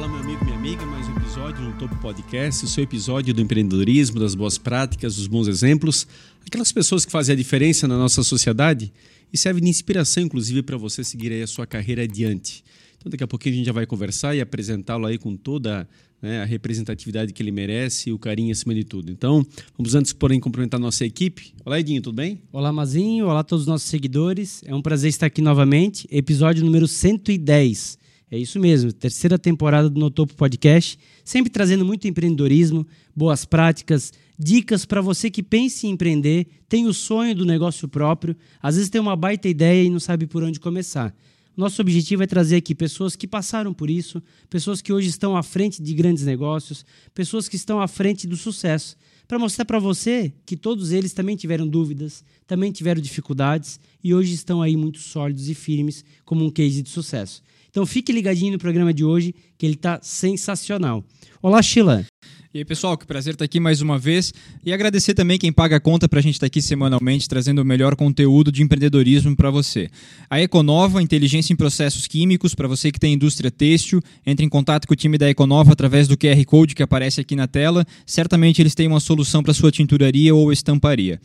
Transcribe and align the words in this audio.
Olá, 0.00 0.08
meu 0.08 0.20
amigo, 0.20 0.44
minha 0.46 0.56
amiga, 0.56 0.86
mais 0.86 1.06
um 1.08 1.12
episódio 1.14 1.62
no 1.62 1.76
Topo 1.76 1.94
Podcast, 1.96 2.64
o 2.64 2.68
seu 2.68 2.82
episódio 2.82 3.34
do 3.34 3.42
empreendedorismo, 3.42 4.18
das 4.18 4.34
boas 4.34 4.56
práticas, 4.56 5.16
dos 5.16 5.26
bons 5.26 5.46
exemplos, 5.46 6.06
aquelas 6.46 6.72
pessoas 6.72 7.04
que 7.04 7.12
fazem 7.12 7.34
a 7.34 7.36
diferença 7.36 7.86
na 7.86 7.98
nossa 7.98 8.22
sociedade 8.22 8.90
e 9.30 9.36
servem 9.36 9.62
de 9.62 9.68
inspiração, 9.68 10.22
inclusive, 10.22 10.62
para 10.62 10.78
você 10.78 11.04
seguir 11.04 11.32
aí 11.32 11.42
a 11.42 11.46
sua 11.46 11.66
carreira 11.66 12.04
adiante. 12.04 12.64
Então, 12.96 13.10
daqui 13.10 13.22
a 13.22 13.26
pouquinho 13.26 13.56
a 13.56 13.58
gente 13.58 13.66
já 13.66 13.74
vai 13.74 13.84
conversar 13.84 14.34
e 14.34 14.40
apresentá-lo 14.40 15.04
aí 15.04 15.18
com 15.18 15.36
toda 15.36 15.86
né, 16.22 16.40
a 16.40 16.46
representatividade 16.46 17.34
que 17.34 17.42
ele 17.42 17.52
merece 17.52 18.08
e 18.08 18.12
o 18.14 18.18
carinho 18.18 18.52
acima 18.52 18.74
de 18.74 18.84
tudo. 18.84 19.12
Então, 19.12 19.44
vamos 19.76 19.94
antes, 19.94 20.14
porém, 20.14 20.40
cumprimentar 20.40 20.80
a 20.80 20.82
nossa 20.82 21.04
equipe. 21.04 21.52
Olá, 21.62 21.78
Edinho, 21.78 22.00
tudo 22.00 22.14
bem? 22.14 22.40
Olá, 22.50 22.72
Mazinho. 22.72 23.26
Olá 23.26 23.40
a 23.40 23.44
todos 23.44 23.64
os 23.64 23.68
nossos 23.68 23.90
seguidores. 23.90 24.62
É 24.64 24.74
um 24.74 24.80
prazer 24.80 25.10
estar 25.10 25.26
aqui 25.26 25.42
novamente. 25.42 26.08
Episódio 26.10 26.64
número 26.64 26.88
110. 26.88 27.99
É 28.32 28.38
isso 28.38 28.60
mesmo, 28.60 28.92
terceira 28.92 29.36
temporada 29.36 29.90
do 29.90 29.98
No 29.98 30.08
Topo 30.08 30.36
Podcast, 30.36 30.96
sempre 31.24 31.50
trazendo 31.50 31.84
muito 31.84 32.06
empreendedorismo, 32.06 32.86
boas 33.14 33.44
práticas, 33.44 34.12
dicas 34.38 34.86
para 34.86 35.00
você 35.00 35.28
que 35.28 35.42
pense 35.42 35.88
em 35.88 35.90
empreender, 35.90 36.46
tem 36.68 36.86
o 36.86 36.94
sonho 36.94 37.34
do 37.34 37.44
negócio 37.44 37.88
próprio, 37.88 38.36
às 38.62 38.76
vezes 38.76 38.88
tem 38.88 39.00
uma 39.00 39.16
baita 39.16 39.48
ideia 39.48 39.84
e 39.84 39.90
não 39.90 39.98
sabe 39.98 40.28
por 40.28 40.44
onde 40.44 40.60
começar. 40.60 41.12
Nosso 41.56 41.82
objetivo 41.82 42.22
é 42.22 42.26
trazer 42.26 42.56
aqui 42.56 42.72
pessoas 42.72 43.16
que 43.16 43.26
passaram 43.26 43.74
por 43.74 43.90
isso, 43.90 44.22
pessoas 44.48 44.80
que 44.80 44.92
hoje 44.92 45.08
estão 45.08 45.36
à 45.36 45.42
frente 45.42 45.82
de 45.82 45.92
grandes 45.92 46.24
negócios, 46.24 46.86
pessoas 47.12 47.48
que 47.48 47.56
estão 47.56 47.80
à 47.80 47.88
frente 47.88 48.28
do 48.28 48.36
sucesso, 48.36 48.96
para 49.26 49.40
mostrar 49.40 49.64
para 49.64 49.80
você 49.80 50.32
que 50.46 50.56
todos 50.56 50.92
eles 50.92 51.12
também 51.12 51.34
tiveram 51.34 51.66
dúvidas, 51.66 52.24
também 52.46 52.70
tiveram 52.70 53.02
dificuldades 53.02 53.80
e 54.02 54.14
hoje 54.14 54.34
estão 54.34 54.62
aí 54.62 54.76
muito 54.76 55.00
sólidos 55.00 55.48
e 55.48 55.54
firmes 55.54 56.04
como 56.24 56.44
um 56.44 56.50
case 56.50 56.80
de 56.80 56.90
sucesso. 56.90 57.42
Então 57.70 57.86
fique 57.86 58.12
ligadinho 58.12 58.52
no 58.52 58.58
programa 58.58 58.92
de 58.92 59.04
hoje, 59.04 59.34
que 59.56 59.64
ele 59.64 59.74
está 59.74 60.00
sensacional. 60.02 61.04
Olá, 61.40 61.62
Sheila. 61.62 62.04
E 62.52 62.58
aí, 62.58 62.64
pessoal, 62.64 62.98
que 62.98 63.06
prazer 63.06 63.34
estar 63.34 63.44
aqui 63.44 63.60
mais 63.60 63.80
uma 63.80 63.96
vez. 63.96 64.34
E 64.66 64.72
agradecer 64.72 65.14
também 65.14 65.38
quem 65.38 65.52
paga 65.52 65.76
a 65.76 65.80
conta 65.80 66.08
para 66.08 66.18
a 66.18 66.22
gente 66.22 66.34
estar 66.34 66.46
aqui 66.46 66.60
semanalmente 66.60 67.28
trazendo 67.28 67.62
o 67.62 67.64
melhor 67.64 67.94
conteúdo 67.94 68.50
de 68.50 68.60
empreendedorismo 68.60 69.36
para 69.36 69.52
você. 69.52 69.88
A 70.28 70.40
Econova, 70.40 71.00
inteligência 71.00 71.52
em 71.52 71.56
processos 71.56 72.08
químicos, 72.08 72.52
para 72.52 72.66
você 72.66 72.90
que 72.90 72.98
tem 72.98 73.14
indústria 73.14 73.52
têxtil, 73.52 74.02
entre 74.26 74.44
em 74.44 74.48
contato 74.48 74.88
com 74.88 74.94
o 74.94 74.96
time 74.96 75.16
da 75.16 75.30
Econova 75.30 75.72
através 75.72 76.08
do 76.08 76.18
QR 76.18 76.44
Code 76.44 76.74
que 76.74 76.82
aparece 76.82 77.20
aqui 77.20 77.36
na 77.36 77.46
tela. 77.46 77.86
Certamente 78.04 78.60
eles 78.60 78.74
têm 78.74 78.88
uma 78.88 78.98
solução 78.98 79.44
para 79.44 79.54
sua 79.54 79.70
tinturaria 79.70 80.34
ou 80.34 80.52
estamparia. 80.52 81.20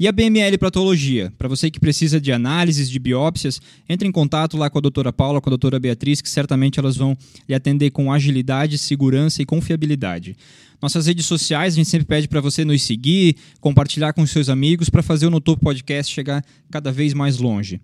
E 0.00 0.08
a 0.08 0.12
BML 0.12 0.56
Patologia, 0.56 1.30
para 1.36 1.46
você 1.46 1.70
que 1.70 1.78
precisa 1.78 2.18
de 2.18 2.32
análises, 2.32 2.88
de 2.88 2.98
biópsias, 2.98 3.60
entre 3.86 4.08
em 4.08 4.10
contato 4.10 4.56
lá 4.56 4.70
com 4.70 4.78
a 4.78 4.80
doutora 4.80 5.12
Paula, 5.12 5.42
com 5.42 5.50
a 5.50 5.52
doutora 5.52 5.78
Beatriz, 5.78 6.22
que 6.22 6.30
certamente 6.30 6.80
elas 6.80 6.96
vão 6.96 7.14
lhe 7.46 7.54
atender 7.54 7.90
com 7.90 8.10
agilidade, 8.10 8.78
segurança 8.78 9.42
e 9.42 9.44
confiabilidade. 9.44 10.38
Nossas 10.80 11.06
redes 11.06 11.26
sociais, 11.26 11.74
a 11.74 11.76
gente 11.76 11.90
sempre 11.90 12.06
pede 12.06 12.28
para 12.28 12.40
você 12.40 12.64
nos 12.64 12.80
seguir, 12.80 13.36
compartilhar 13.60 14.14
com 14.14 14.26
seus 14.26 14.48
amigos 14.48 14.88
para 14.88 15.02
fazer 15.02 15.26
o 15.26 15.30
No 15.30 15.38
Podcast 15.38 16.10
chegar 16.10 16.42
cada 16.70 16.90
vez 16.90 17.12
mais 17.12 17.36
longe. 17.36 17.78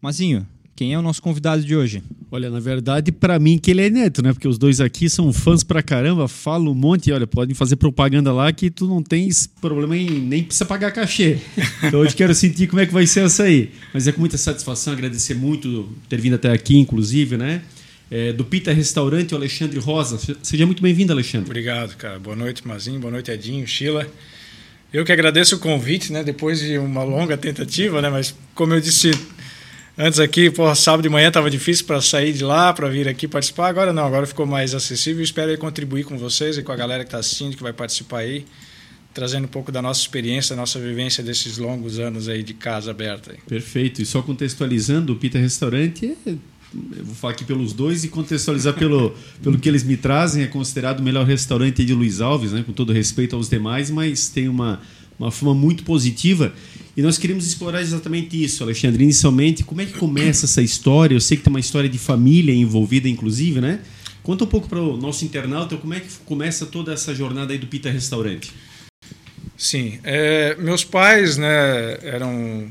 Mazinho, 0.00 0.46
quem 0.80 0.94
é 0.94 0.98
o 0.98 1.02
nosso 1.02 1.20
convidado 1.20 1.62
de 1.62 1.76
hoje? 1.76 2.02
Olha, 2.30 2.48
na 2.48 2.58
verdade, 2.58 3.12
para 3.12 3.38
mim 3.38 3.58
que 3.58 3.70
ele 3.70 3.82
é 3.82 3.90
neto, 3.90 4.22
né? 4.22 4.32
Porque 4.32 4.48
os 4.48 4.56
dois 4.56 4.80
aqui 4.80 5.10
são 5.10 5.30
fãs 5.30 5.62
pra 5.62 5.82
caramba, 5.82 6.26
falam 6.26 6.72
um 6.72 6.74
monte, 6.74 7.12
olha, 7.12 7.26
podem 7.26 7.54
fazer 7.54 7.76
propaganda 7.76 8.32
lá 8.32 8.50
que 8.50 8.70
tu 8.70 8.86
não 8.86 9.02
tens 9.02 9.46
problema 9.46 9.94
em 9.94 10.08
nem 10.08 10.42
precisa 10.42 10.64
pagar 10.64 10.90
cachê. 10.90 11.36
Então 11.84 12.00
hoje 12.00 12.16
quero 12.16 12.34
sentir 12.34 12.66
como 12.66 12.80
é 12.80 12.86
que 12.86 12.94
vai 12.94 13.06
ser 13.06 13.26
essa 13.26 13.42
aí. 13.42 13.70
Mas 13.92 14.08
é 14.08 14.12
com 14.12 14.20
muita 14.20 14.38
satisfação, 14.38 14.94
agradecer 14.94 15.34
muito 15.34 15.86
ter 16.08 16.18
vindo 16.18 16.36
até 16.36 16.50
aqui, 16.50 16.78
inclusive, 16.78 17.36
né? 17.36 17.60
É, 18.10 18.32
do 18.32 18.42
Pita 18.42 18.72
Restaurante, 18.72 19.34
o 19.34 19.36
Alexandre 19.36 19.78
Rosa. 19.78 20.18
Seja 20.42 20.64
muito 20.64 20.82
bem-vindo, 20.82 21.12
Alexandre. 21.12 21.44
Obrigado, 21.44 21.94
cara. 21.96 22.18
Boa 22.18 22.34
noite, 22.34 22.66
Mazinho. 22.66 22.98
Boa 22.98 23.10
noite, 23.10 23.30
Edinho, 23.30 23.66
Sheila. 23.66 24.06
Eu 24.90 25.04
que 25.04 25.12
agradeço 25.12 25.56
o 25.56 25.58
convite, 25.58 26.10
né? 26.10 26.24
Depois 26.24 26.58
de 26.58 26.78
uma 26.78 27.04
longa 27.04 27.36
tentativa, 27.36 28.00
né? 28.00 28.08
Mas 28.08 28.34
como 28.54 28.72
eu 28.72 28.80
disse 28.80 29.10
Antes 30.02 30.18
aqui, 30.18 30.50
pô, 30.50 30.74
sábado 30.74 31.02
de 31.02 31.10
manhã 31.10 31.28
estava 31.28 31.50
difícil 31.50 31.84
para 31.84 32.00
sair 32.00 32.32
de 32.32 32.42
lá, 32.42 32.72
para 32.72 32.88
vir 32.88 33.06
aqui 33.06 33.28
participar. 33.28 33.68
Agora 33.68 33.92
não, 33.92 34.06
agora 34.06 34.26
ficou 34.26 34.46
mais 34.46 34.74
acessível. 34.74 35.22
Espero 35.22 35.54
contribuir 35.58 36.04
com 36.04 36.16
vocês 36.16 36.56
e 36.56 36.62
com 36.62 36.72
a 36.72 36.76
galera 36.76 37.04
que 37.04 37.08
está 37.08 37.18
assistindo, 37.18 37.54
que 37.54 37.62
vai 37.62 37.74
participar 37.74 38.20
aí, 38.20 38.46
trazendo 39.12 39.44
um 39.44 39.48
pouco 39.48 39.70
da 39.70 39.82
nossa 39.82 40.00
experiência, 40.00 40.56
da 40.56 40.62
nossa 40.62 40.80
vivência 40.80 41.22
desses 41.22 41.58
longos 41.58 41.98
anos 41.98 42.30
aí 42.30 42.42
de 42.42 42.54
casa 42.54 42.92
aberta. 42.92 43.36
Perfeito. 43.46 44.00
E 44.00 44.06
só 44.06 44.22
contextualizando, 44.22 45.12
o 45.12 45.16
Pita 45.16 45.38
Restaurante 45.38 46.16
é 46.26 46.30
eu 46.96 47.04
vou 47.04 47.14
falar 47.14 47.34
aqui 47.34 47.44
pelos 47.44 47.74
dois 47.74 48.02
e 48.02 48.08
contextualizar 48.08 48.72
pelo, 48.72 49.14
pelo 49.42 49.58
que 49.58 49.68
eles 49.68 49.84
me 49.84 49.98
trazem. 49.98 50.44
É 50.44 50.46
considerado 50.46 51.00
o 51.00 51.02
melhor 51.02 51.26
restaurante 51.26 51.84
de 51.84 51.92
Luiz 51.92 52.22
Alves, 52.22 52.52
né? 52.52 52.64
com 52.66 52.72
todo 52.72 52.90
respeito 52.90 53.36
aos 53.36 53.50
demais, 53.50 53.90
mas 53.90 54.30
tem 54.30 54.48
uma, 54.48 54.80
uma 55.18 55.30
fama 55.30 55.54
muito 55.54 55.84
positiva. 55.84 56.54
E 56.96 57.02
nós 57.02 57.16
queremos 57.18 57.46
explorar 57.46 57.80
exatamente 57.80 58.42
isso, 58.42 58.64
Alexandre. 58.64 59.04
Inicialmente, 59.04 59.62
como 59.62 59.80
é 59.80 59.86
que 59.86 59.92
começa 59.92 60.46
essa 60.46 60.60
história? 60.60 61.14
Eu 61.14 61.20
sei 61.20 61.36
que 61.36 61.44
tem 61.44 61.50
uma 61.50 61.60
história 61.60 61.88
de 61.88 61.98
família 61.98 62.52
envolvida, 62.52 63.08
inclusive, 63.08 63.60
né? 63.60 63.80
Conta 64.22 64.44
um 64.44 64.46
pouco 64.46 64.68
para 64.68 64.80
o 64.80 64.96
nosso 64.96 65.24
internauta 65.24 65.76
como 65.76 65.94
é 65.94 66.00
que 66.00 66.08
começa 66.24 66.66
toda 66.66 66.92
essa 66.92 67.14
jornada 67.14 67.52
aí 67.52 67.58
do 67.58 67.66
Pita 67.66 67.90
Restaurante. 67.90 68.52
Sim, 69.56 69.98
é, 70.02 70.56
meus 70.56 70.84
pais, 70.84 71.36
né, 71.36 71.98
eram 72.02 72.70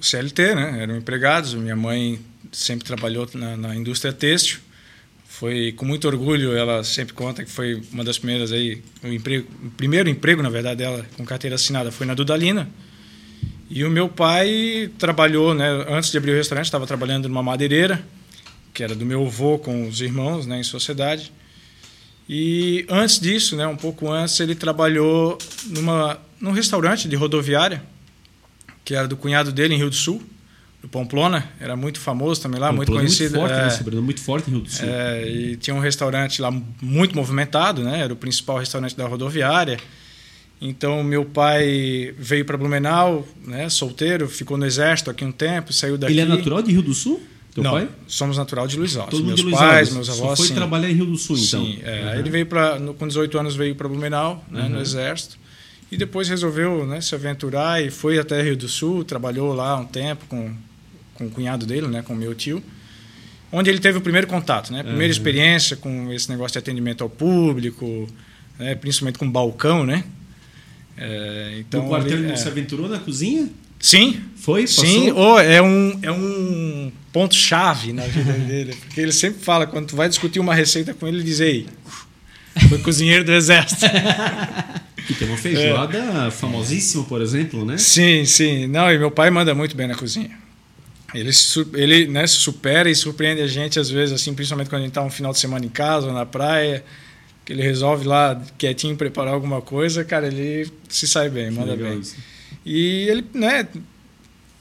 CLT, 0.00 0.54
né, 0.54 0.82
eram 0.82 0.96
empregados. 0.96 1.54
Minha 1.54 1.76
mãe 1.76 2.18
sempre 2.50 2.84
trabalhou 2.84 3.28
na, 3.34 3.56
na 3.56 3.76
indústria 3.76 4.12
têxtil. 4.12 4.60
Foi 5.26 5.72
com 5.72 5.84
muito 5.84 6.06
orgulho, 6.06 6.52
ela 6.52 6.84
sempre 6.84 7.14
conta 7.14 7.44
que 7.44 7.50
foi 7.50 7.82
uma 7.92 8.04
das 8.04 8.18
primeiras 8.18 8.52
aí, 8.52 8.82
o, 9.02 9.08
emprego, 9.08 9.48
o 9.64 9.70
primeiro 9.70 10.08
emprego, 10.08 10.42
na 10.42 10.50
verdade, 10.50 10.76
dela 10.76 11.04
com 11.16 11.24
carteira 11.24 11.56
assinada 11.56 11.90
foi 11.90 12.06
na 12.06 12.14
Dudalina 12.14 12.68
e 13.74 13.84
o 13.84 13.90
meu 13.90 14.06
pai 14.06 14.90
trabalhou, 14.98 15.54
né, 15.54 15.66
antes 15.88 16.10
de 16.10 16.18
abrir 16.18 16.32
o 16.32 16.34
restaurante, 16.34 16.66
estava 16.66 16.86
trabalhando 16.86 17.26
numa 17.26 17.42
madeireira, 17.42 18.04
que 18.74 18.82
era 18.82 18.94
do 18.94 19.06
meu 19.06 19.24
avô 19.24 19.58
com 19.58 19.88
os 19.88 20.02
irmãos, 20.02 20.46
né, 20.46 20.60
em 20.60 20.62
sociedade. 20.62 21.32
E 22.28 22.84
antes 22.88 23.18
disso, 23.18 23.56
né, 23.56 23.66
um 23.66 23.76
pouco 23.76 24.10
antes, 24.10 24.38
ele 24.40 24.54
trabalhou 24.54 25.38
numa 25.66 26.18
num 26.38 26.50
restaurante 26.50 27.08
de 27.08 27.16
rodoviária, 27.16 27.82
que 28.84 28.94
era 28.94 29.08
do 29.08 29.16
cunhado 29.16 29.52
dele 29.52 29.74
em 29.74 29.78
Rio 29.78 29.88
do 29.88 29.96
Sul, 29.96 30.22
do 30.82 30.88
Pamplona, 30.88 31.48
era 31.58 31.76
muito 31.76 32.00
famoso 32.00 32.42
também 32.42 32.60
lá, 32.60 32.66
Pamplona 32.66 32.90
muito 32.90 32.92
conhecido. 32.92 33.38
Muito 33.38 33.48
forte, 33.48 33.54
né, 33.54 33.62
é, 33.62 33.64
né, 33.64 33.70
sobrenome 33.70 34.04
muito 34.04 34.20
forte 34.20 34.50
em 34.50 34.52
Rio 34.54 34.62
do 34.62 34.70
Sul. 34.70 34.86
É, 34.86 35.28
e 35.28 35.56
tinha 35.56 35.74
um 35.74 35.78
restaurante 35.78 36.42
lá 36.42 36.50
muito 36.82 37.16
movimentado, 37.16 37.82
né, 37.82 38.00
era 38.00 38.12
o 38.12 38.16
principal 38.16 38.58
restaurante 38.58 38.94
da 38.94 39.06
rodoviária. 39.06 39.78
Então, 40.64 41.02
meu 41.02 41.24
pai 41.24 42.14
veio 42.16 42.44
para 42.44 42.56
Blumenau, 42.56 43.26
né, 43.44 43.68
solteiro, 43.68 44.28
ficou 44.28 44.56
no 44.56 44.64
exército 44.64 45.10
aqui 45.10 45.24
um 45.24 45.32
tempo, 45.32 45.72
saiu 45.72 45.98
daqui. 45.98 46.12
Ele 46.12 46.20
é 46.20 46.24
natural 46.24 46.62
de 46.62 46.70
Rio 46.70 46.82
do 46.82 46.94
Sul? 46.94 47.20
Teu 47.52 47.64
Não, 47.64 47.72
pai? 47.72 47.88
somos 48.06 48.38
natural 48.38 48.68
de 48.68 48.76
Luiz 48.76 48.96
Alves. 48.96 49.20
Meus 49.20 49.42
Luiz 49.42 49.58
pais, 49.58 49.92
meus 49.92 50.08
avós. 50.08 50.30
Só 50.30 50.36
foi 50.36 50.46
sim. 50.46 50.54
trabalhar 50.54 50.88
em 50.88 50.94
Rio 50.94 51.06
do 51.06 51.16
Sul, 51.16 51.36
então? 51.36 51.64
Sim. 51.64 51.80
É, 51.82 52.04
uhum. 52.04 52.20
Ele 52.20 52.30
veio 52.30 52.46
para, 52.46 52.78
com 52.96 53.08
18 53.08 53.38
anos, 53.38 53.56
veio 53.56 53.74
para 53.74 53.88
Blumenau, 53.88 54.44
né, 54.48 54.62
uhum. 54.62 54.68
no 54.68 54.80
exército. 54.80 55.36
E 55.90 55.96
depois 55.96 56.28
resolveu 56.28 56.86
né, 56.86 57.00
se 57.00 57.12
aventurar 57.12 57.84
e 57.84 57.90
foi 57.90 58.20
até 58.20 58.40
Rio 58.40 58.56
do 58.56 58.68
Sul, 58.68 59.02
trabalhou 59.04 59.52
lá 59.52 59.76
um 59.76 59.84
tempo 59.84 60.24
com, 60.28 60.54
com 61.14 61.26
o 61.26 61.30
cunhado 61.30 61.66
dele, 61.66 61.88
né, 61.88 62.02
com 62.02 62.14
meu 62.14 62.34
tio 62.36 62.62
onde 63.50 63.68
ele 63.68 63.78
teve 63.78 63.98
o 63.98 64.00
primeiro 64.00 64.26
contato, 64.26 64.72
né? 64.72 64.82
Primeira 64.82 65.04
uhum. 65.04 65.10
experiência 65.10 65.76
com 65.76 66.10
esse 66.10 66.30
negócio 66.30 66.52
de 66.52 66.58
atendimento 66.58 67.04
ao 67.04 67.10
público, 67.10 68.08
né? 68.58 68.74
principalmente 68.74 69.18
com 69.18 69.30
balcão, 69.30 69.84
né? 69.84 70.04
É, 70.96 71.56
então, 71.58 71.82
no 71.82 71.88
quartel 71.88 72.18
ele, 72.18 72.32
é... 72.32 72.36
se 72.36 72.46
aventurou 72.46 72.88
na 72.88 72.98
cozinha? 72.98 73.48
Sim. 73.78 74.20
Foi? 74.36 74.62
Passou? 74.62 74.84
Sim. 74.84 75.12
Oh, 75.12 75.38
é 75.38 75.60
um, 75.60 75.98
é 76.02 76.12
um 76.12 76.92
ponto-chave 77.12 77.92
na 77.92 78.04
vida 78.04 78.32
dele. 78.46 78.74
Porque 78.74 79.00
ele 79.00 79.12
sempre 79.12 79.42
fala, 79.42 79.66
quando 79.66 79.88
tu 79.88 79.96
vai 79.96 80.08
discutir 80.08 80.40
uma 80.40 80.54
receita 80.54 80.94
com 80.94 81.06
ele, 81.08 81.18
ele 81.18 81.24
diz, 81.24 81.40
ei, 81.40 81.66
foi 82.68 82.78
cozinheiro 82.78 83.24
do 83.24 83.32
exército. 83.32 83.86
E 85.10 85.14
tem 85.14 85.26
uma 85.26 85.36
feijoada 85.36 85.98
é. 85.98 86.30
famosíssima, 86.30 87.02
por 87.02 87.20
exemplo, 87.20 87.64
né? 87.64 87.76
Sim, 87.76 88.24
sim. 88.24 88.68
Não, 88.68 88.88
e 88.88 88.96
meu 88.96 89.10
pai 89.10 89.30
manda 89.30 89.52
muito 89.52 89.76
bem 89.76 89.88
na 89.88 89.96
cozinha. 89.96 90.30
Ele, 91.14 91.30
ele 91.74 92.06
né, 92.06 92.26
supera 92.26 92.88
e 92.88 92.94
surpreende 92.94 93.42
a 93.42 93.46
gente, 93.46 93.78
às 93.78 93.90
vezes, 93.90 94.14
assim, 94.14 94.32
principalmente 94.32 94.70
quando 94.70 94.82
a 94.82 94.84
gente 94.84 94.92
está 94.92 95.02
um 95.02 95.10
final 95.10 95.32
de 95.32 95.38
semana 95.38 95.66
em 95.66 95.68
casa 95.68 96.06
ou 96.06 96.12
na 96.12 96.24
praia 96.24 96.84
que 97.44 97.52
ele 97.52 97.62
resolve 97.62 98.06
lá 98.06 98.40
quietinho 98.56 98.96
preparar 98.96 99.34
alguma 99.34 99.60
coisa, 99.60 100.04
cara, 100.04 100.26
ele 100.28 100.70
se 100.88 101.06
sai 101.08 101.28
bem, 101.28 101.50
manda 101.50 101.76
bem. 101.76 101.98
Isso. 101.98 102.16
E 102.64 103.08
ele, 103.08 103.24
né, 103.34 103.66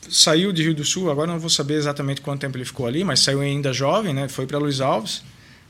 saiu 0.09 0.51
de 0.51 0.63
Rio 0.63 0.73
do 0.73 0.83
Sul, 0.83 1.11
agora 1.11 1.31
não 1.31 1.39
vou 1.39 1.49
saber 1.49 1.75
exatamente 1.75 2.21
quanto 2.21 2.41
tempo 2.41 2.57
ele 2.57 2.65
ficou 2.65 2.87
ali, 2.87 3.03
mas 3.03 3.19
saiu 3.19 3.41
ainda 3.41 3.71
jovem, 3.71 4.13
né, 4.13 4.27
foi 4.27 4.47
para 4.47 4.57
Luiz 4.57 4.81
Alves, 4.81 5.23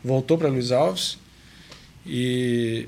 voltou 0.03 0.37
para 0.37 0.47
Luiz 0.47 0.71
Alves 0.71 1.17
e 2.05 2.87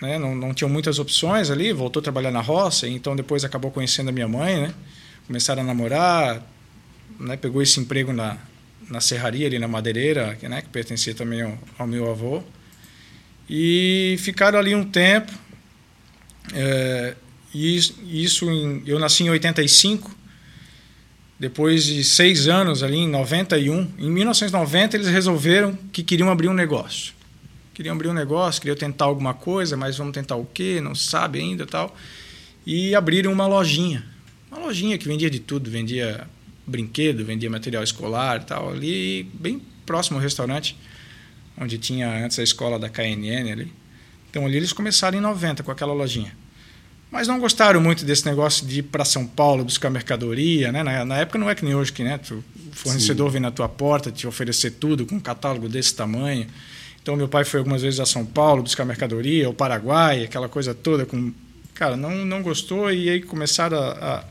né, 0.00 0.18
não, 0.18 0.34
não 0.34 0.52
tinham 0.52 0.68
muitas 0.68 0.98
opções 0.98 1.50
ali, 1.50 1.72
voltou 1.72 2.00
a 2.00 2.02
trabalhar 2.02 2.32
na 2.32 2.40
roça, 2.40 2.88
então 2.88 3.14
depois 3.14 3.44
acabou 3.44 3.70
conhecendo 3.70 4.08
a 4.08 4.12
minha 4.12 4.28
mãe, 4.28 4.60
né, 4.60 4.74
começaram 5.26 5.62
a 5.62 5.64
namorar, 5.64 6.44
né, 7.20 7.36
pegou 7.36 7.62
esse 7.62 7.78
emprego 7.78 8.12
na, 8.12 8.36
na 8.90 9.00
serraria 9.00 9.46
ali 9.46 9.58
na 9.58 9.68
Madeireira, 9.68 10.36
que, 10.38 10.48
né, 10.48 10.62
que 10.62 10.68
pertencia 10.68 11.14
também 11.14 11.42
ao, 11.42 11.56
ao 11.78 11.86
meu 11.86 12.10
avô. 12.10 12.42
E 13.54 14.16
ficaram 14.18 14.58
ali 14.58 14.74
um 14.74 14.82
tempo. 14.82 15.30
É, 16.54 17.14
e 17.52 17.76
isso 17.76 18.50
em, 18.50 18.82
eu 18.86 18.98
nasci 18.98 19.24
em 19.24 19.28
85. 19.28 20.10
Depois 21.38 21.84
de 21.84 22.02
seis 22.02 22.48
anos 22.48 22.82
ali 22.82 22.96
em 22.96 23.08
91, 23.08 23.92
em 23.98 24.10
1990 24.10 24.96
eles 24.96 25.06
resolveram 25.08 25.76
que 25.92 26.02
queriam 26.02 26.30
abrir 26.30 26.48
um 26.48 26.54
negócio. 26.54 27.12
Queriam 27.74 27.94
abrir 27.94 28.08
um 28.08 28.14
negócio, 28.14 28.58
queriam 28.58 28.76
tentar 28.76 29.04
alguma 29.04 29.34
coisa, 29.34 29.76
mas 29.76 29.98
vamos 29.98 30.14
tentar 30.14 30.36
o 30.36 30.46
quê? 30.46 30.80
Não 30.80 30.94
sabe 30.94 31.38
ainda, 31.38 31.66
tal. 31.66 31.94
E 32.64 32.94
abriram 32.94 33.30
uma 33.30 33.46
lojinha, 33.46 34.02
uma 34.50 34.60
lojinha 34.60 34.96
que 34.96 35.06
vendia 35.06 35.28
de 35.28 35.40
tudo, 35.40 35.70
vendia 35.70 36.26
brinquedo, 36.66 37.22
vendia 37.22 37.50
material 37.50 37.84
escolar, 37.84 38.44
tal, 38.44 38.70
ali 38.70 39.24
bem 39.34 39.60
próximo 39.84 40.16
ao 40.16 40.22
restaurante 40.22 40.74
onde 41.62 41.78
tinha 41.78 42.08
antes 42.24 42.38
a 42.38 42.42
escola 42.42 42.78
da 42.78 42.88
KNN 42.88 43.52
ali. 43.52 43.72
Então 44.30 44.46
ali 44.46 44.56
eles 44.56 44.72
começaram 44.72 45.16
em 45.16 45.20
90 45.20 45.62
com 45.62 45.70
aquela 45.70 45.92
lojinha. 45.92 46.32
Mas 47.10 47.28
não 47.28 47.38
gostaram 47.38 47.78
muito 47.78 48.06
desse 48.06 48.24
negócio 48.24 48.66
de 48.66 48.78
ir 48.78 48.84
para 48.84 49.04
São 49.04 49.26
Paulo 49.26 49.62
buscar 49.62 49.90
mercadoria, 49.90 50.72
né? 50.72 50.82
Na, 50.82 51.04
na, 51.04 51.18
época 51.18 51.38
não 51.38 51.50
é 51.50 51.54
que 51.54 51.62
nem 51.62 51.74
hoje 51.74 51.92
que, 51.92 52.02
né? 52.02 52.18
O 52.30 52.42
fornecedor 52.72 53.28
Sim. 53.28 53.32
vem 53.34 53.42
na 53.42 53.50
tua 53.50 53.68
porta 53.68 54.10
te 54.10 54.26
oferecer 54.26 54.70
tudo 54.72 55.04
com 55.04 55.16
um 55.16 55.20
catálogo 55.20 55.68
desse 55.68 55.94
tamanho. 55.94 56.46
Então 57.02 57.14
meu 57.14 57.28
pai 57.28 57.44
foi 57.44 57.58
algumas 57.58 57.82
vezes 57.82 58.00
a 58.00 58.06
São 58.06 58.24
Paulo 58.24 58.62
buscar 58.62 58.86
mercadoria, 58.86 59.50
o 59.50 59.52
Paraguai, 59.52 60.24
aquela 60.24 60.48
coisa 60.48 60.72
toda 60.74 61.04
com 61.04 61.32
cara, 61.74 61.98
não 61.98 62.24
não 62.24 62.42
gostou 62.42 62.90
e 62.90 63.10
aí 63.10 63.20
começaram 63.20 63.76
a, 63.76 64.24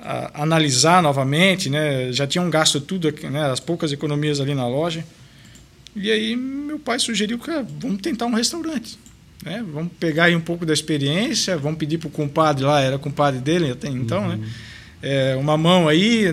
a, 0.00 0.32
a 0.38 0.42
analisar 0.42 1.02
novamente, 1.02 1.70
né? 1.70 2.12
Já 2.12 2.26
tinham 2.26 2.50
gasto 2.50 2.78
tudo, 2.78 3.10
né? 3.30 3.50
As 3.50 3.60
poucas 3.60 3.90
economias 3.90 4.38
ali 4.38 4.54
na 4.54 4.68
loja. 4.68 5.02
E 5.94 6.10
aí 6.10 6.36
meu 6.36 6.78
pai 6.78 6.98
sugeriu 6.98 7.38
que 7.38 7.50
ah, 7.50 7.64
vamos 7.78 8.00
tentar 8.00 8.26
um 8.26 8.34
restaurante. 8.34 8.98
Né? 9.44 9.64
Vamos 9.72 9.92
pegar 9.98 10.24
aí 10.24 10.36
um 10.36 10.40
pouco 10.40 10.64
da 10.64 10.72
experiência, 10.72 11.56
vamos 11.56 11.78
pedir 11.78 11.98
para 11.98 12.08
o 12.08 12.10
compadre 12.10 12.64
lá, 12.64 12.80
era 12.80 12.98
compadre 12.98 13.40
dele 13.40 13.70
até 13.70 13.88
então, 13.88 14.28
né? 14.28 14.34
uhum. 14.34 14.40
né? 14.40 14.48
É, 15.02 15.34
uma 15.34 15.56
mão 15.56 15.88
aí, 15.88 16.26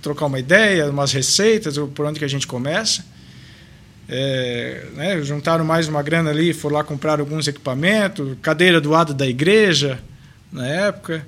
trocar 0.00 0.26
uma 0.26 0.38
ideia, 0.38 0.88
umas 0.88 1.12
receitas, 1.12 1.76
por 1.76 2.06
onde 2.06 2.20
que 2.20 2.24
a 2.24 2.28
gente 2.28 2.46
começa. 2.46 3.04
É, 4.08 4.86
né, 4.94 5.20
juntaram 5.22 5.64
mais 5.64 5.88
uma 5.88 6.00
grana 6.00 6.30
ali, 6.30 6.52
foram 6.52 6.76
lá 6.76 6.84
comprar 6.84 7.18
alguns 7.18 7.48
equipamentos, 7.48 8.36
cadeira 8.40 8.80
do 8.80 8.88
lado 8.90 9.12
da 9.12 9.26
igreja, 9.26 9.98
na 10.52 10.64
época. 10.64 11.26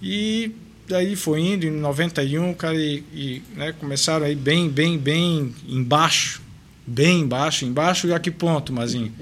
E 0.00 0.52
daí 0.86 1.16
foi 1.16 1.40
indo, 1.40 1.66
em 1.66 1.72
91, 1.72 2.54
cara, 2.54 2.76
e, 2.76 3.02
e 3.12 3.42
né, 3.56 3.74
começaram 3.80 4.24
aí 4.26 4.36
bem, 4.36 4.68
bem, 4.68 4.96
bem 4.96 5.52
embaixo. 5.66 6.40
Bem 6.88 7.20
embaixo. 7.20 7.66
Embaixo 7.66 8.12
a 8.14 8.18
que 8.18 8.30
ponto, 8.30 8.72
Mazinho? 8.72 9.12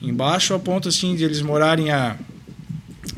Embaixo 0.00 0.54
a 0.54 0.58
ponto 0.60 0.88
assim 0.88 1.16
de 1.16 1.24
eles 1.24 1.42
morarem 1.42 1.90
a. 1.90 2.16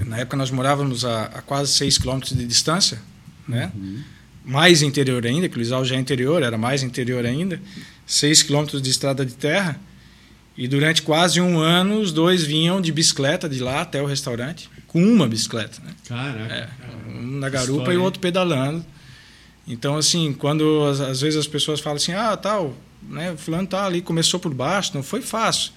Na 0.07 0.19
época 0.19 0.37
nós 0.37 0.51
morávamos 0.51 1.05
a, 1.05 1.25
a 1.25 1.43
quase 1.43 1.73
6 1.75 1.99
quilômetros 1.99 2.37
de 2.37 2.47
distância, 2.47 2.99
né? 3.47 3.71
Uhum. 3.75 4.03
Mais 4.45 4.81
interior 4.81 5.25
ainda, 5.27 5.49
que 5.49 5.57
o 5.57 5.59
Lisal 5.59 5.85
já 5.85 5.95
é 5.95 5.99
interior, 5.99 6.43
era 6.43 6.57
mais 6.57 6.83
interior 6.83 7.27
ainda. 7.27 7.61
6 8.07 8.45
quilômetros 8.45 8.81
de 8.81 8.89
estrada 8.89 9.27
de 9.27 9.35
terra. 9.35 9.79
E 10.57 10.67
durante 10.67 11.03
quase 11.03 11.41
um 11.41 11.59
ano, 11.59 12.01
os 12.01 12.13
dois 12.13 12.43
vinham 12.43 12.81
de 12.81 12.91
bicicleta 12.91 13.49
de 13.49 13.61
lá 13.61 13.83
até 13.83 14.03
o 14.03 14.07
restaurante, 14.07 14.71
com 14.87 15.03
uma 15.03 15.29
bicicleta. 15.29 15.81
Né? 15.85 15.93
Caraca. 16.09 16.55
É, 16.55 16.69
um 17.09 17.39
na 17.39 17.49
garupa 17.51 17.73
História. 17.73 17.95
e 17.95 17.99
o 17.99 18.03
outro 18.03 18.21
pedalando. 18.21 18.85
Então, 19.69 19.97
assim, 19.97 20.33
quando 20.33 20.83
às 20.85 21.21
vezes 21.21 21.39
as 21.39 21.47
pessoas 21.47 21.79
falam 21.79 21.97
assim, 21.97 22.13
ah, 22.13 22.37
tal, 22.37 22.75
né, 23.09 23.35
fulano 23.37 23.67
tá 23.67 23.87
ali, 23.87 24.01
começou 24.01 24.39
por 24.41 24.53
baixo, 24.53 24.93
não 24.95 25.03
foi 25.03 25.21
fácil. 25.21 25.73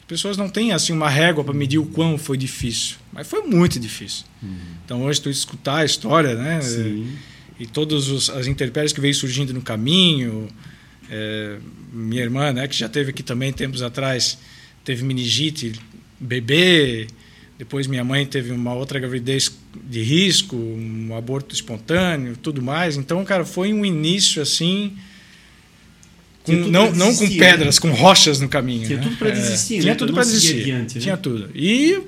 As 0.00 0.06
pessoas 0.06 0.36
não 0.36 0.48
têm 0.48 0.72
assim 0.72 0.92
uma 0.92 1.08
régua 1.08 1.42
para 1.42 1.54
medir 1.54 1.78
o 1.78 1.86
quão 1.86 2.18
foi 2.18 2.36
difícil, 2.36 2.96
mas 3.12 3.26
foi 3.26 3.42
muito 3.42 3.80
difícil. 3.80 4.24
Uhum. 4.42 4.56
Então 4.84 5.02
hoje 5.02 5.20
tu 5.20 5.30
escutar 5.30 5.78
a 5.78 5.84
história, 5.84 6.34
né? 6.34 6.60
Sim. 6.60 7.16
E, 7.58 7.64
e 7.64 7.66
todas 7.66 8.28
as 8.30 8.46
intempéries 8.46 8.92
que 8.92 9.00
veio 9.00 9.14
surgindo 9.14 9.54
no 9.54 9.62
caminho, 9.62 10.48
é, 11.10 11.58
minha 11.92 12.22
irmã, 12.22 12.52
né, 12.52 12.68
que 12.68 12.76
já 12.76 12.88
teve 12.88 13.10
aqui 13.10 13.22
também 13.22 13.52
tempos 13.52 13.82
atrás, 13.82 14.38
teve 14.84 15.04
meningite, 15.04 15.72
bebê. 16.20 17.06
Depois 17.56 17.86
minha 17.86 18.04
mãe 18.04 18.26
teve 18.26 18.50
uma 18.50 18.74
outra 18.74 18.98
gravidez 18.98 19.50
de 19.88 20.02
risco, 20.02 20.56
um 20.56 21.16
aborto 21.16 21.54
espontâneo, 21.54 22.36
tudo 22.36 22.60
mais. 22.60 22.96
Então, 22.96 23.24
cara, 23.24 23.44
foi 23.44 23.72
um 23.72 23.84
início 23.84 24.42
assim 24.42 24.96
com, 26.44 26.52
não, 26.52 26.92
não 26.92 27.14
com 27.14 27.26
pedras, 27.26 27.76
né? 27.76 27.80
com 27.80 27.96
rochas 27.96 28.38
no 28.38 28.48
caminho. 28.48 28.86
Tinha 28.86 28.98
né? 28.98 29.02
tudo 29.02 29.16
para 29.16 29.30
desistir. 29.30 29.78
É, 29.78 29.80
tinha 29.80 29.96
tudo 29.96 30.12
para 30.12 30.24
desistir. 30.24 30.60
Adiante, 30.60 30.94
né? 30.96 31.00
Tinha 31.00 31.16
tudo. 31.16 31.50
E 31.54 32.00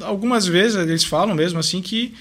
algumas 0.00 0.46
vezes 0.46 0.76
eles 0.76 1.04
falam 1.04 1.34
mesmo 1.34 1.60
assim 1.60 1.80
que. 1.80 2.12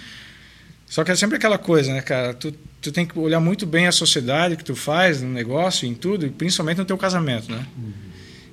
Só 0.86 1.04
que 1.04 1.12
é 1.12 1.16
sempre 1.16 1.36
aquela 1.36 1.58
coisa, 1.58 1.92
né, 1.92 2.02
cara? 2.02 2.34
Tu, 2.34 2.54
tu 2.80 2.92
tem 2.92 3.06
que 3.06 3.18
olhar 3.18 3.40
muito 3.40 3.66
bem 3.66 3.88
a 3.88 3.92
sociedade 3.92 4.56
que 4.56 4.64
tu 4.64 4.76
faz 4.76 5.22
no 5.22 5.30
negócio, 5.30 5.88
em 5.88 5.96
tudo, 5.96 6.28
e 6.28 6.30
principalmente 6.30 6.78
no 6.78 6.86
teu 6.86 6.98
casamento, 6.98 7.52
né? 7.52 7.66
Uhum. 7.76 7.92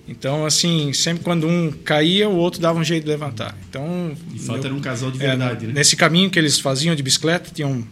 Então, 0.09 0.45
assim, 0.45 0.93
sempre 0.93 1.23
quando 1.23 1.47
um 1.47 1.71
caía, 1.71 2.29
o 2.29 2.37
outro 2.37 2.61
dava 2.61 2.79
um 2.79 2.85
jeito 2.85 3.05
de 3.05 3.11
levantar. 3.11 3.57
Então. 3.69 4.17
E 4.35 4.39
falta 4.39 4.67
era 4.67 4.75
um 4.75 4.81
casal 4.81 5.11
de 5.11 5.19
verdade, 5.19 5.67
é, 5.67 5.69
né? 5.69 5.75
Nesse 5.75 5.95
caminho 5.95 6.31
que 6.31 6.39
eles 6.39 6.59
faziam 6.59 6.95
de 6.95 7.03
bicicleta, 7.03 7.51
tinha 7.53 7.69
um, 7.69 7.85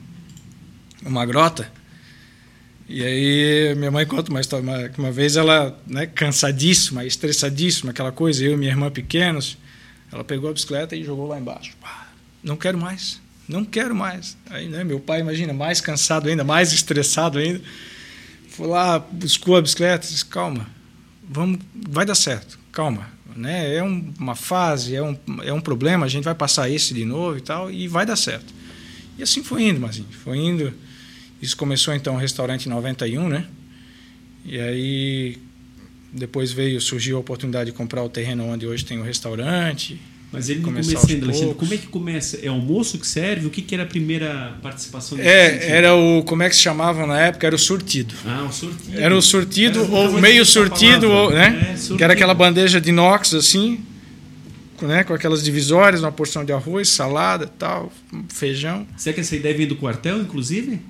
uma 1.05 1.25
grota 1.27 1.71
e 2.93 3.03
aí 3.03 3.75
minha 3.75 3.91
mãe 3.91 4.05
conta 4.05 4.31
uma 4.31 4.41
história, 4.41 4.63
uma, 4.63 4.91
uma 4.99 5.11
vez 5.11 5.37
ela, 5.37 5.81
né, 5.87 6.07
cansadíssima, 6.07 7.07
estressadíssima, 7.07 7.91
aquela 7.91 8.13
coisa, 8.13 8.45
eu 8.45 8.53
e 8.53 8.57
minha 8.57 8.71
irmã 8.71 8.91
pequenos, 8.91 9.57
ela 10.13 10.23
pegou 10.23 10.51
a 10.51 10.53
bicicleta 10.53 10.95
e 10.95 11.03
jogou 11.03 11.27
lá 11.27 11.41
embaixo. 11.41 11.73
Não 12.45 12.55
quero 12.55 12.77
mais, 12.77 13.19
não 13.49 13.65
quero 13.65 13.95
mais. 13.95 14.37
Aí, 14.51 14.69
né, 14.69 14.85
meu 14.85 15.01
pai, 15.01 15.21
imagina, 15.21 15.55
mais 15.55 15.81
cansado 15.81 16.29
ainda, 16.29 16.45
mais 16.45 16.75
estressado 16.75 17.39
ainda, 17.39 17.63
foi 18.49 18.67
lá, 18.67 18.99
buscou 18.99 19.57
a 19.57 19.63
bicicleta, 19.63 20.07
disse, 20.07 20.27
calma, 20.27 20.69
vamos, 21.27 21.61
vai 21.89 22.05
dar 22.05 22.15
certo, 22.15 22.59
calma, 22.71 23.09
né? 23.35 23.75
É 23.75 23.83
um, 23.83 24.13
uma 24.19 24.35
fase, 24.35 24.95
é 24.95 25.03
um, 25.03 25.17
é 25.43 25.53
um 25.53 25.63
problema, 25.63 26.05
a 26.05 26.09
gente 26.11 26.25
vai 26.25 26.35
passar 26.35 26.69
esse 26.69 26.93
de 26.93 27.07
novo 27.07 27.39
e 27.39 27.41
tal, 27.41 27.71
e 27.71 27.89
vai 27.89 28.05
dar 28.05 28.17
certo. 28.17 28.53
E 29.17 29.23
assim 29.23 29.43
foi 29.43 29.63
indo, 29.63 29.81
mas 29.81 30.03
foi 30.23 30.37
indo 30.37 30.75
isso 31.43 31.57
começou 31.57 31.93
então 31.93 32.15
o 32.15 32.19
restaurante 32.19 32.67
em 32.67 32.71
91, 32.71 33.29
né? 33.29 33.45
E 34.45 34.61
aí 34.61 35.39
depois 36.13 36.53
veio 36.53 36.81
surgiu 36.81 37.17
a 37.17 37.21
oportunidade 37.21 37.71
de 37.71 37.77
comprar 37.77 38.03
o 38.05 38.09
terreno 38.09 38.45
onde 38.45 38.67
hoje 38.67 38.85
tem 38.85 38.99
o 38.99 39.03
restaurante. 39.03 40.01
Mas 40.31 40.49
ele 40.49 40.61
começando, 40.61 40.97
Alexandre, 41.25 41.55
como 41.55 41.75
é 41.75 41.77
que 41.77 41.87
começa? 41.89 42.39
É 42.43 42.49
almoço 42.49 42.99
que 42.99 43.07
serve? 43.07 43.47
O 43.47 43.51
que, 43.51 43.61
que 43.61 43.75
era 43.75 43.85
a 43.85 43.87
primeira 43.87 44.57
participação? 44.63 45.19
É, 45.19 45.69
era 45.69 45.95
o 45.95 46.23
como 46.23 46.43
é 46.43 46.49
que 46.49 46.57
se 46.57 46.63
chamava 46.63 47.07
na 47.07 47.21
época? 47.21 47.47
Era 47.47 47.55
o 47.55 47.59
surtido. 47.59 48.15
Ah, 48.25 48.47
o 48.49 48.53
surtido. 48.53 48.99
Era 48.99 49.15
o 49.15 49.21
surtido 49.21 49.85
era 49.85 49.93
ou 49.93 50.13
meio 50.13 50.47
surtido, 50.47 51.11
ou, 51.11 51.31
né? 51.31 51.73
É, 51.73 51.77
surtido. 51.77 51.97
Que 51.99 52.05
era 52.05 52.15
aquela 52.15 52.33
bandeja 52.33 52.81
de 52.81 52.89
inox 52.89 53.35
assim, 53.35 53.81
né, 54.81 55.05
com 55.05 55.13
aquelas 55.13 55.43
divisórias, 55.43 56.01
uma 56.01 56.13
porção 56.13 56.45
de 56.45 56.53
arroz, 56.53 56.89
salada, 56.89 57.47
tal, 57.47 57.93
feijão. 58.29 58.87
Será 58.97 59.13
que 59.15 59.21
essa 59.21 59.37
ideia 59.37 59.55
vem 59.55 59.67
do 59.67 59.77
quartel, 59.77 60.19
inclusive? 60.19 60.81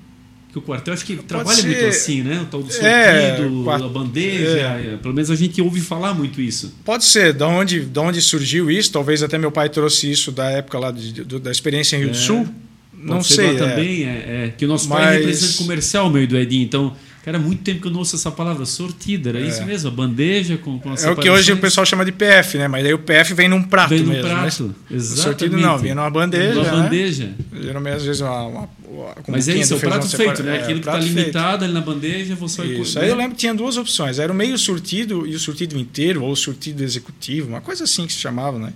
Que 0.53 0.59
o 0.59 0.61
quartel 0.61 0.93
acho 0.93 1.03
que 1.03 1.15
Pode 1.15 1.27
trabalha 1.27 1.57
ser... 1.57 1.67
muito 1.67 1.85
assim, 1.85 2.21
né? 2.21 2.41
O 2.41 2.45
tal 2.45 2.61
do 2.61 2.69
é, 2.69 2.71
sortido, 2.71 3.69
é, 3.71 3.73
a 3.73 3.87
bandeja. 3.89 4.59
É. 4.59 4.97
Pelo 5.01 5.11
menos 5.15 5.31
a 5.31 5.35
gente 5.35 5.59
ouve 5.59 5.81
falar 5.81 6.13
muito 6.13 6.39
isso. 6.39 6.75
Pode 6.85 7.05
ser. 7.05 7.33
Da 7.33 7.47
onde, 7.47 7.79
da 7.79 8.01
onde 8.01 8.21
surgiu 8.21 8.69
isso? 8.69 8.91
Talvez 8.91 9.23
até 9.23 9.35
meu 9.39 9.51
pai 9.51 9.67
trouxe 9.67 10.11
isso 10.11 10.31
da 10.31 10.51
época 10.51 10.77
lá 10.77 10.91
de, 10.91 11.23
da 11.23 11.49
experiência 11.49 11.95
em 11.95 12.01
Rio 12.01 12.09
é. 12.09 12.11
do 12.11 12.17
Sul. 12.17 12.45
Pode 12.45 13.03
Não 13.03 13.23
sei. 13.23 13.47
É. 13.47 13.53
também, 13.55 14.03
é, 14.03 14.09
é, 14.45 14.53
que 14.55 14.63
o 14.63 14.67
nosso 14.67 14.87
Mas... 14.87 14.99
pai 14.99 15.15
é 15.15 15.17
representante 15.17 15.57
comercial, 15.57 16.09
meio 16.11 16.27
do 16.27 16.37
Edinho. 16.37 16.63
Então, 16.63 16.95
Cara, 17.23 17.39
muito 17.39 17.63
tempo 17.63 17.79
que 17.79 17.87
eu 17.87 17.91
não 17.91 17.99
ouço 17.99 18.17
essa 18.17 18.29
palavra, 18.29 18.65
sortida, 18.65 19.29
era 19.29 19.39
é. 19.39 19.47
isso 19.47 19.63
mesmo, 19.63 19.87
a 19.87 19.91
bandeja 19.91 20.57
com, 20.57 20.77
com 20.77 20.93
É 20.93 21.09
o 21.09 21.15
que 21.15 21.29
hoje 21.29 21.53
o 21.53 21.57
pessoal 21.57 21.85
chama 21.85 22.03
de 22.03 22.11
PF, 22.11 22.57
né? 22.57 22.67
Mas 22.67 22.85
aí 22.85 22.93
o 22.93 22.99
PF 22.99 23.33
vem 23.33 23.47
num 23.47 23.63
prato 23.63 23.91
vem 23.91 23.99
num 23.99 24.09
mesmo. 24.09 24.27
Né? 24.27 24.35
prato, 24.35 24.63
né? 24.63 24.73
exatamente. 24.91 25.19
O 25.19 25.23
sortido 25.23 25.57
não, 25.57 25.77
vem 25.77 25.95
numa 25.95 26.09
bandeja. 26.09 26.53
Numa 26.53 26.63
né? 26.65 26.83
bandeja. 26.83 27.33
Geralmente, 27.53 27.95
às 27.95 28.03
vezes, 28.03 28.21
uma, 28.21 28.45
uma, 28.45 28.59
uma 28.59 29.15
Mas 29.29 29.47
é 29.47 29.55
isso, 29.55 29.73
é 29.73 29.77
o 29.77 29.79
prato 29.79 30.09
feito, 30.09 30.43
né? 30.43 30.57
É, 30.57 30.63
Aquilo 30.63 30.81
que 30.81 30.89
está 30.89 30.99
limitado 30.99 31.63
ali 31.63 31.73
na 31.73 31.79
bandeja, 31.79 32.35
vou 32.35 32.49
só 32.49 32.61
Isso, 32.65 32.99
aí 32.99 33.07
eu 33.07 33.15
lembro 33.15 33.31
que 33.35 33.39
tinha 33.39 33.55
duas 33.55 33.77
opções. 33.77 34.19
Era 34.19 34.29
o 34.29 34.35
meio 34.35 34.57
sortido 34.57 35.25
e 35.25 35.33
o 35.33 35.39
sortido 35.39 35.79
inteiro, 35.79 36.23
ou 36.23 36.31
o 36.33 36.35
sortido 36.35 36.83
executivo, 36.83 37.47
uma 37.47 37.61
coisa 37.61 37.85
assim 37.85 38.05
que 38.05 38.11
se 38.11 38.19
chamava, 38.19 38.59
né? 38.59 38.73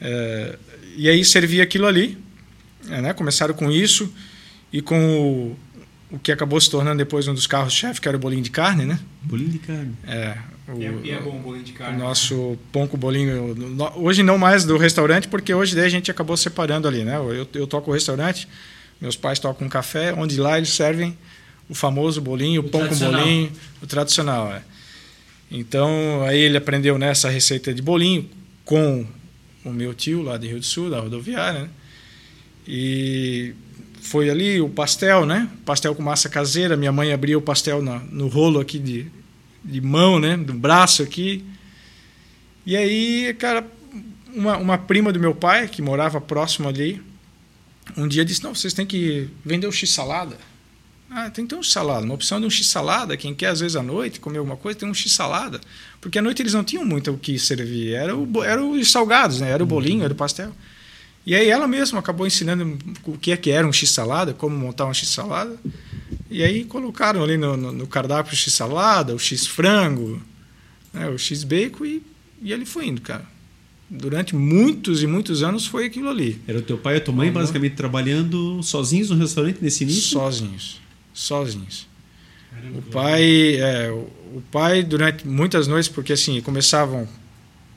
É, 0.00 0.56
e 0.96 1.06
aí 1.06 1.22
servia 1.22 1.64
aquilo 1.64 1.86
ali, 1.86 2.16
né? 2.86 3.12
Começaram 3.12 3.52
com 3.52 3.70
isso 3.70 4.10
e 4.72 4.80
com 4.80 4.96
o 4.98 5.56
o 6.10 6.18
que 6.18 6.32
acabou 6.32 6.60
se 6.60 6.70
tornando 6.70 6.98
depois 6.98 7.28
um 7.28 7.34
dos 7.34 7.46
carros-chefe, 7.46 8.00
que 8.00 8.08
era 8.08 8.16
o 8.16 8.20
bolinho 8.20 8.42
de 8.42 8.50
carne, 8.50 8.84
né? 8.84 8.98
Bolinho 9.22 9.50
de 9.50 9.58
carne. 9.58 9.94
É. 10.06 10.38
O, 10.66 10.80
e 10.80 11.10
é, 11.10 11.14
é 11.14 11.20
bom 11.20 11.36
o 11.36 11.40
bolinho 11.40 11.64
de 11.64 11.72
carne. 11.72 11.96
O 11.96 11.98
nosso 12.00 12.58
ponco 12.72 12.96
bolinho. 12.96 13.54
Hoje 13.96 14.22
não 14.22 14.38
mais 14.38 14.64
do 14.64 14.76
restaurante, 14.78 15.28
porque 15.28 15.52
hoje 15.52 15.74
daí 15.74 15.84
a 15.84 15.90
gente 15.90 16.10
acabou 16.10 16.36
separando 16.36 16.88
ali, 16.88 17.04
né? 17.04 17.16
Eu, 17.16 17.46
eu 17.54 17.66
toco 17.66 17.90
o 17.90 17.94
restaurante, 17.94 18.48
meus 19.00 19.16
pais 19.16 19.38
tocam 19.38 19.66
um 19.66 19.70
café, 19.70 20.14
onde 20.14 20.38
lá 20.38 20.56
eles 20.56 20.70
servem 20.70 21.16
o 21.68 21.74
famoso 21.74 22.20
bolinho, 22.20 22.62
o, 22.62 22.66
O 22.66 22.68
pão 22.70 22.88
com 22.88 22.96
bolinho, 22.96 23.52
o 23.82 23.86
tradicional, 23.86 24.50
é. 24.50 24.62
Então, 25.50 26.22
aí 26.22 26.38
ele 26.38 26.56
aprendeu 26.56 26.98
nessa 26.98 27.28
receita 27.28 27.72
de 27.72 27.80
bolinho 27.80 28.28
com 28.64 29.06
o 29.64 29.70
meu 29.70 29.94
tio 29.94 30.22
lá 30.22 30.36
de 30.36 30.46
Rio 30.46 30.58
do 30.58 30.64
Sul, 30.64 30.90
da 30.90 31.00
rodoviária, 31.00 31.62
né? 31.62 31.68
E 32.66 33.54
foi 34.10 34.30
ali 34.30 34.60
o 34.60 34.68
pastel, 34.68 35.26
né? 35.26 35.48
Pastel 35.64 35.94
com 35.94 36.02
massa 36.02 36.28
caseira. 36.28 36.76
Minha 36.76 36.92
mãe 36.92 37.12
abria 37.12 37.36
o 37.36 37.42
pastel 37.42 37.82
na- 37.82 37.98
no 38.10 38.28
rolo 38.28 38.58
aqui 38.60 38.78
de, 38.78 39.06
de 39.64 39.80
mão, 39.80 40.18
né? 40.18 40.36
Do 40.36 40.54
braço 40.54 41.02
aqui. 41.02 41.44
E 42.64 42.76
aí, 42.76 43.34
cara, 43.38 43.66
uma, 44.34 44.56
uma 44.56 44.78
prima 44.78 45.12
do 45.12 45.20
meu 45.20 45.34
pai, 45.34 45.68
que 45.68 45.80
morava 45.82 46.20
próximo 46.20 46.68
ali, 46.68 47.02
um 47.96 48.06
dia 48.08 48.24
disse: 48.24 48.42
Não, 48.42 48.54
vocês 48.54 48.72
têm 48.72 48.86
que 48.86 49.28
vender 49.44 49.66
o 49.66 49.72
x-salada. 49.72 50.36
Ah, 51.10 51.30
tem 51.30 51.44
que 51.46 51.50
ter 51.54 51.56
um 51.58 51.62
x-salada. 51.62 52.04
Uma 52.04 52.14
opção 52.14 52.38
de 52.38 52.46
um 52.46 52.50
x-salada. 52.50 53.16
Quem 53.16 53.34
quer, 53.34 53.48
às 53.48 53.60
vezes, 53.60 53.76
à 53.76 53.82
noite 53.82 54.20
comer 54.20 54.38
alguma 54.38 54.56
coisa, 54.56 54.78
tem 54.78 54.88
um 54.88 54.92
x-salada. 54.94 55.60
Porque 56.00 56.18
à 56.18 56.22
noite 56.22 56.42
eles 56.42 56.52
não 56.52 56.62
tinham 56.62 56.84
muito 56.84 57.10
o 57.10 57.18
que 57.18 57.38
servir. 57.38 57.94
Era, 57.94 58.14
o, 58.14 58.44
era 58.44 58.62
os 58.62 58.90
salgados, 58.90 59.40
né? 59.40 59.50
Era 59.50 59.62
o 59.62 59.66
bolinho, 59.66 60.04
era 60.04 60.12
o 60.12 60.16
pastel. 60.16 60.52
E 61.28 61.34
aí 61.34 61.50
ela 61.50 61.68
mesma 61.68 61.98
acabou 61.98 62.26
ensinando 62.26 62.78
o 63.04 63.18
que 63.18 63.32
é 63.32 63.36
que 63.36 63.50
era 63.50 63.68
um 63.68 63.72
x-salada, 63.72 64.32
como 64.32 64.56
montar 64.56 64.86
um 64.86 64.94
x-salada. 64.94 65.58
E 66.30 66.42
aí 66.42 66.64
colocaram 66.64 67.22
ali 67.22 67.36
no, 67.36 67.54
no, 67.54 67.70
no 67.70 67.86
cardápio 67.86 68.32
o 68.32 68.36
x-salada, 68.36 69.14
o 69.14 69.18
x-frango, 69.18 70.22
né? 70.90 71.06
o 71.08 71.18
x-bacon 71.18 71.84
e, 71.84 72.02
e 72.40 72.50
ele 72.50 72.64
foi 72.64 72.86
indo, 72.86 73.02
cara. 73.02 73.26
Durante 73.90 74.34
muitos 74.34 75.02
e 75.02 75.06
muitos 75.06 75.42
anos 75.42 75.66
foi 75.66 75.84
aquilo 75.84 76.08
ali. 76.08 76.40
Era 76.48 76.60
o 76.60 76.62
teu 76.62 76.78
pai 76.78 76.94
e 76.94 76.96
a 76.96 77.00
tua 77.02 77.14
mãe 77.14 77.28
Aham. 77.28 77.40
basicamente 77.40 77.74
trabalhando 77.74 78.62
sozinhos 78.62 79.10
no 79.10 79.16
restaurante 79.16 79.58
nesse 79.60 79.84
início? 79.84 80.02
Sozinhos. 80.02 80.80
Sozinhos. 81.12 81.86
O 82.74 82.82
pai, 82.90 83.56
é, 83.56 83.90
o 83.90 84.08
o 84.34 84.40
pai 84.40 84.82
durante 84.82 85.26
muitas 85.26 85.66
noites, 85.66 85.88
porque 85.88 86.12
assim, 86.12 86.40
começavam 86.40 87.08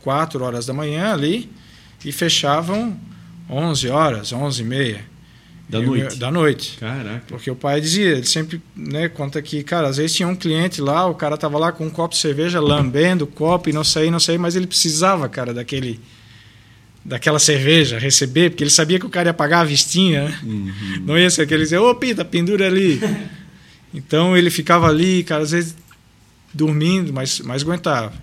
4 0.02 0.44
horas 0.44 0.66
da 0.66 0.74
manhã 0.74 1.14
ali 1.14 1.50
e 2.04 2.12
fechavam 2.12 2.98
11 3.52 3.90
horas, 3.90 4.32
11 4.32 4.62
e 4.62 4.66
meia. 4.66 5.12
Da 5.70 5.80
E 5.80 5.86
noite? 5.86 6.02
meu- 6.10 6.16
Da 6.18 6.32
noite. 6.32 6.78
Caraca. 6.80 7.24
Porque 7.28 7.50
o 7.52 7.56
pai 7.56 7.80
dizia, 7.80 8.10
ele 8.18 8.26
sempre 8.26 8.62
né, 8.76 9.08
conta 9.10 9.42
que, 9.42 9.64
cara, 9.64 9.88
às 9.88 9.98
vezes 9.98 10.16
tinha 10.16 10.28
um 10.28 10.36
cliente 10.36 10.82
lá, 10.82 11.06
o 11.08 11.16
cara 11.16 11.38
tava 11.38 11.58
lá 11.58 11.72
com 11.72 11.86
um 11.86 11.90
copo 11.90 12.14
de 12.14 12.20
cerveja, 12.22 12.60
lambendo 12.60 13.24
o 13.24 13.28
copo 13.28 13.70
e 13.70 13.74
não 13.74 13.84
saía, 13.84 14.12
não 14.12 14.20
saía, 14.20 14.40
mas 14.40 14.56
ele 14.56 14.68
precisava, 14.68 15.28
cara, 15.30 15.54
daquele 15.54 16.00
daquela 17.04 17.40
cerveja, 17.40 17.98
receber, 17.98 18.52
porque 18.52 18.64
ele 18.64 18.70
sabia 18.70 19.00
que 19.00 19.06
o 19.06 19.10
cara 19.10 19.30
ia 19.30 19.34
pagar 19.34 19.62
a 19.62 19.64
vistinha, 19.64 20.26
né? 20.26 20.40
Uhum. 20.44 20.72
Não 21.04 21.18
ia 21.18 21.30
ser 21.32 21.42
aquele 21.44 21.64
dizer, 21.64 21.80
ô 21.80 21.96
Pita, 21.96 22.24
pendura 22.24 22.68
ali. 22.68 23.02
então 23.94 24.38
ele 24.38 24.50
ficava 24.52 24.88
ali, 24.88 25.24
cara, 25.24 25.42
às 25.42 25.50
vezes 25.52 25.76
dormindo, 26.54 27.12
mas, 27.12 27.40
mas 27.40 27.64
aguentava. 27.64 28.14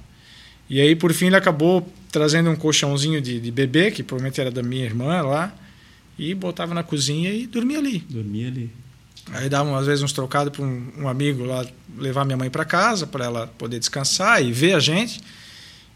E 0.70 0.80
aí, 0.80 0.94
por 0.94 1.12
fim, 1.12 1.26
ele 1.26 1.35
acabou 1.37 1.90
trazendo 2.10 2.50
um 2.50 2.56
colchãozinho 2.56 3.20
de, 3.20 3.40
de 3.40 3.50
bebê, 3.50 3.90
que 3.90 4.02
provavelmente 4.02 4.40
era 4.40 4.50
da 4.50 4.62
minha 4.62 4.84
irmã 4.84 5.20
lá, 5.22 5.54
e 6.18 6.34
botava 6.34 6.74
na 6.74 6.82
cozinha 6.82 7.30
e 7.30 7.46
dormia 7.46 7.78
ali. 7.78 8.00
Dormia 8.08 8.48
ali. 8.48 8.70
Aí 9.32 9.48
dava 9.48 9.78
às 9.78 9.86
vezes 9.86 10.02
uns 10.02 10.12
trocados 10.12 10.52
para 10.56 10.64
um, 10.64 10.90
um 10.98 11.08
amigo 11.08 11.44
lá 11.44 11.64
levar 11.96 12.24
minha 12.24 12.36
mãe 12.36 12.48
para 12.50 12.64
casa 12.64 13.06
para 13.06 13.26
ela 13.26 13.46
poder 13.46 13.78
descansar 13.78 14.42
e 14.42 14.52
ver 14.52 14.74
a 14.74 14.80
gente. 14.80 15.20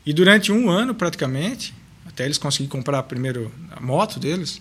E 0.04 0.12
durante 0.12 0.52
um 0.52 0.68
ano 0.68 0.94
praticamente, 0.94 1.72
até 2.04 2.24
eles 2.24 2.36
conseguirem 2.36 2.68
comprar 2.68 3.02
primeiro 3.04 3.50
a 3.70 3.80
moto 3.80 4.20
deles 4.20 4.60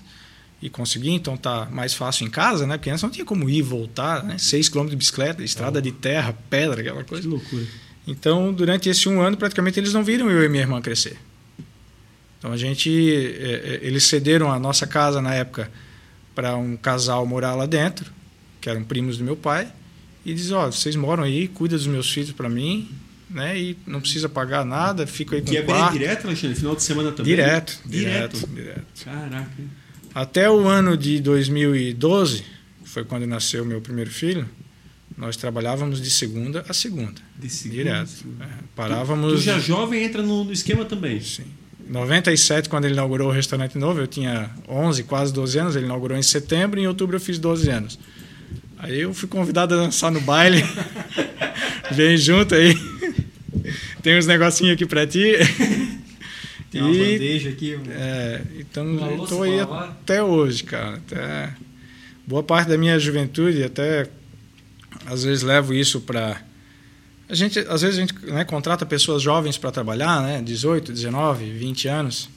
e 0.62 0.70
conseguir, 0.70 1.10
então 1.12 1.36
tá 1.36 1.68
mais 1.72 1.94
fácil 1.94 2.26
em 2.26 2.30
casa, 2.30 2.66
né? 2.68 2.78
Porque 2.78 2.90
antes 2.90 3.02
não 3.04 3.10
tinha 3.10 3.26
como 3.26 3.50
ir 3.50 3.58
e 3.58 3.62
voltar, 3.62 4.24
né? 4.24 4.38
Seis 4.38 4.70
quilômetros 4.70 4.92
de 4.92 4.98
bicicleta, 4.98 5.44
estrada 5.44 5.82
de 5.82 5.92
terra, 5.92 6.38
pedra, 6.50 6.80
aquela 6.82 7.04
Que 7.04 7.10
coisa. 7.10 7.28
loucura. 7.28 7.66
Então, 8.08 8.54
durante 8.54 8.88
esse 8.88 9.10
um 9.10 9.20
ano, 9.22 9.36
praticamente 9.38 9.80
eles 9.80 9.92
não 9.94 10.04
viram 10.04 10.30
eu 10.30 10.44
e 10.44 10.50
minha 10.50 10.64
irmã 10.64 10.80
crescer. 10.82 11.18
Então, 12.42 12.52
a 12.52 12.58
gente, 12.58 12.90
eh, 12.90 13.62
eh, 13.64 13.80
eles 13.84 14.04
cederam 14.06 14.52
a 14.52 14.60
nossa 14.60 14.88
casa 14.88 15.22
na 15.22 15.32
época 15.36 15.70
para 16.34 16.58
um 16.58 16.76
casal 16.76 17.24
morar 17.24 17.54
lá 17.54 17.68
dentro, 17.68 18.12
que 18.60 18.68
eram 18.68 18.84
primos 18.84 19.20
do 19.20 19.24
meu 19.24 19.38
pai, 19.38 19.72
e 20.26 20.34
diz: 20.34 20.52
Ó, 20.52 20.72
vocês 20.72 20.96
moram 20.96 21.22
aí, 21.22 21.48
cuida 21.48 21.78
dos 21.78 21.86
meus 21.86 22.12
filhos 22.12 22.32
para 22.32 22.50
mim, 22.50 22.90
né? 23.30 23.60
E 23.60 23.78
não 23.86 24.02
precisa 24.02 24.28
pagar 24.28 24.66
nada, 24.66 25.06
fica 25.06 25.36
aí 25.36 25.42
com 25.44 25.54
é 25.54 25.60
o 25.62 25.66
bem 25.66 25.76
quarto. 25.76 25.94
direto, 25.94 26.26
Alexandre? 26.26 26.56
Final 26.58 26.76
de 26.76 26.82
semana 26.82 27.12
também? 27.12 27.26
Direto, 27.36 27.80
Direto. 27.86 28.38
direto, 28.40 28.56
direto. 28.56 29.06
Caraca. 29.06 29.52
Até 30.16 30.50
o 30.50 30.68
ano 30.68 30.98
de 30.98 31.20
2012, 31.22 32.44
que 32.84 32.90
foi 32.90 33.06
quando 33.06 33.28
nasceu 33.28 33.64
meu 33.64 33.82
primeiro 33.82 34.10
filho, 34.10 34.50
nós 35.16 35.38
trabalhávamos 35.38 36.02
de 36.02 36.10
segunda 36.10 36.66
a 36.68 36.74
segunda. 36.74 37.22
De 37.38 37.50
segunda, 37.52 37.84
Direto. 37.84 38.08
segunda. 38.10 38.46
É, 38.46 38.50
parávamos. 38.76 39.34
Tu 39.34 39.42
já 39.42 39.60
jovem 39.60 40.04
entra 40.04 40.24
no, 40.24 40.44
no 40.44 40.52
esquema 40.52 40.84
também. 40.86 41.22
Sim. 41.22 41.44
Em 41.92 41.94
97, 41.94 42.70
quando 42.70 42.86
ele 42.86 42.94
inaugurou 42.94 43.28
o 43.28 43.32
restaurante 43.34 43.78
novo, 43.78 44.00
eu 44.00 44.08
tinha 44.08 44.50
11, 44.66 45.04
quase 45.04 45.34
12 45.34 45.60
anos. 45.60 45.76
Ele 45.76 45.84
inaugurou 45.88 46.18
em 46.18 46.24
setembro 46.24 46.80
e 46.80 46.84
em 46.84 46.88
outubro 46.88 47.18
eu 47.18 47.20
fiz 47.20 47.38
12 47.38 47.70
anos. 47.70 48.00
Aí 48.80 49.02
eu 49.02 49.14
fui 49.14 49.28
convidado 49.28 49.74
a 49.74 49.78
dançar 49.78 50.10
no 50.10 50.22
baile. 50.22 50.64
Vem 51.92 52.16
junto 52.16 52.56
aí. 52.56 52.74
Tem 54.02 54.18
uns 54.18 54.26
negocinhos 54.26 54.74
aqui 54.74 54.86
pra 54.86 55.06
ti. 55.06 55.34
Tem 56.72 56.82
uma 56.82 56.92
E- 56.96 57.14
bandeja 57.14 57.50
aqui. 57.50 57.76
um- 57.76 57.92
É, 57.92 58.42
então 58.58 59.26
tô 59.28 59.44
aí 59.44 59.60
até 59.60 60.24
hoje, 60.24 60.64
cara. 60.64 60.96
Até 60.96 61.50
boa 62.26 62.42
parte 62.42 62.70
da 62.70 62.78
minha 62.78 62.98
juventude, 62.98 63.62
até 63.66 64.08
às 65.06 65.26
vezes 65.26 65.44
levo 65.44 65.74
isso 65.74 66.00
para 66.00 66.42
a 67.32 67.36
gente, 67.36 67.60
às 67.60 67.82
vezes 67.82 67.98
a 67.98 68.02
gente 68.02 68.14
né, 68.26 68.44
contrata 68.44 68.86
pessoas 68.86 69.22
jovens 69.22 69.58
para 69.58 69.72
trabalhar, 69.72 70.22
né, 70.22 70.42
18, 70.42 70.92
19, 70.92 71.50
20 71.50 71.88
anos. 71.88 72.30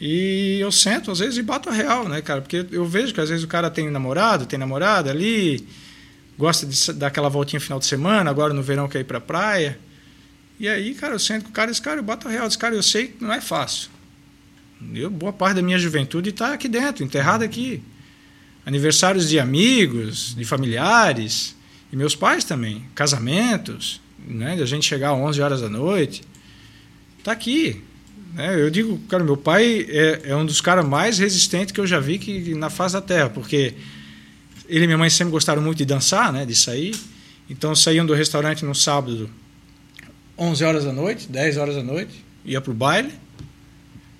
E 0.00 0.58
eu 0.58 0.72
sento 0.72 1.10
às 1.10 1.18
vezes 1.18 1.36
e 1.36 1.42
bato 1.42 1.68
a 1.68 1.72
real, 1.72 2.08
né, 2.08 2.22
cara? 2.22 2.40
Porque 2.40 2.66
eu 2.70 2.86
vejo 2.86 3.12
que 3.12 3.20
às 3.20 3.28
vezes 3.28 3.44
o 3.44 3.48
cara 3.48 3.70
tem 3.70 3.90
namorado, 3.90 4.46
tem 4.46 4.58
namorada 4.58 5.10
ali, 5.10 5.68
gosta 6.38 6.66
de 6.66 7.30
voltinha 7.30 7.60
final 7.60 7.78
de 7.78 7.84
semana, 7.84 8.30
agora 8.30 8.54
no 8.54 8.62
verão 8.62 8.88
quer 8.88 9.00
ir 9.00 9.04
pra 9.04 9.20
praia. 9.20 9.78
E 10.58 10.66
aí, 10.66 10.94
cara, 10.94 11.14
eu 11.14 11.18
sento 11.18 11.44
com 11.44 11.50
o 11.50 11.52
cara 11.52 11.70
esse 11.70 11.82
cara, 11.82 12.00
eu 12.00 12.04
bato 12.04 12.26
a 12.26 12.30
real. 12.30 12.46
Esse 12.46 12.56
cara, 12.56 12.74
eu 12.74 12.82
sei 12.82 13.08
que 13.08 13.22
não 13.22 13.34
é 13.34 13.40
fácil. 13.40 13.90
Eu, 14.94 15.10
boa 15.10 15.32
parte 15.32 15.56
da 15.56 15.62
minha 15.62 15.78
juventude 15.78 16.30
está 16.30 16.54
aqui 16.54 16.68
dentro, 16.68 17.04
enterrada 17.04 17.44
aqui. 17.44 17.82
Aniversários 18.64 19.28
de 19.28 19.38
amigos, 19.38 20.34
de 20.34 20.44
familiares, 20.46 21.54
e 21.94 21.96
meus 21.96 22.16
pais 22.16 22.42
também. 22.42 22.82
Casamentos, 22.92 24.00
né? 24.26 24.58
A 24.60 24.66
gente 24.66 24.84
chegar 24.84 25.12
às 25.12 25.16
11 25.16 25.40
horas 25.40 25.60
da 25.60 25.68
noite. 25.68 26.22
Está 27.20 27.30
aqui. 27.30 27.84
Né? 28.34 28.60
Eu 28.60 28.68
digo, 28.68 28.98
cara, 29.08 29.22
meu 29.22 29.36
pai 29.36 29.86
é, 29.88 30.22
é 30.24 30.36
um 30.36 30.44
dos 30.44 30.60
caras 30.60 30.84
mais 30.84 31.18
resistentes 31.18 31.70
que 31.70 31.78
eu 31.78 31.86
já 31.86 32.00
vi 32.00 32.18
que, 32.18 32.52
na 32.52 32.68
face 32.68 32.94
da 32.94 33.00
terra, 33.00 33.30
porque 33.30 33.74
ele 34.68 34.82
e 34.82 34.86
minha 34.88 34.98
mãe 34.98 35.08
sempre 35.08 35.30
gostaram 35.30 35.62
muito 35.62 35.78
de 35.78 35.84
dançar, 35.84 36.32
né? 36.32 36.44
De 36.44 36.56
sair. 36.56 36.96
Então 37.48 37.76
saíam 37.76 38.04
do 38.04 38.12
restaurante 38.12 38.64
no 38.64 38.74
sábado 38.74 39.30
11 40.36 40.64
horas 40.64 40.84
da 40.84 40.92
noite, 40.92 41.28
10 41.28 41.58
horas 41.58 41.76
da 41.76 41.82
noite, 41.84 42.24
ia 42.44 42.60
pro 42.60 42.74
baile, 42.74 43.12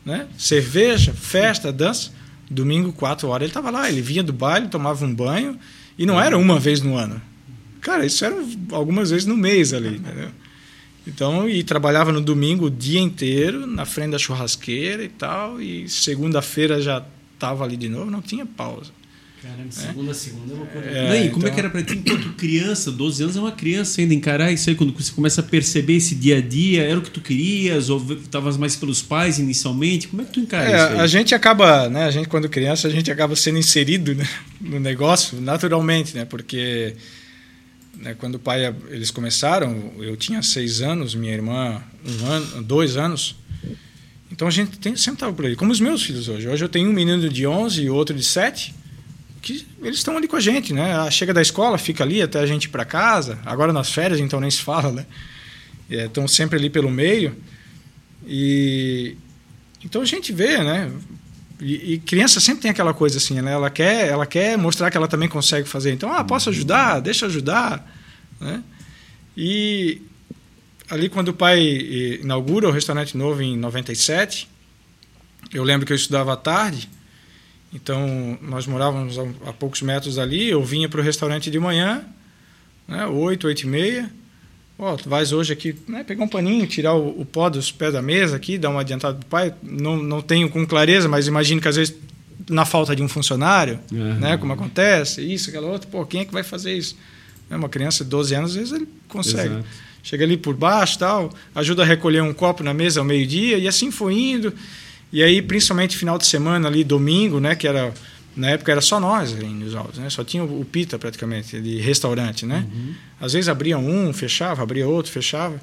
né? 0.04 0.28
Cerveja, 0.38 1.12
festa, 1.12 1.72
dança. 1.72 2.12
Domingo, 2.48 2.92
4 2.92 3.26
horas, 3.26 3.42
ele 3.42 3.50
estava 3.50 3.68
lá. 3.68 3.88
Ele 3.88 4.00
vinha 4.00 4.22
do 4.22 4.32
baile, 4.32 4.68
tomava 4.68 5.04
um 5.04 5.12
banho, 5.12 5.58
e 5.98 6.06
não 6.06 6.20
era 6.20 6.38
uma 6.38 6.60
vez 6.60 6.80
no 6.80 6.96
ano. 6.96 7.20
Cara, 7.84 8.04
isso 8.04 8.24
era 8.24 8.34
algumas 8.72 9.10
vezes 9.10 9.26
no 9.26 9.36
mês 9.36 9.72
ali, 9.72 9.96
entendeu? 9.98 10.30
Então, 11.06 11.46
e 11.48 11.62
trabalhava 11.62 12.10
no 12.10 12.20
domingo 12.20 12.66
o 12.66 12.70
dia 12.70 12.98
inteiro, 12.98 13.66
na 13.66 13.84
frente 13.84 14.12
da 14.12 14.18
churrasqueira 14.18 15.04
e 15.04 15.08
tal, 15.10 15.60
e 15.60 15.86
segunda-feira 15.88 16.80
já 16.80 17.04
estava 17.34 17.62
ali 17.62 17.76
de 17.76 17.88
novo, 17.90 18.10
não 18.10 18.22
tinha 18.22 18.46
pausa. 18.46 18.90
Caramba, 19.42 19.70
segunda 19.70 20.12
a 20.12 20.14
segunda 20.14 20.54
é 20.54 20.56
loucura. 20.56 20.86
É, 20.86 21.08
Daí, 21.10 21.28
como 21.28 21.44
é 21.44 21.50
então- 21.50 21.54
que 21.54 21.60
era 21.60 21.68
pra 21.68 21.82
ti 21.82 21.92
enquanto 21.98 22.30
criança? 22.32 22.90
12 22.90 23.22
anos 23.22 23.36
é 23.36 23.40
uma 23.40 23.52
criança 23.52 24.00
ainda, 24.00 24.14
encarar 24.14 24.50
isso 24.50 24.70
aí, 24.70 24.74
quando 24.74 24.94
você 24.94 25.12
começa 25.12 25.42
a 25.42 25.44
perceber 25.44 25.96
esse 25.96 26.14
dia 26.14 26.38
a 26.38 26.40
dia, 26.40 26.82
era 26.84 26.98
o 26.98 27.02
que 27.02 27.10
tu 27.10 27.20
querias, 27.20 27.90
ou 27.90 28.02
estavas 28.14 28.56
mais 28.56 28.74
pelos 28.74 29.02
pais 29.02 29.38
inicialmente? 29.38 30.08
Como 30.08 30.22
é 30.22 30.24
que 30.24 30.32
tu 30.32 30.40
encara 30.40 30.64
É, 30.70 30.74
isso 30.74 30.86
aí? 30.94 31.00
a 31.00 31.06
gente 31.06 31.34
acaba, 31.34 31.90
né? 31.90 32.04
A 32.04 32.10
gente 32.10 32.26
quando 32.28 32.48
criança 32.48 32.88
a 32.88 32.90
gente 32.90 33.10
acaba 33.10 33.36
sendo 33.36 33.58
inserido 33.58 34.14
né, 34.14 34.26
no 34.58 34.80
negócio 34.80 35.38
naturalmente, 35.38 36.14
né? 36.16 36.24
Porque 36.24 36.94
né, 37.96 38.14
quando 38.14 38.36
o 38.36 38.38
pai 38.38 38.74
eles 38.90 39.10
começaram, 39.10 39.92
eu 39.98 40.16
tinha 40.16 40.42
seis 40.42 40.80
anos, 40.80 41.14
minha 41.14 41.32
irmã 41.32 41.82
um 42.06 42.26
ano, 42.26 42.62
dois 42.62 42.96
anos. 42.96 43.36
Então 44.30 44.48
a 44.48 44.50
gente 44.50 44.78
tem, 44.78 44.96
sempre 44.96 45.16
estava 45.16 45.32
por 45.32 45.46
aí. 45.46 45.54
Como 45.54 45.70
os 45.70 45.80
meus 45.80 46.02
filhos 46.02 46.28
hoje. 46.28 46.48
Hoje 46.48 46.64
eu 46.64 46.68
tenho 46.68 46.90
um 46.90 46.92
menino 46.92 47.28
de 47.28 47.46
11 47.46 47.82
e 47.82 47.90
outro 47.90 48.14
de 48.16 48.24
7 48.24 48.74
que 49.40 49.66
eles 49.82 49.98
estão 49.98 50.16
ali 50.16 50.26
com 50.26 50.36
a 50.36 50.40
gente, 50.40 50.72
né? 50.72 50.94
Ah, 50.94 51.10
Chega 51.10 51.34
da 51.34 51.42
escola, 51.42 51.76
fica 51.76 52.02
ali 52.02 52.22
até 52.22 52.40
a 52.40 52.46
gente 52.46 52.64
ir 52.64 52.68
para 52.70 52.84
casa. 52.84 53.38
Agora 53.44 53.72
nas 53.72 53.90
férias, 53.92 54.18
então 54.18 54.40
nem 54.40 54.50
se 54.50 54.62
fala, 54.62 54.90
né? 54.90 55.06
É, 55.88 56.06
Estão 56.06 56.26
sempre 56.26 56.58
ali 56.58 56.70
pelo 56.70 56.90
meio. 56.90 57.36
E 58.26 59.16
então 59.84 60.00
a 60.00 60.06
gente 60.06 60.32
vê, 60.32 60.58
né? 60.58 60.90
E, 61.61 61.94
e, 61.94 61.99
criança 61.99 62.40
sempre 62.40 62.62
tem 62.62 62.70
aquela 62.70 62.92
coisa 62.92 63.18
assim, 63.18 63.40
né? 63.40 63.52
Ela 63.52 63.70
quer, 63.70 64.08
ela 64.08 64.26
quer 64.26 64.58
mostrar 64.58 64.90
que 64.90 64.96
ela 64.96 65.06
também 65.06 65.28
consegue 65.28 65.68
fazer. 65.68 65.92
Então, 65.92 66.12
ah, 66.12 66.25
posso 66.25 66.50
ajudar? 66.50 67.00
Deixa 67.00 67.25
eu 67.25 67.28
ajudar, 67.28 67.88
né? 68.40 68.62
E 69.37 70.02
ali 70.90 71.08
quando 71.08 71.28
o 71.28 71.34
pai 71.34 71.61
inaugura 72.20 72.68
o 72.68 72.73
restaurante 72.73 73.16
novo 73.16 73.42
em 73.42 73.56
97, 73.56 74.49
eu 75.52 75.62
lembro 75.62 75.87
que 75.87 75.92
eu 75.92 75.96
estudava 75.96 76.32
à 76.32 76.37
tarde, 76.37 76.88
então 77.73 78.38
nós 78.42 78.66
morávamos 78.66 79.18
a, 79.18 79.23
a 79.49 79.52
poucos 79.52 79.82
metros 79.82 80.16
dali, 80.16 80.49
eu 80.49 80.62
vinha 80.62 80.88
para 80.88 81.00
o 81.00 81.02
restaurante 81.02 81.50
de 81.50 81.58
manhã, 81.58 82.04
né, 82.87 83.06
8, 83.06 83.46
8 83.46 83.62
e 83.62 83.66
meia, 83.66 84.11
Ó, 84.78 84.96
tu 84.96 85.08
vais 85.08 85.32
hoje 85.32 85.52
aqui, 85.52 85.76
né, 85.86 86.02
pegar 86.02 86.24
um 86.24 86.28
paninho, 86.28 86.66
tirar 86.66 86.94
o, 86.94 87.20
o 87.20 87.24
pó 87.24 87.48
dos 87.48 87.70
pés 87.70 87.92
da 87.92 88.02
mesa 88.02 88.36
aqui, 88.36 88.58
dar 88.58 88.70
uma 88.70 88.80
adiantada 88.80 89.16
pro 89.16 89.26
pai. 89.26 89.54
Não, 89.62 89.96
não 89.96 90.20
tenho 90.20 90.48
com 90.50 90.66
clareza, 90.66 91.08
mas 91.08 91.26
imagino 91.28 91.60
que 91.60 91.68
às 91.68 91.76
vezes 91.76 91.94
na 92.48 92.64
falta 92.64 92.94
de 92.94 93.02
um 93.02 93.08
funcionário, 93.08 93.78
uhum. 93.90 94.14
né, 94.14 94.36
como 94.36 94.52
acontece, 94.52 95.22
isso, 95.22 95.48
aquela 95.50 95.66
outra, 95.66 95.88
pô, 95.88 96.04
quem 96.04 96.20
é 96.20 96.24
que 96.24 96.32
vai 96.32 96.42
fazer 96.42 96.76
isso? 96.76 96.96
É 97.48 97.56
uma 97.56 97.68
criança 97.68 98.04
de 98.04 98.10
12 98.10 98.34
anos, 98.34 98.50
às 98.50 98.56
vezes 98.56 98.72
ele 98.72 98.88
consegue. 99.08 99.54
Exato. 99.54 99.66
Chega 100.02 100.24
ali 100.24 100.36
por 100.36 100.54
baixo, 100.54 100.98
tal, 100.98 101.32
ajuda 101.54 101.82
a 101.82 101.86
recolher 101.86 102.22
um 102.22 102.34
copo 102.34 102.62
na 102.62 102.74
mesa 102.74 103.00
ao 103.00 103.06
meio-dia 103.06 103.56
e 103.56 103.66
assim 103.66 103.90
foi 103.90 104.14
indo. 104.14 104.52
E 105.10 105.22
aí, 105.22 105.40
principalmente 105.40 105.96
final 105.96 106.18
de 106.18 106.26
semana 106.26 106.68
ali, 106.68 106.84
domingo, 106.84 107.40
né, 107.40 107.54
que 107.54 107.66
era 107.66 107.94
na 108.36 108.50
época 108.50 108.72
era 108.72 108.80
só 108.80 108.98
nós 108.98 109.32
em 109.32 109.62
Los 109.62 109.74
Altos, 109.74 109.98
né? 109.98 110.10
Só 110.10 110.24
tinha 110.24 110.42
o 110.42 110.64
Pita 110.64 110.98
praticamente 110.98 111.60
de 111.60 111.78
restaurante, 111.78 112.44
né? 112.44 112.66
Uhum. 112.72 112.94
Às 113.20 113.32
vezes 113.32 113.48
abria 113.48 113.78
um, 113.78 114.12
fechava, 114.12 114.62
abria 114.62 114.86
outro, 114.88 115.12
fechava. 115.12 115.60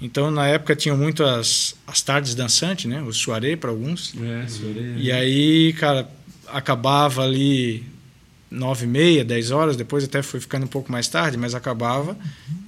Então 0.00 0.30
na 0.30 0.46
época 0.46 0.74
tinham 0.76 0.96
muito 0.96 1.24
as, 1.24 1.74
as 1.86 2.00
tardes 2.00 2.34
dançantes, 2.34 2.86
né? 2.86 3.02
O 3.02 3.12
soirée 3.12 3.56
para 3.56 3.70
alguns. 3.70 4.14
É, 4.14 4.46
soirée. 4.46 4.94
E 4.96 5.12
aí, 5.12 5.72
cara, 5.74 6.08
acabava 6.46 7.22
ali 7.22 7.84
nove 8.50 8.84
e 8.84 8.88
meia, 8.88 9.24
dez 9.24 9.50
horas. 9.50 9.76
Depois 9.76 10.04
até 10.04 10.22
foi 10.22 10.40
ficando 10.40 10.64
um 10.64 10.68
pouco 10.68 10.90
mais 10.90 11.08
tarde, 11.08 11.36
mas 11.36 11.54
acabava 11.54 12.16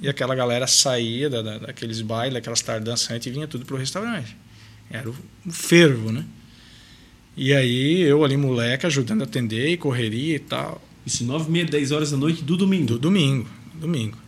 e 0.03 0.09
aquela 0.09 0.35
galera 0.35 0.67
saía 0.67 1.31
da, 1.31 1.41
da, 1.41 1.59
daqueles 1.59 2.01
bailes, 2.03 2.37
aquelas 2.37 2.61
tardes 2.61 2.85
dançantes 2.85 3.27
e 3.27 3.31
vinha 3.31 3.47
tudo 3.47 3.65
pro 3.65 3.77
restaurante. 3.77 4.37
Era 4.91 5.09
o, 5.09 5.15
o 5.47 5.53
fervo, 5.53 6.13
né? 6.13 6.25
E 7.43 7.55
aí 7.55 8.03
eu 8.03 8.23
ali, 8.23 8.37
moleque, 8.37 8.85
ajudando 8.85 9.23
a 9.23 9.25
atender 9.25 9.71
e 9.71 9.77
correria 9.79 10.37
e 10.37 10.39
tal. 10.39 10.79
Isso, 11.07 11.25
nove, 11.25 11.51
meia, 11.51 11.65
dez 11.65 11.91
horas 11.91 12.11
da 12.11 12.17
noite 12.19 12.45
do 12.45 12.55
domingo? 12.55 12.85
Do 12.85 12.99
domingo, 12.99 13.49
domingo. 13.77 14.19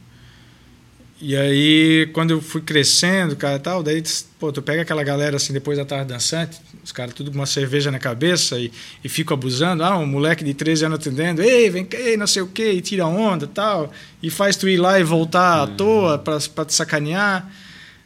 E 1.21 1.37
aí, 1.37 2.09
quando 2.14 2.31
eu 2.31 2.40
fui 2.40 2.62
crescendo, 2.62 3.37
cara, 3.37 3.59
tal, 3.59 3.83
daí, 3.83 4.02
pô, 4.38 4.50
tu 4.50 4.62
pega 4.62 4.81
aquela 4.81 5.04
galera 5.04 5.37
assim, 5.37 5.52
depois 5.52 5.76
da 5.76 5.85
tarde 5.85 6.07
dançante, 6.07 6.59
os 6.83 6.90
caras 6.90 7.12
tudo 7.12 7.31
com 7.31 7.37
uma 7.37 7.45
cerveja 7.45 7.90
na 7.90 7.99
cabeça 7.99 8.59
e, 8.59 8.73
e 9.04 9.11
fico 9.11 9.35
abusando. 9.35 9.85
Ah, 9.85 9.99
um 9.99 10.07
moleque 10.07 10.42
de 10.42 10.54
13 10.54 10.87
anos 10.87 10.99
atendendo, 10.99 11.42
ei, 11.42 11.69
vem 11.69 11.85
cá, 11.85 11.99
não 12.19 12.26
sei 12.26 12.40
o 12.40 12.47
quê, 12.47 12.73
e 12.73 12.81
tira 12.81 13.07
onda 13.07 13.47
tal. 13.47 13.92
E 14.23 14.31
faz 14.31 14.57
tu 14.57 14.66
ir 14.66 14.78
lá 14.78 14.99
e 14.99 15.04
voltar 15.04 15.59
à 15.59 15.64
uhum. 15.64 15.76
toa 15.76 16.19
pra, 16.19 16.38
pra 16.54 16.64
te 16.64 16.73
sacanear. 16.73 17.47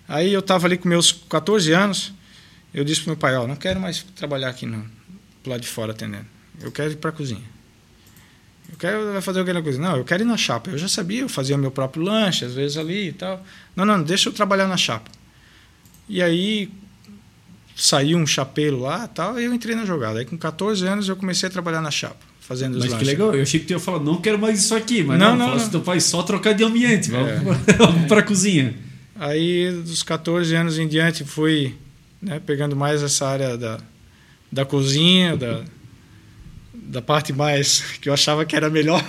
Aí 0.08 0.32
eu 0.32 0.42
tava 0.42 0.66
ali 0.66 0.76
com 0.76 0.88
meus 0.88 1.12
14 1.12 1.72
anos, 1.72 2.12
eu 2.74 2.82
disse 2.82 3.02
pro 3.02 3.10
meu 3.10 3.16
pai, 3.16 3.36
ó, 3.36 3.44
oh, 3.44 3.46
não 3.46 3.54
quero 3.54 3.78
mais 3.78 4.04
trabalhar 4.16 4.48
aqui 4.48 4.66
não, 4.66 4.84
pro 5.46 5.50
lado 5.52 5.60
de 5.60 5.68
fora 5.68 5.92
atendendo. 5.92 6.26
Eu 6.60 6.72
quero 6.72 6.92
ir 6.92 6.96
pra 6.96 7.12
cozinha. 7.12 7.42
Eu 8.68 8.76
quero 8.76 9.22
fazer 9.22 9.38
alguma 9.38 9.62
coisa. 9.62 9.80
Não, 9.80 9.96
eu 9.96 10.04
quero 10.04 10.24
ir 10.24 10.26
na 10.26 10.36
chapa. 10.36 10.70
Eu 10.70 10.78
já 10.78 10.88
sabia, 10.88 11.20
eu 11.20 11.28
fazia 11.28 11.54
o 11.54 11.58
meu 11.58 11.70
próprio 11.70 12.02
lanche, 12.02 12.44
às 12.44 12.52
vezes 12.54 12.76
ali 12.76 13.08
e 13.08 13.12
tal. 13.12 13.42
Não, 13.76 13.84
não, 13.84 14.02
deixa 14.02 14.28
eu 14.28 14.32
trabalhar 14.32 14.66
na 14.66 14.76
chapa. 14.76 15.10
E 16.08 16.20
aí 16.20 16.68
saiu 17.76 18.18
um 18.18 18.26
chapelo 18.26 18.80
lá 18.80 19.06
tal, 19.06 19.38
e 19.38 19.44
eu 19.44 19.54
entrei 19.54 19.76
na 19.76 19.84
jogada. 19.84 20.18
Aí 20.18 20.24
com 20.24 20.36
14 20.36 20.84
anos 20.86 21.08
eu 21.08 21.14
comecei 21.14 21.48
a 21.48 21.52
trabalhar 21.52 21.80
na 21.80 21.90
chapa, 21.90 22.24
fazendo 22.40 22.76
os 22.76 22.84
mas 22.84 22.92
lanches. 22.92 23.08
que 23.08 23.14
legal, 23.14 23.34
eu 23.34 23.42
achei 23.42 23.60
que 23.60 23.66
tu 23.66 23.72
ia 23.72 23.78
falar, 23.78 24.00
não 24.00 24.20
quero 24.20 24.38
mais 24.38 24.58
isso 24.58 24.74
aqui, 24.74 25.02
mas 25.02 25.18
não, 25.18 25.36
não, 25.36 25.48
não, 25.48 25.56
não. 25.56 25.68
teu 25.68 25.80
pai 25.80 26.00
só 26.00 26.22
trocar 26.22 26.54
de 26.54 26.64
ambiente, 26.64 27.10
vamos, 27.10 27.28
é. 27.68 27.72
vamos 27.76 28.06
para 28.06 28.20
a 28.20 28.22
cozinha. 28.22 28.74
Aí 29.14 29.70
dos 29.84 30.02
14 30.02 30.54
anos 30.54 30.78
em 30.78 30.88
diante 30.88 31.22
fui 31.22 31.74
né, 32.22 32.40
pegando 32.44 32.74
mais 32.74 33.02
essa 33.02 33.26
área 33.26 33.56
da, 33.58 33.78
da 34.50 34.64
cozinha, 34.64 35.36
da, 35.36 35.64
da 36.72 37.02
parte 37.02 37.32
mais 37.32 37.80
que 38.00 38.08
eu 38.08 38.12
achava 38.12 38.44
que 38.44 38.56
era 38.56 38.70
melhor. 38.70 39.04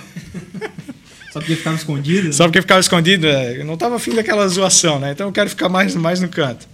Só 1.32 1.40
porque 1.40 1.56
ficava 1.56 1.76
escondido? 1.76 2.26
Né? 2.26 2.32
Só 2.32 2.44
porque 2.44 2.60
ficava 2.60 2.80
escondido, 2.80 3.26
é. 3.26 3.60
eu 3.60 3.64
não 3.64 3.74
estava 3.74 3.96
afim 3.96 4.14
daquela 4.14 4.46
zoação, 4.48 4.98
né? 4.98 5.12
Então 5.12 5.28
eu 5.28 5.32
quero 5.32 5.50
ficar 5.50 5.68
mais, 5.68 5.94
mais 5.94 6.20
no 6.20 6.28
canto. 6.28 6.66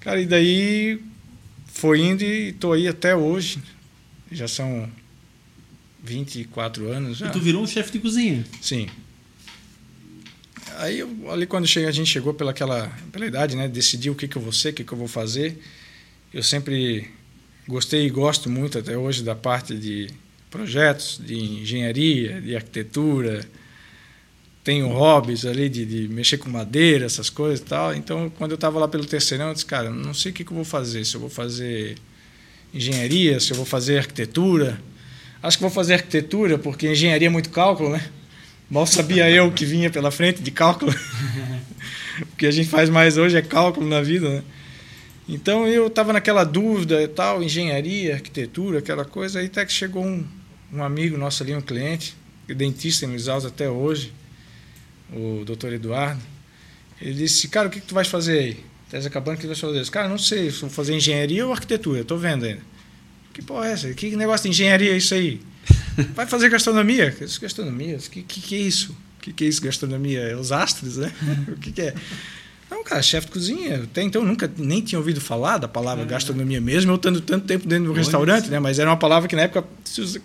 Cara, 0.00 0.20
e 0.20 0.26
daí 0.26 1.00
foi 1.66 2.00
indo 2.00 2.22
e 2.22 2.50
estou 2.50 2.72
aí 2.72 2.88
até 2.88 3.14
hoje. 3.14 3.58
Já 4.30 4.48
são 4.48 4.88
24 6.02 6.90
anos. 6.90 7.18
Já. 7.18 7.26
E 7.26 7.30
tu 7.30 7.40
virou 7.40 7.62
um 7.62 7.66
chefe 7.66 7.92
de 7.92 7.98
cozinha? 7.98 8.44
Sim. 8.60 8.88
Aí 10.78 11.04
ali 11.30 11.46
quando 11.46 11.64
a 11.64 11.90
gente 11.90 12.06
chegou 12.06 12.32
pela 12.32 12.50
aquela 12.50 12.88
pela 13.12 13.26
idade, 13.26 13.56
né, 13.56 13.68
decidir 13.68 14.10
o 14.10 14.14
que 14.14 14.26
que 14.26 14.36
eu 14.36 14.42
vou 14.42 14.52
ser, 14.52 14.70
o 14.70 14.72
que 14.72 14.84
que 14.84 14.92
eu 14.92 14.98
vou 14.98 15.08
fazer. 15.08 15.60
Eu 16.32 16.42
sempre 16.42 17.10
gostei 17.72 18.06
e 18.06 18.10
gosto 18.10 18.50
muito 18.50 18.78
até 18.78 18.98
hoje 18.98 19.22
da 19.22 19.34
parte 19.34 19.74
de 19.74 20.10
projetos, 20.50 21.18
de 21.24 21.34
engenharia, 21.34 22.38
de 22.38 22.54
arquitetura. 22.54 23.46
Tenho 24.62 24.88
hobbies 24.88 25.46
ali 25.46 25.70
de, 25.70 25.86
de 25.86 26.06
mexer 26.08 26.36
com 26.36 26.50
madeira, 26.50 27.06
essas 27.06 27.30
coisas 27.30 27.60
e 27.60 27.64
tal. 27.64 27.94
Então, 27.94 28.30
quando 28.36 28.50
eu 28.50 28.56
estava 28.56 28.78
lá 28.78 28.86
pelo 28.86 29.06
terceirão, 29.06 29.48
eu 29.48 29.54
disse, 29.54 29.64
cara, 29.64 29.88
não 29.88 30.12
sei 30.12 30.30
o 30.30 30.34
que, 30.34 30.44
que 30.44 30.52
eu 30.52 30.54
vou 30.54 30.66
fazer. 30.66 31.02
Se 31.06 31.14
eu 31.14 31.20
vou 31.20 31.30
fazer 31.30 31.96
engenharia, 32.74 33.40
se 33.40 33.50
eu 33.50 33.56
vou 33.56 33.64
fazer 33.64 33.98
arquitetura. 33.98 34.78
Acho 35.42 35.56
que 35.56 35.62
vou 35.62 35.70
fazer 35.70 35.94
arquitetura, 35.94 36.58
porque 36.58 36.92
engenharia 36.92 37.28
é 37.28 37.30
muito 37.30 37.48
cálculo, 37.48 37.90
né? 37.90 38.06
Mal 38.70 38.86
sabia 38.86 39.30
eu 39.30 39.50
que 39.50 39.64
vinha 39.64 39.88
pela 39.88 40.10
frente 40.10 40.42
de 40.42 40.50
cálculo. 40.50 40.92
o 42.20 42.36
que 42.36 42.44
a 42.44 42.50
gente 42.50 42.68
faz 42.68 42.90
mais 42.90 43.16
hoje 43.16 43.36
é 43.36 43.42
cálculo 43.42 43.88
na 43.88 44.02
vida, 44.02 44.28
né? 44.28 44.42
Então 45.28 45.66
eu 45.66 45.86
estava 45.86 46.12
naquela 46.12 46.44
dúvida 46.44 47.00
e 47.02 47.08
tal, 47.08 47.42
engenharia, 47.42 48.14
arquitetura, 48.14 48.80
aquela 48.80 49.04
coisa, 49.04 49.38
aí 49.38 49.46
até 49.46 49.64
que 49.64 49.72
chegou 49.72 50.04
um, 50.04 50.26
um 50.72 50.82
amigo 50.82 51.16
nosso 51.16 51.42
ali, 51.42 51.54
um 51.54 51.60
cliente, 51.60 52.16
dentista 52.48 53.06
em 53.06 53.10
Luiz 53.10 53.28
Alves 53.28 53.46
até 53.46 53.68
hoje, 53.68 54.12
o 55.12 55.44
doutor 55.44 55.72
Eduardo. 55.72 56.20
Ele 57.00 57.14
disse, 57.14 57.48
cara, 57.48 57.68
o 57.68 57.70
que, 57.70 57.80
que 57.80 57.86
tu 57.86 57.94
vais 57.94 58.08
fazer 58.08 58.38
aí? 58.38 58.64
Estás 58.86 59.06
acabando, 59.06 59.36
o 59.36 59.36
que 59.38 59.44
tu 59.44 59.48
vais 59.48 59.58
fazer? 59.58 59.78
disse, 59.78 59.90
cara, 59.90 60.08
não 60.08 60.18
sei, 60.18 60.50
se 60.50 60.60
vou 60.60 60.70
fazer 60.70 60.94
engenharia 60.94 61.46
ou 61.46 61.52
arquitetura, 61.52 62.00
estou 62.00 62.18
vendo 62.18 62.44
ainda. 62.44 62.60
Que 63.32 63.42
porra 63.42 63.68
é 63.68 63.72
essa? 63.72 63.94
Que 63.94 64.14
negócio 64.16 64.44
de 64.44 64.50
engenharia 64.50 64.92
é 64.92 64.96
isso 64.96 65.14
aí? 65.14 65.40
Vai 66.14 66.26
fazer 66.26 66.48
gastronomia? 66.48 67.16
Gastronomia? 67.40 67.96
O 67.96 68.10
que, 68.10 68.22
que, 68.22 68.40
que 68.40 68.54
é 68.54 68.58
isso? 68.58 68.92
O 69.18 69.22
que, 69.22 69.32
que 69.32 69.44
é 69.44 69.48
isso, 69.48 69.62
gastronomia? 69.62 70.20
É 70.20 70.36
os 70.36 70.52
astros, 70.52 70.98
né? 70.98 71.12
o 71.48 71.56
que, 71.56 71.72
que 71.72 71.80
é? 71.80 71.94
Não, 72.72 72.82
cara, 72.82 73.02
chefe 73.02 73.26
de 73.26 73.32
cozinha. 73.34 73.82
Até 73.84 74.02
então 74.02 74.22
eu 74.22 74.26
nunca 74.26 74.50
nem 74.56 74.80
tinha 74.80 74.98
ouvido 74.98 75.20
falar 75.20 75.58
da 75.58 75.68
palavra 75.68 76.04
é. 76.04 76.06
gastronomia 76.06 76.58
mesmo, 76.58 76.90
eu 76.90 76.96
estando 76.96 77.20
tanto 77.20 77.46
tempo 77.46 77.68
dentro 77.68 77.84
do 77.84 77.92
restaurante, 77.92 78.48
né? 78.48 78.58
Mas 78.58 78.78
era 78.78 78.88
uma 78.88 78.96
palavra 78.96 79.28
que 79.28 79.36
na 79.36 79.42
época 79.42 79.68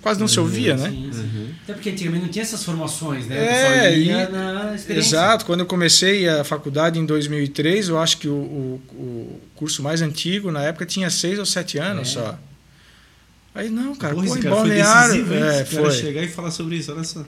quase 0.02 0.18
não 0.18 0.30
se 0.30 0.40
ouvia, 0.40 0.76
uhum, 0.76 0.82
né? 0.82 0.90
Sim, 0.90 1.10
sim. 1.12 1.20
Uhum. 1.20 1.50
Até 1.64 1.74
porque 1.74 1.90
antigamente 1.90 2.24
não 2.24 2.32
tinha 2.32 2.44
essas 2.44 2.64
formações, 2.64 3.28
né? 3.28 3.36
É, 3.38 3.98
e, 3.98 4.10
exato. 4.98 5.46
Quando 5.46 5.60
eu 5.60 5.66
comecei 5.66 6.28
a 6.30 6.46
faculdade 6.46 6.98
em 6.98 7.06
2003, 7.06 7.90
eu 7.90 8.00
acho 8.00 8.18
que 8.18 8.30
o, 8.30 8.34
o, 8.34 8.82
o 8.94 9.42
curso 9.56 9.84
mais 9.84 10.02
antigo 10.02 10.50
na 10.50 10.64
época 10.64 10.86
tinha 10.86 11.10
seis 11.10 11.38
ou 11.38 11.46
sete 11.46 11.78
anos 11.78 12.10
é. 12.10 12.12
só. 12.14 12.40
Aí 13.54 13.70
não, 13.70 13.94
cara, 13.96 14.14
Porra, 14.14 14.28
pô, 14.28 14.38
em 14.38 14.42
balneário. 14.42 15.26
Foi 15.26 15.38
é, 15.38 15.66
foi. 15.66 15.92
chegar 15.92 16.24
e 16.24 16.28
falar 16.30 16.52
sobre 16.52 16.78
isso, 16.78 16.94
olha 16.94 17.04
só. 17.04 17.26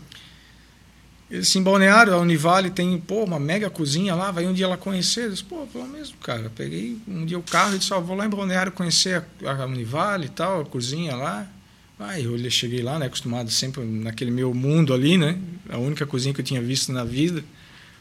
Em 1.32 1.62
Balneário, 1.62 2.14
a 2.14 2.18
Univale 2.18 2.72
tem, 2.72 3.00
pô, 3.00 3.24
uma 3.24 3.40
mega 3.40 3.70
cozinha 3.70 4.16
lá, 4.16 4.32
vai 4.32 4.48
um 4.48 4.54
dia 4.54 4.68
lá 4.68 4.78
conhecer. 4.78 5.26
Eu 5.26 5.30
disse, 5.30 5.44
pô, 5.44 5.68
pelo 5.68 5.88
mesmo, 5.88 6.18
cara. 6.18 6.52
Peguei 6.56 6.98
um 7.08 7.24
dia 7.24 7.38
o 7.38 7.44
carro 7.44 7.76
e 7.76 7.78
disse, 7.78 7.92
vou 7.92 8.16
lá 8.16 8.26
em 8.26 8.30
Balneário 8.30 8.72
conhecer 8.72 9.24
a, 9.46 9.52
a 9.52 9.66
Univale 9.68 10.26
e 10.26 10.30
tal, 10.30 10.62
a 10.62 10.66
cozinha 10.66 11.16
lá. 11.16 11.48
Aí 12.00 12.24
eu 12.24 12.50
cheguei 12.50 12.82
lá, 12.82 12.98
né, 12.98 13.08
acostumado 13.08 13.52
sempre 13.52 13.84
naquele 13.84 14.32
meu 14.32 14.54
mundo 14.54 14.94
ali, 14.94 15.18
né? 15.18 15.38
A 15.70 15.78
única 15.78 16.06
cozinha 16.06 16.34
que 16.34 16.40
eu 16.40 16.46
tinha 16.46 16.62
visto 16.62 16.94
na 16.94 17.04
vida. 17.04 17.44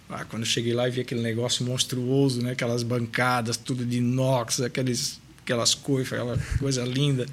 Ah, 0.09 0.25
quando 0.25 0.43
eu 0.43 0.47
cheguei 0.47 0.73
lá 0.73 0.89
e 0.89 0.91
vi 0.91 1.01
aquele 1.01 1.21
negócio 1.21 1.67
monstruoso, 1.67 2.41
né? 2.41 2.53
Aquelas 2.53 2.83
bancadas, 2.83 3.57
tudo 3.57 3.85
de 3.85 3.99
inox, 3.99 4.61
aqueles, 4.61 5.21
aquelas 5.43 5.75
coisas, 5.75 6.13
aquela 6.13 6.39
coisa 6.59 6.85
linda. 6.85 7.27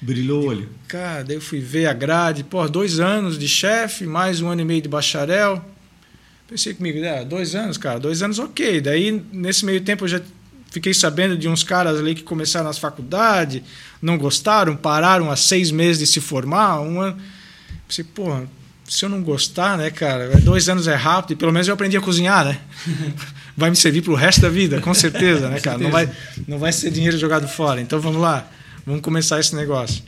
Brilhou 0.00 0.42
o 0.42 0.46
olho. 0.46 0.68
Cara, 0.88 1.22
daí 1.22 1.36
eu 1.36 1.40
fui 1.42 1.60
ver 1.60 1.86
a 1.86 1.92
grade, 1.92 2.42
pô, 2.42 2.66
dois 2.66 2.98
anos 3.00 3.38
de 3.38 3.46
chefe, 3.46 4.06
mais 4.06 4.40
um 4.40 4.48
ano 4.48 4.62
e 4.62 4.64
meio 4.64 4.80
de 4.80 4.88
bacharel. 4.88 5.62
Pensei 6.48 6.72
comigo, 6.72 6.98
ah, 7.06 7.22
dois 7.22 7.54
anos, 7.54 7.76
cara, 7.76 8.00
dois 8.00 8.22
anos 8.22 8.38
ok. 8.38 8.80
Daí, 8.80 9.22
nesse 9.30 9.64
meio 9.64 9.82
tempo, 9.82 10.04
eu 10.04 10.08
já 10.08 10.20
fiquei 10.70 10.94
sabendo 10.94 11.36
de 11.36 11.48
uns 11.48 11.62
caras 11.62 11.98
ali 11.98 12.14
que 12.14 12.22
começaram 12.22 12.66
nas 12.66 12.78
faculdades, 12.78 13.62
não 14.00 14.16
gostaram, 14.16 14.74
pararam 14.74 15.30
há 15.30 15.36
seis 15.36 15.70
meses 15.70 15.98
de 15.98 16.06
se 16.06 16.20
formar. 16.20 16.80
Um 16.80 17.00
ano. 17.00 17.20
Pensei, 17.86 18.04
pô, 18.04 18.40
se 18.88 19.04
eu 19.04 19.08
não 19.10 19.22
gostar, 19.22 19.76
né, 19.76 19.90
cara, 19.90 20.30
dois 20.38 20.68
anos 20.70 20.88
é 20.88 20.94
rápido 20.94 21.32
e 21.32 21.36
pelo 21.36 21.52
menos 21.52 21.68
eu 21.68 21.74
aprendi 21.74 21.96
a 21.96 22.00
cozinhar, 22.00 22.46
né? 22.46 22.58
vai 23.54 23.68
me 23.68 23.76
servir 23.76 24.00
para 24.00 24.12
o 24.12 24.16
resto 24.16 24.40
da 24.40 24.48
vida, 24.48 24.80
com 24.80 24.94
certeza, 24.94 25.48
né, 25.50 25.60
cara? 25.60 25.76
Não 25.76 25.90
vai, 25.90 26.10
não 26.48 26.58
vai 26.58 26.72
ser 26.72 26.90
dinheiro 26.90 27.18
jogado 27.18 27.46
fora. 27.46 27.82
Então 27.82 28.00
vamos 28.00 28.20
lá 28.20 28.50
vamos 28.86 29.00
começar 29.02 29.40
esse 29.40 29.54
negócio. 29.54 30.02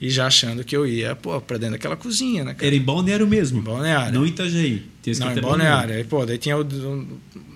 E 0.00 0.08
já 0.08 0.26
achando 0.26 0.64
que 0.64 0.74
eu 0.74 0.86
ia, 0.86 1.14
pô, 1.14 1.38
pra 1.42 1.58
dentro 1.58 1.72
daquela 1.72 1.96
cozinha, 1.96 2.42
né? 2.42 2.54
Cara? 2.54 2.66
Era 2.66 2.74
em 2.74 2.80
Balneário 2.80 3.26
mesmo. 3.26 3.60
Balneário. 3.60 4.14
Não 4.14 4.24
em 4.24 4.30
Itajaí. 4.30 4.82
Tinha 5.02 5.14
Não, 5.18 5.36
em 5.36 5.40
Balneário. 5.40 5.94
Aí, 5.94 6.04
pô, 6.04 6.24
daí 6.24 6.38
tinha 6.38 6.56
o, 6.56 6.64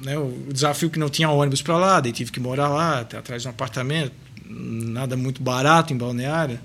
né, 0.03 0.19
o 0.19 0.53
desafio 0.53 0.91
que 0.91 0.99
não 0.99 1.09
tinha 1.09 1.31
ônibus 1.31 1.63
para 1.63 1.79
lá, 1.79 2.01
daí 2.01 2.13
tive 2.13 2.31
que 2.31 2.39
morar 2.39 2.69
lá, 2.69 3.01
até 3.01 3.17
atrás 3.17 3.41
de 3.41 3.49
um 3.49 3.51
apartamento, 3.51 4.13
nada 4.47 5.17
muito 5.17 5.43
barato 5.43 5.95
em 5.95 5.97
Balneário. 5.97 6.61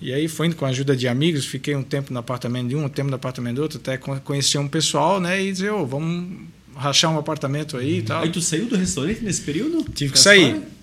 E 0.00 0.12
aí 0.12 0.26
foi 0.26 0.48
indo 0.48 0.56
com 0.56 0.64
a 0.64 0.68
ajuda 0.68 0.96
de 0.96 1.06
amigos, 1.06 1.46
fiquei 1.46 1.76
um 1.76 1.82
tempo 1.82 2.12
no 2.12 2.18
apartamento 2.18 2.68
de 2.68 2.74
um, 2.74 2.84
um 2.84 2.88
tempo 2.88 3.08
no 3.08 3.16
apartamento 3.16 3.56
do 3.56 3.62
outro, 3.62 3.78
até 3.78 3.96
conhecer 3.96 4.58
um 4.58 4.68
pessoal, 4.68 5.20
né, 5.20 5.40
e 5.40 5.52
dizer, 5.52 5.70
ô, 5.70 5.82
oh, 5.82 5.86
vamos 5.86 6.40
rachar 6.74 7.12
um 7.12 7.18
apartamento 7.18 7.76
aí 7.76 7.98
e 7.98 8.02
tal. 8.02 8.22
Aí 8.22 8.30
tu 8.30 8.40
saiu 8.40 8.66
do 8.66 8.76
restaurante 8.76 9.22
nesse 9.22 9.42
período? 9.42 9.84
Tive 9.92 10.12
que 10.12 10.18
sair. 10.18 10.54
Fora? 10.54 10.77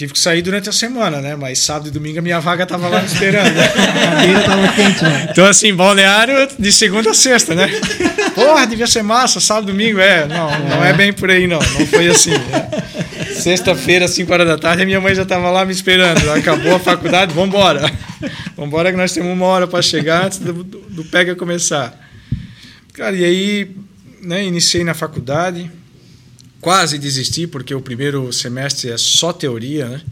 Tive 0.00 0.14
que 0.14 0.18
sair 0.18 0.40
durante 0.40 0.66
a 0.66 0.72
semana, 0.72 1.20
né? 1.20 1.36
Mas 1.36 1.58
sábado 1.58 1.88
e 1.88 1.90
domingo 1.90 2.20
a 2.20 2.22
minha 2.22 2.40
vaga 2.40 2.64
tava 2.64 2.88
lá 2.88 3.02
me 3.02 3.06
esperando. 3.06 3.52
a 3.60 4.16
cadeira 4.16 4.40
tava 4.44 4.68
quente, 4.72 5.04
né? 5.04 5.28
Então, 5.30 5.44
assim, 5.44 5.74
balneário 5.74 6.48
de 6.58 6.72
segunda 6.72 7.10
a 7.10 7.12
sexta, 7.12 7.54
né? 7.54 7.68
Porra, 8.34 8.66
devia 8.66 8.86
ser 8.86 9.02
massa, 9.02 9.40
sábado 9.40 9.68
e 9.68 9.72
domingo. 9.72 10.00
É, 10.00 10.26
não, 10.26 10.58
não 10.70 10.82
é 10.82 10.94
bem 10.94 11.12
por 11.12 11.30
aí, 11.30 11.46
não. 11.46 11.58
Não 11.58 11.86
foi 11.86 12.08
assim. 12.08 12.30
Né? 12.30 12.70
Sexta-feira, 13.34 14.08
5 14.08 14.32
horas 14.32 14.48
da 14.48 14.56
tarde, 14.56 14.84
a 14.84 14.86
minha 14.86 15.02
mãe 15.02 15.14
já 15.14 15.26
tava 15.26 15.50
lá 15.50 15.66
me 15.66 15.72
esperando. 15.74 16.30
Acabou 16.30 16.76
a 16.76 16.80
faculdade, 16.80 17.34
vambora. 17.34 17.82
Vambora 18.56 18.90
que 18.90 18.96
nós 18.96 19.12
temos 19.12 19.30
uma 19.30 19.44
hora 19.44 19.66
para 19.66 19.82
chegar 19.82 20.24
antes 20.24 20.38
do, 20.38 20.64
do, 20.64 20.78
do 20.78 21.04
PEGA 21.04 21.36
começar. 21.36 21.92
Cara, 22.94 23.14
e 23.14 23.22
aí, 23.22 23.70
né, 24.22 24.46
iniciei 24.46 24.82
na 24.82 24.94
faculdade 24.94 25.70
quase 26.60 26.98
desisti, 26.98 27.46
porque 27.46 27.74
o 27.74 27.80
primeiro 27.80 28.32
semestre 28.32 28.90
é 28.90 28.98
só 28.98 29.32
teoria, 29.32 29.88
né? 29.88 30.02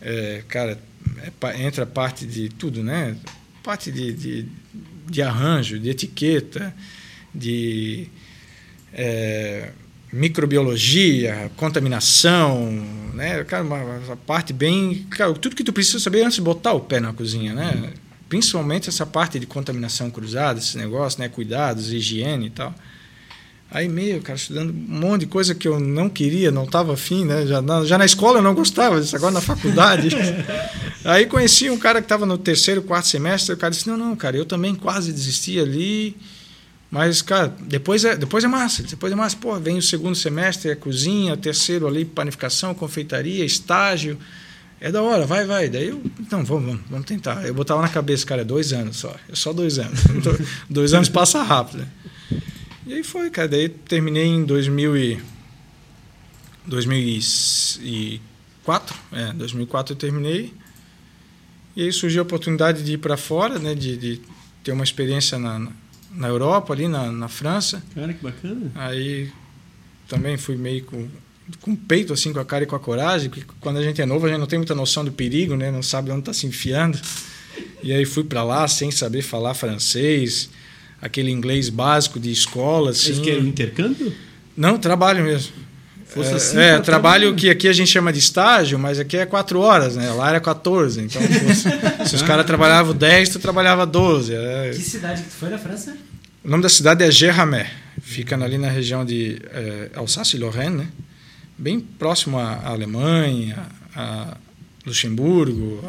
É, 0.00 0.44
cara, 0.48 0.78
é, 1.18 1.62
entra 1.62 1.84
parte 1.84 2.26
de 2.26 2.48
tudo, 2.48 2.82
né? 2.82 3.16
Parte 3.62 3.90
de, 3.90 4.12
de, 4.12 4.46
de 5.08 5.22
arranjo, 5.22 5.78
de 5.78 5.90
etiqueta, 5.90 6.74
de 7.34 8.08
é, 8.92 9.70
microbiologia, 10.12 11.50
contaminação, 11.56 12.70
né? 13.14 13.42
Cara, 13.44 13.64
uma, 13.64 13.82
uma, 13.82 14.16
parte 14.16 14.52
bem... 14.52 15.06
Cara, 15.10 15.32
tudo 15.34 15.56
que 15.56 15.64
tu 15.64 15.72
precisa 15.72 15.98
saber 15.98 16.22
antes 16.22 16.36
de 16.36 16.42
botar 16.42 16.72
o 16.72 16.80
pé 16.80 17.00
na 17.00 17.12
cozinha, 17.12 17.52
né? 17.52 17.92
Principalmente 18.28 18.88
essa 18.88 19.06
parte 19.06 19.38
de 19.38 19.46
contaminação 19.46 20.10
cruzada, 20.10 20.58
esse 20.58 20.76
negócio, 20.78 21.20
né? 21.20 21.28
Cuidados, 21.28 21.92
higiene 21.92 22.46
e 22.46 22.50
tal. 22.50 22.74
Aí 23.70 23.88
meio, 23.88 24.22
cara, 24.22 24.36
estudando 24.36 24.70
um 24.70 25.00
monte 25.00 25.22
de 25.22 25.26
coisa 25.26 25.54
que 25.54 25.66
eu 25.66 25.80
não 25.80 26.08
queria, 26.08 26.50
não 26.50 26.64
estava 26.64 26.94
afim, 26.94 27.24
né? 27.24 27.44
Já 27.46 27.60
na, 27.60 27.84
já 27.84 27.98
na 27.98 28.04
escola 28.04 28.38
eu 28.38 28.42
não 28.42 28.54
gostava 28.54 29.00
disso, 29.00 29.16
agora 29.16 29.32
na 29.32 29.40
faculdade. 29.40 30.08
Aí 31.04 31.26
conheci 31.26 31.68
um 31.68 31.78
cara 31.78 32.00
que 32.00 32.04
estava 32.04 32.24
no 32.24 32.38
terceiro, 32.38 32.82
quarto 32.82 33.08
semestre, 33.08 33.54
o 33.54 33.56
cara 33.56 33.72
disse, 33.72 33.88
não, 33.88 33.96
não, 33.96 34.14
cara, 34.14 34.36
eu 34.36 34.44
também 34.44 34.74
quase 34.74 35.12
desisti 35.12 35.58
ali, 35.58 36.16
mas, 36.90 37.20
cara, 37.22 37.54
depois 37.60 38.04
é, 38.04 38.16
depois 38.16 38.44
é 38.44 38.48
massa, 38.48 38.82
depois 38.84 39.12
é 39.12 39.16
massa. 39.16 39.36
Pô, 39.36 39.58
vem 39.58 39.76
o 39.76 39.82
segundo 39.82 40.14
semestre, 40.14 40.70
é 40.70 40.74
cozinha, 40.74 41.36
terceiro 41.36 41.86
ali, 41.86 42.04
panificação, 42.04 42.72
confeitaria, 42.74 43.44
estágio, 43.44 44.16
é 44.80 44.90
da 44.92 45.02
hora, 45.02 45.26
vai, 45.26 45.44
vai. 45.44 45.68
Daí 45.68 45.88
eu, 45.88 46.00
então, 46.20 46.44
vamos, 46.44 46.66
vamos, 46.66 46.80
vamos 46.88 47.06
tentar. 47.06 47.44
Eu 47.44 47.54
botava 47.54 47.82
na 47.82 47.88
cabeça, 47.88 48.24
cara, 48.24 48.42
é 48.42 48.44
dois 48.44 48.72
anos 48.72 48.98
só, 48.98 49.14
é 49.28 49.34
só 49.34 49.52
dois 49.52 49.78
anos. 49.78 50.00
dois 50.70 50.94
anos 50.94 51.08
passa 51.08 51.42
rápido, 51.42 51.78
né? 51.78 51.86
E 52.86 52.94
aí 52.94 53.02
foi, 53.02 53.28
cara. 53.30 53.48
Daí 53.48 53.68
terminei 53.68 54.26
em 54.26 54.44
2000 54.44 54.96
e... 54.96 55.20
2004. 56.64 58.96
É, 59.12 59.32
2004 59.32 59.94
eu 59.94 59.98
terminei. 59.98 60.54
E 61.74 61.82
aí 61.82 61.92
surgiu 61.92 62.22
a 62.22 62.24
oportunidade 62.24 62.84
de 62.84 62.92
ir 62.92 62.98
para 62.98 63.16
fora, 63.16 63.58
né? 63.58 63.74
De, 63.74 63.96
de, 63.96 64.20
ter 64.62 64.70
uma 64.72 64.84
experiência 64.84 65.38
na, 65.38 65.68
na 66.10 66.28
Europa, 66.28 66.72
ali 66.72 66.86
na, 66.88 67.10
na 67.10 67.28
França. 67.28 67.82
Cara, 67.94 68.14
que 68.14 68.22
bacana. 68.22 68.70
Aí 68.74 69.30
também 70.08 70.36
fui 70.36 70.56
meio 70.56 70.84
com, 70.84 71.08
com 71.60 71.72
o 71.72 71.76
peito, 71.76 72.12
assim, 72.12 72.32
com 72.32 72.40
a 72.40 72.44
cara 72.44 72.64
e 72.64 72.66
com 72.66 72.74
a 72.74 72.80
coragem, 72.80 73.30
porque 73.30 73.44
quando 73.60 73.78
a 73.78 73.82
gente 73.82 74.00
é 74.00 74.06
novo 74.06 74.26
a 74.26 74.28
gente 74.28 74.38
não 74.38 74.46
tem 74.46 74.58
muita 74.58 74.74
noção 74.74 75.04
do 75.04 75.12
perigo, 75.12 75.56
né? 75.56 75.70
Não 75.70 75.82
sabe 75.82 76.10
onde 76.10 76.20
está 76.20 76.32
se 76.32 76.46
enfiando. 76.46 76.98
E 77.82 77.92
aí 77.92 78.04
fui 78.04 78.24
para 78.24 78.42
lá 78.42 78.66
sem 78.66 78.90
saber 78.90 79.22
falar 79.22 79.54
francês 79.54 80.50
aquele 81.00 81.30
inglês 81.30 81.68
básico 81.68 82.18
de 82.18 82.30
escola. 82.30 82.90
Assim. 82.90 83.08
Eles 83.08 83.20
querem 83.20 83.46
intercâmbio? 83.46 84.12
Não, 84.56 84.78
trabalho 84.78 85.24
mesmo. 85.24 85.52
Fosse 86.06 86.30
é, 86.30 86.34
assim, 86.34 86.58
é 86.58 86.78
trabalho 86.78 87.34
que 87.34 87.50
aqui 87.50 87.68
a 87.68 87.72
gente 87.72 87.90
chama 87.90 88.12
de 88.12 88.18
estágio, 88.18 88.78
mas 88.78 88.98
aqui 88.98 89.16
é 89.16 89.26
quatro 89.26 89.60
horas, 89.60 89.96
né? 89.96 90.10
Lá 90.12 90.30
era 90.30 90.40
14. 90.40 91.00
Então, 91.00 91.20
fosse, 91.20 92.08
se 92.08 92.14
os 92.14 92.22
caras 92.22 92.46
trabalhavam 92.46 92.94
10, 92.94 93.28
tu 93.28 93.38
trabalhava 93.38 93.84
12. 93.84 94.32
É. 94.32 94.70
Que 94.70 94.80
cidade 94.80 95.22
que 95.22 95.28
tu 95.28 95.34
foi 95.34 95.50
na 95.50 95.58
França? 95.58 95.96
O 96.44 96.48
nome 96.48 96.62
da 96.62 96.68
cidade 96.68 97.04
é 97.04 97.10
Gerramé. 97.10 97.68
Fica 98.00 98.36
ali 98.36 98.56
na 98.56 98.68
região 98.68 99.04
de 99.04 99.42
é, 99.50 99.90
Alsácia-Lorraine, 99.94 100.76
né? 100.76 100.88
Bem 101.58 101.80
próximo 101.80 102.38
à 102.38 102.66
Alemanha, 102.66 103.66
a 103.94 104.36
Luxemburgo, 104.86 105.82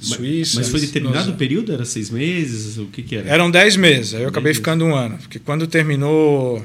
Suíça. 0.00 0.58
Mas 0.58 0.68
foi 0.68 0.80
determinado 0.80 1.32
o 1.32 1.36
período? 1.36 1.72
Era 1.72 1.84
seis 1.84 2.10
meses? 2.10 2.78
O 2.78 2.86
que, 2.86 3.02
que 3.02 3.16
era? 3.16 3.28
Eram 3.28 3.50
dez 3.50 3.76
meses. 3.76 4.14
Aí 4.14 4.22
eu 4.22 4.28
acabei 4.28 4.54
ficando 4.54 4.84
um 4.84 4.94
ano. 4.94 5.18
Porque 5.18 5.38
quando 5.38 5.66
terminou 5.66 6.64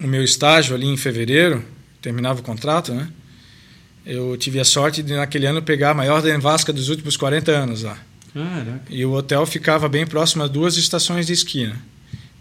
o 0.00 0.06
meu 0.06 0.24
estágio 0.24 0.74
ali 0.74 0.86
em 0.86 0.96
fevereiro, 0.96 1.64
terminava 2.00 2.40
o 2.40 2.42
contrato, 2.42 2.92
né? 2.92 3.08
Eu 4.04 4.36
tive 4.36 4.58
a 4.58 4.64
sorte 4.64 5.02
de, 5.02 5.14
naquele 5.14 5.46
ano, 5.46 5.62
pegar 5.62 5.90
a 5.90 5.94
maior 5.94 6.20
nevasca 6.22 6.72
dos 6.72 6.88
últimos 6.88 7.16
40 7.16 7.52
anos 7.52 7.82
lá. 7.84 7.96
Caraca. 8.34 8.82
E 8.90 9.04
o 9.04 9.12
hotel 9.12 9.46
ficava 9.46 9.88
bem 9.88 10.04
próximo 10.04 10.42
a 10.42 10.48
duas 10.48 10.76
estações 10.76 11.26
de 11.26 11.32
esqui, 11.32 11.66
né? 11.66 11.76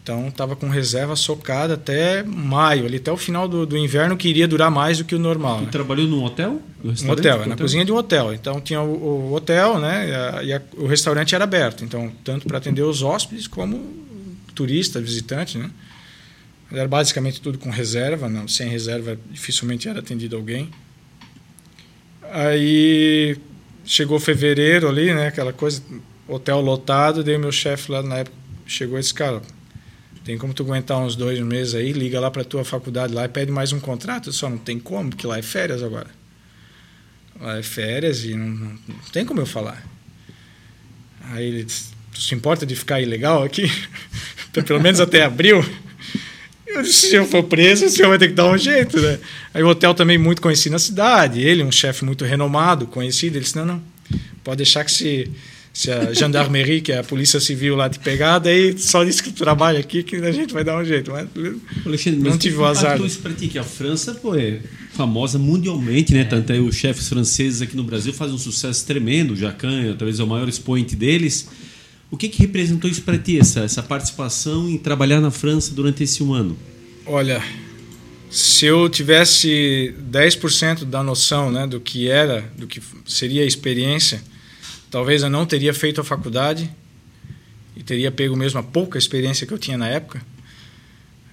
Então 0.03 0.29
estava 0.29 0.55
com 0.55 0.67
reserva 0.67 1.15
socada 1.15 1.75
até 1.75 2.23
maio, 2.23 2.85
ali 2.85 2.97
até 2.97 3.11
o 3.11 3.17
final 3.17 3.47
do, 3.47 3.67
do 3.67 3.77
inverno, 3.77 4.17
que 4.17 4.27
iria 4.27 4.47
durar 4.47 4.71
mais 4.71 4.97
do 4.97 5.05
que 5.05 5.13
o 5.13 5.19
normal. 5.19 5.59
E 5.59 5.65
né? 5.65 5.71
trabalhou 5.71 6.07
num 6.07 6.23
hotel? 6.23 6.59
Um 6.83 7.11
hotel, 7.11 7.45
na 7.45 7.55
cozinha 7.55 7.85
de 7.85 7.91
um 7.91 7.95
hotel. 7.95 8.33
Então 8.33 8.59
tinha 8.59 8.81
o, 8.81 9.29
o 9.29 9.33
hotel, 9.33 9.79
né? 9.79 10.09
E, 10.09 10.13
a, 10.13 10.43
e 10.43 10.53
a, 10.53 10.61
o 10.75 10.87
restaurante 10.87 11.35
era 11.35 11.43
aberto. 11.43 11.85
Então, 11.85 12.11
tanto 12.23 12.47
para 12.47 12.57
atender 12.57 12.81
os 12.81 13.03
hóspedes 13.03 13.45
como 13.45 13.79
turista, 14.55 14.99
visitante, 14.99 15.59
né? 15.59 15.69
Era 16.71 16.87
basicamente 16.87 17.39
tudo 17.39 17.59
com 17.59 17.69
reserva, 17.69 18.27
não, 18.27 18.47
sem 18.47 18.69
reserva 18.69 19.17
dificilmente 19.29 19.87
era 19.87 19.99
atendido 19.99 20.35
alguém. 20.35 20.71
Aí 22.31 23.37
chegou 23.85 24.19
fevereiro 24.19 24.87
ali, 24.87 25.13
né? 25.13 25.27
Aquela 25.27 25.53
coisa, 25.53 25.83
hotel 26.27 26.59
lotado, 26.59 27.23
daí 27.23 27.35
o 27.35 27.39
meu 27.39 27.51
chefe 27.51 27.91
lá 27.91 28.01
na 28.01 28.19
época 28.19 28.35
chegou 28.65 28.97
e 28.97 29.01
disse, 29.01 29.13
cara 29.13 29.43
tem 30.23 30.37
como 30.37 30.53
tu 30.53 30.63
aguentar 30.63 30.99
uns 30.99 31.15
dois 31.15 31.39
meses 31.39 31.73
aí, 31.73 31.91
liga 31.91 32.19
lá 32.19 32.29
para 32.29 32.43
tua 32.43 32.63
faculdade 32.63 33.13
lá 33.13 33.25
e 33.25 33.29
pede 33.29 33.51
mais 33.51 33.73
um 33.73 33.79
contrato, 33.79 34.31
só 34.31 34.49
não 34.49 34.57
tem 34.57 34.79
como, 34.79 35.09
porque 35.09 35.25
lá 35.25 35.39
é 35.39 35.41
férias 35.41 35.81
agora. 35.81 36.09
Lá 37.39 37.57
é 37.57 37.63
férias 37.63 38.23
e 38.23 38.35
não, 38.35 38.47
não, 38.47 38.67
não 38.87 39.09
tem 39.11 39.25
como 39.25 39.41
eu 39.41 39.45
falar. 39.45 39.83
Aí 41.31 41.45
ele 41.45 41.63
disse, 41.63 41.89
tu 42.13 42.21
se 42.21 42.35
importa 42.35 42.65
de 42.65 42.75
ficar 42.75 43.01
ilegal 43.01 43.43
aqui? 43.43 43.71
Pelo 44.65 44.79
menos 44.79 44.99
até 44.99 45.23
abril? 45.23 45.63
Eu 46.67 46.83
disse, 46.83 47.09
se 47.09 47.15
eu 47.15 47.25
for 47.25 47.43
preso, 47.43 47.85
o 47.85 47.89
senhor 47.89 48.09
vai 48.09 48.17
ter 48.17 48.27
que 48.27 48.33
dar 48.33 48.49
um 48.49 48.57
jeito, 48.57 48.99
né? 49.01 49.19
Aí 49.53 49.63
o 49.63 49.67
hotel 49.67 49.93
também 49.93 50.17
muito 50.17 50.41
conhecido 50.41 50.73
na 50.73 50.79
cidade, 50.79 51.41
ele, 51.41 51.63
um 51.63 51.71
chefe 51.71 52.05
muito 52.05 52.23
renomado, 52.23 52.87
conhecido, 52.87 53.35
ele 53.35 53.43
disse, 53.43 53.57
não, 53.57 53.65
não, 53.65 53.83
pode 54.43 54.57
deixar 54.57 54.85
que 54.85 54.91
se 54.91 55.29
se 55.73 55.89
a 55.89 56.13
gendarmerie, 56.13 56.81
que 56.81 56.91
é 56.91 56.99
a 56.99 57.03
polícia 57.03 57.39
civil 57.39 57.75
lá 57.75 57.89
te 57.89 57.97
pegar, 57.97 58.39
daí 58.39 58.77
só 58.77 59.03
diz 59.03 59.21
que 59.21 59.31
tu 59.31 59.37
trabalha 59.37 59.79
aqui 59.79 60.03
que 60.03 60.17
a 60.17 60.31
gente 60.31 60.53
vai 60.53 60.63
dar 60.63 60.77
um 60.77 60.83
jeito. 60.83 61.11
Mas, 61.11 61.27
Alexandre, 61.85 62.19
não 62.19 62.37
tive 62.37 62.57
o 62.57 62.65
azar. 62.65 63.01
Isso 63.01 63.19
para 63.19 63.33
ti, 63.33 63.47
que 63.47 63.57
a 63.57 63.63
França 63.63 64.13
pô, 64.13 64.35
é 64.35 64.59
famosa 64.91 65.39
mundialmente, 65.39 66.13
né? 66.13 66.21
É. 66.21 66.25
Tanto 66.25 66.51
aí 66.51 66.59
os 66.59 66.75
chefes 66.75 67.07
franceses 67.07 67.61
aqui 67.61 67.75
no 67.75 67.83
Brasil 67.83 68.13
fazem 68.13 68.35
um 68.35 68.39
sucesso 68.39 68.85
tremendo. 68.85 69.31
O 69.31 69.35
Jacan, 69.35 69.95
talvez 69.97 70.19
é 70.19 70.23
o 70.23 70.27
maior 70.27 70.49
expoente 70.49 70.95
deles. 70.95 71.47
O 72.11 72.17
que, 72.17 72.27
que 72.27 72.39
representou 72.39 72.89
isso 72.89 73.03
para 73.03 73.17
ti, 73.17 73.39
essa, 73.39 73.61
essa 73.61 73.81
participação 73.81 74.69
em 74.69 74.77
trabalhar 74.77 75.21
na 75.21 75.31
França 75.31 75.73
durante 75.73 76.03
esse 76.03 76.21
um 76.21 76.33
ano? 76.33 76.57
Olha, 77.05 77.41
se 78.29 78.65
eu 78.65 78.89
tivesse 78.89 79.95
10% 80.11 80.83
da 80.83 81.01
noção 81.01 81.49
né, 81.49 81.65
do 81.65 81.79
que 81.79 82.09
era, 82.09 82.51
do 82.57 82.67
que 82.67 82.81
seria 83.05 83.43
a 83.43 83.45
experiência, 83.45 84.21
Talvez 84.91 85.23
eu 85.23 85.29
não 85.29 85.45
teria 85.45 85.73
feito 85.73 86.01
a 86.01 86.03
faculdade 86.03 86.69
e 87.77 87.81
teria 87.81 88.11
pego 88.11 88.35
mesmo 88.35 88.59
a 88.59 88.63
pouca 88.63 88.97
experiência 88.97 89.47
que 89.47 89.53
eu 89.53 89.57
tinha 89.57 89.77
na 89.77 89.87
época. 89.87 90.21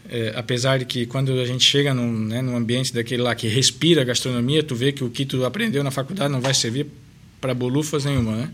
É, 0.09 0.33
apesar 0.37 0.79
de 0.79 0.85
que 0.85 1.05
quando 1.05 1.33
a 1.33 1.45
gente 1.45 1.65
chega 1.65 1.93
num, 1.93 2.11
né, 2.11 2.41
num 2.41 2.57
ambiente 2.57 2.95
daquele 2.95 3.21
lá 3.21 3.35
que 3.35 3.49
respira 3.49 4.05
gastronomia, 4.05 4.63
tu 4.63 4.77
vê 4.77 4.93
que 4.93 5.03
o 5.03 5.11
que 5.11 5.27
tu 5.27 5.45
aprendeu 5.45 5.83
na 5.83 5.91
faculdade 5.91 6.33
não 6.33 6.41
vai 6.41 6.55
servir 6.55 6.87
para 7.41 7.53
bolufas 7.53 8.05
nenhuma, 8.05 8.37
né? 8.37 8.51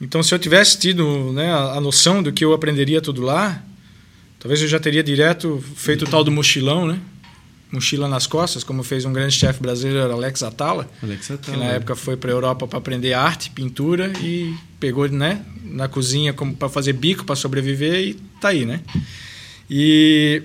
Então, 0.00 0.22
se 0.22 0.34
eu 0.34 0.38
tivesse 0.38 0.78
tido 0.78 1.32
né, 1.32 1.52
a, 1.52 1.74
a, 1.74 1.80
noção 1.80 2.22
do 2.22 2.32
que 2.32 2.44
eu 2.44 2.52
aprenderia 2.52 3.00
tudo 3.00 3.22
lá, 3.22 3.62
talvez 4.38 4.60
eu 4.60 4.68
já 4.68 4.78
teria 4.80 5.02
direto 5.02 5.62
feito 5.76 6.04
o 6.04 6.08
tal 6.08 6.24
do 6.24 6.30
mochilão, 6.30 6.86
né? 6.86 7.00
Mochila 7.72 8.08
nas 8.08 8.26
costas, 8.26 8.62
como 8.62 8.82
fez 8.82 9.04
um 9.04 9.12
grande 9.12 9.34
chefe 9.34 9.60
brasileiro, 9.60 10.12
Alex 10.12 10.42
Atala, 10.42 10.88
Alex 11.02 11.26
que 11.26 11.32
Atala. 11.32 11.56
na 11.56 11.64
época 11.64 11.96
foi 11.96 12.16
para 12.16 12.30
a 12.30 12.34
Europa 12.34 12.66
para 12.68 12.78
aprender 12.78 13.12
arte, 13.12 13.50
pintura 13.50 14.12
e 14.20 14.54
pegou, 14.78 15.08
né, 15.08 15.44
na 15.64 15.88
cozinha 15.88 16.32
como 16.32 16.54
para 16.54 16.68
fazer 16.68 16.92
bico 16.92 17.24
para 17.24 17.34
sobreviver 17.36 18.00
e 18.00 18.14
tá 18.40 18.48
aí, 18.48 18.64
né? 18.64 18.80
E 19.68 20.42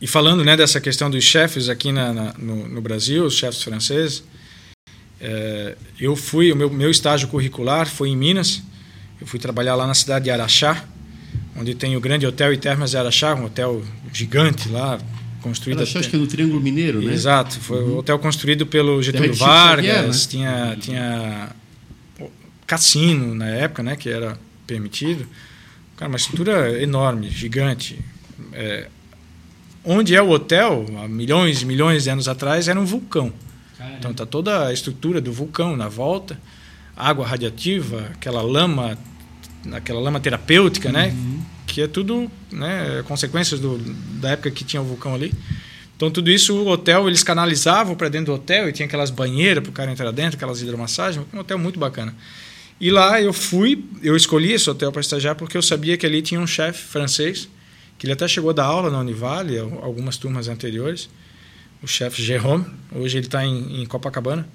e 0.00 0.06
falando, 0.06 0.44
né, 0.44 0.56
dessa 0.56 0.80
questão 0.80 1.10
dos 1.10 1.24
chefes 1.24 1.68
aqui 1.68 1.90
na, 1.90 2.12
na- 2.12 2.34
no, 2.38 2.68
no 2.68 2.80
Brasil, 2.80 3.24
os 3.24 3.34
chefes 3.34 3.62
franceses, 3.64 4.22
é, 5.20 5.76
eu 5.98 6.14
fui, 6.14 6.52
o 6.52 6.56
meu, 6.56 6.70
meu 6.70 6.88
estágio 6.90 7.26
curricular 7.28 7.88
foi 7.88 8.08
em 8.10 8.16
Minas. 8.16 8.62
Eu 9.20 9.26
fui 9.26 9.40
trabalhar 9.40 9.74
lá 9.74 9.86
na 9.88 9.94
cidade 9.94 10.26
de 10.26 10.30
Araxá, 10.30 10.84
onde 11.56 11.74
tem 11.74 11.96
o 11.96 12.00
grande 12.00 12.24
hotel 12.24 12.52
e 12.52 12.56
termas 12.56 12.92
de 12.92 12.96
Araxá, 12.96 13.34
um 13.34 13.46
hotel 13.46 13.82
gigante 14.12 14.68
lá, 14.68 15.00
construído. 15.48 15.78
Ela 15.78 15.84
acho 15.84 16.08
que 16.08 16.16
é 16.16 16.18
no 16.18 16.26
Triângulo 16.26 16.60
Mineiro, 16.60 17.00
né? 17.00 17.12
Exato, 17.12 17.58
foi 17.60 17.82
o 17.82 17.98
hotel 17.98 18.18
construído 18.18 18.66
pelo 18.66 19.02
Getúlio 19.02 19.34
Vargas, 19.34 19.84
Xavier, 19.86 20.06
né? 20.06 20.12
tinha, 20.28 20.76
tinha 20.80 21.48
o 22.20 22.30
cassino 22.66 23.34
na 23.34 23.46
época, 23.46 23.82
né, 23.82 23.96
que 23.96 24.08
era 24.08 24.38
permitido. 24.66 25.26
Cara, 25.96 26.08
uma 26.08 26.16
estrutura 26.16 26.80
enorme, 26.80 27.28
gigante. 27.30 27.98
É, 28.52 28.88
onde 29.84 30.14
é 30.14 30.22
o 30.22 30.30
hotel, 30.30 30.86
há 31.02 31.08
milhões 31.08 31.62
e 31.62 31.66
milhões 31.66 32.04
de 32.04 32.10
anos 32.10 32.28
atrás, 32.28 32.68
era 32.68 32.78
um 32.78 32.84
vulcão. 32.84 33.32
Então 33.98 34.12
tá 34.12 34.26
toda 34.26 34.66
a 34.66 34.72
estrutura 34.72 35.20
do 35.20 35.32
vulcão 35.32 35.76
na 35.76 35.88
volta, 35.88 36.38
água 36.96 37.26
radiativa, 37.26 38.10
aquela 38.12 38.42
lama, 38.42 38.98
aquela 39.72 40.00
lama 40.00 40.20
terapêutica, 40.20 40.90
né? 40.92 41.14
Que 41.78 41.82
é 41.82 41.86
tudo, 41.86 42.28
né, 42.50 43.04
consequências 43.06 43.60
do, 43.60 43.78
da 44.20 44.30
época 44.30 44.50
que 44.50 44.64
tinha 44.64 44.82
o 44.82 44.84
vulcão 44.84 45.14
ali. 45.14 45.32
Então 45.96 46.10
tudo 46.10 46.28
isso 46.28 46.52
o 46.56 46.66
hotel 46.66 47.06
eles 47.06 47.22
canalizavam 47.22 47.94
para 47.94 48.08
dentro 48.08 48.26
do 48.26 48.34
hotel 48.34 48.68
e 48.68 48.72
tinha 48.72 48.84
aquelas 48.86 49.10
banheiras 49.12 49.62
para 49.62 49.70
o 49.70 49.72
cara 49.72 49.92
entrar 49.92 50.10
dentro, 50.10 50.34
aquelas 50.34 50.60
hidromassagens, 50.60 51.24
um 51.32 51.38
hotel 51.38 51.56
muito 51.56 51.78
bacana. 51.78 52.12
E 52.80 52.90
lá 52.90 53.22
eu 53.22 53.32
fui, 53.32 53.84
eu 54.02 54.16
escolhi 54.16 54.50
esse 54.54 54.68
hotel 54.68 54.90
para 54.90 55.00
estagiar 55.00 55.36
porque 55.36 55.56
eu 55.56 55.62
sabia 55.62 55.96
que 55.96 56.04
ali 56.04 56.20
tinha 56.20 56.40
um 56.40 56.48
chefe 56.48 56.82
francês 56.82 57.48
que 57.96 58.06
ele 58.06 58.12
até 58.12 58.26
chegou 58.26 58.50
a 58.50 58.52
dar 58.52 58.64
aula 58.64 58.90
na 58.90 58.98
Univale, 58.98 59.56
al- 59.56 59.78
algumas 59.84 60.16
turmas 60.16 60.48
anteriores, 60.48 61.08
o 61.80 61.86
chefe 61.86 62.20
Jérôme, 62.20 62.64
hoje 62.92 63.18
ele 63.18 63.26
está 63.26 63.46
em, 63.46 63.82
em 63.82 63.86
Copacabana. 63.86 64.48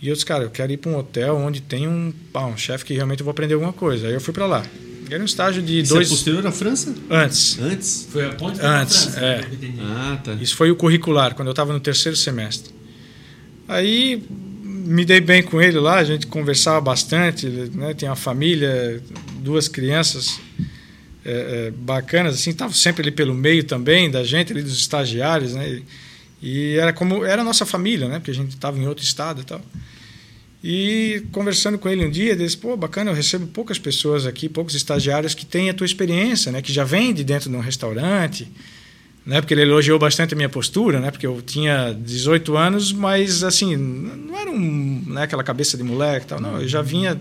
E 0.00 0.08
eu 0.08 0.14
disse, 0.14 0.24
cara, 0.24 0.44
eu 0.44 0.50
quero 0.50 0.72
ir 0.72 0.78
para 0.78 0.90
um 0.90 0.96
hotel 0.96 1.36
onde 1.36 1.60
tem 1.60 1.86
um, 1.86 2.10
um 2.34 2.56
chefe 2.56 2.86
que 2.86 2.94
realmente 2.94 3.20
eu 3.20 3.24
vou 3.24 3.32
aprender 3.32 3.52
alguma 3.52 3.72
coisa. 3.74 4.06
Aí 4.06 4.14
eu 4.14 4.20
fui 4.20 4.32
para 4.32 4.46
lá. 4.46 4.64
Era 5.10 5.22
um 5.22 5.26
estágio 5.26 5.62
de 5.62 5.80
Isso 5.80 5.94
dois 5.94 6.06
é 6.06 6.10
posterior 6.10 6.46
à 6.46 6.52
França? 6.52 6.94
antes. 7.10 7.58
Antes? 7.58 8.08
Foi 8.10 8.26
a 8.26 8.34
ponte 8.34 8.60
Antes, 8.60 9.04
França, 9.04 9.20
é. 9.20 9.40
Ah, 9.80 10.20
tá. 10.22 10.34
Isso 10.34 10.54
foi 10.56 10.70
o 10.70 10.76
curricular, 10.76 11.34
quando 11.34 11.48
eu 11.48 11.52
estava 11.52 11.72
no 11.72 11.80
terceiro 11.80 12.16
semestre. 12.16 12.72
Aí 13.66 14.22
me 14.62 15.04
dei 15.04 15.20
bem 15.20 15.42
com 15.42 15.60
ele 15.60 15.78
lá, 15.78 15.96
a 15.96 16.04
gente 16.04 16.26
conversava 16.26 16.80
bastante, 16.80 17.46
né, 17.46 17.92
tinha 17.94 18.10
uma 18.10 18.16
família, 18.16 19.02
duas 19.40 19.68
crianças 19.68 20.40
é, 21.24 21.66
é, 21.66 21.70
bacanas, 21.70 22.34
assim, 22.34 22.50
estava 22.50 22.72
sempre 22.72 23.02
ali 23.02 23.10
pelo 23.10 23.34
meio 23.34 23.64
também 23.64 24.10
da 24.10 24.24
gente, 24.24 24.52
ali 24.52 24.62
dos 24.62 24.78
estagiários, 24.78 25.52
né? 25.52 25.82
E 26.40 26.76
era 26.76 26.92
como 26.92 27.24
era 27.24 27.42
a 27.42 27.44
nossa 27.44 27.66
família, 27.66 28.08
né? 28.08 28.18
Porque 28.18 28.30
a 28.30 28.34
gente 28.34 28.50
estava 28.50 28.78
em 28.78 28.86
outro 28.86 29.04
estado 29.04 29.42
e 29.42 29.44
tal. 29.44 29.60
E 30.62 31.22
conversando 31.30 31.78
com 31.78 31.88
ele 31.88 32.04
um 32.04 32.10
dia, 32.10 32.32
ele 32.32 32.44
disse: 32.44 32.56
pô, 32.56 32.76
bacana, 32.76 33.10
eu 33.10 33.14
recebo 33.14 33.46
poucas 33.46 33.78
pessoas 33.78 34.26
aqui, 34.26 34.48
poucos 34.48 34.74
estagiários 34.74 35.32
que 35.34 35.46
têm 35.46 35.70
a 35.70 35.74
tua 35.74 35.86
experiência, 35.86 36.50
né? 36.50 36.60
Que 36.60 36.72
já 36.72 36.82
vem 36.84 37.14
de 37.14 37.22
dentro 37.22 37.48
de 37.48 37.54
um 37.56 37.60
restaurante, 37.60 38.50
né? 39.24 39.40
Porque 39.40 39.54
ele 39.54 39.62
elogiou 39.62 39.98
bastante 40.00 40.34
a 40.34 40.36
minha 40.36 40.48
postura, 40.48 40.98
né? 40.98 41.12
Porque 41.12 41.26
eu 41.26 41.40
tinha 41.42 41.92
18 41.92 42.56
anos, 42.56 42.92
mas 42.92 43.44
assim, 43.44 43.76
não 43.76 44.36
era 44.36 44.50
um, 44.50 45.04
né, 45.06 45.22
aquela 45.22 45.44
cabeça 45.44 45.76
de 45.76 45.84
moleque, 45.84 46.26
e 46.26 46.28
tal, 46.28 46.40
não, 46.40 46.60
eu 46.60 46.66
já 46.66 46.82
vinha 46.82 47.20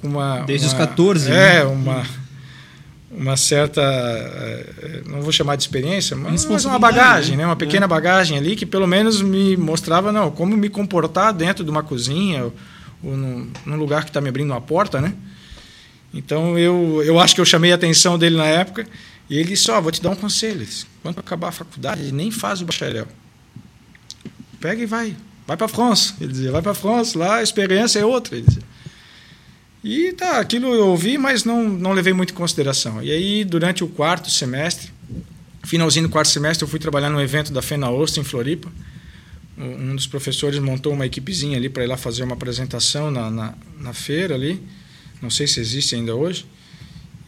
com 0.00 0.08
uma 0.08 0.40
Desde 0.40 0.66
os 0.66 0.72
uma- 0.72 0.78
14, 0.86 1.30
É, 1.30 1.32
né? 1.58 1.64
uma 1.64 2.06
uma 3.10 3.36
certa, 3.36 3.82
eh, 3.82 5.02
não 5.06 5.20
vou 5.20 5.32
chamar 5.32 5.56
de 5.56 5.62
experiência, 5.62 6.16
mas, 6.16 6.44
mas 6.44 6.64
uma 6.64 6.78
bagagem, 6.78 7.36
né? 7.36 7.42
né? 7.42 7.48
Uma 7.48 7.56
pequena 7.56 7.88
bagagem 7.88 8.38
ali 8.38 8.54
que 8.54 8.64
pelo 8.64 8.86
menos 8.86 9.20
me 9.20 9.56
mostrava 9.56 10.12
não 10.12 10.30
como 10.30 10.56
me 10.56 10.68
comportar 10.68 11.32
dentro 11.32 11.64
de 11.64 11.70
uma 11.70 11.82
cozinha 11.82 12.44
ou, 12.44 12.54
ou 13.02 13.16
num, 13.16 13.50
num 13.66 13.76
lugar 13.76 14.04
que 14.04 14.10
está 14.10 14.20
me 14.20 14.28
abrindo 14.28 14.50
uma 14.50 14.60
porta, 14.60 15.00
né? 15.00 15.12
Então 16.14 16.56
eu, 16.56 17.02
eu 17.04 17.18
acho 17.18 17.34
que 17.34 17.40
eu 17.40 17.44
chamei 17.44 17.72
a 17.72 17.74
atenção 17.74 18.16
dele 18.16 18.36
na 18.36 18.46
época 18.46 18.86
e 19.28 19.38
ele 19.38 19.48
disse: 19.48 19.70
Ó, 19.70 19.80
vou 19.80 19.90
te 19.90 20.02
dar 20.02 20.10
um 20.10 20.16
conselho. 20.16 20.64
Disse, 20.64 20.86
Quando 21.02 21.18
acabar 21.18 21.48
a 21.48 21.52
faculdade, 21.52 22.12
nem 22.12 22.30
faz 22.30 22.60
o 22.60 22.64
bacharel. 22.64 23.06
Pega 24.60 24.82
e 24.82 24.86
vai. 24.86 25.16
Vai 25.46 25.56
para 25.56 25.66
a 25.66 25.68
França. 25.68 26.14
Ele 26.20 26.32
dizia: 26.32 26.52
Vai 26.52 26.62
para 26.62 26.72
a 26.72 26.74
França, 26.74 27.18
lá 27.18 27.36
a 27.36 27.42
experiência 27.42 27.98
é 27.98 28.04
outra. 28.04 28.36
Ele 28.36 28.46
dizia. 28.46 28.62
E 29.82 30.12
tá, 30.12 30.38
aquilo 30.38 30.74
eu 30.74 30.88
ouvi, 30.88 31.16
mas 31.16 31.44
não, 31.44 31.68
não 31.68 31.92
levei 31.92 32.12
muito 32.12 32.32
em 32.32 32.36
consideração. 32.36 33.02
E 33.02 33.10
aí, 33.10 33.44
durante 33.44 33.82
o 33.82 33.88
quarto 33.88 34.30
semestre, 34.30 34.90
finalzinho 35.64 36.06
do 36.06 36.12
quarto 36.12 36.28
semestre, 36.28 36.64
eu 36.64 36.68
fui 36.68 36.78
trabalhar 36.78 37.08
num 37.08 37.20
evento 37.20 37.52
da 37.52 37.62
Fena 37.62 37.90
Osto 37.90 38.20
em 38.20 38.24
Floripa. 38.24 38.70
Um 39.56 39.94
dos 39.94 40.06
professores 40.06 40.58
montou 40.58 40.92
uma 40.92 41.06
equipezinha 41.06 41.56
ali 41.56 41.68
para 41.68 41.84
ir 41.84 41.86
lá 41.86 41.96
fazer 41.96 42.22
uma 42.22 42.34
apresentação 42.34 43.10
na, 43.10 43.30
na, 43.30 43.54
na 43.78 43.92
feira 43.92 44.34
ali. 44.34 44.60
Não 45.20 45.30
sei 45.30 45.46
se 45.46 45.60
existe 45.60 45.94
ainda 45.94 46.14
hoje. 46.14 46.46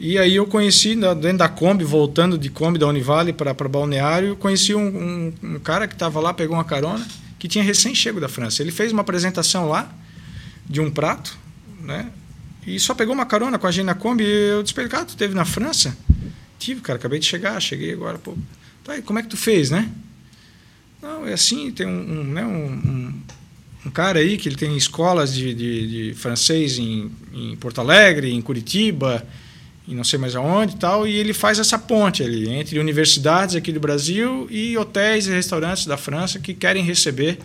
E 0.01 0.19
aí 0.19 0.35
eu 0.35 0.47
conheci, 0.47 0.97
dentro 0.97 1.39
da 1.39 1.49
Kombi, 1.49 1.85
voltando 1.85 2.37
de 2.37 2.51
Kombi 2.51 2.79
da 2.79 2.87
Univale 2.87 3.33
para 3.33 3.55
Balneário, 3.55 4.35
conheci 4.37 4.75
um, 4.75 4.81
um, 4.81 5.33
um 5.55 5.59
cara 5.59 5.87
que 5.87 5.95
estava 5.95 6.21
lá, 6.21 6.35
pegou 6.35 6.57
uma 6.57 6.65
carona, 6.65 7.07
que 7.39 7.47
tinha 7.47 7.63
recém-chego 7.63 8.19
da 8.19 8.29
França. 8.29 8.63
Ele 8.63 8.73
fez 8.73 8.93
uma 8.93 9.03
apresentação 9.03 9.69
lá, 9.69 9.95
de 10.69 10.81
um 10.81 10.91
prato, 10.91 11.39
né? 11.81 12.11
E 12.67 12.79
só 12.79 12.95
pegou 12.95 13.15
uma 13.15 13.27
carona 13.27 13.59
com 13.59 13.67
a 13.67 13.71
gente 13.71 13.87
na 13.87 13.95
Kombi. 13.95 14.25
Eu 14.25 14.63
disse 14.63 14.75
cara, 14.89 15.05
tu 15.05 15.17
teve 15.17 15.35
na 15.35 15.45
França? 15.45 15.97
Tive, 16.59 16.81
cara, 16.81 16.99
acabei 16.99 17.19
de 17.19 17.27
chegar, 17.27 17.61
cheguei 17.61 17.93
agora, 17.93 18.19
pô. 18.19 18.37
Tá, 18.85 18.97
e 18.97 19.03
como 19.03 19.19
é 19.19 19.23
que 19.23 19.29
tu 19.29 19.37
fez, 19.37 19.71
né? 19.71 19.91
Não, 21.01 21.27
é 21.27 21.33
assim, 21.33 21.73
tem 21.73 21.87
um, 21.87 22.21
um, 22.21 22.25
né, 22.25 22.45
um, 22.45 22.73
um, 22.73 23.23
um 23.87 23.91
cara 23.91 24.21
aí 24.21 24.39
que 24.39 24.49
ele 24.49 24.55
tem 24.55 24.77
escolas 24.77 25.35
de, 25.35 25.53
de, 25.53 26.11
de 26.11 26.15
francês 26.15 26.79
em, 26.79 27.11
em 27.33 27.57
Porto 27.57 27.81
Alegre, 27.81 28.33
em 28.33 28.41
Curitiba, 28.41 29.27
e 29.87 29.95
não 29.95 30.05
sei 30.05 30.19
mais 30.19 30.37
aonde 30.37 30.75
e 30.75 30.79
tal, 30.79 31.07
e 31.07 31.17
ele 31.17 31.33
faz 31.33 31.59
essa 31.59 31.77
ponte 31.77 32.23
ali 32.23 32.49
entre 32.49 32.79
universidades 32.79 33.57
aqui 33.57 33.73
do 33.73 33.81
Brasil 33.81 34.47
e 34.49 34.77
hotéis 34.79 35.27
e 35.27 35.31
restaurantes 35.31 35.87
da 35.87 35.97
França 35.97 36.39
que 36.39 36.55
querem 36.55 36.85
receber 36.85 37.39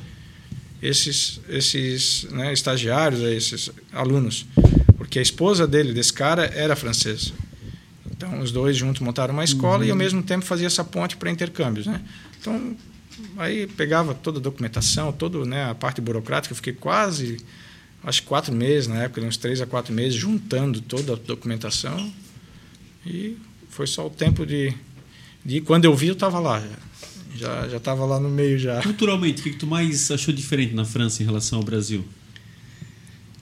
esses, 0.81 1.41
esses 1.49 2.27
né, 2.29 2.53
estagiários, 2.53 3.21
esses 3.21 3.71
alunos. 3.91 4.45
Porque 5.07 5.19
a 5.19 5.21
esposa 5.21 5.65
dele, 5.65 5.93
desse 5.93 6.11
cara, 6.11 6.45
era 6.53 6.75
francesa. 6.75 7.31
Então, 8.11 8.41
os 8.41 8.51
dois 8.51 8.75
juntos 8.75 9.01
montaram 9.01 9.33
uma 9.33 9.43
escola 9.43 9.85
e, 9.85 9.89
ao 9.89 9.95
mesmo 9.95 10.21
tempo, 10.21 10.43
fazia 10.43 10.67
essa 10.67 10.83
ponte 10.83 11.15
para 11.15 11.31
intercâmbios. 11.31 11.87
Né? 11.87 12.01
Então, 12.41 12.75
aí 13.37 13.67
pegava 13.67 14.13
toda 14.13 14.39
a 14.39 14.41
documentação, 14.41 15.13
toda 15.13 15.45
né, 15.45 15.69
a 15.69 15.73
parte 15.73 16.01
burocrática. 16.01 16.51
Eu 16.51 16.57
fiquei 16.57 16.73
quase, 16.73 17.37
acho 18.03 18.21
que 18.21 18.27
quatro 18.27 18.53
meses 18.53 18.87
na 18.87 19.03
época, 19.03 19.21
uns 19.21 19.37
três 19.37 19.61
a 19.61 19.65
quatro 19.65 19.93
meses, 19.93 20.15
juntando 20.19 20.81
toda 20.81 21.13
a 21.13 21.15
documentação. 21.15 22.11
E 23.05 23.37
foi 23.69 23.87
só 23.87 24.07
o 24.07 24.09
tempo 24.09 24.45
de. 24.45 24.73
de 25.45 25.61
quando 25.61 25.85
eu 25.85 25.95
vi, 25.95 26.07
eu 26.07 26.13
estava 26.13 26.37
lá. 26.37 26.61
Já 27.33 27.69
já 27.69 27.77
estava 27.77 28.05
lá 28.05 28.19
no 28.19 28.29
meio 28.29 28.59
já. 28.59 28.81
Culturalmente, 28.81 29.39
o 29.39 29.43
que 29.45 29.51
que 29.51 29.57
tu 29.57 29.67
mais 29.67 30.11
achou 30.11 30.33
diferente 30.33 30.73
na 30.73 30.83
França 30.83 31.23
em 31.23 31.25
relação 31.25 31.59
ao 31.59 31.63
Brasil? 31.63 32.03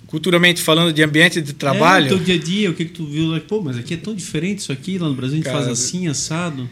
Culturalmente 0.08 0.62
falando 0.62 0.94
de 0.94 1.02
ambiente 1.04 1.42
de 1.42 1.52
É, 1.52 1.54
trabalho. 1.54 2.06
no 2.12 2.18
teu 2.18 2.20
dia 2.26 2.36
a 2.36 2.38
dia, 2.38 2.70
o 2.70 2.74
que 2.74 2.86
que 2.86 2.92
tu 2.94 3.06
viu 3.06 3.28
lá? 3.28 3.40
Pô, 3.40 3.62
mas 3.62 3.78
aqui 3.78 3.94
é 3.96 3.98
tão 3.98 4.14
diferente 4.16 4.60
isso 4.60 4.72
aqui, 4.72 4.98
lá 4.98 5.08
no 5.10 5.16
Brasil 5.16 5.34
a 5.34 5.38
gente 5.38 5.46
Cara, 5.46 5.58
faz 5.58 5.68
assim, 5.68 6.08
assado. 6.08 6.70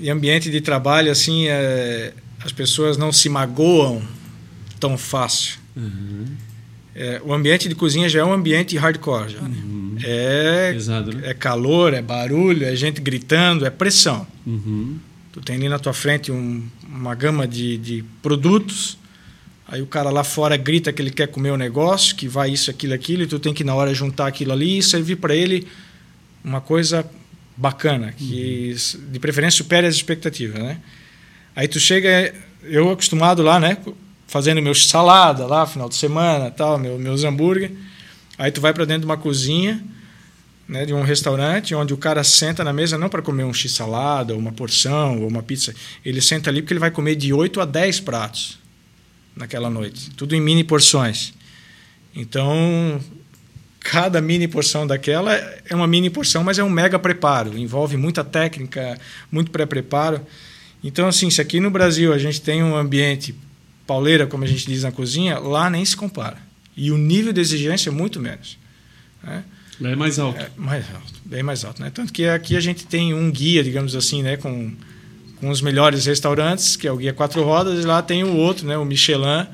em 0.00 0.10
ambiente 0.10 0.50
de 0.50 0.60
trabalho, 0.60 1.10
assim, 1.10 1.46
é, 1.46 2.12
as 2.44 2.50
pessoas 2.52 2.96
não 2.96 3.12
se 3.12 3.28
magoam 3.28 4.02
tão 4.80 4.98
fácil. 4.98 5.58
É, 6.94 7.20
o 7.24 7.32
ambiente 7.32 7.68
de 7.68 7.74
cozinha 7.74 8.08
já 8.08 8.20
é 8.20 8.24
um 8.24 8.32
ambiente 8.32 8.76
hardcore. 8.76 9.30
Já, 9.32 9.40
né? 9.40 9.56
é, 10.04 10.72
Pesado, 10.72 11.12
né? 11.16 11.30
é 11.30 11.34
calor, 11.34 11.94
é 11.94 12.02
barulho, 12.02 12.64
é 12.66 12.74
gente 12.76 13.00
gritando, 13.00 13.64
é 13.64 13.70
pressão. 13.70 14.26
Uhum. 14.46 14.96
Tu 15.32 15.40
tem 15.40 15.56
ali 15.56 15.68
na 15.68 15.78
tua 15.78 15.94
frente 15.94 16.30
um- 16.30 16.62
uma 16.86 17.14
gama 17.14 17.48
de, 17.48 17.78
de 17.78 18.04
produtos, 18.20 18.98
aí 19.72 19.80
o 19.80 19.86
cara 19.86 20.10
lá 20.10 20.22
fora 20.22 20.54
grita 20.54 20.92
que 20.92 21.00
ele 21.00 21.10
quer 21.10 21.28
comer 21.28 21.50
o 21.50 21.56
negócio, 21.56 22.14
que 22.14 22.28
vai 22.28 22.50
isso, 22.50 22.70
aquilo, 22.70 22.92
aquilo, 22.92 23.22
e 23.22 23.26
tu 23.26 23.38
tem 23.38 23.54
que 23.54 23.64
na 23.64 23.74
hora 23.74 23.94
juntar 23.94 24.26
aquilo 24.26 24.52
ali 24.52 24.76
e 24.76 24.82
servir 24.82 25.16
para 25.16 25.34
ele 25.34 25.66
uma 26.44 26.60
coisa 26.60 27.08
bacana, 27.56 28.12
que 28.12 28.76
de 29.10 29.18
preferência 29.18 29.56
supere 29.56 29.86
as 29.86 29.94
expectativas, 29.94 30.62
né? 30.62 30.78
Aí 31.56 31.66
tu 31.66 31.80
chega, 31.80 32.34
eu 32.64 32.90
acostumado 32.90 33.42
lá, 33.42 33.58
né, 33.58 33.78
fazendo 34.26 34.60
meus 34.60 34.86
salada 34.88 35.46
lá 35.46 35.66
final 35.66 35.88
de 35.88 35.94
semana, 35.94 36.50
tal, 36.50 36.76
meu, 36.76 36.98
meus 36.98 37.24
hambúrguer. 37.24 37.70
Aí 38.36 38.52
tu 38.52 38.60
vai 38.60 38.74
para 38.74 38.84
dentro 38.84 39.00
de 39.00 39.06
uma 39.06 39.16
cozinha, 39.16 39.82
né, 40.68 40.84
de 40.84 40.92
um 40.92 41.00
restaurante 41.00 41.74
onde 41.74 41.94
o 41.94 41.96
cara 41.96 42.22
senta 42.22 42.62
na 42.62 42.74
mesa 42.74 42.98
não 42.98 43.08
para 43.08 43.22
comer 43.22 43.44
um 43.44 43.54
x-salada, 43.54 44.36
uma 44.36 44.52
porção 44.52 45.22
ou 45.22 45.28
uma 45.28 45.42
pizza. 45.42 45.74
Ele 46.04 46.20
senta 46.20 46.50
ali 46.50 46.60
porque 46.60 46.74
ele 46.74 46.80
vai 46.80 46.90
comer 46.90 47.14
de 47.14 47.32
8 47.32 47.58
a 47.58 47.64
10 47.64 48.00
pratos 48.00 48.61
naquela 49.36 49.70
noite. 49.70 50.10
Tudo 50.10 50.34
em 50.34 50.40
mini 50.40 50.64
porções. 50.64 51.34
Então, 52.14 53.00
cada 53.80 54.20
mini 54.20 54.46
porção 54.46 54.86
daquela 54.86 55.34
é 55.34 55.74
uma 55.74 55.86
mini 55.86 56.10
porção, 56.10 56.44
mas 56.44 56.58
é 56.58 56.64
um 56.64 56.70
mega 56.70 56.98
preparo. 56.98 57.56
Envolve 57.56 57.96
muita 57.96 58.22
técnica, 58.22 58.98
muito 59.30 59.50
pré-preparo. 59.50 60.24
Então, 60.84 61.06
assim, 61.06 61.30
se 61.30 61.40
aqui 61.40 61.60
no 61.60 61.70
Brasil 61.70 62.12
a 62.12 62.18
gente 62.18 62.40
tem 62.40 62.62
um 62.62 62.76
ambiente 62.76 63.34
pauleira, 63.86 64.26
como 64.26 64.44
a 64.44 64.46
gente 64.46 64.66
diz 64.66 64.82
na 64.82 64.92
cozinha, 64.92 65.38
lá 65.38 65.70
nem 65.70 65.84
se 65.84 65.96
compara. 65.96 66.38
E 66.76 66.90
o 66.90 66.98
nível 66.98 67.32
de 67.32 67.40
exigência 67.40 67.90
é 67.90 67.92
muito 67.92 68.20
menos. 68.20 68.58
Né? 69.22 69.44
É 69.82 69.96
mais 69.96 70.18
alto. 70.18 70.40
É 70.40 70.50
mais 70.56 70.84
alto, 70.94 71.20
bem 71.24 71.42
mais 71.42 71.64
alto. 71.64 71.82
Né? 71.82 71.90
Tanto 71.90 72.12
que 72.12 72.26
aqui 72.26 72.56
a 72.56 72.60
gente 72.60 72.86
tem 72.86 73.14
um 73.14 73.30
guia, 73.30 73.62
digamos 73.62 73.94
assim, 73.96 74.22
né, 74.22 74.36
com, 74.36 74.72
com 75.42 75.50
os 75.50 75.60
melhores 75.60 76.06
restaurantes, 76.06 76.76
que 76.76 76.86
é 76.86 76.92
o 76.92 76.96
Guia 76.96 77.12
Quatro 77.12 77.42
Rodas, 77.42 77.82
e 77.82 77.84
lá 77.84 78.00
tem 78.00 78.22
o 78.22 78.36
outro, 78.36 78.64
né, 78.64 78.78
o 78.78 78.84
Michelin, 78.84 79.44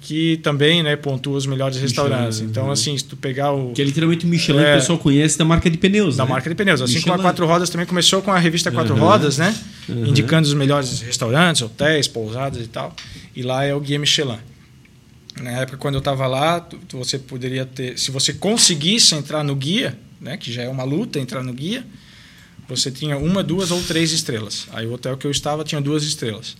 que 0.00 0.38
também 0.38 0.82
né, 0.82 0.96
pontua 0.96 1.36
os 1.36 1.44
melhores 1.44 1.76
Michelin, 1.76 2.08
restaurantes. 2.08 2.40
Então, 2.40 2.64
uhum. 2.64 2.70
assim, 2.70 2.96
se 2.96 3.04
tu 3.04 3.14
pegar 3.14 3.52
o. 3.52 3.72
Que 3.74 3.82
é 3.82 3.84
literalmente 3.84 4.24
o 4.24 4.28
Michelin 4.28 4.60
é, 4.60 4.64
que 4.64 4.70
o 4.70 4.74
pessoal 4.76 4.98
conhece 4.98 5.36
da 5.36 5.44
marca 5.44 5.68
de 5.68 5.76
pneus. 5.76 6.16
Da 6.16 6.24
né? 6.24 6.30
marca 6.30 6.48
de 6.48 6.54
pneus. 6.54 6.80
Assim 6.80 6.94
Michelin. 6.94 7.10
como 7.10 7.20
a 7.20 7.22
Quatro 7.22 7.46
Rodas 7.46 7.68
também 7.68 7.86
começou 7.86 8.22
com 8.22 8.32
a 8.32 8.38
revista 8.38 8.70
Quatro 8.70 8.94
uhum. 8.94 9.00
Rodas, 9.00 9.36
né? 9.36 9.54
Uhum. 9.86 10.06
Indicando 10.06 10.48
os 10.48 10.54
melhores 10.54 11.02
restaurantes, 11.02 11.60
hotéis, 11.60 12.08
pousadas 12.08 12.64
e 12.64 12.68
tal. 12.68 12.96
E 13.36 13.42
lá 13.42 13.66
é 13.66 13.74
o 13.74 13.80
Guia 13.80 13.98
Michelin. 13.98 14.38
Na 15.42 15.50
época, 15.50 15.76
quando 15.76 15.96
eu 15.96 15.98
estava 15.98 16.26
lá, 16.26 16.66
você 16.90 17.18
poderia 17.18 17.66
ter. 17.66 17.98
Se 17.98 18.10
você 18.10 18.32
conseguisse 18.32 19.14
entrar 19.14 19.44
no 19.44 19.54
guia, 19.54 19.98
né, 20.18 20.38
que 20.38 20.50
já 20.50 20.62
é 20.62 20.68
uma 20.70 20.84
luta 20.84 21.18
entrar 21.18 21.42
no 21.42 21.52
guia, 21.52 21.84
você 22.68 22.90
tinha 22.90 23.16
uma, 23.16 23.42
duas 23.42 23.70
ou 23.70 23.82
três 23.82 24.12
estrelas. 24.12 24.66
Aí 24.72 24.86
o 24.86 24.92
hotel 24.92 25.16
que 25.16 25.26
eu 25.26 25.30
estava 25.30 25.64
tinha 25.64 25.80
duas 25.80 26.04
estrelas. 26.04 26.56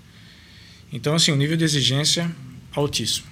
Então, 0.92 1.14
assim, 1.14 1.32
o 1.32 1.36
nível 1.36 1.56
de 1.56 1.64
exigência 1.64 2.30
altíssimo. 2.74 3.26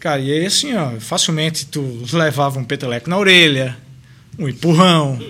Cara, 0.00 0.20
e 0.20 0.32
aí 0.32 0.46
assim, 0.46 0.74
ó, 0.74 0.98
facilmente 0.98 1.66
tu 1.66 2.02
levava 2.12 2.58
um 2.58 2.64
peteleco 2.64 3.08
na 3.08 3.16
orelha, 3.16 3.76
um 4.38 4.48
empurrão, 4.48 5.20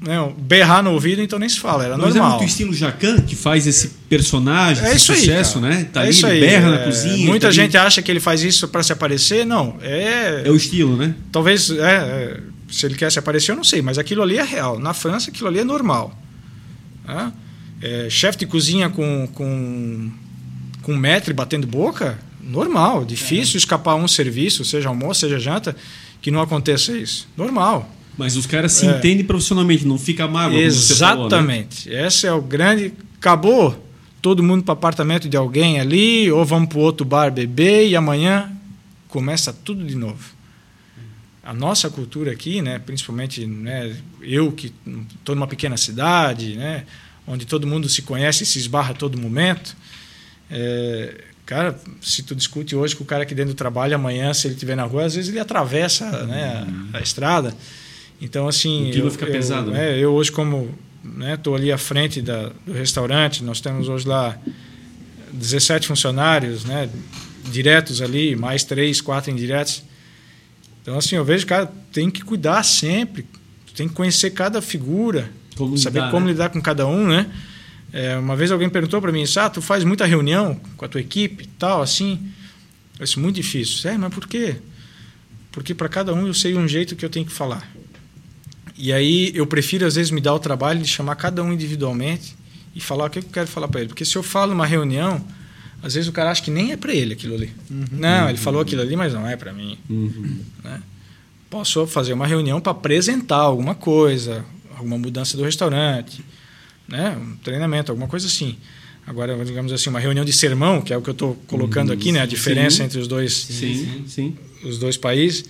né, 0.00 0.32
berrar 0.38 0.82
no 0.82 0.92
ouvido, 0.92 1.22
então 1.22 1.38
nem 1.38 1.48
se 1.48 1.60
fala, 1.60 1.84
era 1.84 1.96
Mas 1.96 2.14
normal. 2.14 2.22
Mas 2.22 2.34
é 2.34 2.38
muito 2.38 2.50
estilo 2.50 2.74
Jacan 2.74 3.20
que 3.20 3.36
faz 3.36 3.66
esse 3.66 3.88
personagem, 4.08 4.84
é 4.84 4.88
esse 4.88 4.96
isso 4.96 5.14
sucesso, 5.14 5.58
aí, 5.58 5.62
né? 5.62 5.88
Tá 5.92 6.00
é 6.00 6.02
ali, 6.04 6.10
isso 6.10 6.26
aí. 6.26 6.40
berra 6.40 6.68
é, 6.68 6.70
na 6.70 6.84
cozinha. 6.84 7.26
Muita 7.26 7.46
tá 7.46 7.52
gente 7.52 7.76
ali... 7.76 7.86
acha 7.86 8.02
que 8.02 8.10
ele 8.10 8.20
faz 8.20 8.42
isso 8.42 8.68
para 8.68 8.82
se 8.82 8.92
aparecer, 8.92 9.46
não. 9.46 9.78
É, 9.80 10.42
é 10.44 10.50
o 10.50 10.56
estilo, 10.56 10.96
né? 10.96 11.14
Talvez, 11.30 11.70
é, 11.70 11.82
é, 11.82 12.40
se 12.70 12.86
ele 12.86 12.94
quer 12.94 13.10
se 13.10 13.18
aparecer, 13.18 13.52
eu 13.52 13.56
não 13.56 13.64
sei, 13.64 13.82
mas 13.82 13.98
aquilo 13.98 14.22
ali 14.22 14.38
é 14.38 14.42
real. 14.42 14.78
Na 14.78 14.94
França, 14.94 15.30
aquilo 15.30 15.48
ali 15.48 15.58
é 15.58 15.64
normal. 15.64 16.16
Né? 17.06 17.32
É, 17.82 18.08
chefe 18.10 18.38
de 18.38 18.46
cozinha 18.46 18.88
com, 18.88 19.28
com, 19.34 20.10
com 20.82 20.96
metre 20.96 21.32
batendo 21.34 21.66
boca, 21.66 22.18
normal. 22.42 23.04
Difícil 23.04 23.56
escapar 23.56 23.94
um 23.96 24.06
serviço, 24.06 24.64
seja 24.64 24.88
almoço, 24.88 25.20
seja 25.20 25.38
janta, 25.38 25.76
que 26.20 26.30
não 26.30 26.40
aconteça 26.40 26.96
isso. 26.96 27.28
Normal. 27.36 27.90
Mas 28.16 28.36
os 28.36 28.46
caras 28.46 28.72
se 28.72 28.86
é. 28.86 28.90
entendem 28.90 29.24
profissionalmente, 29.24 29.86
não 29.86 29.98
fica 29.98 30.28
mágoa. 30.28 30.58
Exatamente. 30.58 31.84
Falou, 31.84 31.98
né? 31.98 32.06
Esse 32.06 32.26
é 32.26 32.32
o 32.32 32.42
grande. 32.42 32.92
Acabou 33.18 33.86
todo 34.20 34.42
mundo 34.42 34.62
para 34.62 34.72
o 34.72 34.74
apartamento 34.74 35.28
de 35.28 35.36
alguém 35.36 35.80
ali, 35.80 36.30
ou 36.30 36.44
vamos 36.44 36.68
para 36.68 36.78
o 36.78 36.82
outro 36.82 37.04
bar 37.06 37.30
beber 37.30 37.88
e 37.88 37.96
amanhã 37.96 38.52
começa 39.08 39.52
tudo 39.52 39.84
de 39.84 39.94
novo. 39.94 40.39
A 41.42 41.54
nossa 41.54 41.88
cultura 41.88 42.32
aqui, 42.32 42.60
né, 42.60 42.78
principalmente 42.78 43.46
né, 43.46 43.96
eu 44.20 44.52
que 44.52 44.72
estou 45.14 45.34
numa 45.34 45.46
pequena 45.46 45.76
cidade, 45.76 46.54
né, 46.56 46.84
onde 47.26 47.46
todo 47.46 47.66
mundo 47.66 47.88
se 47.88 48.02
conhece 48.02 48.42
e 48.42 48.46
se 48.46 48.58
esbarra 48.58 48.90
a 48.90 48.94
todo 48.94 49.16
momento, 49.16 49.74
é, 50.50 51.24
cara, 51.46 51.78
se 52.00 52.22
tu 52.22 52.34
discute 52.34 52.76
hoje 52.76 52.94
com 52.94 53.04
o 53.04 53.06
cara 53.06 53.22
aqui 53.22 53.34
dentro 53.34 53.54
do 53.54 53.56
trabalho, 53.56 53.94
amanhã, 53.94 54.32
se 54.34 54.46
ele 54.46 54.54
estiver 54.54 54.76
na 54.76 54.84
rua, 54.84 55.04
às 55.04 55.14
vezes 55.14 55.30
ele 55.30 55.40
atravessa 55.40 56.26
né, 56.26 56.66
a, 56.92 56.98
a 56.98 57.00
estrada. 57.00 57.54
Então, 58.20 58.46
assim. 58.46 58.90
O 59.00 59.10
fica 59.10 59.26
eu, 59.26 59.32
pesado. 59.32 59.70
Né? 59.70 59.92
É, 59.92 59.98
eu 59.98 60.12
hoje, 60.12 60.30
como 60.30 60.72
estou 61.32 61.54
né, 61.54 61.60
ali 61.60 61.72
à 61.72 61.78
frente 61.78 62.20
da, 62.20 62.52
do 62.66 62.72
restaurante, 62.72 63.42
nós 63.42 63.60
temos 63.60 63.88
hoje 63.88 64.06
lá 64.06 64.38
17 65.32 65.88
funcionários, 65.88 66.64
né, 66.64 66.90
diretos 67.50 68.02
ali, 68.02 68.36
mais 68.36 68.62
três, 68.64 69.00
quatro 69.00 69.30
indiretos. 69.30 69.82
Então, 70.82 70.96
assim, 70.98 71.16
eu 71.16 71.24
vejo, 71.24 71.46
cara, 71.46 71.70
tem 71.92 72.10
que 72.10 72.22
cuidar 72.22 72.62
sempre, 72.62 73.26
tem 73.74 73.88
que 73.88 73.94
conhecer 73.94 74.30
cada 74.30 74.62
figura, 74.62 75.30
como 75.56 75.76
saber 75.76 76.00
lidar, 76.00 76.10
como 76.10 76.26
né? 76.26 76.32
lidar 76.32 76.48
com 76.50 76.60
cada 76.60 76.86
um, 76.86 77.06
né? 77.06 77.30
É, 77.92 78.16
uma 78.16 78.36
vez 78.36 78.50
alguém 78.50 78.68
perguntou 78.68 79.00
para 79.00 79.12
mim, 79.12 79.24
ah, 79.36 79.50
tu 79.50 79.60
faz 79.60 79.84
muita 79.84 80.06
reunião 80.06 80.60
com 80.76 80.84
a 80.84 80.88
tua 80.88 81.00
equipe 81.00 81.46
tal, 81.58 81.82
assim? 81.82 82.32
Eu 82.98 83.04
disse, 83.04 83.18
muito 83.18 83.36
difícil. 83.36 83.90
É, 83.90 83.98
mas 83.98 84.14
por 84.14 84.26
quê? 84.26 84.56
Porque 85.50 85.74
para 85.74 85.88
cada 85.88 86.14
um 86.14 86.26
eu 86.26 86.34
sei 86.34 86.54
um 86.54 86.68
jeito 86.68 86.94
que 86.94 87.04
eu 87.04 87.10
tenho 87.10 87.26
que 87.26 87.32
falar. 87.32 87.68
E 88.76 88.92
aí 88.92 89.32
eu 89.34 89.46
prefiro, 89.46 89.86
às 89.86 89.96
vezes, 89.96 90.10
me 90.10 90.20
dar 90.20 90.34
o 90.34 90.38
trabalho 90.38 90.80
de 90.80 90.88
chamar 90.88 91.16
cada 91.16 91.42
um 91.42 91.52
individualmente 91.52 92.36
e 92.74 92.80
falar 92.80 93.06
o 93.06 93.10
que 93.10 93.18
eu 93.18 93.22
quero 93.24 93.48
falar 93.48 93.68
para 93.68 93.80
ele. 93.80 93.88
Porque 93.88 94.04
se 94.04 94.16
eu 94.16 94.22
falo 94.22 94.52
numa 94.52 94.66
reunião, 94.66 95.22
às 95.82 95.94
vezes 95.94 96.08
o 96.08 96.12
cara 96.12 96.30
acha 96.30 96.42
que 96.42 96.50
nem 96.50 96.72
é 96.72 96.76
para 96.76 96.94
ele 96.94 97.14
aquilo 97.14 97.34
ali. 97.34 97.52
Uhum. 97.70 97.84
Não, 97.92 98.28
ele 98.28 98.38
falou 98.38 98.60
aquilo 98.60 98.82
ali, 98.82 98.96
mas 98.96 99.14
não 99.14 99.26
é 99.26 99.36
para 99.36 99.52
mim. 99.52 99.78
Uhum. 99.88 100.40
Né? 100.62 100.82
Posso 101.48 101.86
fazer 101.86 102.12
uma 102.12 102.26
reunião 102.26 102.60
para 102.60 102.72
apresentar 102.72 103.38
alguma 103.38 103.74
coisa, 103.74 104.44
alguma 104.76 104.98
mudança 104.98 105.36
do 105.36 105.42
restaurante, 105.42 106.24
né? 106.86 107.16
um 107.20 107.36
treinamento, 107.36 107.90
alguma 107.90 108.08
coisa 108.08 108.26
assim. 108.26 108.56
Agora, 109.06 109.42
digamos 109.44 109.72
assim, 109.72 109.88
uma 109.88 109.98
reunião 109.98 110.24
de 110.24 110.32
sermão, 110.32 110.82
que 110.82 110.92
é 110.92 110.96
o 110.96 111.02
que 111.02 111.08
eu 111.08 111.12
estou 111.12 111.34
colocando 111.46 111.92
aqui, 111.92 112.12
né? 112.12 112.20
a 112.20 112.26
diferença 112.26 112.76
sim. 112.76 112.82
entre 112.84 112.98
os 112.98 113.08
dois, 113.08 113.32
sim, 113.32 114.04
sim. 114.06 114.36
os 114.62 114.78
dois 114.78 114.96
países. 114.96 115.46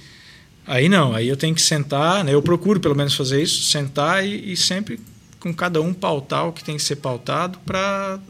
Aí 0.66 0.88
não, 0.88 1.12
aí 1.12 1.26
eu 1.26 1.36
tenho 1.36 1.54
que 1.54 1.62
sentar, 1.62 2.22
né? 2.22 2.32
eu 2.32 2.40
procuro 2.40 2.78
pelo 2.78 2.94
menos 2.94 3.14
fazer 3.14 3.42
isso, 3.42 3.64
sentar 3.64 4.24
e, 4.24 4.52
e 4.52 4.56
sempre 4.56 5.00
com 5.40 5.52
cada 5.52 5.80
um 5.80 5.92
pautar 5.92 6.46
o 6.46 6.52
que 6.52 6.62
tem 6.62 6.76
que 6.76 6.82
ser 6.82 6.96
pautado 6.96 7.58
para 7.66 8.20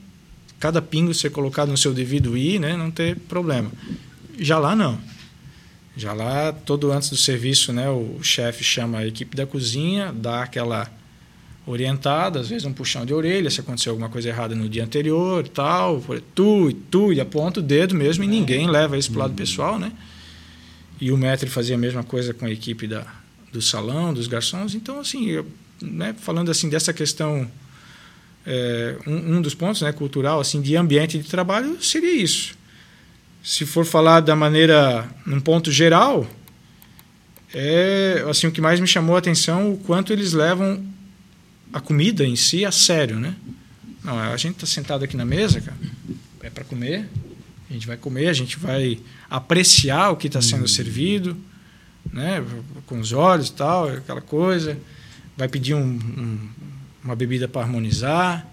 cada 0.61 0.83
pingo 0.83 1.15
ser 1.15 1.31
colocado 1.31 1.71
no 1.71 1.77
seu 1.77 1.95
devido 1.95 2.37
i, 2.37 2.59
né? 2.59 2.77
não 2.77 2.91
ter 2.91 3.17
problema. 3.17 3.73
Já 4.39 4.59
lá 4.59 4.77
não. 4.77 5.01
Já 5.97 6.13
lá, 6.13 6.53
todo 6.53 6.93
antes 6.93 7.11
do 7.11 7.17
serviço, 7.17 7.73
né, 7.73 7.91
o 7.91 8.23
chefe 8.23 8.63
chama 8.63 8.99
a 8.99 9.07
equipe 9.07 9.37
da 9.37 9.45
cozinha, 9.45 10.13
dá 10.13 10.43
aquela 10.43 10.89
orientada, 11.67 12.41
às 12.41 12.49
vezes 12.49 12.65
um 12.65 12.73
puxão 12.73 13.05
de 13.05 13.13
orelha, 13.13 13.51
se 13.51 13.61
aconteceu 13.61 13.93
alguma 13.93 14.09
coisa 14.09 14.29
errada 14.29 14.55
no 14.55 14.69
dia 14.69 14.85
anterior, 14.85 15.47
tal, 15.49 16.03
tu 16.35 16.71
e 16.71 16.75
tu, 16.75 17.13
e 17.13 17.21
aponta 17.21 17.61
o 17.61 17.63
dedo 17.63 17.95
mesmo, 17.95 18.25
e 18.25 18.27
ninguém 18.27 18.69
leva 18.69 18.97
isso 18.97 19.11
para 19.11 19.19
o 19.19 19.23
lado 19.23 19.35
pessoal, 19.35 19.79
né? 19.79 19.93
E 21.01 21.11
o 21.11 21.17
Metri 21.17 21.51
fazia 21.51 21.75
a 21.75 21.79
mesma 21.79 22.03
coisa 22.03 22.33
com 22.33 22.47
a 22.47 22.51
equipe 22.51 22.87
da, 22.87 23.07
do 23.53 23.61
salão, 23.61 24.13
dos 24.13 24.27
garçons. 24.27 24.75
Então, 24.75 25.01
assim, 25.01 25.27
eu, 25.27 25.47
né, 25.83 26.15
falando 26.19 26.51
assim 26.51 26.69
dessa 26.69 26.93
questão, 26.93 27.51
é, 28.53 28.97
um, 29.07 29.37
um, 29.37 29.41
dos 29.41 29.55
pontos 29.55 29.81
né, 29.81 29.93
cultural, 29.93 30.41
assim, 30.41 30.61
de 30.61 30.77
ambiente 30.77 31.17
de 31.17 31.29
trabalho, 31.29 31.81
seria 31.81 32.11
isso. 32.11 32.59
Se 33.45 33.65
for 33.65 33.87
falar 33.87 34.19
da 34.19 34.35
maneira, 34.35 35.09
num 35.25 35.39
ponto 35.39 35.71
geral, 35.71 36.29
é 37.55 38.25
assim 38.29 38.49
o 38.49 38.53
que 38.53 38.61
mais 38.61 38.81
me 38.81 38.89
chamou 38.89 39.15
a 39.15 39.21
atenção 39.21 39.73
o 39.73 39.79
quanto 39.79 40.13
eles 40.13 40.33
levam 40.33 40.85
a 41.73 41.81
comida 41.81 42.27
em 42.27 42.35
si 42.35 42.65
a 42.65 42.73
sério, 42.73 43.21
né? 43.21 43.37
Não, 44.03 44.19
a 44.19 44.37
gente 44.37 44.55
está 44.55 44.67
sentado 44.67 45.05
aqui 45.05 45.17
na 45.17 45.25
mesa, 45.25 45.61
cara, 45.61 45.77
é 46.43 46.51
para 46.51 46.65
comer, 46.65 47.09
a 47.71 47.73
gente 47.73 47.87
vai 47.87 47.97
comer, 47.97 48.27
a 48.29 48.33
gente 48.33 48.59
vai 48.59 48.99
apreciar 49.31 50.11
o 50.11 50.17
que 50.17 50.27
está 50.27 50.43
sendo 50.43 50.63
uhum. 50.63 50.69
servido, 50.69 51.37
né? 52.13 52.45
com 52.87 52.99
os 52.99 53.13
olhos 53.13 53.49
e 53.49 53.53
tal, 53.53 53.89
aquela 53.89 54.21
coisa. 54.21 54.77
Vai 55.37 55.47
pedir 55.47 55.75
um, 55.75 55.85
um, 55.85 56.49
uma 57.05 57.17
bebida 57.17 57.49
para 57.49 57.63
harmonizar. 57.63 58.47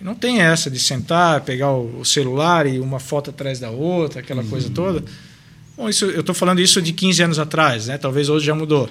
Não 0.00 0.14
tem 0.14 0.40
essa 0.40 0.70
de 0.70 0.78
sentar, 0.78 1.40
pegar 1.42 1.72
o 1.72 2.04
celular 2.04 2.66
e 2.66 2.78
uma 2.78 3.00
foto 3.00 3.30
atrás 3.30 3.58
da 3.58 3.70
outra, 3.70 4.20
aquela 4.20 4.42
uhum. 4.42 4.50
coisa 4.50 4.68
toda. 4.70 5.04
Bom, 5.76 5.88
isso, 5.88 6.04
eu 6.04 6.20
estou 6.20 6.34
falando 6.34 6.60
isso 6.60 6.80
de 6.82 6.92
15 6.92 7.22
anos 7.22 7.38
atrás, 7.38 7.86
né? 7.86 7.96
talvez 7.96 8.28
hoje 8.28 8.46
já 8.46 8.54
mudou. 8.54 8.90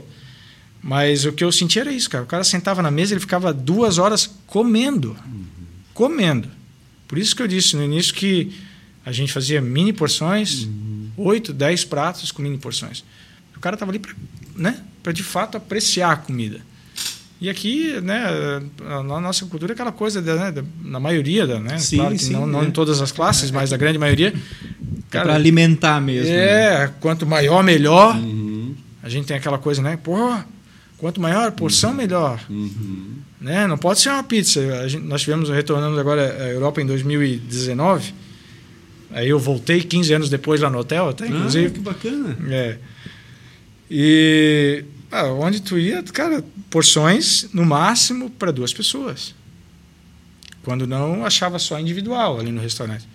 Mas 0.82 1.24
o 1.24 1.32
que 1.32 1.44
eu 1.44 1.52
senti 1.52 1.80
era 1.80 1.92
isso, 1.92 2.10
cara. 2.10 2.24
O 2.24 2.28
cara 2.28 2.44
sentava 2.44 2.82
na 2.82 2.92
mesa 2.92 3.14
e 3.14 3.14
ele 3.14 3.22
ficava 3.22 3.54
duas 3.54 3.98
horas 3.98 4.30
comendo. 4.48 5.16
Uhum. 5.26 5.44
Comendo. 5.94 6.50
Por 7.08 7.18
isso 7.18 7.36
que 7.36 7.42
eu 7.42 7.48
disse 7.48 7.76
no 7.76 7.84
início 7.84 8.14
que 8.14 8.52
a 9.06 9.12
gente 9.12 9.32
fazia 9.32 9.62
mini 9.62 9.94
porções, 9.94 10.64
uhum. 10.64 11.12
8, 11.16 11.54
10 11.54 11.86
pratos 11.86 12.32
com 12.32 12.42
mini 12.42 12.58
porções. 12.58 13.04
O 13.56 13.60
cara 13.60 13.76
estava 13.76 13.92
ali 13.92 14.00
para 14.00 14.14
né, 14.56 14.82
de 15.14 15.24
fato 15.24 15.58
apreciar 15.58 16.12
a 16.12 16.16
comida. 16.16 16.62
E 17.44 17.50
aqui, 17.50 18.00
né, 18.00 18.24
na 19.06 19.20
nossa 19.20 19.46
cultura, 19.46 19.74
é 19.74 19.76
aquela 19.76 19.92
coisa, 19.92 20.22
né, 20.22 20.64
na 20.82 20.98
maioria, 20.98 21.46
né, 21.60 21.78
sim, 21.78 21.98
claro 21.98 22.18
sim, 22.18 22.32
não, 22.32 22.48
não, 22.48 22.64
em 22.64 22.72
todas 22.72 23.02
as 23.02 23.12
classes, 23.12 23.52
mas 23.52 23.72
na 23.72 23.76
grande 23.76 24.00
maioria. 24.00 24.34
É 25.12 25.20
para 25.20 25.36
alimentar 25.36 26.00
mesmo. 26.00 26.32
É, 26.32 26.88
né? 26.88 26.94
quanto 27.02 27.26
maior, 27.26 27.62
melhor. 27.62 28.16
Uhum. 28.16 28.74
A 29.04 29.10
gente 29.10 29.28
tem 29.28 29.36
aquela 29.36 29.58
coisa, 29.58 29.82
né, 29.82 30.00
pô, 30.02 30.34
Quanto 30.98 31.20
maior 31.20 31.50
a 31.50 31.52
porção, 31.52 31.94
melhor. 31.94 32.40
Uhum. 32.50 33.18
Né? 33.42 33.68
Não 33.68 33.78
pode 33.78 34.00
ser 34.00 34.08
uma 34.08 34.24
pizza. 34.24 34.88
Gente, 34.88 35.04
nós 35.04 35.20
tivemos, 35.20 35.50
retornando 35.50 36.00
agora 36.00 36.22
à 36.42 36.48
Europa 36.48 36.82
em 36.82 36.86
2019. 36.86 38.14
Aí 39.12 39.28
eu 39.28 39.38
voltei 39.38 39.82
15 39.82 40.14
anos 40.14 40.30
depois 40.30 40.62
lá 40.62 40.70
no 40.70 40.78
hotel, 40.80 41.10
até, 41.10 41.28
inclusive. 41.28 41.68
Ah, 41.68 41.70
que 41.72 41.80
bacana. 41.82 42.38
É. 42.50 42.78
E 43.92 44.86
ah, 45.14 45.26
onde 45.26 45.62
tu 45.62 45.78
ia, 45.78 46.02
cara, 46.02 46.44
porções 46.72 47.48
no 47.54 47.64
máximo 47.64 48.32
para 48.32 48.52
duas 48.52 48.74
pessoas. 48.74 49.36
Quando 50.64 50.88
não, 50.88 51.24
achava 51.24 51.60
só 51.60 51.80
individual 51.80 52.40
ali 52.40 52.52
no 52.52 52.60
restaurante. 52.60 53.08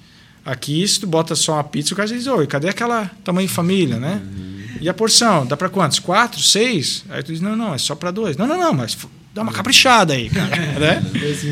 Aqui, 0.45 0.87
se 0.87 1.01
tu 1.01 1.09
bota 1.09 1.35
só 1.35 1.55
uma 1.55 1.65
pizza, 1.65 1.93
o 1.93 1.97
cara 1.97 2.09
diz, 2.09 2.29
oi, 2.29 2.47
cadê 2.47 2.69
aquela 2.69 3.11
tamanho 3.25 3.49
família, 3.49 3.99
né? 3.99 4.23
Uhum. 4.25 4.59
E 4.81 4.89
a 4.89 4.95
porção, 4.95 5.45
dá 5.45 5.57
para 5.57 5.69
quantos? 5.69 5.99
Quatro, 5.99 6.41
seis? 6.41 7.05
Aí 7.09 7.21
tu 7.21 7.33
diz, 7.33 7.41
não, 7.41 7.57
não, 7.57 7.75
é 7.75 7.79
só 7.79 7.97
para 7.97 8.13
dois. 8.13 8.37
Não, 8.37 8.47
não, 8.47 8.57
não, 8.57 8.73
mas 8.73 8.97
dá 9.39 9.43
uma 9.43 9.53
caprichada 9.53 10.15
aí, 10.15 10.29
cara. 10.29 10.57
né? 10.79 11.03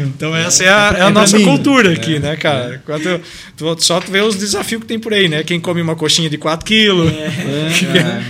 Então 0.04 0.34
essa 0.34 0.64
é 0.64 0.68
a, 0.68 0.94
é 0.98 1.02
a 1.02 1.10
nossa 1.10 1.38
cultura 1.38 1.92
aqui, 1.92 2.18
né, 2.18 2.34
cara? 2.36 2.82
Quando 2.84 3.20
tu, 3.56 3.76
só 3.78 4.00
tu 4.00 4.10
vê 4.10 4.20
os 4.20 4.34
desafios 4.34 4.82
que 4.82 4.88
tem 4.88 4.98
por 4.98 5.14
aí, 5.14 5.28
né? 5.28 5.44
Quem 5.44 5.60
come 5.60 5.80
uma 5.80 5.94
coxinha 5.94 6.28
de 6.28 6.36
4 6.36 6.66
quilos. 6.66 7.12
É, 7.12 7.26
é, 7.26 8.24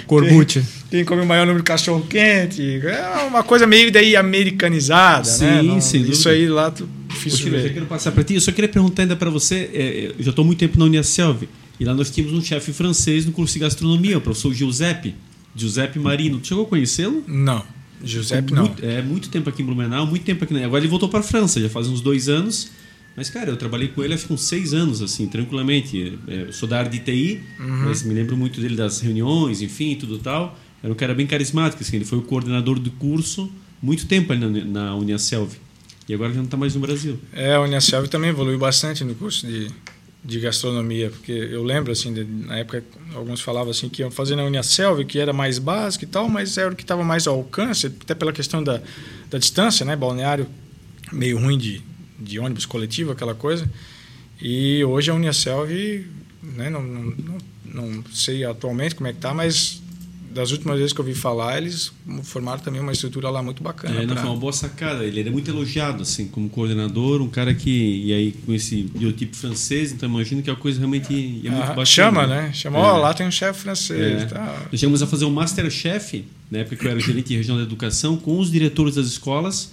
Quem, 0.90 1.04
come 1.04 1.22
o 1.22 1.26
maior 1.26 1.46
número 1.46 1.62
de 1.62 1.66
cachorro 1.66 2.06
quente. 2.08 2.80
É 2.84 3.24
uma 3.26 3.42
coisa 3.42 3.66
meio 3.66 3.90
daí 3.90 4.14
americanizada, 4.14 5.24
sim, 5.24 5.44
né? 5.44 5.62
Não, 5.62 5.80
sim, 5.80 6.02
Isso 6.02 6.28
aí 6.28 6.46
lá 6.48 6.70
tu 6.70 6.86
difícil 7.08 7.50
ver. 7.50 7.66
Eu 7.66 7.72
quero 7.72 7.86
passar 7.86 8.12
para 8.12 8.22
ti. 8.22 8.34
Eu 8.34 8.40
só 8.40 8.52
queria 8.52 8.68
perguntar 8.68 9.02
ainda 9.02 9.16
para 9.16 9.30
você. 9.30 9.70
É, 9.72 10.12
eu 10.18 10.22
já 10.22 10.30
estou 10.30 10.44
muito 10.44 10.58
tempo 10.58 10.78
na 10.78 10.84
Unicelv 10.84 11.44
e 11.80 11.84
lá 11.84 11.94
nós 11.94 12.10
tínhamos 12.10 12.38
um 12.38 12.42
chefe 12.42 12.72
francês 12.72 13.24
no 13.24 13.32
curso 13.32 13.54
de 13.54 13.60
gastronomia, 13.60 14.18
o 14.18 14.20
professor 14.20 14.52
Giuseppe, 14.52 15.14
Giuseppe 15.54 15.98
Marino. 15.98 16.38
Tu 16.38 16.48
chegou 16.48 16.64
a 16.64 16.66
conhecê-lo? 16.66 17.24
Não. 17.26 17.75
Giuseppe 18.02 18.52
não. 18.52 18.66
Muito, 18.66 18.84
é 18.84 19.02
muito 19.02 19.28
tempo 19.28 19.48
aqui 19.48 19.62
em 19.62 19.66
Blumenau, 19.66 20.06
muito 20.06 20.24
tempo 20.24 20.44
aqui. 20.44 20.62
Agora 20.62 20.82
ele 20.82 20.88
voltou 20.88 21.08
para 21.08 21.20
a 21.20 21.22
França, 21.22 21.60
já 21.60 21.68
faz 21.68 21.88
uns 21.88 22.00
dois 22.00 22.28
anos. 22.28 22.70
Mas, 23.16 23.30
cara, 23.30 23.50
eu 23.50 23.56
trabalhei 23.56 23.88
com 23.88 24.04
ele 24.04 24.12
acho 24.12 24.26
que 24.26 24.32
uns 24.32 24.42
seis 24.42 24.74
anos, 24.74 25.00
assim, 25.00 25.26
tranquilamente. 25.26 26.18
É, 26.28 26.42
eu 26.42 26.52
sou 26.52 26.68
da 26.68 26.78
área 26.78 26.90
de 26.90 26.98
TI, 26.98 27.40
uhum. 27.58 27.66
mas 27.86 28.02
me 28.02 28.12
lembro 28.12 28.36
muito 28.36 28.60
dele 28.60 28.76
das 28.76 29.00
reuniões, 29.00 29.62
enfim, 29.62 29.96
tudo 29.96 30.18
tal. 30.18 30.58
Era 30.82 30.92
um 30.92 30.96
cara 30.96 31.14
bem 31.14 31.26
carismático, 31.26 31.82
assim, 31.82 31.96
ele 31.96 32.04
foi 32.04 32.18
o 32.18 32.22
coordenador 32.22 32.78
do 32.78 32.90
curso 32.90 33.50
muito 33.82 34.06
tempo 34.06 34.32
ali 34.32 34.40
na, 34.40 34.64
na 34.64 34.94
Uniaselv. 34.96 35.52
E 36.08 36.14
agora 36.14 36.30
já 36.30 36.36
não 36.36 36.44
está 36.44 36.56
mais 36.56 36.74
no 36.74 36.80
Brasil. 36.80 37.18
É, 37.32 37.54
a 37.54 37.60
Uniaselv 37.60 38.08
também 38.08 38.30
evoluiu 38.30 38.58
bastante 38.58 39.02
no 39.02 39.14
curso 39.14 39.46
de, 39.46 39.68
de 40.24 40.40
gastronomia, 40.40 41.10
porque 41.10 41.30
eu 41.30 41.62
lembro, 41.62 41.92
assim, 41.92 42.12
de, 42.12 42.24
na 42.24 42.58
época, 42.58 42.82
alguns 43.14 43.40
falavam 43.40 43.70
assim 43.70 43.88
que 43.88 44.02
iam 44.02 44.10
fazer 44.10 44.34
na 44.34 44.44
Uniaselv, 44.44 45.04
que 45.04 45.18
era 45.18 45.32
mais 45.32 45.58
básico 45.58 46.04
e 46.04 46.06
tal, 46.06 46.28
mas 46.28 46.58
era 46.58 46.72
o 46.72 46.76
que 46.76 46.82
estava 46.82 47.04
mais 47.04 47.26
ao 47.26 47.36
alcance, 47.36 47.86
até 47.86 48.14
pela 48.14 48.32
questão 48.32 48.62
da, 48.62 48.82
da 49.30 49.38
distância, 49.38 49.86
né? 49.86 49.94
Balneário 49.94 50.48
meio 51.12 51.38
ruim 51.38 51.56
de, 51.56 51.80
de 52.18 52.38
ônibus 52.40 52.66
coletivo, 52.66 53.12
aquela 53.12 53.34
coisa. 53.34 53.70
E 54.40 54.84
hoje 54.84 55.10
a 55.10 55.14
Uniaselv, 55.14 55.70
né, 56.42 56.68
não, 56.68 56.82
não, 56.82 57.14
não, 57.64 57.90
não 57.90 58.04
sei 58.12 58.44
atualmente 58.44 58.94
como 58.94 59.06
é 59.06 59.12
que 59.12 59.18
está, 59.18 59.32
mas 59.32 59.80
das 60.36 60.50
últimas 60.52 60.76
vezes 60.76 60.92
que 60.92 61.00
eu 61.00 61.04
ouvi 61.04 61.18
falar, 61.18 61.56
eles 61.56 61.90
formaram 62.22 62.60
também 62.60 62.78
uma 62.78 62.92
estrutura 62.92 63.30
lá 63.30 63.42
muito 63.42 63.62
bacana. 63.62 64.02
É, 64.02 64.06
pra... 64.06 64.16
foi 64.16 64.28
uma 64.28 64.36
boa 64.36 64.52
sacada. 64.52 65.02
Ele 65.02 65.20
era 65.20 65.30
muito 65.30 65.50
elogiado, 65.50 66.02
assim, 66.02 66.28
como 66.28 66.48
coordenador, 66.50 67.22
um 67.22 67.28
cara 67.28 67.54
que. 67.54 68.04
E 68.04 68.12
aí, 68.12 68.32
com 68.44 68.52
esse 68.52 68.82
biotipo 68.82 69.34
francês, 69.34 69.92
então 69.92 70.08
imagino 70.08 70.42
que 70.42 70.50
a 70.50 70.54
coisa 70.54 70.78
realmente 70.78 71.40
é 71.42 71.50
muito 71.50 71.62
ah, 71.62 71.66
bacana. 71.68 71.86
Chama, 71.86 72.26
né? 72.26 72.52
Chama, 72.52 72.78
ó, 72.78 72.88
é. 72.88 72.92
oh, 72.92 72.98
lá 72.98 73.14
tem 73.14 73.26
um 73.26 73.30
chefe 73.30 73.60
francês. 73.60 74.22
É. 74.22 74.26
Tá. 74.26 74.66
Nós 74.70 74.78
chegamos 74.78 75.02
a 75.02 75.06
fazer 75.06 75.24
um 75.24 75.30
Masterchef, 75.30 76.24
na 76.50 76.58
época 76.58 76.76
que 76.76 76.86
eu 76.86 76.90
era 76.90 77.00
gerente 77.00 77.28
de 77.28 77.36
região 77.36 77.56
da 77.56 77.62
educação, 77.62 78.18
com 78.18 78.38
os 78.38 78.50
diretores 78.50 78.94
das 78.94 79.06
escolas. 79.06 79.72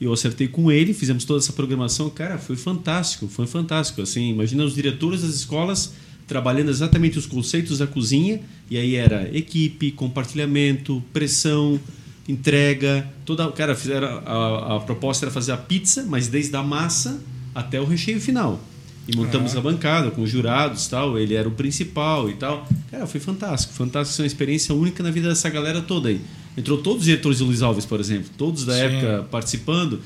Eu 0.00 0.12
acertei 0.12 0.48
com 0.48 0.72
ele, 0.72 0.92
fizemos 0.92 1.24
toda 1.24 1.38
essa 1.38 1.52
programação. 1.52 2.10
Cara, 2.10 2.36
foi 2.36 2.56
fantástico, 2.56 3.28
foi 3.28 3.46
fantástico. 3.46 4.02
Assim, 4.02 4.30
imagina 4.30 4.64
os 4.64 4.74
diretores 4.74 5.22
das 5.22 5.34
escolas 5.34 5.92
trabalhando 6.30 6.68
exatamente 6.68 7.18
os 7.18 7.26
conceitos 7.26 7.78
da 7.78 7.88
cozinha, 7.88 8.40
e 8.70 8.78
aí 8.78 8.94
era 8.94 9.28
equipe, 9.36 9.90
compartilhamento, 9.90 11.02
pressão, 11.12 11.80
entrega, 12.28 13.04
toda, 13.26 13.50
cara, 13.50 13.74
fizeram 13.74 14.22
a, 14.24 14.76
a 14.76 14.80
proposta 14.80 15.24
era 15.24 15.32
fazer 15.32 15.50
a 15.50 15.56
pizza, 15.56 16.06
mas 16.08 16.28
desde 16.28 16.54
a 16.54 16.62
massa 16.62 17.20
até 17.52 17.80
o 17.80 17.84
recheio 17.84 18.20
final. 18.20 18.60
E 19.08 19.16
montamos 19.16 19.56
a 19.56 19.60
bancada 19.60 20.12
com 20.12 20.22
os 20.22 20.30
jurados, 20.30 20.86
tal, 20.86 21.18
ele 21.18 21.34
era 21.34 21.48
o 21.48 21.50
principal 21.50 22.30
e 22.30 22.34
tal. 22.34 22.68
Cara, 22.92 23.08
foi 23.08 23.18
fantástico, 23.18 23.74
fantástico, 23.74 24.14
foi 24.14 24.22
uma 24.22 24.28
experiência 24.28 24.72
única 24.72 25.02
na 25.02 25.10
vida 25.10 25.28
dessa 25.28 25.50
galera 25.50 25.80
toda 25.82 26.10
aí. 26.10 26.20
Entrou 26.56 26.78
todos 26.78 27.00
os 27.00 27.06
diretores 27.06 27.38
de 27.38 27.44
Luiz 27.44 27.60
Alves, 27.60 27.84
por 27.84 27.98
exemplo, 27.98 28.30
todos 28.38 28.64
da 28.64 28.74
Sim. 28.74 28.82
época 28.82 29.26
participando. 29.32 30.00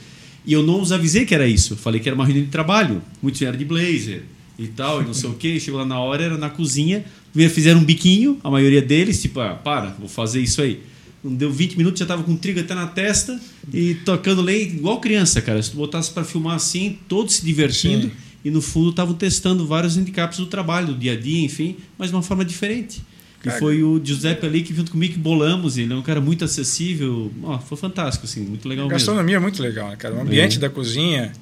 E 0.47 0.55
eu 0.55 0.63
não 0.63 0.81
os 0.81 0.91
avisei 0.91 1.27
que 1.27 1.35
era 1.35 1.47
isso. 1.47 1.77
Falei 1.77 2.01
que 2.01 2.09
era 2.09 2.15
uma 2.15 2.25
reunião 2.25 2.47
de 2.47 2.51
trabalho. 2.51 3.03
Muitos 3.21 3.41
vieram 3.41 3.59
de 3.59 3.65
blazer, 3.67 4.25
e 4.59 4.67
tal, 4.69 5.03
e 5.03 5.05
não 5.05 5.15
sei 5.15 5.31
o 5.31 5.35
que. 5.35 5.59
Chegou 5.59 5.81
lá 5.81 5.87
na 5.87 5.99
hora, 5.99 6.25
era 6.25 6.39
na 6.39 6.51
cozinha, 6.51 7.05
fizeram 7.51 7.81
um 7.81 7.85
biquinho, 7.85 8.39
a 8.43 8.51
maioria 8.51 8.83
deles, 8.83 9.21
tipo, 9.21 9.41
ah, 9.41 9.55
para, 9.55 9.91
vou 9.99 10.09
fazer 10.09 10.41
isso 10.41 10.63
aí. 10.63 10.81
Não 11.23 11.35
deu 11.35 11.51
20 11.51 11.77
minutos, 11.77 11.99
já 11.99 12.05
tava 12.05 12.23
com 12.23 12.37
trigo 12.37 12.61
até 12.61 12.75
na 12.75 12.87
testa 12.87 13.41
e 13.73 13.95
tocando 13.95 14.43
lei 14.43 14.65
igual 14.65 15.01
criança, 15.01 15.41
cara. 15.41 15.63
Se 15.63 15.71
tu 15.71 15.77
botasse 15.79 16.11
para 16.11 16.23
filmar 16.23 16.55
assim, 16.55 16.99
todos 17.09 17.37
se 17.37 17.45
divertindo 17.45 18.09
Sim. 18.09 18.13
e 18.45 18.51
no 18.51 18.61
fundo 18.61 18.91
estavam 18.91 19.15
testando 19.15 19.67
vários 19.67 19.97
handicaps 19.97 20.37
do 20.37 20.47
trabalho, 20.47 20.89
do 20.89 20.95
dia 20.95 21.13
a 21.13 21.17
dia, 21.17 21.43
enfim, 21.43 21.77
mas 21.97 22.11
de 22.11 22.17
uma 22.17 22.23
forma 22.23 22.45
diferente. 22.45 23.03
Cara. 23.41 23.57
E 23.57 23.59
foi 23.59 23.83
o 23.83 24.01
Giuseppe 24.05 24.47
ali 24.47 24.63
que 24.63 24.75
junto 24.75 24.91
comigo 24.91 25.15
que 25.15 25.19
bolamos, 25.19 25.79
ele 25.79 25.93
é 25.93 25.97
um 25.97 26.03
cara 26.03 26.21
muito 26.21 26.45
acessível, 26.45 27.33
oh, 27.43 27.59
foi 27.59 27.77
fantástico, 27.79 28.27
assim, 28.27 28.41
muito 28.41 28.69
legal 28.69 28.87
a 28.87 28.91
gastronomia 28.91 29.39
mesmo. 29.41 29.47
é 29.47 29.51
muito 29.51 29.63
legal, 29.63 29.91
né, 29.91 29.97
cara? 29.97 30.15
O 30.15 30.21
ambiente 30.21 30.57
é. 30.57 30.61
da 30.61 30.69
cozinha, 30.69 31.33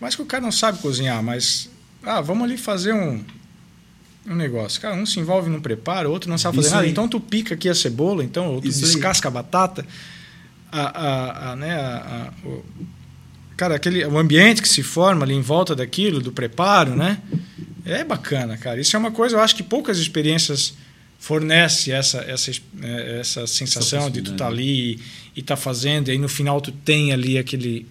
mais 0.00 0.16
que 0.16 0.22
o 0.22 0.26
cara 0.26 0.42
não 0.42 0.52
sabe 0.52 0.78
cozinhar, 0.78 1.22
mas 1.22 1.70
ah, 2.06 2.20
vamos 2.20 2.44
ali 2.44 2.56
fazer 2.56 2.92
um, 2.92 3.22
um 4.26 4.34
negócio. 4.34 4.80
Cara, 4.80 4.94
um 4.94 5.06
se 5.06 5.18
envolve 5.20 5.50
no 5.50 5.60
preparo, 5.60 6.10
outro 6.10 6.30
não 6.30 6.38
sabe 6.38 6.56
fazer 6.56 6.68
Isso 6.68 6.74
nada. 6.74 6.86
Aí. 6.86 6.92
Então 6.92 7.08
tu 7.08 7.20
pica 7.20 7.54
aqui 7.54 7.68
a 7.68 7.74
cebola, 7.74 8.24
então 8.24 8.46
outro 8.54 8.68
Isso 8.68 8.80
descasca 8.80 9.28
aí. 9.28 9.30
a 9.30 9.34
batata. 9.34 9.86
A, 10.70 10.80
a, 10.80 11.52
a, 11.52 11.56
né, 11.56 11.72
a, 11.72 12.32
o, 12.44 12.64
cara, 13.56 13.76
aquele, 13.76 14.04
o 14.04 14.18
ambiente 14.18 14.60
que 14.60 14.68
se 14.68 14.82
forma 14.82 15.24
ali 15.24 15.34
em 15.34 15.40
volta 15.40 15.74
daquilo, 15.74 16.20
do 16.20 16.32
preparo, 16.32 16.96
né? 16.96 17.20
É 17.84 18.02
bacana, 18.02 18.56
cara. 18.56 18.80
Isso 18.80 18.96
é 18.96 18.98
uma 18.98 19.12
coisa, 19.12 19.36
eu 19.36 19.40
acho 19.40 19.54
que 19.54 19.62
poucas 19.62 19.98
experiências 19.98 20.74
fornece 21.18 21.90
essa 21.90 22.18
essa 22.18 22.50
é, 22.82 23.20
essa 23.20 23.46
sensação 23.46 24.10
de 24.10 24.20
tu 24.20 24.32
estar 24.32 24.44
tá 24.44 24.50
ali 24.50 25.00
e 25.34 25.40
estar 25.40 25.56
tá 25.56 25.60
fazendo 25.60 26.08
e 26.08 26.10
aí 26.10 26.18
no 26.18 26.28
final 26.28 26.60
tu 26.60 26.70
tem 26.70 27.14
ali 27.14 27.38
aquele 27.38 27.86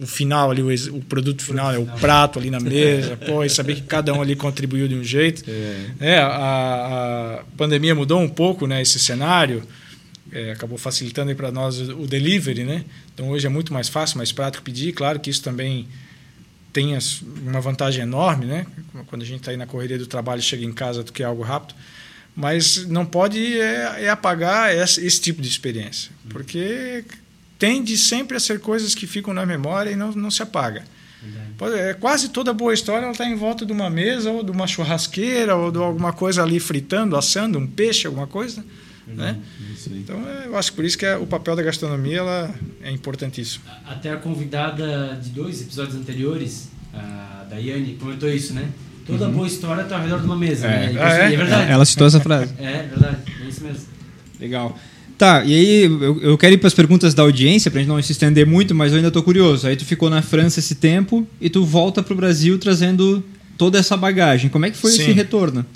o 0.00 0.06
final 0.06 0.50
ali, 0.50 0.62
o, 0.62 0.96
o 0.96 1.02
produto 1.02 1.42
final, 1.44 1.72
é 1.72 1.78
o 1.78 1.84
prato 1.84 2.38
ali 2.38 2.50
na 2.50 2.58
mesa, 2.58 3.16
pô, 3.26 3.44
e 3.44 3.50
saber 3.50 3.76
que 3.76 3.82
cada 3.82 4.14
um 4.14 4.22
ali 4.22 4.34
contribuiu 4.34 4.88
de 4.88 4.94
um 4.94 5.04
jeito. 5.04 5.44
É, 5.48 5.90
é 6.00 6.18
a, 6.18 6.26
a, 7.40 7.44
pandemia 7.56 7.94
mudou 7.94 8.18
um 8.18 8.28
pouco 8.28 8.66
né, 8.66 8.80
esse 8.80 8.98
cenário, 8.98 9.62
é, 10.32 10.52
acabou 10.52 10.78
facilitando 10.78 11.34
para 11.34 11.52
nós 11.52 11.80
o 11.80 12.06
delivery, 12.06 12.64
né? 12.64 12.84
Então 13.12 13.28
hoje 13.28 13.46
é 13.46 13.50
muito 13.50 13.72
mais 13.72 13.88
fácil, 13.88 14.16
mais 14.16 14.32
prático 14.32 14.64
pedir. 14.64 14.92
Claro 14.92 15.20
que 15.20 15.28
isso 15.28 15.42
também 15.42 15.86
tem 16.72 16.96
uma 17.42 17.60
vantagem 17.60 18.02
enorme, 18.02 18.46
né? 18.46 18.66
Quando 19.06 19.22
a 19.22 19.24
gente 19.24 19.40
está 19.40 19.50
aí 19.50 19.56
na 19.56 19.66
correria 19.66 19.98
do 19.98 20.06
trabalho, 20.06 20.40
chega 20.40 20.64
em 20.64 20.72
casa, 20.72 21.02
tu 21.02 21.12
quer 21.12 21.24
algo 21.24 21.42
rápido. 21.42 21.74
Mas 22.34 22.86
não 22.86 23.04
pode 23.04 23.60
é, 23.60 24.04
é 24.04 24.08
apagar 24.08 24.74
esse, 24.74 25.04
esse 25.04 25.20
tipo 25.20 25.42
de 25.42 25.48
experiência, 25.48 26.12
porque 26.28 27.04
tende 27.60 27.96
sempre 27.98 28.38
a 28.38 28.40
ser 28.40 28.58
coisas 28.58 28.94
que 28.94 29.06
ficam 29.06 29.32
na 29.32 29.44
memória 29.44 29.90
e 29.90 29.96
não, 29.96 30.10
não 30.12 30.30
se 30.30 30.42
apaga. 30.42 30.82
É, 31.76 31.92
quase 31.92 32.30
toda 32.30 32.54
boa 32.54 32.72
história 32.72 33.08
está 33.10 33.26
em 33.26 33.36
volta 33.36 33.66
de 33.66 33.72
uma 33.72 33.90
mesa 33.90 34.30
ou 34.30 34.42
de 34.42 34.50
uma 34.50 34.66
churrasqueira 34.66 35.54
ou 35.54 35.70
de 35.70 35.78
alguma 35.78 36.10
coisa 36.10 36.42
ali 36.42 36.58
fritando, 36.58 37.14
assando 37.16 37.58
um 37.58 37.66
peixe, 37.66 38.06
alguma 38.06 38.26
coisa. 38.26 38.64
Né? 39.06 39.36
Então, 39.90 40.16
é, 40.26 40.46
eu 40.46 40.56
acho 40.56 40.70
que 40.70 40.76
por 40.76 40.84
isso 40.84 40.96
que 40.96 41.04
é, 41.04 41.16
o 41.16 41.26
papel 41.26 41.54
da 41.54 41.62
gastronomia 41.62 42.18
ela 42.18 42.54
é 42.80 42.90
importantíssimo. 42.90 43.64
Até 43.84 44.10
a 44.10 44.16
convidada 44.16 45.18
de 45.20 45.30
dois 45.30 45.60
episódios 45.60 45.96
anteriores, 45.96 46.70
a 46.94 47.44
Daiane, 47.50 47.96
comentou 48.00 48.30
isso, 48.30 48.54
né? 48.54 48.70
Toda 49.04 49.26
uhum. 49.26 49.32
boa 49.32 49.46
história 49.46 49.82
está 49.82 49.96
ao 49.96 50.02
redor 50.02 50.20
de 50.20 50.26
uma 50.26 50.36
mesa. 50.36 50.66
É. 50.66 50.92
Né? 50.92 51.02
Ah, 51.02 51.18
é? 51.18 51.34
é 51.34 51.36
verdade. 51.36 51.72
Ela 51.72 51.84
citou 51.84 52.06
essa 52.06 52.20
frase. 52.20 52.54
É, 52.58 52.84
verdade. 52.84 53.16
É 53.42 53.48
isso 53.48 53.64
mesmo. 53.64 53.84
Legal. 54.38 54.78
Tá, 55.20 55.44
e 55.44 55.54
aí 55.54 55.84
eu, 55.84 56.20
eu 56.22 56.38
quero 56.38 56.54
ir 56.54 56.56
para 56.56 56.68
as 56.68 56.72
perguntas 56.72 57.12
da 57.12 57.22
audiência, 57.22 57.70
para 57.70 57.78
a 57.78 57.82
gente 57.82 57.90
não 57.90 58.00
se 58.00 58.10
estender 58.10 58.46
muito, 58.46 58.74
mas 58.74 58.90
eu 58.90 58.96
ainda 58.96 59.08
estou 59.08 59.22
curioso. 59.22 59.66
Aí 59.66 59.76
tu 59.76 59.84
ficou 59.84 60.08
na 60.08 60.22
França 60.22 60.60
esse 60.60 60.76
tempo 60.76 61.28
e 61.38 61.50
tu 61.50 61.62
volta 61.62 62.02
para 62.02 62.14
o 62.14 62.16
Brasil 62.16 62.58
trazendo 62.58 63.22
toda 63.58 63.78
essa 63.78 63.98
bagagem. 63.98 64.48
Como 64.48 64.64
é 64.64 64.70
que 64.70 64.78
foi 64.78 64.92
Sim. 64.92 65.02
esse 65.02 65.12
retorno? 65.12 65.66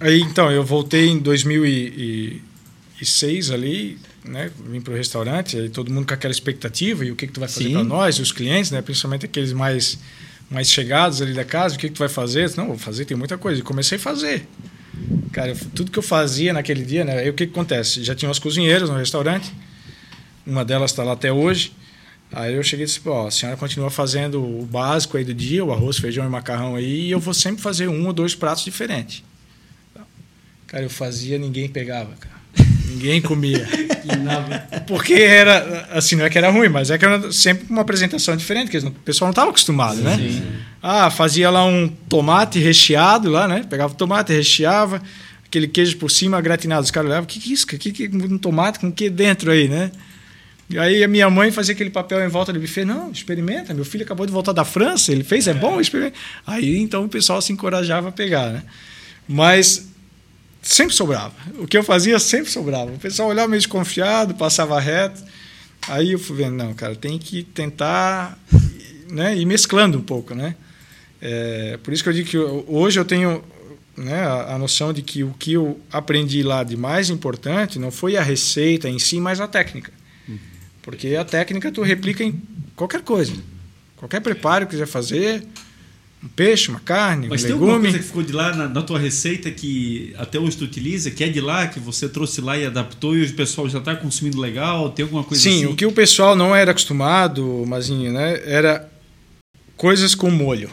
Aí, 0.00 0.20
então, 0.20 0.50
eu 0.50 0.64
voltei 0.64 1.10
em 1.10 1.20
2006 1.20 3.52
ali, 3.52 3.98
né? 4.24 4.50
Vim 4.68 4.80
para 4.80 4.94
o 4.94 4.96
restaurante, 4.96 5.56
aí 5.56 5.68
todo 5.68 5.88
mundo 5.88 6.08
com 6.08 6.14
aquela 6.14 6.32
expectativa 6.32 7.04
e 7.04 7.12
o 7.12 7.14
que, 7.14 7.28
que 7.28 7.32
tu 7.32 7.38
vai 7.38 7.48
fazer 7.48 7.70
para 7.70 7.84
nós, 7.84 8.18
os 8.18 8.32
clientes, 8.32 8.72
né? 8.72 8.82
Principalmente 8.82 9.26
aqueles 9.26 9.52
mais 9.52 9.96
mais 10.50 10.68
chegados 10.68 11.22
ali 11.22 11.34
da 11.34 11.44
casa, 11.44 11.76
o 11.76 11.78
que, 11.78 11.86
que 11.86 11.94
tu 11.94 12.00
vai 12.00 12.08
fazer? 12.08 12.50
Não, 12.56 12.66
vou 12.66 12.78
fazer, 12.78 13.04
tem 13.04 13.16
muita 13.16 13.38
coisa. 13.38 13.60
E 13.60 13.62
comecei 13.62 13.94
a 13.96 14.00
fazer. 14.00 14.44
Cara, 15.32 15.56
tudo 15.74 15.90
que 15.90 15.98
eu 15.98 16.02
fazia 16.02 16.52
naquele 16.52 16.84
dia, 16.84 17.04
né? 17.04 17.18
Aí 17.18 17.30
o 17.30 17.34
que, 17.34 17.46
que 17.46 17.52
acontece? 17.52 18.04
Já 18.04 18.14
tinha 18.14 18.30
os 18.30 18.38
cozinheiros 18.38 18.90
no 18.90 18.96
restaurante. 18.96 19.52
Uma 20.46 20.64
delas 20.64 20.90
está 20.90 21.02
lá 21.02 21.12
até 21.12 21.32
hoje. 21.32 21.72
Aí 22.30 22.54
eu 22.54 22.62
cheguei 22.62 22.84
e 22.84 22.86
disse, 22.86 23.00
ó, 23.06 23.26
a 23.26 23.30
senhora 23.30 23.56
continua 23.56 23.90
fazendo 23.90 24.42
o 24.42 24.64
básico 24.64 25.16
aí 25.16 25.24
do 25.24 25.34
dia, 25.34 25.64
o 25.64 25.72
arroz, 25.72 25.98
feijão 25.98 26.24
e 26.24 26.28
macarrão 26.28 26.76
aí, 26.76 27.08
e 27.08 27.10
eu 27.10 27.20
vou 27.20 27.34
sempre 27.34 27.60
fazer 27.60 27.88
um 27.88 28.06
ou 28.06 28.12
dois 28.12 28.34
pratos 28.34 28.64
diferentes. 28.64 29.22
Cara, 30.66 30.84
eu 30.84 30.90
fazia, 30.90 31.38
ninguém 31.38 31.68
pegava, 31.68 32.14
cara. 32.16 32.41
Ninguém 33.02 33.20
comia. 33.20 33.68
Porque 34.86 35.14
era, 35.14 35.88
assim, 35.90 36.14
não 36.14 36.24
é 36.24 36.30
que 36.30 36.38
era 36.38 36.50
ruim, 36.50 36.68
mas 36.68 36.90
é 36.90 36.96
que 36.96 37.04
era 37.04 37.32
sempre 37.32 37.66
uma 37.68 37.82
apresentação 37.82 38.36
diferente, 38.36 38.70
que 38.70 38.78
o 38.78 38.90
pessoal 38.90 39.26
não 39.26 39.32
estava 39.32 39.50
acostumado, 39.50 40.00
né? 40.00 40.16
Sim. 40.16 40.42
Ah, 40.80 41.10
fazia 41.10 41.50
lá 41.50 41.64
um 41.64 41.88
tomate 41.88 42.58
recheado 42.60 43.28
lá, 43.28 43.48
né? 43.48 43.64
Pegava 43.68 43.92
o 43.92 43.96
tomate, 43.96 44.32
recheava, 44.32 45.02
aquele 45.44 45.66
queijo 45.66 45.96
por 45.96 46.10
cima 46.10 46.40
gratinado. 46.40 46.84
Os 46.84 46.90
caras 46.90 47.10
olhavam, 47.10 47.24
o 47.24 47.26
que, 47.26 47.40
que 47.40 47.50
é 47.50 47.52
isso? 47.52 47.64
O 47.64 47.68
que, 47.68 47.92
que 47.92 48.08
um 48.16 48.38
tomate 48.38 48.78
com 48.78 48.88
o 48.88 48.92
que 48.92 49.10
dentro 49.10 49.50
aí, 49.50 49.68
né? 49.68 49.90
E 50.70 50.78
aí 50.78 51.04
a 51.04 51.08
minha 51.08 51.28
mãe 51.28 51.50
fazia 51.50 51.74
aquele 51.74 51.90
papel 51.90 52.24
em 52.24 52.28
volta 52.28 52.52
do 52.52 52.60
buffet. 52.60 52.84
Não, 52.84 53.10
experimenta. 53.10 53.74
Meu 53.74 53.84
filho 53.84 54.04
acabou 54.04 54.24
de 54.26 54.32
voltar 54.32 54.52
da 54.52 54.64
França, 54.64 55.12
ele 55.12 55.24
fez, 55.24 55.46
é 55.46 55.54
bom, 55.54 55.80
experimenta. 55.80 56.16
Aí 56.46 56.78
então 56.78 57.04
o 57.04 57.08
pessoal 57.08 57.42
se 57.42 57.52
encorajava 57.52 58.08
a 58.08 58.12
pegar, 58.12 58.50
né? 58.50 58.62
Mas 59.28 59.91
sempre 60.62 60.94
sobrava. 60.94 61.34
O 61.58 61.66
que 61.66 61.76
eu 61.76 61.82
fazia 61.82 62.18
sempre 62.18 62.50
sobrava. 62.50 62.92
O 62.92 62.98
pessoal 62.98 63.28
olhava 63.28 63.48
meio 63.48 63.60
desconfiado, 63.60 64.34
passava 64.34 64.78
reto. 64.80 65.22
Aí 65.88 66.12
eu 66.12 66.18
fui 66.18 66.36
vendo, 66.36 66.54
não, 66.54 66.72
cara, 66.72 66.94
tem 66.94 67.18
que 67.18 67.42
tentar 67.42 68.38
né, 69.10 69.36
ir 69.36 69.44
mesclando 69.44 69.98
um 69.98 70.02
pouco, 70.02 70.34
né? 70.34 70.54
É, 71.20 71.78
por 71.82 71.92
isso 71.92 72.02
que 72.02 72.08
eu 72.08 72.12
digo 72.12 72.28
que 72.28 72.38
hoje 72.38 72.98
eu 72.98 73.04
tenho 73.04 73.44
né, 73.96 74.24
a, 74.24 74.56
noção 74.58 74.92
de 74.92 75.02
que 75.02 75.22
o 75.22 75.34
que 75.38 75.52
eu 75.52 75.80
aprendi 75.92 76.42
lá 76.42 76.64
de 76.64 76.76
mais 76.76 77.10
importante 77.10 77.78
não 77.78 77.90
foi 77.90 78.16
a 78.16 78.22
receita 78.22 78.88
em 78.88 78.98
si, 78.98 79.20
mas 79.20 79.40
a 79.40 79.46
técnica. 79.46 79.92
Porque 80.82 81.14
a 81.14 81.24
técnica 81.24 81.70
tu 81.70 81.82
replica 81.82 82.24
em 82.24 82.42
qualquer 82.74 83.02
coisa. 83.02 83.32
Qualquer 83.96 84.20
preparo 84.20 84.66
que 84.66 84.72
quiser 84.72 84.86
fazer, 84.86 85.46
um 86.22 86.28
peixe, 86.28 86.70
uma 86.70 86.78
carne, 86.78 87.26
Mas 87.28 87.42
um 87.42 87.46
tem 87.46 87.54
legume. 87.54 87.72
alguma 87.72 87.90
coisa 87.90 87.98
que 87.98 88.04
ficou 88.04 88.22
de 88.22 88.32
lá 88.32 88.54
na, 88.54 88.68
na, 88.68 88.82
tua 88.82 88.98
receita 88.98 89.50
que 89.50 90.14
até 90.16 90.38
hoje 90.38 90.56
tu 90.56 90.64
utiliza, 90.64 91.10
que 91.10 91.24
é 91.24 91.28
de 91.28 91.40
lá, 91.40 91.66
que 91.66 91.80
você 91.80 92.08
trouxe 92.08 92.40
lá 92.40 92.56
e 92.56 92.64
adaptou 92.64 93.16
e 93.16 93.24
o 93.24 93.32
pessoal 93.34 93.68
já 93.68 93.78
está 93.78 93.96
consumindo 93.96 94.40
legal? 94.40 94.90
Tem 94.90 95.02
alguma 95.02 95.24
coisa 95.24 95.42
Sim, 95.42 95.64
assim? 95.64 95.72
o 95.72 95.74
que 95.74 95.84
o 95.84 95.92
pessoal 95.92 96.36
não 96.36 96.54
era 96.54 96.70
acostumado, 96.70 97.64
Mazinho, 97.66 98.12
né, 98.12 98.40
era 98.44 98.88
coisas 99.76 100.14
com 100.14 100.30
molho. 100.30 100.70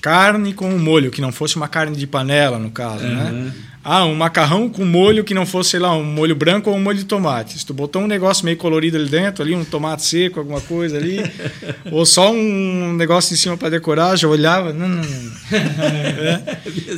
Carne 0.00 0.52
com 0.52 0.70
molho, 0.78 1.10
que 1.10 1.20
não 1.20 1.32
fosse 1.32 1.56
uma 1.56 1.66
carne 1.66 1.96
de 1.96 2.06
panela, 2.06 2.58
no 2.58 2.70
caso, 2.70 3.04
uhum. 3.04 3.14
né? 3.14 3.52
Ah, 3.88 4.04
um 4.04 4.16
macarrão 4.16 4.68
com 4.68 4.84
molho 4.84 5.22
que 5.22 5.32
não 5.32 5.46
fosse, 5.46 5.70
sei 5.70 5.78
lá, 5.78 5.96
um 5.96 6.02
molho 6.02 6.34
branco 6.34 6.68
ou 6.68 6.74
um 6.74 6.80
molho 6.80 6.98
de 6.98 7.04
tomate. 7.04 7.56
Se 7.56 7.64
tu 7.64 7.72
botou 7.72 8.02
um 8.02 8.08
negócio 8.08 8.44
meio 8.44 8.56
colorido 8.56 8.96
ali 8.96 9.08
dentro, 9.08 9.44
ali 9.44 9.54
um 9.54 9.64
tomate 9.64 10.04
seco, 10.04 10.40
alguma 10.40 10.60
coisa 10.60 10.96
ali, 10.96 11.18
ou 11.92 12.04
só 12.04 12.32
um 12.32 12.94
negócio 12.94 13.32
em 13.32 13.36
cima 13.36 13.56
para 13.56 13.68
decorar, 13.68 14.16
já 14.16 14.26
olhava, 14.26 14.72
não, 14.72 14.88
não, 14.88 15.04
não. 15.04 15.32
É. 15.56 16.56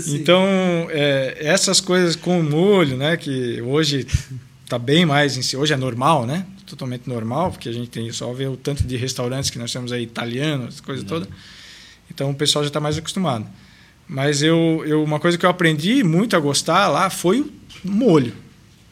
Então, 0.09 0.47
é, 0.89 1.37
essas 1.41 1.79
coisas 1.79 2.17
com 2.17 2.43
molho, 2.43 2.97
né, 2.97 3.19
que 3.19 3.61
hoje 3.61 4.07
está 4.65 4.79
bem 4.79 5.05
mais 5.05 5.37
em 5.37 5.43
si, 5.43 5.59
hoje 5.59 5.75
é 5.75 5.77
normal, 5.77 6.25
né? 6.25 6.47
Totalmente 6.65 7.07
normal, 7.07 7.51
porque 7.51 7.69
a 7.69 7.73
gente 7.73 7.91
tem 7.91 8.11
só 8.13 8.33
ver 8.33 8.49
o 8.49 8.57
tanto 8.57 8.83
de 8.85 8.97
restaurantes 8.97 9.51
que 9.51 9.59
nós 9.59 9.71
temos 9.71 9.93
aí 9.93 10.05
italianos, 10.05 10.81
coisa 10.81 11.05
toda. 11.05 11.29
Então 12.11 12.31
o 12.31 12.35
pessoal 12.35 12.65
já 12.65 12.69
está 12.69 12.81
mais 12.81 12.97
acostumado. 12.97 13.47
Mas 14.09 14.43
eu, 14.43 14.83
eu, 14.87 15.05
uma 15.05 15.21
coisa 15.21 15.37
que 15.37 15.45
eu 15.45 15.51
aprendi 15.51 16.03
muito 16.03 16.35
a 16.35 16.41
gostar 16.41 16.89
lá 16.89 17.11
foi 17.11 17.41
o 17.41 17.51
molho. 17.85 18.33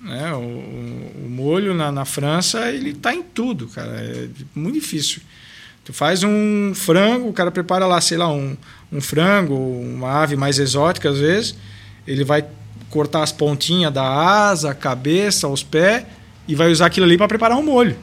Né? 0.00 0.32
O, 0.34 0.38
o 0.38 1.26
molho 1.28 1.74
na, 1.74 1.90
na 1.90 2.04
França, 2.04 2.70
ele 2.70 2.90
está 2.90 3.14
em 3.14 3.22
tudo, 3.22 3.66
cara. 3.68 3.90
É 3.90 4.28
muito 4.54 4.74
difícil. 4.74 5.22
Tu 5.84 5.92
faz 5.92 6.22
um 6.22 6.72
frango, 6.74 7.28
o 7.28 7.32
cara 7.32 7.50
prepara 7.50 7.86
lá, 7.86 8.00
sei 8.00 8.18
lá, 8.18 8.30
um, 8.30 8.56
um 8.92 9.00
frango, 9.00 9.54
uma 9.54 10.22
ave 10.22 10.36
mais 10.36 10.58
exótica 10.58 11.08
às 11.08 11.18
vezes. 11.18 11.56
Ele 12.06 12.24
vai 12.24 12.44
cortar 12.90 13.22
as 13.22 13.32
pontinhas 13.32 13.92
da 13.92 14.04
asa, 14.04 14.70
a 14.70 14.74
cabeça, 14.74 15.48
os 15.48 15.62
pés 15.62 16.04
e 16.48 16.54
vai 16.54 16.70
usar 16.70 16.86
aquilo 16.86 17.06
ali 17.06 17.16
para 17.16 17.28
preparar 17.28 17.56
um 17.58 17.62
molho. 17.62 17.96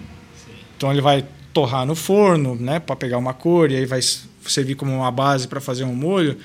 Então 0.75 0.91
ele 0.91 1.01
vai 1.01 1.25
torrar 1.53 1.85
no 1.85 1.95
forno, 1.95 2.55
né, 2.55 2.79
para 2.79 2.95
pegar 2.95 3.17
uma 3.17 3.33
cor 3.33 3.71
e 3.71 3.75
aí 3.75 3.85
vai 3.85 4.01
servir 4.01 4.75
como 4.75 4.91
uma 4.93 5.11
base 5.11 5.47
para 5.47 5.61
fazer 5.61 5.83
um 5.83 5.95
molho. 5.95 6.37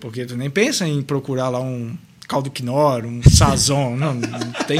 Porque 0.00 0.24
tu 0.24 0.36
nem 0.36 0.50
pensa 0.50 0.86
em 0.86 1.02
procurar 1.02 1.48
lá 1.48 1.60
um 1.60 1.96
caldo 2.28 2.50
quinor, 2.50 3.04
um 3.04 3.22
sazon. 3.22 3.96
não, 3.96 4.14
não 4.14 4.52
tem. 4.66 4.78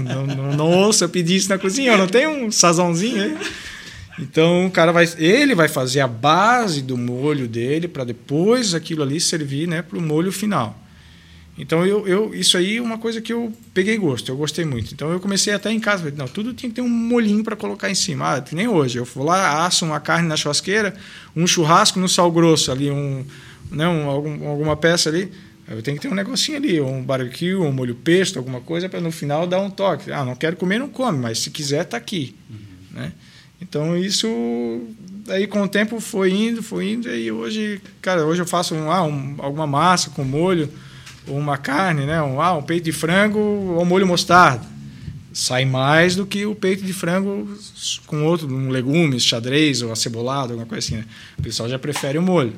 Não, 0.00 0.26
não, 0.26 0.52
não 0.52 0.70
ouça 0.70 1.08
pedir 1.08 1.36
isso 1.36 1.48
na 1.48 1.58
cozinha, 1.58 1.96
não 1.96 2.06
tem 2.06 2.26
um 2.26 2.50
sazonzinho 2.50 3.22
aí. 3.22 3.36
Então 4.18 4.66
o 4.66 4.70
cara 4.70 4.92
vai, 4.92 5.08
ele 5.18 5.54
vai 5.54 5.68
fazer 5.68 6.00
a 6.00 6.06
base 6.06 6.82
do 6.82 6.96
molho 6.96 7.48
dele 7.48 7.88
para 7.88 8.04
depois 8.04 8.74
aquilo 8.74 9.02
ali 9.02 9.20
servir, 9.20 9.66
né, 9.66 9.82
para 9.82 9.98
o 9.98 10.02
molho 10.02 10.30
final. 10.30 10.78
Então 11.58 11.86
eu, 11.86 12.06
eu, 12.06 12.34
isso 12.34 12.56
aí 12.56 12.78
é 12.78 12.82
uma 12.82 12.96
coisa 12.96 13.20
que 13.20 13.32
eu 13.32 13.52
peguei 13.74 13.96
gosto, 13.98 14.30
eu 14.30 14.36
gostei 14.36 14.64
muito. 14.64 14.92
Então 14.94 15.10
eu 15.10 15.20
comecei 15.20 15.52
até 15.52 15.70
em 15.70 15.80
casa, 15.80 16.12
não, 16.16 16.26
tudo 16.26 16.54
tinha 16.54 16.70
que 16.70 16.76
ter 16.76 16.82
um 16.82 16.88
molhinho 16.88 17.44
para 17.44 17.56
colocar 17.56 17.90
em 17.90 17.94
cima. 17.94 18.36
Ah, 18.36 18.44
nem 18.52 18.68
hoje, 18.68 18.98
eu 18.98 19.04
vou 19.04 19.24
lá, 19.24 19.66
asso 19.66 19.84
uma 19.84 20.00
carne 20.00 20.28
na 20.28 20.36
churrasqueira, 20.36 20.94
um 21.36 21.46
churrasco 21.46 21.98
no 21.98 22.08
sal 22.08 22.30
grosso 22.30 22.72
ali, 22.72 22.90
um 22.90 23.24
né, 23.72 23.88
um, 23.88 24.08
algum, 24.08 24.48
alguma 24.48 24.76
peça 24.76 25.08
ali, 25.08 25.32
eu 25.68 25.82
tenho 25.82 25.96
que 25.96 26.02
ter 26.02 26.12
um 26.12 26.14
negocinho 26.14 26.58
ali, 26.58 26.80
um 26.80 27.02
barbecue, 27.02 27.54
um 27.54 27.72
molho 27.72 27.94
pesto, 27.94 28.38
alguma 28.38 28.60
coisa, 28.60 28.88
para 28.88 29.00
no 29.00 29.10
final 29.10 29.46
dar 29.46 29.60
um 29.60 29.70
toque. 29.70 30.12
Ah, 30.12 30.24
não 30.24 30.34
quero 30.34 30.56
comer, 30.56 30.78
não 30.78 30.88
come, 30.88 31.18
mas 31.18 31.38
se 31.38 31.50
quiser, 31.50 31.82
está 31.82 31.96
aqui. 31.96 32.36
Uhum. 32.50 33.00
Né? 33.00 33.12
Então, 33.60 33.96
isso, 33.96 34.26
aí 35.28 35.46
com 35.46 35.62
o 35.62 35.68
tempo 35.68 36.00
foi 36.00 36.32
indo, 36.32 36.62
foi 36.62 36.92
indo, 36.92 37.08
e 37.08 37.30
hoje, 37.30 37.80
cara, 38.00 38.26
hoje 38.26 38.42
eu 38.42 38.46
faço 38.46 38.74
um, 38.74 38.90
ah, 38.90 39.02
um, 39.04 39.36
alguma 39.38 39.66
massa 39.66 40.10
com 40.10 40.24
molho, 40.24 40.68
ou 41.26 41.38
uma 41.38 41.56
carne, 41.56 42.04
né? 42.04 42.20
um, 42.20 42.40
ah, 42.40 42.56
um 42.56 42.62
peito 42.62 42.84
de 42.84 42.92
frango 42.92 43.38
ou 43.38 43.84
molho 43.84 44.06
mostarda 44.06 44.71
sai 45.32 45.64
mais 45.64 46.14
do 46.14 46.26
que 46.26 46.44
o 46.44 46.54
peito 46.54 46.84
de 46.84 46.92
frango 46.92 47.48
com 48.06 48.24
outro, 48.24 48.46
um 48.46 48.68
legumes, 48.68 49.24
xadrez 49.24 49.80
ou 49.80 49.90
acebolado, 49.90 50.52
alguma 50.52 50.66
coisa 50.66 50.86
assim. 50.86 50.96
Né? 50.96 51.04
O 51.38 51.42
pessoal 51.42 51.68
já 51.68 51.78
prefere 51.78 52.18
o 52.18 52.22
molho. 52.22 52.52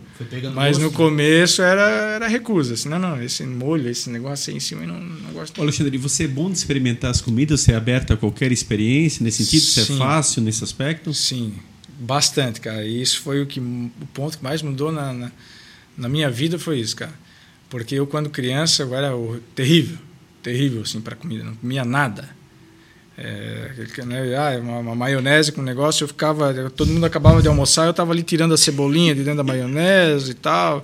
Mas 0.55 0.79
no 0.79 0.91
começo 0.91 1.63
era, 1.63 1.83
era 1.83 2.29
recusa. 2.29 2.75
Assim, 2.75 2.89
não, 2.89 2.99
não, 2.99 3.23
esse 3.23 3.45
molho, 3.45 3.89
esse 3.89 4.11
negócio 4.11 4.51
aí 4.51 4.57
em 4.57 4.61
cima, 4.61 4.83
eu 4.83 4.89
não, 4.89 5.01
não 5.01 5.33
gosto. 5.33 5.61
Alexandre, 5.61 5.97
você 5.99 6.25
é 6.25 6.29
bom 6.29 6.51
de 6.51 6.59
experimentar 6.59 7.11
as 7.11 7.21
comidas? 7.21 7.61
Você 7.61 7.73
é 7.73 7.77
aberto 7.77 8.13
a 8.13 8.17
qualquer 8.17 8.51
experiência 8.51 9.23
nesse 9.23 9.45
sentido? 9.45 9.63
Você 9.63 9.93
é 9.93 9.97
fácil 9.97 10.43
nesse 10.43 10.65
aspecto? 10.65 11.15
Sim, 11.15 11.55
bastante, 11.99 12.61
cara. 12.61 12.85
E 12.85 13.01
isso 13.01 13.21
foi 13.21 13.41
o, 13.41 13.47
que, 13.47 13.61
o 13.61 13.91
ponto 14.13 14.39
que 14.39 14.45
mais 14.45 14.63
mudou 14.63 14.91
na, 14.91 15.13
na, 15.13 15.33
na 15.97 16.09
minha 16.09 16.31
vida, 16.31 16.59
foi 16.59 16.81
isso, 16.81 16.97
cara. 16.97 17.15
Porque 17.71 17.95
eu, 17.95 18.07
quando 18.07 18.31
criança, 18.31 18.83
eu 18.83 18.95
era 18.95 19.13
terrível. 19.55 19.99
Terrível, 20.43 20.83
assim, 20.83 21.01
para 21.01 21.17
comida. 21.17 21.43
Não 21.45 21.55
comia 21.55 21.85
nada 21.85 22.29
é, 23.17 24.05
né, 24.05 24.37
ah, 24.37 24.59
uma, 24.61 24.79
uma, 24.79 24.95
maionese 24.95 25.53
com 25.53 25.63
negócio, 25.63 26.05
eu 26.05 26.09
ficava, 26.09 26.53
todo 26.71 26.93
mundo 26.93 27.07
acabava 27.07 27.41
de 27.41 27.47
almoçar, 27.47 27.85
eu 27.85 27.93
estava 27.93 28.13
ali 28.13 28.25
tirando 28.25 28.55
a 28.55 28.57
cebolinha 28.57 29.15
de 29.15 29.23
dentro 29.23 29.39
da 29.39 29.45
maionese 29.45 30.33
e 30.33 30.35
tal. 30.35 30.83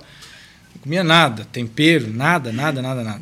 Não 0.73 0.81
comia 0.81 1.03
nada, 1.03 1.45
tempero, 1.51 2.07
nada, 2.07 2.51
nada, 2.53 2.81
nada, 2.81 3.03
nada. 3.03 3.21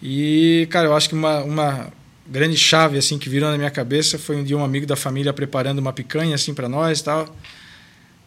E, 0.00 0.68
cara, 0.70 0.86
eu 0.86 0.94
acho 0.94 1.08
que 1.08 1.14
uma, 1.14 1.42
uma 1.42 1.92
grande 2.26 2.56
chave 2.56 2.96
assim 2.96 3.18
que 3.18 3.28
virou 3.28 3.50
na 3.50 3.58
minha 3.58 3.70
cabeça 3.70 4.18
foi 4.18 4.36
um 4.36 4.44
dia 4.44 4.56
um 4.56 4.64
amigo 4.64 4.86
da 4.86 4.96
família 4.96 5.32
preparando 5.32 5.80
uma 5.80 5.92
picanha 5.92 6.34
assim 6.34 6.54
para 6.54 6.68
nós 6.68 7.00
e 7.00 7.04
tal. 7.04 7.36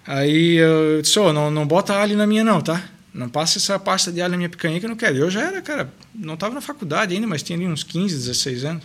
Aí 0.05 0.55
eu 0.55 1.01
disse: 1.01 1.17
oh, 1.19 1.31
não, 1.31 1.49
não 1.49 1.65
bota 1.65 1.95
alho 1.95 2.17
na 2.17 2.27
minha, 2.27 2.43
não, 2.43 2.61
tá? 2.61 2.83
Não 3.13 3.29
passa 3.29 3.57
essa 3.57 3.79
pasta 3.79 4.11
de 4.11 4.21
alho 4.21 4.31
na 4.31 4.37
minha 4.37 4.49
picanha 4.49 4.77
que 4.77 4.85
eu 4.85 4.89
não 4.89 4.97
quero. 4.97 5.15
Eu 5.17 5.31
já 5.31 5.41
era, 5.41 5.61
cara, 5.61 5.89
não 6.13 6.33
estava 6.33 6.53
na 6.53 6.59
faculdade 6.59 7.15
ainda, 7.15 7.25
mas 7.25 7.41
tinha 7.41 7.57
ali 7.57 7.65
uns 7.65 7.81
15, 7.81 8.13
16 8.13 8.65
anos. 8.65 8.83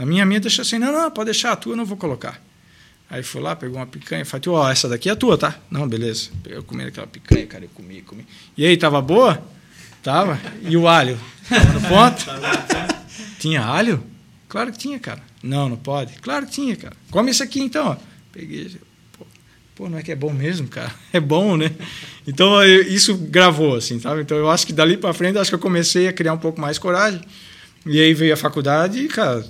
Na 0.00 0.06
minha 0.06 0.24
minha 0.24 0.40
deixou 0.40 0.62
assim, 0.62 0.78
não, 0.78 0.90
não, 0.90 1.10
pode 1.10 1.26
deixar 1.26 1.52
a 1.52 1.56
tua, 1.56 1.74
eu 1.74 1.76
não 1.76 1.84
vou 1.84 1.94
colocar. 1.94 2.40
Aí 3.10 3.22
fui 3.22 3.38
lá, 3.38 3.54
pegou 3.54 3.76
uma 3.76 3.86
picanha, 3.86 4.24
falei, 4.24 4.48
ó, 4.48 4.64
oh, 4.64 4.70
essa 4.70 4.88
daqui 4.88 5.10
é 5.10 5.12
a 5.12 5.16
tua, 5.16 5.36
tá? 5.36 5.58
Não, 5.70 5.86
beleza. 5.86 6.30
Eu 6.46 6.62
comi 6.62 6.84
aquela 6.84 7.06
picanha, 7.06 7.46
cara, 7.46 7.66
eu 7.66 7.68
comi, 7.74 8.00
comi. 8.00 8.26
E 8.56 8.64
aí, 8.64 8.78
tava 8.78 9.02
boa? 9.02 9.46
Tava. 10.02 10.40
E 10.62 10.74
o 10.74 10.88
alho? 10.88 11.20
Tava 11.46 11.72
no 11.74 11.80
ponto? 11.82 12.24
tinha 13.38 13.62
alho? 13.62 14.02
Claro 14.48 14.72
que 14.72 14.78
tinha, 14.78 14.98
cara. 14.98 15.20
Não, 15.42 15.68
não 15.68 15.76
pode. 15.76 16.14
Claro 16.14 16.46
que 16.46 16.52
tinha, 16.52 16.74
cara. 16.76 16.96
Come 17.10 17.30
isso 17.30 17.42
aqui 17.42 17.60
então, 17.60 17.88
ó. 17.88 17.96
Peguei, 18.32 18.74
pô, 19.18 19.26
pô, 19.74 19.88
não 19.90 19.98
é 19.98 20.02
que 20.02 20.12
é 20.12 20.16
bom 20.16 20.32
mesmo, 20.32 20.66
cara? 20.66 20.94
É 21.12 21.20
bom, 21.20 21.58
né? 21.58 21.72
Então, 22.26 22.64
isso 22.64 23.18
gravou, 23.18 23.76
assim, 23.76 24.00
sabe? 24.00 24.22
Então, 24.22 24.38
eu 24.38 24.50
acho 24.50 24.66
que 24.66 24.72
dali 24.72 24.96
para 24.96 25.12
frente, 25.12 25.36
acho 25.36 25.50
que 25.50 25.56
eu 25.56 25.58
comecei 25.58 26.08
a 26.08 26.12
criar 26.12 26.32
um 26.32 26.38
pouco 26.38 26.58
mais 26.58 26.78
coragem. 26.78 27.20
E 27.84 28.00
aí 28.00 28.14
veio 28.14 28.32
a 28.32 28.36
faculdade 28.36 28.98
e, 28.98 29.08
cara, 29.08 29.44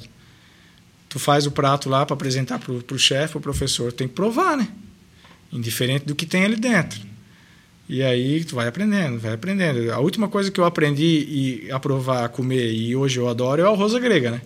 tu 1.10 1.18
faz 1.18 1.44
o 1.44 1.50
prato 1.50 1.90
lá 1.90 2.06
para 2.06 2.14
apresentar 2.14 2.60
para 2.60 2.72
o 2.72 2.98
chefe, 2.98 3.36
o 3.36 3.40
professor, 3.40 3.92
tem 3.92 4.08
que 4.08 4.14
provar, 4.14 4.56
né? 4.56 4.68
Indiferente 5.52 6.06
do 6.06 6.14
que 6.14 6.24
tem 6.24 6.44
ali 6.44 6.54
dentro. 6.54 7.00
E 7.88 8.04
aí 8.04 8.44
tu 8.44 8.54
vai 8.54 8.68
aprendendo, 8.68 9.18
vai 9.18 9.32
aprendendo. 9.34 9.92
A 9.92 9.98
última 9.98 10.28
coisa 10.28 10.48
que 10.52 10.60
eu 10.60 10.64
aprendi 10.64 11.64
e 11.64 11.70
a 11.72 11.80
provar, 11.80 12.24
a 12.24 12.28
comer, 12.28 12.72
e 12.72 12.94
hoje 12.94 13.18
eu 13.18 13.28
adoro, 13.28 13.60
é 13.60 13.64
o 13.64 13.72
arroz 13.72 13.92
grega, 13.94 14.30
né? 14.30 14.40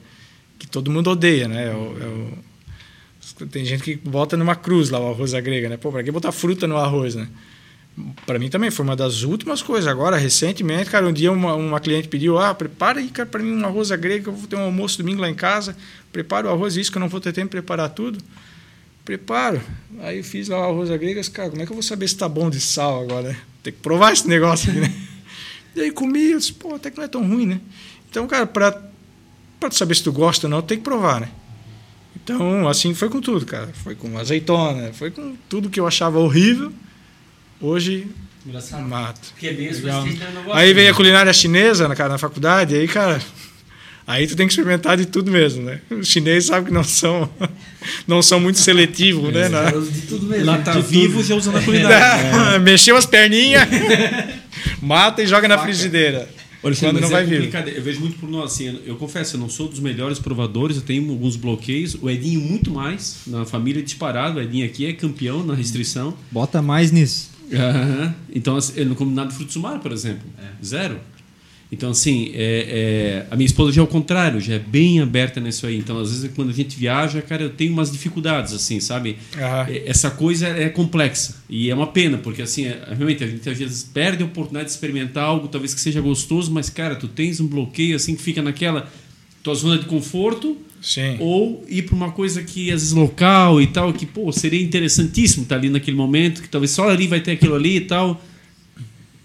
Que 0.59 0.67
todo 0.67 0.91
mundo 0.91 1.11
odeia, 1.11 1.47
né? 1.47 1.67
É 1.67 1.75
o, 1.75 1.97
é 2.03 3.43
o, 3.43 3.47
tem 3.49 3.63
gente 3.67 3.83
que 3.83 3.97
bota 3.97 4.35
numa 4.35 4.57
cruz 4.57 4.89
lá 4.89 4.99
o 4.99 5.11
arroz 5.11 5.35
grega, 5.35 5.69
né? 5.69 5.77
Pô, 5.77 5.93
pra 5.93 6.03
que 6.03 6.11
botar 6.11 6.33
fruta 6.33 6.67
no 6.67 6.79
arroz, 6.79 7.15
né? 7.15 7.29
Para 8.27 8.41
mim 8.41 8.49
também 8.51 8.73
foi 8.73 8.85
uma 8.85 8.97
das 8.97 9.23
últimas 9.23 9.63
coisas. 9.63 9.87
Agora, 9.87 10.17
recentemente, 10.17 10.91
cara, 10.91 11.07
um 11.07 11.13
dia 11.13 11.31
uma, 11.31 11.55
uma 11.55 11.79
cliente 11.79 12.09
pediu: 12.09 12.39
ah, 12.39 12.53
prepara 12.53 12.99
aí, 12.99 13.09
cara, 13.09 13.29
para 13.29 13.43
mim 13.43 13.53
um 13.53 13.65
arroz 13.65 13.93
à 13.93 13.97
grega, 13.97 14.31
eu 14.31 14.35
vou 14.35 14.49
ter 14.49 14.57
um 14.57 14.63
almoço 14.63 14.99
domingo 14.99 15.21
lá 15.21 15.31
em 15.31 15.35
casa. 15.35 15.77
Prepara 16.13 16.49
o 16.49 16.51
arroz, 16.51 16.77
isso 16.77 16.91
que 16.91 16.99
eu 16.99 17.01
não 17.01 17.09
vou 17.09 17.21
ter 17.21 17.33
tempo 17.33 17.47
de 17.47 17.51
preparar 17.51 17.91
tudo. 17.91 18.19
Preparo. 19.05 19.61
Aí 20.01 20.19
eu 20.19 20.25
fiz 20.25 20.49
lá 20.49 20.59
o 20.59 20.73
arroz 20.73 20.91
grega, 20.91 21.23
cara, 21.31 21.51
como 21.51 21.63
é 21.63 21.67
que 21.67 21.71
eu 21.71 21.77
vou 21.77 21.83
saber 21.83 22.09
se 22.09 22.17
tá 22.17 22.29
bom 22.29 22.51
de 22.51 22.61
sal 22.61 23.03
agora? 23.03 23.29
Né? 23.29 23.37
Tem 23.63 23.73
que 23.73 23.79
provar 23.79 24.13
esse 24.13 24.27
negócio 24.27 24.71
aqui, 24.71 24.81
né? 24.81 24.93
E 25.77 25.81
aí 25.81 25.91
comi, 25.91 26.31
eu 26.31 26.39
disse, 26.39 26.53
pô, 26.53 26.77
até 26.77 26.89
que 26.89 26.97
não 26.97 27.05
é 27.05 27.09
tão 27.09 27.27
ruim, 27.27 27.47
né? 27.47 27.61
Então, 28.09 28.29
cara, 28.29 28.47
para 28.47 28.81
para 29.59 29.71
saber 29.73 29.97
se 29.97 30.05
tu 30.05 30.13
gosta 30.13 30.47
ou 30.47 30.51
não, 30.51 30.63
tem 30.63 30.79
que 30.79 30.85
provar, 30.85 31.21
né? 31.21 31.29
Então, 32.15 32.69
assim 32.69 32.95
foi 32.95 33.09
com 33.09 33.21
tudo, 33.21 33.45
cara. 33.45 33.73
Foi 33.83 33.97
com 33.97 34.17
azeitona, 34.17 34.93
foi 34.93 35.11
com 35.11 35.35
tudo 35.49 35.69
que 35.69 35.81
eu 35.81 35.87
achava 35.87 36.21
horrível 36.21 36.73
Hoje, 37.61 38.07
Engraçado. 38.47 38.83
mato. 38.87 39.21
Porque 39.31 39.49
é 39.49 39.53
bem 39.53 39.71
Aí 40.53 40.75
vem 40.75 40.89
a 40.89 40.95
culinária 40.95 41.33
chinesa, 41.33 41.93
cara, 41.95 42.11
na 42.11 42.19
faculdade, 42.19 42.75
aí, 42.75 42.87
cara, 42.87 43.21
aí 44.07 44.27
tu 44.27 44.37
tem 44.37 44.47
que 44.47 44.53
experimentar 44.53 44.97
de 44.97 45.07
tudo 45.07 45.31
mesmo, 45.31 45.63
né? 45.63 45.81
Os 45.91 46.09
chineses 46.09 46.49
sabem 46.49 46.67
que 46.67 46.73
não 46.73 46.85
são, 46.85 47.29
não 48.07 48.23
são 48.23 48.39
muito 48.39 48.59
seletivos, 48.59 49.33
né? 49.33 49.49
Na... 49.49 49.71
De 49.71 50.03
tudo 50.03 50.27
mesmo. 50.27 50.45
Lá 50.45 50.59
tá 50.59 50.73
vivo 50.79 51.23
já 51.23 51.35
usando 51.35 51.57
a 51.57 51.63
culinária. 51.63 52.55
É. 52.55 52.59
Mexeu 52.61 52.97
as 52.97 53.07
perninhas, 53.07 53.67
mata 54.81 55.23
e 55.23 55.27
joga 55.27 55.49
na 55.49 55.59
frigideira. 55.59 56.29
Olha, 56.63 56.75
quando 56.77 56.99
não 56.99 57.09
é 57.09 57.11
vai 57.11 57.25
vir. 57.25 57.55
Eu 57.77 57.83
vejo 57.83 58.01
muito 58.01 58.19
por 58.19 58.29
nós, 58.29 58.53
assim, 58.53 58.81
eu 58.87 58.97
confesso, 58.97 59.37
eu 59.37 59.41
não 59.41 59.51
sou 59.51 59.69
dos 59.69 59.81
melhores 59.81 60.19
provadores, 60.19 60.79
eu 60.79 60.83
tenho 60.83 61.11
alguns 61.11 61.37
bloqueios. 61.37 61.95
O 62.01 62.09
Edinho 62.09 62.41
muito 62.41 62.71
mais, 62.71 63.19
na 63.27 63.45
família 63.45 63.83
disparado. 63.83 64.39
O 64.39 64.43
Edinho 64.43 64.65
aqui 64.65 64.87
é 64.87 64.95
campeão 64.95 65.45
na 65.45 65.55
restrição. 65.55 66.15
Bota 66.31 66.63
mais 66.63 66.91
nisso. 66.91 67.34
Uhum. 67.51 68.13
Então, 68.35 68.57
assim, 68.57 68.95
como 68.95 69.11
nada 69.11 69.31
de 69.31 69.37
frutos 69.37 69.55
do 69.55 69.61
mar, 69.61 69.79
por 69.81 69.93
exemplo. 69.93 70.29
É. 70.39 70.65
Zero. 70.65 70.99
Então, 71.73 71.91
assim, 71.91 72.31
é, 72.35 73.25
é, 73.25 73.27
a 73.31 73.37
minha 73.37 73.47
esposa 73.47 73.73
já 73.73 73.81
é 73.81 73.85
o 73.85 73.89
contrário, 73.89 74.41
já 74.41 74.55
é 74.55 74.59
bem 74.59 75.01
aberta 75.01 75.41
nisso 75.41 75.67
aí. 75.67 75.77
Então, 75.77 75.99
às 75.99 76.11
vezes, 76.11 76.31
quando 76.33 76.51
a 76.51 76.53
gente 76.53 76.79
viaja, 76.79 77.21
cara, 77.21 77.43
eu 77.43 77.51
tenho 77.51 77.73
umas 77.73 77.91
dificuldades, 77.91 78.53
assim, 78.53 78.79
sabe? 78.79 79.19
Uhum. 79.35 79.83
Essa 79.85 80.11
coisa 80.11 80.47
é 80.47 80.69
complexa. 80.69 81.43
E 81.49 81.71
é 81.71 81.75
uma 81.75 81.89
pena, 81.89 82.19
porque, 82.19 82.43
assim, 82.43 82.67
é, 82.67 82.81
realmente, 82.95 83.25
a 83.25 83.27
gente 83.27 83.49
às 83.49 83.59
vezes 83.59 83.83
perde 83.83 84.23
a 84.23 84.27
oportunidade 84.27 84.67
de 84.67 84.73
experimentar 84.73 85.25
algo, 85.25 85.49
talvez 85.49 85.75
que 85.75 85.81
seja 85.81 86.01
gostoso, 86.01 86.53
mas, 86.53 86.71
cara, 86.71 86.95
tu 86.95 87.09
tens 87.09 87.41
um 87.41 87.47
bloqueio, 87.47 87.97
assim, 87.97 88.15
que 88.15 88.23
fica 88.23 88.41
naquela 88.41 88.89
tua 89.43 89.55
zona 89.55 89.79
de 89.79 89.87
conforto 89.87 90.57
Sim. 90.85 91.17
Ou 91.19 91.65
ir 91.67 91.83
para 91.83 91.97
uma 91.97 92.13
coisa 92.13 92.43
que 92.43 92.71
às 92.71 92.83
vezes 92.83 92.93
local 92.93 93.59
e 93.59 93.67
tal, 93.67 93.91
que 93.91 94.05
pô, 94.05 94.31
seria 94.31 94.63
interessantíssimo 94.63 95.45
estar 95.45 95.55
tá 95.55 95.59
ali 95.59 95.71
naquele 95.71 95.97
momento, 95.97 96.43
que 96.43 96.49
talvez 96.49 96.73
só 96.73 96.91
ali 96.91 97.07
vai 97.07 97.21
ter 97.21 97.33
aquilo 97.33 97.55
ali 97.55 97.77
e 97.77 97.81
tal. 97.81 98.23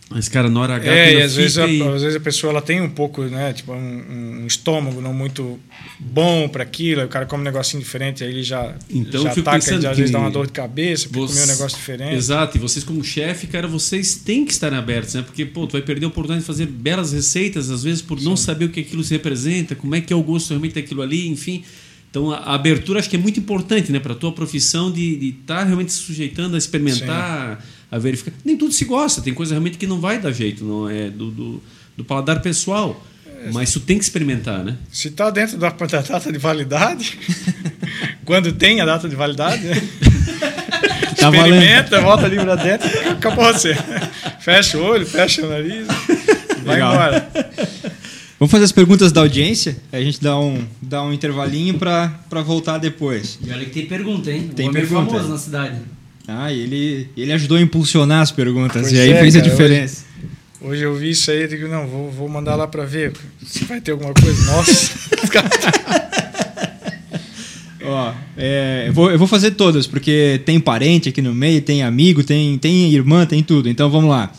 Mas, 0.09 0.27
cara, 0.27 0.49
na 0.49 0.59
hora 0.59 0.75
H. 0.75 0.91
É, 0.91 1.13
e 1.13 1.21
às 1.21 1.35
vezes, 1.35 1.59
a, 1.59 1.65
às 1.65 2.01
vezes 2.01 2.15
a 2.15 2.19
pessoa 2.19 2.49
ela 2.49 2.61
tem 2.63 2.81
um 2.81 2.89
pouco, 2.89 3.21
né? 3.25 3.53
Tipo, 3.53 3.73
um, 3.73 4.41
um 4.41 4.47
estômago 4.47 4.99
não 5.01 5.13
muito 5.13 5.59
bom 5.99 6.49
para 6.49 6.63
aquilo, 6.63 7.01
aí 7.01 7.05
o 7.05 7.09
cara 7.09 7.27
come 7.27 7.41
um 7.41 7.43
negocinho 7.43 7.81
diferente, 7.81 8.23
aí 8.23 8.31
ele 8.31 8.41
já, 8.41 8.75
então, 8.89 9.21
já 9.21 9.31
ataca, 9.31 9.79
já, 9.79 9.91
às 9.91 9.97
vezes 9.97 10.11
dá 10.11 10.17
uma 10.17 10.31
dor 10.31 10.47
de 10.47 10.53
cabeça 10.53 11.07
porque 11.07 11.19
você, 11.19 11.33
comer 11.33 11.43
um 11.43 11.55
negócio 11.55 11.77
diferente. 11.77 12.15
Exato, 12.15 12.57
e 12.57 12.59
vocês, 12.59 12.83
como 12.83 13.03
chefe, 13.03 13.45
cara, 13.45 13.67
vocês 13.67 14.15
têm 14.15 14.45
que 14.45 14.51
estar 14.51 14.73
abertos, 14.73 15.13
né? 15.13 15.21
Porque, 15.21 15.45
pô, 15.45 15.67
tu 15.67 15.73
vai 15.73 15.81
perder 15.83 16.05
a 16.05 16.09
oportunidade 16.09 16.41
de 16.41 16.47
fazer 16.47 16.65
belas 16.65 17.13
receitas, 17.13 17.69
às 17.69 17.83
vezes, 17.83 18.01
por 18.01 18.17
Sim. 18.17 18.25
não 18.25 18.35
saber 18.35 18.65
o 18.65 18.69
que 18.69 18.79
aquilo 18.79 19.03
se 19.03 19.13
representa, 19.13 19.75
como 19.75 19.93
é 19.93 20.01
que 20.01 20.11
é 20.11 20.15
o 20.15 20.23
gosto 20.23 20.49
realmente 20.49 20.73
daquilo 20.73 21.03
ali, 21.03 21.27
enfim. 21.27 21.63
Então, 22.09 22.31
a 22.31 22.55
abertura 22.55 22.97
acho 22.97 23.07
que 23.07 23.15
é 23.15 23.19
muito 23.19 23.39
importante, 23.39 23.91
né? 23.91 23.99
Para 23.99 24.13
a 24.13 24.15
tua 24.15 24.31
profissão 24.31 24.91
de 24.91 25.35
estar 25.41 25.57
tá 25.57 25.63
realmente 25.63 25.93
se 25.93 25.99
sujeitando 25.99 26.55
a 26.55 26.57
experimentar. 26.57 27.61
Sim 27.61 27.78
a 27.91 27.97
verificar. 27.97 28.33
Nem 28.43 28.57
tudo 28.57 28.73
se 28.73 28.85
gosta, 28.85 29.21
tem 29.21 29.33
coisa 29.33 29.53
realmente 29.53 29.77
que 29.77 29.87
não 29.87 29.99
vai 29.99 30.19
dar 30.19 30.31
jeito, 30.31 30.63
não 30.63 30.89
é 30.89 31.09
do, 31.09 31.31
do, 31.31 31.63
do 31.97 32.03
paladar 32.03 32.41
pessoal. 32.41 33.03
É, 33.25 33.51
mas 33.51 33.69
isso 33.69 33.79
tem 33.79 33.97
que 33.97 34.03
experimentar, 34.03 34.63
né? 34.63 34.75
Se 34.91 35.07
está 35.07 35.29
dentro 35.29 35.57
da, 35.57 35.69
da, 35.69 36.01
data 36.01 36.31
de 36.31 36.37
validade, 36.37 37.17
quando 38.25 38.51
tem 38.51 38.81
a 38.81 38.85
data 38.85 39.07
de 39.07 39.15
validade, 39.15 39.63
né? 39.63 39.75
tá 41.17 41.29
experimenta, 41.29 41.89
valendo. 41.89 42.05
volta 42.05 42.25
ali 42.25 42.35
para 42.35 42.55
dentro, 42.55 43.11
acabou 43.11 43.45
você. 43.45 43.75
Fecha 44.39 44.77
o 44.77 44.83
olho, 44.83 45.05
fecha 45.05 45.45
o 45.45 45.49
nariz, 45.49 45.87
vai 46.63 46.75
Legal. 46.75 46.93
embora. 46.93 47.29
Vamos 48.37 48.51
fazer 48.51 48.63
as 48.63 48.71
perguntas 48.71 49.11
da 49.11 49.21
audiência? 49.21 49.77
A 49.91 49.99
gente 49.99 50.21
dá 50.21 50.39
um, 50.39 50.65
dá 50.81 51.03
um 51.03 51.11
intervalinho 51.11 51.77
para 51.77 52.41
voltar 52.41 52.77
depois. 52.77 53.37
E 53.45 53.51
olha 53.51 53.65
que 53.65 53.71
tem 53.71 53.85
pergunta, 53.85 54.31
hein? 54.31 54.49
Tem 54.55 54.69
o 54.69 54.71
pergunta. 54.71 55.11
famoso 55.11 55.29
na 55.29 55.37
cidade. 55.37 55.81
Ah, 56.31 56.53
ele, 56.53 57.09
ele 57.17 57.33
ajudou 57.33 57.57
a 57.57 57.61
impulsionar 57.61 58.21
as 58.21 58.31
perguntas 58.31 58.83
pois 58.83 58.93
e 58.93 58.99
aí 58.99 59.11
é, 59.11 59.19
fez 59.19 59.35
a 59.35 59.39
diferença. 59.39 60.05
Hoje, 60.61 60.69
hoje, 60.71 60.83
eu 60.83 60.95
vi 60.95 61.09
isso 61.09 61.31
aí 61.31 61.43
e 61.43 61.47
digo, 61.47 61.67
não, 61.67 61.87
vou, 61.87 62.11
vou 62.11 62.29
mandar 62.29 62.55
lá 62.55 62.67
para 62.67 62.85
ver 62.85 63.13
se 63.43 63.65
vai 63.65 63.81
ter 63.81 63.91
alguma 63.91 64.13
coisa. 64.13 64.51
Nossa! 64.51 64.93
Ó, 67.81 68.13
é, 68.37 68.85
eu, 68.87 68.93
vou, 68.93 69.09
eu 69.09 69.17
vou 69.17 69.27
fazer 69.27 69.51
todas, 69.51 69.87
porque 69.87 70.39
tem 70.45 70.59
parente 70.59 71.09
aqui 71.09 71.21
no 71.21 71.33
meio, 71.33 71.61
tem 71.61 71.81
amigo, 71.81 72.23
tem, 72.23 72.57
tem 72.59 72.93
irmã, 72.93 73.25
tem 73.25 73.41
tudo. 73.41 73.67
Então 73.67 73.89
vamos 73.89 74.11
lá. 74.11 74.31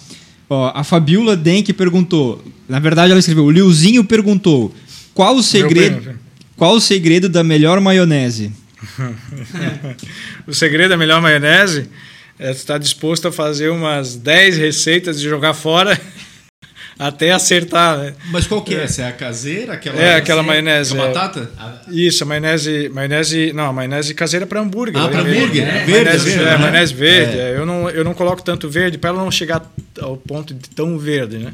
Ó, 0.48 0.70
a 0.74 0.84
Fabiola 0.84 1.36
Denk 1.36 1.72
perguntou. 1.72 2.44
Na 2.68 2.78
verdade, 2.78 3.10
ela 3.10 3.18
escreveu: 3.18 3.44
o 3.44 3.50
Liuzinho 3.50 4.04
perguntou: 4.04 4.72
qual 5.12 5.34
o 5.34 5.42
segredo, 5.42 6.14
qual 6.56 6.74
o 6.74 6.80
segredo 6.80 7.28
da 7.28 7.42
melhor 7.42 7.80
maionese? 7.80 8.52
o 10.46 10.54
segredo 10.54 10.90
da 10.90 10.96
melhor 10.96 11.20
maionese 11.20 11.88
é 12.38 12.50
estar 12.50 12.78
disposto 12.78 13.28
a 13.28 13.32
fazer 13.32 13.68
umas 13.68 14.16
10 14.16 14.56
receitas 14.56 15.18
e 15.18 15.22
jogar 15.22 15.52
fora 15.52 16.00
até 16.98 17.32
acertar, 17.32 17.98
né? 17.98 18.14
Mas 18.30 18.46
qual 18.46 18.62
que 18.62 18.74
é? 18.74 18.84
Essa 18.84 19.02
é 19.02 19.08
a 19.08 19.12
caseira? 19.12 19.74
Aquela 19.74 20.00
é, 20.00 20.14
aquela 20.16 20.42
maionese. 20.42 20.94
Com 20.94 20.98
batata? 20.98 21.50
É, 21.58 21.92
isso, 21.92 22.24
a 22.24 22.26
maionese, 22.26 22.88
maionese... 22.88 23.52
Não, 23.52 23.66
a 23.66 23.72
maionese 23.72 24.14
caseira 24.14 24.46
para 24.46 24.60
hambúrguer. 24.60 25.02
Ah, 25.02 25.08
para 25.08 25.20
hambúrguer? 25.20 25.68
É, 25.68 25.84
verde, 25.84 25.90
maionese, 25.90 26.30
verde, 26.30 26.44
é, 26.44 26.58
maionese 26.58 26.94
verde. 26.94 27.38
É. 27.38 27.56
Eu, 27.56 27.66
não, 27.66 27.90
eu 27.90 28.04
não 28.04 28.14
coloco 28.14 28.42
tanto 28.42 28.68
verde 28.68 28.96
para 28.96 29.10
ela 29.10 29.22
não 29.22 29.30
chegar 29.30 29.62
ao 30.00 30.16
ponto 30.16 30.54
de 30.54 30.70
tão 30.70 30.98
verde, 30.98 31.38
né? 31.38 31.52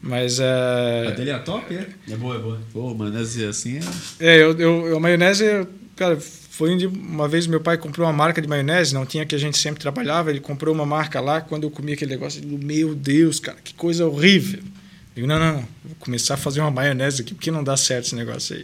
Mas 0.00 0.38
é. 0.38 1.06
A 1.08 1.10
dele 1.12 1.30
é 1.30 1.38
top, 1.38 1.74
é? 1.74 1.86
É 2.12 2.16
boa, 2.16 2.36
é 2.36 2.38
boa. 2.38 2.60
Pô, 2.72 2.94
maionese 2.94 3.44
assim 3.46 3.78
é. 3.78 4.34
É, 4.34 4.42
eu, 4.42 4.58
eu, 4.58 4.96
a 4.96 5.00
maionese, 5.00 5.66
cara, 5.96 6.18
foi 6.56 6.72
onde 6.72 6.86
uma 6.86 7.26
vez 7.26 7.48
meu 7.48 7.60
pai 7.60 7.76
comprou 7.76 8.06
uma 8.06 8.12
marca 8.12 8.40
de 8.40 8.46
maionese, 8.46 8.94
não 8.94 9.04
tinha 9.04 9.26
que 9.26 9.34
a 9.34 9.38
gente 9.38 9.58
sempre 9.58 9.80
trabalhava, 9.80 10.30
ele 10.30 10.38
comprou 10.38 10.72
uma 10.72 10.86
marca 10.86 11.20
lá, 11.20 11.40
quando 11.40 11.64
eu 11.64 11.70
comi 11.70 11.94
aquele 11.94 12.12
negócio, 12.12 12.38
eu 12.38 12.48
digo, 12.48 12.64
meu 12.64 12.94
Deus, 12.94 13.40
cara, 13.40 13.58
que 13.62 13.74
coisa 13.74 14.06
horrível. 14.06 14.60
Eu 14.60 15.14
digo, 15.16 15.26
não, 15.26 15.36
não, 15.40 15.54
não, 15.54 15.68
vou 15.84 15.96
começar 15.98 16.34
a 16.34 16.36
fazer 16.36 16.60
uma 16.60 16.70
maionese 16.70 17.22
aqui, 17.22 17.34
porque 17.34 17.50
não 17.50 17.64
dá 17.64 17.76
certo 17.76 18.06
esse 18.06 18.14
negócio 18.14 18.54
aí. 18.54 18.62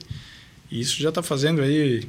E 0.71 0.81
isso 0.81 1.03
já 1.03 1.09
está 1.09 1.21
fazendo 1.21 1.63
aí, 1.63 2.09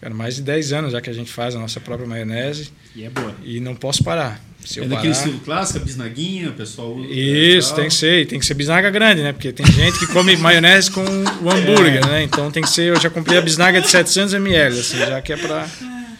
cara, 0.00 0.14
mais 0.14 0.36
de 0.36 0.42
10 0.42 0.72
anos 0.72 0.92
já 0.92 1.00
que 1.00 1.10
a 1.10 1.12
gente 1.12 1.30
faz 1.30 1.54
a 1.54 1.58
nossa 1.58 1.78
própria 1.78 2.08
maionese. 2.08 2.70
E 2.96 3.04
é 3.04 3.10
boa. 3.10 3.34
E 3.44 3.60
não 3.60 3.74
posso 3.74 4.02
parar. 4.02 4.42
Se 4.64 4.80
é 4.80 4.86
daquele 4.86 5.12
estilo 5.12 5.38
clássico, 5.40 5.84
bisnaguinha, 5.84 6.50
o 6.50 6.52
pessoal 6.52 6.94
usa. 6.94 7.08
Isso, 7.10 7.74
tem 7.74 7.88
que 7.88 7.94
ser. 7.94 8.26
Tem 8.26 8.38
que 8.38 8.44
ser 8.46 8.54
bisnaga 8.54 8.90
grande, 8.90 9.22
né? 9.22 9.32
Porque 9.32 9.52
tem 9.52 9.66
gente 9.66 9.98
que 9.98 10.06
come 10.08 10.36
maionese 10.38 10.90
com 10.90 11.02
o 11.02 11.50
hambúrguer, 11.50 12.02
é. 12.04 12.06
né? 12.06 12.22
Então 12.22 12.50
tem 12.50 12.62
que 12.62 12.70
ser. 12.70 12.88
Eu 12.88 13.00
já 13.00 13.10
comprei 13.10 13.38
a 13.38 13.42
bisnaga 13.42 13.80
de 13.80 13.88
700 13.88 14.34
ml, 14.34 14.78
assim, 14.78 14.98
já 14.98 15.20
que 15.20 15.32
é 15.32 15.36
para 15.36 15.66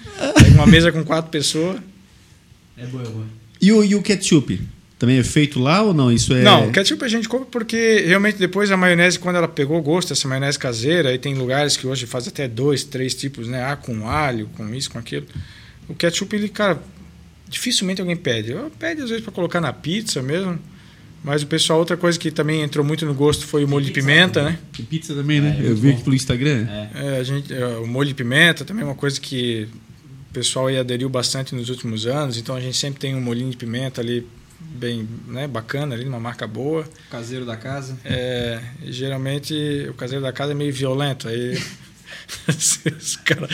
uma 0.55 0.67
mesa 0.67 0.93
com 0.93 1.05
quatro 1.05 1.31
pessoas. 1.31 1.81
É 2.77 2.87
boa, 2.87 3.03
é 3.03 3.09
boa. 3.09 3.27
E 3.61 3.73
o, 3.73 3.85
e 3.85 3.95
o 3.95 4.03
ketchup? 4.03 4.61
Também 5.01 5.17
é 5.17 5.25
feito 5.25 5.59
lá 5.59 5.83
ou 5.83 5.95
não? 5.95 6.13
Isso 6.13 6.35
é... 6.35 6.43
Não, 6.43 6.69
o 6.69 6.73
ketchup 6.73 7.03
a 7.03 7.09
gente 7.09 7.27
come 7.27 7.47
porque 7.51 8.05
realmente 8.07 8.37
depois 8.37 8.71
a 8.71 8.77
maionese, 8.77 9.19
quando 9.19 9.37
ela 9.37 9.49
pegou 9.49 9.81
gosto, 9.81 10.13
essa 10.13 10.29
maionese 10.29 10.59
caseira, 10.59 11.09
aí 11.09 11.19
tem 11.19 11.35
lugares 11.35 11.75
que 11.75 11.87
hoje 11.87 12.05
faz 12.05 12.29
até 12.29 12.47
dois, 12.47 12.85
três 12.85 13.15
tipos, 13.15 13.49
né? 13.49 13.65
Ah, 13.65 13.77
com 13.77 14.07
alho, 14.07 14.51
com 14.59 14.75
isso, 14.75 14.91
com 14.91 14.99
aquilo. 14.99 15.27
O 15.89 15.95
ketchup, 15.95 16.37
ele, 16.37 16.51
cara, 16.51 16.79
dificilmente 17.49 18.03
alguém 18.03 18.15
pede. 18.15 18.53
Eu 18.53 18.71
pede 18.79 19.01
às 19.01 19.09
vezes 19.09 19.25
para 19.25 19.33
colocar 19.33 19.59
na 19.59 19.73
pizza 19.73 20.21
mesmo. 20.21 20.59
Mas 21.25 21.43
o 21.43 21.47
pessoal, 21.47 21.79
outra 21.79 21.97
coisa 21.97 22.19
que 22.19 22.31
também 22.31 22.61
entrou 22.61 22.85
muito 22.85 23.07
no 23.07 23.15
gosto 23.15 23.47
foi 23.47 23.65
o 23.65 23.69
molho 23.69 23.87
de 23.87 23.93
pimenta, 23.93 24.43
né? 24.43 24.59
E 24.79 24.83
pizza 24.83 25.15
também, 25.15 25.41
né? 25.41 25.59
É, 25.63 25.67
eu 25.67 25.77
vi 25.77 25.93
aqui 25.93 26.03
pelo 26.03 26.15
Instagram. 26.15 26.67
É. 26.69 26.91
é. 26.95 27.19
a 27.21 27.23
gente, 27.23 27.55
é, 27.55 27.67
o 27.79 27.87
molho 27.87 28.09
de 28.11 28.15
pimenta 28.15 28.67
também 28.67 28.83
é 28.83 28.87
uma 28.87 28.95
coisa 28.95 29.19
que 29.19 29.67
o 30.31 30.33
pessoal 30.35 30.67
aí 30.67 30.77
aderiu 30.79 31.09
bastante 31.09 31.55
nos 31.55 31.71
últimos 31.71 32.07
anos. 32.07 32.37
Então 32.37 32.55
a 32.55 32.61
gente 32.61 32.77
sempre 32.77 33.01
tem 33.01 33.15
um 33.15 33.21
molhinho 33.23 33.51
de 33.51 33.57
pimenta 33.57 34.03
ali 34.03 34.27
bem 34.61 35.09
né, 35.27 35.47
bacana, 35.47 35.95
ali, 35.95 36.05
uma 36.05 36.21
marca 36.21 36.47
boa. 36.47 36.89
Caseiro 37.11 37.45
da 37.45 37.57
casa. 37.57 37.99
É, 38.05 38.61
geralmente 38.85 39.87
o 39.89 39.95
caseiro 39.95 40.23
da 40.23 40.33
casa 40.33 40.53
é 40.53 40.55
meio 40.55 40.73
violento. 40.73 41.29
Aí 41.29 41.59
Os 42.49 43.17
caras 43.17 43.51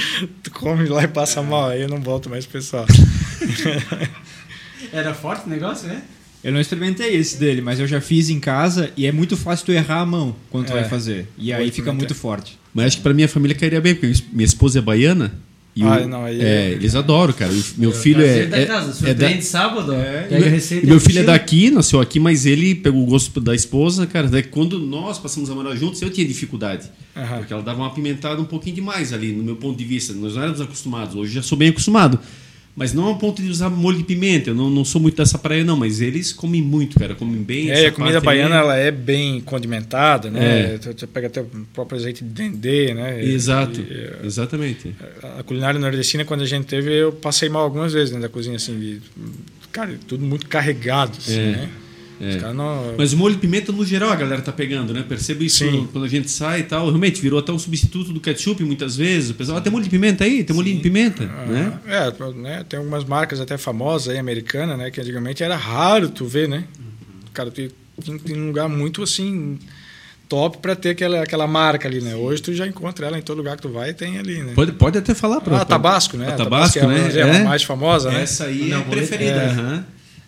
comem 0.53 0.87
lá 0.87 1.05
e 1.05 1.09
passa 1.09 1.43
mal, 1.43 1.71
aí 1.71 1.83
eu 1.83 1.89
não 1.89 2.01
volto 2.01 2.29
mais 2.29 2.47
pro 2.47 2.59
pessoal. 2.59 2.87
Era 4.93 5.15
forte 5.15 5.47
o 5.47 5.49
negócio, 5.49 5.89
né? 5.89 6.03
Eu 6.45 6.53
não 6.53 6.61
experimentei 6.61 7.17
esse 7.17 7.39
dele, 7.39 7.61
mas 7.61 7.81
eu 7.81 7.87
já 7.87 8.01
fiz 8.01 8.29
em 8.29 8.39
casa 8.39 8.93
e 8.97 9.07
é 9.07 9.13
muito 9.13 9.37
fácil 9.37 9.67
tu 9.67 9.73
errar 9.73 10.01
a 10.01 10.07
mão 10.07 10.37
quando 10.51 10.67
tu 10.67 10.73
é. 10.73 10.81
vai 10.81 10.89
fazer. 10.89 11.27
E 11.37 11.53
aí 11.53 11.71
fica 11.73 11.93
muito 11.93 12.15
forte. 12.15 12.59
Mas 12.73 12.87
acho 12.87 12.97
que 12.99 13.03
para 13.03 13.15
minha 13.15 13.29
família 13.29 13.57
cairia 13.57 13.81
bem, 13.81 13.95
porque 13.95 14.13
minha 14.33 14.45
esposa 14.45 14.79
é 14.79 14.83
baiana 14.83 15.35
E 15.77 15.85
o- 15.85 15.89
Ah, 15.93 16.07
não, 16.07 16.25
aí 16.25 16.41
é, 16.41 16.45
é- 16.45 16.71
eles 16.73 16.95
adoram, 16.95 17.35
cara. 17.35 17.53
Meu 17.77 17.91
É 17.91 17.93
filho 17.93 18.25
é. 18.25 18.47
da 18.47 18.59
é- 18.59 18.65
casa. 18.65 18.87
é 18.87 18.89
da- 18.89 18.95
Surpreende 19.25 19.45
sábado. 19.45 19.93
É, 19.93 20.27
e 20.31 20.41
meu- 20.81 20.87
meu 20.87 21.01
filho 21.01 21.19
é 21.19 21.23
daqui, 21.23 21.71
nasceu 21.71 22.01
aqui, 22.01 22.19
mas 22.19 22.47
ele 22.47 22.75
pegou 22.75 23.03
o 23.03 23.07
gosto 23.07 23.39
da 23.43 23.55
esposa, 23.55 24.07
cara. 24.07 24.27
Daí 24.27 24.43
quando 24.43 24.79
nós 24.79 25.19
passamos 25.19 25.51
a 25.51 25.55
morar 25.55 25.77
juntos, 25.77 26.01
eu 26.01 26.09
tinha 26.09 26.27
dificuldade. 26.27 26.89
Aham. 27.15 27.39
Porque 27.39 27.53
ela 27.53 27.63
dava 27.63 27.81
uma 27.83 27.89
apimentada 27.89 28.41
um 28.41 28.47
pouquinho 28.47 28.75
demais 28.77 29.13
ali, 29.13 29.33
no 29.33 29.45
meu 29.45 29.57
ponto 29.57 29.77
de 29.77 29.85
vista. 29.85 30.15
Nós 30.15 30.35
não 30.35 30.43
éramos 30.43 30.63
acostumados, 30.63 31.15
hoje 31.15 31.35
já 31.35 31.43
sou 31.43 31.59
bem 31.59 31.69
acostumado. 31.69 32.19
Mas 32.77 32.93
não 32.93 33.05
ao 33.05 33.17
ponto 33.17 33.41
de 33.43 33.49
usar 33.49 33.71
molho 33.71 33.97
de 33.97 34.05
pimenta. 34.05 34.51
Eu 34.51 34.55
não, 34.55 34.69
não 34.69 34.85
sou 34.85 35.01
muito 35.01 35.17
dessa 35.17 35.39
praia, 35.39 35.65
não. 35.65 35.79
Mas 35.79 36.03
eles 36.03 36.31
comem 36.31 36.61
muito, 36.61 36.99
cara. 36.99 37.15
Comem 37.15 37.43
bem. 37.43 37.71
É, 37.71 37.87
a 37.87 37.93
comida 37.93 38.19
aí. 38.19 38.25
baiana 38.25 38.57
ela 38.57 38.77
é 38.77 38.91
bem 38.91 39.41
condimentada, 39.41 40.31
né? 40.31 40.75
É. 40.75 40.79
Tu- 40.79 40.93
tu 40.93 41.07
pega 41.09 41.27
até 41.29 41.41
o 41.41 41.47
próprio 41.73 41.99
azeite 41.99 42.23
de 42.23 42.29
dendê, 42.31 42.93
né? 42.93 43.25
Exato, 43.25 43.81
e, 43.81 44.27
exatamente. 44.27 44.95
a 45.39 45.43
culinária 45.43 45.81
nordestina, 45.81 46.23
quando 46.27 46.43
a 46.43 46.47
gente 46.47 46.67
teve, 46.67 46.93
eu 46.93 47.13
passei 47.13 47.49
mal 47.49 47.63
algumas 47.63 47.95
vezes 47.95 48.11
dentro 48.11 48.23
da 48.23 48.29
cozinha, 48.29 48.57
assim, 48.57 48.79
de, 48.79 49.01
cara, 49.73 49.99
tudo 50.07 50.25
muito 50.27 50.47
carregado, 50.47 51.17
assim, 51.17 51.39
É, 51.41 51.45
né? 51.53 51.69
É. 52.21 52.53
Não... 52.53 52.95
Mas 52.97 53.13
o 53.13 53.17
molho 53.17 53.35
de 53.35 53.41
pimenta, 53.41 53.71
no 53.73 53.85
geral, 53.85 54.11
a 54.11 54.17
galera 54.17 54.41
tá 54.43 54.53
pegando, 54.53 54.93
né? 54.95 55.05
Percebo 55.09 55.43
isso 55.45 55.59
Sim. 55.59 55.89
quando 55.93 56.05
a 56.05 56.09
gente 56.09 56.31
sai 56.31 56.61
e 56.61 56.63
tal. 56.63 56.87
Realmente, 56.87 57.21
virou 57.21 57.39
até 57.39 57.53
um 57.53 57.59
substituto 57.59 58.13
do 58.13 58.21
ketchup 58.21 58.63
muitas 58.65 58.97
vezes. 58.97 59.31
O 59.31 59.35
pessoal, 59.35 59.59
ah, 59.59 59.61
tem 59.61 59.71
molho 59.71 59.85
de 59.85 59.91
pimenta 59.91 60.25
aí? 60.25 60.43
Tem 60.45 60.55
molho 60.57 60.73
de 60.73 60.81
pimenta, 60.81 61.25
né? 61.25 61.79
Ah, 61.87 62.13
É, 62.17 62.33
né? 62.35 62.65
Tem 62.69 62.79
algumas 62.79 63.05
marcas 63.05 63.41
até 63.41 63.57
famosas 63.59 64.09
aí, 64.15 64.19
americanas, 64.19 64.79
né? 64.79 64.91
Que 64.91 65.01
antigamente 65.01 65.43
era 65.43 65.57
raro 65.57 66.09
tu 66.09 66.25
ver, 66.27 66.49
né? 66.49 66.65
Cara, 67.35 67.51
tu 67.51 67.69
tinha 68.03 68.19
que 68.19 68.33
ir 68.33 68.37
num 68.37 68.47
lugar 68.49 68.69
muito, 68.69 69.03
assim, 69.03 69.59
top 70.29 70.59
pra 70.59 70.75
ter 70.75 70.91
aquela, 70.91 71.23
aquela 71.23 71.47
marca 71.47 71.87
ali, 71.87 72.01
né? 72.01 72.15
Hoje 72.17 72.43
tu 72.43 72.53
já 72.55 72.67
encontra 72.67 73.07
ela 73.07 73.19
em 73.19 73.23
todo 73.23 73.39
lugar 73.39 73.57
que 73.57 73.63
tu 73.63 73.69
vai 73.69 73.93
tem 73.95 74.19
ali, 74.19 74.43
né? 74.43 74.53
Pode, 74.55 74.73
pode 74.73 74.99
até 74.99 75.15
falar 75.15 75.41
pra 75.41 75.59
Ah, 75.59 75.61
a 75.63 75.65
Tabasco, 75.65 76.17
né? 76.17 76.29
A 76.29 76.35
A 76.35 76.37
Tabasco, 76.37 76.79
é 76.79 76.83
a- 76.83 76.87
né? 76.89 77.11
é 77.15 77.41
a 77.41 77.45
mais 77.45 77.63
famosa, 77.63 78.11
né? 78.11 78.23
Essa 78.23 78.45
aí 78.47 78.69
Não, 78.71 78.81
é 78.81 78.85
preferida. 78.85 79.31
é. 79.43 79.47
aham. 79.51 79.85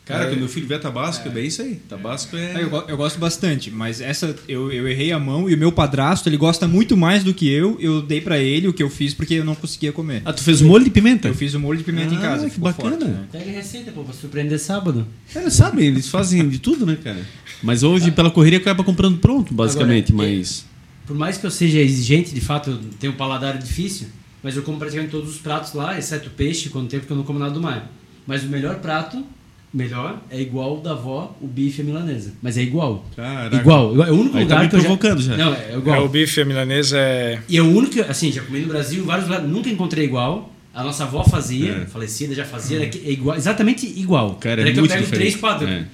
Cara, 0.08 0.24
É. 0.24 0.28
quando 0.28 0.38
meu 0.38 0.48
filho 0.48 0.66
vê 0.66 0.74
a 0.74 0.78
Tabasco, 0.78 1.28
é 1.28 1.30
bem 1.30 1.46
isso 1.46 1.60
aí. 1.60 1.74
Tabasco 1.86 2.34
é. 2.34 2.54
Ah, 2.56 2.60
Eu, 2.62 2.70
eu 2.88 2.96
gosto 2.96 3.18
bastante, 3.18 3.70
mas 3.70 4.00
essa 4.00 4.34
eu, 4.48 4.72
eu 4.72 4.88
errei 4.88 5.12
a 5.12 5.18
mão 5.18 5.50
e 5.50 5.54
o 5.54 5.58
meu 5.58 5.70
padrasto 5.70 6.28
ele 6.30 6.38
gosta 6.38 6.66
muito 6.66 6.96
mais 6.96 7.22
do 7.22 7.34
que 7.34 7.46
eu. 7.46 7.76
Eu 7.78 8.00
dei 8.00 8.18
pra 8.22 8.38
ele 8.38 8.66
o 8.68 8.72
que 8.72 8.82
eu 8.82 8.88
fiz 8.88 9.12
porque 9.12 9.34
eu 9.34 9.44
não 9.44 9.54
conseguia 9.54 9.92
comer. 9.92 10.22
Ah, 10.24 10.32
tu 10.32 10.42
fez 10.42 10.62
molho 10.62 10.82
de 10.84 10.90
pimenta? 10.90 11.28
Eu 11.28 11.34
fiz 11.34 11.52
o 11.52 11.60
molho 11.60 11.76
de 11.76 11.84
pimenta 11.84 12.14
em 12.14 12.16
Ah, 12.16 12.20
casa. 12.22 12.48
que 12.48 12.58
bacana. 12.58 12.90
forte, 12.96 13.04
né? 13.04 13.24
Pega 13.30 13.50
a 13.50 13.52
receita, 13.52 13.92
pô, 13.92 14.02
pra 14.02 14.14
surpreender 14.14 14.58
sábado. 14.58 15.06
Eles 15.36 15.52
sabem, 15.52 15.86
eles 15.88 16.08
fazem 16.08 16.48
de 16.48 16.58
tudo, 16.58 16.86
né, 16.86 16.96
cara? 17.04 17.20
Mas 17.62 17.82
hoje, 17.82 18.10
pela 18.10 18.30
correria, 18.30 18.58
acaba 18.58 18.82
comprando 18.82 19.18
pronto, 19.18 19.52
basicamente. 19.52 20.10
Agora, 20.12 20.26
mas. 20.28 20.64
Por 21.06 21.16
mais 21.16 21.36
que 21.36 21.44
eu 21.46 21.50
seja 21.50 21.78
exigente, 21.80 22.34
de 22.34 22.40
fato, 22.40 22.70
eu 22.70 22.78
tenho 22.98 23.12
um 23.12 23.16
paladar 23.16 23.58
difícil, 23.58 24.08
mas 24.42 24.56
eu 24.56 24.62
como 24.62 24.78
praticamente 24.78 25.10
todos 25.10 25.28
os 25.30 25.38
pratos 25.38 25.74
lá, 25.74 25.98
exceto 25.98 26.30
peixe, 26.30 26.70
quando 26.70 26.88
tem, 26.88 26.98
porque 26.98 27.12
eu 27.12 27.16
não 27.16 27.24
como 27.24 27.38
nada 27.38 27.50
do 27.52 27.60
mar. 27.60 27.90
Mas 28.26 28.42
o 28.44 28.46
melhor 28.48 28.76
prato, 28.76 29.24
melhor, 29.72 30.20
é 30.30 30.40
igual 30.40 30.78
o 30.78 30.80
da 30.80 30.92
avó, 30.92 31.36
o 31.40 31.46
bife 31.46 31.80
e 31.80 31.82
a 31.82 31.84
milanesa. 31.84 32.32
Mas 32.42 32.56
é 32.56 32.62
igual. 32.62 33.04
Caraca. 33.14 33.54
Igual. 33.56 34.02
É 34.04 34.10
o 34.10 34.14
único 34.14 34.36
Aí 34.38 34.46
tá 34.46 34.54
lugar 34.54 34.62
me 34.64 34.68
que 34.70 34.76
eu 34.76 34.80
provocando 34.80 35.20
já. 35.20 35.36
Não, 35.36 35.54
é 35.54 35.72
É, 35.72 35.76
igual. 35.76 36.04
o 36.04 36.08
bife 36.08 36.40
a 36.40 36.44
milanesa 36.44 36.98
é... 36.98 37.38
E 37.48 37.56
é 37.56 37.62
o 37.62 37.66
único, 37.66 38.00
assim, 38.08 38.32
já 38.32 38.42
comi 38.42 38.60
no 38.60 38.68
Brasil, 38.68 39.04
vários 39.04 39.28
lugares, 39.28 39.48
nunca 39.50 39.68
encontrei 39.68 40.04
igual. 40.04 40.52
A 40.74 40.84
nossa 40.84 41.02
avó 41.04 41.24
fazia, 41.24 41.72
É. 41.72 41.86
falecida, 41.86 42.34
já 42.34 42.44
fazia, 42.44 42.78
é 42.84 43.10
igual, 43.10 43.36
exatamente 43.36 43.84
igual. 43.84 44.36
Cara, 44.36 44.60
é 44.60 44.64
Daí 44.64 44.72
que 44.74 44.78
muito 44.78 44.92
eu 44.92 44.96
pego 44.96 45.04
diferente. 45.06 45.30
três, 45.32 45.40
quatro. 45.40 45.66
É. 45.66 45.84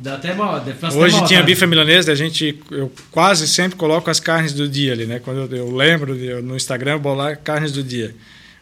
Dá 0.00 0.14
até 0.14 0.34
mal, 0.34 0.60
dá- 0.60 0.72
até 0.72 0.96
Hoje 0.96 1.16
mal, 1.16 1.26
tinha 1.26 1.40
tá? 1.40 1.46
bife 1.46 1.62
à 1.62 1.66
milanesa, 1.66 2.10
a 2.10 2.14
gente, 2.14 2.58
eu 2.70 2.90
quase 3.10 3.46
sempre 3.46 3.76
coloco 3.76 4.08
as 4.10 4.18
carnes 4.18 4.52
do 4.54 4.66
dia 4.66 4.92
ali, 4.92 5.04
né? 5.04 5.18
Quando 5.18 5.52
eu, 5.54 5.56
eu 5.66 5.76
lembro 5.76 6.16
de- 6.16 6.26
eu 6.26 6.42
no 6.42 6.56
Instagram, 6.56 6.92
eu 6.92 7.00
bolar 7.00 7.38
carnes 7.38 7.70
do 7.70 7.82
dia. 7.82 8.14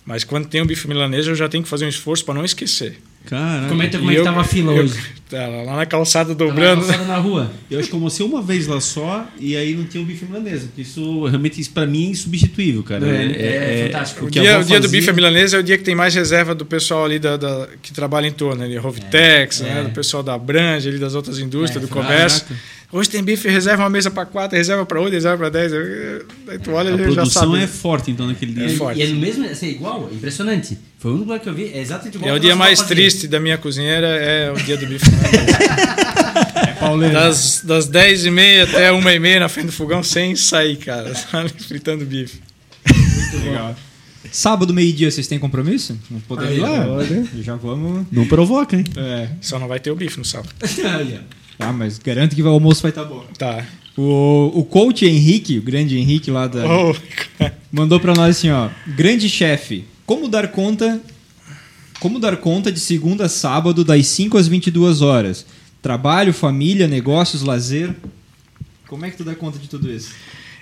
Mas 0.04 0.24
quando 0.24 0.48
tem 0.48 0.60
o 0.60 0.66
bife 0.66 0.88
milanesa, 0.88 1.30
eu 1.30 1.34
já 1.36 1.48
tenho 1.48 1.62
que 1.62 1.68
fazer 1.68 1.84
um 1.84 1.88
esforço 1.88 2.24
para 2.24 2.34
não 2.34 2.44
esquecer. 2.44 2.98
Caraca. 3.28 3.68
Comenta 3.68 3.98
como 3.98 4.10
E 4.10 4.14
é 4.14 4.16
que 4.16 4.20
eu- 4.20 4.24
tava 4.24 4.40
a 4.40 4.44
fila 4.44 4.72
eu- 4.72 4.84
hoje. 4.84 5.18
Tá, 5.28 5.46
lá 5.46 5.76
na 5.76 5.84
calçada 5.84 6.34
Tava 6.34 6.48
dobrando, 6.50 6.80
né? 6.86 6.86
calçada 6.94 7.04
na 7.06 7.18
rua. 7.18 7.50
Eu 7.70 7.78
acho 7.78 7.88
que 7.88 7.94
eu 7.94 7.98
almocei 7.98 8.24
uma 8.24 8.40
vez 8.40 8.66
lá 8.66 8.80
só 8.80 9.28
e 9.38 9.54
aí 9.54 9.74
não 9.74 9.84
tinha 9.84 10.02
o 10.02 10.06
bife 10.06 10.24
milanesa. 10.24 10.68
Porque 10.68 10.80
isso 10.80 11.26
realmente, 11.26 11.60
isso 11.60 11.70
pra 11.70 11.84
mim 11.86 12.06
é 12.06 12.10
insubstituível, 12.12 12.82
cara. 12.82 13.06
É, 13.06 13.82
é 13.84 13.86
fantástico. 13.88 14.24
o 14.24 14.28
O 14.28 14.30
dia, 14.30 14.58
o 14.58 14.64
dia 14.64 14.80
do 14.80 14.88
bife 14.88 15.10
à 15.10 15.12
milanesa 15.12 15.58
é 15.58 15.60
o 15.60 15.62
dia 15.62 15.76
que 15.76 15.84
tem 15.84 15.94
mais 15.94 16.14
reserva 16.14 16.54
do 16.54 16.64
pessoal 16.64 17.04
ali 17.04 17.18
da, 17.18 17.36
da- 17.36 17.68
que 17.82 17.92
trabalha 17.92 18.26
em 18.26 18.32
torno, 18.32 18.64
ali, 18.64 18.74
Rovitex, 18.78 19.60
né? 19.60 19.80
é. 19.80 19.82
do 19.84 19.90
pessoal 19.90 20.22
da 20.22 20.38
Brange, 20.38 20.88
ali 20.88 20.98
das 20.98 21.14
outras 21.14 21.38
indústrias, 21.38 21.84
É, 21.84 21.86
do 21.86 21.92
comércio. 21.92 22.46
caraca. 22.46 22.62
Hoje 22.90 23.10
tem 23.10 23.22
bife, 23.22 23.46
reserva 23.48 23.82
uma 23.82 23.90
mesa 23.90 24.10
para 24.10 24.24
quatro, 24.24 24.56
reserva 24.56 24.86
para 24.86 24.98
oito, 24.98 25.12
reserva 25.12 25.36
para 25.36 25.50
dez. 25.50 25.72
Aí 25.74 26.58
tu 26.58 26.72
olha 26.72 26.90
A 26.90 26.94
e 26.94 26.96
já 26.96 27.04
produção 27.04 27.52
sabe. 27.52 27.62
é 27.62 27.66
forte, 27.66 28.10
então, 28.10 28.26
naquele 28.26 28.54
dia. 28.54 28.64
É 28.64 28.68
forte. 28.70 28.98
E 28.98 29.02
é 29.02 29.06
no 29.08 29.16
mesmo, 29.16 29.44
assim, 29.44 29.68
igual, 29.68 30.08
impressionante. 30.10 30.78
Foi 30.98 31.10
o 31.10 31.14
único 31.14 31.28
lugar 31.28 31.40
que 31.40 31.48
eu 31.50 31.54
vi, 31.54 31.64
é 31.64 31.80
exatamente 31.80 32.16
igual. 32.16 32.30
É 32.30 32.34
o 32.34 32.40
dia 32.40 32.56
mais 32.56 32.80
triste 32.80 33.28
da 33.28 33.38
minha 33.38 33.58
cozinheira, 33.58 34.06
é 34.06 34.50
o 34.50 34.56
dia 34.56 34.78
do 34.78 34.86
bife. 34.86 35.04
das, 37.12 37.60
das 37.62 37.86
10 37.86 38.24
e 38.24 38.30
meia 38.30 38.64
até 38.64 38.90
uma 38.90 39.12
e 39.12 39.18
meia 39.18 39.40
na 39.40 39.50
frente 39.50 39.66
do 39.66 39.72
fogão, 39.72 40.02
sem 40.02 40.34
sair, 40.34 40.76
cara. 40.76 41.12
Ali 41.32 41.50
fritando 41.50 42.06
bife. 42.06 42.40
Legal. 43.44 43.76
Sábado, 44.32 44.72
meio-dia, 44.72 45.10
vocês 45.10 45.26
têm 45.26 45.38
compromisso? 45.38 45.98
Não 46.10 46.20
podemos 46.20 46.56
ir 46.56 46.60
lá? 46.60 46.86
Já 47.42 47.54
vamos. 47.54 48.06
Não 48.10 48.26
provoca, 48.26 48.76
hein? 48.76 48.84
É. 48.96 49.28
Só 49.42 49.58
não 49.58 49.68
vai 49.68 49.78
ter 49.78 49.90
o 49.90 49.96
bife 49.96 50.18
no 50.18 50.24
sábado. 50.24 50.54
Ah, 51.58 51.72
mas 51.72 51.98
garanto 51.98 52.36
que 52.36 52.42
o 52.42 52.48
almoço 52.48 52.82
vai 52.82 52.90
estar 52.90 53.04
bom. 53.04 53.24
Tá. 53.36 53.66
O, 53.96 54.52
o 54.54 54.64
coach 54.64 55.04
Henrique, 55.04 55.58
o 55.58 55.62
grande 55.62 55.98
Henrique 55.98 56.30
lá 56.30 56.46
da. 56.46 56.64
Oh, 56.66 56.94
Mandou 57.70 57.98
pra 57.98 58.14
nós 58.14 58.36
assim, 58.36 58.50
ó. 58.50 58.68
Grande 58.86 59.28
chefe, 59.28 59.84
como 60.06 60.28
dar 60.28 60.48
conta. 60.48 61.00
Como 62.00 62.20
dar 62.20 62.36
conta 62.36 62.70
de 62.70 62.78
segunda 62.78 63.24
a 63.24 63.28
sábado, 63.28 63.84
das 63.84 64.06
5 64.06 64.38
às 64.38 64.46
22 64.46 65.02
horas? 65.02 65.44
Trabalho, 65.82 66.32
família, 66.32 66.86
negócios, 66.86 67.42
lazer. 67.42 67.92
Como 68.86 69.04
é 69.04 69.10
que 69.10 69.16
tu 69.16 69.24
dá 69.24 69.34
conta 69.34 69.58
de 69.58 69.68
tudo 69.68 69.90
isso? 69.90 70.12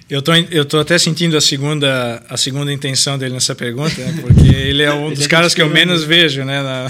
Eu 0.08 0.22
tô, 0.22 0.32
eu 0.34 0.64
tô 0.64 0.78
até 0.78 0.96
sentindo 0.98 1.36
a 1.36 1.40
segunda, 1.40 2.22
a 2.28 2.36
segunda 2.36 2.72
intenção 2.72 3.18
dele 3.18 3.34
nessa 3.34 3.56
pergunta, 3.56 4.00
né? 4.00 4.16
porque 4.20 4.54
ele 4.54 4.82
é 4.84 4.92
um 4.92 5.06
Ele 5.10 5.16
dos 5.16 5.24
é 5.24 5.28
caras 5.28 5.52
que 5.52 5.60
eu 5.60 5.68
menos 5.68 6.04
vejo, 6.04 6.44
né? 6.44 6.62
na- 6.62 6.86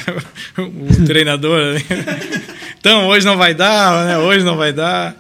o 0.62 1.04
treinador. 1.06 1.74
né? 1.74 1.80
Então, 2.78 3.08
hoje 3.08 3.26
não 3.26 3.36
vai 3.36 3.52
dar, 3.52 4.06
né? 4.06 4.18
Hoje 4.18 4.44
não 4.44 4.56
vai 4.56 4.72
dar. 4.72 5.16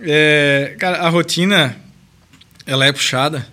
É, 0.00 0.74
cara, 0.78 0.98
a 1.02 1.08
rotina, 1.10 1.76
ela 2.64 2.86
é 2.86 2.92
puxada. 2.92 3.46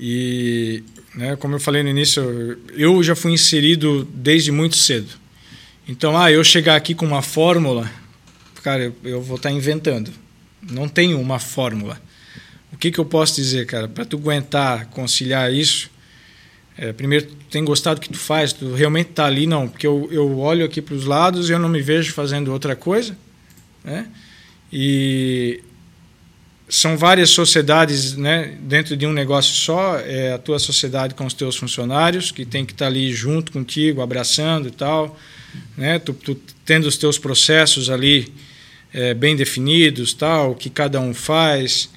E, 0.00 0.82
né, 1.14 1.36
como 1.36 1.56
eu 1.56 1.60
falei 1.60 1.82
no 1.82 1.90
início, 1.90 2.58
eu 2.74 3.02
já 3.02 3.14
fui 3.14 3.32
inserido 3.32 4.08
desde 4.14 4.50
muito 4.50 4.76
cedo. 4.76 5.08
Então, 5.86 6.16
ah, 6.16 6.32
eu 6.32 6.42
chegar 6.42 6.74
aqui 6.76 6.94
com 6.94 7.04
uma 7.04 7.20
fórmula, 7.20 7.90
cara, 8.62 8.84
eu, 8.84 8.94
eu 9.04 9.20
vou 9.20 9.36
estar 9.36 9.50
inventando. 9.50 10.10
Não 10.70 10.88
tenho 10.88 11.20
uma 11.20 11.38
fórmula. 11.38 12.00
Que, 12.80 12.90
que 12.90 12.98
eu 12.98 13.04
posso 13.04 13.36
dizer, 13.36 13.66
cara? 13.66 13.86
Para 13.86 14.04
tu 14.04 14.16
aguentar 14.16 14.86
conciliar 14.86 15.52
isso, 15.52 15.90
é, 16.78 16.94
primeiro, 16.94 17.26
tem 17.50 17.62
gostado 17.62 18.00
do 18.00 18.02
que 18.02 18.08
tu 18.08 18.18
faz, 18.18 18.54
tu 18.54 18.72
realmente 18.72 19.10
tá 19.10 19.26
ali, 19.26 19.46
não, 19.46 19.68
porque 19.68 19.86
eu, 19.86 20.08
eu 20.10 20.38
olho 20.38 20.64
aqui 20.64 20.80
para 20.80 20.94
os 20.94 21.04
lados 21.04 21.50
e 21.50 21.52
eu 21.52 21.58
não 21.58 21.68
me 21.68 21.82
vejo 21.82 22.12
fazendo 22.14 22.50
outra 22.50 22.74
coisa, 22.74 23.14
né? 23.84 24.06
E 24.72 25.62
são 26.70 26.96
várias 26.96 27.30
sociedades, 27.30 28.16
né, 28.16 28.56
dentro 28.62 28.96
de 28.96 29.04
um 29.04 29.12
negócio 29.12 29.52
só, 29.54 29.98
é 29.98 30.32
a 30.32 30.38
tua 30.38 30.58
sociedade 30.58 31.14
com 31.14 31.26
os 31.26 31.34
teus 31.34 31.56
funcionários, 31.56 32.30
que 32.30 32.46
tem 32.46 32.64
que 32.64 32.72
estar 32.72 32.86
ali 32.86 33.12
junto 33.12 33.52
contigo, 33.52 34.00
abraçando 34.00 34.68
e 34.68 34.70
tal, 34.70 35.18
né? 35.76 35.98
Tu, 35.98 36.14
tu 36.14 36.34
tendo 36.64 36.86
os 36.86 36.96
teus 36.96 37.18
processos 37.18 37.90
ali 37.90 38.32
é, 38.90 39.12
bem 39.12 39.36
definidos, 39.36 40.14
tal, 40.14 40.52
o 40.52 40.54
que 40.54 40.70
cada 40.70 40.98
um 40.98 41.12
faz, 41.12 41.90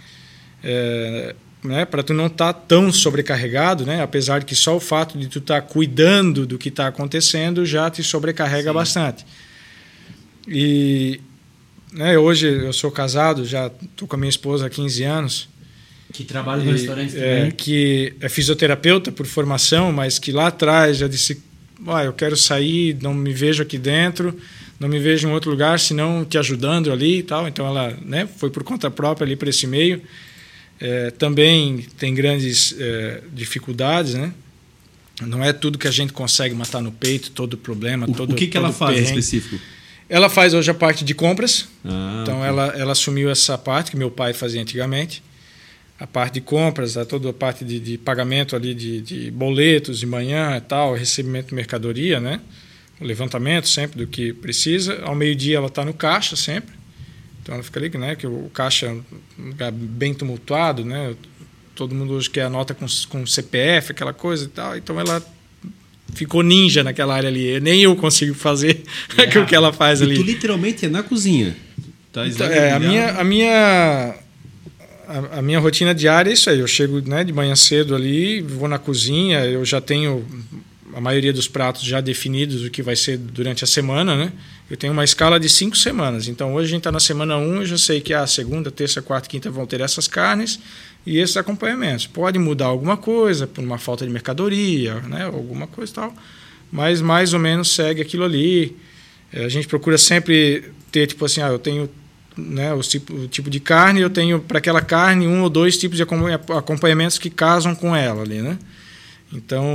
é, 0.64 1.36
né, 1.64 1.86
para 1.86 2.04
tu 2.04 2.14
não 2.14 2.28
estar 2.28 2.54
tão 2.54 2.92
sobrecarregado, 2.92 3.86
né, 3.86 4.02
apesar 4.02 4.40
de 4.40 4.46
que 4.46 4.56
só 4.56 4.76
o 4.76 4.80
fato 4.80 5.18
de 5.18 5.28
tu 5.28 5.40
estar 5.40 5.62
cuidando 5.62 6.46
do 6.46 6.58
que 6.58 6.70
está 6.70 6.88
acontecendo 6.88 7.66
já 7.66 7.90
te 7.90 8.04
sobrecarrega 8.04 8.70
Sim. 8.70 8.74
bastante. 8.74 9.26
E 10.48 11.22
né, 11.94 12.18
hoje 12.18 12.48
eu 12.48 12.74
sou 12.74 12.92
casado, 12.92 13.46
já 13.46 13.72
estou 13.82 14.08
com 14.08 14.16
a 14.16 14.20
minha 14.20 14.30
esposa 14.30 14.66
há 14.66 14.70
15 14.70 15.04
anos, 15.04 15.50
Que 16.12 16.24
trabalha 16.24 16.64
no 16.64 16.72
restaurante 16.72 17.18
é, 17.18 17.38
também. 17.38 17.52
que 17.52 18.14
é 18.20 18.28
fisioterapeuta 18.28 19.12
por 19.12 19.26
formação, 19.26 19.92
mas 19.92 20.20
que 20.20 20.32
lá 20.32 20.48
atrás 20.48 20.98
já 20.98 21.08
disse, 21.08 21.42
ah, 21.88 22.04
eu 22.04 22.14
quero 22.14 22.36
sair, 22.36 22.98
não 23.02 23.14
me 23.14 23.34
vejo 23.34 23.64
aqui 23.64 23.78
dentro, 23.78 24.38
não 24.80 24.90
me 24.90 25.00
vejo 25.00 25.28
em 25.28 25.32
outro 25.32 25.50
lugar, 25.50 25.80
senão 25.80 26.26
te 26.26 26.38
ajudando 26.38 26.92
ali 26.92 27.20
e 27.20 27.24
tal. 27.24 27.48
Então 27.48 27.66
ela 27.66 27.98
né, 28.02 28.28
foi 28.38 28.50
por 28.50 28.64
conta 28.64 28.92
própria 28.92 29.26
ali 29.26 29.36
para 29.36 29.50
esse 29.50 29.66
meio. 29.66 30.02
É, 30.80 31.12
também 31.12 31.86
tem 31.98 32.14
grandes 32.14 32.76
é, 32.80 33.22
dificuldades, 33.32 34.14
né? 34.16 34.34
Não 35.22 35.44
é 35.44 35.54
tudo 35.54 35.78
que 35.78 35.88
a 35.88 35.92
gente 35.92 36.12
consegue 36.12 36.54
matar 36.56 36.82
no 36.82 36.92
peito, 36.92 37.32
todo 37.32 37.56
problema, 37.58 38.10
O, 38.10 38.14
todo 38.14 38.32
o 38.34 38.36
que, 38.36 38.48
que 38.48 38.58
ela 38.58 38.72
faz 38.74 38.92
em 38.92 39.02
perrengue. 39.04 39.20
específico? 39.20 39.62
Ela 40.10 40.30
faz 40.30 40.54
hoje 40.54 40.70
a 40.70 40.74
parte 40.74 41.06
de 41.06 41.14
compras, 41.14 41.68
Ah, 41.86 42.20
então 42.24 42.38
ok. 42.38 42.48
ela, 42.48 42.66
ela 42.76 42.92
assumiu 42.92 43.30
essa 43.30 43.58
parte 43.58 43.92
que 43.92 43.98
meu 43.98 44.12
pai 44.12 44.34
fazia 44.34 44.62
antigamente. 44.62 45.24
a 46.00 46.08
parte 46.08 46.34
de 46.34 46.42
compras, 46.42 46.98
a 46.98 47.06
toda 47.06 47.30
a 47.30 47.34
parte 47.34 47.64
de, 47.64 47.80
de 47.80 47.98
pagamento 47.98 48.56
ali 48.56 48.74
de, 48.74 49.00
de, 49.00 49.32
boletos 49.32 50.00
de 50.00 50.06
manhã 50.06 50.58
e 50.58 50.62
tal, 50.62 50.94
recebimento 50.96 51.50
de 51.50 51.56
mercadoria, 51.56 52.20
né? 52.20 52.42
O 53.00 53.06
levantamento 53.06 53.70
sempre 53.70 54.00
do 54.00 54.08
que 54.08 54.34
precisa. 54.34 55.00
Ao 55.04 55.16
meio-dia 55.16 55.58
ela 55.58 55.68
está 55.68 55.86
no 55.86 55.94
caixa 55.94 56.36
sempre. 56.36 56.74
Então 57.44 57.56
ela 57.56 57.64
fica 57.64 57.80
ali, 57.80 57.90
né? 57.90 58.16
Que 58.16 58.26
o 58.26 58.50
caixa 58.54 58.88
é 58.88 58.92
um 58.92 59.50
lugar 59.50 59.72
bem 59.72 60.14
tumultuado, 60.14 60.86
né? 60.86 61.14
Todo 61.76 61.94
mundo 61.94 62.14
hoje 62.14 62.30
quer 62.30 62.44
a 62.44 62.50
nota 62.50 62.74
com, 62.74 62.86
com 63.10 63.28
CPF, 63.28 63.92
aquela 63.92 64.14
coisa 64.14 64.46
e 64.46 64.48
tal. 64.48 64.78
Então 64.78 64.98
ela 64.98 65.22
ficou 66.14 66.42
ninja 66.42 66.84
naquela 66.84 67.14
área 67.14 67.28
ali. 67.28 67.60
Nem 67.60 67.82
eu 67.82 67.96
consigo 67.98 68.34
fazer 68.34 68.82
é. 69.18 69.40
o 69.40 69.46
que 69.46 69.54
ela 69.54 69.74
faz 69.74 70.00
e 70.00 70.04
ali. 70.06 70.16
Tu 70.16 70.24
literalmente 70.24 70.86
é 70.86 70.90
na 70.90 71.04
cozinha. 71.04 71.56
Tá 72.14 72.26
então, 72.26 72.48
é, 72.48 72.72
a 72.72 72.80
minha, 72.80 73.10
a 73.12 73.24
minha 73.24 74.16
a, 75.08 75.40
a, 75.40 75.42
minha 75.42 75.60
rotina 75.60 75.94
diária 75.94 76.30
é 76.30 76.34
isso 76.34 76.50
aí. 76.50 76.60
Eu 76.60 76.68
chego 76.68 77.02
né, 77.02 77.24
de 77.24 77.34
manhã 77.34 77.56
cedo 77.56 77.94
ali, 77.94 78.42
vou 78.42 78.68
na 78.68 78.80
cozinha, 78.80 79.44
eu 79.46 79.66
já 79.66 79.82
tenho 79.82 80.26
a 80.96 81.02
maioria 81.02 81.34
dos 81.34 81.48
pratos 81.48 81.84
já 81.84 82.02
definidos 82.02 82.64
o 82.64 82.70
que 82.70 82.82
vai 82.82 82.96
ser 82.96 83.18
durante 83.18 83.64
a 83.64 83.68
semana, 83.68 84.16
né? 84.16 84.32
Eu 84.70 84.78
tenho 84.78 84.94
uma 84.94 85.04
escala 85.04 85.40
de 85.40 85.50
cinco 85.50 85.78
semanas. 85.78 86.28
Então 86.28 86.54
hoje 86.54 86.68
a 86.68 86.70
gente 86.70 86.80
está 86.80 86.92
na 86.92 87.00
semana 87.00 87.38
1, 87.38 87.42
um, 87.42 87.56
eu 87.58 87.66
já 87.66 87.78
sei 87.78 88.02
que 88.02 88.14
a 88.14 88.22
ah, 88.22 88.28
segunda, 88.28 88.72
terça, 88.72 89.02
quarta, 89.02 89.28
quinta 89.28 89.50
vão 89.50 89.66
ter 89.66 89.82
essas 89.82 90.08
carnes 90.08 90.60
e 91.06 91.18
esses 91.18 91.38
acompanhamentos. 91.38 92.08
Pode 92.08 92.40
mudar 92.40 92.68
alguma 92.68 92.98
coisa 92.98 93.46
por 93.46 93.64
uma 93.64 93.78
falta 93.78 94.06
de 94.06 94.12
mercadoria, 94.12 94.96
né? 95.02 95.26
Alguma 95.26 95.68
coisa 95.68 95.92
e 95.92 95.96
tal, 95.96 96.16
mas 96.72 97.02
mais 97.02 97.34
ou 97.34 97.40
menos 97.40 97.74
segue 97.74 98.02
aquilo 98.02 98.24
ali. 98.24 98.76
É, 99.32 99.46
a 99.46 99.50
gente 99.50 99.68
procura 99.68 99.98
sempre 99.98 100.72
ter 100.92 101.08
tipo 101.08 101.26
assim, 101.26 101.42
ah, 101.42 101.48
eu 101.48 101.60
tenho 101.60 101.90
né, 102.38 102.74
o, 102.74 102.82
tipo, 102.82 103.14
o 103.14 103.28
tipo 103.28 103.50
de 103.50 103.60
carne, 103.60 104.02
eu 104.02 104.10
tenho 104.10 104.40
para 104.40 104.58
aquela 104.58 104.82
carne 104.82 105.28
um 105.28 105.44
ou 105.44 105.50
dois 105.50 105.78
tipos 105.78 105.98
de 105.98 106.04
acompanhamentos 106.04 107.18
que 107.18 107.30
casam 107.30 107.76
com 107.76 107.96
ela 107.96 108.24
ali, 108.24 108.42
né? 108.42 108.58
Então, 109.32 109.66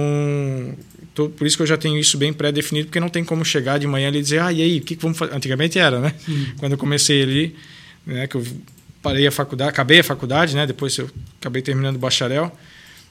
tô, 1.19 1.29
por 1.29 1.47
isso 1.47 1.57
que 1.57 1.63
eu 1.65 1.67
já 1.67 1.77
tenho 1.77 1.99
isso 1.99 2.17
bem 2.17 2.33
pré-definido, 2.33 2.87
porque 2.87 3.01
não 3.01 3.09
tem 3.09 3.25
como 3.25 3.45
chegar 3.45 3.79
de 3.79 3.89
manhã 3.89 4.07
ali 4.07 4.21
e 4.21 4.23
dizer, 4.23 4.41
ah, 4.41 4.53
e 4.53 4.63
aí, 4.63 4.79
o 4.79 4.83
que, 4.83 4.95
que 4.95 5.03
vamos 5.03 5.19
fazer? 5.19 5.35
Antigamente 5.35 5.77
era, 5.77 5.99
né? 5.99 6.15
Quando 6.59 6.73
eu 6.73 6.79
comecei 6.79 7.23
ali, 7.23 7.57
né, 8.07 8.29
que 8.29 8.37
eu 8.37 8.47
parei 9.03 9.27
a 9.27 9.33
faculdade, 9.33 9.71
acabei 9.71 9.99
a 9.99 10.05
faculdade, 10.05 10.55
né? 10.55 10.65
Depois 10.65 10.97
eu 10.97 11.11
acabei 11.41 11.61
terminando 11.61 11.97
o 11.97 11.99
bacharel. 11.99 12.57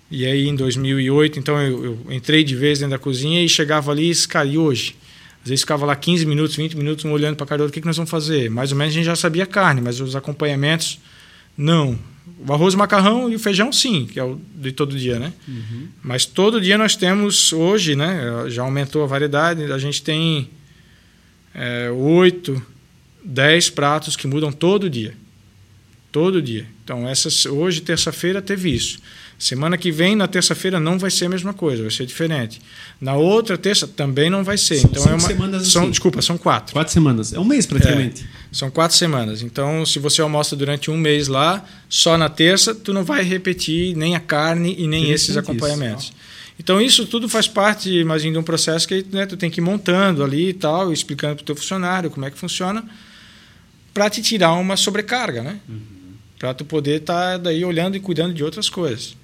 E 0.10 0.26
aí 0.26 0.48
em 0.48 0.56
2008, 0.56 1.38
então 1.38 1.62
eu, 1.62 1.84
eu 1.84 2.14
entrei 2.14 2.46
de 2.46 2.56
vez 2.56 2.80
dentro 2.80 2.92
da 2.92 3.00
cozinha 3.00 3.44
e 3.44 3.50
chegava 3.50 3.92
ali 3.92 4.10
e 4.10 4.28
cara, 4.28 4.48
e 4.48 4.58
hoje? 4.58 4.96
Às 5.44 5.50
vezes 5.50 5.64
ficava 5.64 5.86
lá 5.86 5.96
15 5.96 6.26
minutos, 6.26 6.56
20 6.56 6.78
minutos, 6.78 7.04
um 7.04 7.12
olhando 7.12 7.36
para 7.36 7.44
a 7.44 7.48
cara 7.48 7.58
do 7.58 7.62
outro, 7.64 7.72
o 7.72 7.74
que, 7.74 7.82
que 7.82 7.88
nós 7.88 7.98
vamos 7.98 8.10
fazer? 8.10 8.50
Mais 8.50 8.72
ou 8.72 8.78
menos 8.78 8.94
a 8.94 8.96
gente 8.96 9.06
já 9.06 9.16
sabia 9.18 9.46
carne, 9.46 9.82
mas 9.82 10.00
os 10.00 10.16
acompanhamentos, 10.16 10.98
não. 11.58 12.00
O 12.46 12.54
arroz, 12.54 12.74
o 12.74 12.78
macarrão 12.78 13.30
e 13.30 13.36
o 13.36 13.40
feijão, 13.40 13.72
sim, 13.72 14.06
que 14.06 14.20
é 14.20 14.24
o 14.24 14.40
de 14.56 14.72
todo 14.72 14.98
dia, 14.98 15.18
né? 15.18 15.34
Uhum. 15.48 15.88
Mas 16.04 16.26
todo 16.26 16.62
dia 16.62 16.78
nós 16.78 16.96
temos, 16.96 17.52
hoje, 17.52 17.96
né? 17.96 18.46
Já 18.50 18.64
aumentou 18.64 19.04
a 19.04 19.08
variedade, 19.08 19.72
a 19.72 19.78
gente 19.78 20.04
tem 20.04 20.50
é, 21.54 21.90
8, 21.90 22.62
10 23.24 23.70
pratos 23.72 24.16
que 24.16 24.28
mudam 24.28 24.52
todo 24.52 24.90
dia. 24.90 25.16
Todo 26.12 26.42
dia. 26.42 26.68
Então, 26.84 27.08
essas, 27.08 27.46
hoje, 27.46 27.82
terça-feira, 27.82 28.42
teve 28.42 28.70
isso. 28.74 29.00
Semana 29.40 29.78
que 29.78 29.92
vem, 29.92 30.16
na 30.16 30.28
terça-feira, 30.28 30.80
não 30.80 30.98
vai 30.98 31.12
ser 31.12 31.26
a 31.26 31.30
mesma 31.30 31.54
coisa, 31.54 31.84
vai 31.84 31.92
ser 31.92 32.08
diferente. 32.08 32.60
Na 33.00 33.14
outra 33.16 33.56
terça 33.56 33.88
também 33.88 34.32
não 34.32 34.44
vai 34.44 34.58
ser. 34.58 34.78
São 34.78 34.90
então 34.90 35.04
é 35.06 35.10
uma 35.10 35.20
semanas 35.20 35.68
são, 35.68 35.84
assim. 35.84 35.92
desculpa, 35.92 36.22
são 36.24 36.40
quatro. 36.40 36.74
Quatro 36.74 36.92
semanas. 36.92 37.34
É 37.34 37.40
um 37.40 37.46
mês 37.46 37.68
praticamente. 37.68 38.24
É, 38.24 38.28
são 38.52 38.72
quatro 38.72 38.98
semanas. 38.98 39.44
Então, 39.44 39.86
se 39.86 40.00
você 40.00 40.22
almoça 40.22 40.56
durante 40.56 40.90
um 40.90 40.98
mês 40.98 41.28
lá, 41.28 41.64
só 41.88 42.18
na 42.18 42.30
terça, 42.30 42.74
tu 42.74 42.92
não 42.92 43.04
vai 43.04 43.22
repetir 43.22 43.96
nem 43.96 44.16
a 44.16 44.20
carne 44.20 44.76
e 44.76 44.88
nem 44.88 45.12
esses 45.12 45.38
acompanhamentos. 45.38 46.06
Isso. 46.06 46.14
Então, 46.60 46.82
isso 46.82 47.06
tudo 47.06 47.30
faz 47.30 47.48
parte, 47.48 47.92
imagina, 47.92 48.34
de 48.34 48.40
um 48.40 48.44
processo 48.44 48.88
que 48.88 49.06
né, 49.12 49.28
tu 49.28 49.38
tem 49.38 49.52
que 49.52 49.60
ir 49.60 49.64
montando 49.64 50.24
ali 50.24 50.50
e 50.50 50.54
tal, 50.54 50.92
explicando 50.92 51.36
para 51.36 51.44
o 51.44 51.46
teu 51.46 51.56
funcionário 51.56 52.10
como 52.10 52.26
é 52.26 52.32
que 52.32 52.38
funciona, 52.40 52.84
para 53.94 54.10
te 54.10 54.24
tirar 54.24 54.54
uma 54.54 54.76
sobrecarga, 54.76 55.44
né? 55.44 55.60
Uhum. 55.70 55.80
Para 56.40 56.56
tu 56.56 56.66
poder 56.66 57.02
estar 57.02 57.34
tá 57.34 57.38
daí 57.38 57.64
olhando 57.64 57.96
e 57.96 58.00
cuidando 58.00 58.34
de 58.34 58.44
outras 58.44 58.68
coisas. 58.68 59.16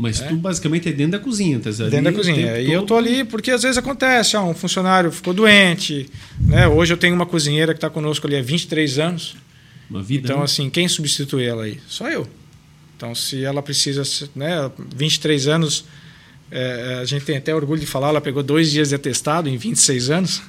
Mas 0.00 0.18
é. 0.22 0.28
tu 0.28 0.36
basicamente 0.36 0.88
é 0.88 0.92
dentro 0.92 1.12
da 1.12 1.18
cozinha, 1.18 1.60
tá 1.60 1.68
Dentro 1.70 2.04
da 2.04 2.12
cozinha. 2.14 2.58
E 2.58 2.72
eu 2.72 2.84
tô 2.84 2.96
ali 2.96 3.22
porque 3.22 3.50
às 3.50 3.64
vezes 3.64 3.76
acontece, 3.76 4.34
ah, 4.34 4.42
um 4.42 4.54
funcionário 4.54 5.12
ficou 5.12 5.34
doente, 5.34 6.08
né? 6.40 6.66
Hoje 6.66 6.94
eu 6.94 6.96
tenho 6.96 7.14
uma 7.14 7.26
cozinheira 7.26 7.74
que 7.74 7.76
está 7.76 7.90
conosco 7.90 8.26
ali 8.26 8.34
há 8.34 8.40
23 8.40 8.98
anos. 8.98 9.36
Uma 9.90 10.02
vida. 10.02 10.24
Então 10.24 10.38
né? 10.38 10.44
assim, 10.44 10.70
quem 10.70 10.88
substitui 10.88 11.44
ela 11.44 11.64
aí? 11.64 11.78
Só 11.86 12.08
eu. 12.08 12.26
Então 12.96 13.14
se 13.14 13.44
ela 13.44 13.62
precisa, 13.62 14.02
né, 14.34 14.70
23 14.96 15.48
anos, 15.48 15.84
é, 16.50 17.00
a 17.02 17.04
gente 17.04 17.26
tem 17.26 17.36
até 17.36 17.54
orgulho 17.54 17.80
de 17.80 17.86
falar, 17.86 18.08
ela 18.08 18.22
pegou 18.22 18.42
dois 18.42 18.70
dias 18.70 18.88
de 18.88 18.94
atestado 18.94 19.50
em 19.50 19.58
26 19.58 20.08
anos. 20.08 20.42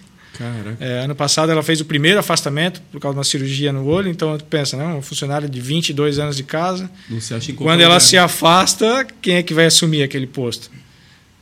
É, 0.79 0.99
ano 0.99 1.15
passado 1.15 1.51
ela 1.51 1.63
fez 1.63 1.81
o 1.81 1.85
primeiro 1.85 2.19
afastamento 2.19 2.81
por 2.91 2.99
causa 2.99 3.13
de 3.13 3.17
uma 3.19 3.23
cirurgia 3.23 3.71
no 3.71 3.85
olho, 3.85 4.09
então 4.09 4.37
pensa, 4.49 4.77
né, 4.77 4.85
um 4.85 5.01
funcionário 5.01 5.49
de 5.49 5.61
22 5.61 6.19
anos 6.19 6.35
de 6.35 6.43
casa. 6.43 6.89
Não 7.09 7.21
se 7.21 7.33
acha 7.33 7.53
Quando 7.53 7.81
ela 7.81 7.99
se 7.99 8.17
afasta, 8.17 9.05
quem 9.21 9.35
é 9.35 9.43
que 9.43 9.53
vai 9.53 9.65
assumir 9.65 10.03
aquele 10.03 10.27
posto? 10.27 10.71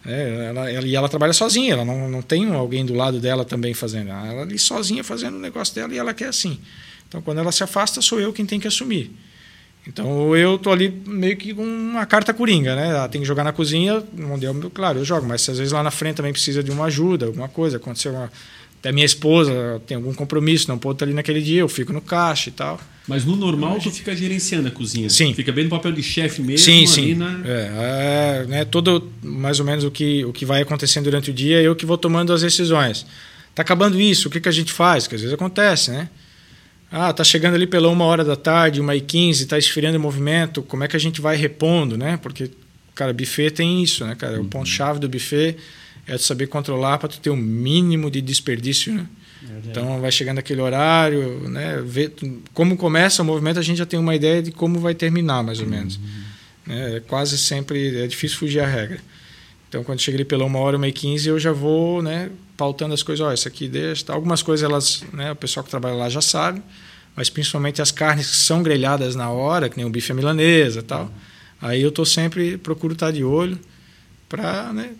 É, 0.06 0.48
ela, 0.50 0.72
ela, 0.72 0.88
e 0.88 0.96
ela 0.96 1.10
trabalha 1.10 1.34
sozinha, 1.34 1.74
ela 1.74 1.86
não, 1.86 2.10
não 2.10 2.22
tem 2.22 2.52
alguém 2.54 2.86
do 2.86 2.94
lado 2.94 3.20
dela 3.20 3.44
também 3.44 3.74
fazendo. 3.74 4.10
Ela 4.10 4.42
ali 4.42 4.58
sozinha 4.58 5.04
fazendo 5.04 5.36
o 5.36 5.40
negócio 5.40 5.76
dela 5.76 5.94
e 5.94 5.98
ela 5.98 6.14
quer 6.14 6.30
assim. 6.30 6.60
Então, 7.08 7.22
quando 7.22 7.40
ela 7.40 7.52
se 7.52 7.64
afasta, 7.64 8.02
sou 8.02 8.20
eu 8.20 8.32
quem 8.32 8.46
tem 8.46 8.60
que 8.60 8.68
assumir. 8.68 9.12
Então, 9.88 10.36
eu 10.36 10.58
tô 10.58 10.72
ali 10.72 10.90
meio 11.08 11.36
que 11.36 11.54
com 11.54 11.64
uma 11.64 12.06
carta 12.06 12.34
coringa, 12.34 12.76
né? 12.76 12.90
Ela 12.90 13.10
tem 13.10 13.22
que 13.22 13.28
jogar 13.28 13.44
na 13.44 13.52
cozinha, 13.52 14.04
não 14.14 14.38
deu, 14.38 14.54
claro, 14.72 15.00
eu 15.00 15.06
jogo, 15.06 15.28
mas 15.28 15.48
às 15.50 15.58
vezes 15.58 15.74
lá 15.74 15.82
na 15.82 15.90
frente 15.90 16.18
também 16.18 16.32
precisa 16.32 16.62
de 16.62 16.70
uma 16.70 16.86
ajuda, 16.86 17.26
alguma 17.26 17.48
coisa, 17.48 17.78
aconteceu 17.78 18.12
uma 18.12 18.32
até 18.80 18.94
minha 18.94 19.06
esposa 19.06 19.82
tem 19.86 19.96
algum 19.96 20.14
compromisso, 20.14 20.70
não 20.70 20.78
pode 20.78 20.96
estar 20.96 21.06
ali 21.06 21.14
naquele 21.14 21.42
dia, 21.42 21.60
eu 21.60 21.68
fico 21.68 21.92
no 21.92 22.00
caixa 22.00 22.50
e 22.50 22.54
tal. 22.54 22.80
Mas 23.08 23.26
no 23.26 23.36
normal 23.36 23.78
tu 23.80 23.92
fica 23.92 24.16
gerenciando 24.16 24.68
a 24.70 24.72
cozinha? 24.72 25.10
Sim. 25.10 25.34
Fica 25.34 25.52
bem 25.52 25.66
no 25.66 25.70
papel 25.70 25.92
de 25.92 26.02
chefe 26.02 26.42
mesmo? 26.42 26.64
Sim, 26.64 26.86
sim. 26.86 27.16
Na... 27.16 27.42
É, 27.44 28.44
é, 28.44 28.46
né, 28.48 28.66
todo 28.66 29.12
mais 29.22 29.60
ou 29.60 29.66
menos 29.66 29.84
o 29.84 29.92
que, 29.92 30.24
o 30.24 30.32
que 30.32 30.46
vai 30.46 30.62
acontecendo 30.62 31.06
durante 31.06 31.30
o 31.30 31.34
dia, 31.34 31.62
eu 31.62 31.76
que 31.76 31.86
vou 31.86 31.98
tomando 31.98 32.32
as 32.32 32.42
decisões. 32.42 33.06
Tá 33.54 33.64
acabando 33.64 34.00
isso, 34.00 34.30
o 34.30 34.32
que, 34.32 34.40
que 34.40 34.48
a 34.48 34.52
gente 34.52 34.72
faz? 34.72 35.08
Que 35.08 35.16
às 35.16 35.22
vezes 35.22 35.34
acontece, 35.34 35.92
né? 35.92 36.08
Ah, 36.92 37.12
tá 37.12 37.24
chegando 37.24 37.56
ali 37.56 37.68
pela 37.68 37.90
uma 37.90 38.06
hora 38.06 38.24
da 38.24 38.36
tarde, 38.36 38.80
uma 38.80 38.96
e 38.96 39.02
quinze, 39.02 39.46
tá 39.46 39.58
esfriando 39.58 39.98
o 39.98 40.02
movimento, 40.02 40.62
como 40.62 40.84
é 40.84 40.88
que 40.88 40.96
a 40.96 41.00
gente 41.00 41.20
vai 41.20 41.36
repondo, 41.36 41.98
né? 41.98 42.18
Porque, 42.18 42.50
cara, 42.96 43.12
buffet 43.12 43.52
tem 43.52 43.84
isso, 43.84 44.06
né, 44.06 44.16
cara? 44.16 44.38
Uhum. 44.38 44.46
O 44.46 44.46
ponto-chave 44.46 45.00
do 45.00 45.10
buffet 45.10 45.58
é 46.10 46.16
de 46.16 46.24
saber 46.24 46.48
controlar 46.48 46.98
para 46.98 47.08
tu 47.08 47.20
ter 47.20 47.30
o 47.30 47.34
um 47.34 47.38
mínimo 47.38 48.10
de 48.10 48.20
desperdício, 48.20 48.94
né? 48.94 49.06
Então 49.66 50.02
vai 50.02 50.12
chegando 50.12 50.40
aquele 50.40 50.62
horário, 50.62 51.48
né? 51.48 51.82
Ver 51.86 52.14
como 52.54 52.76
começa 52.76 53.22
o 53.22 53.26
movimento, 53.26 53.60
a 53.60 53.62
gente 53.62 53.78
já 53.78 53.86
tem 53.86 54.00
uma 54.00 54.16
ideia 54.16 54.42
de 54.42 54.52
como 54.52 54.80
vai 54.80 54.94
terminar, 54.94 55.44
mais 55.44 55.60
ou 55.60 55.66
uhum. 55.66 55.72
menos. 55.72 56.00
Né? 56.66 56.98
É 56.98 57.00
quase 57.00 57.38
sempre 57.38 58.02
é 58.04 58.08
difícil 58.08 58.38
fugir 58.38 58.60
à 58.60 58.68
regra. 58.68 59.00
Então 59.68 59.84
quando 59.84 60.00
chega 60.00 60.18
ali 60.18 60.26
pela 60.26 60.44
uma 60.46 60.60
hora, 60.60 60.78
uma 60.78 60.88
e 60.88 60.92
quinze, 60.92 61.30
eu 61.30 61.40
já 61.40 61.52
vou, 61.52 62.02
né? 62.02 62.30
Pautando 62.58 62.94
as 62.94 63.04
coisas. 63.04 63.26
Ó, 63.26 63.32
isso 63.32 63.48
aqui 63.48 63.68
deixa. 63.68 64.06
Tá. 64.06 64.14
Algumas 64.14 64.42
coisas 64.42 64.64
elas, 64.64 65.04
né? 65.14 65.32
O 65.32 65.36
pessoal 65.36 65.64
que 65.64 65.70
trabalha 65.70 65.96
lá 65.96 66.10
já 66.10 66.22
sabe, 66.22 66.62
mas 67.16 67.30
principalmente 67.30 67.82
as 67.82 67.92
carnes 67.92 68.30
que 68.30 68.36
são 68.36 68.64
grelhadas 68.64 69.16
na 69.16 69.30
hora, 69.30 69.70
que 69.70 69.78
nem 69.78 69.86
o 69.86 69.90
bife 69.90 70.12
milanesa, 70.14 70.82
tal. 70.82 71.04
Uhum. 71.04 71.12
Aí 71.62 71.82
eu 71.82 71.92
tô 71.92 72.04
sempre 72.06 72.58
procuro 72.58 72.94
estar 72.94 73.12
de 73.12 73.24
olho 73.24 73.60
para, 74.28 74.74
né? 74.74 74.92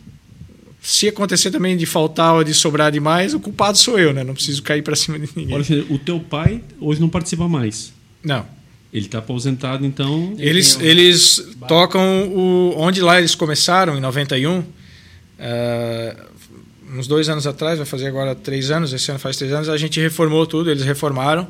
Se 0.82 1.08
acontecer 1.08 1.52
também 1.52 1.76
de 1.76 1.86
faltar 1.86 2.36
ou 2.36 2.44
de 2.44 2.54
sobrar 2.54 2.92
demais, 2.92 3.34
o 3.34 3.40
culpado 3.40 3.78
sou 3.78 4.00
eu, 4.00 4.14
né? 4.14 4.24
Não 4.24 4.34
preciso 4.34 4.64
cair 4.64 4.82
para 4.82 4.96
cima 4.96 5.20
de 5.20 5.30
ninguém. 5.36 5.54
Olha, 5.54 5.86
o 5.90 6.00
teu 6.00 6.20
pai 6.20 6.62
hoje 6.80 7.02
não 7.02 7.10
participa 7.10 7.48
mais. 7.48 7.94
Não. 8.24 8.46
Ele 8.92 9.06
está 9.06 9.20
aposentado, 9.20 9.86
então. 9.86 10.34
Eles, 10.38 10.78
um... 10.78 10.82
eles 10.82 11.48
tocam 11.68 12.30
o. 12.30 12.74
Onde 12.78 13.02
lá 13.02 13.20
eles 13.20 13.36
começaram, 13.36 13.98
em 13.98 14.02
91. 14.02 14.60
Uh, 14.60 14.66
eh, 15.38 16.18
uns 16.92 17.06
dois 17.08 17.30
anos 17.30 17.46
atrás, 17.46 17.78
vai 17.78 17.86
fazer 17.86 18.08
agora 18.08 18.34
três 18.34 18.72
anos, 18.72 18.92
esse 18.92 19.12
ano 19.12 19.20
faz 19.20 19.38
três 19.38 19.54
anos, 19.54 19.70
a 19.70 19.78
gente 19.78 20.00
reformou 20.00 20.46
tudo, 20.48 20.72
eles 20.72 20.84
reformaram, 20.84 21.48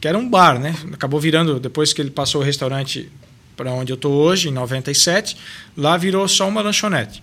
que 0.00 0.08
era 0.08 0.16
um 0.16 0.28
bar, 0.28 0.58
né? 0.58 0.74
Acabou 0.92 1.20
virando, 1.20 1.60
depois 1.60 1.92
que 1.92 2.00
ele 2.00 2.10
passou 2.10 2.40
o 2.40 2.44
restaurante 2.44 3.08
para 3.54 3.70
onde 3.70 3.92
eu 3.92 3.96
estou 3.96 4.12
hoje, 4.12 4.48
em 4.48 4.52
97, 4.52 5.36
lá 5.76 5.96
virou 5.98 6.26
só 6.26 6.48
uma 6.48 6.62
lanchonete 6.62 7.22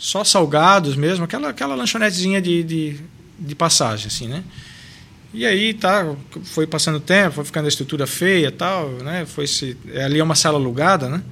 só 0.00 0.24
salgados 0.24 0.96
mesmo, 0.96 1.26
aquela, 1.26 1.50
aquela 1.50 1.74
lanchonetezinha 1.74 2.40
de, 2.40 2.62
de, 2.62 3.00
de 3.38 3.54
passagem, 3.54 4.06
assim, 4.06 4.26
né? 4.26 4.42
E 5.32 5.44
aí 5.44 5.74
tá, 5.74 6.16
foi 6.42 6.66
passando 6.66 6.96
o 6.96 7.00
tempo, 7.00 7.36
foi 7.36 7.44
ficando 7.44 7.66
a 7.66 7.68
estrutura 7.68 8.06
feia 8.06 8.50
tal, 8.50 8.88
né? 8.88 9.26
Foi 9.26 9.46
se, 9.46 9.76
ali 10.02 10.18
é 10.18 10.24
uma 10.24 10.34
sala 10.34 10.58
alugada, 10.58 11.06
né? 11.06 11.22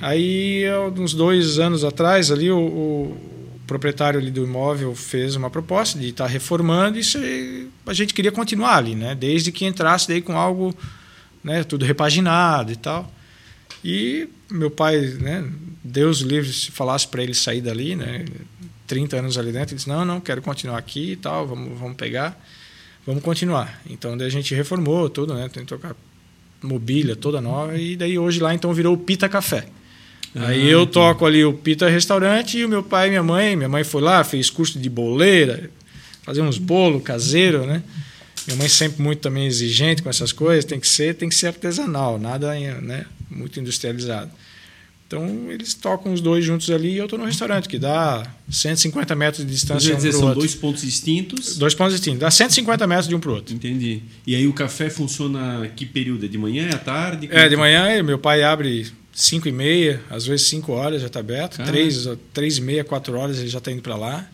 Aí, 0.00 0.64
uns 0.96 1.12
dois 1.12 1.58
anos 1.58 1.82
atrás, 1.84 2.30
ali 2.30 2.48
o, 2.48 2.58
o 2.58 3.18
proprietário 3.66 4.20
ali 4.20 4.30
do 4.30 4.44
imóvel 4.44 4.94
fez 4.94 5.34
uma 5.34 5.50
proposta 5.50 5.98
de 5.98 6.10
estar 6.10 6.24
tá 6.24 6.30
reformando 6.30 6.96
e 6.96 7.00
isso 7.00 7.18
a 7.86 7.92
gente 7.92 8.14
queria 8.14 8.32
continuar 8.32 8.76
ali, 8.76 8.94
né? 8.94 9.16
Desde 9.16 9.50
que 9.50 9.66
entrasse 9.66 10.06
daí 10.06 10.22
com 10.22 10.38
algo, 10.38 10.72
né? 11.42 11.64
Tudo 11.64 11.84
repaginado 11.84 12.70
e 12.70 12.76
tal. 12.76 13.12
E 13.84 14.28
meu 14.50 14.70
pai, 14.70 15.00
né, 15.20 15.48
Deus 15.82 16.18
livre, 16.18 16.52
se 16.52 16.70
falasse 16.70 17.08
para 17.08 17.22
ele 17.22 17.34
sair 17.34 17.60
dali, 17.60 17.96
né, 17.96 18.24
30 18.86 19.16
anos 19.16 19.38
ali 19.38 19.52
dentro, 19.52 19.70
ele 19.70 19.76
disse: 19.76 19.88
Não, 19.88 20.04
não, 20.04 20.20
quero 20.20 20.42
continuar 20.42 20.78
aqui 20.78 21.12
e 21.12 21.16
tal, 21.16 21.46
vamos, 21.46 21.78
vamos 21.78 21.96
pegar, 21.96 22.38
vamos 23.06 23.22
continuar. 23.22 23.80
Então, 23.88 24.16
daí 24.16 24.26
a 24.26 24.30
gente 24.30 24.54
reformou 24.54 25.08
tudo, 25.08 25.34
né, 25.34 25.48
tem 25.48 25.62
que 25.62 25.68
tocar 25.68 25.94
mobília 26.62 27.16
toda 27.16 27.40
nova, 27.40 27.78
e 27.78 27.96
daí 27.96 28.18
hoje 28.18 28.38
lá 28.40 28.54
então 28.54 28.74
virou 28.74 28.94
o 28.94 28.98
Pita 28.98 29.28
Café. 29.28 29.66
Ah, 30.34 30.48
Aí 30.48 30.68
eu 30.68 30.86
toco 30.86 31.24
ali 31.24 31.44
o 31.44 31.52
Pita 31.52 31.88
Restaurante 31.88 32.58
e 32.58 32.64
o 32.64 32.68
meu 32.68 32.82
pai 32.82 33.08
e 33.08 33.10
minha 33.10 33.22
mãe, 33.22 33.56
minha 33.56 33.68
mãe 33.68 33.82
foi 33.82 34.02
lá, 34.02 34.22
fez 34.22 34.50
curso 34.50 34.78
de 34.78 34.88
boleira, 34.90 35.70
fazer 36.22 36.42
uns 36.42 36.58
bolos 36.58 37.02
caseiros, 37.02 37.66
né? 37.66 37.82
Minha 38.46 38.58
mãe 38.58 38.68
sempre 38.68 39.02
muito 39.02 39.20
também 39.20 39.46
exigente 39.46 40.02
com 40.02 40.08
essas 40.08 40.32
coisas, 40.32 40.64
tem 40.64 40.78
que 40.78 40.86
ser, 40.86 41.14
tem 41.14 41.28
que 41.28 41.34
ser 41.34 41.48
artesanal, 41.48 42.18
nada 42.18 42.54
né, 42.80 43.06
muito 43.30 43.60
industrializado. 43.60 44.30
Então 45.06 45.50
eles 45.50 45.74
tocam 45.74 46.12
os 46.12 46.20
dois 46.20 46.44
juntos 46.44 46.70
ali 46.70 46.92
e 46.92 46.96
eu 46.98 47.04
estou 47.04 47.18
no 47.18 47.24
restaurante, 47.24 47.68
que 47.68 47.80
dá 47.80 48.24
150 48.48 49.16
metros 49.16 49.44
de 49.44 49.50
distância. 49.50 49.92
Dizer, 49.92 50.10
um 50.10 50.12
são 50.12 50.22
outro. 50.22 50.38
dois 50.38 50.54
pontos 50.54 50.82
distintos? 50.82 51.56
Dois 51.56 51.74
pontos 51.74 51.94
distintos, 51.94 52.20
dá 52.20 52.30
150 52.30 52.86
metros 52.86 53.08
de 53.08 53.14
um 53.16 53.18
para 53.18 53.30
o 53.30 53.34
outro. 53.34 53.52
Entendi. 53.52 54.02
E 54.24 54.36
aí 54.36 54.46
o 54.46 54.52
café 54.52 54.88
funciona 54.88 55.68
que 55.74 55.84
período? 55.84 56.26
É 56.26 56.28
de 56.28 56.38
manhã, 56.38 56.68
é 56.68 56.74
à 56.74 56.78
tarde? 56.78 57.28
É, 57.32 57.48
de 57.48 57.56
manhã 57.56 58.00
meu 58.04 58.20
pai 58.20 58.44
abre 58.44 58.86
5 59.12 59.48
e 59.48 59.52
meia, 59.52 60.00
às 60.08 60.26
vezes 60.26 60.46
5 60.46 60.70
horas 60.70 61.00
já 61.00 61.08
está 61.08 61.18
aberto, 61.18 61.60
3, 61.64 62.08
3 62.32 62.58
e 62.58 62.60
meia, 62.60 62.84
4 62.84 63.18
horas 63.18 63.38
ele 63.40 63.48
já 63.48 63.58
está 63.58 63.72
indo 63.72 63.82
para 63.82 63.96
lá. 63.96 64.30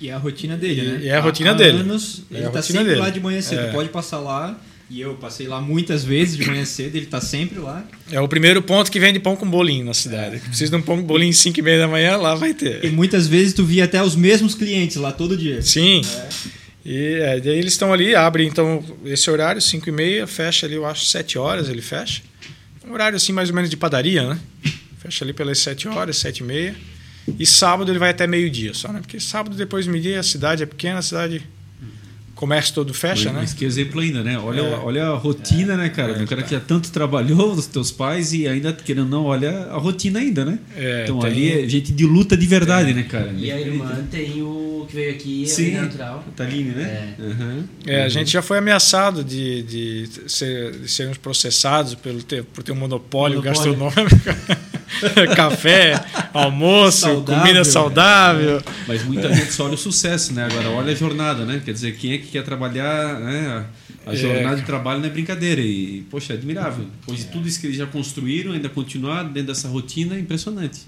E 0.00 0.08
é 0.08 0.12
a 0.12 0.18
rotina 0.18 0.56
dele, 0.56 0.82
né? 0.82 1.00
E 1.04 1.08
é 1.08 1.14
a 1.14 1.20
rotina 1.20 1.52
Há 1.52 1.54
dele. 1.54 1.78
Anos, 1.78 2.22
ele 2.30 2.42
é 2.42 2.46
está 2.48 2.60
sempre 2.60 2.84
dele. 2.84 3.00
lá 3.00 3.10
de 3.10 3.20
manhã 3.20 3.40
cedo. 3.40 3.60
É. 3.60 3.72
Pode 3.72 3.88
passar 3.90 4.18
lá. 4.18 4.60
E 4.88 5.00
eu 5.00 5.14
passei 5.14 5.48
lá 5.48 5.60
muitas 5.60 6.04
vezes 6.04 6.36
de 6.36 6.46
manhã 6.46 6.64
cedo, 6.64 6.94
ele 6.94 7.06
está 7.06 7.20
sempre 7.20 7.58
lá. 7.58 7.84
É 8.10 8.20
o 8.20 8.28
primeiro 8.28 8.62
ponto 8.62 8.90
que 8.90 9.00
vende 9.00 9.18
pão 9.18 9.34
com 9.34 9.48
bolinho 9.48 9.84
na 9.84 9.94
cidade. 9.94 10.36
É. 10.36 10.38
Precisa 10.38 10.70
de 10.70 10.76
um 10.76 10.82
pão 10.82 10.98
com 10.98 11.02
bolinho 11.02 11.32
5 11.32 11.58
e 11.58 11.62
meia 11.62 11.78
da 11.80 11.88
manhã, 11.88 12.16
lá 12.16 12.36
vai 12.36 12.54
ter. 12.54 12.84
E 12.84 12.90
muitas 12.90 13.26
vezes 13.26 13.52
tu 13.52 13.64
via 13.64 13.84
até 13.84 14.00
os 14.00 14.14
mesmos 14.14 14.54
clientes 14.54 14.96
lá 14.96 15.10
todo 15.10 15.36
dia. 15.36 15.60
Sim. 15.60 16.02
É. 16.04 16.28
E 16.88 17.14
é, 17.14 17.40
daí 17.40 17.58
eles 17.58 17.72
estão 17.72 17.92
ali, 17.92 18.14
abrem 18.14 18.46
então 18.46 18.84
esse 19.04 19.28
horário, 19.28 19.60
5 19.60 19.88
e 19.88 19.92
meia, 19.92 20.24
fecha 20.24 20.66
ali, 20.66 20.76
eu 20.76 20.86
acho, 20.86 21.04
7 21.06 21.36
horas 21.36 21.68
ele 21.68 21.82
fecha. 21.82 22.22
Um 22.86 22.92
horário 22.92 23.16
assim 23.16 23.32
mais 23.32 23.48
ou 23.48 23.56
menos 23.56 23.68
de 23.68 23.76
padaria, 23.76 24.22
né? 24.22 24.38
Fecha 25.00 25.24
ali 25.24 25.32
pelas 25.32 25.58
7 25.58 25.88
horas, 25.88 26.16
7 26.18 26.38
e 26.38 26.42
meia. 26.44 26.76
E 27.40 27.44
sábado 27.44 27.90
ele 27.90 27.98
vai 27.98 28.10
até 28.10 28.24
meio-dia 28.24 28.72
só, 28.72 28.92
né? 28.92 29.00
Porque 29.00 29.18
sábado 29.18 29.56
depois 29.56 29.84
do 29.84 29.90
meio-dia 29.90 30.20
a 30.20 30.22
cidade 30.22 30.62
é 30.62 30.66
pequena, 30.66 31.00
a 31.00 31.02
cidade 31.02 31.42
comércio 32.36 32.74
todo 32.74 32.92
fecha, 32.92 33.24
mas, 33.24 33.34
né? 33.34 33.40
Mas 33.40 33.54
que 33.54 33.64
exemplo 33.64 34.00
ainda, 34.00 34.22
né? 34.22 34.38
Olha, 34.38 34.60
é. 34.60 34.76
olha 34.76 35.06
a 35.06 35.14
rotina, 35.16 35.72
é. 35.72 35.76
né, 35.76 35.88
cara? 35.88 36.12
É, 36.12 36.22
o 36.22 36.26
cara 36.26 36.42
que 36.42 36.50
já 36.50 36.60
tanto 36.60 36.92
trabalhou, 36.92 37.52
os 37.52 37.66
teus 37.66 37.90
pais, 37.90 38.32
e 38.32 38.46
ainda, 38.46 38.72
querendo 38.74 39.08
não, 39.08 39.24
olha 39.24 39.50
a 39.70 39.78
rotina 39.78 40.20
ainda, 40.20 40.44
né? 40.44 40.58
É, 40.76 41.04
então 41.04 41.18
tem... 41.18 41.30
ali 41.30 41.64
é 41.64 41.68
gente 41.68 41.90
de 41.92 42.04
luta 42.04 42.36
de 42.36 42.46
verdade, 42.46 42.90
é. 42.90 42.94
né, 42.94 43.02
cara? 43.04 43.32
E 43.36 43.50
a 43.50 43.58
irmã 43.58 44.06
tem 44.10 44.42
o 44.42 44.86
que 44.86 44.94
veio 44.94 45.12
aqui, 45.12 45.44
é 45.44 45.46
Sim, 45.46 45.70
natural. 45.72 46.24
A 46.28 46.30
Taline, 46.36 46.70
né? 46.70 47.14
É. 47.18 47.22
Uhum. 47.22 47.64
é, 47.86 48.04
a 48.04 48.08
gente 48.08 48.30
já 48.30 48.42
foi 48.42 48.58
ameaçado 48.58 49.24
de, 49.24 49.62
de, 49.62 50.08
ser, 50.28 50.72
de 50.72 50.88
sermos 50.88 51.16
processados 51.16 51.94
pelo 51.94 52.22
ter, 52.22 52.44
por 52.44 52.62
ter 52.62 52.72
um 52.72 52.76
monopólio, 52.76 53.42
monopólio. 53.42 53.74
gastronômico. 53.74 54.66
Café, 55.34 56.00
almoço, 56.32 57.00
saudável, 57.00 57.40
comida 57.40 57.64
saudável. 57.64 58.62
Mas 58.86 59.04
muita 59.04 59.32
gente 59.34 59.52
só 59.52 59.64
olha 59.64 59.74
o 59.74 59.78
sucesso, 59.78 60.32
né? 60.32 60.44
Agora 60.44 60.70
olha 60.70 60.92
a 60.92 60.94
jornada, 60.94 61.44
né? 61.44 61.60
Quer 61.64 61.72
dizer, 61.72 61.96
quem 61.96 62.12
é 62.12 62.18
que 62.18 62.28
quer 62.28 62.44
trabalhar, 62.44 63.20
né? 63.20 63.66
A 64.06 64.14
jornada 64.14 64.56
é. 64.56 64.60
de 64.60 64.66
trabalho 64.66 65.00
não 65.00 65.06
é 65.06 65.10
brincadeira. 65.10 65.60
E, 65.60 66.06
poxa, 66.10 66.32
é 66.32 66.36
admirável. 66.36 66.86
Depois 67.00 67.18
de 67.18 67.24
tudo 67.26 67.48
isso 67.48 67.60
que 67.60 67.66
eles 67.66 67.76
já 67.76 67.86
construíram, 67.86 68.52
ainda 68.52 68.68
continuar 68.68 69.24
dentro 69.24 69.48
dessa 69.48 69.68
rotina 69.68 70.14
é 70.14 70.20
impressionante. 70.20 70.82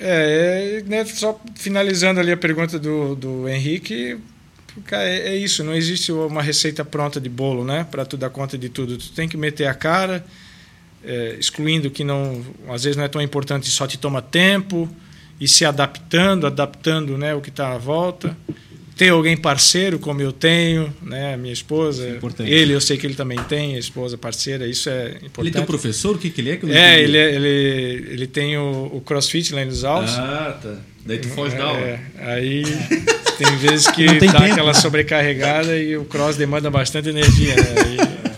É, 0.00 0.78
é 0.78 0.82
né, 0.88 1.04
só 1.04 1.38
finalizando 1.54 2.18
ali 2.18 2.32
a 2.32 2.36
pergunta 2.36 2.78
do, 2.78 3.14
do 3.14 3.48
Henrique, 3.48 4.18
é, 4.90 5.34
é 5.34 5.36
isso, 5.36 5.62
não 5.62 5.74
existe 5.74 6.10
uma 6.10 6.42
receita 6.42 6.84
pronta 6.84 7.20
de 7.20 7.28
bolo, 7.28 7.64
né? 7.64 7.86
Para 7.90 8.06
tu 8.06 8.16
dar 8.16 8.30
conta 8.30 8.56
de 8.56 8.68
tudo. 8.68 8.96
Tu 8.96 9.12
tem 9.12 9.28
que 9.28 9.36
meter 9.36 9.66
a 9.66 9.74
cara 9.74 10.24
é, 11.04 11.36
excluindo 11.38 11.90
que 11.90 12.04
não, 12.04 12.42
às 12.68 12.84
vezes 12.84 12.96
não 12.96 13.04
é 13.04 13.08
tão 13.08 13.20
importante, 13.20 13.68
só 13.68 13.86
te 13.86 13.98
toma 13.98 14.22
tempo, 14.22 14.88
e 15.40 15.48
se 15.48 15.64
adaptando, 15.64 16.46
adaptando 16.46 17.18
né, 17.18 17.34
o 17.34 17.40
que 17.40 17.48
está 17.48 17.72
à 17.72 17.78
volta. 17.78 18.36
Ter 18.96 19.08
alguém 19.08 19.36
parceiro, 19.36 19.98
como 19.98 20.20
eu 20.20 20.30
tenho, 20.30 20.94
né, 21.02 21.36
minha 21.36 21.52
esposa, 21.52 22.06
é 22.06 22.20
ele, 22.40 22.74
eu 22.74 22.80
sei 22.80 22.96
que 22.96 23.06
ele 23.06 23.14
também 23.14 23.42
tem, 23.44 23.74
a 23.74 23.78
esposa 23.78 24.18
parceira, 24.18 24.66
isso 24.66 24.88
é 24.88 25.08
importante. 25.08 25.40
Ele 25.40 25.50
tem 25.50 25.62
um 25.62 25.66
professor? 25.66 26.14
O 26.14 26.18
que, 26.18 26.30
que 26.30 26.40
ele 26.40 26.50
é? 26.50 26.56
Que 26.58 26.70
é, 26.70 27.00
ele, 27.02 27.16
é, 27.16 27.34
ele, 27.34 28.12
ele 28.12 28.26
tem 28.26 28.56
o, 28.56 28.90
o 28.92 29.00
CrossFit 29.00 29.52
lá 29.54 29.64
nos 29.64 29.82
Alpes. 29.82 30.12
Ah, 30.14 30.58
tá. 30.62 30.76
Daí 31.04 31.18
tu 31.18 31.28
foge 31.28 31.54
é, 31.54 31.58
da 31.58 31.64
aula. 31.64 31.80
É, 31.80 32.00
aí 32.18 32.62
tem 33.38 33.56
vezes 33.56 33.88
que 33.88 34.06
dá 34.06 34.18
tempo. 34.18 34.36
aquela 34.36 34.74
sobrecarregada 34.74 35.76
e 35.76 35.96
o 35.96 36.04
cross 36.04 36.36
demanda 36.36 36.70
bastante 36.70 37.08
energia. 37.08 37.56
Né? 37.56 37.74
Aí, 37.84 38.31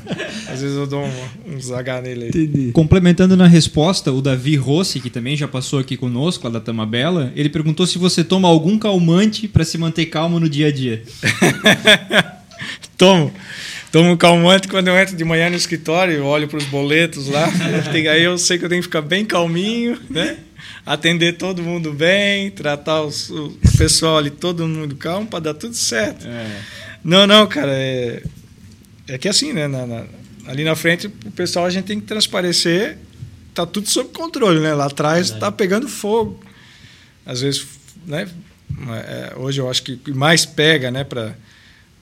às 0.54 0.62
vezes 0.62 0.76
eu 0.76 0.86
dou 0.86 1.04
um, 1.04 1.54
um 1.54 1.60
zagar 1.60 2.02
nele 2.02 2.24
aí. 2.24 2.28
Entendi. 2.28 2.72
Complementando 2.72 3.36
na 3.36 3.46
resposta, 3.46 4.12
o 4.12 4.22
Davi 4.22 4.56
Rossi, 4.56 5.00
que 5.00 5.10
também 5.10 5.36
já 5.36 5.48
passou 5.48 5.78
aqui 5.78 5.96
conosco, 5.96 6.44
lá 6.44 6.54
da 6.54 6.60
Tamabela, 6.60 7.32
ele 7.36 7.48
perguntou 7.48 7.86
se 7.86 7.98
você 7.98 8.22
toma 8.24 8.48
algum 8.48 8.78
calmante 8.78 9.48
para 9.48 9.64
se 9.64 9.76
manter 9.76 10.06
calmo 10.06 10.38
no 10.40 10.48
dia 10.48 10.68
a 10.68 10.72
dia. 10.72 11.02
Tomo. 12.96 13.32
Tomo 13.90 14.16
calmante 14.16 14.66
quando 14.66 14.88
eu 14.88 14.98
entro 14.98 15.16
de 15.16 15.24
manhã 15.24 15.48
no 15.48 15.56
escritório, 15.56 16.24
olho 16.24 16.48
para 16.48 16.58
os 16.58 16.64
boletos 16.64 17.28
lá. 17.28 17.48
aí 18.10 18.22
eu 18.22 18.36
sei 18.38 18.58
que 18.58 18.64
eu 18.64 18.68
tenho 18.68 18.80
que 18.80 18.88
ficar 18.88 19.02
bem 19.02 19.24
calminho, 19.24 20.00
né? 20.10 20.36
Atender 20.84 21.34
todo 21.34 21.62
mundo 21.62 21.92
bem, 21.92 22.50
tratar 22.50 23.02
os, 23.02 23.30
o 23.30 23.56
pessoal 23.78 24.18
ali, 24.18 24.30
todo 24.30 24.66
mundo 24.66 24.96
calmo, 24.96 25.26
para 25.26 25.40
dar 25.40 25.54
tudo 25.54 25.74
certo. 25.74 26.26
É. 26.26 26.60
Não, 27.04 27.26
não, 27.26 27.46
cara. 27.46 27.70
É, 27.72 28.22
é 29.08 29.18
que 29.18 29.28
assim, 29.28 29.52
né? 29.52 29.68
Na, 29.68 29.86
na, 29.86 30.04
ali 30.46 30.64
na 30.64 30.74
frente, 30.74 31.06
o 31.06 31.30
pessoal 31.30 31.66
a 31.66 31.70
gente 31.70 31.84
tem 31.84 32.00
que 32.00 32.06
transparecer, 32.06 32.98
tá 33.54 33.64
tudo 33.64 33.88
sob 33.88 34.10
controle, 34.10 34.60
né? 34.60 34.74
Lá 34.74 34.86
atrás 34.86 35.30
está 35.30 35.50
pegando 35.50 35.88
fogo. 35.88 36.40
Às 37.24 37.40
vezes, 37.40 37.66
né? 38.06 38.28
É, 39.06 39.34
hoje 39.36 39.60
eu 39.60 39.70
acho 39.70 39.82
que 39.82 40.12
mais 40.12 40.44
pega, 40.44 40.90
né? 40.90 41.04
Para 41.04 41.34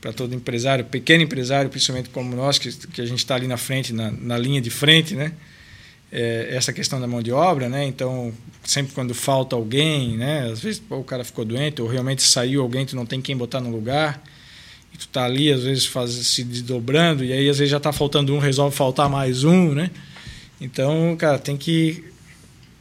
para 0.03 0.13
todo 0.13 0.35
empresário, 0.35 0.85
pequeno 0.85 1.23
empresário, 1.23 1.71
principalmente 1.71 2.11
como 2.11 2.35
nós, 2.35 2.59
que, 2.59 2.73
que 2.89 3.01
a 3.01 3.07
gente 3.07 3.21
está 3.21 3.37
ali 3.37 3.47
na 3.47 3.57
frente, 3.57 3.93
na, 3.93 4.11
na 4.11 4.37
linha 4.37 4.61
de 4.61 4.69
frente, 4.69 5.15
né? 5.15 5.33
É, 6.11 6.49
essa 6.51 6.73
questão 6.73 7.01
da 7.01 7.07
mão 7.07 7.23
de 7.23 7.31
obra, 7.31 7.69
né? 7.69 7.87
Então, 7.87 8.35
sempre 8.65 8.93
quando 8.95 9.15
falta 9.15 9.55
alguém, 9.55 10.17
né? 10.17 10.51
Às 10.51 10.59
vezes 10.59 10.81
pô, 10.81 10.97
o 10.97 11.05
cara 11.05 11.23
ficou 11.23 11.45
doente 11.45 11.81
ou 11.81 11.87
realmente 11.87 12.21
saiu 12.21 12.63
alguém, 12.63 12.85
tu 12.85 12.97
não 12.97 13.07
tem 13.07 13.23
quem 13.23 13.37
botar 13.37 13.61
no 13.61 13.71
lugar 13.71 14.21
e 14.95 14.99
tu 14.99 15.09
tá 15.09 15.25
ali 15.25 15.53
às 15.53 15.63
vezes 15.63 15.87
faz, 15.87 16.11
se 16.11 16.45
desdobrando 16.45 17.25
e 17.25 17.33
aí 17.33 17.49
às 17.49 17.59
vezes 17.59 17.71
já 17.71 17.81
tá 17.81 17.93
faltando 17.93 18.35
um, 18.35 18.39
resolve 18.39 18.77
faltar 18.77 19.09
mais 19.09 19.45
um, 19.45 19.73
né? 19.73 19.91
Então, 20.61 21.17
cara, 21.17 21.39
tem 21.39 21.57
que 21.57 22.05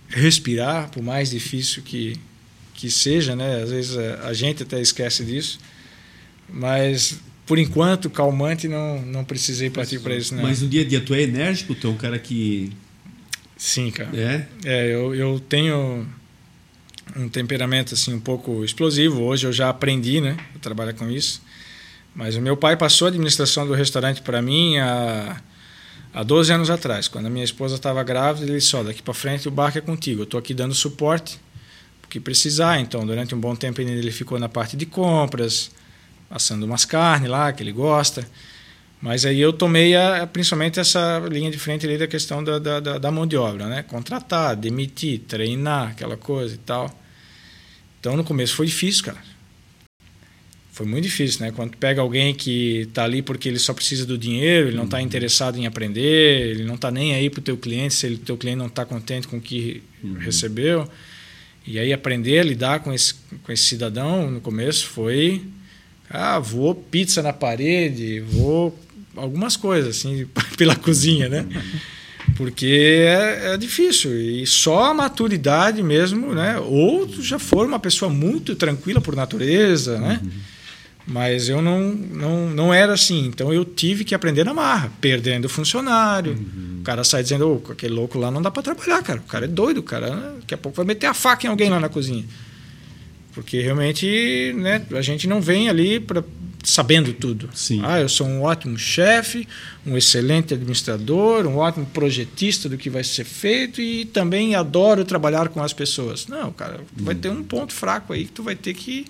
respirar, 0.07 0.89
por 0.91 1.01
mais 1.01 1.31
difícil 1.31 1.81
que, 1.81 2.15
que 2.73 2.91
seja, 2.91 3.35
né? 3.35 3.63
Às 3.63 3.71
vezes 3.71 3.97
a 3.97 4.33
gente 4.33 4.63
até 4.63 4.79
esquece 4.79 5.23
disso, 5.23 5.59
mas 6.47 7.19
por 7.45 7.57
enquanto, 7.57 8.09
calmante, 8.09 8.67
não, 8.67 9.01
não 9.01 9.25
precisei 9.25 9.69
partir 9.69 9.99
para 9.99 10.15
isso. 10.15 10.33
Não. 10.35 10.43
Mas 10.43 10.61
no 10.61 10.69
dia 10.69 10.83
a 10.83 10.85
dia 10.85 11.01
tu 11.01 11.13
é 11.13 11.23
enérgico? 11.23 11.75
Tu 11.75 11.87
é 11.87 11.89
um 11.89 11.97
cara 11.97 12.17
que... 12.19 12.71
Sim, 13.57 13.91
cara. 13.91 14.09
É? 14.13 14.47
É, 14.63 14.93
eu, 14.93 15.13
eu 15.13 15.39
tenho 15.39 16.07
um 17.15 17.27
temperamento 17.27 17.93
assim 17.93 18.13
um 18.13 18.19
pouco 18.19 18.63
explosivo. 18.63 19.21
Hoje 19.23 19.47
eu 19.47 19.51
já 19.51 19.69
aprendi, 19.69 20.21
né? 20.21 20.37
Eu 20.53 20.59
trabalho 20.61 20.93
com 20.95 21.09
isso. 21.09 21.41
Mas 22.13 22.35
o 22.35 22.41
meu 22.41 22.57
pai 22.57 22.75
passou 22.75 23.05
a 23.05 23.09
administração 23.09 23.65
do 23.65 23.73
restaurante 23.73 24.21
para 24.21 24.41
mim 24.41 24.77
há, 24.77 25.41
há 26.13 26.23
12 26.23 26.51
anos 26.51 26.69
atrás. 26.69 27.07
Quando 27.07 27.27
a 27.27 27.29
minha 27.29 27.45
esposa 27.45 27.75
estava 27.75 28.03
grávida, 28.03 28.45
ele 28.45 28.59
disse: 28.59 28.83
daqui 28.83 29.01
para 29.01 29.13
frente 29.13 29.47
o 29.47 29.51
barco 29.51 29.77
é 29.77 29.81
contigo. 29.81 30.21
Eu 30.21 30.25
estou 30.25 30.39
aqui 30.39 30.53
dando 30.53 30.73
suporte, 30.73 31.39
porque 32.01 32.19
precisar. 32.19 32.79
Então, 32.79 33.05
durante 33.05 33.33
um 33.33 33.39
bom 33.39 33.55
tempo, 33.55 33.81
ele 33.81 34.11
ficou 34.11 34.37
na 34.37 34.49
parte 34.49 34.75
de 34.75 34.85
compras, 34.85 35.71
assando 36.29 36.65
umas 36.65 36.83
carnes 36.83 37.29
lá, 37.29 37.51
que 37.53 37.63
ele 37.63 37.71
gosta. 37.71 38.27
Mas 39.01 39.25
aí 39.25 39.39
eu 39.39 39.51
tomei 39.51 39.95
a, 39.95 40.27
principalmente 40.27 40.79
essa 40.79 41.19
linha 41.31 41.49
de 41.49 41.57
frente 41.57 41.87
ali 41.87 41.97
da 41.97 42.07
questão 42.07 42.43
da, 42.43 42.59
da, 42.59 42.79
da 42.99 43.11
mão 43.11 43.25
de 43.25 43.35
obra, 43.37 43.67
né? 43.67 43.83
Contratar, 43.83 44.55
demitir, 44.55 45.21
treinar, 45.21 45.91
aquela 45.91 46.17
coisa 46.17 46.53
e 46.53 46.57
tal. 46.59 46.93
Então, 47.99 48.17
no 48.17 48.23
começo 48.23 48.55
foi 48.55 48.65
difícil, 48.65 49.05
cara 49.05 49.30
foi 50.81 50.89
muito 50.89 51.03
difícil, 51.03 51.45
né? 51.45 51.51
Quando 51.51 51.77
pega 51.77 52.01
alguém 52.01 52.33
que 52.33 52.79
está 52.81 53.03
ali 53.03 53.21
porque 53.21 53.47
ele 53.47 53.59
só 53.59 53.71
precisa 53.71 54.03
do 54.03 54.17
dinheiro, 54.17 54.69
ele 54.69 54.77
não 54.77 54.85
está 54.85 54.97
uhum. 54.97 55.03
interessado 55.03 55.55
em 55.57 55.67
aprender, 55.67 56.49
ele 56.49 56.63
não 56.63 56.73
está 56.73 56.89
nem 56.89 57.13
aí 57.13 57.29
para 57.29 57.39
o 57.39 57.43
teu 57.43 57.55
cliente 57.55 57.93
se 57.93 58.07
o 58.07 58.17
teu 58.17 58.35
cliente 58.35 58.57
não 58.57 58.65
está 58.65 58.83
contente 58.83 59.27
com 59.27 59.37
o 59.37 59.41
que 59.41 59.83
uhum. 60.03 60.15
recebeu. 60.15 60.89
E 61.67 61.77
aí 61.77 61.93
aprender 61.93 62.39
a 62.39 62.43
lidar 62.43 62.79
com 62.79 62.91
esse, 62.91 63.13
com 63.43 63.51
esse 63.51 63.63
cidadão 63.63 64.31
no 64.31 64.41
começo 64.41 64.87
foi... 64.87 65.43
Ah, 66.09 66.39
voou 66.39 66.75
pizza 66.75 67.21
na 67.21 67.31
parede, 67.31 68.19
voou 68.19 68.77
algumas 69.15 69.55
coisas 69.55 69.97
assim 69.97 70.27
pela 70.57 70.75
cozinha, 70.75 71.29
né? 71.29 71.45
Porque 72.35 73.05
é, 73.05 73.53
é, 73.53 73.57
difícil. 73.57 74.19
E 74.19 74.45
só 74.47 74.85
a 74.85 74.93
maturidade 74.93 75.81
mesmo, 75.83 76.33
né? 76.33 76.57
Ou 76.59 77.07
tu 77.07 77.21
já 77.21 77.37
for 77.37 77.67
uma 77.67 77.79
pessoa 77.79 78.11
muito 78.11 78.55
tranquila 78.55 78.99
por 78.99 79.15
natureza, 79.15 79.99
né? 79.99 80.19
Uhum. 80.21 80.50
Mas 81.05 81.49
eu 81.49 81.61
não, 81.61 81.81
não, 81.81 82.49
não 82.49 82.73
era 82.73 82.93
assim. 82.93 83.25
Então 83.25 83.51
eu 83.51 83.65
tive 83.65 84.03
que 84.03 84.13
aprender 84.13 84.43
na 84.43 84.53
marra, 84.53 84.91
perdendo 85.01 85.49
funcionário. 85.49 86.33
Uhum. 86.33 86.79
O 86.81 86.83
cara 86.83 87.03
sai 87.03 87.23
dizendo: 87.23 87.61
oh, 87.67 87.71
aquele 87.71 87.93
louco 87.93 88.17
lá 88.17 88.29
não 88.29 88.41
dá 88.41 88.51
para 88.51 88.63
trabalhar, 88.63 89.01
cara. 89.01 89.19
O 89.19 89.23
cara 89.23 89.45
é 89.45 89.47
doido, 89.47 89.79
o 89.79 89.83
cara. 89.83 90.15
Né? 90.15 90.33
Daqui 90.41 90.53
a 90.53 90.57
pouco 90.57 90.75
vai 90.75 90.85
meter 90.85 91.07
a 91.07 91.13
faca 91.13 91.47
em 91.47 91.49
alguém 91.49 91.69
lá 91.69 91.79
na 91.79 91.89
cozinha. 91.89 92.25
Porque 93.33 93.61
realmente 93.61 94.53
né, 94.57 94.85
a 94.91 95.01
gente 95.01 95.27
não 95.27 95.41
vem 95.41 95.69
ali 95.69 95.99
para 95.99 96.23
sabendo 96.63 97.13
tudo. 97.13 97.49
Sim. 97.53 97.81
Ah, 97.83 97.99
eu 97.99 98.09
sou 98.09 98.27
um 98.27 98.43
ótimo 98.43 98.77
chefe, 98.77 99.47
um 99.85 99.97
excelente 99.97 100.53
administrador, 100.53 101.47
um 101.47 101.57
ótimo 101.57 101.85
projetista 101.87 102.69
do 102.69 102.77
que 102.77 102.89
vai 102.89 103.03
ser 103.03 103.23
feito 103.23 103.81
e 103.81 104.05
também 104.05 104.55
adoro 104.55 105.03
trabalhar 105.03 105.49
com 105.49 105.61
as 105.61 105.73
pessoas. 105.73 106.27
Não, 106.27 106.51
cara, 106.51 106.79
tu 106.95 107.03
vai 107.03 107.15
ter 107.15 107.29
um 107.29 107.43
ponto 107.43 107.73
fraco 107.73 108.13
aí 108.13 108.25
que 108.25 108.31
tu 108.31 108.43
vai 108.43 108.55
ter 108.55 108.73
que 108.73 109.05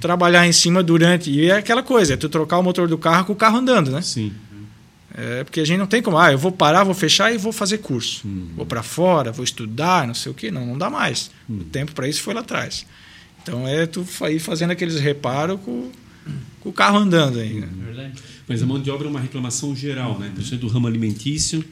trabalhar 0.00 0.46
em 0.46 0.52
cima 0.52 0.82
durante. 0.82 1.30
E 1.30 1.50
é 1.50 1.58
aquela 1.58 1.82
coisa, 1.82 2.14
é 2.14 2.16
tu 2.16 2.28
trocar 2.28 2.58
o 2.58 2.62
motor 2.62 2.88
do 2.88 2.98
carro 2.98 3.26
com 3.26 3.32
o 3.32 3.36
carro 3.36 3.58
andando, 3.58 3.90
né? 3.90 4.02
Sim. 4.02 4.32
É 5.12 5.42
porque 5.42 5.60
a 5.60 5.64
gente 5.64 5.78
não 5.78 5.86
tem 5.86 6.00
como, 6.00 6.16
ah, 6.16 6.32
eu 6.32 6.38
vou 6.38 6.52
parar, 6.52 6.84
vou 6.84 6.94
fechar 6.94 7.34
e 7.34 7.38
vou 7.38 7.52
fazer 7.52 7.78
curso. 7.78 8.26
Uhum. 8.26 8.48
Vou 8.56 8.66
para 8.66 8.82
fora, 8.82 9.32
vou 9.32 9.44
estudar, 9.44 10.06
não 10.06 10.14
sei 10.14 10.30
o 10.30 10.34
quê. 10.34 10.50
Não, 10.50 10.64
não 10.64 10.78
dá 10.78 10.88
mais. 10.88 11.30
Uhum. 11.48 11.58
O 11.58 11.64
tempo 11.64 11.92
para 11.92 12.08
isso 12.08 12.22
foi 12.22 12.32
lá 12.32 12.40
atrás. 12.40 12.86
Então 13.42 13.66
é 13.66 13.86
tu 13.86 14.06
ir 14.30 14.38
fazendo 14.38 14.70
aqueles 14.70 15.00
reparos 15.00 15.58
com, 15.60 15.90
com 16.60 16.68
o 16.68 16.72
carro 16.72 16.98
andando 16.98 17.40
aí. 17.40 17.54
Né? 17.54 17.68
Verdade. 17.86 18.14
Mas 18.46 18.62
a 18.62 18.66
mão 18.66 18.80
de 18.80 18.90
obra 18.90 19.06
é 19.06 19.10
uma 19.10 19.20
reclamação 19.20 19.74
geral, 19.74 20.18
né? 20.18 20.30
Principalmente 20.32 20.66
do 20.66 20.68
ramo 20.68 20.86
alimentício. 20.86 21.64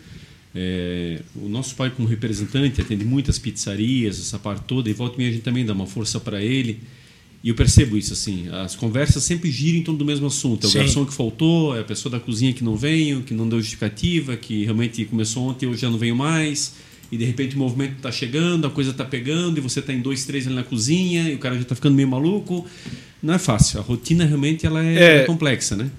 É, 0.54 1.20
o 1.36 1.48
nosso 1.48 1.74
pai, 1.76 1.90
como 1.90 2.08
representante, 2.08 2.80
atende 2.80 3.04
muitas 3.04 3.38
pizzarias, 3.38 4.18
essa 4.18 4.38
parte 4.38 4.64
toda, 4.64 4.88
e 4.88 4.92
volta 4.92 5.14
e 5.14 5.18
meia 5.18 5.30
a 5.30 5.32
gente 5.32 5.42
também 5.42 5.64
dá 5.64 5.72
uma 5.72 5.86
força 5.86 6.18
para 6.18 6.42
ele. 6.42 6.80
E 7.42 7.50
eu 7.50 7.54
percebo 7.54 7.96
isso, 7.96 8.12
assim, 8.12 8.48
as 8.48 8.74
conversas 8.74 9.22
sempre 9.22 9.48
giram 9.50 9.78
em 9.78 9.82
torno 9.82 9.98
do 9.98 10.04
mesmo 10.04 10.26
assunto. 10.26 10.64
É 10.64 10.68
o 10.68 10.70
Sim. 10.72 10.78
garçom 10.78 11.06
que 11.06 11.14
faltou, 11.14 11.76
é 11.76 11.80
a 11.80 11.84
pessoa 11.84 12.10
da 12.10 12.18
cozinha 12.18 12.52
que 12.52 12.64
não 12.64 12.76
veio, 12.76 13.22
que 13.22 13.32
não 13.32 13.48
deu 13.48 13.60
justificativa, 13.60 14.36
que 14.36 14.64
realmente 14.64 15.04
começou 15.04 15.44
ontem 15.48 15.66
e 15.66 15.68
hoje 15.68 15.82
já 15.82 15.88
não 15.90 15.98
veio 15.98 16.16
mais. 16.16 16.74
E 17.12 17.16
de 17.16 17.24
repente 17.24 17.54
o 17.54 17.58
movimento 17.58 17.94
está 17.96 18.10
chegando, 18.10 18.66
a 18.66 18.70
coisa 18.70 18.90
está 18.90 19.04
pegando, 19.04 19.56
e 19.56 19.60
você 19.60 19.78
está 19.80 19.92
em 19.92 20.00
dois, 20.00 20.24
três 20.26 20.46
ali 20.46 20.56
na 20.56 20.64
cozinha, 20.64 21.30
e 21.30 21.34
o 21.36 21.38
cara 21.38 21.54
já 21.54 21.62
está 21.62 21.74
ficando 21.74 21.94
meio 21.94 22.08
maluco. 22.08 22.66
Não 23.22 23.32
é 23.34 23.38
fácil. 23.38 23.78
A 23.78 23.82
rotina 23.82 24.24
realmente 24.24 24.66
ela 24.66 24.84
é, 24.84 24.94
É. 24.94 25.16
é 25.18 25.24
complexa, 25.24 25.76
né? 25.76 25.90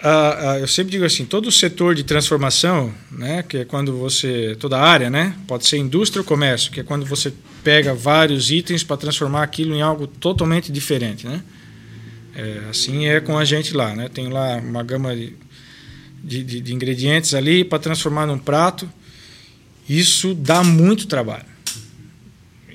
Ah, 0.00 0.52
ah, 0.52 0.58
eu 0.60 0.68
sempre 0.68 0.92
digo 0.92 1.04
assim, 1.04 1.24
todo 1.24 1.48
o 1.48 1.52
setor 1.52 1.92
de 1.94 2.04
transformação, 2.04 2.94
né, 3.10 3.42
que 3.42 3.58
é 3.58 3.64
quando 3.64 3.96
você 3.98 4.56
toda 4.60 4.76
a 4.78 4.82
área, 4.82 5.10
né, 5.10 5.34
pode 5.46 5.66
ser 5.66 5.76
indústria 5.78 6.20
ou 6.20 6.24
comércio, 6.24 6.70
que 6.70 6.78
é 6.80 6.82
quando 6.84 7.04
você 7.04 7.32
pega 7.64 7.92
vários 7.94 8.48
itens 8.50 8.84
para 8.84 8.96
transformar 8.96 9.42
aquilo 9.42 9.74
em 9.74 9.82
algo 9.82 10.06
totalmente 10.06 10.70
diferente, 10.70 11.26
né? 11.26 11.42
É, 12.36 12.60
assim 12.70 13.06
é 13.08 13.20
com 13.20 13.36
a 13.36 13.44
gente 13.44 13.74
lá, 13.74 13.96
né? 13.96 14.08
Tem 14.08 14.28
lá 14.28 14.58
uma 14.58 14.84
gama 14.84 15.16
de, 15.16 15.34
de, 16.22 16.44
de- 16.44 16.60
de 16.60 16.72
ingredientes 16.74 17.34
ali 17.34 17.64
para 17.64 17.80
transformar 17.80 18.26
num 18.26 18.38
prato. 18.38 18.88
Isso 19.88 20.32
dá 20.34 20.62
muito 20.62 21.08
trabalho. 21.08 21.46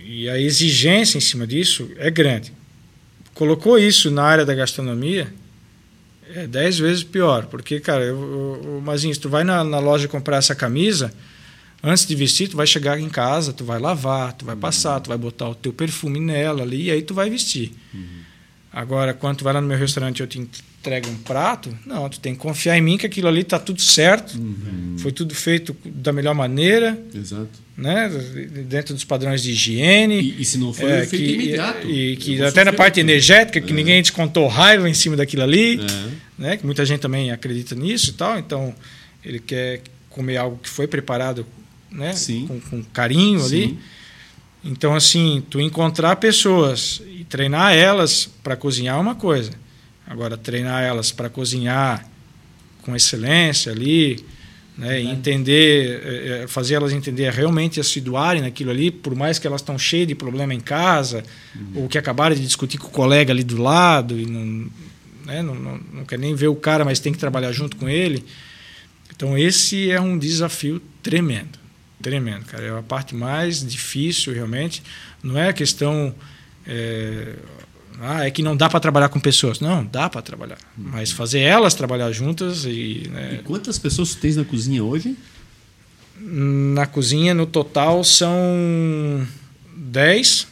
E 0.05 0.28
a 0.28 0.38
exigência 0.38 1.17
em 1.17 1.21
cima 1.21 1.47
disso 1.47 1.89
é 1.97 2.11
grande. 2.11 2.51
Colocou 3.34 3.80
isso 3.80 4.11
na 4.11 4.24
área 4.24 4.45
da 4.45 4.53
gastronomia, 4.53 5.34
é 6.36 6.47
dez 6.47 6.79
vezes 6.79 7.03
pior, 7.03 7.45
porque, 7.45 7.79
cara, 7.79 8.03
eu, 8.03 8.61
eu, 8.63 8.81
Mazinho, 8.81 9.13
se 9.13 9.19
tu 9.19 9.29
vai 9.29 9.43
na, 9.43 9.63
na 9.63 9.79
loja 9.79 10.07
comprar 10.07 10.38
essa 10.38 10.55
camisa, 10.55 11.13
antes 11.81 12.05
de 12.05 12.15
vestir, 12.15 12.49
tu 12.49 12.57
vai 12.57 12.65
chegar 12.65 12.99
em 12.99 13.09
casa, 13.09 13.53
tu 13.53 13.63
vai 13.63 13.79
lavar, 13.79 14.34
tu 14.34 14.45
vai 14.45 14.55
passar, 14.55 14.99
tu 14.99 15.09
vai 15.09 15.17
botar 15.17 15.49
o 15.49 15.55
teu 15.55 15.71
perfume 15.71 16.19
nela 16.19 16.63
ali, 16.63 16.86
e 16.86 16.91
aí 16.91 17.01
tu 17.01 17.13
vai 17.13 17.29
vestir. 17.29 17.71
Agora, 18.71 19.13
quando 19.13 19.38
tu 19.38 19.43
vai 19.43 19.53
lá 19.53 19.61
no 19.61 19.67
meu 19.67 19.77
restaurante 19.77 20.21
eu 20.21 20.27
te 20.27 20.47
entrego 20.84 21.09
um 21.09 21.15
prato, 21.15 21.75
não, 21.86 22.09
tu 22.09 22.19
tem 22.19 22.34
que 22.34 22.39
confiar 22.41 22.77
em 22.77 22.81
mim 22.81 22.97
que 22.97 23.05
aquilo 23.05 23.29
ali 23.29 23.41
tá 23.45 23.57
tudo 23.57 23.81
certo, 23.81 24.38
foi 24.97 25.13
tudo 25.13 25.34
feito 25.34 25.73
da 25.86 26.11
melhor 26.11 26.36
maneira, 26.36 27.01
Exato. 27.15 27.47
né, 27.77 28.09
dentro 28.67 28.93
dos 28.93 29.05
padrões 29.05 29.41
de 29.41 29.51
higiene. 29.51 30.19
E, 30.19 30.41
e 30.41 30.45
se 30.45 30.57
não 30.57 30.73
for, 30.73 30.89
É, 30.89 30.99
é, 31.03 31.05
feito 31.05 31.23
que, 31.25 31.34
imediato. 31.36 31.88
E 31.88 32.11
Eu 32.11 32.17
que 32.17 32.41
até 32.43 32.65
na 32.65 32.73
parte 32.73 32.99
energética, 32.99 33.61
que 33.61 33.71
ninguém 33.71 34.01
descontou 34.01 34.45
raiva 34.49 34.89
em 34.89 34.93
cima 34.93 35.15
daquilo 35.15 35.43
ali, 35.43 35.79
É. 35.79 36.09
né? 36.38 36.57
Que 36.57 36.65
muita 36.65 36.86
gente 36.86 36.99
também 36.99 37.31
acredita 37.31 37.73
nisso 37.75 38.09
e 38.09 38.13
tal. 38.13 38.38
Então, 38.38 38.75
ele 39.23 39.39
quer 39.39 39.81
comer 40.09 40.36
algo 40.36 40.59
que 40.61 40.67
foi 40.69 40.86
preparado, 40.86 41.45
né? 41.89 42.11
Sim. 42.11 42.45
Com, 42.45 42.59
com 42.59 42.84
carinho 42.84 43.39
ali. 43.45 43.67
Sim. 43.69 43.77
Então, 44.65 44.93
assim, 44.93 45.41
tu 45.49 45.61
encontrar 45.61 46.17
pessoas 46.17 47.01
e 47.17 47.23
treinar 47.23 47.73
elas 47.73 48.29
para 48.43 48.57
cozinhar 48.57 48.97
é 48.97 48.99
uma 48.99 49.15
coisa. 49.15 49.51
Agora, 50.06 50.38
treinar 50.38 50.84
elas 50.84 51.12
para 51.12 51.30
cozinhar 51.30 52.06
com 52.82 52.95
excelência 52.95 53.72
ali, 53.72 54.24
né? 54.78 55.01
E 55.01 55.08
entender, 55.08 56.01
eh, 56.04 56.43
eh, 56.43 56.47
fazer 56.47 56.76
elas 56.76 56.91
entender 56.91 57.32
realmente 57.32 57.80
assiduarem 57.80 58.41
naquilo 58.41 58.72
ali, 58.72 58.89
por 58.89 59.16
mais 59.16 59.38
que 59.38 59.45
elas 59.45 59.62
estão 59.62 59.78
cheias 59.78 60.08
de 60.08 60.16
problema 60.16 60.54
em 60.54 60.60
casa, 60.60 61.24
ou 61.76 61.88
que 61.88 61.97
acabaram 61.97 62.36
de 62.36 62.41
discutir 62.41 62.78
com 62.78 62.88
o 62.88 62.91
colega 62.91 63.32
ali 63.32 63.43
do 63.43 63.62
lado 63.62 64.20
e 64.20 64.26
não, 64.26 64.72
né? 65.26 65.41
não, 65.41 65.56
não, 65.56 65.80
não 65.93 66.06
quer 66.06 66.18
nem 66.18 66.34
ver 66.34 66.47
o 66.47 66.56
cara, 66.56 66.84
mas 66.84 66.99
tem 66.99 67.14
que 67.14 67.20
trabalhar 67.20 67.51
junto 67.51 67.78
com 67.78 67.88
ele. 67.88 68.26
Então, 69.16 69.38
esse 69.38 69.91
é 69.91 70.01
um 70.01 70.18
desafio 70.18 70.82
tremendo. 71.04 71.60
Tremendo, 72.01 72.43
cara. 72.45 72.66
É 72.66 72.78
a 72.78 72.82
parte 72.82 73.16
mais 73.16 73.66
difícil, 73.66 74.34
realmente. 74.34 74.82
Não 75.24 75.38
é 75.38 75.49
a 75.49 75.54
questão. 75.54 76.14
é, 76.68 77.36
ah, 78.04 78.26
é 78.26 78.32
que 78.32 78.41
não 78.43 78.56
dá 78.56 78.70
para 78.70 78.80
trabalhar 78.80 79.10
com 79.10 79.20
pessoas. 79.20 79.60
Não, 79.60 79.86
dá 79.86 80.10
para 80.10 80.22
trabalhar. 80.22 80.58
Mas 80.78 81.12
fazer 81.12 81.39
elas 81.39 81.74
trabalhar 81.74 82.12
juntas 82.12 82.66
e. 82.66 83.10
né, 83.12 83.39
E 83.39 83.43
quantas 83.43 83.80
pessoas 83.80 84.14
tu 84.14 84.22
tens 84.22 84.36
na 84.36 84.43
cozinha 84.43 84.84
hoje? 84.84 85.16
na 86.26 86.86
cozinha, 86.86 87.34
no 87.34 87.45
total, 87.45 88.04
são 88.04 89.28
10, 89.76 90.47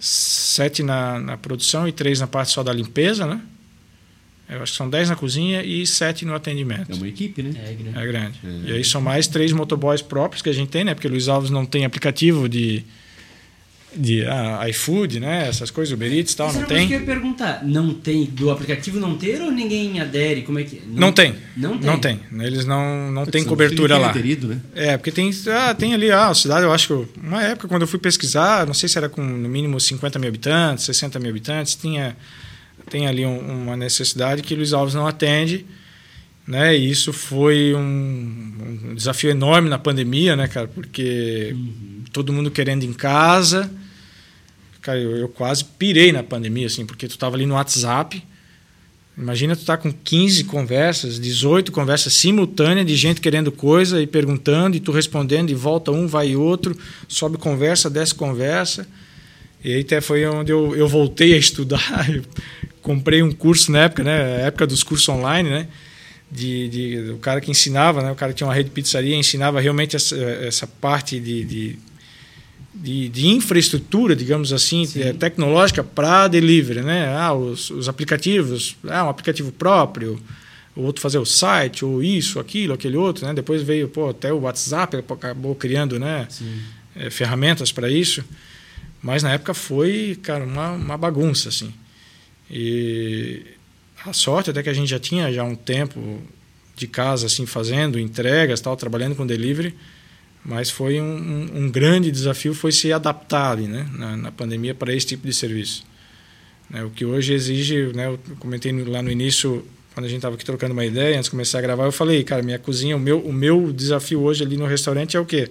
7 0.00 0.82
na, 0.82 1.18
na 1.18 1.36
produção 1.36 1.88
e 1.88 1.92
3 1.92 2.20
na 2.20 2.26
parte 2.26 2.52
só 2.52 2.62
da 2.62 2.72
limpeza, 2.72 3.26
né? 3.26 3.40
Eu 4.48 4.62
acho 4.62 4.72
que 4.72 4.78
são 4.78 4.88
10 4.88 5.10
na 5.10 5.16
cozinha 5.16 5.62
e 5.62 5.86
7 5.86 6.24
no 6.24 6.34
atendimento. 6.34 6.90
É 6.90 6.94
uma 6.94 7.08
equipe, 7.08 7.42
né? 7.42 7.50
É 7.54 7.72
grande. 7.72 7.98
É 7.98 8.06
grande. 8.06 8.38
É. 8.44 8.70
E 8.70 8.72
aí 8.76 8.84
são 8.84 9.00
mais 9.00 9.26
três 9.26 9.52
motoboys 9.52 10.00
próprios 10.00 10.42
que 10.42 10.48
a 10.48 10.54
gente 10.54 10.70
tem, 10.70 10.84
né? 10.84 10.94
Porque 10.94 11.06
o 11.06 11.10
Luiz 11.10 11.28
Alves 11.28 11.50
não 11.50 11.66
tem 11.66 11.84
aplicativo 11.84 12.48
de, 12.48 12.82
de 13.96 14.24
ah, 14.26 14.68
iFood, 14.68 15.18
né? 15.18 15.48
Essas 15.48 15.70
coisas, 15.70 15.92
Uber 15.94 16.12
Eats 16.12 16.32
e 16.32 16.36
tal, 16.36 16.48
Isso 16.48 16.58
não 16.60 16.66
coisa 16.66 16.86
que 16.86 16.92
eu 16.94 16.98
tem. 16.98 17.06
ia 17.06 17.06
perguntar. 17.14 17.64
Não 17.64 17.94
tem 17.94 18.24
do 18.26 18.50
aplicativo 18.50 19.00
não 19.00 19.16
ter 19.16 19.40
ou 19.40 19.50
ninguém 19.50 19.98
adere? 20.00 20.42
Como 20.42 20.58
é 20.58 20.64
que 20.64 20.82
Não 20.86 21.10
tem. 21.10 21.34
Não 21.56 21.78
tem. 21.78 21.86
Não 21.90 21.98
tem. 21.98 22.20
Eles 22.40 22.64
não, 22.66 23.10
não 23.10 23.24
tem 23.26 23.44
cobertura 23.44 23.96
lá. 23.96 24.12
queria 24.12 24.36
ter 24.36 24.38
ido, 24.44 24.48
né? 24.48 24.60
É, 24.74 24.96
porque 24.96 25.10
tem, 25.10 25.30
ah, 25.50 25.74
tem 25.74 25.94
ali 25.94 26.10
ah, 26.10 26.28
a 26.28 26.34
cidade, 26.34 26.64
eu 26.64 26.72
acho 26.72 26.86
que 26.86 26.92
eu- 26.92 27.08
uma 27.22 27.42
época 27.42 27.66
quando 27.68 27.82
eu 27.82 27.88
fui 27.88 27.98
pesquisar, 27.98 28.66
não 28.66 28.74
sei 28.74 28.88
se 28.88 28.98
era 28.98 29.08
com 29.08 29.22
no 29.22 29.48
mínimo 29.48 29.80
50 29.80 30.18
mil 30.18 30.28
habitantes, 30.28 30.84
60 30.84 31.18
mil 31.18 31.30
habitantes, 31.30 31.74
tinha, 31.74 32.16
tem 32.90 33.06
ali 33.06 33.24
um- 33.24 33.62
uma 33.62 33.76
necessidade 33.76 34.42
que 34.42 34.54
Luiz 34.54 34.72
Alves 34.72 34.94
não 34.94 35.06
atende, 35.06 35.64
né? 36.48 36.74
E 36.74 36.90
isso 36.90 37.12
foi 37.12 37.74
um, 37.74 38.88
um 38.88 38.94
desafio 38.94 39.28
enorme 39.28 39.68
na 39.68 39.78
pandemia, 39.78 40.34
né, 40.34 40.48
cara? 40.48 40.66
Porque 40.66 41.54
todo 42.10 42.32
mundo 42.32 42.50
querendo 42.50 42.84
em 42.84 42.92
casa. 42.94 43.70
Cara, 44.80 44.98
eu, 44.98 45.14
eu 45.18 45.28
quase 45.28 45.62
pirei 45.62 46.10
na 46.10 46.22
pandemia, 46.22 46.66
assim, 46.66 46.86
porque 46.86 47.06
tu 47.06 47.18
tava 47.18 47.36
ali 47.36 47.44
no 47.44 47.52
WhatsApp. 47.52 48.24
Imagina 49.14 49.54
tu 49.54 49.64
tá 49.64 49.76
com 49.76 49.92
15 49.92 50.44
conversas, 50.44 51.20
18 51.20 51.70
conversas 51.70 52.14
simultâneas 52.14 52.86
de 52.86 52.96
gente 52.96 53.20
querendo 53.20 53.52
coisa 53.52 54.00
e 54.00 54.06
perguntando, 54.06 54.74
e 54.74 54.80
tu 54.80 54.90
respondendo, 54.90 55.50
e 55.50 55.54
volta 55.54 55.90
um, 55.90 56.06
vai 56.06 56.34
outro, 56.34 56.74
sobe 57.06 57.36
conversa, 57.36 57.90
desce 57.90 58.14
conversa. 58.14 58.86
E 59.62 59.74
aí 59.74 59.80
até 59.82 60.00
foi 60.00 60.24
onde 60.24 60.50
eu, 60.50 60.74
eu 60.74 60.88
voltei 60.88 61.34
a 61.34 61.36
estudar. 61.36 62.08
Comprei 62.80 63.22
um 63.22 63.32
curso 63.32 63.70
na 63.70 63.80
época, 63.80 64.02
né? 64.02 64.46
Época 64.46 64.66
dos 64.66 64.82
cursos 64.82 65.06
online, 65.10 65.50
né? 65.50 65.68
De, 66.30 66.68
de, 66.68 67.10
o 67.12 67.18
cara 67.18 67.40
que 67.40 67.50
ensinava, 67.50 68.02
né? 68.02 68.12
O 68.12 68.14
cara 68.14 68.34
tinha 68.34 68.46
uma 68.46 68.54
rede 68.54 68.68
de 68.68 68.74
pizzaria, 68.74 69.16
ensinava 69.16 69.60
realmente 69.60 69.96
essa, 69.96 70.14
essa 70.16 70.66
parte 70.66 71.18
de, 71.18 71.42
de, 71.42 71.78
de, 72.74 73.08
de 73.08 73.26
infraestrutura, 73.28 74.14
digamos 74.14 74.52
assim, 74.52 74.86
eh, 74.96 75.14
tecnológica 75.14 75.82
para 75.82 76.28
delivery, 76.28 76.82
né? 76.82 77.16
Ah, 77.16 77.32
os, 77.32 77.70
os 77.70 77.88
aplicativos, 77.88 78.76
ah, 78.86 79.06
um 79.06 79.08
aplicativo 79.08 79.50
próprio, 79.50 80.20
o 80.76 80.82
outro 80.82 81.00
fazer 81.00 81.18
o 81.18 81.24
site, 81.24 81.84
ou 81.84 82.02
isso, 82.02 82.38
aquilo, 82.38 82.74
aquele 82.74 82.96
outro, 82.96 83.26
né? 83.26 83.32
Depois 83.32 83.62
veio, 83.62 83.88
pô, 83.88 84.10
até 84.10 84.30
o 84.30 84.40
WhatsApp 84.40 84.98
acabou 84.98 85.54
criando, 85.54 85.98
né? 85.98 86.28
Eh, 86.94 87.10
ferramentas 87.10 87.72
para 87.72 87.90
isso. 87.90 88.22
Mas 89.00 89.22
na 89.22 89.32
época 89.32 89.54
foi, 89.54 90.18
cara, 90.22 90.44
uma, 90.44 90.72
uma 90.72 90.98
bagunça, 90.98 91.48
assim. 91.48 91.72
E 92.50 93.42
a 94.04 94.12
sorte 94.12 94.50
até 94.50 94.62
que 94.62 94.68
a 94.68 94.74
gente 94.74 94.88
já 94.88 94.98
tinha 94.98 95.32
já 95.32 95.42
um 95.44 95.54
tempo 95.54 96.20
de 96.76 96.86
casa, 96.86 97.26
assim, 97.26 97.44
fazendo 97.44 97.98
entregas, 97.98 98.60
tal, 98.60 98.76
trabalhando 98.76 99.16
com 99.16 99.26
delivery, 99.26 99.74
mas 100.44 100.70
foi 100.70 101.00
um, 101.00 101.50
um, 101.54 101.70
grande 101.70 102.10
desafio 102.10 102.54
foi 102.54 102.70
se 102.70 102.92
adaptar 102.92 103.52
ali, 103.52 103.66
né, 103.66 103.86
na, 103.92 104.16
na 104.16 104.32
pandemia 104.32 104.74
para 104.74 104.94
esse 104.94 105.06
tipo 105.06 105.26
de 105.26 105.34
serviço. 105.34 105.84
Né, 106.70 106.84
o 106.84 106.90
que 106.90 107.04
hoje 107.04 107.32
exige, 107.32 107.92
né, 107.94 108.06
eu 108.06 108.18
comentei 108.38 108.72
lá 108.84 109.02
no 109.02 109.10
início, 109.10 109.66
quando 109.92 110.06
a 110.06 110.08
gente 110.08 110.18
estava 110.18 110.36
aqui 110.36 110.44
trocando 110.44 110.72
uma 110.72 110.86
ideia, 110.86 111.16
antes 111.16 111.24
de 111.24 111.30
começar 111.32 111.58
a 111.58 111.62
gravar, 111.62 111.84
eu 111.84 111.92
falei, 111.92 112.22
cara, 112.22 112.42
minha 112.42 112.58
cozinha, 112.58 112.96
o 112.96 113.00
meu, 113.00 113.18
o 113.18 113.32
meu 113.32 113.72
desafio 113.72 114.22
hoje 114.22 114.44
ali 114.44 114.56
no 114.56 114.66
restaurante 114.66 115.16
é 115.16 115.20
o 115.20 115.26
quê? 115.26 115.50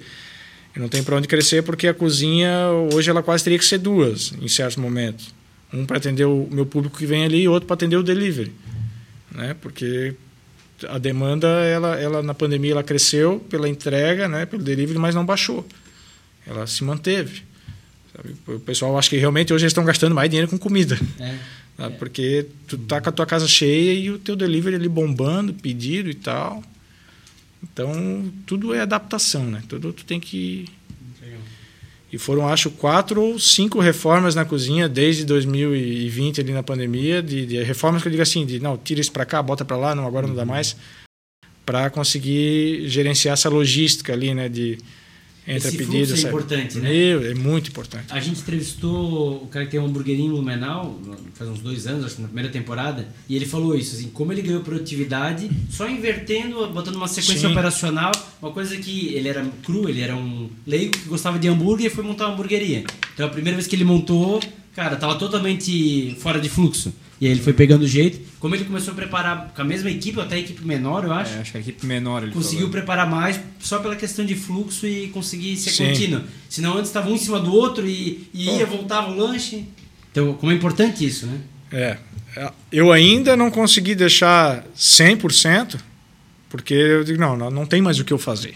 Eu 0.74 0.82
não 0.82 0.88
tenho 0.88 1.04
para 1.04 1.18
onde 1.18 1.28
crescer 1.28 1.64
porque 1.64 1.88
a 1.88 1.94
cozinha 1.94 2.70
hoje 2.94 3.10
ela 3.10 3.22
quase 3.22 3.44
teria 3.44 3.60
que 3.60 3.66
ser 3.66 3.80
duas 3.80 4.34
em 4.40 4.48
certos 4.48 4.78
momentos. 4.78 5.34
Um 5.74 5.86
para 5.86 5.98
atender 5.98 6.26
o 6.26 6.48
meu 6.50 6.66
público 6.66 6.98
que 6.98 7.06
vem 7.06 7.26
ali 7.26 7.42
e 7.42 7.48
outro 7.48 7.68
para 7.68 7.74
atender 7.74 7.98
o 7.98 8.04
delivery, 8.04 8.54
né? 9.32 9.56
Porque 9.62 10.16
a 10.88 10.98
demanda 10.98 11.48
ela, 11.48 11.96
ela 12.00 12.24
na 12.24 12.34
pandemia 12.34 12.72
ela 12.72 12.84
cresceu 12.84 13.40
pela 13.50 13.68
entrega, 13.68 14.28
né? 14.28 14.46
Pelo 14.46 14.64
delivery, 14.64 14.98
mas 14.98 15.16
não 15.16 15.26
baixou. 15.26 15.68
Ela 16.46 16.66
se 16.68 16.84
manteve. 16.84 17.44
Sabe? 18.16 18.36
O 18.48 18.60
pessoal 18.60 18.98
acha 18.98 19.10
que 19.10 19.18
realmente 19.18 19.54
hoje 19.54 19.66
eles 19.66 19.72
estão 19.72 19.84
gastando 19.84 20.16
mais 20.16 20.30
dinheiro 20.30 20.50
com 20.50 20.58
comida. 20.58 20.98
É. 21.20 21.38
É. 21.80 21.90
Porque 21.92 22.48
tu 22.68 22.76
tá 22.76 23.00
com 23.00 23.10
a 23.10 23.12
tua 23.12 23.26
casa 23.28 23.48
cheia 23.48 23.94
e 23.94 24.10
o 24.10 24.18
teu 24.18 24.36
delivery 24.36 24.76
ali 24.76 24.90
bombando, 24.90 25.54
pedido 25.54 26.10
e 26.10 26.16
tal. 26.16 26.64
Então, 27.62 28.32
tudo 28.46 28.74
é 28.74 28.82
adaptação, 28.82 29.46
né? 29.46 29.62
Tudo 29.68 29.94
tu 29.94 30.04
tem 30.04 30.20
que. 30.20 30.68
E 32.12 32.18
foram, 32.18 32.48
acho, 32.48 32.72
quatro 32.72 33.22
ou 33.22 33.38
cinco 33.38 33.80
reformas 33.80 34.34
na 34.34 34.46
cozinha 34.46 34.88
desde 34.88 35.26
2020, 35.26 36.40
ali 36.40 36.54
na 36.54 36.64
pandemia, 36.64 37.22
de, 37.22 37.46
de 37.46 37.62
reformas 37.64 38.02
que 38.02 38.08
eu 38.08 38.12
digo 38.12 38.24
assim, 38.24 38.46
de 38.46 38.60
não, 38.60 38.78
tira 38.78 39.02
isso 39.02 39.12
para 39.12 39.26
cá, 39.26 39.42
bota 39.42 39.66
para 39.66 39.76
lá, 39.76 39.94
não, 39.94 40.08
agora 40.08 40.26
não 40.26 40.36
dá 40.36 40.44
uhum. 40.44 40.48
mais, 40.48 40.78
para 41.66 41.90
conseguir 41.90 42.88
gerenciar 42.88 43.34
essa 43.34 43.50
logística 43.50 44.14
ali, 44.14 44.34
né? 44.34 44.48
De, 44.48 44.78
entre 45.48 45.70
Esse 45.70 45.78
pedidos. 45.78 46.24
é 46.24 46.28
importante, 46.28 46.78
né? 46.80 46.90
Meu, 46.90 47.26
é 47.26 47.34
muito 47.34 47.70
importante. 47.70 48.06
A 48.10 48.20
gente 48.20 48.42
entrevistou 48.42 49.44
o 49.44 49.48
cara 49.48 49.64
que 49.66 49.72
tem 49.72 49.80
um 49.80 49.86
hamburguerinho 49.86 50.36
no 50.36 50.42
Menal, 50.42 51.00
faz 51.36 51.50
uns 51.50 51.60
dois 51.60 51.88
anos, 51.88 52.06
acho 52.06 52.16
que 52.16 52.22
na 52.22 52.28
primeira 52.28 52.50
temporada, 52.52 53.08
e 53.30 53.36
ele 53.36 53.46
falou 53.46 53.74
isso, 53.74 53.96
assim, 53.96 54.10
como 54.10 54.34
ele 54.34 54.42
ganhou 54.42 54.62
produtividade 54.62 55.50
só 55.70 55.90
invertendo, 55.90 56.68
botando 56.68 56.96
uma 56.96 57.08
sequência 57.08 57.48
Sim. 57.48 57.54
operacional, 57.54 58.12
uma 58.42 58.52
coisa 58.52 58.76
que 58.76 59.14
ele 59.16 59.30
era 59.30 59.46
cru, 59.64 59.88
ele 59.88 60.02
era 60.02 60.16
um 60.16 60.50
leigo 60.66 60.92
que 60.92 61.08
gostava 61.08 61.40
de 61.40 61.48
hambúrguer 61.48 61.88
e 61.88 61.90
foi 61.90 62.04
montar 62.04 62.26
uma 62.26 62.34
hamburgueria. 62.34 62.84
Então 63.14 63.26
a 63.26 63.30
primeira 63.30 63.56
vez 63.56 63.68
que 63.68 63.76
ele 63.76 63.86
montou, 63.86 64.42
cara, 64.76 64.98
tava 64.98 65.16
totalmente 65.16 66.16
fora 66.20 66.42
de 66.42 66.50
fluxo. 66.50 66.94
E 67.20 67.26
aí 67.26 67.32
ele 67.32 67.42
foi 67.42 67.54
pegando 67.54 67.84
o 67.84 67.88
jeito. 67.88 68.20
Como 68.40 68.54
ele 68.54 68.64
começou 68.66 68.94
a 68.94 68.96
preparar 68.96 69.52
com 69.56 69.62
a 69.62 69.66
mesma 69.66 69.90
equipe, 69.90 70.18
ou 70.18 70.24
até 70.24 70.36
a 70.36 70.40
equipe 70.40 70.64
menor, 70.66 71.04
eu 71.04 71.12
acho. 71.12 71.34
É, 71.34 71.40
acho 71.40 71.52
que 71.52 71.58
a 71.58 71.62
equipe 71.62 71.86
menor 71.86 72.24
ele 72.24 72.32
Conseguiu 72.32 72.68
falou. 72.68 72.72
preparar 72.72 73.10
mais 73.10 73.40
só 73.60 73.80
pela 73.80 73.96
questão 73.96 74.24
de 74.24 74.36
fluxo 74.36 74.86
e 74.86 75.08
conseguir 75.08 75.58
ser 75.58 75.72
Sim. 75.72 75.88
contínuo. 75.88 76.22
Senão 76.48 76.74
antes 76.74 76.90
estava 76.90 77.10
um 77.10 77.16
em 77.16 77.18
cima 77.18 77.40
do 77.40 77.52
outro 77.52 77.88
e, 77.88 78.30
e 78.34 78.46
ia, 78.58 78.66
voltava 78.66 79.12
o 79.12 79.18
lanche. 79.18 79.66
Então, 80.12 80.34
como 80.34 80.52
é 80.52 80.56
importante 80.56 81.04
isso, 81.06 81.26
né? 81.26 81.40
É. 81.72 81.98
Eu 82.72 82.92
ainda 82.92 83.36
não 83.36 83.50
consegui 83.50 83.96
deixar 83.96 84.64
100%, 84.78 85.80
porque 86.50 86.74
eu 86.74 87.04
digo, 87.04 87.20
não, 87.20 87.36
não 87.50 87.66
tem 87.66 87.82
mais 87.82 88.00
o 88.00 88.06
que 88.06 88.14
eu 88.14 88.20
fazer. 88.20 88.56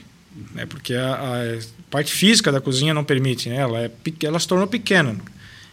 Né? 0.53 0.65
Porque 0.67 0.93
a, 0.93 1.13
a 1.13 1.59
parte 1.89 2.11
física 2.13 2.51
da 2.51 2.61
cozinha 2.61 2.93
não 2.93 3.03
permite, 3.03 3.49
né? 3.49 3.57
ela, 3.57 3.81
é, 3.81 3.91
ela 4.23 4.39
se 4.39 4.47
tornou 4.47 4.67
pequena. 4.67 5.15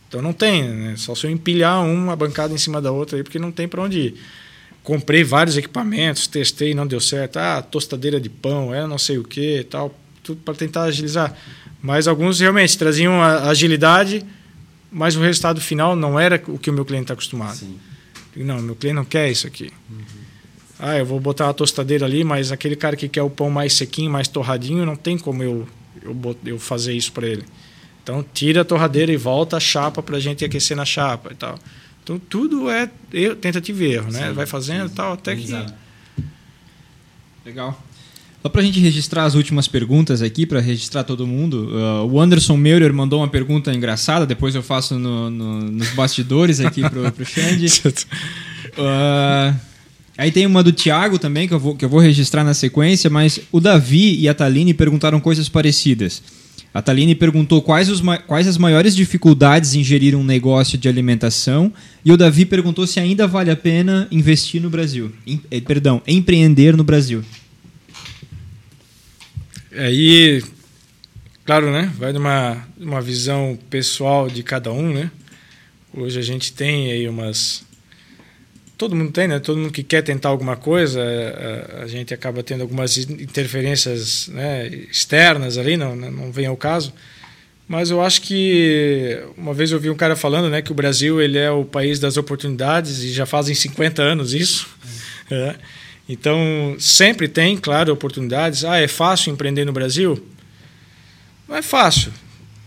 Então 0.08 0.22
não 0.22 0.32
tem, 0.32 0.64
né? 0.64 0.94
Só 0.96 1.14
se 1.14 1.26
eu 1.26 1.30
empilhar 1.30 1.84
uma 1.84 2.16
bancada 2.16 2.52
em 2.52 2.58
cima 2.58 2.80
da 2.80 2.90
outra 2.90 3.18
aí, 3.18 3.22
porque 3.22 3.38
não 3.38 3.52
tem 3.52 3.68
para 3.68 3.82
onde 3.82 3.98
ir. 3.98 4.14
Comprei 4.82 5.22
vários 5.22 5.58
equipamentos, 5.58 6.26
testei, 6.26 6.74
não 6.74 6.86
deu 6.86 6.98
certo. 6.98 7.36
Ah, 7.36 7.60
tostadeira 7.60 8.18
de 8.18 8.30
pão, 8.30 8.74
é 8.74 8.86
não 8.86 8.96
sei 8.96 9.18
o 9.18 9.24
que, 9.24 9.66
tal, 9.68 9.94
tudo 10.22 10.40
para 10.42 10.54
tentar 10.54 10.84
agilizar. 10.84 11.36
Mas 11.82 12.08
alguns 12.08 12.40
realmente 12.40 12.76
traziam 12.78 13.22
agilidade, 13.22 14.24
mas 14.90 15.14
o 15.14 15.20
resultado 15.20 15.60
final 15.60 15.94
não 15.94 16.18
era 16.18 16.42
o 16.48 16.58
que 16.58 16.70
o 16.70 16.72
meu 16.72 16.86
cliente 16.86 17.04
está 17.04 17.14
acostumado. 17.14 17.56
Sim. 17.56 17.78
Não, 18.34 18.60
meu 18.62 18.74
cliente 18.74 18.96
não 18.96 19.04
quer 19.04 19.30
isso 19.30 19.46
aqui. 19.46 19.70
Uhum. 19.90 20.04
Ah, 20.78 20.96
eu 20.96 21.04
vou 21.04 21.18
botar 21.20 21.46
uma 21.46 21.54
tostadeira 21.54 22.06
ali, 22.06 22.24
mas 22.24 22.52
aquele 22.52 22.76
cara 22.76 22.96
que 22.96 23.08
quer 23.08 23.22
o 23.22 23.28
pão 23.28 23.50
mais 23.50 23.74
sequinho, 23.74 24.10
mais 24.10 24.28
torradinho, 24.28 24.86
não 24.86 24.96
tem 24.96 25.18
como 25.18 25.42
eu, 25.42 25.68
eu, 26.02 26.36
eu 26.46 26.58
fazer 26.58 26.94
isso 26.94 27.12
para 27.12 27.26
ele. 27.26 27.44
Então 28.08 28.24
tira 28.32 28.62
a 28.62 28.64
torradeira 28.64 29.12
e 29.12 29.18
volta 29.18 29.58
a 29.58 29.60
chapa 29.60 30.02
para 30.02 30.16
a 30.16 30.20
gente 30.20 30.42
aquecer 30.42 30.74
na 30.74 30.86
chapa 30.86 31.30
e 31.30 31.34
tal. 31.34 31.58
Então 32.02 32.18
tudo 32.18 32.70
é 32.70 32.88
erro, 33.12 33.36
tentativa 33.36 33.84
e 33.84 33.92
erro, 33.92 34.10
né? 34.10 34.28
Sim, 34.28 34.32
Vai 34.32 34.46
fazendo 34.46 34.86
e 34.86 34.94
tal 34.94 35.12
até 35.12 35.36
que. 35.36 35.54
Legal. 37.44 37.78
Só 38.40 38.48
para 38.48 38.62
a 38.62 38.64
gente 38.64 38.80
registrar 38.80 39.24
as 39.24 39.34
últimas 39.34 39.68
perguntas 39.68 40.22
aqui, 40.22 40.46
para 40.46 40.58
registrar 40.58 41.04
todo 41.04 41.26
mundo. 41.26 41.68
Uh, 41.70 42.06
o 42.06 42.18
Anderson 42.18 42.56
Meurer 42.56 42.94
mandou 42.94 43.20
uma 43.20 43.28
pergunta 43.28 43.74
engraçada, 43.74 44.24
depois 44.24 44.54
eu 44.54 44.62
faço 44.62 44.98
no, 44.98 45.28
no, 45.28 45.60
nos 45.70 45.90
bastidores 45.90 46.60
aqui 46.60 46.80
pro, 46.88 47.12
pro 47.12 47.26
Xande. 47.26 47.66
uh, 48.78 49.54
aí 50.16 50.32
tem 50.32 50.46
uma 50.46 50.62
do 50.62 50.72
Thiago 50.72 51.18
também, 51.18 51.46
que 51.46 51.52
eu, 51.52 51.60
vou, 51.60 51.76
que 51.76 51.84
eu 51.84 51.90
vou 51.90 52.00
registrar 52.00 52.42
na 52.42 52.54
sequência, 52.54 53.10
mas 53.10 53.38
o 53.52 53.60
Davi 53.60 54.18
e 54.18 54.30
a 54.30 54.32
Taline 54.32 54.72
perguntaram 54.72 55.20
coisas 55.20 55.46
parecidas. 55.46 56.22
A 56.72 56.82
Taline 56.82 57.14
perguntou 57.14 57.62
quais, 57.62 57.88
os, 57.88 58.02
quais 58.26 58.46
as 58.46 58.58
maiores 58.58 58.94
dificuldades 58.94 59.74
em 59.74 59.82
gerir 59.82 60.14
um 60.14 60.22
negócio 60.22 60.76
de 60.76 60.88
alimentação 60.88 61.72
e 62.04 62.12
o 62.12 62.16
Davi 62.16 62.44
perguntou 62.44 62.86
se 62.86 63.00
ainda 63.00 63.26
vale 63.26 63.50
a 63.50 63.56
pena 63.56 64.06
investir 64.10 64.60
no 64.60 64.70
Brasil. 64.70 65.10
Em, 65.26 65.40
eh, 65.50 65.60
perdão, 65.60 66.02
empreender 66.06 66.76
no 66.76 66.84
Brasil. 66.84 67.24
Aí, 69.72 70.42
claro, 71.44 71.70
né? 71.70 71.92
Vai 71.98 72.12
de 72.12 72.18
uma, 72.18 72.66
uma 72.78 73.00
visão 73.00 73.58
pessoal 73.70 74.28
de 74.28 74.42
cada 74.42 74.72
um, 74.72 74.92
né? 74.92 75.10
Hoje 75.92 76.18
a 76.18 76.22
gente 76.22 76.52
tem 76.52 76.92
aí 76.92 77.08
umas 77.08 77.67
todo 78.78 78.94
mundo 78.94 79.10
tem, 79.10 79.26
né? 79.26 79.40
Todo 79.40 79.58
mundo 79.58 79.72
que 79.72 79.82
quer 79.82 80.02
tentar 80.02 80.28
alguma 80.28 80.56
coisa, 80.56 81.00
a, 81.00 81.04
é, 81.04 81.08
é, 81.08 81.82
a 81.82 81.86
gente 81.88 82.14
acaba 82.14 82.42
tendo 82.44 82.62
algumas 82.62 82.96
interferências 82.96 84.28
né, 84.28 84.68
externas 84.68 85.58
ali, 85.58 85.76
não, 85.76 85.96
não 85.96 86.30
vem 86.30 86.46
ao 86.46 86.56
caso. 86.56 86.94
Mas 87.66 87.90
eu 87.90 88.00
acho 88.00 88.22
que 88.22 89.20
uma 89.36 89.52
vez 89.52 89.72
eu 89.72 89.80
vi 89.80 89.90
um 89.90 89.96
cara 89.96 90.16
falando, 90.16 90.48
né, 90.48 90.62
que 90.62 90.72
o 90.72 90.74
Brasil 90.74 91.20
ele 91.20 91.36
é 91.36 91.50
o 91.50 91.64
país 91.64 91.98
das 91.98 92.16
oportunidades 92.16 93.02
e 93.02 93.12
já 93.12 93.26
fazem 93.26 93.54
50 93.54 94.00
anos 94.00 94.32
isso. 94.32 94.68
É. 95.30 95.56
Então 96.08 96.74
sempre 96.78 97.28
tem, 97.28 97.58
claro, 97.58 97.92
oportunidades. 97.92 98.64
Ah, 98.64 98.78
é 98.78 98.88
fácil 98.88 99.30
empreender 99.30 99.66
no 99.66 99.72
Brasil? 99.72 100.24
Não 101.46 101.56
é 101.56 101.60
fácil 101.60 102.10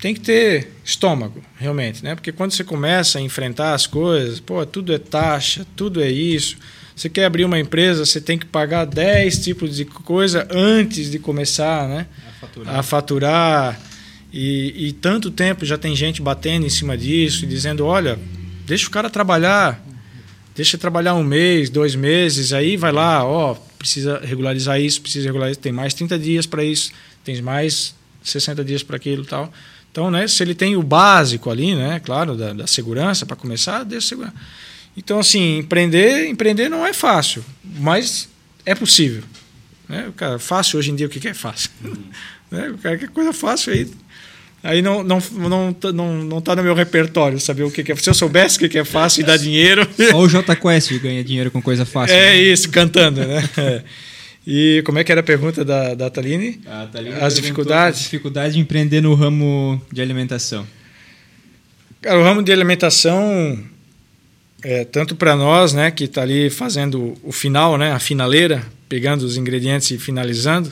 tem 0.01 0.15
que 0.15 0.19
ter 0.19 0.71
estômago, 0.83 1.43
realmente, 1.57 2.03
né? 2.03 2.15
Porque 2.15 2.31
quando 2.31 2.51
você 2.51 2.63
começa 2.63 3.19
a 3.19 3.21
enfrentar 3.21 3.75
as 3.75 3.85
coisas, 3.85 4.39
pô, 4.39 4.65
tudo 4.65 4.91
é 4.91 4.97
taxa, 4.97 5.65
tudo 5.75 6.01
é 6.01 6.09
isso. 6.09 6.57
Você 6.95 7.07
quer 7.07 7.25
abrir 7.25 7.45
uma 7.45 7.59
empresa, 7.59 8.03
você 8.03 8.19
tem 8.19 8.37
que 8.37 8.47
pagar 8.47 8.85
10 8.85 9.43
tipos 9.43 9.75
de 9.75 9.85
coisa 9.85 10.47
antes 10.49 11.11
de 11.11 11.19
começar, 11.19 11.87
né? 11.87 12.07
A 12.27 12.31
faturar. 12.31 12.75
A 12.75 12.83
faturar. 12.83 13.81
E, 14.33 14.87
e 14.87 14.91
tanto 14.91 15.29
tempo 15.29 15.63
já 15.65 15.77
tem 15.77 15.95
gente 15.95 16.19
batendo 16.19 16.65
em 16.65 16.69
cima 16.69 16.97
disso 16.97 17.45
e 17.45 17.47
dizendo, 17.47 17.85
olha, 17.85 18.17
deixa 18.65 18.87
o 18.87 18.91
cara 18.91 19.07
trabalhar, 19.07 19.85
deixa 20.55 20.79
trabalhar 20.79 21.13
um 21.13 21.23
mês, 21.23 21.69
dois 21.69 21.93
meses, 21.93 22.53
aí 22.53 22.75
vai 22.75 22.91
lá, 22.91 23.23
ó, 23.23 23.53
precisa 23.77 24.19
regularizar 24.23 24.81
isso, 24.81 24.99
precisa 24.99 25.27
regularizar, 25.27 25.61
tem 25.61 25.71
mais 25.71 25.93
30 25.93 26.17
dias 26.17 26.47
para 26.47 26.63
isso, 26.63 26.91
tem 27.23 27.39
mais 27.39 27.93
60 28.23 28.63
dias 28.63 28.81
para 28.81 28.95
aquilo 28.95 29.23
e 29.23 29.27
tal. 29.27 29.53
Então, 29.91 30.09
né, 30.09 30.27
se 30.27 30.41
ele 30.41 30.55
tem 30.55 30.75
o 30.77 30.83
básico 30.83 31.49
ali, 31.49 31.75
né, 31.75 31.99
claro, 32.03 32.35
da, 32.35 32.53
da 32.53 32.67
segurança 32.67 33.25
para 33.25 33.35
começar, 33.35 33.83
deixa 33.83 34.07
segurança. 34.07 34.33
Então, 34.95 35.19
assim, 35.19 35.57
empreender, 35.59 36.27
empreender 36.27 36.69
não 36.69 36.85
é 36.85 36.93
fácil, 36.93 37.43
mas 37.63 38.29
é 38.65 38.73
possível. 38.73 39.23
Né? 39.87 40.07
O 40.07 40.13
cara, 40.13 40.39
fácil 40.39 40.79
hoje 40.79 40.91
em 40.91 40.95
dia, 40.95 41.07
o 41.07 41.09
que 41.09 41.27
é 41.27 41.33
fácil? 41.33 41.69
Uhum. 41.83 41.95
né? 42.49 42.69
O 42.69 42.77
cara 42.77 42.97
quer 42.97 43.09
coisa 43.09 43.33
fácil 43.33 43.73
aí. 43.73 43.89
Aí 44.63 44.79
não 44.81 45.03
não 45.03 45.17
não 45.31 45.75
não, 45.91 46.23
não 46.23 46.41
tá 46.41 46.55
no 46.55 46.61
meu 46.61 46.75
repertório 46.75 47.39
saber 47.39 47.63
o 47.63 47.71
que, 47.71 47.91
é. 47.91 47.95
Se 47.95 48.09
eu 48.09 48.13
soubesse 48.13 48.63
o 48.63 48.69
que 48.69 48.77
é 48.77 48.85
fácil 48.85 49.21
e 49.21 49.23
dá 49.23 49.35
dinheiro. 49.37 49.87
Só 50.11 50.19
o 50.19 50.29
J 50.29 50.55
Quest 50.55 50.91
ganha 50.99 51.23
dinheiro 51.23 51.49
com 51.49 51.61
coisa 51.61 51.83
fácil. 51.83 52.15
É 52.15 52.33
né? 52.33 52.37
isso, 52.37 52.69
cantando, 52.69 53.25
né? 53.25 53.43
E 54.45 54.81
como 54.85 54.97
é 54.97 55.03
que 55.03 55.11
era 55.11 55.21
a 55.21 55.23
pergunta 55.23 55.63
da, 55.63 55.93
da 55.93 56.09
Taline? 56.09 56.61
A 56.65 56.87
Taline 56.87 57.15
as 57.15 57.35
dificuldades? 57.35 57.99
As 57.99 58.03
dificuldades 58.05 58.53
de 58.55 58.59
empreender 58.59 59.01
no 59.01 59.13
ramo 59.13 59.81
de 59.91 60.01
alimentação. 60.01 60.65
Cara, 62.01 62.19
o 62.19 62.23
ramo 62.23 62.41
de 62.41 62.51
alimentação, 62.51 63.63
é, 64.63 64.83
tanto 64.83 65.15
para 65.15 65.35
nós, 65.35 65.73
né, 65.73 65.91
que 65.91 66.05
está 66.05 66.23
ali 66.23 66.49
fazendo 66.49 67.15
o 67.21 67.31
final, 67.31 67.77
né, 67.77 67.91
a 67.91 67.99
finaleira, 67.99 68.65
pegando 68.89 69.21
os 69.21 69.37
ingredientes 69.37 69.91
e 69.91 69.99
finalizando, 69.99 70.71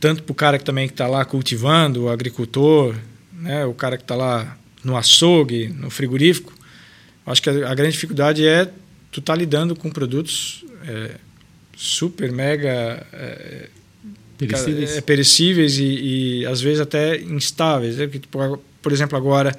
tanto 0.00 0.22
para 0.22 0.32
o 0.32 0.34
cara 0.34 0.58
que 0.58 0.64
também 0.64 0.86
está 0.86 1.06
lá 1.06 1.22
cultivando, 1.26 2.04
o 2.04 2.08
agricultor, 2.08 2.94
né, 3.34 3.66
o 3.66 3.74
cara 3.74 3.98
que 3.98 4.04
está 4.04 4.16
lá 4.16 4.56
no 4.82 4.96
açougue, 4.96 5.68
no 5.68 5.90
frigorífico, 5.90 6.54
acho 7.26 7.42
que 7.42 7.50
a, 7.50 7.70
a 7.70 7.74
grande 7.74 7.92
dificuldade 7.92 8.46
é 8.46 8.64
tu 9.10 9.20
estar 9.20 9.34
tá 9.34 9.38
lidando 9.38 9.76
com 9.76 9.90
produtos 9.90 10.64
é, 10.88 11.16
super 11.82 12.30
mega 12.30 13.04
é, 13.12 13.68
Perecíveis. 14.38 14.96
é, 14.96 15.00
perecíveis 15.00 15.78
e, 15.78 15.84
e, 16.42 16.46
às 16.46 16.60
vezes 16.60 16.80
até 16.80 17.20
instáveis. 17.20 17.96
Né? 17.96 18.04
Porque, 18.06 18.20
tipo, 18.20 18.60
por 18.80 18.92
exemplo, 18.92 19.18
agora 19.18 19.56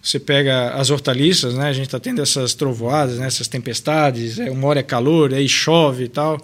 você 0.00 0.20
pega 0.20 0.70
as 0.74 0.90
hortaliças, 0.90 1.54
né? 1.54 1.68
A 1.68 1.72
gente 1.72 1.86
está 1.86 1.98
tendo 1.98 2.22
essas 2.22 2.54
trovoadas, 2.54 3.18
né? 3.18 3.26
essas 3.26 3.48
tempestades, 3.48 4.38
é, 4.38 4.50
uma 4.50 4.68
hora 4.68 4.80
é 4.80 4.82
calor, 4.82 5.34
aí 5.34 5.48
chove 5.48 6.04
e 6.04 6.08
tal. 6.08 6.40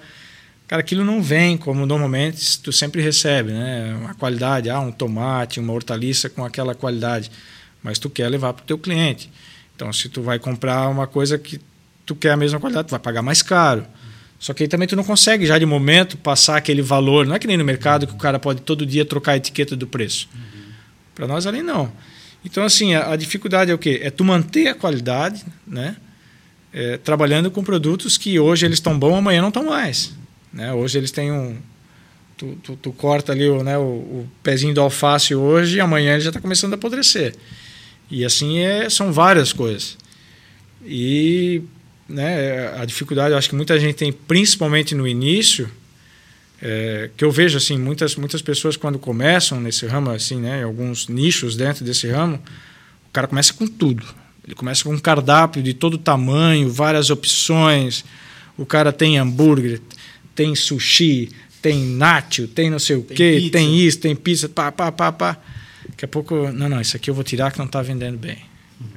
Cara, 0.66 0.80
aquilo 0.80 1.04
não 1.04 1.22
vem 1.22 1.56
como 1.56 1.86
normalmente 1.86 2.58
tu 2.60 2.72
sempre 2.72 3.00
recebe, 3.00 3.52
né? 3.52 3.94
Uma 4.00 4.14
qualidade, 4.14 4.70
ah, 4.70 4.80
um 4.80 4.90
tomate, 4.90 5.60
uma 5.60 5.72
hortaliça 5.72 6.28
com 6.28 6.44
aquela 6.44 6.74
qualidade, 6.74 7.30
mas 7.82 7.98
tu 7.98 8.10
quer 8.10 8.28
levar 8.28 8.52
para 8.54 8.62
o 8.62 8.66
teu 8.66 8.78
cliente. 8.78 9.30
Então, 9.76 9.92
se 9.92 10.08
tu 10.08 10.22
vai 10.22 10.38
comprar 10.38 10.88
uma 10.88 11.06
coisa 11.06 11.38
que 11.38 11.60
tu 12.04 12.14
quer 12.14 12.32
a 12.32 12.36
mesma 12.36 12.58
qualidade, 12.58 12.88
tu 12.88 12.92
vai 12.92 13.00
pagar 13.00 13.22
mais 13.22 13.42
caro. 13.42 13.86
Só 14.43 14.52
que 14.52 14.64
aí 14.64 14.69
também 14.69 14.89
tu 14.89 14.97
não 14.97 15.05
consegue 15.05 15.47
já 15.47 15.56
de 15.56 15.64
momento 15.64 16.16
passar 16.16 16.56
aquele 16.56 16.82
valor. 16.82 17.24
Não 17.24 17.36
é 17.36 17.39
que 17.39 17.47
nem 17.47 17.56
no 17.56 17.64
mercado 17.64 18.09
que 18.09 18.12
o 18.12 18.16
cara 18.16 18.40
pode 18.40 18.60
todo 18.62 18.85
dia 18.85 19.05
trocar 19.05 19.32
a 19.32 19.36
etiqueta 19.36 19.77
do 19.77 19.86
preço. 19.86 20.28
Uhum. 20.35 20.73
Para 21.14 21.28
nós 21.28 21.47
ali 21.47 21.62
não. 21.62 21.93
Então 22.44 22.64
assim 22.64 22.93
a, 22.93 23.12
a, 23.12 23.16
dificuldade 23.16 23.70
é 23.70 23.74
o 23.74 23.78
quê? 23.78 24.01
É 24.02 24.10
tu 24.10 24.24
manter 24.24 24.66
a 24.66 24.74
qualidade, 24.74 25.44
né? 25.64 25.94
É, 26.73 26.97
trabalhando 26.97 27.52
com 27.52 27.62
produtos 27.62 28.19
que 28.19 28.36
hoje 28.40 28.66
eles 28.66 28.78
estão 28.78 28.98
bons, 28.98 29.19
amanhã 29.19 29.40
não 29.40 29.47
estão 29.47 29.66
mais. 29.66 30.12
Né? 30.52 30.73
Hoje 30.73 30.98
eles 30.98 31.12
têm 31.12 31.31
um 31.31 31.56
tu, 32.36 32.59
tu, 32.64 32.77
tu 32.77 32.93
corta 32.93 33.31
ali 33.31 33.48
o, 33.48 33.62
né, 33.62 33.78
o, 33.78 33.82
o, 33.82 34.28
pezinho 34.43 34.74
do 34.74 34.81
alface 34.81 35.36
hoje 35.36 35.77
e 35.77 35.81
amanhã 35.81 36.14
ele 36.14 36.23
já 36.23 36.31
está 36.31 36.40
começando 36.40 36.73
a 36.73 36.74
apodrecer. 36.74 37.32
E 38.10 38.24
assim 38.24 38.59
é, 38.59 38.90
são 38.90 39.12
várias 39.12 39.52
coisas. 39.52 39.97
E 40.85 41.62
né, 42.12 42.74
a 42.78 42.84
dificuldade, 42.84 43.34
acho 43.34 43.48
que 43.48 43.55
muita 43.55 43.78
gente 43.80 43.97
tem, 43.97 44.12
principalmente 44.12 44.94
no 44.94 45.09
início, 45.09 45.68
é, 46.60 47.10
que 47.16 47.24
eu 47.24 47.30
vejo 47.30 47.56
assim 47.56 47.76
muitas 47.76 48.14
muitas 48.14 48.40
pessoas 48.40 48.76
quando 48.76 48.98
começam 48.98 49.60
nesse 49.60 49.84
ramo 49.86 50.10
assim, 50.10 50.36
né, 50.36 50.62
alguns 50.62 51.09
nichos 51.09 51.56
dentro 51.56 51.84
desse 51.84 52.06
ramo, 52.09 52.36
o 52.36 53.12
cara 53.12 53.26
começa 53.26 53.52
com 53.52 53.66
tudo. 53.66 54.05
Ele 54.44 54.55
começa 54.55 54.84
com 54.84 54.93
um 54.93 54.98
cardápio 54.98 55.62
de 55.62 55.72
todo 55.72 55.97
tamanho, 55.97 56.70
várias 56.70 57.10
opções. 57.10 58.05
O 58.59 58.66
cara 58.66 58.93
tem 58.93 59.16
hambúrguer, 59.16 59.80
tem 60.34 60.55
sushi, 60.55 61.30
tem 61.60 61.78
nacho, 61.84 62.48
tem 62.48 62.68
não 62.68 62.78
sei 62.78 62.97
o 62.97 63.02
tem 63.02 63.16
quê, 63.16 63.36
pizza. 63.36 63.52
tem 63.52 63.78
isso, 63.78 63.98
tem 64.01 64.16
pizza, 64.16 64.48
pá, 64.48 64.72
pá, 64.72 64.90
pá, 64.90 65.12
pá. 65.12 65.39
Daqui 65.90 66.05
a 66.05 66.09
pouco, 66.09 66.51
não, 66.51 66.68
não, 66.68 66.80
isso 66.80 66.97
aqui 66.97 67.09
eu 67.09 67.14
vou 67.14 67.22
tirar 67.22 67.52
que 67.52 67.59
não 67.59 67.66
está 67.66 67.80
vendendo 67.82 68.18
bem. 68.18 68.39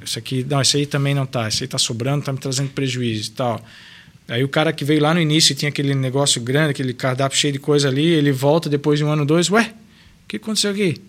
Isso 0.04 0.18
aqui, 0.18 0.46
não, 0.48 0.60
isso 0.60 0.76
aí 0.76 0.86
também 0.86 1.14
não 1.14 1.24
está. 1.24 1.48
Isso 1.48 1.62
aí 1.62 1.66
está 1.66 1.78
sobrando, 1.78 2.20
está 2.20 2.32
me 2.32 2.38
trazendo 2.38 2.70
prejuízo 2.70 3.30
e 3.30 3.32
tal. 3.32 3.64
Aí 4.28 4.42
o 4.42 4.48
cara 4.48 4.72
que 4.72 4.84
veio 4.84 5.00
lá 5.00 5.14
no 5.14 5.20
início 5.20 5.52
e 5.52 5.54
tinha 5.54 5.68
aquele 5.68 5.94
negócio 5.94 6.40
grande, 6.40 6.70
aquele 6.70 6.92
cardápio 6.92 7.38
cheio 7.38 7.52
de 7.52 7.58
coisa 7.58 7.88
ali, 7.88 8.06
ele 8.06 8.32
volta 8.32 8.68
depois 8.68 8.98
de 8.98 9.04
um 9.04 9.10
ano, 9.10 9.24
dois, 9.24 9.48
ué, 9.50 9.72
o 10.24 10.28
que 10.28 10.36
aconteceu 10.36 10.72
aqui? 10.72 11.00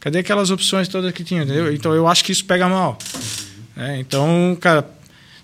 Cadê 0.00 0.18
aquelas 0.18 0.50
opções 0.50 0.88
todas 0.88 1.12
que 1.12 1.22
tinha? 1.22 1.42
Entendeu? 1.42 1.72
Então 1.72 1.94
eu 1.94 2.08
acho 2.08 2.24
que 2.24 2.32
isso 2.32 2.44
pega 2.44 2.68
mal. 2.68 2.98
É, 3.76 3.98
então, 3.98 4.56
cara, 4.60 4.82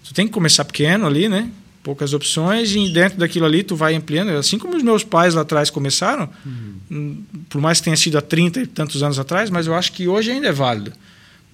tu 0.03 0.13
tem 0.13 0.27
que 0.27 0.33
começar 0.33 0.65
pequeno 0.65 1.07
ali, 1.07 1.29
né? 1.29 1.49
Poucas 1.83 2.13
opções 2.13 2.75
e 2.75 2.89
dentro 2.89 3.19
daquilo 3.19 3.47
ali 3.47 3.63
tu 3.63 3.77
vai 3.77 3.95
ampliando. 3.95 4.31
Assim 4.31 4.59
como 4.59 4.77
os 4.77 4.83
meus 4.83 5.05
pais 5.05 5.35
lá 5.35 5.43
atrás 5.43 5.71
começaram, 5.71 6.29
uhum. 6.45 7.23
por 7.49 7.61
mais 7.61 7.79
que 7.79 7.85
tenha 7.85 7.97
sido 7.97 8.19
há 8.19 8.23
30 8.23 8.63
e 8.63 8.67
tantos 8.67 9.03
anos 9.05 9.19
atrás, 9.21 9.49
mas 9.49 9.69
eu 9.69 9.75
acho 9.75 9.93
que 9.93 10.09
hoje 10.09 10.33
ainda 10.33 10.49
é 10.49 10.53
válido 10.53 10.93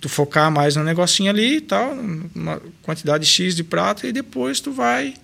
tu 0.03 0.09
focar 0.09 0.51
mais 0.51 0.75
no 0.75 0.83
negocinho 0.83 1.31
ali 1.31 1.59
e 1.59 1.61
tal, 1.61 1.97
uma 2.35 2.61
quantidade 2.83 3.25
X 3.25 3.55
de 3.55 3.63
prato, 3.63 4.05
e 4.05 4.13
depois 4.13 4.61
tu 4.61 4.73
vai 4.73 5.15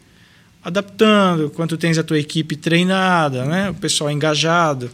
adaptando, 0.63 1.51
quando 1.51 1.71
tu 1.71 1.77
tens 1.77 1.99
a 1.99 2.05
tua 2.05 2.19
equipe 2.19 2.55
treinada, 2.55 3.45
né? 3.45 3.71
o 3.71 3.75
pessoal 3.75 4.09
engajado, 4.09 4.89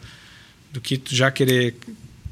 do 0.72 0.80
que 0.80 0.96
tu 0.96 1.14
já 1.14 1.30
querer. 1.30 1.76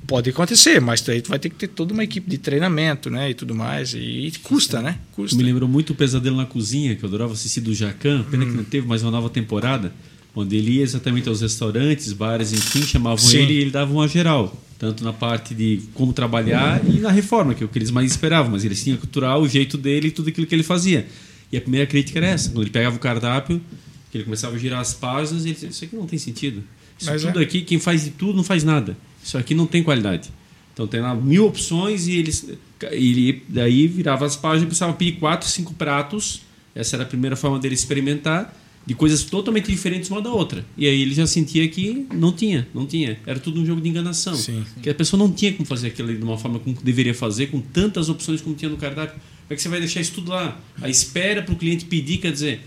Pode 0.04 0.28
acontecer, 0.30 0.80
mas 0.80 1.08
aí 1.08 1.22
tu 1.22 1.30
vai 1.30 1.38
ter 1.38 1.48
que 1.48 1.54
ter 1.54 1.68
toda 1.68 1.94
uma 1.94 2.02
equipe 2.02 2.28
de 2.28 2.36
treinamento 2.36 3.08
né? 3.08 3.30
e 3.30 3.34
tudo 3.34 3.54
mais, 3.54 3.94
e 3.94 4.32
custa, 4.42 4.82
né? 4.82 4.98
Custa. 5.12 5.36
Me 5.36 5.44
lembrou 5.44 5.68
muito 5.68 5.90
o 5.90 5.94
Pesadelo 5.94 6.36
na 6.36 6.44
Cozinha, 6.44 6.96
que 6.96 7.04
eu 7.04 7.08
adorava 7.08 7.34
assistir 7.34 7.60
do 7.60 7.72
Jacan, 7.72 8.24
pena 8.24 8.44
hum. 8.44 8.50
que 8.50 8.56
não 8.56 8.64
teve 8.64 8.86
mais 8.86 9.02
uma 9.02 9.12
nova 9.12 9.30
temporada, 9.30 9.92
onde 10.34 10.56
ele 10.56 10.72
ia 10.72 10.82
exatamente 10.82 11.28
aos 11.28 11.40
restaurantes, 11.40 12.12
bares, 12.12 12.52
enfim, 12.52 12.82
chamavam 12.82 13.18
Sim. 13.18 13.38
ele 13.38 13.52
e 13.54 13.56
ele 13.59 13.70
dava 13.70 13.92
uma 13.92 14.09
geral 14.09 14.56
tanto 14.82 15.04
na 15.04 15.12
parte 15.12 15.54
de 15.54 15.80
como 15.94 16.12
trabalhar 16.12 16.84
e 16.84 16.98
na 16.98 17.09
reforma, 17.09 17.54
que 17.54 17.62
é 17.62 17.66
o 17.66 17.68
que 17.68 17.78
eles 17.78 17.92
mais 17.92 18.10
esperavam, 18.10 18.50
mas 18.50 18.64
eles 18.64 18.82
tinham 18.82 18.96
que 18.96 19.02
culturar 19.02 19.38
o 19.38 19.48
jeito 19.48 19.78
dele 19.78 20.09
e 20.09 20.10
tudo 20.10 20.28
aquilo 20.28 20.44
que 20.44 20.52
ele 20.52 20.64
fazia. 20.64 21.06
E 21.52 21.56
a 21.56 21.60
primeira 21.60 21.86
crítica 21.86 22.18
era 22.18 22.26
essa, 22.26 22.50
quando 22.50 22.62
ele 22.62 22.70
pegava 22.70 22.96
o 22.96 22.98
cardápio, 22.98 23.62
que 24.10 24.18
ele 24.18 24.24
começava 24.24 24.56
a 24.56 24.59
girar 24.59 24.80
as 24.80 24.92
páginas, 24.92 25.44
ele 25.44 25.54
dizia, 25.54 25.68
isso 25.68 25.84
aqui 25.84 25.94
não 25.94 26.04
tem 26.04 26.18
sentido. 26.18 26.64
Isso 26.98 27.09
mas 27.09 27.22
tudo 27.22 27.38
é. 27.38 27.44
aqui, 27.44 27.62
quem 27.62 27.78
faz 27.78 28.02
de 28.02 28.10
tudo 28.10 28.34
não 28.34 28.42
faz 28.42 28.64
nada. 28.64 28.96
Isso 29.22 29.38
aqui 29.38 29.54
não 29.54 29.66
tem 29.66 29.84
qualidade. 29.84 30.30
Então 30.72 30.88
tem 30.88 31.00
lá 31.00 31.14
mil 31.14 31.46
opções 31.46 32.09
e 32.09 32.16
eles 32.16 32.50
ele 32.90 33.44
daí 33.48 33.86
virava 33.86 34.26
as 34.26 34.34
páginas 34.34 34.64
e 34.64 34.66
precisava 34.66 34.94
pedir 34.94 35.12
quatro, 35.12 35.48
cinco 35.48 35.74
pratos. 35.74 36.42
Essa 36.74 36.96
era 36.96 37.04
a 37.04 37.06
primeira 37.06 37.36
forma 37.36 37.60
dele 37.60 37.76
experimentar 37.76 38.52
de 38.84 38.94
coisas 38.94 39.22
totalmente 39.22 39.70
diferentes 39.70 40.10
uma 40.10 40.20
da 40.20 40.30
outra. 40.30 40.64
E 40.76 40.86
aí 40.86 41.02
ele 41.02 41.14
já 41.14 41.26
sentia 41.26 41.66
que 41.68 42.06
não 42.12 42.32
tinha, 42.32 42.66
não 42.74 42.86
tinha. 42.86 43.18
Era 43.26 43.38
tudo 43.38 43.60
um 43.60 43.66
jogo 43.66 43.80
de 43.80 43.88
enganação. 43.88 44.34
Sim. 44.34 44.64
Que 44.82 44.90
a 44.90 44.94
pessoa 44.94 45.18
não 45.18 45.30
tinha 45.32 45.52
como 45.52 45.64
fazer 45.64 45.88
aquilo 45.88 46.14
de 46.14 46.22
uma 46.22 46.36
forma 46.36 46.59
como 46.59 46.76
deveria 46.82 47.14
fazer, 47.14 47.46
com 47.46 47.60
tantas 47.60 48.09
opções 48.09 48.40
como 48.40 48.56
tinha 48.56 48.68
no 48.68 48.76
cardápio. 48.76 49.14
Como 49.14 49.50
é 49.50 49.54
que 49.54 49.62
você 49.62 49.68
vai 49.68 49.78
deixar 49.78 50.00
isso 50.00 50.12
tudo 50.12 50.30
lá? 50.30 50.60
A 50.80 50.88
espera 50.88 51.42
para 51.42 51.54
o 51.54 51.56
cliente 51.56 51.84
pedir, 51.84 52.18
quer 52.18 52.32
dizer, 52.32 52.60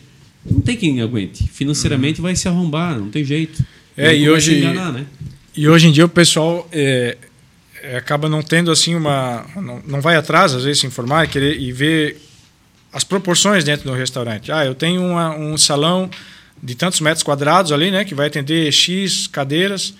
não 0.49 0.61
tem 0.61 0.77
quem 0.77 1.01
aguente. 1.01 1.47
Financeiramente 1.47 2.19
uhum. 2.19 2.23
vai 2.23 2.35
se 2.35 2.47
arrombar, 2.47 2.97
não 2.97 3.09
tem 3.09 3.23
jeito. 3.23 3.65
É, 3.97 4.15
e 4.15 4.29
hoje, 4.29 4.59
enganar, 4.59 4.91
né? 4.93 5.05
e 5.55 5.67
hoje 5.67 5.87
em 5.87 5.91
dia 5.91 6.05
o 6.05 6.09
pessoal 6.09 6.67
é, 6.71 7.17
é, 7.81 7.97
acaba 7.97 8.29
não 8.29 8.41
tendo 8.41 8.71
assim 8.71 8.95
uma. 8.95 9.45
Não, 9.55 9.81
não 9.85 10.01
vai 10.01 10.15
atrás, 10.15 10.53
às 10.53 10.63
vezes, 10.63 10.81
se 10.81 10.87
informar 10.87 11.25
e, 11.25 11.27
querer, 11.27 11.59
e 11.59 11.71
ver 11.71 12.17
as 12.95 13.03
proporções 13.03 13.65
dentro 13.65 13.89
do 13.89 13.93
restaurante. 13.93 14.53
Ah, 14.53 14.65
eu 14.65 14.73
tenho 14.73 15.03
uma, 15.03 15.35
um 15.35 15.57
salão 15.57 16.09
de 16.63 16.75
tantos 16.75 17.01
metros 17.01 17.23
quadrados 17.23 17.73
ali, 17.73 17.91
né, 17.91 18.05
que 18.05 18.15
vai 18.15 18.27
atender 18.27 18.71
X 18.71 19.27
cadeiras. 19.27 19.93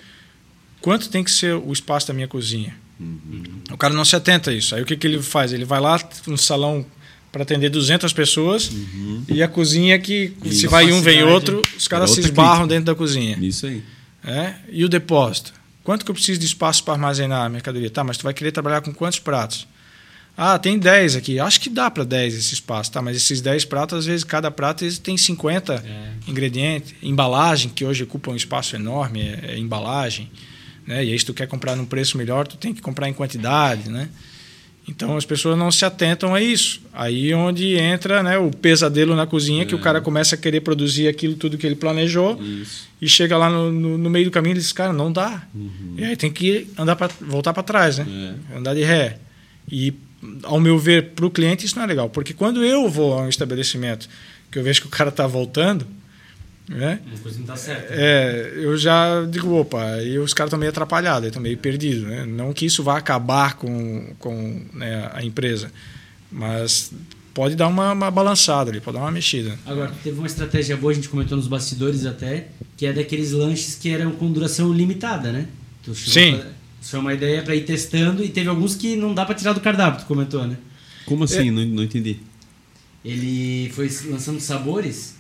Quanto 0.80 1.10
tem 1.10 1.22
que 1.22 1.30
ser 1.30 1.56
o 1.56 1.74
espaço 1.74 2.08
da 2.08 2.14
minha 2.14 2.28
cozinha? 2.28 2.74
Uhum. 2.98 3.44
O 3.70 3.76
cara 3.76 3.94
não 3.94 4.06
se 4.06 4.16
atenta 4.16 4.50
a 4.50 4.54
isso. 4.54 4.74
Aí 4.74 4.82
o 4.82 4.86
que, 4.86 4.96
que 4.96 5.06
ele 5.06 5.22
faz? 5.22 5.52
Ele 5.52 5.66
vai 5.66 5.82
lá 5.82 6.00
no 6.26 6.38
salão 6.38 6.86
para 7.34 7.44
atender 7.44 7.70
200 7.70 8.14
pessoas 8.14 8.70
uhum. 8.70 9.26
e 9.28 9.44
a 9.44 9.48
cozinha 9.50 10.00
que 10.00 10.32
e 10.46 10.54
se 10.54 10.66
vai 10.66 10.94
um 10.94 11.02
vem 11.02 11.22
outro, 11.22 11.62
os 11.78 11.90
caras 11.90 12.12
se 12.12 12.22
esbarram 12.22 12.60
crítica. 12.60 12.68
dentro 12.68 12.86
da 12.86 12.96
cozinha. 12.96 13.38
Isso 13.42 13.66
aí. 13.66 13.84
É? 14.24 14.54
E 14.72 14.86
o 14.86 14.88
depósito? 14.88 15.54
Quanto 15.84 16.06
que 16.06 16.12
eu 16.12 16.16
preciso 16.16 16.40
de 16.40 16.46
espaço 16.46 16.82
para 16.86 16.94
armazenar 16.94 17.46
a 17.46 17.50
mercadoria? 17.50 17.90
Tá, 17.90 18.06
mas 18.06 18.16
tu 18.16 18.24
vai 18.24 18.34
querer 18.34 18.54
trabalhar 18.54 18.80
com 18.80 18.94
quantos 18.94 19.20
pratos? 19.20 19.68
Ah, 20.38 20.60
tem 20.60 20.78
10 20.78 21.16
aqui. 21.16 21.40
Acho 21.40 21.62
que 21.62 21.70
dá 21.70 21.90
para 21.90 22.04
10 22.04 22.36
esse 22.36 22.54
espaço, 22.54 22.92
tá? 22.92 23.02
Mas 23.02 23.16
esses 23.16 23.40
10 23.40 23.66
pratos, 23.66 24.00
às 24.00 24.06
vezes, 24.06 24.24
cada 24.24 24.52
prato 24.52 24.86
tem 25.00 25.16
50 25.16 25.76
é. 25.76 26.30
ingredientes. 26.30 26.94
Embalagem, 27.02 27.72
que 27.74 27.86
hoje 27.86 28.04
ocupa 28.04 28.32
um 28.32 28.36
espaço 28.36 28.76
enorme, 28.76 29.22
é, 29.22 29.54
é, 29.54 29.58
embalagem. 29.58 30.30
Né? 30.86 31.06
E 31.06 31.12
aí, 31.12 31.20
se 31.20 31.26
tu 31.26 31.34
quer 31.34 31.48
comprar 31.48 31.76
num 31.76 31.86
preço 31.86 32.18
melhor, 32.18 32.46
tu 32.48 32.58
tem 32.58 32.74
que 32.74 32.82
comprar 32.82 33.08
em 33.08 33.14
quantidade, 33.14 33.90
né? 33.90 34.10
Então, 34.88 35.18
as 35.18 35.26
pessoas 35.26 35.58
não 35.58 35.72
se 35.72 35.84
atentam 35.84 36.36
a 36.36 36.42
isso. 36.42 36.82
Aí 36.94 37.34
onde 37.34 37.74
entra 37.76 38.22
né, 38.22 38.38
o 38.38 38.52
pesadelo 38.52 39.16
na 39.16 39.26
cozinha, 39.26 39.64
é. 39.64 39.66
que 39.66 39.74
o 39.74 39.80
cara 39.80 40.00
começa 40.00 40.36
a 40.36 40.38
querer 40.38 40.62
produzir 40.62 41.08
aquilo 41.08 41.36
tudo 41.36 41.58
que 41.58 41.66
ele 41.66 41.76
planejou 41.76 42.40
isso. 42.42 42.88
e 43.02 43.10
chega 43.10 43.36
lá 43.36 43.50
no, 43.50 43.72
no, 43.72 43.98
no, 43.98 44.10
meio 44.12 44.26
do 44.26 44.32
caminho 44.32 44.54
e 44.54 44.60
diz, 44.60 44.72
cara, 44.72 44.94
não 44.94 45.12
dá. 45.12 45.42
Uhum. 45.56 45.96
E 45.98 46.04
aí 46.04 46.16
tem 46.16 46.32
que 46.32 46.68
andar 46.78 46.96
pra, 46.96 47.10
voltar 47.20 47.52
para 47.52 47.64
trás, 47.64 47.98
né? 47.98 48.36
É. 48.54 48.58
Andar 48.58 48.76
de 48.76 48.84
ré. 48.84 49.18
E 49.72 49.92
ao 50.44 50.60
meu 50.60 50.78
ver, 50.78 51.12
para 51.12 51.26
o 51.26 51.32
cliente 51.32 51.66
isso 51.66 51.76
não 51.76 51.84
é 51.84 51.88
legal. 51.88 52.10
Porque 52.10 52.34
quando 52.34 52.64
eu 52.64 52.90
vou 52.90 53.14
a 53.14 53.22
um 53.22 53.30
estabelecimento 53.30 54.08
que 54.52 54.60
eu 54.60 54.64
vejo 54.64 54.82
que 54.82 54.88
o 54.88 54.90
cara 54.90 55.10
está 55.10 55.28
voltando, 55.28 55.86
né? 56.68 57.00
Uma 57.06 57.18
coisa 57.20 57.40
não 57.40 57.46
dá 57.46 57.56
certo. 57.56 57.92
É, 57.92 58.54
eu 58.56 58.76
já 58.78 59.24
digo, 59.26 59.54
opa, 59.54 60.02
e 60.02 60.18
os 60.18 60.34
caras 60.34 60.50
estão 60.50 60.60
meio 60.60 60.72
atrapalhados, 60.72 61.28
estão 61.28 61.42
meio 61.42 61.58
perdidos. 61.58 62.04
Né? 62.04 62.26
Não 62.26 62.54
que 62.54 62.66
isso 62.66 62.84
vá 62.84 62.98
acabar 62.98 63.56
com, 63.56 64.14
com 64.18 64.62
né, 64.74 65.10
a 65.14 65.24
empresa, 65.24 65.72
mas 66.32 66.92
pode 67.34 67.56
dar 67.56 67.68
uma, 67.68 67.92
uma, 67.92 68.10
balançada 68.10 68.72
ali, 68.72 68.80
pode 68.80 68.98
dar 68.98 69.04
uma 69.04 69.12
mexida. 69.12 69.60
Agora, 69.66 69.92
teve 70.04 70.18
uma 70.18 70.26
estratégia 70.26 70.76
boa, 70.76 70.92
a 70.92 70.96
gente 70.96 71.10
comentou 71.10 71.38
nos 71.38 71.48
bastidores 71.48 72.06
até, 72.06 72.48
que 72.78 72.86
é 72.86 72.94
daqueles 72.94 73.32
lanches 73.32 73.76
que 73.76 73.90
eram 73.90 74.12
com 74.12 74.32
duração 74.32 74.74
limitada, 74.74 75.32
né? 75.32 75.48
Sim. 75.94 76.42
Foi 76.86 77.00
uma 77.00 77.14
ideia 77.14 77.42
para 77.42 77.56
ir 77.56 77.66
testando 77.66 78.24
e 78.24 78.30
teve 78.30 78.48
alguns 78.48 78.76
que 78.76 78.96
não 78.96 79.14
dá 79.14 79.26
para 79.26 79.34
tirar 79.34 79.54
do 79.54 79.60
cardápio, 79.60 80.02
tu 80.02 80.06
comentou, 80.06 80.46
né? 80.46 80.56
Como 81.06 81.24
assim? 81.24 81.48
É. 81.48 81.52
Não, 81.52 81.66
não 81.66 81.84
entendi. 81.84 82.18
Ele 83.04 83.72
foi 83.74 83.90
lançando 84.06 84.40
sabores, 84.40 85.16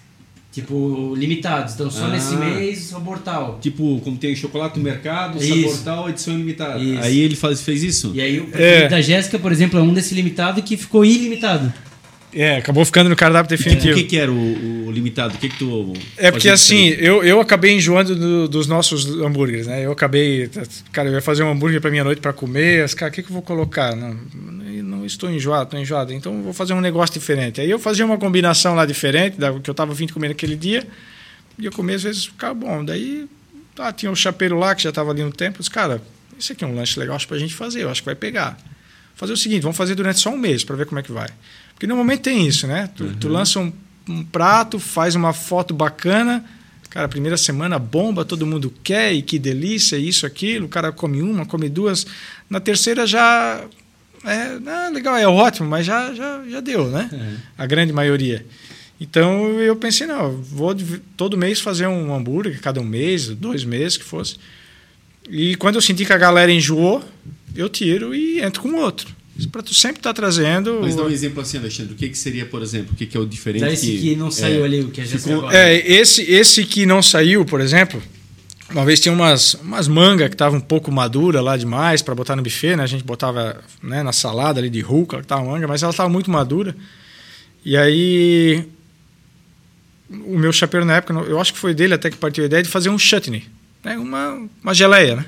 tipo, 0.51 1.15
limitados. 1.15 1.73
Então, 1.73 1.89
só 1.89 2.05
ah. 2.05 2.09
nesse 2.09 2.35
mês, 2.35 2.79
sabor 2.79 3.17
tal. 3.19 3.59
Tipo, 3.59 3.99
como 4.01 4.15
tem 4.15 4.35
chocolate 4.35 4.77
no 4.77 4.83
mercado, 4.83 5.37
isso. 5.39 5.47
sabor 5.47 5.77
tal, 5.83 6.09
edição 6.09 6.37
limitada. 6.37 6.79
Isso. 6.79 7.03
Aí 7.03 7.19
ele 7.19 7.35
faz, 7.35 7.61
fez 7.61 7.81
isso? 7.81 8.11
E 8.13 8.21
aí 8.21 8.39
o 8.39 8.47
é. 8.53 8.87
da 8.87 9.01
Jéssica, 9.01 9.39
por 9.39 9.51
exemplo, 9.51 9.79
é 9.79 9.81
um 9.81 9.93
desse 9.93 10.13
limitado 10.13 10.61
que 10.61 10.77
ficou 10.77 11.03
ilimitado. 11.03 11.73
É, 12.37 12.57
acabou 12.57 12.83
ficando 12.83 13.09
no 13.09 13.15
cardápio 13.15 13.55
O 13.55 13.57
definitivo. 13.57 13.95
que, 13.97 14.03
que 14.03 14.17
era 14.17 14.29
o, 14.29 14.87
o 14.87 14.91
limitado? 14.91 15.35
O 15.35 15.37
que, 15.37 15.47
que 15.47 15.57
tu. 15.57 15.93
É 16.17 16.29
porque 16.31 16.49
assim, 16.49 16.87
eu, 16.89 17.23
eu 17.23 17.39
acabei 17.39 17.73
enjoando 17.75 18.13
do- 18.13 18.47
dos 18.49 18.67
nossos 18.67 19.05
hambúrgueres, 19.07 19.67
né? 19.67 19.85
Eu 19.85 19.93
acabei, 19.93 20.49
cara, 20.91 21.07
eu 21.07 21.13
ia 21.13 21.21
fazer 21.21 21.43
um 21.43 21.49
hambúrguer 21.51 21.79
para 21.79 21.89
minha 21.89 22.03
noite 22.03 22.19
para 22.19 22.33
comer, 22.33 22.83
as 22.83 22.93
cara, 22.93 23.09
o 23.09 23.15
que, 23.15 23.23
que 23.23 23.29
eu 23.29 23.33
vou 23.33 23.41
colocar? 23.41 23.95
Não, 23.95 24.13
não 24.83 25.05
estou 25.05 25.31
enjoado, 25.31 25.63
estou 25.63 25.79
enjoado, 25.79 26.11
então 26.11 26.41
vou 26.43 26.51
fazer 26.53 26.73
um 26.73 26.81
negócio 26.81 27.13
diferente. 27.13 27.61
Aí 27.61 27.69
eu 27.69 27.79
fazia 27.79 28.05
uma 28.05 28.17
combinação 28.17 28.75
lá 28.75 28.85
diferente 28.85 29.37
da 29.39 29.53
que 29.57 29.69
eu 29.69 29.71
estava 29.71 29.93
vindo 29.93 30.11
comer 30.13 30.27
naquele 30.27 30.57
dia, 30.57 30.85
e 31.57 31.65
eu 31.65 31.71
comia 31.71 31.95
às 31.95 32.03
vezes 32.03 32.25
ficava 32.25 32.53
bom. 32.53 32.83
Daí 32.83 33.27
tá, 33.73 33.93
tinha 33.93 34.11
o 34.11 34.15
chapeiro 34.15 34.59
lá 34.59 34.75
que 34.75 34.83
já 34.83 34.89
estava 34.89 35.11
ali 35.11 35.23
no 35.23 35.31
tempo, 35.31 35.57
eu 35.57 35.59
disse, 35.59 35.71
cara, 35.71 36.01
isso 36.37 36.51
aqui 36.51 36.65
é 36.65 36.67
um 36.67 36.75
lanche 36.75 36.99
legal 36.99 37.17
para 37.25 37.37
a 37.37 37.39
gente 37.39 37.53
fazer, 37.53 37.83
eu 37.83 37.89
acho 37.89 38.01
que 38.01 38.05
vai 38.07 38.15
pegar. 38.15 38.57
Fazer 39.15 39.31
o 39.31 39.37
seguinte, 39.37 39.61
vamos 39.61 39.77
fazer 39.77 39.95
durante 39.95 40.19
só 40.19 40.29
um 40.31 40.37
mês 40.37 40.65
para 40.65 40.75
ver 40.75 40.85
como 40.85 40.99
é 40.99 41.03
que 41.03 41.11
vai. 41.13 41.29
Porque 41.75 41.85
normalmente 41.85 42.21
tem 42.21 42.47
isso, 42.47 42.65
né? 42.65 42.89
Tu, 42.95 43.15
tu 43.19 43.27
lança 43.27 43.59
um, 43.59 43.71
um 44.09 44.23
prato, 44.23 44.79
faz 44.79 45.13
uma 45.13 45.33
foto 45.33 45.73
bacana, 45.73 46.43
cara, 46.89 47.07
primeira 47.09 47.35
semana 47.35 47.77
bomba, 47.77 48.23
todo 48.23 48.47
mundo 48.47 48.73
quer, 48.81 49.13
e 49.13 49.21
que 49.21 49.37
delícia, 49.37 49.97
isso, 49.97 50.25
aquilo, 50.25 50.65
o 50.65 50.69
cara 50.69 50.93
come 50.93 51.21
uma, 51.21 51.45
come 51.45 51.67
duas. 51.69 52.07
Na 52.49 52.59
terceira 52.59 53.05
já. 53.05 53.63
É, 54.23 54.57
ah, 54.65 54.89
legal, 54.91 55.15
é 55.17 55.27
ótimo, 55.27 55.69
mas 55.69 55.85
já, 55.85 56.13
já, 56.13 56.43
já 56.49 56.59
deu, 56.59 56.89
né? 56.89 57.09
A 57.57 57.65
grande 57.67 57.93
maioria. 57.93 58.45
Então 58.99 59.59
eu 59.59 59.75
pensei, 59.75 60.07
não, 60.07 60.31
vou 60.41 60.75
todo 61.17 61.37
mês 61.37 61.59
fazer 61.59 61.85
um 61.87 62.15
hambúrguer, 62.15 62.59
cada 62.61 62.79
um 62.79 62.85
mês, 62.85 63.27
dois 63.27 63.63
meses 63.63 63.97
que 63.97 64.03
fosse. 64.03 64.37
E 65.29 65.55
quando 65.55 65.75
eu 65.75 65.81
senti 65.81 66.05
que 66.05 66.13
a 66.13 66.17
galera 66.17 66.51
enjoou, 66.51 67.03
eu 67.55 67.67
tiro 67.67 68.15
e 68.15 68.39
entro 68.41 68.61
com 68.61 68.73
outro. 68.75 69.14
Para 69.51 69.61
tu 69.61 69.73
sempre 69.73 69.99
estar 69.99 70.13
trazendo. 70.13 70.79
Mas 70.81 70.95
dá 70.95 71.03
um 71.03 71.09
exemplo 71.09 71.41
assim, 71.41 71.57
Alexandre. 71.57 71.93
O 71.93 71.95
que, 71.97 72.07
que 72.07 72.17
seria, 72.17 72.45
por 72.45 72.61
exemplo, 72.61 72.93
o 72.93 72.95
que, 72.95 73.05
que 73.05 73.17
é 73.17 73.19
o 73.19 73.25
diferente? 73.25 73.61
Dá 73.61 73.71
esse 73.71 73.97
que 73.97 74.15
não 74.15 74.31
saiu 74.31 74.63
ali, 74.63 74.81
o 74.81 74.89
que 74.89 75.03
já 75.05 75.19
saiu 75.19 75.39
agora. 75.39 75.57
É, 75.57 75.75
esse, 75.91 76.21
esse 76.21 76.63
que 76.63 76.85
não 76.85 77.01
saiu, 77.01 77.43
por 77.43 77.59
exemplo, 77.59 78.01
uma 78.69 78.85
vez 78.85 78.99
tinha 78.99 79.13
umas, 79.13 79.55
umas 79.55 79.89
mangas 79.89 80.29
que 80.29 80.35
estavam 80.35 80.59
um 80.59 80.61
pouco 80.61 80.89
madura 80.89 81.41
lá 81.41 81.57
demais 81.57 82.01
para 82.01 82.15
botar 82.15 82.35
no 82.37 82.41
buffet, 82.41 82.77
né? 82.77 82.83
A 82.83 82.87
gente 82.87 83.03
botava 83.03 83.61
né, 83.83 84.01
na 84.03 84.13
salada 84.13 84.59
ali 84.59 84.69
de 84.69 84.79
rúcula, 84.79 85.21
que 85.21 85.27
tava 85.27 85.43
manga, 85.43 85.67
mas 85.67 85.83
ela 85.83 85.91
estava 85.91 86.07
muito 86.07 86.31
madura. 86.31 86.75
E 87.63 87.75
aí 87.75 88.65
o 90.09 90.37
meu 90.37 90.53
chapeiro 90.53 90.85
na 90.85 90.95
época, 90.95 91.13
eu 91.27 91.39
acho 91.41 91.51
que 91.51 91.59
foi 91.59 91.73
dele 91.73 91.93
até 91.93 92.09
que 92.09 92.17
partiu 92.17 92.43
a 92.43 92.47
ideia 92.47 92.63
de 92.63 92.69
fazer 92.69 92.89
um 92.89 92.97
chutney, 92.97 93.43
né? 93.83 93.97
Uma 93.97 94.47
uma 94.63 94.73
geleia, 94.73 95.17
né? 95.17 95.25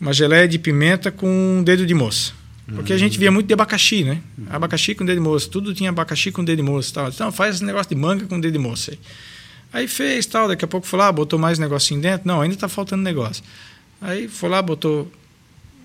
Uma 0.00 0.12
geleia 0.12 0.46
de 0.46 0.58
pimenta 0.58 1.10
com 1.10 1.62
dedo 1.64 1.86
de 1.86 1.94
moça. 1.94 2.32
Porque 2.74 2.92
a 2.92 2.98
gente 2.98 3.18
via 3.18 3.30
muito 3.30 3.46
de 3.48 3.52
abacaxi, 3.54 4.04
né? 4.04 4.20
Abacaxi 4.48 4.94
com 4.94 5.04
dedo 5.04 5.16
de 5.16 5.22
moça. 5.22 5.48
Tudo 5.48 5.74
tinha 5.74 5.90
abacaxi 5.90 6.30
com 6.30 6.44
dedo 6.44 6.56
de 6.58 6.62
moça. 6.62 6.90
e 6.90 6.92
Tal. 6.94 7.08
Então 7.08 7.32
faz 7.32 7.56
esse 7.56 7.64
negócio 7.64 7.88
de 7.94 8.00
manga 8.00 8.24
com 8.26 8.38
dedo 8.40 8.52
de 8.52 8.58
moça 8.58 8.92
aí. 8.92 8.98
Aí 9.72 9.88
fez 9.88 10.26
tal, 10.26 10.48
daqui 10.48 10.64
a 10.64 10.68
pouco 10.68 10.86
foi 10.86 10.98
lá, 10.98 11.10
botou 11.10 11.38
mais 11.38 11.58
negocinho 11.58 12.00
dentro. 12.00 12.26
Não, 12.28 12.40
ainda 12.40 12.54
está 12.54 12.68
faltando 12.68 13.02
negócio. 13.02 13.42
Aí 14.00 14.28
foi 14.28 14.48
lá, 14.50 14.60
botou 14.62 15.10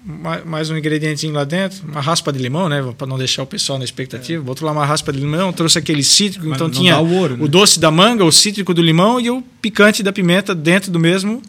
ma- 0.06 0.44
mais 0.46 0.70
um 0.70 0.78
ingredientezinho 0.78 1.34
lá 1.34 1.44
dentro, 1.46 1.84
uma 1.88 2.02
raspa 2.02 2.32
de 2.34 2.40
limão, 2.40 2.68
né? 2.70 2.94
Para 2.98 3.08
não 3.08 3.18
deixar 3.18 3.44
o 3.44 3.48
pessoal 3.48 3.80
na 3.80 3.86
expectativa. 3.86 4.44
Botou 4.44 4.66
lá 4.66 4.72
uma 4.74 4.86
raspa 4.86 5.12
de 5.14 5.20
limão, 5.20 5.52
trouxe 5.54 5.80
aquele 5.80 6.04
cítrico, 6.04 6.46
Mas 6.48 6.56
então 6.58 6.70
tinha 6.70 7.00
o 7.00 7.12
ouro, 7.14 7.38
né? 7.38 7.48
doce 7.48 7.80
da 7.80 7.90
manga, 7.90 8.24
o 8.26 8.32
cítrico 8.32 8.74
do 8.74 8.82
limão 8.82 9.20
e 9.20 9.30
o 9.32 9.42
picante 9.62 10.04
da 10.04 10.12
pimenta 10.14 10.54
dentro 10.54 10.92
do 10.92 11.00
mesmo 11.00 11.42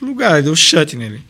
lugar, 0.00 0.42
deu 0.42 0.54
chute 0.56 0.96
nele. 0.96 1.20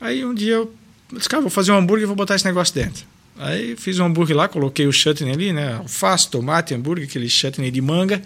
Aí 0.00 0.24
um 0.24 0.32
dia 0.34 0.54
eu 0.54 0.72
disse, 1.12 1.28
cara, 1.28 1.40
vou 1.40 1.50
fazer 1.50 1.72
um 1.72 1.76
hambúrguer 1.76 2.04
e 2.04 2.06
vou 2.06 2.16
botar 2.16 2.34
esse 2.34 2.44
negócio 2.44 2.74
dentro. 2.74 3.04
Aí 3.38 3.76
fiz 3.76 3.98
um 3.98 4.06
hambúrguer 4.06 4.36
lá, 4.36 4.48
coloquei 4.48 4.86
o 4.86 4.92
chutney 4.92 5.32
ali, 5.32 5.52
né? 5.52 5.74
Alface, 5.74 6.28
tomate, 6.28 6.74
hambúrguer, 6.74 7.06
aquele 7.08 7.28
chutney 7.28 7.70
de 7.70 7.80
manga, 7.80 8.20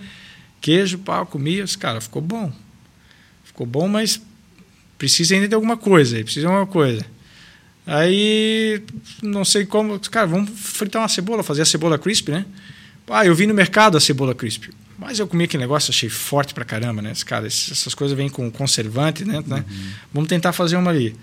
queijo, 0.60 0.98
pau, 0.98 1.26
comia. 1.26 1.64
Disse, 1.64 1.76
Cara, 1.76 2.00
ficou 2.00 2.22
bom. 2.22 2.50
Ficou 3.44 3.66
bom, 3.66 3.86
mas 3.86 4.20
precisa 4.96 5.34
ainda 5.34 5.48
de 5.48 5.54
alguma 5.54 5.76
coisa 5.76 6.16
aí, 6.16 6.24
precisa 6.24 6.46
de 6.46 6.52
alguma 6.52 6.66
coisa. 6.66 7.04
Aí, 7.86 8.82
não 9.22 9.44
sei 9.44 9.66
como, 9.66 9.98
disse, 9.98 10.09
cara, 10.09 10.26
vamos 10.26 10.50
fritar 10.54 11.02
uma 11.02 11.09
cebola, 11.09 11.42
fazer 11.42 11.62
a 11.62 11.66
cebola 11.66 11.98
crisp, 11.98 12.28
né? 12.30 12.46
Ah, 13.09 13.26
eu 13.26 13.34
vi 13.34 13.46
no 13.46 13.52
mercado 13.52 13.98
a 13.98 14.00
cebola 14.00 14.34
crisp. 14.34 14.70
Mas 14.96 15.18
eu 15.18 15.26
comi 15.26 15.44
aquele 15.44 15.64
negócio, 15.64 15.90
achei 15.90 16.09
forte 16.09 16.54
pra 16.54 16.64
caramba, 16.64 17.02
né? 17.02 17.12
Cara, 17.26 17.46
essas 17.46 17.92
coisas 17.92 18.16
vêm 18.16 18.28
com 18.28 18.50
conservante 18.50 19.24
dentro, 19.24 19.50
né? 19.50 19.64
Vamos 20.14 20.28
tentar 20.28 20.52
fazer 20.52 20.76
uma 20.76 20.90
ali. 20.90 21.14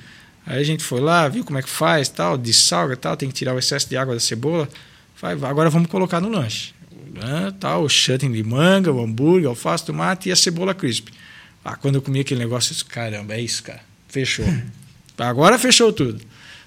Aí 0.49 0.59
a 0.59 0.63
gente 0.63 0.83
foi 0.83 0.99
lá, 0.99 1.27
viu 1.27 1.45
como 1.45 1.59
é 1.59 1.61
que 1.61 1.69
faz, 1.69 2.09
tal, 2.09 2.35
dessalga, 2.35 2.97
tal, 2.97 3.15
tem 3.15 3.29
que 3.29 3.35
tirar 3.35 3.53
o 3.53 3.59
excesso 3.59 3.87
de 3.87 3.95
água 3.95 4.15
da 4.15 4.19
cebola. 4.19 4.67
Vai, 5.21 5.33
agora 5.33 5.69
vamos 5.69 5.87
colocar 5.89 6.19
no 6.19 6.27
lanche. 6.27 6.73
Ah, 7.21 7.53
tal, 7.59 7.83
o 7.83 7.89
chutney 7.89 8.31
de 8.33 8.43
manga, 8.43 8.91
o 8.91 8.99
hambúrguer, 9.03 9.47
alface, 9.47 9.85
tomate 9.85 10.27
e 10.29 10.31
a 10.31 10.35
cebola 10.35 10.73
crisp. 10.73 11.09
Ah, 11.63 11.75
quando 11.75 11.95
eu 11.95 12.01
comi 12.01 12.19
aquele 12.21 12.39
negócio, 12.39 12.71
eu 12.71 12.73
disse, 12.73 12.85
caramba, 12.85 13.35
é 13.35 13.41
isso, 13.41 13.61
cara. 13.61 13.81
Fechou. 14.07 14.45
agora 15.19 15.59
fechou 15.59 15.93
tudo. 15.93 16.19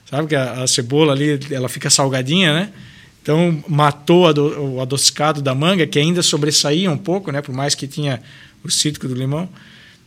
Sabe 0.09 0.29
que 0.29 0.37
a, 0.37 0.63
a 0.63 0.67
cebola 0.69 1.13
ali, 1.13 1.41
ela 1.51 1.69
fica 1.69 1.91
salgadinha, 1.91 2.53
né? 2.55 2.73
Então 3.21 3.65
matou 3.67 4.29
a 4.29 4.33
do- 4.33 4.75
o 4.75 4.81
adocicado 4.81 5.43
da 5.43 5.55
manga, 5.57 5.87
que 5.89 5.99
ainda 5.99 6.23
sobressaía 6.23 6.89
um 6.91 6.99
pouco, 6.99 7.33
né? 7.33 7.43
Por 7.43 7.55
mais 7.55 7.75
que 7.75 7.89
tinha 7.89 8.23
o 8.63 8.71
cítrico 8.71 9.09
do 9.09 9.15
limão. 9.15 9.49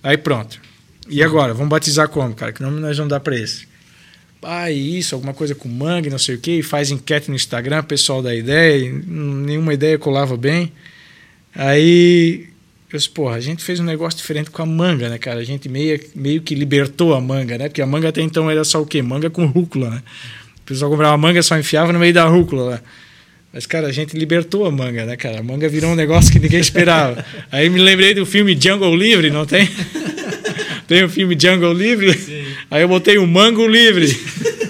Aí 0.03 0.17
pronto. 0.17 0.61
E 1.07 1.21
agora? 1.21 1.53
Vamos 1.53 1.69
batizar 1.69 2.09
como, 2.09 2.33
cara? 2.33 2.51
Que 2.51 2.61
nome 2.61 2.79
nós 2.79 2.97
vamos 2.97 3.09
dar 3.09 3.19
para 3.19 3.37
esse? 3.37 3.67
Ah, 4.41 4.69
isso, 4.69 5.15
alguma 5.15 5.33
coisa 5.33 5.55
com 5.55 5.67
manga, 5.67 6.07
e 6.07 6.11
não 6.11 6.19
sei 6.19 6.35
o 6.35 6.39
quê. 6.39 6.59
E 6.59 6.63
faz 6.63 6.91
enquete 6.91 7.29
no 7.29 7.35
Instagram, 7.35 7.83
pessoal 7.83 8.21
da 8.21 8.33
ideia. 8.33 8.91
nenhuma 9.05 9.73
ideia 9.73 9.97
colava 9.97 10.37
bem. 10.37 10.71
Aí 11.55 12.47
eu 12.91 12.97
disse, 12.97 13.09
porra, 13.09 13.35
a 13.35 13.39
gente 13.39 13.63
fez 13.63 13.79
um 13.79 13.83
negócio 13.83 14.17
diferente 14.17 14.51
com 14.51 14.61
a 14.61 14.65
manga, 14.65 15.09
né, 15.09 15.17
cara? 15.17 15.39
A 15.39 15.43
gente 15.43 15.67
meio, 15.67 15.99
meio 16.13 16.41
que 16.41 16.53
libertou 16.53 17.13
a 17.13 17.21
manga, 17.21 17.57
né? 17.57 17.67
Porque 17.67 17.81
a 17.81 17.87
manga 17.87 18.09
até 18.09 18.21
então 18.21 18.49
era 18.49 18.63
só 18.63 18.81
o 18.81 18.85
quê? 18.85 19.01
Manga 19.01 19.29
com 19.29 19.45
rúcula, 19.47 19.89
né? 19.89 20.03
O 20.59 20.61
pessoal 20.65 20.91
comprava 20.91 21.17
manga 21.17 21.41
só 21.41 21.57
enfiava 21.57 21.91
no 21.91 21.99
meio 21.99 22.13
da 22.13 22.25
rúcula 22.25 22.63
lá. 22.63 22.81
Mas, 23.51 23.65
cara, 23.65 23.87
a 23.87 23.91
gente 23.91 24.17
libertou 24.17 24.65
a 24.65 24.71
manga, 24.71 25.05
né, 25.05 25.15
cara? 25.15 25.39
A 25.39 25.43
manga 25.43 25.67
virou 25.69 25.91
um 25.91 25.95
negócio 25.95 26.31
que 26.31 26.39
ninguém 26.39 26.59
esperava. 26.59 27.25
Aí 27.51 27.69
me 27.69 27.79
lembrei 27.79 28.13
do 28.13 28.25
filme 28.25 28.57
Jungle 28.59 28.95
Livre, 28.95 29.31
não 29.31 29.45
tem? 29.45 29.67
Tem 30.87 31.03
o 31.03 31.09
filme 31.09 31.37
Jungle 31.39 31.73
Livre? 31.73 32.45
Aí 32.69 32.81
eu 32.81 32.87
botei 32.87 33.17
o 33.17 33.27
Mango 33.27 33.67
Livre. 33.67 34.07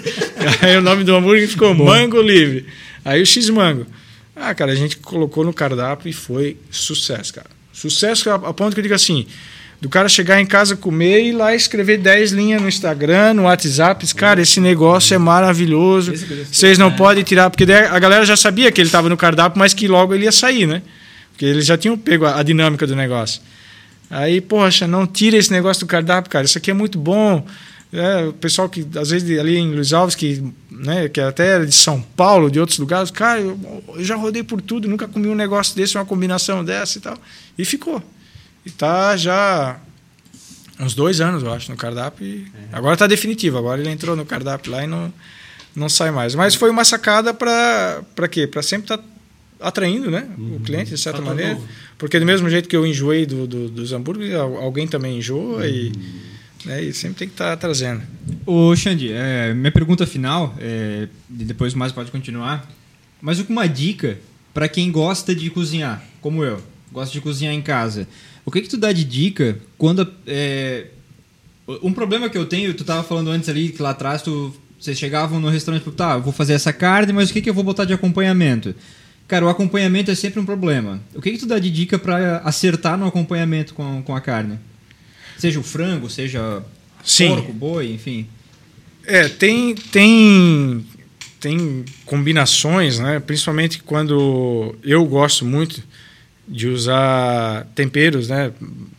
Aí 0.62 0.76
o 0.76 0.80
nome 0.80 1.04
do 1.04 1.14
hambúrguer 1.14 1.48
ficou 1.48 1.74
Mango 1.74 2.20
Livre. 2.20 2.66
Aí 3.04 3.22
o 3.22 3.26
X-Mango. 3.26 3.86
Ah, 4.34 4.54
cara, 4.54 4.72
a 4.72 4.74
gente 4.74 4.98
colocou 4.98 5.44
no 5.44 5.52
cardápio 5.52 6.08
e 6.08 6.12
foi 6.12 6.56
sucesso, 6.70 7.32
cara. 7.32 7.48
Sucesso 7.72 8.30
a, 8.30 8.38
ponto 8.54 8.74
que 8.74 8.80
eu 8.80 8.82
digo 8.82 8.94
assim, 8.94 9.26
do 9.80 9.88
cara 9.88 10.08
chegar 10.08 10.40
em 10.40 10.46
casa, 10.46 10.76
comer 10.76 11.20
e 11.20 11.28
ir 11.28 11.32
lá 11.32 11.54
escrever 11.54 11.98
10 11.98 12.32
linhas 12.32 12.62
no 12.62 12.68
Instagram, 12.68 13.34
no 13.34 13.42
WhatsApp. 13.44 14.14
Cara, 14.14 14.40
esse 14.40 14.60
negócio 14.60 15.14
é 15.14 15.18
maravilhoso. 15.18 16.12
Vocês 16.50 16.78
não 16.78 16.90
podem 16.92 17.22
tirar, 17.22 17.50
porque 17.50 17.66
daí 17.66 17.84
a 17.84 17.98
galera 17.98 18.24
já 18.24 18.36
sabia 18.36 18.72
que 18.72 18.80
ele 18.80 18.88
estava 18.88 19.08
no 19.08 19.16
cardápio, 19.16 19.58
mas 19.58 19.74
que 19.74 19.86
logo 19.88 20.14
ele 20.14 20.24
ia 20.24 20.32
sair, 20.32 20.66
né? 20.66 20.82
Porque 21.32 21.44
eles 21.44 21.66
já 21.66 21.76
tinham 21.76 21.98
pego 21.98 22.24
a 22.24 22.42
dinâmica 22.42 22.86
do 22.86 22.96
negócio. 22.96 23.42
Aí, 24.10 24.40
poxa, 24.40 24.86
não 24.86 25.06
tira 25.06 25.36
esse 25.36 25.50
negócio 25.50 25.86
do 25.86 25.88
cardápio, 25.88 26.30
cara. 26.30 26.44
Isso 26.44 26.58
aqui 26.58 26.70
é 26.70 26.74
muito 26.74 26.98
bom. 26.98 27.46
É, 27.92 28.24
o 28.26 28.32
pessoal 28.32 28.68
que, 28.68 28.86
às 28.96 29.10
vezes, 29.10 29.38
ali 29.38 29.56
em 29.56 29.72
Luiz 29.72 29.92
Alves, 29.92 30.14
que, 30.14 30.42
né, 30.70 31.08
que 31.08 31.20
até 31.20 31.46
era 31.46 31.66
de 31.66 31.74
São 31.74 32.00
Paulo, 32.00 32.50
de 32.50 32.60
outros 32.60 32.78
lugares, 32.78 33.10
cara, 33.10 33.40
eu, 33.40 33.84
eu 33.94 34.04
já 34.04 34.16
rodei 34.16 34.42
por 34.42 34.60
tudo, 34.60 34.88
nunca 34.88 35.08
comi 35.08 35.28
um 35.28 35.34
negócio 35.34 35.74
desse, 35.74 35.96
uma 35.96 36.04
combinação 36.04 36.64
dessa 36.64 36.98
e 36.98 37.00
tal. 37.00 37.16
E 37.56 37.64
ficou. 37.64 38.02
E 38.64 38.70
tá 38.70 39.16
já 39.16 39.78
uns 40.78 40.94
dois 40.94 41.20
anos, 41.20 41.42
eu 41.42 41.52
acho, 41.52 41.70
no 41.70 41.76
cardápio. 41.76 42.26
E 42.26 42.46
Agora 42.72 42.96
tá 42.96 43.06
definitivo, 43.06 43.56
agora 43.56 43.80
ele 43.80 43.90
entrou 43.90 44.14
no 44.14 44.26
cardápio 44.26 44.72
lá 44.72 44.84
e 44.84 44.86
não, 44.86 45.12
não 45.74 45.88
sai 45.88 46.10
mais. 46.10 46.34
Mas 46.34 46.54
foi 46.54 46.70
uma 46.70 46.84
sacada 46.84 47.32
para 47.32 48.28
quê? 48.30 48.46
Para 48.46 48.62
sempre 48.62 48.92
estar 48.92 49.02
atraindo 49.60 50.10
né? 50.10 50.28
o 50.38 50.60
cliente, 50.60 50.90
de 50.90 50.98
certa 50.98 51.20
maneira. 51.20 51.54
novo. 51.54 51.66
Porque 51.98 52.18
do 52.20 52.26
mesmo 52.26 52.48
jeito 52.50 52.68
que 52.68 52.76
eu 52.76 52.86
enjoei 52.86 53.24
do, 53.26 53.46
do- 53.46 53.68
dos 53.68 53.92
hambúrgueres, 53.92 54.34
al- 54.34 54.56
alguém 54.58 54.86
também 54.86 55.18
enjoa 55.18 55.66
e, 55.66 55.92
né, 56.64 56.82
e 56.84 56.92
sempre 56.92 57.18
tem 57.18 57.28
que 57.28 57.34
estar 57.34 57.56
trazendo. 57.56 58.02
Ô, 58.44 58.74
Xandi, 58.76 59.10
é, 59.12 59.54
minha 59.54 59.72
pergunta 59.72 60.06
final, 60.06 60.54
é, 60.58 61.08
e 61.30 61.44
depois 61.44 61.72
mais 61.74 61.92
pode 61.92 62.10
continuar, 62.10 62.70
mas 63.20 63.38
uma 63.40 63.66
dica 63.66 64.18
para 64.52 64.68
quem 64.68 64.90
gosta 64.92 65.34
de 65.34 65.48
cozinhar, 65.50 66.04
como 66.20 66.44
eu, 66.44 66.60
gosta 66.92 67.12
de 67.12 67.20
cozinhar 67.20 67.52
em 67.54 67.62
casa. 67.62 68.06
O 68.44 68.50
que 68.50 68.60
que 68.62 68.68
tu 68.68 68.76
dá 68.76 68.92
de 68.92 69.04
dica 69.04 69.58
quando... 69.78 70.06
é, 70.26 70.86
um 71.82 71.92
problema 71.92 72.28
que 72.30 72.38
eu 72.38 72.46
tenho, 72.46 72.72
tu 72.74 72.84
tava 72.84 73.02
falando 73.02 73.28
antes 73.30 73.48
ali, 73.48 73.70
que 73.70 73.82
lá 73.82 73.90
atrás 73.90 74.22
tu, 74.22 74.54
vocês 74.78 74.96
chegavam 74.96 75.40
no 75.40 75.48
restaurante 75.48 75.84
e 75.86 75.90
tá, 75.90 76.16
vou 76.16 76.32
fazer 76.32 76.52
essa 76.52 76.72
carne, 76.72 77.12
mas 77.12 77.28
o 77.28 77.32
que 77.32 77.42
que 77.42 77.50
eu 77.50 77.54
vou 77.54 77.64
botar 77.64 77.84
de 77.84 77.92
acompanhamento? 77.92 78.72
Cara, 79.28 79.44
o 79.44 79.48
acompanhamento 79.48 80.10
é 80.10 80.14
sempre 80.14 80.38
um 80.38 80.44
problema. 80.44 81.00
O 81.14 81.20
que 81.20 81.32
que 81.32 81.38
tu 81.38 81.46
dá 81.46 81.58
de 81.58 81.70
dica 81.70 81.98
para 81.98 82.38
acertar 82.38 82.96
no 82.96 83.06
acompanhamento 83.06 83.74
com, 83.74 84.02
com 84.02 84.14
a 84.14 84.20
carne? 84.20 84.58
Seja 85.36 85.58
o 85.58 85.62
frango, 85.62 86.08
seja 86.08 86.62
Sim. 87.04 87.28
porco, 87.28 87.52
boi, 87.52 87.92
enfim. 87.92 88.26
É, 89.04 89.28
tem, 89.28 89.74
tem 89.74 90.84
tem 91.38 91.84
combinações, 92.04 92.98
né? 92.98 93.20
principalmente 93.20 93.80
quando 93.82 94.74
eu 94.82 95.04
gosto 95.04 95.44
muito 95.44 95.82
de 96.48 96.68
usar 96.68 97.66
temperos, 97.74 98.28
né? 98.28 98.52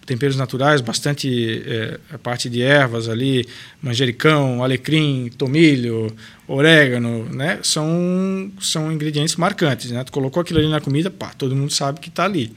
Temperos 0.07 0.37
naturais, 0.37 0.79
bastante 0.79 1.61
é, 1.67 1.99
a 2.13 2.17
parte 2.17 2.49
de 2.49 2.61
ervas 2.61 3.09
ali, 3.09 3.45
manjericão, 3.81 4.63
alecrim, 4.63 5.29
tomilho, 5.37 6.15
orégano, 6.47 7.25
né? 7.25 7.59
são, 7.61 8.49
são 8.61 8.89
ingredientes 8.91 9.35
marcantes. 9.35 9.91
Né? 9.91 10.01
Tu 10.05 10.11
colocou 10.11 10.41
aquilo 10.41 10.59
ali 10.59 10.69
na 10.69 10.79
comida, 10.79 11.11
pá, 11.11 11.33
todo 11.37 11.55
mundo 11.55 11.73
sabe 11.73 11.99
que 11.99 12.07
está 12.07 12.23
ali. 12.23 12.53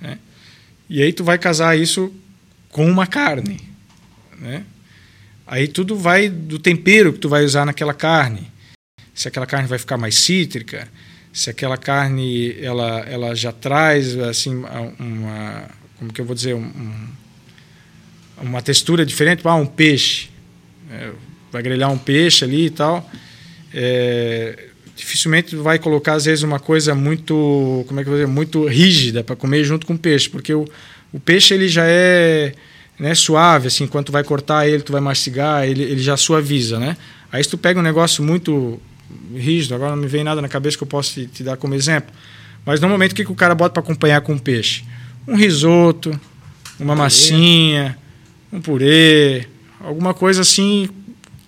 Né? 0.00 0.18
E 0.88 1.02
aí 1.02 1.12
tu 1.12 1.22
vai 1.22 1.38
casar 1.38 1.78
isso 1.78 2.12
com 2.70 2.90
uma 2.90 3.06
carne. 3.06 3.60
Né? 4.38 4.64
Aí 5.46 5.68
tudo 5.68 5.96
vai 5.96 6.30
do 6.30 6.58
tempero 6.58 7.12
que 7.12 7.18
tu 7.18 7.28
vai 7.28 7.44
usar 7.44 7.66
naquela 7.66 7.92
carne. 7.92 8.50
Se 9.14 9.28
aquela 9.28 9.46
carne 9.46 9.68
vai 9.68 9.78
ficar 9.78 9.98
mais 9.98 10.14
cítrica, 10.16 10.88
se 11.30 11.50
aquela 11.50 11.76
carne 11.76 12.58
ela, 12.58 13.00
ela 13.00 13.34
já 13.34 13.52
traz 13.52 14.18
assim 14.18 14.64
uma 14.98 15.68
como 15.98 16.12
que 16.12 16.20
eu 16.20 16.24
vou 16.24 16.34
dizer 16.34 16.54
um, 16.54 17.08
uma 18.42 18.60
textura 18.60 19.04
diferente, 19.04 19.42
ah, 19.44 19.54
um 19.54 19.66
peixe, 19.66 20.28
é, 20.90 21.10
vai 21.50 21.62
grelhar 21.62 21.90
um 21.90 21.98
peixe 21.98 22.44
ali 22.44 22.66
e 22.66 22.70
tal, 22.70 23.08
é, 23.72 24.68
dificilmente 24.94 25.56
vai 25.56 25.78
colocar 25.78 26.14
às 26.14 26.24
vezes 26.24 26.42
uma 26.42 26.58
coisa 26.58 26.94
muito 26.94 27.84
como 27.86 28.00
é 28.00 28.02
que 28.02 28.08
eu 28.08 28.12
vou 28.12 28.20
dizer 28.20 28.32
muito 28.32 28.66
rígida 28.66 29.22
para 29.24 29.36
comer 29.36 29.64
junto 29.64 29.86
com 29.86 29.94
o 29.94 29.98
peixe, 29.98 30.28
porque 30.28 30.52
o, 30.52 30.66
o 31.12 31.20
peixe 31.20 31.54
ele 31.54 31.68
já 31.68 31.84
é 31.86 32.54
né, 32.98 33.14
suave, 33.14 33.68
assim, 33.68 33.86
quando 33.86 34.06
tu 34.06 34.12
vai 34.12 34.24
cortar 34.24 34.66
ele, 34.66 34.82
tu 34.82 34.92
vai 34.92 35.00
mastigar, 35.00 35.66
ele, 35.66 35.82
ele 35.82 36.02
já 36.02 36.16
suaviza, 36.16 36.78
né? 36.78 36.96
Aí 37.30 37.44
se 37.44 37.50
tu 37.50 37.58
pega 37.58 37.78
um 37.78 37.82
negócio 37.82 38.24
muito 38.24 38.80
rígido, 39.34 39.74
agora 39.74 39.90
não 39.90 39.98
me 39.98 40.08
vem 40.08 40.24
nada 40.24 40.40
na 40.40 40.48
cabeça 40.48 40.76
que 40.76 40.82
eu 40.82 40.88
posso 40.88 41.12
te, 41.14 41.26
te 41.26 41.42
dar 41.42 41.56
como 41.56 41.74
exemplo, 41.74 42.14
mas 42.64 42.80
normalmente 42.80 43.12
o 43.12 43.14
que, 43.14 43.24
que 43.24 43.32
o 43.32 43.34
cara 43.34 43.54
bota 43.54 43.74
para 43.74 43.82
acompanhar 43.82 44.20
com 44.22 44.34
o 44.34 44.40
peixe? 44.40 44.82
Um 45.26 45.36
risoto, 45.36 46.18
uma 46.78 46.94
um 46.94 46.96
massinha, 46.96 47.98
um 48.52 48.60
purê, 48.60 49.46
alguma 49.80 50.14
coisa 50.14 50.42
assim 50.42 50.88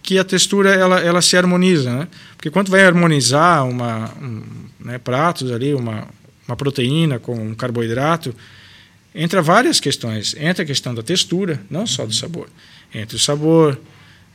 que 0.02 0.18
a 0.18 0.24
textura 0.24 0.70
ela, 0.74 1.00
ela 1.00 1.20
se 1.20 1.36
harmoniza, 1.36 1.94
né? 1.94 2.08
Porque 2.36 2.50
quando 2.50 2.70
vai 2.70 2.82
harmonizar 2.84 3.68
uma, 3.68 4.10
um, 4.20 4.42
né, 4.80 4.96
pratos 4.96 5.52
ali, 5.52 5.74
uma, 5.74 6.08
uma 6.46 6.56
proteína 6.56 7.18
com 7.18 7.34
um 7.34 7.54
carboidrato, 7.54 8.34
entra 9.14 9.42
várias 9.42 9.80
questões. 9.80 10.34
Entra 10.38 10.62
a 10.62 10.66
questão 10.66 10.94
da 10.94 11.02
textura, 11.02 11.60
não 11.68 11.86
só 11.86 12.06
do 12.06 12.14
sabor. 12.14 12.48
Entra 12.94 13.16
o 13.16 13.20
sabor, 13.20 13.78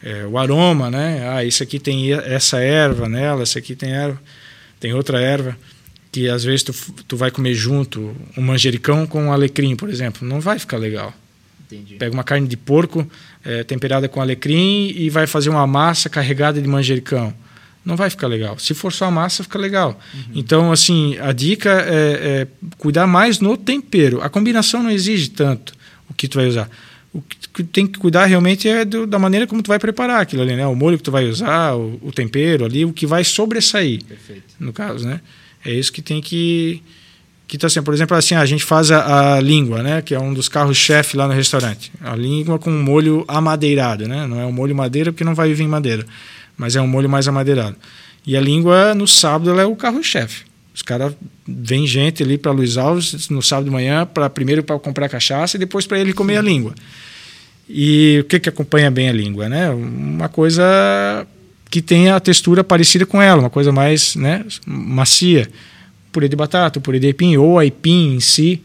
é, 0.03 0.26
o 0.26 0.38
aroma, 0.38 0.91
né? 0.91 1.28
Ah, 1.30 1.44
isso 1.44 1.64
aqui 1.64 1.80
tem 1.80 2.14
essa 2.14 2.60
erva 2.60 3.10
nela, 3.10 3.41
essa 3.41 3.57
aqui 3.57 3.76
tem 3.76 3.91
erva, 3.91 4.22
tem 4.80 4.94
outra 4.94 5.20
erva 5.20 5.57
que 6.14 6.30
às 6.30 6.44
vezes 6.44 6.64
tu, 6.64 6.73
tu 7.07 7.18
vai 7.18 7.31
comer 7.31 7.56
junto 7.56 8.15
um 8.38 8.41
manjericão 8.41 9.06
com 9.06 9.26
um 9.26 9.31
alecrim, 9.34 9.76
por 9.76 9.90
exemplo, 9.90 10.26
não 10.26 10.40
vai 10.40 10.60
ficar 10.60 10.77
legal. 10.77 11.14
Entendi. 11.65 11.95
Pega 11.95 12.14
uma 12.14 12.23
carne 12.23 12.48
de 12.48 12.56
porco 12.56 13.06
é, 13.44 13.64
temperada 13.64 14.07
com 14.07 14.22
alecrim 14.22 14.94
e 14.95 15.10
vai 15.10 15.26
fazer 15.26 15.49
uma 15.49 15.65
massa 15.65 16.10
carregada 16.10 16.61
de 16.61 16.68
manjericão 16.68 17.34
não 17.85 17.98
vai 17.98 18.10
ficar 18.10 18.27
legal. 18.27 18.57
Se 18.60 18.73
for 18.73 18.94
só 18.94 19.06
a 19.06 19.11
massa, 19.11 19.44
fica 19.44 19.60
legal. 19.60 19.99
Uhum. 20.14 20.22
Então, 20.35 20.72
assim, 20.72 21.18
a 21.19 21.34
dica 21.34 21.69
é, 21.69 22.48
é, 22.48 22.48
cuidar 22.77 23.06
mais 23.06 23.40
no 23.40 23.57
tempero. 23.57 24.22
A 24.22 24.30
combinação 24.30 24.81
não 24.81 24.90
exige 24.90 25.30
tanto 25.30 25.73
o 26.10 26.14
que 26.14 26.27
tu 26.27 26.38
vai 26.38 26.48
usar. 26.48 26.69
O 27.14 27.22
que 27.22 27.61
tem 27.61 27.85
que 27.85 27.99
cuidar 27.99 28.26
realmente 28.26 28.68
é 28.68 28.85
do, 28.85 29.06
da 29.06 29.19
maneira 29.19 29.45
como 29.45 29.61
tu 29.61 29.68
vai 29.68 29.77
preparar 29.77 30.22
aquilo 30.22 30.41
ali, 30.41 30.56
né? 30.56 30.65
O 30.65 30.76
molho 30.76 30.98
que 30.98 31.03
tu 31.03 31.11
vai 31.11 31.26
usar, 31.26 31.76
o, 31.76 31.99
o 32.02 32.11
tempero 32.11 32.65
ali, 32.65 32.85
o 32.85 32.94
que 32.94 33.06
vai 33.06 33.23
sobressair. 33.23 34.03
Perfeito. 34.03 34.56
No 34.60 34.72
caso, 34.72 35.06
né? 35.06 35.19
É 35.65 35.72
isso 35.72 35.91
que 35.91 36.02
tem 36.02 36.22
que 36.22 36.81
que 37.45 37.57
tá 37.57 37.68
assim, 37.68 37.84
por 37.84 37.94
exemplo, 37.94 38.18
assim, 38.18 38.34
a 38.34 38.45
gente 38.48 38.64
faz 38.64 38.90
a, 38.90 39.35
a 39.35 39.40
língua, 39.40 39.84
né, 39.84 40.02
que 40.02 40.15
é 40.15 40.19
um 40.19 40.34
dos 40.34 40.49
carros-chefe 40.49 41.15
lá 41.15 41.27
no 41.27 41.35
restaurante. 41.35 41.91
A 42.02 42.15
língua 42.15 42.57
com 42.57 42.72
molho 42.72 43.23
amadeirado, 43.27 44.07
né? 44.07 44.26
Não 44.26 44.40
é 44.40 44.45
um 44.45 44.52
molho 44.52 44.76
madeira 44.76 45.11
porque 45.11 45.23
não 45.23 45.35
vai 45.35 45.53
vir 45.53 45.68
madeira 45.68 46.03
mas 46.57 46.76
é 46.76 46.81
um 46.81 46.88
molho 46.88 47.10
mais 47.10 47.27
amadeirado. 47.27 47.76
E 48.26 48.38
a 48.38 48.41
língua, 48.41 48.95
no 48.95 49.07
sábado, 49.07 49.49
ela 49.49 49.61
é 49.61 49.65
o 49.65 49.76
carro-chefe. 49.76 50.45
Os 50.73 50.81
caras 50.81 51.14
vem 51.48 51.85
gente 51.85 52.23
ali 52.23 52.38
para 52.38 52.52
Luiz 52.52 52.77
Alves 52.77 53.30
no 53.30 53.41
sábado 53.41 53.65
de 53.65 53.72
manhã, 53.72 54.06
para 54.06 54.30
primeiro 54.30 54.64
para 54.64 54.80
comprar 54.80 55.10
cachaça 55.10 55.57
e 55.57 55.60
depois 55.60 55.85
para 55.85 55.99
ele 55.99 56.14
comer 56.14 56.38
a 56.38 56.41
língua. 56.41 56.73
E 57.69 58.19
o 58.22 58.23
que, 58.26 58.40
que 58.40 58.49
acompanha 58.49 58.90
bem 58.90 59.10
a 59.10 59.14
língua? 59.14 59.48
Né? 59.48 59.69
Uma 59.69 60.30
coisa 60.30 60.64
que 61.73 61.81
tenha 61.81 62.15
a 62.15 62.19
textura 62.19 62.63
parecida 62.63 63.03
com 63.03 63.19
ela, 63.19 63.39
uma 63.39 63.49
coisa 63.49 63.71
mais 63.71 64.15
né, 64.15 64.45
macia. 64.63 65.49
Purê 66.11 66.29
de 66.29 66.35
batata, 66.35 66.79
purê 66.79 66.99
de 66.99 67.07
aipim, 67.07 67.35
ou 67.35 67.57
aipim 67.57 68.13
em 68.13 68.19
si. 68.19 68.61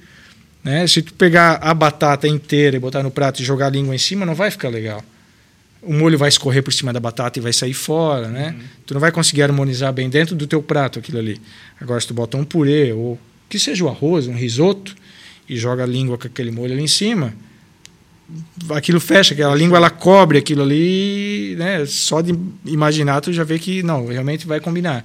Né? 0.63 0.87
Se 0.87 1.01
tu 1.01 1.15
pegar 1.15 1.55
a 1.63 1.73
batata 1.73 2.29
inteira 2.29 2.77
e 2.77 2.79
botar 2.79 3.03
no 3.03 3.11
prato 3.11 3.41
e 3.41 3.45
jogar 3.47 3.69
a 3.69 3.71
língua 3.71 3.95
em 3.95 3.99
cima, 3.99 4.27
não 4.27 4.35
vai 4.35 4.51
ficar 4.51 4.69
legal 4.69 5.03
o 5.81 5.93
molho 5.93 6.19
vai 6.19 6.29
escorrer 6.29 6.61
por 6.61 6.73
cima 6.73 6.93
da 6.93 6.99
batata 6.99 7.39
e 7.39 7.43
vai 7.43 7.53
sair 7.53 7.73
fora, 7.73 8.27
né? 8.27 8.49
Uhum. 8.49 8.65
Tu 8.85 8.95
não 8.95 9.01
vai 9.01 9.13
conseguir 9.13 9.43
harmonizar 9.43 9.93
bem 9.93 10.11
dentro 10.11 10.35
do 10.35 10.45
teu 10.45 10.61
prato 10.61 10.99
aquilo 10.99 11.19
ali. 11.19 11.41
Agora, 11.81 12.01
se 12.01 12.07
tu 12.09 12.13
bota 12.13 12.37
um 12.37 12.45
purê 12.45 12.93
ou 12.93 13.17
que 13.49 13.61
seja 13.61 13.85
o 13.85 13.89
arroz, 13.89 14.27
um 14.27 14.35
risoto, 14.35 14.97
e 15.49 15.57
joga 15.57 15.85
a 15.85 15.87
língua 15.87 16.19
com 16.19 16.27
aquele 16.27 16.51
molho 16.51 16.73
ali 16.73 16.83
em 16.83 16.89
cima, 16.89 17.33
aquilo 18.71 19.01
fecha, 19.01 19.35
aquela 19.35 19.55
língua 19.55 19.79
ela 19.79 19.91
cobre 19.91 20.39
aquilo 20.39 20.63
ali, 20.63 21.55
né? 21.59 21.85
Só 21.87 22.21
de 22.21 22.35
imaginar 22.65 23.21
tu 23.21 23.33
já 23.33 23.45
vê 23.45 23.59
que 23.59 23.83
não, 23.83 24.07
realmente 24.07 24.47
vai 24.47 24.61
combinar. 24.61 25.05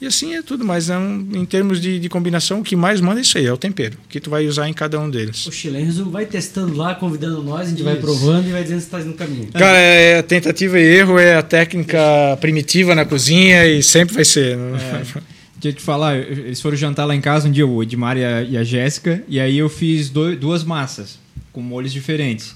E 0.00 0.06
assim 0.06 0.34
é 0.34 0.42
tudo, 0.42 0.64
mas 0.64 0.90
é 0.90 0.98
um, 0.98 1.28
em 1.32 1.44
termos 1.44 1.80
de, 1.80 2.00
de, 2.00 2.08
combinação, 2.08 2.58
o 2.58 2.64
que 2.64 2.74
mais 2.74 3.00
manda 3.00 3.20
é 3.20 3.22
isso 3.22 3.38
aí, 3.38 3.46
é 3.46 3.52
o 3.52 3.56
tempero, 3.56 3.96
que 4.08 4.18
tu 4.18 4.30
vai 4.30 4.48
usar 4.48 4.68
em 4.68 4.72
cada 4.72 4.98
um 4.98 5.08
deles. 5.08 5.46
O 5.46 5.52
Chilenzo 5.52 6.10
vai 6.10 6.26
testando 6.26 6.74
lá, 6.74 6.92
convidando 6.96 7.40
nós, 7.40 7.60
a 7.60 7.64
gente 7.66 7.76
isso. 7.76 7.84
vai 7.84 7.94
provando 7.94 8.48
e 8.48 8.50
vai 8.50 8.64
dizendo 8.64 8.80
se 8.80 8.86
está 8.86 8.98
no 8.98 9.14
caminho. 9.14 9.46
Cara, 9.52 9.78
é, 9.78 10.18
é, 10.18 10.22
tentativa 10.22 10.80
e 10.80 10.82
erro, 10.82 11.20
é 11.20 11.36
a 11.36 11.42
técnica 11.42 12.00
primitiva 12.40 12.96
na 12.96 13.04
cozinha 13.04 13.64
e 13.64 13.80
sempre 13.80 14.16
vai 14.16 14.24
ser. 14.24 14.56
Né? 14.56 15.04
É. 15.16 15.22
Eu 15.64 15.72
te 15.72 15.80
falar, 15.80 16.16
eles 16.16 16.60
foram 16.60 16.76
jantar 16.76 17.04
lá 17.04 17.14
em 17.14 17.20
casa 17.20 17.48
um 17.48 17.50
dia, 17.50 17.64
o 17.64 17.82
Edmar 17.82 18.16
e 18.16 18.24
a, 18.24 18.42
e 18.42 18.56
a 18.56 18.64
Jéssica, 18.64 19.22
e 19.28 19.38
aí 19.38 19.58
eu 19.58 19.68
fiz 19.68 20.10
do, 20.10 20.34
duas 20.36 20.64
massas, 20.64 21.20
com 21.52 21.60
molhos 21.62 21.92
diferentes. 21.92 22.54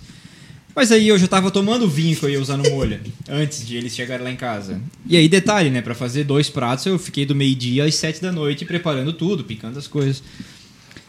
Mas 0.75 0.91
aí 0.93 1.09
eu 1.09 1.17
já 1.17 1.27
tava 1.27 1.51
tomando 1.51 1.89
vinho 1.89 2.17
que 2.17 2.25
eu 2.25 2.29
ia 2.29 2.41
usar 2.41 2.57
no 2.57 2.69
molho, 2.69 3.01
antes 3.29 3.67
de 3.67 3.77
eles 3.77 3.95
chegarem 3.95 4.25
lá 4.25 4.31
em 4.31 4.37
casa. 4.37 4.81
E 5.07 5.17
aí, 5.17 5.29
detalhe, 5.29 5.71
né? 5.71 5.81
Pra 5.81 5.95
fazer 5.95 6.25
dois 6.25 6.51
pratos, 6.51 6.85
eu 6.85 6.99
fiquei 6.99 7.25
do 7.25 7.35
meio-dia 7.35 7.85
às 7.85 7.95
sete 7.95 8.21
da 8.21 8.33
noite 8.33 8.65
preparando 8.65 9.13
tudo, 9.13 9.45
picando 9.45 9.79
as 9.79 9.87
coisas. 9.87 10.23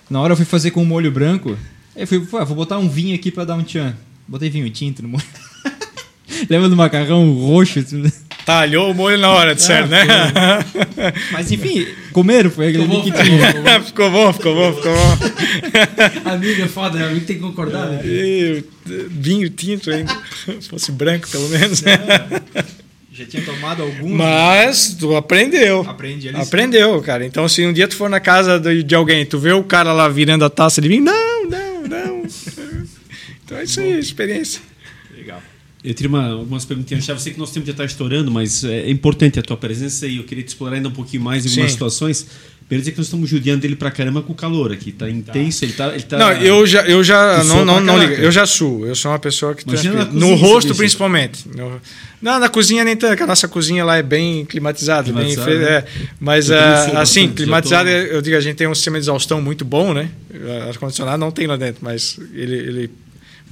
Na 0.10 0.22
hora 0.22 0.34
eu 0.34 0.38
fui 0.38 0.46
fazer 0.46 0.72
com 0.72 0.86
molho 0.86 1.12
branco, 1.12 1.58
aí 1.96 2.04
eu 2.04 2.08
fui, 2.08 2.20
vou 2.20 2.56
botar 2.56 2.78
um 2.78 2.88
vinho 2.88 3.16
aqui 3.16 3.32
pra 3.32 3.44
dar 3.44 3.56
um 3.56 3.64
tchan. 3.64 3.94
Botei 4.28 4.50
vinho 4.50 4.70
tinto 4.70 5.02
no 5.02 5.10
molho. 5.10 5.26
Lembra 6.48 6.70
do 6.70 6.76
macarrão 6.76 7.34
roxo? 7.34 7.84
Talhou 8.48 8.92
o 8.92 8.94
molho 8.94 9.18
na 9.18 9.30
hora, 9.30 9.54
de 9.54 9.62
certo, 9.62 9.90
né? 9.90 10.06
Mas 11.34 11.52
enfim, 11.52 11.86
comeram, 12.14 12.50
foi 12.50 12.70
aquele 12.70 12.86
ficou 12.86 13.04
que 13.04 13.12
tinha. 13.12 13.54
Ficou 13.84 14.10
bom, 14.10 14.32
ficou 14.32 14.56
bom, 14.56 14.74
ficou 14.74 14.94
bom. 14.96 15.18
amigo 16.32 16.62
é 16.62 16.68
foda, 16.70 17.08
amigo 17.08 17.26
tem 17.26 17.36
que 17.36 17.42
concordar, 17.42 17.88
né? 17.88 18.02
E, 18.06 18.64
vinho 19.10 19.50
tinto 19.50 19.92
ainda. 19.92 20.18
Fosse 20.70 20.94
branco, 20.94 21.28
pelo 21.28 21.50
menos. 21.50 21.84
Já 23.12 23.26
tinha 23.26 23.44
tomado 23.44 23.84
algum. 23.84 24.16
Mas 24.16 24.96
tu 24.98 25.14
aprendeu. 25.18 25.82
Aprendi 25.82 26.30
ali. 26.30 26.38
Aprendeu, 26.38 27.02
cara. 27.02 27.26
Então, 27.26 27.50
se 27.50 27.66
um 27.66 27.74
dia 27.74 27.86
tu 27.86 27.98
for 27.98 28.10
na 28.10 28.22
casa 28.22 28.62
de 28.62 28.96
alguém, 28.96 29.26
tu 29.26 29.38
vê 29.38 29.52
o 29.52 29.64
cara 29.64 29.92
lá 29.92 30.08
virando 30.08 30.46
a 30.46 30.50
taça 30.50 30.80
de 30.80 30.88
vinho, 30.88 31.04
não, 31.04 31.50
não, 31.50 31.82
não. 31.82 32.24
Então 33.44 33.58
é 33.58 33.64
isso 33.66 33.82
aí, 33.82 34.00
experiência. 34.00 34.62
Eu 35.84 35.94
teria 35.94 36.10
uma, 36.10 36.32
algumas 36.32 36.66
perguntinhas. 36.66 37.06
Já 37.06 37.18
sei 37.18 37.34
que 37.34 37.40
nosso 37.40 37.54
tempo 37.54 37.66
já 37.66 37.72
está 37.72 37.86
estourando, 37.86 38.32
mas 38.32 38.64
é 38.64 38.90
importante 38.90 39.40
a 39.40 39.44
tua 39.44 39.58
presença 39.58 40.08
e 40.08 40.18
eu 40.18 40.24
queria 40.24 40.44
te 40.44 40.50
explorar 40.50 40.76
ainda 40.76 40.90
um 40.90 40.94
pouquinho 40.94 41.24
mais 41.24 41.46
em 41.46 41.50
algumas 41.50 41.72
Sim. 41.72 41.74
situações. 41.74 42.28
Beleza 42.70 42.92
que 42.92 42.98
nós 42.98 43.08
estamos 43.08 43.30
judiando 43.30 43.66
ele 43.66 43.78
pra 43.78 43.90
caramba 43.90 44.22
com 44.22 44.34
o 44.34 44.36
calor 44.36 44.74
aqui. 44.74 44.92
Tá 44.92 45.10
intenso, 45.10 45.64
ele 45.64 45.72
tá. 45.72 45.88
Ele 45.94 46.04
tá 46.04 46.18
não, 46.18 46.34
eu 46.34 46.68
já. 46.68 46.82
Eu 46.82 47.02
já 47.02 47.42
não, 47.46 47.64
não, 47.64 47.80
não 47.80 47.98
liga. 47.98 48.16
Eu 48.16 48.30
já 48.30 48.46
suo. 48.46 48.86
Eu 48.86 48.94
sou 48.94 49.10
uma 49.10 49.20
pessoa 49.20 49.56
que. 49.56 49.64
Cozinha, 49.64 50.04
no 50.12 50.36
rosto, 50.36 50.76
principalmente. 50.76 51.48
No, 51.48 51.80
não, 52.22 52.40
na 52.40 52.50
cozinha 52.50 52.84
nem 52.84 52.98
tanto, 52.98 53.24
a 53.24 53.28
nossa 53.28 53.48
cozinha 53.48 53.86
lá 53.86 53.96
é 53.96 54.04
bem 54.04 54.44
climatizada. 54.44 55.04
climatizada 55.04 55.50
bem, 55.50 55.60
né? 55.60 55.66
é, 55.66 55.86
mas, 56.20 56.50
uh, 56.50 56.54
assim, 56.96 57.30
climatizada, 57.30 57.90
tô... 57.90 57.96
eu 57.96 58.22
digo, 58.22 58.36
a 58.36 58.42
gente 58.42 58.58
tem 58.58 58.68
um 58.68 58.76
sistema 58.76 58.98
de 58.98 59.04
exaustão 59.04 59.42
muito 59.42 59.64
bom, 59.64 59.94
né? 59.94 60.10
Ar-condicionado 60.68 61.18
não 61.18 61.32
tem 61.32 61.48
lá 61.48 61.56
dentro, 61.56 61.80
mas 61.82 62.20
ele, 62.34 62.56
ele 62.56 62.92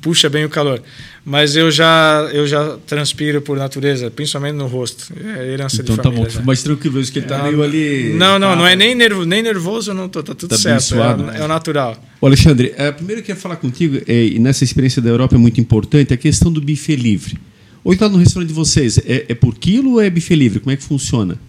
puxa 0.06 0.30
bem 0.30 0.46
o 0.46 0.50
calor. 0.50 0.84
Mas 1.26 1.56
eu 1.56 1.72
já 1.72 2.30
eu 2.32 2.46
já 2.46 2.78
transpiro 2.86 3.42
por 3.42 3.58
natureza, 3.58 4.12
principalmente 4.12 4.54
no 4.54 4.68
rosto. 4.68 5.12
É 5.20 5.52
herança 5.52 5.82
então, 5.82 5.96
de 5.96 6.02
família. 6.04 6.22
Então 6.22 6.32
tá 6.32 6.40
bom, 6.42 6.46
mais 6.46 6.62
tranquilo, 6.62 7.00
isso 7.00 7.12
que 7.12 7.18
ele 7.18 7.26
tá 7.26 7.40
é, 7.40 7.44
meio 7.44 7.64
ali. 7.64 8.14
Não, 8.14 8.38
não, 8.38 8.50
tá, 8.50 8.56
não 8.56 8.68
é 8.68 8.76
nem, 8.76 8.94
nervo, 8.94 9.26
nem 9.26 9.42
nervoso, 9.42 9.96
não 9.96 10.08
tô, 10.08 10.22
tá 10.22 10.36
tudo 10.36 10.52
tá 10.52 10.58
certo. 10.58 10.82
Suado, 10.82 11.24
é, 11.24 11.26
né? 11.26 11.40
é, 11.40 11.44
o 11.44 11.48
natural. 11.48 11.98
Ô 12.22 12.28
Alexandre, 12.28 12.72
é, 12.78 12.92
primeiro 12.92 13.22
eu 13.22 13.26
queria 13.26 13.42
falar 13.42 13.56
contigo, 13.56 14.00
é, 14.08 14.26
e 14.26 14.38
nessa 14.38 14.64
experiência 14.64 15.02
da 15.02 15.10
Europa 15.10 15.34
é 15.34 15.40
muito 15.40 15.60
importante, 15.60 16.14
a 16.14 16.18
questão 16.18 16.54
do 16.54 16.62
buffet 16.62 16.96
livre. 16.96 17.36
Hoje 17.84 17.96
está 17.96 18.08
no 18.08 18.18
restaurante 18.18 18.50
de 18.50 18.54
vocês, 18.54 19.00
é, 19.00 19.26
é 19.28 19.34
por 19.34 19.56
quilo 19.56 19.94
ou 19.94 20.02
é 20.02 20.08
buffet 20.08 20.36
livre? 20.36 20.60
Como 20.60 20.72
é 20.72 20.78
que 20.78 20.84
funciona? 20.84 21.40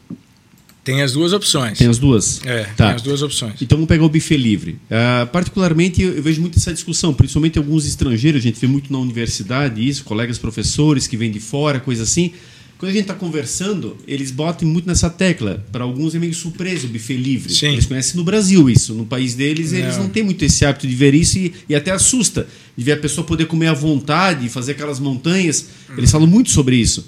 Tem 0.86 1.02
as 1.02 1.12
duas 1.14 1.32
opções. 1.32 1.78
Tem 1.78 1.88
as 1.88 1.98
duas? 1.98 2.40
É, 2.46 2.62
Tá. 2.76 2.86
tem 2.86 2.94
as 2.94 3.02
duas 3.02 3.20
opções. 3.20 3.54
Então 3.60 3.76
vamos 3.76 3.88
pegar 3.88 4.04
o 4.04 4.08
buffet 4.08 4.36
livre. 4.36 4.78
Ah, 4.88 5.28
particularmente, 5.32 6.00
eu 6.00 6.22
vejo 6.22 6.40
muito 6.40 6.56
essa 6.60 6.72
discussão, 6.72 7.12
principalmente 7.12 7.58
alguns 7.58 7.84
estrangeiros, 7.84 8.40
a 8.40 8.42
gente 8.44 8.60
vê 8.60 8.68
muito 8.68 8.92
na 8.92 8.98
universidade 8.98 9.86
isso, 9.86 10.04
colegas 10.04 10.38
professores 10.38 11.08
que 11.08 11.16
vêm 11.16 11.28
de 11.32 11.40
fora, 11.40 11.80
coisa 11.80 12.04
assim. 12.04 12.30
Quando 12.78 12.90
a 12.90 12.92
gente 12.92 13.02
está 13.02 13.14
conversando, 13.14 13.96
eles 14.06 14.30
botam 14.30 14.68
muito 14.68 14.86
nessa 14.86 15.10
tecla. 15.10 15.64
Para 15.72 15.82
alguns 15.82 16.14
é 16.14 16.18
meio 16.20 16.34
surpresa 16.34 16.86
o 16.86 16.90
buffet 16.90 17.16
livre. 17.16 17.52
Sim. 17.52 17.68
Eles 17.72 17.86
conhecem 17.86 18.16
no 18.16 18.22
Brasil 18.22 18.70
isso. 18.70 18.94
No 18.94 19.06
país 19.06 19.34
deles, 19.34 19.72
eles 19.72 19.96
Não. 19.96 20.04
não 20.04 20.10
têm 20.10 20.22
muito 20.22 20.44
esse 20.44 20.64
hábito 20.64 20.86
de 20.86 20.94
ver 20.94 21.14
isso 21.14 21.36
e, 21.38 21.52
e 21.68 21.74
até 21.74 21.90
assusta. 21.90 22.46
De 22.76 22.84
ver 22.84 22.92
a 22.92 22.96
pessoa 22.98 23.26
poder 23.26 23.46
comer 23.46 23.68
à 23.68 23.72
vontade, 23.72 24.48
fazer 24.50 24.72
aquelas 24.72 25.00
montanhas. 25.00 25.66
Eles 25.96 26.10
falam 26.12 26.26
muito 26.28 26.50
sobre 26.50 26.76
isso. 26.76 27.06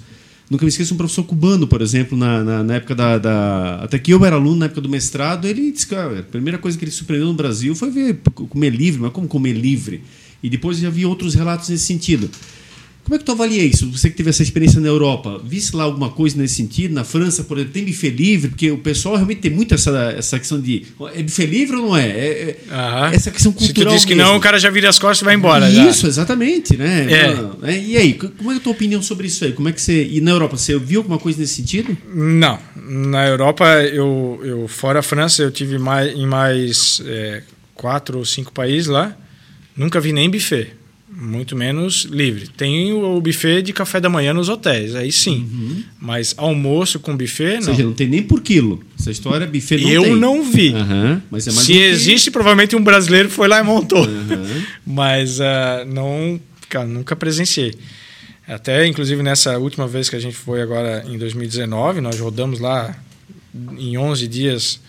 Nunca 0.50 0.64
me 0.64 0.70
esqueço 0.70 0.94
um 0.94 0.96
professor 0.96 1.24
cubano, 1.24 1.66
por 1.66 1.82
exemplo, 1.82 2.16
na, 2.16 2.42
na, 2.42 2.62
na 2.64 2.74
época 2.76 2.94
da, 2.94 3.18
da- 3.18 3.80
Até 3.82 3.98
que 3.98 4.12
eu 4.12 4.24
era 4.24 4.36
aluno, 4.36 4.56
na 4.56 4.64
época 4.66 4.80
do 4.80 4.88
mestrado, 4.88 5.46
ele 5.46 5.70
disse 5.70 5.86
que 5.86 5.94
ah, 5.94 6.20
a 6.20 6.22
primeira 6.22 6.56
coisa 6.58 6.78
que 6.78 6.84
ele 6.84 6.90
surpreendeu 6.90 7.28
no 7.28 7.34
Brasil 7.34 7.74
foi 7.74 7.90
ver 7.90 8.18
comer 8.32 8.70
livre, 8.70 9.00
mas 9.02 9.12
como 9.12 9.28
comer 9.28 9.52
livre? 9.52 10.02
E 10.42 10.48
depois 10.48 10.78
já 10.78 10.88
vi 10.88 11.04
outros 11.04 11.34
relatos 11.34 11.68
nesse 11.68 11.84
sentido. 11.84 12.30
Como 13.08 13.14
é 13.16 13.18
que 13.18 13.24
tu 13.24 13.32
avalia 13.32 13.64
isso? 13.64 13.90
Você 13.90 14.10
que 14.10 14.16
teve 14.18 14.28
essa 14.28 14.42
experiência 14.42 14.78
na 14.82 14.86
Europa, 14.88 15.40
visse 15.42 15.74
lá 15.74 15.84
alguma 15.84 16.10
coisa 16.10 16.36
nesse 16.36 16.56
sentido? 16.56 16.92
Na 16.92 17.04
França, 17.04 17.42
por 17.42 17.56
exemplo, 17.56 17.72
tem 17.72 17.82
buffet 17.82 18.10
livre? 18.10 18.50
Porque 18.50 18.70
o 18.70 18.76
pessoal 18.76 19.14
realmente 19.14 19.40
tem 19.40 19.50
muito 19.50 19.72
essa, 19.74 19.90
essa 20.14 20.38
questão 20.38 20.60
de. 20.60 20.84
É 21.14 21.22
buffet 21.22 21.46
livre 21.46 21.76
ou 21.76 21.86
não 21.86 21.96
é? 21.96 22.06
é, 22.06 22.56
é 22.70 23.14
essa 23.14 23.30
questão 23.30 23.50
Se 23.52 23.58
tu 23.58 23.64
cultural. 23.64 23.94
diz 23.94 24.04
que 24.04 24.14
mesmo. 24.14 24.30
não, 24.30 24.36
o 24.36 24.40
cara 24.40 24.58
já 24.58 24.68
vira 24.68 24.90
as 24.90 24.98
costas 24.98 25.22
e 25.22 25.24
vai 25.24 25.34
embora. 25.34 25.70
já. 25.70 25.88
Isso, 25.88 26.06
exatamente, 26.06 26.76
né? 26.76 27.06
É. 27.10 27.72
É, 27.72 27.82
E 27.82 27.96
aí, 27.96 28.12
como 28.12 28.52
é 28.52 28.56
a 28.56 28.60
tua 28.60 28.72
opinião 28.72 29.00
sobre 29.00 29.26
isso 29.26 29.42
aí? 29.42 29.54
Como 29.54 29.70
é 29.70 29.72
que 29.72 29.80
você. 29.80 30.04
E 30.04 30.20
na 30.20 30.32
Europa, 30.32 30.58
você 30.58 30.78
viu 30.78 31.00
alguma 31.00 31.18
coisa 31.18 31.40
nesse 31.40 31.54
sentido? 31.54 31.96
Não. 32.14 32.58
Na 32.76 33.26
Europa, 33.26 33.64
eu, 33.84 34.38
eu 34.44 34.68
fora 34.68 34.98
a 34.98 35.02
França, 35.02 35.42
eu 35.42 35.50
tive 35.50 35.78
mais, 35.78 36.14
em 36.14 36.26
mais 36.26 37.00
é, 37.06 37.42
quatro 37.74 38.18
ou 38.18 38.24
cinco 38.26 38.52
países 38.52 38.86
lá. 38.86 39.16
Nunca 39.74 39.98
vi 39.98 40.12
nem 40.12 40.28
buffet. 40.28 40.72
Muito 41.10 41.56
menos 41.56 42.02
livre. 42.04 42.48
Tem 42.48 42.92
o 42.92 43.20
buffet 43.20 43.62
de 43.62 43.72
café 43.72 43.98
da 44.00 44.08
manhã 44.10 44.34
nos 44.34 44.48
hotéis, 44.48 44.94
aí 44.94 45.10
sim. 45.10 45.84
Mas 46.00 46.34
almoço 46.36 47.00
com 47.00 47.16
buffet, 47.16 47.54
Ou 47.54 47.56
não. 47.56 47.62
seja, 47.62 47.82
não 47.84 47.92
tem 47.92 48.06
nem 48.06 48.22
por 48.22 48.40
quilo. 48.42 48.82
Essa 48.98 49.10
história, 49.10 49.46
buffet 49.46 49.80
não 49.82 49.90
eu 49.90 50.02
tem. 50.04 50.16
não 50.16 50.42
vi. 50.44 50.74
Aham, 50.74 51.22
mas 51.30 51.48
é 51.48 51.52
mais 51.52 51.66
Se 51.66 51.72
um 51.72 51.76
que- 51.76 51.82
existe, 51.82 52.30
provavelmente 52.30 52.76
um 52.76 52.82
brasileiro 52.84 53.28
foi 53.30 53.48
lá 53.48 53.58
e 53.58 53.62
montou. 53.64 54.04
Aham. 54.04 54.62
Mas 54.86 55.40
ah, 55.40 55.84
não, 55.86 56.38
cara, 56.68 56.86
nunca 56.86 57.16
presenciei. 57.16 57.74
Até, 58.46 58.86
inclusive, 58.86 59.22
nessa 59.22 59.58
última 59.58 59.86
vez 59.88 60.08
que 60.08 60.16
a 60.16 60.20
gente 60.20 60.36
foi 60.36 60.62
agora 60.62 61.04
em 61.08 61.18
2019, 61.18 62.00
nós 62.00 62.18
rodamos 62.20 62.60
lá 62.60 62.94
em 63.78 63.96
11 63.98 64.26
dias 64.28 64.80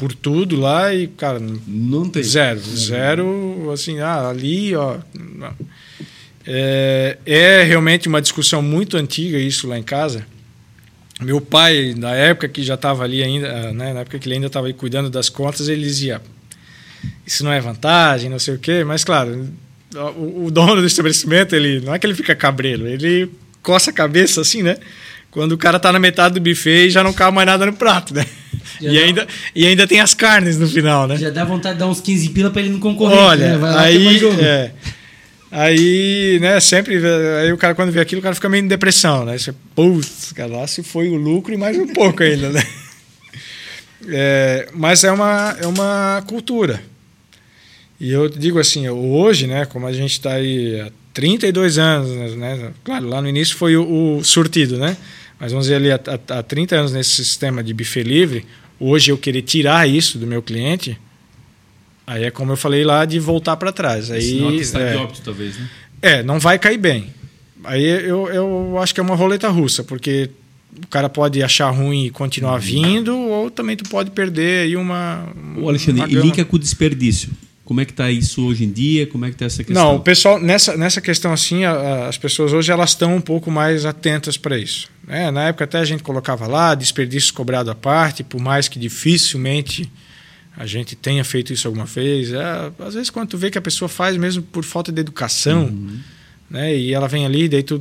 por 0.00 0.14
tudo 0.14 0.58
lá 0.58 0.94
e, 0.94 1.08
cara, 1.08 1.38
Não 1.66 2.08
tem. 2.08 2.22
zero. 2.22 2.58
Zero, 2.58 3.70
assim, 3.70 4.00
ah, 4.00 4.30
ali, 4.30 4.74
ó. 4.74 4.96
É, 6.46 7.18
é 7.26 7.62
realmente 7.64 8.08
uma 8.08 8.22
discussão 8.22 8.62
muito 8.62 8.96
antiga 8.96 9.38
isso 9.38 9.68
lá 9.68 9.78
em 9.78 9.82
casa. 9.82 10.26
Meu 11.20 11.38
pai, 11.38 11.94
na 11.94 12.14
época 12.14 12.48
que 12.48 12.62
já 12.62 12.76
estava 12.76 13.04
ali 13.04 13.22
ainda, 13.22 13.52
ah, 13.52 13.72
né, 13.74 13.92
na 13.92 14.00
época 14.00 14.18
que 14.18 14.26
ele 14.26 14.36
ainda 14.36 14.46
estava 14.46 14.72
cuidando 14.72 15.10
das 15.10 15.28
contas, 15.28 15.68
ele 15.68 15.82
dizia: 15.82 16.22
Isso 17.26 17.44
não 17.44 17.52
é 17.52 17.60
vantagem, 17.60 18.30
não 18.30 18.38
sei 18.38 18.54
o 18.54 18.58
quê, 18.58 18.82
mas 18.84 19.04
claro, 19.04 19.50
o, 20.16 20.46
o 20.46 20.50
dono 20.50 20.80
do 20.80 20.86
estabelecimento, 20.86 21.54
ele 21.54 21.80
não 21.80 21.94
é 21.94 21.98
que 21.98 22.06
ele 22.06 22.14
fica 22.14 22.34
cabreiro, 22.34 22.86
ele 22.88 23.30
coça 23.62 23.90
a 23.90 23.92
cabeça 23.92 24.40
assim, 24.40 24.62
né? 24.62 24.78
Quando 25.30 25.52
o 25.52 25.58
cara 25.58 25.78
tá 25.78 25.92
na 25.92 25.98
metade 25.98 26.34
do 26.34 26.40
buffet 26.40 26.86
e 26.86 26.90
já 26.90 27.04
não 27.04 27.12
cabe 27.12 27.34
mais 27.34 27.46
nada 27.46 27.64
no 27.66 27.72
prato, 27.72 28.12
né? 28.14 28.26
Já 28.80 28.90
E 28.90 28.94
dá- 28.94 29.00
ainda, 29.04 29.26
e 29.54 29.66
ainda 29.66 29.86
tem 29.86 30.00
as 30.00 30.12
carnes 30.14 30.58
no 30.58 30.66
final, 30.68 31.06
né? 31.06 31.16
Já 31.16 31.30
dá 31.30 31.44
vontade 31.44 31.74
de 31.74 31.80
dar 31.80 31.86
uns 31.86 32.00
15 32.00 32.30
pila 32.30 32.50
pra 32.50 32.60
ele 32.60 32.70
não 32.70 32.80
concorrer. 32.80 33.16
Olha, 33.18 33.56
né? 33.58 33.78
Aí, 33.78 34.20
é, 34.40 34.70
aí, 35.50 36.38
né, 36.40 36.58
sempre, 36.60 36.96
aí 37.42 37.52
o 37.52 37.56
cara 37.58 37.74
quando 37.74 37.92
vê 37.92 38.00
aquilo, 38.00 38.20
o 38.20 38.22
cara 38.22 38.34
fica 38.34 38.48
meio 38.48 38.64
em 38.64 38.68
depressão, 38.68 39.24
né? 39.24 39.36
Você, 39.38 39.54
putz, 39.74 40.32
cara, 40.32 40.50
lá 40.56 40.66
se 40.66 40.82
foi 40.82 41.08
o 41.08 41.14
lucro 41.16 41.52
e 41.54 41.56
mais 41.56 41.76
um 41.78 41.86
pouco 41.92 42.22
ainda, 42.22 42.48
né? 42.50 42.62
É, 44.08 44.68
mas 44.72 45.04
é 45.04 45.12
uma, 45.12 45.56
é 45.60 45.66
uma 45.66 46.24
cultura. 46.26 46.82
E 48.00 48.10
eu 48.10 48.30
digo 48.30 48.58
assim, 48.58 48.88
hoje, 48.88 49.46
né, 49.46 49.66
como 49.66 49.86
a 49.86 49.92
gente 49.92 50.12
está 50.12 50.32
aí 50.32 50.80
há 50.80 50.90
32 51.12 51.76
anos, 51.76 52.34
né, 52.34 52.70
claro, 52.82 53.06
lá 53.08 53.20
no 53.20 53.28
início 53.28 53.56
foi 53.56 53.76
o, 53.76 54.16
o 54.16 54.24
surtido, 54.24 54.78
né? 54.78 54.96
Mas 55.40 55.52
vamos 55.52 55.66
dizer 55.66 55.76
ali, 55.76 55.90
há, 55.90 56.00
há 56.28 56.38
há 56.38 56.42
30 56.42 56.76
anos 56.76 56.92
nesse 56.92 57.10
sistema 57.10 57.64
de 57.64 57.72
buffet 57.72 58.02
livre, 58.02 58.44
hoje 58.78 59.10
eu 59.10 59.16
querer 59.16 59.40
tirar 59.40 59.88
isso 59.88 60.18
do 60.18 60.26
meu 60.26 60.42
cliente, 60.42 60.98
aí 62.06 62.24
é 62.24 62.30
como 62.30 62.52
eu 62.52 62.56
falei 62.56 62.84
lá, 62.84 63.06
de 63.06 63.18
voltar 63.18 63.56
para 63.56 63.72
trás. 63.72 64.10
Aí, 64.10 64.38
que 64.38 64.56
está 64.56 64.78
é, 64.80 64.92
de 64.92 64.98
óbito, 64.98 65.22
talvez, 65.24 65.56
né? 65.58 65.68
é, 66.02 66.22
não 66.22 66.38
vai 66.38 66.58
cair 66.58 66.78
bem. 66.78 67.06
Aí 67.64 67.84
eu, 67.84 68.28
eu 68.28 68.78
acho 68.78 68.94
que 68.94 69.00
é 69.00 69.02
uma 69.02 69.14
roleta 69.14 69.48
russa, 69.48 69.82
porque 69.82 70.30
o 70.82 70.86
cara 70.86 71.08
pode 71.08 71.42
achar 71.42 71.70
ruim 71.70 72.06
e 72.06 72.10
continuar 72.10 72.58
vindo, 72.58 73.16
ou 73.16 73.50
também 73.50 73.76
tu 73.76 73.88
pode 73.88 74.10
perder 74.10 74.64
aí 74.64 74.76
uma. 74.76 75.26
Ô, 75.58 75.68
Alexandre, 75.68 76.02
uma 76.02 76.08
e 76.08 76.14
linka 76.14 76.44
com 76.44 76.56
o 76.56 76.58
desperdício. 76.58 77.30
Como 77.70 77.80
é 77.80 77.84
que 77.84 77.92
está 77.92 78.10
isso 78.10 78.44
hoje 78.44 78.64
em 78.64 78.72
dia? 78.72 79.06
Como 79.06 79.24
é 79.24 79.28
que 79.28 79.36
está 79.36 79.44
essa 79.44 79.62
questão? 79.62 79.84
Não, 79.90 79.94
o 79.94 80.00
pessoal, 80.00 80.40
nessa, 80.40 80.76
nessa 80.76 81.00
questão 81.00 81.32
assim, 81.32 81.62
a- 81.62 81.70
a- 81.70 82.08
as 82.08 82.18
pessoas 82.18 82.52
hoje 82.52 82.72
elas 82.72 82.90
estão 82.90 83.14
um 83.14 83.20
pouco 83.20 83.48
mais 83.48 83.86
atentas 83.86 84.36
para 84.36 84.58
isso. 84.58 84.88
né? 85.06 85.30
na 85.30 85.44
época 85.44 85.62
até 85.66 85.78
a 85.78 85.84
gente 85.84 86.02
colocava 86.02 86.48
lá, 86.48 86.74
desperdício 86.74 87.32
cobrado 87.32 87.70
à 87.70 87.74
parte, 87.76 88.24
por 88.24 88.40
mais 88.40 88.66
que 88.66 88.76
dificilmente 88.76 89.88
a 90.56 90.66
gente 90.66 90.96
tenha 90.96 91.22
feito 91.24 91.52
isso 91.52 91.68
alguma 91.68 91.84
vez. 91.86 92.32
É, 92.32 92.72
às 92.80 92.94
vezes 92.94 93.08
quando 93.08 93.28
tu 93.28 93.38
vê 93.38 93.52
que 93.52 93.58
a 93.58 93.62
pessoa 93.62 93.88
faz 93.88 94.16
mesmo 94.16 94.42
por 94.42 94.64
falta 94.64 94.90
de 94.90 95.00
educação, 95.00 95.72
né? 96.50 96.76
E 96.76 96.92
ela 96.92 97.06
vem 97.06 97.24
ali, 97.24 97.48
daí 97.48 97.62
tu 97.62 97.80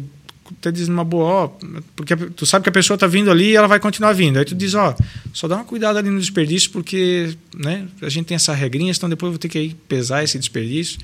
até 0.57 0.71
diz 0.71 0.87
numa 0.87 1.03
boa, 1.03 1.25
ó, 1.25 1.51
porque 1.95 2.15
tu 2.15 2.45
sabe 2.45 2.63
que 2.63 2.69
a 2.69 2.71
pessoa 2.71 2.95
está 2.95 3.07
vindo 3.07 3.29
ali 3.29 3.51
e 3.51 3.55
ela 3.55 3.67
vai 3.67 3.79
continuar 3.79 4.13
vindo. 4.13 4.39
Aí 4.39 4.45
tu 4.45 4.55
diz, 4.55 4.73
ó, 4.73 4.95
só 5.33 5.47
dá 5.47 5.55
uma 5.55 5.65
cuidado 5.65 5.97
ali 5.97 6.09
no 6.09 6.19
desperdício, 6.19 6.71
porque 6.71 7.35
né, 7.55 7.87
a 8.01 8.09
gente 8.09 8.25
tem 8.25 8.35
essa 8.35 8.53
regrinha, 8.53 8.91
então 8.91 9.09
depois 9.09 9.27
eu 9.27 9.33
vou 9.33 9.39
ter 9.39 9.49
que 9.49 9.59
ir 9.59 9.75
pesar 9.87 10.23
esse 10.23 10.37
desperdício. 10.39 10.99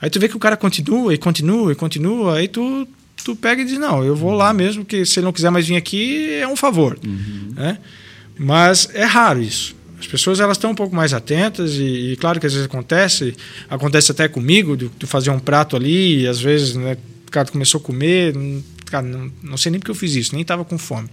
Aí 0.00 0.10
tu 0.10 0.20
vê 0.20 0.28
que 0.28 0.36
o 0.36 0.40
cara 0.40 0.56
continua 0.56 1.14
e 1.14 1.18
continua 1.18 1.72
e 1.72 1.74
continua, 1.74 2.36
aí 2.36 2.48
tu, 2.48 2.86
tu 3.24 3.34
pega 3.34 3.62
e 3.62 3.64
diz, 3.64 3.78
não, 3.78 4.04
eu 4.04 4.14
vou 4.14 4.32
lá 4.32 4.52
mesmo, 4.52 4.84
porque 4.84 5.06
se 5.06 5.18
ele 5.18 5.24
não 5.24 5.32
quiser 5.32 5.50
mais 5.50 5.66
vir 5.66 5.76
aqui, 5.76 6.32
é 6.34 6.46
um 6.46 6.56
favor. 6.56 6.98
Né? 7.54 7.78
Mas 8.38 8.88
é 8.94 9.04
raro 9.04 9.40
isso. 9.40 9.74
As 9.98 10.06
pessoas 10.06 10.40
elas 10.40 10.56
estão 10.58 10.72
um 10.72 10.74
pouco 10.74 10.94
mais 10.94 11.14
atentas 11.14 11.74
e, 11.74 12.12
e 12.12 12.16
claro 12.16 12.38
que 12.38 12.46
às 12.46 12.52
vezes 12.52 12.66
acontece, 12.66 13.34
acontece 13.70 14.12
até 14.12 14.28
comigo, 14.28 14.76
de 14.76 14.90
tu 14.90 15.06
fazer 15.06 15.30
um 15.30 15.38
prato 15.38 15.76
ali 15.76 16.22
e 16.22 16.28
às 16.28 16.40
vezes 16.40 16.74
né, 16.74 16.98
o 17.26 17.30
cara 17.30 17.48
começou 17.50 17.80
a 17.80 17.82
comer, 17.82 18.34
cara, 18.94 19.06
não, 19.06 19.32
não 19.42 19.56
sei 19.56 19.72
nem 19.72 19.80
porque 19.80 19.90
eu 19.90 19.94
fiz 19.94 20.14
isso, 20.14 20.32
nem 20.32 20.42
estava 20.42 20.64
com 20.64 20.78
fome. 20.78 21.08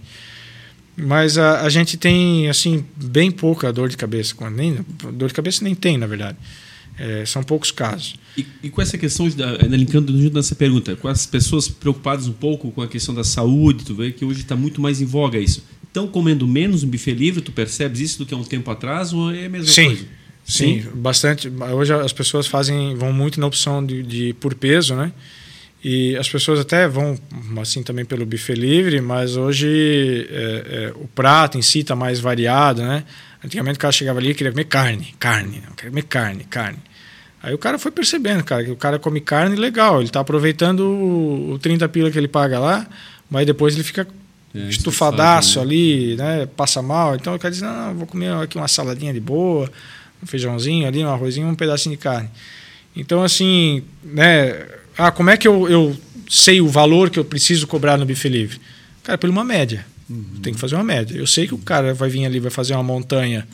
Mas 0.96 1.36
a, 1.36 1.62
a 1.62 1.68
gente 1.68 1.96
tem 1.96 2.48
assim 2.48 2.84
bem 2.96 3.30
pouca 3.30 3.72
dor 3.72 3.88
de 3.88 3.96
cabeça, 3.96 4.34
nem 4.50 4.78
dor 5.12 5.28
de 5.28 5.34
cabeça 5.34 5.64
nem 5.64 5.74
tem 5.74 5.98
na 5.98 6.06
verdade. 6.06 6.38
É, 6.98 7.24
são 7.24 7.42
poucos 7.42 7.70
casos. 7.70 8.14
E, 8.36 8.46
e 8.62 8.70
com 8.70 8.82
essa 8.82 8.98
questão, 8.98 9.28
de, 9.28 9.42
ainda 9.42 9.76
linkando 9.76 10.16
junto 10.20 10.34
nessa 10.34 10.54
pergunta, 10.54 10.94
com 10.94 11.08
as 11.08 11.24
pessoas 11.26 11.66
preocupadas 11.66 12.28
um 12.28 12.32
pouco 12.32 12.70
com 12.70 12.82
a 12.82 12.86
questão 12.86 13.14
da 13.14 13.24
saúde, 13.24 13.84
tu 13.84 13.94
vê 13.94 14.12
que 14.12 14.24
hoje 14.24 14.42
está 14.42 14.54
muito 14.54 14.80
mais 14.80 15.00
em 15.00 15.06
voga 15.06 15.38
isso. 15.38 15.64
Estão 15.82 16.06
comendo 16.06 16.46
menos 16.46 16.82
no 16.82 16.90
buffet 16.90 17.14
livre, 17.14 17.40
tu 17.40 17.50
percebes 17.50 18.00
isso 18.00 18.18
do 18.18 18.26
que 18.26 18.34
há 18.34 18.36
um 18.36 18.44
tempo 18.44 18.70
atrás 18.70 19.12
ou 19.12 19.32
é 19.32 19.46
a 19.46 19.48
mesma 19.48 19.72
Sim. 19.72 19.86
coisa? 19.86 20.04
Sim, 20.44 20.84
bastante. 20.94 21.48
Hoje 21.48 21.94
as 21.94 22.12
pessoas 22.12 22.46
fazem, 22.46 22.94
vão 22.94 23.12
muito 23.12 23.40
na 23.40 23.46
opção 23.46 23.84
de, 23.84 24.02
de 24.02 24.34
por 24.34 24.54
peso, 24.54 24.94
né? 24.94 25.12
E 25.84 26.16
as 26.16 26.28
pessoas 26.28 26.60
até 26.60 26.86
vão 26.86 27.18
assim 27.60 27.82
também 27.82 28.04
pelo 28.04 28.24
buffet 28.24 28.54
livre, 28.54 29.00
mas 29.00 29.36
hoje 29.36 30.28
é, 30.30 30.34
é, 30.34 30.92
o 30.94 31.08
prato 31.08 31.58
em 31.58 31.62
si 31.62 31.80
está 31.80 31.96
mais 31.96 32.20
variado, 32.20 32.82
né? 32.82 33.04
Antigamente 33.44 33.78
o 33.78 33.80
cara 33.80 33.90
chegava 33.90 34.20
ali 34.20 34.30
e 34.30 34.34
queria 34.34 34.52
comer 34.52 34.66
carne, 34.66 35.14
carne, 35.18 35.60
não, 35.66 35.74
queria 35.74 35.90
comer 35.90 36.04
carne, 36.04 36.44
carne. 36.44 36.78
Aí 37.42 37.52
o 37.52 37.58
cara 37.58 37.76
foi 37.80 37.90
percebendo, 37.90 38.44
cara, 38.44 38.62
que 38.62 38.70
o 38.70 38.76
cara 38.76 39.00
come 39.00 39.20
carne 39.20 39.56
legal, 39.56 39.96
ele 39.96 40.06
está 40.06 40.20
aproveitando 40.20 40.80
o, 40.80 41.54
o 41.54 41.58
30 41.58 41.88
pila 41.88 42.08
que 42.08 42.16
ele 42.16 42.28
paga 42.28 42.60
lá, 42.60 42.86
mas 43.28 43.44
depois 43.44 43.74
ele 43.74 43.82
fica 43.82 44.06
É, 44.54 44.68
estufadaço 44.68 45.48
estufado, 45.48 45.68
ali, 45.68 46.14
né? 46.14 46.46
Passa 46.56 46.80
mal. 46.80 47.16
Então 47.16 47.34
o 47.34 47.38
cara 47.40 47.50
diz, 47.50 47.60
não, 47.60 47.94
vou 47.94 48.06
comer 48.06 48.32
aqui 48.34 48.56
uma 48.56 48.68
saladinha 48.68 49.12
de 49.12 49.18
boa, 49.18 49.68
um 50.22 50.26
feijãozinho 50.26 50.86
ali, 50.86 51.04
um 51.04 51.08
arrozinho, 51.08 51.48
um 51.48 51.56
pedacinho 51.56 51.96
de 51.96 52.00
carne. 52.02 52.30
Então, 52.94 53.24
assim, 53.24 53.82
né? 54.04 54.64
Ah, 54.96 55.10
como 55.10 55.30
é 55.30 55.36
que 55.36 55.48
eu, 55.48 55.68
eu 55.68 55.96
sei 56.28 56.60
o 56.60 56.68
valor 56.68 57.10
que 57.10 57.18
eu 57.18 57.24
preciso 57.24 57.66
cobrar 57.66 57.96
no 57.96 58.06
buffet 58.06 58.28
livre? 58.28 58.60
Cara, 59.02 59.18
por 59.18 59.28
uma 59.28 59.44
média. 59.44 59.86
Tem 60.42 60.52
que 60.52 60.60
fazer 60.60 60.74
uma 60.74 60.84
média. 60.84 61.16
Eu 61.16 61.26
sei 61.26 61.46
que 61.46 61.54
o 61.54 61.58
cara 61.58 61.94
vai 61.94 62.08
vir 62.10 62.26
ali, 62.26 62.38
vai 62.38 62.50
fazer 62.50 62.74
uma 62.74 62.82
montanha 62.82 63.46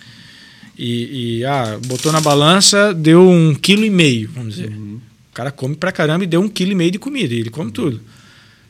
e, 0.79 1.39
e, 1.41 1.45
ah, 1.45 1.79
botou 1.87 2.13
na 2.13 2.21
balança, 2.21 2.95
deu 2.95 3.29
um 3.29 3.53
quilo 3.53 3.85
e 3.85 3.91
meio, 3.91 4.31
vamos 4.33 4.55
dizer. 4.55 4.71
O 4.71 5.35
cara 5.35 5.51
come 5.51 5.75
pra 5.75 5.91
caramba 5.91 6.23
e 6.23 6.27
deu 6.27 6.41
um 6.41 6.49
quilo 6.49 6.71
e 6.71 6.75
meio 6.75 6.93
de 6.93 6.99
comida, 7.01 7.35
e 7.35 7.41
ele 7.41 7.51
come 7.51 7.73
tudo. 7.73 8.01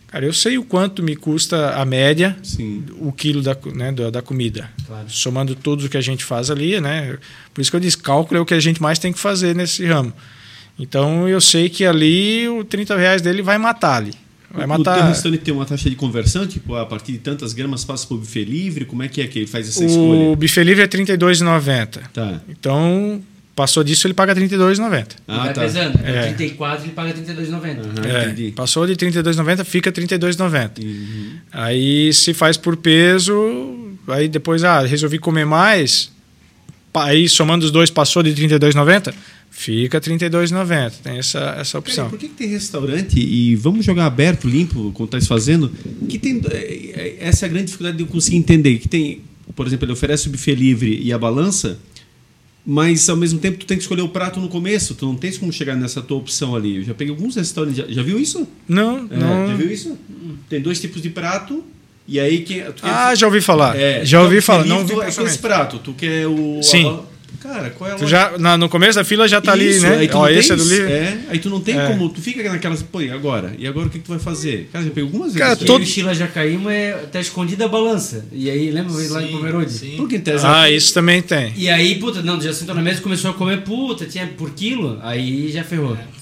Cara, 0.07 0.25
eu 0.25 0.33
sei 0.33 0.57
o 0.57 0.65
quanto 0.65 1.03
me 1.03 1.15
custa 1.15 1.73
a 1.73 1.85
média 1.85 2.35
Sim. 2.43 2.83
o 2.99 3.13
quilo 3.13 3.43
da, 3.43 3.55
né, 3.75 3.93
da, 3.93 4.09
da 4.09 4.23
comida. 4.23 4.71
Claro. 4.87 5.05
Somando 5.11 5.55
tudo 5.55 5.85
o 5.85 5.89
que 5.89 5.99
a 5.99 6.01
gente 6.01 6.25
faz 6.25 6.51
ali, 6.51 6.81
né? 6.81 7.19
Por 7.53 7.61
isso 7.61 7.71
que 7.71 7.77
eu 7.77 7.81
disse, 7.81 7.99
cálculo 7.99 8.39
é 8.39 8.41
o 8.41 8.47
que 8.47 8.55
a 8.55 8.61
gente 8.61 8.81
mais 8.81 8.99
tem 8.99 9.13
que 9.13 9.19
fazer 9.19 9.55
nesse 9.55 9.85
ramo. 9.85 10.11
Então 10.79 11.29
eu 11.29 11.41
sei 11.41 11.69
que 11.69 11.85
ali 11.85 12.49
o 12.49 12.65
30 12.65 12.97
reais 12.97 13.23
dele 13.23 13.43
vai 13.43 13.59
matar 13.59 13.97
ali. 13.97 14.13
Vai 14.51 14.65
O 14.65 14.69
teu 14.69 14.79
matar. 14.79 15.09
restaurante 15.09 15.41
tem 15.41 15.53
uma 15.53 15.67
taxa 15.67 15.91
de 15.91 15.97
conversão, 15.97 16.47
tipo, 16.47 16.75
a 16.75 16.87
partir 16.87 17.13
de 17.13 17.19
tantas 17.19 17.53
gramas 17.53 17.85
passa 17.85 18.07
para 18.07 18.15
o 18.15 18.19
buffet 18.19 18.45
livre? 18.45 18.85
Como 18.87 19.03
é 19.03 19.09
que 19.09 19.21
é 19.21 19.27
que 19.27 19.41
ele 19.41 19.47
faz 19.47 19.69
essa 19.69 19.85
escolha? 19.85 20.21
O 20.31 20.37
buffet 20.37 20.65
livre 20.65 20.83
é 20.83 20.87
R$ 20.87 20.89
32,90. 21.05 22.01
Tá. 22.15 22.41
Então, 22.49 23.21
passou 23.55 23.85
disso, 23.85 24.07
ele 24.07 24.15
paga 24.15 24.33
R$ 24.33 24.41
32,90. 24.49 25.07
Ah, 25.27 25.37
vai 25.45 25.53
tá. 25.53 25.61
pesando. 25.61 26.01
É. 26.03 26.17
É. 26.17 26.23
34 26.33 26.85
ele 26.87 26.93
paga 26.93 27.13
32,90. 27.13 27.51
Aham, 27.51 28.07
É, 28.09 28.25
entendi. 28.25 28.53
passou 28.53 28.87
de 28.87 28.93
R$ 28.93 28.97
32,90, 28.99 29.65
fica 29.65 29.91
R$ 29.91 29.97
32,90. 30.07 30.83
Uhum. 30.83 31.31
Aí 31.53 32.11
se 32.15 32.33
faz 32.33 32.57
por 32.57 32.75
peso, 32.77 33.35
aí 34.09 34.29
depois, 34.29 34.65
ah, 34.65 34.81
resolvi 34.81 35.19
comer 35.19 35.45
mais, 35.45 36.11
aí 36.95 37.29
somando 37.29 37.67
os 37.67 37.71
dois 37.71 37.91
passou 37.91 38.23
de 38.23 38.31
R$ 38.31 38.49
32,90, 38.49 39.13
fica 39.61 39.99
R$ 39.99 40.05
32,90. 40.17 40.93
Tem 41.03 41.19
essa, 41.19 41.39
essa 41.59 41.73
Cara, 41.73 41.79
opção. 41.81 42.09
por 42.09 42.19
que, 42.19 42.29
que 42.29 42.35
tem 42.35 42.47
restaurante, 42.49 43.19
e 43.19 43.57
vamos 43.57 43.85
jogar 43.85 44.07
aberto, 44.07 44.47
limpo, 44.49 44.93
como 44.93 45.07
está 45.07 45.21
fazendo, 45.23 45.71
que 46.09 46.17
tem. 46.19 46.41
é, 46.51 46.57
é, 46.57 47.17
Essa 47.21 47.45
é 47.45 47.47
a 47.47 47.51
grande 47.51 47.67
dificuldade 47.67 47.97
de 47.97 48.03
eu 48.05 48.07
conseguir 48.07 48.37
entender. 48.37 48.79
Que 48.79 48.89
tem, 48.89 49.21
por 49.57 49.67
exemplo, 49.67 49.85
ele 49.85 49.93
oferece 49.93 50.29
o 50.29 50.31
buffet 50.31 50.55
livre 50.55 51.01
e 51.03 51.13
a 51.13 51.19
balança, 51.19 51.79
mas 52.65 53.09
ao 53.09 53.17
mesmo 53.17 53.39
tempo 53.41 53.59
tu 53.59 53.67
tem 53.67 53.77
que 53.77 53.83
escolher 53.83 54.03
o 54.03 54.09
prato 54.09 54.39
no 54.41 54.49
começo, 54.49 54.95
tu 54.95 55.07
não 55.07 55.17
tens 55.17 55.39
como 55.39 55.53
chegar 55.53 55.75
nessa 55.75 56.01
tua 56.03 56.19
opção 56.19 56.55
ali. 56.55 56.77
Eu 56.77 56.85
já 56.85 56.95
peguei 56.95 57.13
alguns 57.15 57.35
restaurantes. 57.35 57.79
Já, 57.79 57.87
já 57.89 58.03
viu 58.03 58.19
isso? 58.21 58.47
Não, 58.69 59.09
É, 59.11 59.17
não. 59.17 59.49
Já 59.49 59.55
viu 59.55 59.73
isso? 59.73 59.99
Tem 60.49 60.61
dois 60.61 60.81
tipos 60.81 61.01
de 61.03 61.11
prato, 61.11 61.65
e 62.07 62.21
aí 62.21 62.41
quem. 62.43 62.61
Tu 62.63 62.83
quer- 62.83 62.91
Ah, 62.91 63.15
já 63.15 63.27
ouvi 63.27 63.41
falar. 63.41 63.77
é, 63.77 64.05
já 64.05 64.21
ouvi 64.23 64.35
quer 64.37 64.39
o 64.39 64.43
falar. 64.43 64.65
Não 64.67 64.87
vi 64.87 64.93
é 64.93 65.11
com 65.13 65.23
esse 65.27 65.39
prato. 65.39 65.79
Tu 65.79 65.93
quer 65.95 66.27
o. 66.29 66.63
Sim. 66.63 66.87
a 66.87 67.18
Cara, 67.41 67.71
qual 67.71 67.91
é 67.91 67.93
a 67.93 67.97
Tu 67.97 68.07
já, 68.07 68.37
na- 68.39 68.57
no 68.59 68.69
começo 68.69 68.97
da 68.97 69.05
fila 69.05 69.29
já 69.29 69.41
tá 69.41 69.53
ali, 69.53 69.71
Isso, 69.71 69.83
né? 69.83 69.97
Aí 69.99 70.09
tu 70.09 70.17
Ó, 70.19 70.23
não 70.23 70.29
esse 70.29 70.53
é 70.53 70.57
tens- 70.57 70.69
do 70.69 70.75
livre. 70.75 70.93
É, 70.93 71.19
aí 71.29 71.39
tu 71.39 71.49
não 71.51 71.61
tem 71.61 71.79
É. 71.79 71.87
como. 71.87 72.09
Tu 72.09 72.21
fica 72.21 72.43
naquelas. 72.51 72.83
Pô, 72.83 73.01
e 73.01 73.11
agora? 73.11 73.53
E 73.59 73.67
agora 73.67 73.87
o 73.87 73.91
que, 73.91 73.99
que 73.99 74.05
tu 74.05 74.11
vai 74.11 74.19
fazer? 74.19 74.69
Cara, 74.73 74.85
já 74.85 74.91
pegou 74.91 75.09
algumas 75.09 75.33
Cara, 75.35 75.51
vezes. 75.51 75.63
E 75.63 75.67
todo- 75.67 75.87
Sheila 75.87 76.15
já 76.15 76.27
caímos, 76.27 76.73
é, 76.73 76.93
tá 77.13 77.21
escondida 77.21 77.65
a 77.67 77.69
balança. 77.69 78.25
E 78.33 78.51
aí, 78.51 78.71
lembra 78.71 78.93
vez 78.95 79.11
lá 79.11 79.23
em 79.23 79.29
Pomerode? 79.31 79.95
Porque 79.97 80.17
em 80.17 80.21
tese. 80.21 80.45
Ah, 80.47 80.71
isso 80.71 80.93
também 80.93 81.23
tem. 81.23 81.53
E 81.57 81.69
aí, 81.69 81.95
puta, 81.97 82.23
não, 82.23 82.41
já 82.41 82.53
sentou 82.53 82.75
na 82.75 82.83
mesa 82.83 82.99
e 82.99 83.03
começou 83.03 83.31
a 83.31 83.35
comer, 83.35 83.63
puta, 83.63 84.05
tinha 84.05 84.27
por 84.27 84.51
quilo, 84.51 84.99
aí 85.03 85.51
já 85.53 85.63
ferrou. 85.63 85.93
O 85.93 86.18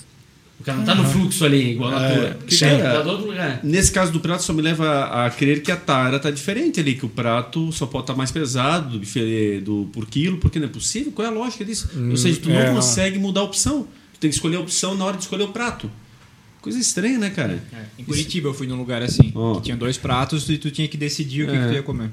cara 0.66 0.78
não 0.78 0.84
tá 0.84 0.94
no 0.96 1.04
fluxo 1.04 1.44
ali, 1.44 1.70
igual 1.72 1.90
na 1.92 2.02
É, 2.08 2.36
Sim. 2.48 2.66
Tá 2.66 2.78
cara, 2.78 3.02
do 3.02 3.10
outro 3.10 3.26
lugar. 3.28 3.60
nesse 3.62 3.92
caso 3.92 4.10
do 4.12 4.18
prato, 4.20 4.42
só 4.42 4.52
me 4.52 4.60
leva 4.60 4.84
a, 4.86 5.26
a 5.26 5.30
crer 5.30 5.62
que 5.62 5.70
a 5.70 5.76
tara 5.76 6.18
tá 6.18 6.30
diferente 6.30 6.80
ali, 6.80 6.94
que 6.94 7.06
o 7.06 7.08
prato 7.08 7.70
só 7.72 7.86
pode 7.86 8.02
estar 8.04 8.14
mais 8.14 8.30
pesado 8.32 8.98
do, 8.98 9.60
do 9.62 9.88
por 9.92 10.06
quilo, 10.06 10.38
porque 10.38 10.58
não 10.58 10.66
é 10.66 10.70
possível. 10.70 11.12
Qual 11.12 11.24
é 11.26 11.30
a 11.30 11.32
lógica 11.32 11.64
disso? 11.64 11.88
Ou 12.10 12.16
seja, 12.16 12.40
tu 12.40 12.48
não 12.50 12.56
é, 12.58 12.66
não. 12.66 12.74
consegue 12.76 13.18
mudar 13.18 13.40
a 13.40 13.44
opção. 13.44 13.86
Tu 14.14 14.20
tem 14.20 14.28
que 14.30 14.36
escolher 14.36 14.56
a 14.56 14.60
opção 14.60 14.94
na 14.96 15.04
hora 15.04 15.16
de 15.16 15.22
escolher 15.22 15.44
o 15.44 15.48
prato. 15.48 15.90
Coisa 16.60 16.80
estranha, 16.80 17.16
né, 17.18 17.30
cara? 17.30 17.62
Em 17.96 18.02
Curitiba 18.02 18.48
eu 18.48 18.54
fui 18.54 18.66
num 18.66 18.76
lugar 18.76 19.00
assim, 19.02 19.30
Ó. 19.36 19.54
que 19.54 19.62
tinha 19.62 19.76
dois 19.76 19.96
pratos 19.96 20.50
e 20.50 20.58
tu 20.58 20.68
tinha 20.70 20.88
que 20.88 20.96
decidir 20.96 21.44
o 21.44 21.46
que, 21.50 21.56
É. 21.56 21.60
que 21.60 21.66
tu 21.68 21.72
ia 21.74 21.82
comer. 21.82 22.10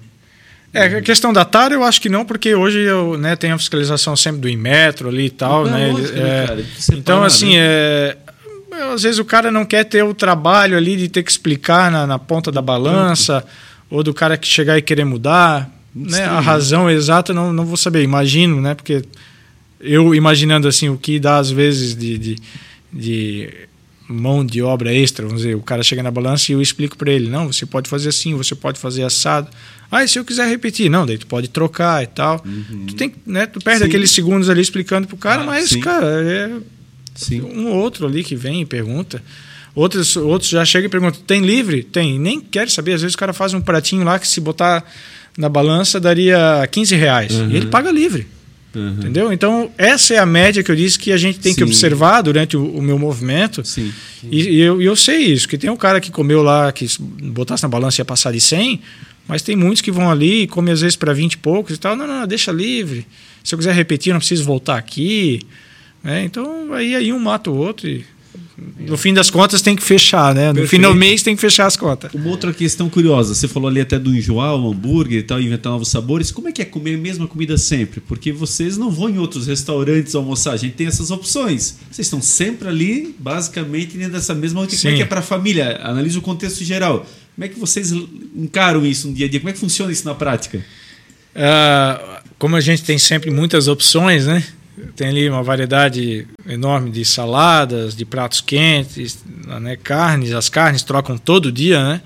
É, 0.71 0.85
a 0.85 1.01
questão 1.01 1.31
da 1.33 1.43
tara 1.45 1.73
eu 1.75 1.83
acho 1.83 2.01
que 2.01 2.09
não, 2.09 2.23
porque 2.25 2.53
hoje 2.55 2.79
eu 2.79 3.17
né, 3.17 3.35
tenho 3.35 3.53
a 3.55 3.57
fiscalização 3.57 4.15
sempre 4.15 4.41
do 4.41 4.49
Inmetro 4.49 5.07
ali 5.09 5.25
e 5.25 5.29
tal, 5.29 5.65
Não 5.65 5.77
é 5.77 5.93
né? 5.93 5.99
né, 6.01 6.09
é, 6.43 6.47
cara? 6.47 6.63
De 6.63 6.81
separar, 6.81 6.99
então, 6.99 7.23
assim, 7.23 7.49
né? 7.49 7.57
é, 7.59 8.17
às 8.93 9.03
vezes 9.03 9.19
o 9.19 9.25
cara 9.25 9.51
não 9.51 9.65
quer 9.65 9.83
ter 9.85 10.03
o 10.03 10.13
trabalho 10.13 10.77
ali 10.77 10.95
de 10.97 11.07
ter 11.07 11.23
que 11.23 11.31
explicar 11.31 11.91
na, 11.91 12.05
na 12.07 12.19
ponta 12.19 12.51
da 12.51 12.61
balança, 12.61 13.45
ou 13.89 14.03
do 14.03 14.13
cara 14.13 14.37
que 14.37 14.47
chegar 14.47 14.77
e 14.77 14.81
querer 14.81 15.05
mudar. 15.05 15.69
Né? 15.95 16.23
A 16.23 16.39
razão 16.39 16.89
exata 16.89 17.33
não, 17.33 17.53
não 17.53 17.65
vou 17.65 17.77
saber, 17.77 18.01
imagino, 18.03 18.59
né? 18.59 18.73
Porque 18.73 19.03
eu 19.79 20.15
imaginando 20.15 20.67
assim 20.67 20.89
o 20.89 20.97
que 20.97 21.19
dá 21.19 21.37
às 21.37 21.51
vezes 21.51 21.95
de, 21.95 22.17
de, 22.17 22.35
de 22.91 23.53
mão 24.07 24.45
de 24.45 24.61
obra 24.61 24.93
extra, 24.93 25.25
vamos 25.25 25.41
dizer, 25.43 25.55
o 25.55 25.61
cara 25.61 25.83
chega 25.83 26.01
na 26.01 26.09
balança 26.11 26.51
e 26.51 26.55
eu 26.55 26.61
explico 26.61 26.97
para 26.97 27.11
ele, 27.11 27.29
não, 27.29 27.51
você 27.51 27.65
pode 27.65 27.89
fazer 27.89 28.09
assim, 28.09 28.33
você 28.35 28.55
pode 28.55 28.79
fazer 28.79 29.03
assado. 29.03 29.47
Ah, 29.91 30.03
e 30.03 30.07
se 30.07 30.17
eu 30.17 30.25
quiser 30.25 30.47
repetir, 30.47 30.89
não, 30.89 31.05
daí 31.05 31.17
tu 31.19 31.27
pode 31.27 31.47
trocar 31.47 32.01
e 32.03 32.07
tal. 32.07 32.43
Tu 32.87 32.95
tem, 32.95 33.13
né, 33.25 33.45
tu 33.45 33.59
perde 33.59 33.81
Sim. 33.81 33.85
aqueles 33.85 34.09
segundos 34.11 34.49
ali 34.49 34.61
explicando 34.61 35.07
pro 35.07 35.15
cara, 35.17 35.43
Ah, 35.43 35.45
mas 35.45 35.69
sim. 35.69 35.79
cara, 35.79 36.07
é 36.07 36.49
Sim. 37.15 37.41
um 37.41 37.67
ou 37.67 37.77
outro 37.77 38.07
ali 38.07 38.23
que 38.23 38.35
vem 38.35 38.61
e 38.61 38.65
pergunta. 38.65 39.21
Outros, 39.75 40.15
outros 40.15 40.49
já 40.49 40.63
chegam 40.65 40.87
e 40.87 40.89
perguntam: 40.89 41.21
tem 41.25 41.41
livre? 41.41 41.83
Tem. 41.83 42.19
Nem 42.19 42.39
quer 42.39 42.69
saber. 42.69 42.93
Às 42.93 43.01
vezes 43.01 43.15
o 43.15 43.17
cara 43.17 43.33
faz 43.33 43.53
um 43.53 43.61
pratinho 43.61 44.03
lá 44.03 44.19
que 44.19 44.27
se 44.27 44.39
botar 44.39 44.85
na 45.37 45.49
balança 45.49 45.99
daria 45.99 46.67
15 46.71 46.95
reais. 46.95 47.33
Uhum. 47.33 47.49
E 47.49 47.55
ele 47.55 47.65
paga 47.67 47.91
livre. 47.91 48.27
Uhum. 48.75 48.89
Entendeu? 48.93 49.31
Então, 49.31 49.71
essa 49.77 50.15
é 50.15 50.17
a 50.17 50.25
média 50.25 50.63
que 50.63 50.71
eu 50.71 50.75
disse 50.75 50.97
que 50.97 51.11
a 51.11 51.17
gente 51.17 51.39
tem 51.39 51.53
que 51.53 51.59
Sim. 51.59 51.65
observar 51.65 52.21
durante 52.21 52.57
o, 52.57 52.65
o 52.65 52.81
meu 52.81 52.97
movimento. 52.97 53.63
Sim. 53.63 53.91
E, 54.23 54.41
e 54.41 54.59
eu, 54.59 54.81
e 54.81 54.85
eu 54.85 54.95
sei 54.95 55.19
isso, 55.19 55.47
que 55.47 55.57
tem 55.57 55.69
um 55.69 55.75
cara 55.75 56.01
que 56.01 56.11
comeu 56.11 56.41
lá, 56.41 56.71
que 56.71 56.87
se 56.87 56.99
botasse 56.99 57.61
na 57.61 57.69
balança 57.69 58.01
ia 58.01 58.05
passar 58.05 58.31
de 58.31 58.41
100, 58.41 58.81
mas 59.27 59.41
tem 59.41 59.55
muitos 59.55 59.81
que 59.81 59.91
vão 59.91 60.09
ali 60.09 60.43
e 60.43 60.47
comem 60.47 60.73
às 60.73 60.81
vezes 60.81 60.95
para 60.95 61.13
20 61.13 61.33
e 61.33 61.37
poucos 61.37 61.75
e 61.75 61.77
tal. 61.77 61.95
Não, 61.95 62.07
não, 62.07 62.21
não, 62.21 62.27
deixa 62.27 62.51
livre. 62.51 63.05
Se 63.43 63.53
eu 63.53 63.59
quiser 63.59 63.75
repetir, 63.75 64.09
eu 64.09 64.13
não 64.13 64.19
preciso 64.19 64.43
voltar 64.43 64.77
aqui. 64.77 65.41
Né? 66.03 66.23
Então, 66.23 66.73
aí, 66.73 66.95
aí 66.95 67.13
um 67.13 67.19
mata 67.19 67.49
o 67.49 67.55
outro 67.55 67.87
e 67.87 68.05
no 68.79 68.97
fim 68.97 69.13
das 69.13 69.29
contas 69.29 69.61
tem 69.61 69.75
que 69.75 69.81
fechar, 69.81 70.33
né? 70.33 70.49
No 70.49 70.55
Perfeito. 70.55 70.81
fim 70.81 70.87
do 70.87 70.95
mês 70.95 71.23
tem 71.23 71.35
que 71.35 71.41
fechar 71.41 71.65
as 71.65 71.75
contas. 71.75 72.13
Uma 72.13 72.29
outra 72.29 72.53
questão 72.53 72.89
curiosa, 72.89 73.33
você 73.33 73.47
falou 73.47 73.67
ali 73.67 73.81
até 73.81 73.97
do 73.97 74.15
enjoar 74.15 74.55
o 74.55 74.71
hambúrguer 74.71 75.19
e 75.19 75.23
tal, 75.23 75.41
inventar 75.41 75.71
novos 75.71 75.87
sabores. 75.87 76.31
Como 76.31 76.47
é 76.47 76.51
que 76.51 76.61
é 76.61 76.65
comer 76.65 76.95
a 76.95 76.97
mesma 76.97 77.27
comida 77.27 77.57
sempre? 77.57 77.99
Porque 78.01 78.31
vocês 78.31 78.77
não 78.77 78.91
vão 78.91 79.09
em 79.09 79.17
outros 79.17 79.47
restaurantes 79.47 80.13
almoçar, 80.13 80.53
a 80.53 80.57
gente 80.57 80.73
tem 80.73 80.87
essas 80.87 81.09
opções. 81.09 81.77
Vocês 81.91 82.05
estão 82.05 82.21
sempre 82.21 82.67
ali, 82.67 83.15
basicamente, 83.17 83.97
dentro 83.97 84.13
dessa 84.13 84.35
mesma. 84.35 84.65
Como 84.65 84.93
é 84.93 84.95
que 84.95 85.01
é 85.01 85.05
para 85.05 85.19
a 85.19 85.23
família? 85.23 85.79
Analisa 85.83 86.19
o 86.19 86.21
contexto 86.21 86.63
geral. 86.63 87.05
Como 87.35 87.45
é 87.45 87.47
que 87.47 87.59
vocês 87.59 87.91
encaram 88.35 88.85
isso 88.85 89.07
no 89.07 89.13
dia 89.13 89.25
a 89.25 89.29
dia? 89.29 89.39
Como 89.39 89.49
é 89.49 89.53
que 89.53 89.59
funciona 89.59 89.91
isso 89.91 90.05
na 90.05 90.13
prática? 90.13 90.63
Ah, 91.35 92.21
como 92.37 92.55
a 92.55 92.61
gente 92.61 92.83
tem 92.83 92.99
sempre 92.99 93.31
muitas 93.31 93.67
opções, 93.67 94.27
né? 94.27 94.43
Tem 94.95 95.07
ali 95.09 95.29
uma 95.29 95.43
variedade 95.43 96.27
enorme 96.49 96.89
de 96.89 97.05
saladas, 97.05 97.95
de 97.95 98.05
pratos 98.05 98.41
quentes, 98.41 99.23
né? 99.61 99.75
carnes. 99.75 100.33
As 100.33 100.49
carnes 100.49 100.81
trocam 100.83 101.17
todo 101.17 101.51
dia, 101.51 101.83
né? 101.83 102.01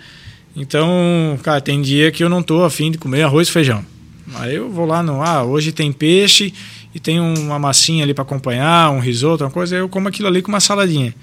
Então, 0.56 1.40
cara, 1.44 1.62
tem 1.62 1.82
dia 1.82 2.12
que 2.12 2.24
eu 2.24 2.30
não 2.30 2.42
tô 2.44 2.64
afim 2.64 2.92
de 2.92 2.98
comer 2.98 3.22
arroz 3.24 3.48
e 3.48 3.52
feijão. 3.52 3.86
Aí 4.36 4.56
eu 4.56 4.70
vou 4.70 4.86
lá 4.86 5.02
no, 5.02 5.22
ah, 5.22 5.44
hoje 5.44 5.72
tem 5.72 5.94
peixe 5.94 6.54
e 6.94 7.00
tem 7.00 7.20
uma 7.20 7.58
massinha 7.60 8.04
ali 8.04 8.14
para 8.14 8.24
acompanhar, 8.24 8.92
um 8.92 9.00
risoto, 9.00 9.44
uma 9.44 9.52
coisa, 9.52 9.76
aí 9.76 9.82
eu 9.82 9.88
como 9.88 10.08
aquilo 10.10 10.28
ali 10.28 10.42
com 10.42 10.50
uma 10.50 10.60
saladinha. 10.60 11.14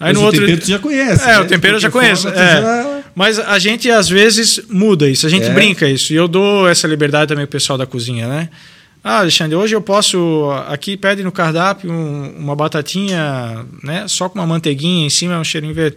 Aí 0.00 0.08
Mas 0.12 0.14
no 0.14 0.22
o 0.22 0.24
outro 0.24 0.40
tempero 0.40 0.60
tu 0.60 0.68
já 0.68 0.78
conhece. 0.78 1.22
É, 1.24 1.26
né? 1.28 1.40
o 1.40 1.44
tempero 1.46 1.76
eu 1.76 1.80
já 1.80 1.90
conheço. 1.90 2.28
é. 2.28 2.32
já- 2.62 3.02
Mas 3.14 3.38
a 3.38 3.58
gente 3.58 3.90
às 3.90 4.08
vezes 4.08 4.60
muda 4.68 5.08
isso, 5.08 5.26
a 5.26 5.30
gente 5.30 5.46
É. 5.46 5.50
brinca 5.54 5.88
isso. 5.88 6.12
E 6.12 6.16
eu 6.16 6.26
dou 6.26 6.68
essa 6.68 6.86
liberdade 6.88 7.28
também 7.28 7.46
pro 7.46 7.52
pessoal 7.52 7.78
da 7.78 7.86
cozinha, 7.86 8.26
né? 8.26 8.48
Ah, 9.08 9.18
Alexandre, 9.20 9.54
hoje 9.54 9.72
eu 9.72 9.80
posso. 9.80 10.50
Aqui 10.66 10.96
pede 10.96 11.22
no 11.22 11.30
cardápio 11.30 11.92
um- 11.92 12.30
uma 12.38 12.56
batatinha, 12.56 13.64
né? 13.80 14.08
Só 14.08 14.28
com 14.28 14.36
uma 14.40 14.46
manteiguinha 14.46 15.06
em 15.06 15.10
cima, 15.10 15.38
um 15.38 15.44
cheirinho 15.44 15.72
verde. 15.72 15.96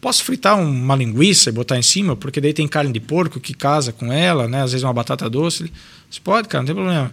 Posso 0.00 0.24
fritar 0.24 0.58
uma 0.60 0.96
linguiça 0.96 1.50
e 1.50 1.52
botar 1.52 1.78
em 1.78 1.82
cima? 1.82 2.16
Porque 2.16 2.40
daí 2.40 2.52
tem 2.52 2.66
carne 2.66 2.92
de 2.92 2.98
porco 2.98 3.38
que 3.38 3.54
casa 3.54 3.92
com 3.92 4.12
ela, 4.12 4.48
né? 4.48 4.62
Às 4.62 4.72
vezes 4.72 4.82
uma 4.82 4.92
batata 4.92 5.30
doce. 5.30 5.70
Você 6.10 6.18
pode, 6.24 6.48
cara, 6.48 6.62
não 6.62 6.66
tem 6.66 6.74
problema. 6.74 7.12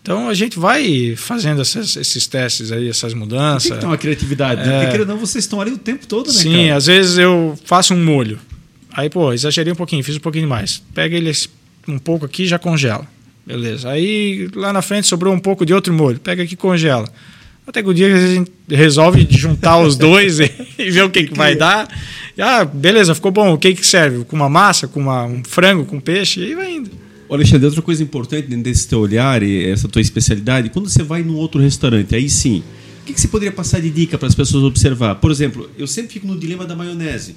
Então 0.00 0.26
a 0.26 0.32
gente 0.32 0.58
vai 0.58 1.14
fazendo 1.16 1.60
essas- 1.60 1.94
esses 1.96 2.26
testes 2.26 2.72
aí, 2.72 2.88
essas 2.88 3.12
Tem 3.12 3.20
mudanças. 3.20 3.70
que 3.72 3.76
ter 3.78 3.84
uma 3.84 3.98
criatividade. 3.98 4.62
né? 4.62 4.68
É. 4.68 4.78
Porque 4.78 4.90
querendo 4.92 5.10
ou 5.10 5.14
não, 5.16 5.20
vocês 5.26 5.44
estão 5.44 5.60
ali 5.60 5.72
o 5.72 5.76
tempo 5.76 6.06
todo, 6.06 6.28
né? 6.28 6.32
Sim, 6.32 6.52
cara? 6.68 6.76
às 6.76 6.86
vezes 6.86 7.18
eu 7.18 7.58
faço 7.66 7.92
um 7.92 8.02
molho. 8.02 8.38
Aí, 8.90 9.10
pô, 9.10 9.34
exagerei 9.34 9.70
um 9.70 9.76
pouquinho, 9.76 10.02
fiz 10.02 10.16
um 10.16 10.20
pouquinho 10.20 10.48
mais. 10.48 10.82
Pega 10.94 11.14
ele 11.14 11.30
um 11.86 11.98
pouco 11.98 12.24
aqui 12.24 12.44
e 12.44 12.46
já 12.46 12.58
congela. 12.58 13.06
Beleza. 13.48 13.88
Aí 13.88 14.46
lá 14.54 14.74
na 14.74 14.82
frente 14.82 15.06
sobrou 15.06 15.32
um 15.32 15.38
pouco 15.38 15.64
de 15.64 15.72
outro 15.72 15.90
molho. 15.94 16.20
Pega 16.20 16.42
aqui 16.42 16.52
e 16.52 16.56
congela. 16.56 17.10
Até 17.66 17.82
que 17.82 17.88
o 17.88 17.94
dia 17.94 18.14
a 18.14 18.26
gente 18.34 18.52
resolve 18.68 19.26
juntar 19.30 19.78
os 19.78 19.96
dois 19.96 20.38
e, 20.40 20.50
e 20.78 20.90
ver 20.90 21.04
o 21.04 21.10
que, 21.10 21.24
que 21.24 21.34
vai 21.34 21.56
dar. 21.56 21.88
E, 22.36 22.42
ah, 22.42 22.62
beleza, 22.66 23.14
ficou 23.14 23.30
bom. 23.30 23.54
O 23.54 23.58
que, 23.58 23.74
que 23.74 23.86
serve? 23.86 24.22
Com 24.26 24.36
uma 24.36 24.50
massa, 24.50 24.86
com 24.86 25.00
uma, 25.00 25.24
um 25.24 25.42
frango, 25.42 25.86
com 25.86 25.98
peixe, 25.98 26.40
e 26.40 26.54
vai 26.54 26.74
indo. 26.74 26.90
Ô, 27.26 27.34
Alexandre, 27.34 27.64
outra 27.64 27.80
coisa 27.80 28.02
importante 28.02 28.48
dentro 28.48 28.64
desse 28.64 28.86
teu 28.86 29.00
olhar 29.00 29.42
e 29.42 29.64
essa 29.70 29.88
tua 29.88 30.02
especialidade, 30.02 30.68
quando 30.68 30.90
você 30.90 31.02
vai 31.02 31.22
num 31.22 31.36
outro 31.36 31.58
restaurante, 31.58 32.14
aí 32.14 32.28
sim, 32.28 32.62
o 33.00 33.06
que, 33.06 33.14
que 33.14 33.20
você 33.20 33.28
poderia 33.28 33.52
passar 33.52 33.80
de 33.80 33.88
dica 33.88 34.18
para 34.18 34.28
as 34.28 34.34
pessoas 34.34 34.62
observar? 34.62 35.14
Por 35.14 35.30
exemplo, 35.30 35.70
eu 35.78 35.86
sempre 35.86 36.12
fico 36.12 36.26
no 36.26 36.38
dilema 36.38 36.66
da 36.66 36.76
maionese. 36.76 37.34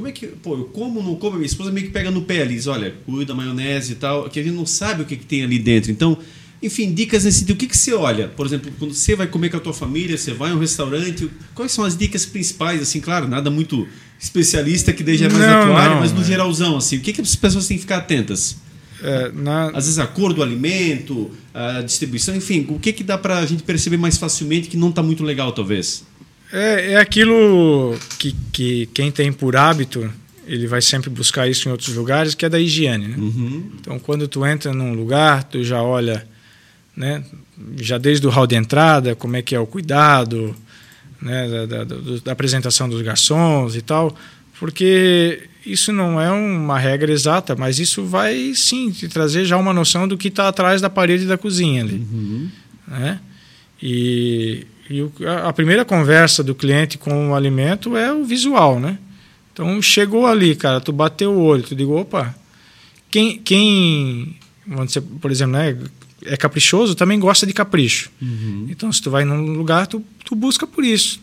Como 0.00 0.08
é 0.08 0.12
que, 0.12 0.28
pô, 0.28 0.56
eu 0.56 0.64
como, 0.64 1.02
não 1.02 1.14
como? 1.14 1.36
Minha 1.36 1.44
esposa 1.44 1.70
meio 1.70 1.84
que 1.84 1.92
pega 1.92 2.10
no 2.10 2.22
pé 2.22 2.40
ali, 2.40 2.54
diz, 2.54 2.66
olha, 2.66 2.94
cuida 3.04 3.26
da 3.26 3.34
maionese 3.34 3.92
e 3.92 3.94
tal, 3.96 4.30
que 4.30 4.40
a 4.40 4.42
gente 4.42 4.54
não 4.54 4.64
sabe 4.64 5.02
o 5.02 5.04
que, 5.04 5.14
que 5.14 5.26
tem 5.26 5.42
ali 5.42 5.58
dentro. 5.58 5.90
Então, 5.90 6.16
Enfim, 6.62 6.92
dicas 6.92 7.24
nesse 7.24 7.40
sentido. 7.40 7.54
O 7.54 7.58
que, 7.58 7.66
que 7.66 7.76
você 7.76 7.92
olha? 7.92 8.28
Por 8.28 8.46
exemplo, 8.46 8.70
quando 8.78 8.94
você 8.94 9.14
vai 9.14 9.26
comer 9.26 9.50
com 9.50 9.56
a 9.56 9.60
tua 9.60 9.72
família, 9.72 10.16
você 10.16 10.32
vai 10.32 10.52
a 10.52 10.54
um 10.54 10.58
restaurante, 10.58 11.30
quais 11.54 11.72
são 11.72 11.84
as 11.84 11.96
dicas 11.96 12.26
principais? 12.26 12.82
Assim, 12.82 13.00
claro, 13.00 13.28
nada 13.28 13.50
muito 13.50 13.86
especialista 14.18 14.92
que 14.92 15.02
deixa 15.02 15.28
mais 15.28 15.38
Não, 15.38 15.76
área, 15.76 15.94
não, 15.94 16.00
mas 16.00 16.12
no 16.12 16.20
é. 16.20 16.24
geralzão, 16.24 16.76
assim, 16.76 16.96
o 16.96 17.00
que, 17.00 17.12
que 17.12 17.20
as 17.20 17.36
pessoas 17.36 17.66
têm 17.66 17.76
que 17.76 17.82
ficar 17.82 17.98
atentas? 17.98 18.56
É, 19.02 19.32
na, 19.32 19.68
Às 19.68 19.84
vezes 19.84 19.98
a 19.98 20.06
cor 20.06 20.34
do 20.34 20.42
alimento, 20.42 21.30
a 21.54 21.80
distribuição, 21.80 22.36
enfim, 22.36 22.66
o 22.68 22.78
que, 22.78 22.92
que 22.92 23.02
dá 23.02 23.16
pra 23.16 23.44
gente 23.46 23.62
perceber 23.62 23.96
mais 23.96 24.18
facilmente 24.18 24.68
que 24.68 24.76
não 24.76 24.92
tá 24.92 25.02
muito 25.02 25.24
legal, 25.24 25.52
talvez? 25.52 26.04
É, 26.52 26.92
é 26.92 26.96
aquilo 26.96 27.96
que, 28.18 28.34
que 28.52 28.86
quem 28.86 29.10
tem 29.10 29.32
por 29.32 29.56
hábito, 29.56 30.10
ele 30.46 30.66
vai 30.66 30.82
sempre 30.82 31.08
buscar 31.08 31.48
isso 31.48 31.68
em 31.68 31.72
outros 31.72 31.94
lugares, 31.94 32.34
que 32.34 32.44
é 32.44 32.48
da 32.48 32.58
higiene. 32.58 33.08
Né? 33.08 33.16
Uhum. 33.16 33.70
Então, 33.80 33.98
quando 33.98 34.26
tu 34.26 34.44
entra 34.44 34.72
num 34.72 34.94
lugar, 34.94 35.44
tu 35.44 35.62
já 35.62 35.82
olha, 35.82 36.26
né, 36.96 37.22
já 37.76 37.98
desde 37.98 38.26
o 38.26 38.30
hall 38.30 38.46
de 38.46 38.56
entrada, 38.56 39.14
como 39.14 39.36
é 39.36 39.42
que 39.42 39.54
é 39.54 39.60
o 39.60 39.66
cuidado, 39.66 40.54
né, 41.22 41.66
da, 41.66 41.84
da, 41.84 41.96
da 42.24 42.32
apresentação 42.32 42.88
dos 42.88 43.00
garçons 43.02 43.76
e 43.76 43.82
tal, 43.82 44.16
porque 44.58 45.42
isso 45.64 45.92
não 45.92 46.20
é 46.20 46.30
uma 46.30 46.78
regra 46.78 47.12
exata, 47.12 47.54
mas 47.54 47.78
isso 47.78 48.04
vai 48.04 48.52
sim 48.54 48.90
te 48.90 49.08
trazer 49.08 49.44
já 49.44 49.56
uma 49.56 49.72
noção 49.72 50.08
do 50.08 50.18
que 50.18 50.28
está 50.28 50.48
atrás 50.48 50.80
da 50.80 50.90
parede 50.90 51.26
da 51.26 51.38
cozinha 51.38 51.82
ali 51.82 51.94
Uhum. 51.94 52.48
né? 52.88 53.20
E, 53.82 54.66
e 54.90 55.02
o- 55.02 55.12
a- 55.46 55.52
primeira 55.52 55.84
conversa 55.84 56.42
do 56.42 56.54
cliente 56.54 56.98
com 56.98 57.30
o 57.30 57.34
alimento 57.34 57.96
é 57.96 58.12
o 58.12 58.24
visual, 58.24 58.78
né? 58.80 58.98
Então 59.52 59.80
chegou 59.80 60.26
ali, 60.26 60.54
cara, 60.56 60.80
tu 60.80 60.92
bateu 60.92 61.32
o 61.32 61.40
olho, 61.42 61.62
tu 61.62 61.74
digo, 61.76 61.96
opa, 61.96 62.34
quem, 63.10 63.38
quem 63.38 64.36
vamos 64.66 64.88
dizer, 64.88 65.00
por 65.20 65.30
exemplo, 65.30 65.52
né, 65.52 65.76
é 66.24 66.36
caprichoso, 66.36 66.94
também 66.94 67.18
gosta 67.18 67.46
de 67.46 67.52
capricho. 67.52 68.10
Uhum. 68.20 68.66
Então 68.68 68.92
se 68.92 69.00
tu 69.00 69.10
vai 69.10 69.24
num 69.24 69.52
lugar, 69.54 69.86
tu, 69.86 70.02
tu 70.24 70.34
busca 70.34 70.66
por 70.66 70.84
isso. 70.84 71.20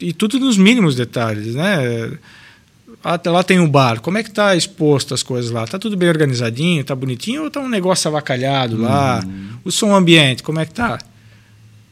E 0.00 0.12
tudo 0.12 0.38
nos 0.40 0.56
mínimos 0.58 0.94
detalhes, 0.96 1.54
né? 1.54 2.12
Até 3.02 3.30
lá 3.30 3.42
tem 3.42 3.60
um 3.60 3.68
bar. 3.68 4.00
Como 4.00 4.16
é 4.18 4.22
que 4.22 4.30
tá 4.30 4.56
exposto 4.56 5.12
as 5.14 5.22
coisas 5.22 5.50
lá? 5.50 5.66
Tá 5.66 5.78
tudo 5.78 5.96
bem 5.96 6.08
organizadinho, 6.08 6.82
tá 6.84 6.94
bonitinho 6.94 7.44
ou 7.44 7.50
tá 7.50 7.60
um 7.60 7.68
negócio 7.68 8.08
avacalhado 8.08 8.76
lá? 8.76 9.22
O 9.64 9.70
som 9.70 9.94
ambiente, 9.94 10.42
como 10.42 10.58
é 10.60 10.66
que 10.66 10.72
tá? 10.74 10.98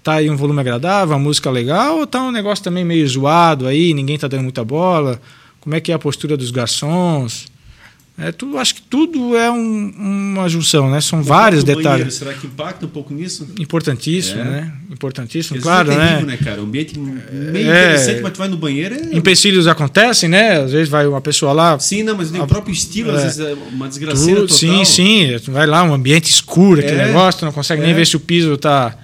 Tá 0.02 0.14
aí 0.14 0.28
um 0.28 0.36
volume 0.36 0.58
agradável, 0.60 1.14
uma 1.14 1.18
música 1.22 1.48
legal 1.50 1.98
ou 1.98 2.06
tá 2.06 2.22
um 2.22 2.32
negócio 2.32 2.64
também 2.64 2.84
meio 2.84 3.06
zoado 3.08 3.66
aí, 3.68 3.94
ninguém 3.94 4.18
tá 4.18 4.26
dando 4.26 4.42
muita 4.42 4.64
bola? 4.64 5.20
Como 5.60 5.76
é 5.76 5.80
que 5.80 5.92
é 5.92 5.94
a 5.94 5.98
postura 5.98 6.36
dos 6.36 6.50
garçons? 6.50 7.46
É, 8.18 8.30
tudo, 8.30 8.58
acho 8.58 8.74
que 8.74 8.82
tudo 8.82 9.34
é 9.36 9.50
um- 9.50 9.92
uma 10.34 10.46
junção, 10.48 10.90
né? 10.90 11.00
São 11.00 11.22
vários 11.22 11.62
O 11.62 11.66
detalhes. 11.66 12.14
será 12.14 12.34
que 12.34 12.46
impacta 12.46 12.84
um 12.84 12.88
pouco 12.88 13.14
nisso? 13.14 13.48
Importantíssimo, 13.58 14.40
É. 14.40 14.44
né? 14.44 14.72
Importantíssimo, 14.90 15.56
Às 15.56 15.62
claro, 15.62 15.90
é 15.92 15.96
né? 15.96 16.06
terrível, 16.08 16.26
né, 16.26 16.36
cara? 16.36 16.60
O 16.60 16.64
ambiente 16.64 16.98
meio 16.98 17.18
É. 17.72 17.84
interessante, 17.84 18.20
mas 18.22 18.32
tu 18.32 18.38
vai 18.38 18.48
no 18.48 18.56
banheiro 18.58 18.94
é... 18.96 19.16
Empecilhos 19.16 19.66
acontecem, 19.66 20.28
né? 20.28 20.58
Às 20.60 20.72
vezes 20.72 20.88
vai 20.90 21.06
uma 21.06 21.22
pessoa 21.22 21.52
lá, 21.52 21.78
Sim, 21.78 22.02
não, 22.02 22.16
mas 22.16 22.30
o 22.30 22.42
A- 22.42 22.46
próprio 22.46 22.72
estilo, 22.72 23.12
às 23.12 23.20
é. 23.20 23.22
vezes, 23.24 23.38
é 23.40 23.54
uma 23.72 23.88
desgraceira 23.88 24.40
Tu- 24.42 24.46
total. 24.48 24.58
sim, 24.58 24.84
sim. 24.84 25.38
Tu 25.42 25.50
vai 25.50 25.66
lá, 25.66 25.82
um 25.82 25.94
ambiente 25.94 26.28
escuro, 26.28 26.80
aquele 26.80 27.00
É. 27.00 27.06
negócio, 27.06 27.40
tu 27.40 27.44
não 27.46 27.52
consegue 27.52 27.80
nem 27.80 27.92
É. 27.92 27.94
ver 27.94 28.06
se 28.06 28.16
o 28.16 28.20
piso 28.20 28.56
tá 28.58 28.94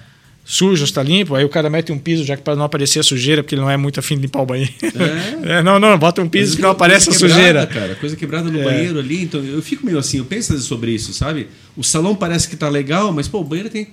sujo 0.51 0.83
está 0.83 1.03
limpo. 1.03 1.35
Aí 1.35 1.45
o 1.45 1.49
cara 1.49 1.69
mete 1.69 1.91
um 1.91 1.99
piso 1.99 2.23
já 2.25 2.35
que 2.35 2.41
para 2.41 2.55
não 2.55 2.63
aparecer 2.63 2.99
a 2.99 3.03
sujeira, 3.03 3.43
porque 3.43 3.53
ele 3.53 3.61
não 3.61 3.69
é 3.69 3.77
muito 3.77 3.99
afim 3.99 4.15
de 4.15 4.23
limpar 4.23 4.41
o 4.41 4.45
banheiro. 4.47 4.73
É. 4.81 5.29
É, 5.59 5.63
não, 5.63 5.79
não, 5.79 5.97
bota 5.97 6.21
um 6.21 6.27
piso 6.27 6.55
que 6.55 6.61
não 6.61 6.71
aparece 6.71 7.09
a 7.09 7.13
quebrada, 7.13 7.33
sujeira. 7.35 7.67
Cara, 7.67 7.95
coisa 7.95 8.15
quebrada 8.15 8.49
no 8.49 8.59
É. 8.59 8.63
banheiro 8.63 8.97
ali, 8.99 9.23
então 9.23 9.43
eu 9.43 9.61
fico 9.61 9.85
meio 9.85 9.97
assim, 9.99 10.17
eu 10.17 10.25
penso 10.25 10.57
sobre 10.59 10.91
isso, 10.91 11.13
sabe? 11.13 11.47
O 11.77 11.83
salão 11.83 12.15
parece 12.15 12.47
que 12.49 12.55
tá 12.55 12.67
legal, 12.67 13.11
mas 13.13 13.27
pô, 13.27 13.39
o 13.39 13.43
banheiro 13.43 13.69
tem 13.69 13.87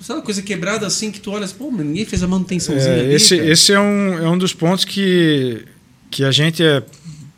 sabe 0.00 0.18
uma 0.18 0.24
coisa 0.24 0.42
quebrada 0.42 0.86
assim 0.86 1.10
que 1.10 1.20
tu 1.20 1.30
olha, 1.30 1.46
pô, 1.48 1.70
ninguém 1.70 2.04
fez 2.04 2.22
a 2.22 2.26
manutençãozinha 2.28 2.92
É, 2.94 3.00
ali. 3.00 3.14
esse 3.14 3.36
cara. 3.36 3.50
esse 3.50 3.72
é, 3.72 3.80
um, 3.80 4.18
é 4.18 4.28
um 4.28 4.36
dos 4.36 4.52
pontos 4.52 4.84
que, 4.84 5.62
que 6.10 6.24
a 6.24 6.30
gente 6.32 6.62
é 6.62 6.82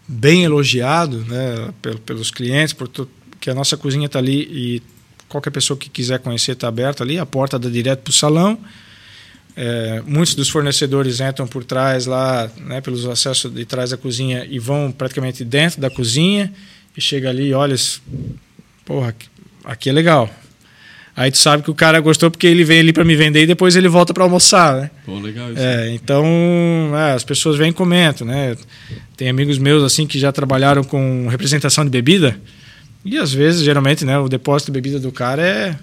bem 0.08 0.44
elogiado 0.44 1.18
né, 1.28 1.68
pel- 1.82 1.98
pelos 1.98 2.30
clientes, 2.30 2.72
por 2.72 2.88
tu- 2.88 3.08
que 3.40 3.50
a 3.50 3.54
nossa 3.54 3.76
cozinha 3.76 4.06
está 4.06 4.18
ali 4.18 4.48
e 4.50 4.82
qualquer 5.28 5.50
pessoa 5.50 5.76
que 5.76 5.88
quiser 5.90 6.18
conhecer 6.18 6.52
está 6.52 6.68
aberta 6.68 7.02
ali, 7.04 7.18
a 7.18 7.26
porta 7.26 7.58
dá 7.58 7.68
direto 7.68 8.00
para 8.00 8.10
o 8.10 8.14
salão. 8.14 8.58
É, 9.58 10.02
muitos 10.06 10.34
dos 10.34 10.50
fornecedores 10.50 11.18
entram 11.20 11.46
por 11.46 11.64
trás 11.64 12.04
lá, 12.04 12.50
né, 12.58 12.80
pelos 12.82 13.06
acessos 13.06 13.52
de 13.52 13.64
trás 13.64 13.88
da 13.90 13.96
cozinha 13.96 14.46
e 14.50 14.58
vão 14.58 14.92
praticamente 14.92 15.42
dentro 15.44 15.80
da 15.80 15.88
cozinha 15.88 16.52
e 16.94 17.00
chega 17.00 17.30
ali 17.30 17.48
e 17.48 17.54
olha, 17.54 17.74
porra, 18.84 19.08
aqui- 19.10 19.28
aqui 19.64 19.88
é 19.88 19.92
legal. 19.92 20.28
Aí 21.16 21.30
tu 21.30 21.38
sabe 21.38 21.62
que 21.62 21.70
o 21.70 21.74
cara 21.74 21.98
gostou 22.00 22.30
porque 22.30 22.46
ele 22.46 22.62
vem 22.64 22.80
ali 22.80 22.92
para 22.92 23.02
me 23.02 23.16
vender 23.16 23.44
e 23.44 23.46
depois 23.46 23.74
ele 23.74 23.88
volta 23.88 24.12
para 24.12 24.22
almoçar, 24.22 24.76
né? 24.78 24.90
Pô, 25.06 25.18
legal 25.18 25.50
isso. 25.50 25.58
É, 25.62 25.90
então 25.94 26.26
é, 26.94 27.12
as 27.14 27.24
pessoas 27.24 27.56
vêm 27.56 27.70
e 27.70 27.72
comentam, 27.72 28.26
né? 28.26 28.54
Tem 29.16 29.30
amigos 29.30 29.56
meus 29.56 29.82
assim 29.82 30.06
que 30.06 30.18
já 30.18 30.30
trabalharam 30.30 30.84
com 30.84 31.26
representação 31.28 31.82
de 31.84 31.88
bebida 31.90 32.38
e 33.06 33.18
às 33.18 33.32
vezes, 33.32 33.62
geralmente, 33.62 34.04
né, 34.04 34.18
o 34.18 34.28
depósito 34.28 34.72
de 34.72 34.74
bebida 34.74 34.98
do 34.98 35.12
cara 35.12 35.40
é 35.42 35.76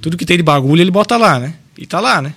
tudo 0.00 0.16
que 0.16 0.26
tem 0.26 0.36
de 0.36 0.42
bagulho 0.42 0.82
ele 0.82 0.90
bota 0.90 1.16
lá, 1.16 1.38
né? 1.38 1.54
E 1.78 1.86
tá 1.86 2.00
lá, 2.00 2.20
né? 2.20 2.34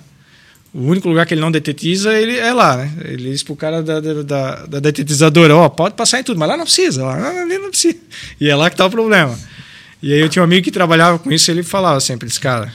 O 0.72 0.82
único 0.82 1.08
lugar 1.08 1.24
que 1.26 1.34
ele 1.34 1.40
não 1.40 1.50
detetiza 1.50 2.12
ele 2.14 2.38
é 2.38 2.52
lá, 2.52 2.76
né? 2.76 2.92
Ele 3.04 3.30
diz 3.30 3.42
pro 3.42 3.56
cara 3.56 3.82
da, 3.82 3.98
da, 3.98 4.66
da, 4.66 4.78
detetizadora, 4.80 5.56
ó, 5.56 5.68
pode 5.68 5.94
passar 5.94 6.20
em 6.20 6.22
tudo, 6.22 6.38
mas 6.38 6.48
lá 6.48 6.56
não 6.56 6.64
precisa, 6.64 7.02
lá 7.02 7.42
ali 7.42 7.58
não 7.58 7.70
precisa. 7.70 7.96
E 8.40 8.48
é 8.48 8.54
lá 8.54 8.68
que 8.68 8.76
tá 8.76 8.86
o 8.86 8.90
problema. 8.90 9.36
E 10.02 10.12
aí 10.12 10.20
eu 10.20 10.28
tinha 10.28 10.42
um 10.42 10.44
amigo 10.44 10.62
que 10.62 10.70
trabalhava 10.70 11.18
com 11.18 11.32
isso, 11.32 11.50
ele 11.50 11.62
falava 11.62 11.98
sempre, 11.98 12.28
esse 12.28 12.38
cara, 12.38 12.72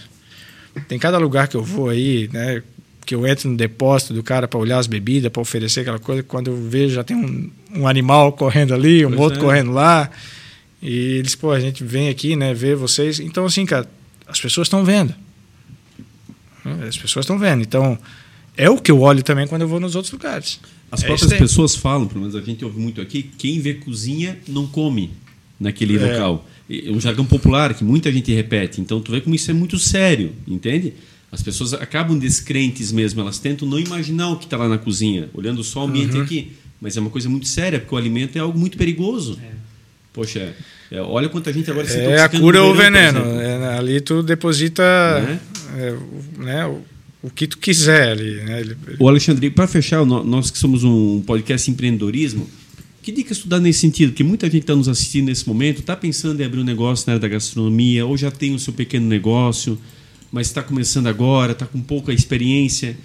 tem 0.88 0.98
cada 0.98 1.18
lugar 1.18 1.48
que 1.48 1.56
eu 1.56 1.64
vou 1.64 1.90
aí, 1.90 2.30
né? 2.34 2.64
Que 3.06 3.16
eu 3.16 3.26
entro 3.28 3.50
no 3.50 3.56
depósito 3.56 4.14
do 4.14 4.24
cara 4.24 4.48
para 4.48 4.60
olhar 4.60 4.80
as 4.80 4.88
bebidas, 4.88 5.32
para 5.32 5.42
oferecer 5.42 5.82
aquela 5.82 6.00
coisa. 6.00 6.24
Quando 6.24 6.50
eu 6.50 6.58
vejo, 6.58 6.96
já 6.96 7.04
tem 7.04 7.16
um, 7.16 7.52
um 7.76 7.88
animal 7.88 8.34
correndo 8.34 8.74
ali, 8.74 9.06
um 9.06 9.10
Pois 9.10 9.22
outro 9.22 9.40
é. 9.40 9.42
correndo 9.42 9.72
lá. 9.72 10.10
E 10.82 10.90
eles, 11.20 11.36
pô, 11.36 11.52
a 11.52 11.60
gente 11.60 11.84
vem 11.84 12.10
aqui, 12.10 12.36
né? 12.36 12.54
Ver 12.54 12.76
vocês. 12.76 13.20
Então, 13.20 13.46
assim, 13.46 13.66
cara, 13.66 13.90
as 14.28 14.40
pessoas 14.40 14.66
estão 14.66 14.84
vendo. 14.84 15.14
Né, 16.66 16.88
As 16.88 16.98
pessoas 16.98 17.24
estão 17.24 17.38
vendo. 17.38 17.62
Então, 17.62 17.98
é 18.58 18.70
o 18.70 18.78
que 18.78 18.92
eu 18.92 19.00
olho 19.02 19.24
também 19.24 19.48
quando 19.48 19.62
eu 19.62 19.68
vou 19.68 19.80
nos 19.80 19.96
outros 19.96 20.12
lugares. 20.12 20.60
As 20.92 21.04
É 21.04 21.08
próprias 21.08 21.34
pessoas 21.34 21.76
falam, 21.76 22.08
pelo 22.08 22.20
menos 22.22 22.36
a 22.36 22.42
gente 22.42 22.64
ouve 22.66 22.80
muito 22.80 23.00
aqui, 23.02 23.24
quem 23.38 23.60
vê 23.60 23.76
cozinha 23.76 24.38
não 24.48 24.68
come 24.68 25.12
naquele 25.60 25.98
É. 25.98 26.12
local. 26.14 26.48
É 26.70 26.90
um 26.92 27.00
jargão 27.00 27.26
popular 27.26 27.74
que 27.74 27.84
muita 27.84 28.12
gente 28.12 28.32
repete. 28.34 28.82
Então 28.82 29.00
tu 29.02 29.12
vê 29.12 29.22
como 29.22 29.36
isso 29.36 29.50
é 29.52 29.54
muito 29.54 29.78
sério, 29.80 30.34
entende? 30.48 30.94
As 31.32 31.42
pessoas 31.42 31.74
acabam 31.74 32.18
descrentes 32.18 32.92
mesmo, 32.92 33.22
elas 33.22 33.40
tentam 33.40 33.68
não 33.68 33.80
imaginar 33.80 34.30
o 34.32 34.36
que 34.38 34.46
está 34.46 34.58
lá 34.58 34.68
na 34.68 34.78
cozinha, 34.78 35.30
olhando 35.34 35.64
só 35.64 35.82
o 35.82 35.88
ambiente 35.88 36.18
Uhum. 36.18 36.24
aqui. 36.24 36.52
Mas 36.80 36.98
é 36.98 37.00
uma 37.00 37.10
coisa 37.10 37.30
muito 37.30 37.48
séria, 37.48 37.80
porque 37.80 37.94
o 37.94 37.98
alimento 37.98 38.36
é 38.36 38.40
algo 38.40 38.58
muito 38.60 38.78
perigoso. 38.78 39.40
Poxa, 40.14 40.54
é, 40.92 41.02
olha 41.02 41.30
quanta 41.30 41.54
gente 41.54 41.70
agora 41.72 41.88
se 41.88 41.98
É 41.98 42.22
a 42.22 42.28
cura 42.30 42.62
ou 42.62 42.74
por 42.76 42.82
veneno. 42.84 43.20
É, 43.40 43.78
ali 43.78 44.02
tu 44.02 44.22
deposita 44.22 44.84
Né? 45.22 45.40
é, 45.78 45.92
o, 45.92 46.44
né, 46.44 46.66
o, 46.68 46.82
o 47.24 47.30
que 47.30 47.48
tu 47.48 47.58
quiser 47.58 48.10
ali. 48.12 48.36
Né? 48.44 48.60
Ele- 48.62 48.76
O 49.00 49.08
Alexandre, 49.08 49.50
para 49.50 49.68
fechar, 49.68 50.06
nó- 50.06 50.24
nós 50.24 50.52
que 50.52 50.58
somos 50.58 50.84
um 50.84 51.22
podcast 51.22 51.66
de 51.66 51.72
empreendedorismo, 51.72 52.46
que 53.02 53.12
dicas 53.12 53.38
tu 53.40 53.48
dá 53.48 53.60
nesse 53.60 53.80
sentido? 53.80 54.10
Porque 54.10 54.24
muita 54.24 54.48
gente 54.48 54.60
está 54.64 54.76
nos 54.76 54.88
assistindo 54.90 55.28
nesse 55.28 55.48
momento, 55.48 55.80
está 55.80 55.96
pensando 55.96 56.42
em 56.42 56.46
abrir 56.46 56.60
um 56.60 56.64
negócio 56.66 57.06
na 57.08 57.14
área 57.14 57.22
da 57.22 57.28
gastronomia, 57.30 58.06
ou 58.06 58.18
já 58.18 58.30
tem 58.30 58.54
o 58.54 58.60
seu 58.60 58.74
pequeno 58.74 59.08
negócio, 59.08 59.80
mas 60.32 60.48
está 60.48 60.62
começando 60.62 61.08
agora, 61.08 61.54
está 61.54 61.66
com 61.66 61.80
pouca 61.82 62.12
experiência. 62.14 62.96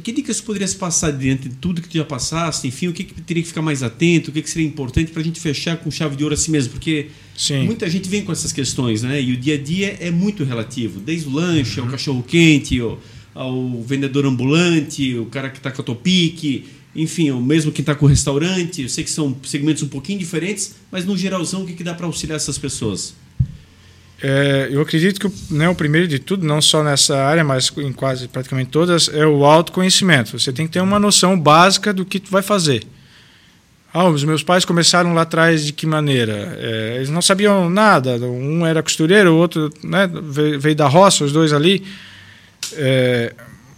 Que 0.00 0.10
dicas 0.10 0.40
poderias 0.40 0.72
passar 0.72 1.10
diante 1.10 1.50
de 1.50 1.56
tudo 1.56 1.82
que 1.82 1.88
tu 1.88 1.98
já 1.98 2.04
passaste? 2.04 2.66
Enfim, 2.66 2.88
o 2.88 2.94
que, 2.94 3.04
que 3.04 3.20
teria 3.20 3.42
que 3.42 3.48
ficar 3.48 3.60
mais 3.60 3.82
atento? 3.82 4.30
O 4.30 4.32
que, 4.32 4.40
que 4.40 4.48
seria 4.48 4.66
importante 4.66 5.12
para 5.12 5.20
a 5.20 5.24
gente 5.24 5.38
fechar 5.38 5.76
com 5.76 5.90
chave 5.90 6.16
de 6.16 6.22
ouro 6.22 6.32
assim 6.34 6.50
mesmo? 6.50 6.72
Porque 6.72 7.08
Sim. 7.36 7.64
muita 7.64 7.88
gente 7.90 8.08
vem 8.08 8.24
com 8.24 8.32
essas 8.32 8.52
questões, 8.52 9.02
né? 9.02 9.20
E 9.20 9.32
o 9.32 9.36
dia 9.36 9.54
a 9.54 9.58
dia 9.58 9.98
é 10.00 10.10
muito 10.10 10.44
relativo. 10.44 10.98
Desde 10.98 11.28
o 11.28 11.32
lanche, 11.32 11.78
ao 11.78 11.86
cachorro-quente, 11.88 12.80
ao, 12.80 12.98
ao 13.34 13.82
vendedor 13.82 14.24
ambulante, 14.24 15.14
o 15.18 15.26
cara 15.26 15.50
que 15.50 15.58
está 15.58 15.70
com 15.70 15.82
a 15.82 15.84
topique, 15.84 16.64
enfim, 16.96 17.30
o 17.30 17.40
mesmo 17.40 17.70
que 17.70 17.82
está 17.82 17.94
com 17.94 18.06
o 18.06 18.08
restaurante. 18.08 18.80
Eu 18.80 18.88
sei 18.88 19.04
que 19.04 19.10
são 19.10 19.36
segmentos 19.44 19.82
um 19.82 19.88
pouquinho 19.88 20.18
diferentes, 20.18 20.74
mas 20.90 21.04
no 21.04 21.18
geralzão, 21.18 21.64
o 21.64 21.66
que, 21.66 21.74
que 21.74 21.84
dá 21.84 21.92
para 21.92 22.06
auxiliar 22.06 22.36
essas 22.36 22.56
pessoas? 22.56 23.14
É, 24.24 24.68
eu 24.70 24.80
acredito 24.80 25.18
que 25.18 25.52
né, 25.52 25.68
o 25.68 25.74
primeiro 25.74 26.06
de 26.06 26.20
tudo, 26.20 26.46
não 26.46 26.62
só 26.62 26.84
nessa 26.84 27.16
área, 27.24 27.42
mas 27.42 27.72
em 27.76 27.92
quase 27.92 28.28
praticamente 28.28 28.70
todas, 28.70 29.08
é 29.12 29.26
o 29.26 29.44
autoconhecimento. 29.44 30.38
Você 30.38 30.52
tem 30.52 30.66
que 30.66 30.74
ter 30.74 30.80
uma 30.80 31.00
noção 31.00 31.38
básica 31.38 31.92
do 31.92 32.04
que 32.04 32.20
tu 32.20 32.30
vai 32.30 32.40
fazer. 32.40 32.84
Ah, 33.92 34.08
os 34.08 34.22
meus 34.22 34.42
pais 34.44 34.64
começaram 34.64 35.12
lá 35.12 35.22
atrás 35.22 35.66
de 35.66 35.72
que 35.72 35.86
maneira? 35.86 36.56
É, 36.60 36.94
eles 36.96 37.10
não 37.10 37.20
sabiam 37.20 37.68
nada. 37.68 38.16
Um 38.16 38.64
era 38.64 38.80
costureiro, 38.80 39.32
o 39.32 39.36
outro 39.36 39.70
né, 39.82 40.08
veio 40.58 40.76
da 40.76 40.86
roça, 40.86 41.24
os 41.24 41.32
dois 41.32 41.52
ali. 41.52 41.84
É, 42.74 43.34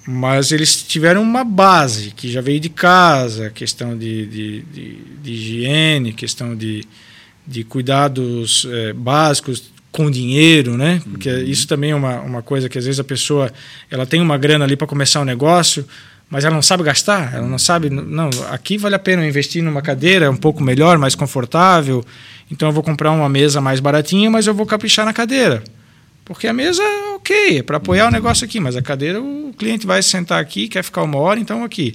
mas 0.06 0.52
eles 0.52 0.82
tiveram 0.82 1.22
uma 1.22 1.42
base 1.42 2.10
que 2.10 2.30
já 2.30 2.42
veio 2.42 2.60
de 2.60 2.68
casa, 2.68 3.48
questão 3.48 3.96
de, 3.96 4.26
de, 4.26 4.62
de, 4.62 4.94
de 5.22 5.32
higiene, 5.32 6.12
questão 6.12 6.54
de, 6.54 6.84
de 7.46 7.64
cuidados 7.64 8.68
é, 8.70 8.92
básicos 8.92 9.72
com 9.94 10.10
dinheiro, 10.10 10.76
né? 10.76 11.00
Porque 11.08 11.30
uhum. 11.30 11.42
isso 11.44 11.68
também 11.68 11.92
é 11.92 11.94
uma, 11.94 12.20
uma 12.20 12.42
coisa 12.42 12.68
que 12.68 12.76
às 12.76 12.84
vezes 12.84 12.98
a 12.98 13.04
pessoa 13.04 13.52
ela 13.88 14.04
tem 14.04 14.20
uma 14.20 14.36
grana 14.36 14.64
ali 14.64 14.76
para 14.76 14.88
começar 14.88 15.20
um 15.20 15.24
negócio, 15.24 15.86
mas 16.28 16.44
ela 16.44 16.52
não 16.52 16.62
sabe 16.62 16.82
gastar, 16.82 17.32
ela 17.32 17.46
não 17.46 17.58
sabe, 17.58 17.88
não, 17.88 18.28
aqui 18.50 18.76
vale 18.76 18.96
a 18.96 18.98
pena 18.98 19.24
investir 19.24 19.62
numa 19.62 19.80
cadeira 19.80 20.28
um 20.28 20.36
pouco 20.36 20.64
melhor, 20.64 20.98
mais 20.98 21.14
confortável, 21.14 22.04
então 22.50 22.68
eu 22.68 22.72
vou 22.72 22.82
comprar 22.82 23.12
uma 23.12 23.28
mesa 23.28 23.60
mais 23.60 23.78
baratinha, 23.78 24.28
mas 24.28 24.48
eu 24.48 24.54
vou 24.54 24.66
caprichar 24.66 25.06
na 25.06 25.12
cadeira. 25.12 25.62
Porque 26.24 26.48
a 26.48 26.52
mesa, 26.52 26.82
ok, 27.14 27.58
é 27.58 27.62
para 27.62 27.76
apoiar 27.76 28.08
o 28.08 28.10
negócio 28.10 28.44
aqui, 28.44 28.58
mas 28.58 28.74
a 28.74 28.82
cadeira 28.82 29.22
o 29.22 29.54
cliente 29.56 29.86
vai 29.86 30.02
sentar 30.02 30.40
aqui, 30.40 30.66
quer 30.66 30.82
ficar 30.82 31.04
uma 31.04 31.18
hora, 31.18 31.38
então 31.38 31.62
aqui. 31.62 31.94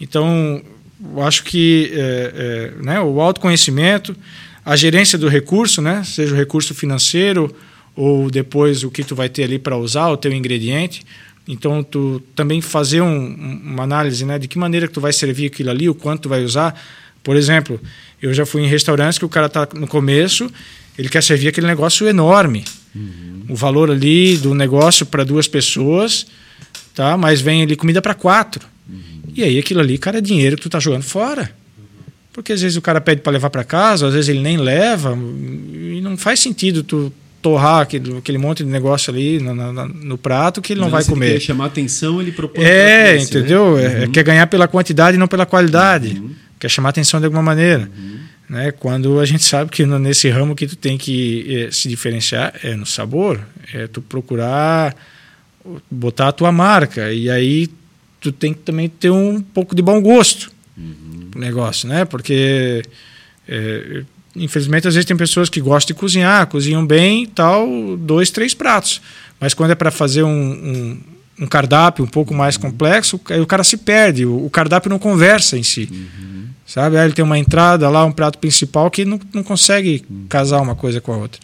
Então, 0.00 0.62
eu 1.14 1.22
acho 1.22 1.44
que 1.44 1.92
é, 1.92 2.32
é, 2.78 2.82
né, 2.82 3.00
o 3.00 3.20
autoconhecimento, 3.20 4.16
a 4.64 4.76
gerência 4.76 5.18
do 5.18 5.28
recurso, 5.28 5.82
né, 5.82 6.02
seja 6.04 6.34
o 6.34 6.36
recurso 6.36 6.74
financeiro 6.74 7.54
ou 7.94 8.30
depois 8.30 8.82
o 8.82 8.90
que 8.90 9.04
tu 9.04 9.14
vai 9.14 9.28
ter 9.28 9.44
ali 9.44 9.58
para 9.58 9.76
usar, 9.76 10.08
o 10.08 10.16
teu 10.16 10.32
ingrediente. 10.32 11.04
Então, 11.46 11.82
tu 11.82 12.22
também 12.34 12.60
fazer 12.60 13.02
um, 13.02 13.34
uma 13.34 13.82
análise 13.82 14.24
né, 14.24 14.38
de 14.38 14.48
que 14.48 14.58
maneira 14.58 14.88
que 14.88 14.94
tu 14.94 15.00
vai 15.00 15.12
servir 15.12 15.46
aquilo 15.46 15.70
ali, 15.70 15.88
o 15.88 15.94
quanto 15.94 16.22
tu 16.22 16.28
vai 16.28 16.42
usar. 16.42 16.74
Por 17.22 17.36
exemplo, 17.36 17.78
eu 18.20 18.32
já 18.32 18.46
fui 18.46 18.62
em 18.62 18.66
restaurantes 18.66 19.18
que 19.18 19.24
o 19.24 19.28
cara 19.28 19.46
está 19.46 19.68
no 19.74 19.86
começo, 19.86 20.50
ele 20.98 21.08
quer 21.08 21.22
servir 21.22 21.48
aquele 21.48 21.66
negócio 21.66 22.08
enorme. 22.08 22.64
Uhum. 22.94 23.44
O 23.50 23.54
valor 23.54 23.90
ali 23.90 24.38
do 24.38 24.54
negócio 24.54 25.04
para 25.04 25.22
duas 25.22 25.46
pessoas, 25.46 26.26
tá? 26.94 27.16
mas 27.16 27.40
vem 27.40 27.62
ali 27.62 27.76
comida 27.76 28.00
para 28.00 28.14
quatro. 28.14 28.66
Uhum. 28.88 29.22
E 29.34 29.42
aí 29.44 29.58
aquilo 29.58 29.80
ali, 29.80 29.98
cara, 29.98 30.18
é 30.18 30.20
dinheiro 30.22 30.56
que 30.56 30.62
tu 30.62 30.70
tá 30.70 30.80
jogando 30.80 31.02
fora. 31.02 31.54
Porque 32.34 32.52
às 32.52 32.60
vezes 32.60 32.76
o 32.76 32.82
cara 32.82 33.00
pede 33.00 33.22
para 33.22 33.32
levar 33.32 33.48
para 33.48 33.62
casa, 33.62 34.08
às 34.08 34.12
vezes 34.12 34.28
ele 34.28 34.40
nem 34.40 34.56
leva, 34.56 35.16
e 35.16 36.00
não 36.02 36.16
faz 36.16 36.40
sentido 36.40 36.82
tu 36.82 37.12
torrar 37.40 37.82
aquele, 37.82 38.18
aquele 38.18 38.38
monte 38.38 38.64
de 38.64 38.70
negócio 38.70 39.12
ali 39.12 39.38
no, 39.38 39.54
no, 39.54 39.88
no 39.88 40.18
prato 40.18 40.60
que 40.60 40.72
ele 40.72 40.80
não 40.80 40.90
vai 40.90 41.04
comer. 41.04 41.30
Ele 41.30 41.40
chamar 41.40 41.66
atenção, 41.66 42.20
ele 42.20 42.32
propõe. 42.32 42.64
É, 42.64 43.16
entendeu? 43.16 43.76
Né? 43.76 43.84
É, 43.84 44.06
uhum. 44.06 44.10
Quer 44.10 44.24
ganhar 44.24 44.46
pela 44.48 44.66
quantidade 44.66 45.16
e 45.16 45.20
não 45.20 45.28
pela 45.28 45.46
qualidade. 45.46 46.18
Uhum. 46.18 46.30
Quer 46.58 46.68
chamar 46.68 46.88
atenção 46.88 47.20
de 47.20 47.26
alguma 47.26 47.42
maneira. 47.42 47.88
Uhum. 47.96 48.18
Né? 48.48 48.72
Quando 48.72 49.20
a 49.20 49.26
gente 49.26 49.44
sabe 49.44 49.70
que 49.70 49.86
nesse 49.86 50.28
ramo 50.28 50.56
que 50.56 50.66
tu 50.66 50.74
tem 50.74 50.98
que 50.98 51.66
é, 51.66 51.70
se 51.70 51.88
diferenciar 51.88 52.52
é 52.64 52.74
no 52.74 52.84
sabor, 52.84 53.40
é 53.72 53.86
tu 53.86 54.02
procurar 54.02 54.96
botar 55.88 56.28
a 56.28 56.32
tua 56.32 56.50
marca. 56.50 57.12
E 57.12 57.30
aí 57.30 57.68
tu 58.20 58.32
tem 58.32 58.52
que 58.52 58.60
também 58.60 58.88
ter 58.88 59.10
um 59.10 59.40
pouco 59.40 59.72
de 59.72 59.82
bom 59.82 60.00
gosto 60.00 60.53
uhum. 60.76 61.30
negócio, 61.36 61.88
né? 61.88 62.04
Porque 62.04 62.82
é, 63.48 64.04
infelizmente, 64.36 64.88
às 64.88 64.94
vezes 64.94 65.06
tem 65.06 65.16
pessoas 65.16 65.48
que 65.48 65.60
gostam 65.60 65.94
de 65.94 66.00
cozinhar, 66.00 66.46
cozinham 66.46 66.84
bem 66.84 67.26
tal, 67.26 67.96
dois, 67.96 68.30
três 68.30 68.54
pratos. 68.54 69.00
Mas 69.40 69.54
quando 69.54 69.70
é 69.70 69.74
para 69.74 69.90
fazer 69.90 70.22
um, 70.22 70.28
um, 70.28 71.00
um, 71.40 71.46
cardápio 71.46 72.04
um 72.04 72.08
pouco 72.08 72.34
mais 72.34 72.56
complexo, 72.56 73.20
aí 73.30 73.40
o 73.40 73.46
cara 73.46 73.62
se 73.62 73.76
perde, 73.76 74.26
o, 74.26 74.46
o 74.46 74.50
cardápio 74.50 74.90
não 74.90 74.98
conversa 74.98 75.56
em 75.56 75.62
si. 75.62 75.88
Uhum. 75.90 76.46
Sabe? 76.66 76.96
Aí 76.96 77.06
ele 77.06 77.14
tem 77.14 77.24
uma 77.24 77.38
entrada 77.38 77.88
lá, 77.88 78.04
um 78.04 78.12
prato 78.12 78.38
principal 78.38 78.90
que 78.90 79.04
não, 79.04 79.20
não 79.32 79.42
consegue 79.42 80.04
uhum. 80.08 80.26
casar 80.28 80.60
uma 80.60 80.74
coisa 80.74 81.00
com 81.00 81.12
a 81.12 81.16
outra. 81.16 81.40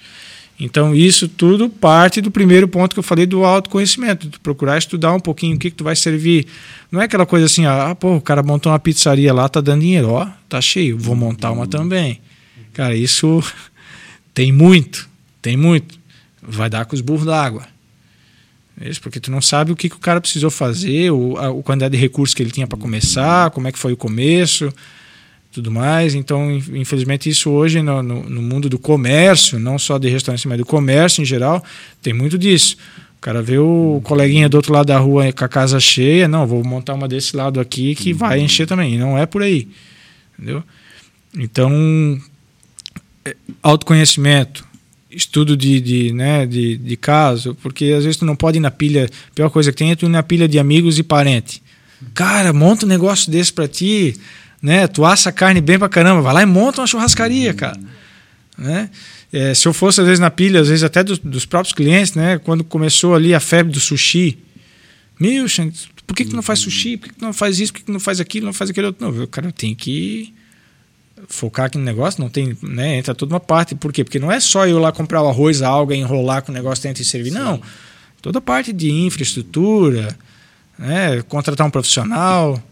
Então, 0.61 0.95
isso 0.95 1.27
tudo 1.27 1.71
parte 1.71 2.21
do 2.21 2.31
primeiro 2.31 2.69
ponto 2.69 2.95
que 2.95 2.99
eu 2.99 3.03
falei 3.03 3.25
do 3.25 3.45
autoconhecimento, 3.45 4.29
de 4.29 4.39
procurar 4.39 4.77
estudar 4.77 5.15
um 5.15 5.19
pouquinho 5.19 5.57
o 5.57 5.59
que, 5.59 5.71
que 5.71 5.77
tu 5.77 5.85
vai 5.85 5.97
servir. 5.97 6.47
Não 6.93 7.01
é 7.01 7.05
aquela 7.05 7.25
coisa 7.25 7.47
assim, 7.47 7.65
ah, 7.65 7.97
pô, 7.99 8.17
o 8.17 8.21
cara 8.21 8.43
montou 8.43 8.71
uma 8.71 8.79
pizzaria 8.79 9.33
lá, 9.33 9.49
tá 9.49 9.63
dando 9.63 9.81
dinheiro, 9.81 10.11
ó, 10.11 10.29
tá 10.51 10.61
cheio, 10.61 10.99
vou 10.99 11.17
montar 11.17 11.51
uma 11.51 11.67
também. 11.67 12.21
Cara, 12.75 12.95
isso 12.95 13.43
tem 14.35 14.53
muito, 14.53 15.09
tem 15.41 15.57
muito. 15.57 15.99
Vai 16.43 16.69
dar 16.69 16.85
com 16.85 16.95
os 16.95 17.01
burros 17.01 17.25
d'água. 17.25 17.67
Isso 18.83 19.01
porque 19.01 19.21
tu 19.21 19.31
não 19.31 19.41
sabe 19.41 19.73
o 19.73 19.77
que, 19.77 19.89
que 19.89 19.97
o 19.97 20.01
cara 20.01 20.21
precisou 20.21 20.51
fazer, 20.51 21.11
o, 21.11 21.37
a, 21.39 21.49
a 21.49 21.63
quantidade 21.63 21.97
de 21.97 22.01
recursos 22.01 22.35
que 22.35 22.43
ele 22.43 22.51
tinha 22.51 22.67
para 22.67 22.79
começar, 22.79 23.51
como 23.51 23.67
é 23.67 23.73
que 23.73 23.79
foi 23.79 23.93
o 23.95 23.97
começo, 23.97 24.73
tudo 25.53 25.71
mais. 25.71 26.15
Então, 26.15 26.51
infelizmente, 26.51 27.29
isso 27.29 27.51
hoje 27.51 27.83
no, 27.83 28.03
no, 28.03 28.23
no, 28.29 28.43
mundo 28.43 28.69
do 28.69 28.79
comércio, 28.79 29.59
não 29.59 29.79
só 29.79 29.99
de 29.99 30.09
restaurante, 30.09 30.47
mas 30.47 30.59
do 30.59 30.67
comércio 30.67 31.23
em 31.23 31.25
geral, 31.25 31.63
tem 32.03 32.13
muito 32.13 32.39
disso. 32.39 32.77
O 33.17 33.21
cara 33.21 33.43
vê 33.43 33.59
o 33.59 34.01
coleguinha 34.03 34.49
do 34.49 34.57
outro 34.57 34.73
lado 34.73 34.87
da 34.87 34.99
rua 34.99 35.31
com 35.33 35.45
a 35.45 35.49
casa 35.49 35.79
cheia, 35.79 36.27
não, 36.27 36.47
vou 36.47 36.65
montar 36.65 36.95
uma 36.95 37.07
desse 37.07 37.37
lado 37.37 37.61
aqui 37.61 37.95
que 37.95 38.13
vai 38.13 38.41
encher 38.41 38.67
também. 38.67 38.95
E 38.95 38.99
não 38.99 39.19
é 39.19 39.27
por 39.27 39.43
aí. 39.43 39.69
Entendeu? 40.39 40.63
Então, 41.37 42.19
é, 43.25 43.37
autoconhecimento, 43.63 44.67
estudo 45.11 45.57
de, 45.57 45.81
de, 45.81 46.13
né, 46.13 46.47
de, 46.47 46.79
de 46.79 46.97
caso, 46.97 47.55
porque 47.63 47.87
às 47.97 48.05
vezes 48.05 48.17
tu 48.17 48.25
não 48.25 48.37
pode 48.37 48.57
ir 48.57 48.61
na 48.61 48.71
pilha, 48.71 49.05
a 49.05 49.35
pior 49.35 49.51
coisa 49.51 49.71
que 49.71 49.79
tem 49.79 49.91
é 49.91 49.97
tu 49.97 50.07
ir 50.07 50.09
na 50.09 50.23
pilha 50.23 50.49
de 50.49 50.59
amigos 50.59 50.99
e 50.99 51.03
parente. 51.03 51.63
Cara, 52.15 52.53
monta 52.53 52.87
um 52.87 52.89
negócio 52.89 53.31
desse 53.31 53.53
para 53.53 53.69
ti, 53.69 54.15
né? 54.63 54.87
Tu 54.87 55.05
assa 55.05 55.31
a 55.31 55.33
carne 55.33 55.61
bem 55.61 55.79
pra 55.79 55.89
caramba, 55.89 56.23
vai 56.23 56.35
lá 56.35 56.43
e 56.43 56.47
monta 56.47 56.81
uma 56.81 56.87
churrascaria, 56.87 57.55
cara. 57.55 57.79
Né? 58.57 58.91
É, 59.33 59.55
se 59.55 59.67
eu 59.67 59.73
fosse 59.73 60.01
às 60.01 60.07
vezes 60.07 60.21
na 60.21 60.31
pilha, 60.31 60.61
às 60.61 60.69
vezes 60.69 60.83
até 60.83 61.03
dos, 61.03 61.19
dos, 61.19 61.47
próprios 61.47 61.73
clientes, 61.73 62.15
né? 62.15 62.39
Quando 62.39 62.65
começou 62.65 63.15
ali 63.15 63.35
a 63.35 63.41
febre 63.41 63.73
do 63.73 63.81
sushi, 63.81 64.39
meu, 65.19 65.47
por 66.07 66.17
que, 66.17 66.25
que 66.25 66.31
tu 66.31 66.37
não 66.37 66.43
faz 66.43 66.59
sushi? 66.59 66.97
Por 66.97 67.09
que, 67.09 67.15
que 67.15 67.21
tu 67.21 67.25
não 67.25 67.33
faz 67.33 67.61
isso? 67.61 67.73
Por 67.73 67.79
que, 67.79 67.85
que 67.85 67.93
não 67.93 68.01
faz 68.01 68.21
aquilo? 68.21 68.47
Não 68.47 68.53
faz 68.53 68.71
aquele 68.71 68.89
outro? 68.89 69.07
Não, 69.07 69.27
cara, 69.27 69.47
eu 69.47 69.53
tenho 69.53 69.77
que 69.77 70.35
focar 71.29 71.67
aqui 71.67 71.79
no 71.79 71.85
negócio, 71.85 72.21
não 72.21 72.29
tem, 72.29 72.57
né, 72.63 72.97
entra 72.97 73.15
toda 73.15 73.35
uma 73.35 73.41
parte. 73.41 73.75
Por 73.75 73.93
quê? 73.93 74.03
Porque 74.03 74.19
não 74.19 74.33
é 74.33 74.41
só 74.41 74.67
eu 74.67 74.79
lá 74.79 74.91
comprar 74.91 75.23
o 75.23 75.29
arroz, 75.29 75.63
a 75.63 75.69
alga, 75.69 75.95
enrolar 75.95 76.43
com 76.43 76.51
o 76.51 76.55
negócio 76.55 76.83
dentro 76.83 77.03
e 77.03 77.05
servir. 77.05 77.31
Sim. 77.31 77.39
Não. 77.39 77.63
Toda 78.21 78.41
parte 78.41 78.73
de 78.73 78.91
infraestrutura, 78.91 80.17
né, 80.79 81.23
contratar 81.23 81.67
um 81.67 81.71
profissional, 81.71 82.63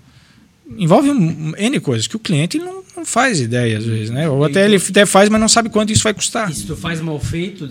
envolve 0.77 1.11
um, 1.11 1.55
N 1.57 1.81
coisas 1.81 2.07
que 2.07 2.16
o 2.16 2.19
cliente 2.19 2.59
não, 2.59 2.82
não 2.97 3.05
faz 3.05 3.40
ideia 3.40 3.78
às 3.78 3.85
vezes, 3.85 4.11
né? 4.11 4.28
Ou 4.28 4.45
até 4.45 4.65
ele 4.65 4.77
até 4.77 5.07
faz, 5.07 5.28
mas 5.28 5.40
não 5.40 5.49
sabe 5.49 5.69
quanto 5.69 5.93
isso 5.93 6.03
vai 6.03 6.12
custar. 6.12 6.51
E 6.51 6.55
se 6.55 6.66
tu 6.66 6.77
faz 6.77 7.01
mal 7.01 7.19
feito, 7.19 7.69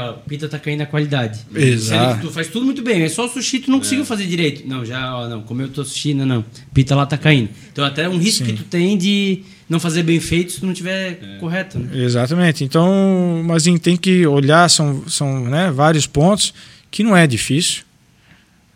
ó, 0.00 0.12
pita 0.12 0.48
tá 0.48 0.58
caindo 0.58 0.82
a 0.82 0.86
qualidade. 0.86 1.40
Exato. 1.54 2.26
Tu 2.26 2.32
faz 2.32 2.48
tudo 2.48 2.64
muito 2.64 2.82
bem, 2.82 3.02
é 3.02 3.08
só 3.08 3.26
o 3.26 3.28
sushi 3.28 3.60
tu 3.60 3.70
não 3.70 3.78
é. 3.78 3.80
conseguiu 3.80 4.04
fazer 4.04 4.26
direito. 4.26 4.68
Não, 4.68 4.84
já, 4.84 5.16
ó, 5.16 5.28
não, 5.28 5.42
comeu 5.42 5.68
teu 5.68 5.84
sushi, 5.84 6.14
não, 6.14 6.26
não. 6.26 6.44
Pita 6.72 6.94
lá 6.94 7.06
tá 7.06 7.18
caindo. 7.18 7.48
Então 7.72 7.84
até 7.84 8.08
um 8.08 8.18
risco 8.18 8.44
Sim. 8.44 8.52
que 8.52 8.58
tu 8.58 8.64
tem 8.64 8.96
de 8.96 9.42
não 9.68 9.80
fazer 9.80 10.02
bem 10.02 10.20
feito 10.20 10.52
se 10.52 10.60
tu 10.60 10.66
não 10.66 10.72
tiver 10.72 11.18
é. 11.20 11.38
correto, 11.38 11.78
né? 11.78 12.04
Exatamente. 12.04 12.64
Então, 12.64 13.42
mas 13.44 13.64
tem 13.82 13.96
que 13.96 14.26
olhar, 14.26 14.68
são, 14.70 15.02
são 15.08 15.44
né, 15.44 15.70
vários 15.70 16.06
pontos 16.06 16.54
que 16.90 17.02
não 17.02 17.16
é 17.16 17.26
difícil 17.26 17.87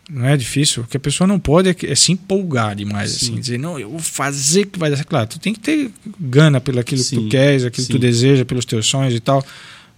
não 0.09 0.25
é 0.27 0.35
difícil. 0.35 0.83
O 0.83 0.87
que 0.87 0.97
a 0.97 0.99
pessoa 0.99 1.27
não 1.27 1.39
pode 1.39 1.69
é, 1.69 1.75
é 1.83 1.95
se 1.95 2.11
empolgar 2.11 2.75
demais, 2.75 3.11
Sim. 3.11 3.25
assim, 3.25 3.39
dizer, 3.39 3.57
não, 3.57 3.79
eu 3.79 3.89
vou 3.89 3.99
fazer 3.99 4.65
que 4.65 4.77
vai 4.77 4.89
dar 4.89 4.97
certo. 4.97 5.09
Claro, 5.09 5.27
tu 5.27 5.39
tem 5.39 5.53
que 5.53 5.59
ter 5.59 5.91
gana 6.19 6.59
pelo 6.59 6.79
aquilo 6.79 7.01
Sim. 7.01 7.17
que 7.17 7.23
tu 7.23 7.29
queres, 7.29 7.63
aquilo 7.63 7.85
Sim. 7.85 7.93
que 7.93 7.97
tu 7.97 8.01
deseja, 8.01 8.45
pelos 8.45 8.65
teus 8.65 8.85
sonhos 8.85 9.13
e 9.13 9.19
tal. 9.19 9.45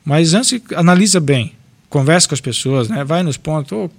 Mas 0.04 0.34
antes, 0.34 0.62
analisa 0.76 1.20
bem, 1.20 1.54
conversa 1.90 2.28
com 2.28 2.36
as 2.36 2.42
pessoas, 2.42 2.88
né? 2.88 3.04
vai 3.04 3.24
nos 3.24 3.38
pontos, 3.38 3.72
oh, 3.72 3.90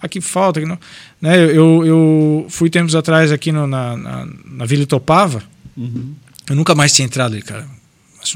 aqui 0.00 0.20
falta. 0.20 0.60
Aqui 0.60 0.68
não. 0.68 0.78
Né? 1.20 1.44
Eu, 1.44 1.84
eu 1.84 2.46
fui 2.48 2.70
tempos 2.70 2.94
atrás 2.94 3.30
aqui 3.30 3.52
no, 3.52 3.66
na, 3.66 3.96
na, 3.96 4.28
na 4.46 4.64
Vila 4.64 4.86
Topava, 4.86 5.42
uhum. 5.76 6.14
eu 6.48 6.56
nunca 6.56 6.74
mais 6.74 6.92
tinha 6.94 7.04
entrado 7.04 7.34
ali, 7.34 7.42
cara. 7.42 7.66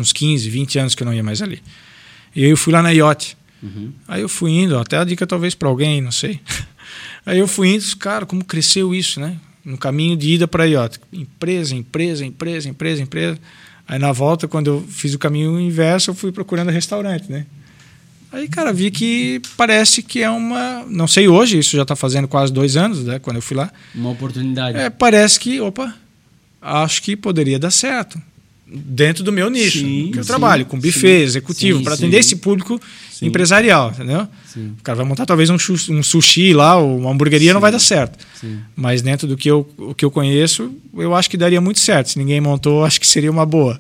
Uns 0.01 0.13
15, 0.13 0.49
20 0.49 0.79
anos 0.79 0.95
que 0.95 1.03
eu 1.03 1.07
não 1.07 1.15
ia 1.15 1.23
mais 1.23 1.41
ali. 1.41 1.63
E 2.35 2.45
aí 2.45 2.51
eu 2.51 2.57
fui 2.57 2.73
lá 2.73 2.83
na 2.83 2.91
Iote. 2.91 3.37
Uhum. 3.63 3.93
Aí 4.09 4.21
eu 4.21 4.29
fui 4.29 4.51
indo, 4.51 4.79
até 4.79 4.99
a 4.99 5.05
dica 5.05 5.27
talvez 5.27 5.55
para 5.55 5.69
alguém, 5.69 6.01
não 6.01 6.13
sei. 6.13 6.41
Aí 7.27 7.39
eu 7.39 7.49
fui 7.49 7.75
indo, 7.75 7.85
cara, 7.97 8.27
como 8.27 8.45
cresceu 8.45 8.95
isso, 8.95 9.21
né? 9.21 9.37
No 9.65 9.79
caminho 9.79 10.17
de 10.17 10.35
ida 10.35 10.47
para 10.47 10.65
IOTA. 10.65 11.01
Empresa, 11.13 11.75
empresa, 11.75 12.25
empresa, 12.25 12.69
empresa, 12.69 13.03
empresa. 13.03 13.39
Aí 13.89 13.99
na 13.99 14.13
volta, 14.13 14.47
quando 14.47 14.67
eu 14.69 14.85
fiz 14.89 15.15
o 15.15 15.19
caminho 15.19 15.59
inverso, 15.59 16.11
eu 16.11 16.15
fui 16.15 16.33
procurando 16.33 16.71
restaurante, 16.71 17.31
né? 17.31 17.47
Aí, 18.31 18.49
cara, 18.49 18.73
vi 18.73 18.91
que 18.91 19.41
parece 19.57 20.03
que 20.03 20.21
é 20.21 20.29
uma. 20.29 20.85
Não 20.89 21.07
sei 21.07 21.29
hoje, 21.29 21.59
isso 21.59 21.77
já 21.77 21.83
está 21.83 21.95
fazendo 21.95 22.27
quase 22.27 22.53
dois 22.53 22.77
anos, 22.77 23.05
né? 23.05 23.19
Quando 23.21 23.37
eu 23.37 23.43
fui 23.43 23.57
lá. 23.57 23.71
Uma 23.95 24.11
oportunidade. 24.11 24.77
É, 24.77 24.91
parece 24.91 25.39
que, 25.39 25.61
opa, 25.61 25.95
acho 26.61 27.01
que 27.01 27.15
poderia 27.15 27.59
dar 27.59 27.71
certo 27.71 28.21
dentro 28.67 29.23
do 29.23 29.31
meu 29.31 29.49
nicho, 29.51 29.79
sim, 29.79 30.11
que 30.13 30.19
eu 30.19 30.25
sim, 30.25 30.29
trabalho 30.29 30.67
com 30.67 30.79
buffet 30.79 31.19
sim, 31.19 31.25
executivo, 31.25 31.83
para 31.83 31.95
atender 31.95 32.19
esse 32.19 32.37
público 32.37 32.81
empresarial, 33.23 33.91
entendeu? 33.91 34.27
O 34.57 34.83
cara 34.83 34.97
vai 34.97 35.07
montar 35.07 35.27
talvez 35.27 35.51
um, 35.51 35.57
um 35.91 36.03
sushi 36.03 36.53
lá, 36.53 36.77
ou 36.77 36.99
uma 36.99 37.11
hamburgueria, 37.11 37.53
não 37.53 37.61
vai 37.61 37.73
dar 37.73 37.79
certo. 37.79 38.19
Mas 38.75 39.03
dentro 39.03 39.27
do 39.27 39.37
que 39.37 39.51
eu, 39.51 39.69
o 39.77 39.95
que 39.95 40.05
eu 40.05 40.11
conheço, 40.11 40.75
eu 40.97 41.15
acho 41.15 41.31
que 41.31 41.37
daria 41.37 41.61
muito 41.61 41.81
certo. 41.81 42.11
Se 42.11 42.19
ninguém 42.19 42.41
montou, 42.41 42.85
acho 42.85 43.01
que 43.01 43.07
seria 43.07 43.31
uma 43.31 43.47
boa. 43.47 43.79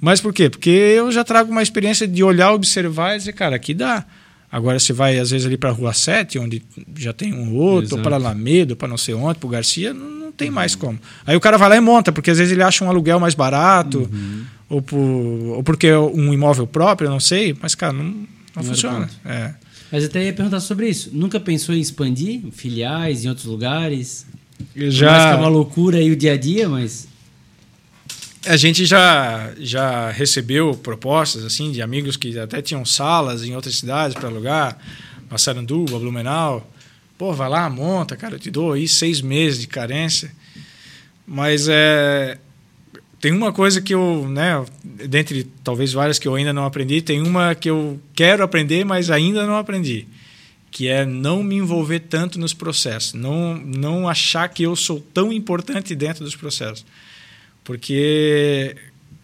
Mas 0.00 0.20
por 0.20 0.32
quê? 0.32 0.50
Porque 0.50 0.70
eu 0.70 1.10
já 1.10 1.24
trago 1.24 1.50
uma 1.50 1.62
experiência 1.62 2.06
de 2.06 2.22
olhar, 2.22 2.52
observar 2.52 3.14
e 3.14 3.18
dizer, 3.18 3.32
cara, 3.32 3.56
aqui 3.56 3.72
dá. 3.72 4.04
Agora 4.50 4.78
você 4.78 4.92
vai, 4.92 5.18
às 5.18 5.30
vezes, 5.30 5.46
ali 5.46 5.56
para 5.56 5.70
a 5.70 5.72
Rua 5.72 5.92
7, 5.92 6.38
onde 6.38 6.62
já 6.96 7.12
tem 7.12 7.34
um 7.34 7.54
outro, 7.54 7.86
Exato. 7.86 7.96
ou 7.96 8.02
para 8.02 8.16
Alamedo, 8.16 8.76
para 8.76 8.88
não 8.88 8.96
sei 8.96 9.14
onde, 9.14 9.38
para 9.38 9.46
o 9.46 9.50
Garcia, 9.50 9.92
não, 9.92 10.30
tem 10.32 10.48
uhum. 10.48 10.54
mais 10.54 10.74
como. 10.74 10.98
Aí 11.26 11.34
o 11.36 11.40
cara 11.40 11.56
vai 11.56 11.68
lá 11.68 11.76
e 11.76 11.80
monta, 11.80 12.12
porque 12.12 12.30
às 12.30 12.38
vezes 12.38 12.52
ele 12.52 12.62
acha 12.62 12.84
um 12.84 12.88
aluguel 12.88 13.18
mais 13.18 13.34
barato, 13.34 14.08
uhum. 14.10 14.44
ou, 14.68 14.82
por, 14.82 14.98
ou 14.98 15.62
porque 15.62 15.88
é 15.88 15.98
um 15.98 16.32
imóvel 16.32 16.66
próprio, 16.66 17.06
eu 17.06 17.10
não 17.10 17.20
sei, 17.20 17.56
mas, 17.60 17.74
cara, 17.74 17.92
não, 17.92 18.14
não, 18.62 18.64
funciona. 18.64 19.06
ponto. 19.06 19.14
É. 19.24 19.54
Mas 19.90 20.02
eu 20.02 20.08
até 20.08 20.24
ia 20.24 20.32
perguntar 20.32 20.60
sobre 20.60 20.88
isso. 20.88 21.10
Nunca 21.12 21.38
pensou 21.38 21.74
em 21.74 21.80
expandir 21.80 22.42
filiais 22.52 23.24
em 23.24 23.28
outros 23.28 23.46
lugares? 23.46 24.26
Eu 24.74 24.90
Já... 24.90 25.28
Que 25.28 25.34
é 25.34 25.36
uma 25.36 25.48
loucura 25.48 25.98
aí 25.98 26.10
o 26.10 26.16
dia 26.16 26.32
a 26.32 26.36
dia, 26.36 26.68
mas. 26.68 27.06
a 28.46 28.56
gente 28.56 28.84
já 28.84 29.52
já 29.58 30.10
recebeu 30.10 30.74
propostas 30.74 31.44
assim 31.44 31.70
de 31.70 31.82
amigos 31.82 32.16
que 32.16 32.38
até 32.38 32.60
tinham 32.60 32.84
salas 32.84 33.44
em 33.44 33.54
outras 33.54 33.76
cidades 33.76 34.16
para 34.16 34.28
alugar, 34.28 34.78
Massaranduba, 35.30 35.98
Blumenau. 35.98 36.68
Pô, 37.16 37.32
vai 37.32 37.48
lá, 37.48 37.70
monta, 37.70 38.16
cara, 38.16 38.34
eu 38.34 38.38
te 38.38 38.50
dou 38.50 38.72
aí 38.72 38.86
seis 38.86 39.20
meses 39.20 39.60
de 39.60 39.66
carência. 39.66 40.30
Mas 41.26 41.66
é 41.68 42.38
tem 43.26 43.32
uma 43.32 43.52
coisa 43.52 43.80
que 43.80 43.92
eu, 43.92 44.28
né, 44.28 44.64
dentre 44.84 45.50
talvez 45.64 45.92
várias 45.92 46.16
que 46.16 46.28
eu 46.28 46.36
ainda 46.36 46.52
não 46.52 46.64
aprendi, 46.64 47.02
tem 47.02 47.20
uma 47.20 47.56
que 47.56 47.68
eu 47.68 48.00
quero 48.14 48.44
aprender, 48.44 48.84
mas 48.84 49.10
ainda 49.10 49.44
não 49.44 49.56
aprendi, 49.56 50.06
que 50.70 50.86
é 50.86 51.04
não 51.04 51.42
me 51.42 51.56
envolver 51.56 51.98
tanto 51.98 52.38
nos 52.38 52.54
processos, 52.54 53.14
não 53.14 53.56
não 53.56 54.08
achar 54.08 54.48
que 54.48 54.62
eu 54.62 54.76
sou 54.76 55.00
tão 55.12 55.32
importante 55.32 55.92
dentro 55.96 56.24
dos 56.24 56.36
processos. 56.36 56.86
Porque 57.64 58.76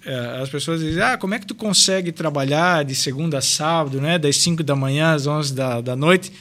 é, 0.05 0.41
as 0.43 0.49
pessoas 0.49 0.81
dizem, 0.81 1.01
ah, 1.01 1.17
como 1.17 1.35
é 1.35 1.39
que 1.39 1.47
tu 1.47 1.55
consegue 1.55 2.11
trabalhar 2.11 2.85
de 2.85 2.97
segunda 2.97 3.39
a 3.39 3.41
sábado, 3.41 4.01
né, 4.01 4.19
das 4.19 4.37
5 4.39 4.65
da 4.65 4.75
manhã 4.75 5.13
às 5.13 5.29
11 5.29 5.55
da, 5.55 5.81
da 5.81 5.95
noite? 5.95 6.33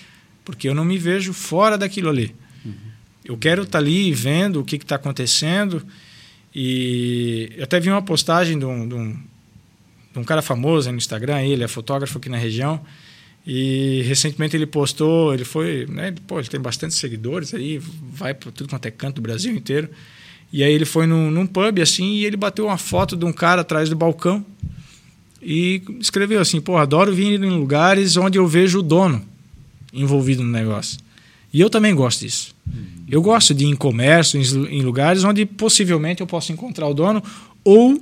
Porque 0.44 0.68
eu 0.68 0.74
não 0.74 0.84
me 0.84 0.98
vejo 0.98 1.32
fora 1.32 1.78
daquilo 1.78 2.10
ali. 2.10 2.34
Eu 3.24 3.38
quero 3.38 3.62
estar 3.62 3.78
ali 3.78 4.12
vendo 4.12 4.62
o 4.62 4.66
que 4.66 4.78
está 4.78 4.96
acontecendo. 4.96 5.86
E 6.54 7.52
eu 7.56 7.64
até 7.64 7.80
vi 7.80 7.90
uma 7.90 8.02
postagem 8.02 8.60
de 8.60 8.66
um, 8.66 8.88
de 8.88 8.94
um, 8.96 9.14
de 10.14 10.20
um 10.20 10.24
cara 10.24 10.42
famoso 10.42 10.92
no 10.92 10.98
Instagram, 10.98 11.42
ele 11.42 11.64
é 11.64 11.68
fotógrafo 11.68 12.18
aqui 12.18 12.30
na 12.30 12.38
região. 12.38 12.82
E 13.46 14.04
recentemente 14.04 14.56
ele 14.56 14.68
postou, 14.68 15.34
ele 15.34 15.44
foi, 15.44 15.88
né, 15.88 16.14
pô, 16.28 16.40
ele 16.40 16.48
tem 16.48 16.60
bastante 16.60 16.94
seguidores 16.94 17.54
aí, 17.54 17.80
vai 17.80 18.34
para 18.34 18.52
tudo 18.52 18.70
quanto 18.70 18.86
é 18.86 18.92
canto 18.92 19.16
do 19.16 19.22
Brasil 19.22 19.54
inteiro. 19.56 19.90
E 20.54 20.64
aí 20.64 20.74
ele 20.74 20.86
foi 20.86 21.08
num, 21.08 21.32
num 21.32 21.48
pub 21.48 21.80
assim 21.80 22.16
e 22.16 22.26
ele 22.26 22.38
bateu 22.38 22.66
uma 22.66 22.78
foto 22.78 23.16
de 23.16 23.26
um 23.26 23.32
cara 23.32 23.62
atrás 23.62 23.90
do 23.90 23.96
balcão 23.96 24.46
e 25.42 25.82
escreveu 26.00 26.40
assim: 26.42 26.60
pô, 26.60 26.78
adoro 26.78 27.14
vir 27.14 27.42
em 27.42 27.50
lugares 27.50 28.18
onde 28.18 28.38
eu 28.38 28.46
vejo 28.46 28.80
o 28.80 28.84
dono 28.84 29.26
envolvido 29.94 30.44
no 30.44 30.52
negócio. 30.52 31.00
E 31.54 31.60
eu 31.60 31.70
também 31.70 31.96
gosto 31.96 32.22
disso. 32.22 32.56
Eu 33.10 33.22
gosto 33.22 33.54
de 33.54 33.66
ir 33.66 33.68
em 33.68 33.76
comércio, 33.76 34.40
em, 34.40 34.82
lugares 34.82 35.24
onde 35.24 35.46
possivelmente 35.46 36.22
eu 36.22 36.28
posso 36.28 36.54
encontrar 36.54 36.88
o 36.88 36.94
dono 36.94 37.22
ou, 37.64 38.02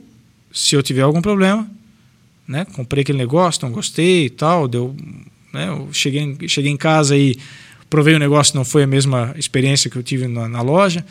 se 0.53 0.75
eu 0.75 0.83
tiver 0.83 1.01
algum 1.01 1.21
problema, 1.21 1.69
né, 2.47 2.65
comprei 2.73 3.01
aquele 3.01 3.17
negócio, 3.17 3.63
não 3.63 3.71
gostei 3.71 4.25
e 4.25 4.29
tal, 4.29 4.67
deu, 4.67 4.95
né, 5.51 5.67
eu 5.67 5.89
cheguei, 5.91 6.37
cheguei 6.47 6.71
em 6.71 6.77
casa 6.77 7.17
e 7.17 7.37
provei 7.89 8.13
o 8.13 8.19
negócio, 8.19 8.55
não 8.55 8.63
foi 8.63 8.83
a 8.83 8.87
mesma 8.87 9.33
experiência 9.35 9.89
que 9.89 9.97
eu 9.97 10.03
tive 10.03 10.27
na, 10.27 10.47
na 10.47 10.61
loja, 10.61 11.03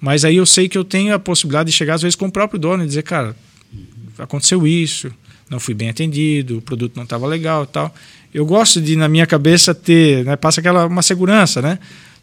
mas 0.00 0.24
aí 0.24 0.36
eu 0.36 0.46
sei 0.46 0.68
que 0.68 0.76
eu 0.76 0.84
tenho 0.84 1.14
a 1.14 1.18
possibilidade 1.18 1.70
de 1.70 1.76
chegar 1.76 1.94
às 1.94 2.02
vezes 2.02 2.16
com 2.16 2.26
o 2.26 2.32
próprio 2.32 2.60
dono 2.60 2.84
e 2.84 2.86
dizer, 2.86 3.02
cara, 3.02 3.34
aconteceu 4.18 4.66
isso, 4.66 5.10
não 5.48 5.58
fui 5.58 5.74
bem 5.74 5.88
atendido, 5.88 6.58
o 6.58 6.62
produto 6.62 6.96
não 6.96 7.04
estava 7.04 7.26
legal 7.26 7.66
tal. 7.66 7.94
Eu 8.32 8.44
gosto 8.44 8.80
de, 8.80 8.94
na 8.94 9.08
minha 9.08 9.26
cabeça, 9.26 9.74
ter, 9.74 10.24
né, 10.24 10.36
passa 10.36 10.60
aquela 10.60 10.86
uma 10.86 11.02
segurança, 11.02 11.62
né? 11.62 11.78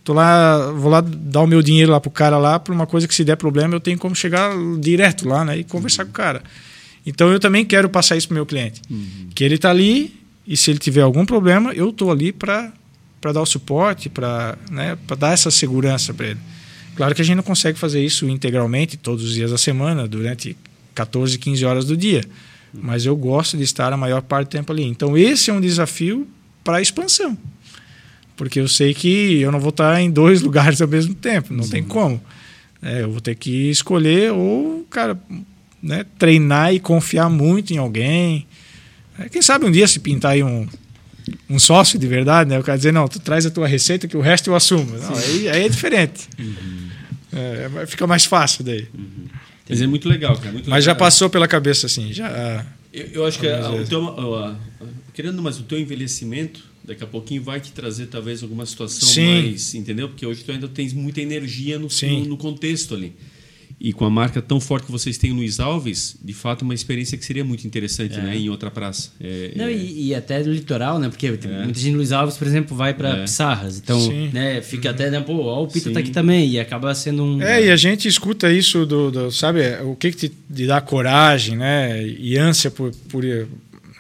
Tô 0.06 0.14
lá, 0.14 0.72
vou 0.72 0.92
lá 0.92 1.02
dar 1.02 1.42
o 1.42 1.48
meu 1.48 1.64
dinheiro 1.64 1.92
lá 1.92 2.00
pro 2.00 2.12
cara 2.12 2.38
lá, 2.38 2.60
por 2.60 2.74
uma 2.74 2.86
coisa 2.86 3.08
que 3.08 3.16
se 3.16 3.26
der 3.26 3.36
problema, 3.36 3.74
eu 3.74 3.80
tenho 3.80 3.98
como 3.98 4.16
chegar 4.16 4.52
direto 4.80 5.28
lá, 5.28 5.44
né, 5.44 5.58
e 5.58 5.64
conversar 5.64 6.06
com 6.06 6.12
o 6.12 6.14
cara. 6.14 6.44
Então 7.04 7.32
eu 7.32 7.40
também 7.40 7.66
quero 7.66 7.90
passar 7.90 8.16
isso 8.16 8.28
pro 8.28 8.36
meu 8.36 8.46
cliente, 8.46 8.82
que 9.34 9.44
ele 9.44 9.56
está 9.56 9.72
ali 9.72 10.16
e 10.46 10.56
se 10.56 10.70
ele 10.70 10.78
tiver 10.78 11.02
algum 11.02 11.26
problema, 11.26 11.74
eu 11.74 11.92
tô 11.92 12.12
ali 12.12 12.32
para 12.32 12.72
para 13.20 13.32
dar 13.32 13.42
o 13.42 13.46
suporte, 13.48 14.08
para 14.08 14.56
né, 14.70 14.96
para 15.08 15.16
dar 15.16 15.34
essa 15.34 15.50
segurança 15.50 16.14
para 16.14 16.28
ele. 16.28 16.40
Claro 16.96 17.16
que 17.16 17.24
a 17.24 17.26
gente 17.26 17.38
não 17.38 17.44
consegue 17.44 17.78
fazer 17.78 18.06
isso 18.06 18.30
integralmente 18.30 18.98
todos 18.98 19.26
os 19.26 19.34
dias 19.34 19.50
da 19.50 19.58
semana, 19.58 20.08
durante 20.08 20.56
14, 20.94 21.40
15 21.40 21.66
horas 21.66 21.86
do 21.86 21.98
dia. 21.98 22.24
Mas 22.72 23.08
eu 23.08 23.16
gosto 23.16 23.58
de 23.58 23.64
estar 23.64 23.92
a 23.92 23.98
maior 23.98 24.22
parte 24.22 24.50
do 24.50 24.52
tempo 24.52 24.72
ali. 24.72 24.84
Então, 24.84 25.18
esse 25.18 25.50
é 25.50 25.54
um 25.54 25.60
desafio 25.60 26.28
para 26.64 26.78
a 26.78 26.82
expansão. 26.82 27.36
Porque 28.36 28.60
eu 28.60 28.68
sei 28.68 28.94
que 28.94 29.40
eu 29.42 29.52
não 29.52 29.60
vou 29.60 29.70
estar 29.70 30.02
em 30.02 30.12
dois 30.12 30.42
lugares 30.44 30.82
ao 30.82 30.88
mesmo 30.88 31.14
tempo, 31.14 31.54
não 31.54 31.64
Sim. 31.64 31.72
tem 31.72 31.84
como. 31.84 32.22
É, 32.82 33.02
eu 33.02 33.12
vou 33.12 33.22
ter 33.22 33.36
que 33.36 33.70
escolher 33.70 34.32
ou, 34.32 34.86
cara, 34.90 35.18
né, 35.82 36.06
treinar 36.20 36.74
e 36.74 36.80
confiar 36.80 37.30
muito 37.30 37.74
em 37.74 37.78
alguém. 37.78 38.46
É, 39.18 39.30
quem 39.30 39.42
sabe 39.42 39.66
um 39.66 39.72
dia 39.72 39.88
se 39.88 40.00
pintar 40.00 40.34
aí 40.34 40.44
um, 40.44 40.68
um 41.50 41.58
sócio 41.58 41.98
de 41.98 42.08
verdade, 42.08 42.50
né? 42.50 42.60
O 42.60 42.64
cara 42.64 42.78
dizer, 42.78 42.92
não, 42.92 43.08
tu 43.08 43.20
traz 43.20 43.46
a 43.46 43.50
tua 43.50 43.68
receita 43.68 44.08
que 44.08 44.18
o 44.18 44.22
resto 44.22 44.50
eu 44.50 44.56
assumo. 44.56 44.98
Não, 44.98 45.16
aí, 45.16 45.50
aí, 45.50 45.66
é 45.66 45.70
diferente. 45.70 46.28
Uhum. 46.38 46.90
É, 47.34 47.86
fica 47.88 48.06
mais 48.06 48.26
fácil 48.26 48.64
daí. 48.64 48.88
Uhum. 48.94 49.26
Mas 49.68 49.82
é 49.82 49.88
muito 49.88 50.08
legal, 50.08 50.36
cara. 50.38 50.52
Muito 50.52 50.70
mas 50.70 50.86
legal. 50.86 50.94
já 50.94 50.96
passou 50.96 51.30
pela 51.30 51.48
cabeça, 51.48 51.88
assim, 51.88 52.14
já... 52.14 52.66
Eu, 52.94 53.08
eu 53.08 53.26
acho 53.26 53.40
que 53.40 53.48
a, 53.48 53.72
o 53.72 53.86
teu, 53.86 54.08
a, 54.08 54.52
a, 54.52 54.56
querendo, 55.14 55.42
mas 55.42 55.60
o 55.60 55.64
teu 55.64 55.78
envelhecimento 55.78 56.64
daqui 56.86 57.04
a 57.04 57.08
pouquinho 57.08 57.42
vai 57.44 57.60
te 57.60 57.72
trazer 57.72 58.08
talvez 58.08 58.42
alguma 58.44 58.66
situação 58.66 59.08
Sim. 59.10 59.42
mais, 59.44 59.74
entendeu? 59.76 60.08
Porque 60.10 60.26
hoje 60.26 60.44
tu 60.44 60.52
ainda 60.52 60.68
tens 60.68 60.94
muita 60.94 61.22
energia 61.22 61.78
no, 61.80 61.88
no, 61.90 62.26
no, 62.26 62.38
contexto 62.38 62.94
ali. 62.94 63.14
E 63.78 63.92
com 63.92 64.06
a 64.06 64.10
marca 64.10 64.42
tão 64.42 64.58
forte 64.58 64.86
que 64.86 64.92
vocês 64.92 65.18
têm 65.18 65.32
no 65.32 65.38
Luiz 65.38 65.60
Alves, 65.60 66.16
de 66.24 66.32
fato 66.34 66.62
é 66.62 66.64
uma 66.64 66.74
experiência 66.74 67.18
que 67.18 67.26
seria 67.26 67.44
muito 67.44 67.68
interessante, 67.68 68.18
É. 68.18 68.22
né? 68.22 68.38
Em 68.38 68.50
outra 68.50 68.72
praça. 68.72 69.12
É, 69.20 69.52
Não, 69.54 69.66
é- 69.66 69.74
e, 69.74 70.08
e 70.08 70.16
até 70.16 70.42
no 70.42 70.54
litoral, 70.54 70.98
né? 70.98 71.10
Porque 71.10 71.30
tem 71.34 71.52
muita 71.52 71.78
gente 71.78 71.92
no 71.92 71.98
Luiz 71.98 72.14
Alves, 72.14 72.38
por 72.38 72.48
exemplo, 72.48 72.76
vai 72.76 72.94
para 72.94 73.10
É. 73.18 73.22
Pissarras. 73.24 73.78
Então, 73.78 74.00
Sim. 74.00 74.30
né, 74.32 74.62
fica 74.62 74.92
até, 74.92 75.10
né, 75.12 75.20
pô, 75.20 75.34
ó, 75.44 75.64
o 75.64 75.68
Pita 75.68 75.90
Sim. 75.90 75.94
tá 75.94 76.00
aqui 76.00 76.12
também. 76.12 76.50
E 76.52 76.58
acaba 76.60 76.96
sendo 76.96 77.22
um. 77.26 77.42
É, 77.42 77.66
e 77.66 77.70
a 77.70 77.76
gente 77.76 78.08
escuta 78.08 78.50
isso 78.50 78.86
do, 78.86 79.12
do- 79.12 79.32
sabe, 79.32 79.60
o 79.84 79.94
que, 79.94 80.12
que 80.12 80.30
te, 80.30 80.30
te 80.30 80.66
dá 80.66 80.80
coragem, 80.80 81.58
né, 81.58 82.02
e 82.08 82.38
ânsia 82.38 82.72
por, 82.72 82.92
por 83.10 83.26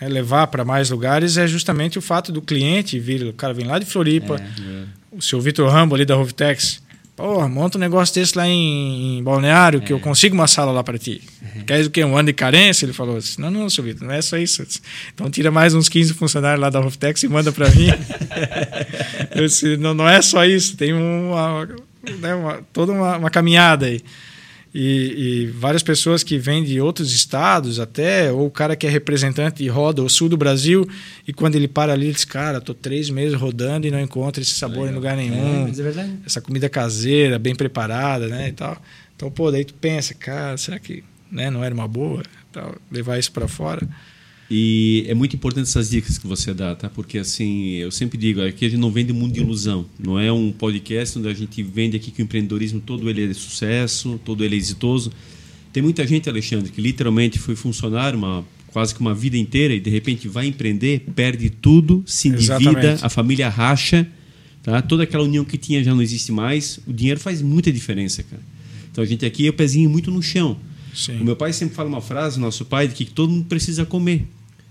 né, 0.01 0.07
levar 0.09 0.47
para 0.47 0.63
mais 0.65 0.89
lugares 0.89 1.37
é 1.37 1.47
justamente 1.47 1.97
o 1.97 2.01
fato 2.01 2.31
do 2.31 2.41
cliente 2.41 2.99
vir, 2.99 3.23
o 3.25 3.33
cara 3.33 3.53
vem 3.53 3.65
lá 3.65 3.79
de 3.79 3.85
Floripa, 3.85 4.41
o 5.11 5.21
seu 5.21 5.39
Vitor 5.41 5.69
Rambo 5.69 5.95
ali 5.95 6.03
da 6.05 6.15
Rovitex, 6.15 6.81
pô, 7.15 7.47
monta 7.47 7.77
um 7.77 7.81
negócio 7.81 8.13
desse 8.13 8.37
lá 8.37 8.45
em, 8.47 9.19
em 9.19 9.23
Balneário 9.23 9.79
que 9.81 9.93
eu 9.93 9.99
consigo 9.99 10.35
uma 10.35 10.47
sala 10.47 10.71
lá 10.73 10.83
para 10.83 10.97
ti. 10.97 11.21
Queres 11.65 11.87
o 11.87 11.89
quê? 11.89 12.03
Um 12.03 12.17
ano 12.17 12.27
de 12.27 12.33
carência? 12.33 12.85
Ele 12.85 12.91
falou 12.91 13.15
assim, 13.17 13.41
não, 13.41 13.49
não, 13.49 13.69
seu 13.69 13.83
Vitor, 13.83 14.05
não 14.05 14.13
é 14.13 14.21
só 14.21 14.37
isso. 14.37 14.65
Então 15.13 15.29
tira 15.31 15.49
mais 15.49 15.73
uns 15.73 15.87
15 15.87 16.13
funcionários 16.13 16.59
lá 16.59 16.69
da 16.69 16.79
Rovitex 16.79 17.23
e 17.23 17.27
manda 17.29 17.51
para 17.53 17.69
mim. 17.69 17.87
eu 19.33 19.45
disse, 19.47 19.77
não, 19.77 19.93
não 19.93 20.07
é 20.07 20.21
só 20.21 20.43
isso, 20.45 20.75
tem 20.75 20.93
uma, 20.93 21.65
né, 22.19 22.35
uma- 22.35 22.59
toda 22.73 22.91
uma, 22.91 23.17
uma 23.17 23.29
caminhada 23.29 23.85
aí. 23.85 24.01
E, 24.77 25.43
e 25.43 25.45
várias 25.47 25.81
pessoas 25.81 26.21
que 26.21 26.37
vêm 26.37 26.61
de 26.61 26.81
outros 26.81 27.13
estados 27.13 27.79
até, 27.79 28.29
ou 28.29 28.47
o 28.47 28.51
cara 28.51 28.75
que 28.75 28.85
é 28.85 28.89
representante 28.89 29.63
e 29.63 29.69
roda 29.69 30.03
o 30.03 30.09
sul 30.09 30.27
do 30.27 30.35
Brasil, 30.35 30.85
e 31.25 31.31
quando 31.31 31.55
ele 31.55 31.65
para 31.65 31.93
ali, 31.93 32.07
ele 32.07 32.13
diz, 32.13 32.25
cara, 32.25 32.59
tô 32.59 32.73
três 32.73 33.09
meses 33.09 33.39
rodando 33.39 33.87
e 33.87 33.91
não 33.91 34.01
encontro 34.01 34.41
esse 34.41 34.51
sabor 34.51 34.89
em 34.89 34.93
lugar 34.93 35.13
É, 35.13 35.21
nenhum. 35.21 35.65
é 35.69 35.71
verdade. 35.71 36.11
Essa 36.25 36.41
comida 36.41 36.67
caseira, 36.67 37.39
bem 37.39 37.55
preparada, 37.55 38.27
né, 38.27 38.49
e 38.49 38.51
tal. 38.51 38.77
Então, 39.15 39.31
pô, 39.31 39.49
daí 39.49 39.63
tu 39.63 39.73
pensa, 39.75 40.13
cara, 40.13 40.57
será 40.57 40.77
que 40.77 41.05
né, 41.31 41.49
não 41.49 41.63
era 41.63 41.73
uma 41.73 41.87
boa 41.87 42.21
tal, 42.51 42.75
levar 42.91 43.17
isso 43.17 43.31
para 43.31 43.47
fora? 43.47 43.87
E 44.49 45.05
é 45.07 45.15
muito 45.15 45.35
importante 45.35 45.67
essas 45.67 45.89
dicas 45.89 46.17
que 46.17 46.27
você 46.27 46.53
dá, 46.53 46.75
tá? 46.75 46.87
Porque 46.89 47.17
assim, 47.17 47.71
eu 47.75 47.89
sempre 47.89 48.17
digo, 48.17 48.41
aqui 48.41 48.65
a 48.65 48.69
gente 48.69 48.79
não 48.79 48.91
vende 48.91 49.11
mundo 49.11 49.33
de 49.33 49.39
ilusão. 49.39 49.85
Não 49.99 50.19
é 50.19 50.31
um 50.31 50.51
podcast 50.51 51.17
onde 51.17 51.27
a 51.27 51.33
gente 51.33 51.63
vende 51.63 51.97
aqui 51.97 52.11
que 52.11 52.21
o 52.21 52.23
empreendedorismo 52.23 52.79
todo 52.79 53.09
ele 53.09 53.29
é 53.29 53.33
sucesso, 53.33 54.19
todo 54.23 54.43
ele 54.43 54.55
é 54.55 54.57
exitoso. 54.57 55.11
Tem 55.73 55.81
muita 55.81 56.05
gente, 56.05 56.29
Alexandre, 56.29 56.71
que 56.71 56.79
literalmente 56.79 57.39
foi 57.39 57.55
funcionário 57.55 58.17
uma 58.19 58.45
quase 58.75 58.93
que 58.93 58.99
uma 58.99 59.15
vida 59.15 59.37
inteira 59.37 59.73
e 59.73 59.79
de 59.79 59.89
repente 59.89 60.27
vai 60.27 60.47
empreender, 60.47 61.05
perde 61.15 61.49
tudo, 61.49 62.03
se 62.05 62.27
endivida, 62.27 62.59
Exatamente. 62.59 63.05
a 63.05 63.09
família 63.09 63.47
racha, 63.47 64.05
tá? 64.61 64.81
Toda 64.81 65.03
aquela 65.03 65.23
união 65.23 65.45
que 65.45 65.57
tinha 65.57 65.81
já 65.81 65.95
não 65.95 66.01
existe 66.01 66.29
mais. 66.31 66.79
O 66.85 66.91
dinheiro 66.91 67.19
faz 67.19 67.41
muita 67.41 67.71
diferença, 67.71 68.21
cara. 68.21 68.41
Então 68.91 69.01
a 69.01 69.07
gente 69.07 69.25
aqui 69.25 69.47
é 69.47 69.49
o 69.49 69.53
pezinho 69.53 69.89
muito 69.89 70.11
no 70.11 70.21
chão. 70.21 70.57
Sim. 70.93 71.19
O 71.19 71.23
meu 71.23 71.35
pai 71.35 71.51
sempre 71.51 71.73
fala 71.73 71.89
uma 71.89 72.01
frase, 72.01 72.39
nosso 72.39 72.65
pai, 72.65 72.87
de 72.87 72.93
que 72.93 73.05
todo 73.05 73.29
mundo 73.29 73.45
precisa 73.45 73.85
comer. 73.85 74.27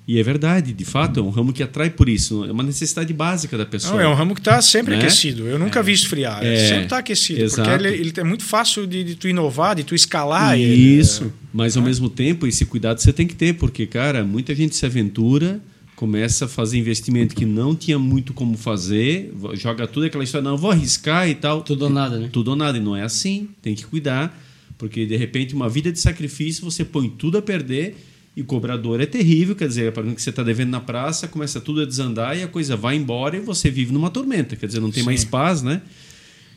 E 0.07 0.19
é 0.19 0.23
verdade, 0.23 0.75
de 0.75 0.85
fato, 0.85 1.19
é 1.19 1.23
um 1.23 1.31
ramo 1.31 1.51
que 1.51 1.63
atrai 1.63 1.89
por 1.89 2.11
isso. 2.11 2.45
É 2.45 2.53
uma 2.53 2.63
necessidade 2.63 3.11
básica 3.15 3.57
da 3.57 3.65
pessoa. 3.65 3.95
Não, 3.95 4.01
é 4.03 4.07
um 4.09 4.13
ramo 4.15 4.35
que 4.35 4.41
está 4.43 4.61
sempre 4.61 4.95
Né? 4.97 5.01
aquecido. 5.01 5.47
Eu 5.49 5.59
nunca 5.59 5.83
vi 5.83 5.93
esfriar. 5.93 6.45
Ele 6.45 6.55
É, 6.57 6.69
sempre 6.69 6.85
está 6.85 6.99
aquecido. 6.99 7.41
exato. 7.41 7.71
Porque 7.71 7.87
ele, 7.87 7.97
ele 8.01 8.13
é 8.15 8.23
muito 8.25 8.45
fácil 8.45 8.87
de, 8.87 9.03
de 9.03 9.15
tu 9.15 9.27
inovar, 9.29 9.75
de 9.75 9.83
tu 9.83 9.95
escalar. 9.95 10.59
ele. 10.59 10.99
Isso. 10.99 11.33
Mas 11.55 11.75
ao 11.77 11.83
mesmo 11.83 12.11
tempo, 12.11 12.47
esse 12.47 12.67
cuidado 12.67 12.99
você 13.01 13.15
tem 13.15 13.27
que 13.27 13.35
ter, 13.35 13.55
porque, 13.55 13.87
cara, 13.87 14.23
muita 14.25 14.55
gente 14.55 14.77
se 14.77 14.85
aventura, 14.85 15.59
começa 15.97 16.45
a 16.45 16.49
fazer 16.49 16.77
investimento 16.77 17.35
que 17.35 17.47
não 17.47 17.75
tinha 17.75 17.99
muito 17.99 18.35
como 18.35 18.59
fazer, 18.59 19.33
joga 19.55 19.87
tudo 19.87 20.05
aquela 20.05 20.23
história, 20.23 20.47
não, 20.47 20.59
vou 20.59 20.71
arriscar 20.71 21.27
e 21.31 21.35
tal. 21.35 21.63
Tudo 21.63 21.85
ou 21.87 21.91
nada, 21.91 22.19
né? 22.19 22.29
Tudo 22.31 22.49
ou 22.49 22.57
nada. 22.57 22.77
E 22.77 22.81
não 22.81 22.95
é 22.95 23.01
assim. 23.03 23.49
Tem 23.63 23.75
que 23.75 23.87
cuidar, 23.87 24.39
porque 24.77 25.07
de 25.07 25.17
repente 25.17 25.55
uma 25.55 25.69
vida 25.71 25.91
de 25.91 25.99
sacrifício 25.99 26.63
você 26.63 26.85
põe 26.85 27.09
tudo 27.09 27.39
a 27.39 27.43
perder 27.43 27.97
E 28.37 28.43
o 28.43 28.45
cobrador 28.45 29.01
é 29.01 29.07
terrível, 29.07 29.55
quer 29.55 29.69
dizer, 29.69 29.93
para 29.93 30.03
mim 30.03 30.15
que 30.15 30.21
você 30.21 30.31
está 30.31 30.43
devendo 30.43 30.71
na 30.71 30.81
praça, 30.81 31.29
começa 31.29 31.61
tudo 31.61 31.83
a 31.83 31.85
desandar 31.85 32.37
e 32.37 32.43
a 32.43 32.49
coisa 32.49 32.77
vai 32.77 32.97
embora 32.97 33.37
e 33.37 33.41
você 33.41 33.71
vive 33.71 33.93
numa 33.93 34.11
tormenta, 34.11 34.57
quer 34.57 34.67
dizer, 34.67 34.81
não 34.81 34.91
tem 34.91 35.03
Sim. 35.03 35.07
mais 35.07 35.25
paz, 35.25 35.63
né? 35.63 35.83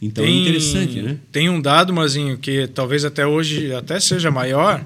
Então 0.01 0.23
é 0.23 0.29
interessante, 0.29 1.01
né? 1.01 1.17
Tem 1.31 1.49
um 1.49 1.61
dado, 1.61 1.93
Marzinho, 1.93 2.37
que 2.37 2.67
talvez 2.67 3.05
até 3.05 3.25
hoje 3.25 3.73
até 3.73 3.99
seja 3.99 4.31
maior, 4.31 4.83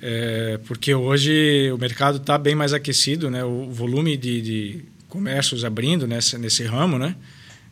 é, 0.00 0.58
porque 0.66 0.94
hoje 0.94 1.70
o 1.72 1.78
mercado 1.78 2.18
está 2.18 2.36
bem 2.36 2.54
mais 2.54 2.72
aquecido, 2.72 3.30
né? 3.30 3.44
O 3.44 3.70
volume 3.70 4.16
de, 4.16 4.40
de 4.40 4.84
comércios 5.08 5.64
abrindo 5.64 6.06
nesse, 6.06 6.36
nesse 6.38 6.64
ramo, 6.64 6.98
né? 6.98 7.16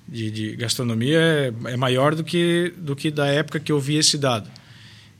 De, 0.08 0.30
de 0.30 0.56
gastronomia 0.56 1.18
é, 1.18 1.52
é 1.66 1.76
maior 1.76 2.14
do 2.14 2.24
que, 2.24 2.72
do 2.76 2.96
que 2.96 3.10
da 3.10 3.26
época 3.26 3.60
que 3.60 3.70
eu 3.70 3.78
vi 3.78 3.96
esse 3.96 4.18
dado. 4.18 4.48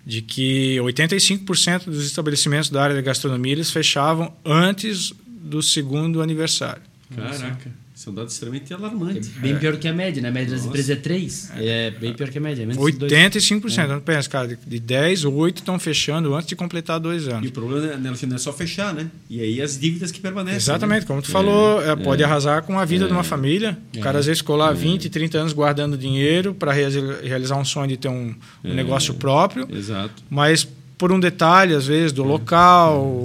De 0.05 0.21
que 0.21 0.77
85% 0.79 1.85
dos 1.85 2.05
estabelecimentos 2.05 2.71
da 2.71 2.83
área 2.83 2.97
da 2.97 3.03
gastronomia 3.03 3.53
eles 3.53 3.71
fechavam 3.71 4.35
antes 4.45 5.13
do 5.27 5.63
segundo 5.63 6.21
aniversário. 6.21 6.83
Caraca, 7.15 7.71
isso 8.03 8.09
é 8.09 8.13
um 8.13 8.15
dado 8.17 8.29
extremamente 8.29 8.75
alarmante. 8.75 9.29
Bem 9.39 9.57
pior 9.57 9.77
que 9.77 9.87
a 9.87 9.93
média, 9.93 10.21
né? 10.21 10.29
A 10.29 10.33
média 10.33 10.51
das 10.51 10.61
Nossa. 10.65 10.69
empresas 10.71 10.91
é 10.91 10.97
3. 10.97 11.51
É 11.57 11.91
bem 11.93 12.13
pior 12.13 12.29
que 12.31 12.39
a 12.39 12.41
média. 12.41 12.63
é 12.65 12.67
menos 12.67 12.85
de 12.85 12.99
dois. 12.99 13.13
85%. 13.13 13.87
Não 13.87 14.01
pensa, 14.01 14.29
cara, 14.29 14.49
de- 14.49 14.59
de 14.67 14.81
10, 14.81 15.25
8 15.25 15.59
estão 15.59 15.79
fechando 15.79 16.35
antes 16.35 16.49
de 16.49 16.57
completar 16.57 16.99
dois 16.99 17.27
E 17.27 17.31
anos. 17.31 17.49
o 17.49 17.53
problema 17.53 17.87
né, 17.97 18.13
não 18.27 18.35
é 18.35 18.39
só 18.39 18.53
fechar, 18.53 18.93
né? 18.93 19.09
E 19.31 19.41
aí 19.41 19.63
as 19.63 19.79
dívidas 19.79 20.11
que 20.11 20.21
permanecem. 20.21 20.57
Exatamente, 20.57 21.03
né? 21.03 21.07
como 21.07 21.23
tu 21.23 21.31
falou, 21.31 21.81
é, 21.81 21.95
pode 21.95 22.25
arrasar 22.25 22.63
com 22.65 22.77
a 22.79 22.85
vida 22.85 23.07
de 23.07 23.13
uma 23.13 23.23
família. 23.23 23.79
O 23.97 24.01
cara 24.01 24.19
às 24.19 24.27
vezes 24.27 24.41
ficou 24.41 24.57
lá 24.57 24.73
20, 24.73 25.09
30 25.09 25.39
anos 25.39 25.53
guardando 25.53 25.97
dinheiro 25.97 26.55
para 26.55 26.73
realizar 26.73 27.57
um 27.57 27.65
sonho 27.65 27.87
de 27.89 27.97
ter 27.97 28.09
um, 28.09 28.35
um 28.65 28.75
negócio 28.75 29.15
próprio, 29.15 29.69
Exato. 29.73 30.23
mas 30.29 30.67
por 31.03 31.11
um 31.11 31.19
detalhe, 31.19 31.75
às 31.75 31.89
vezes, 31.89 32.13
do 32.13 32.23
local, 32.23 33.25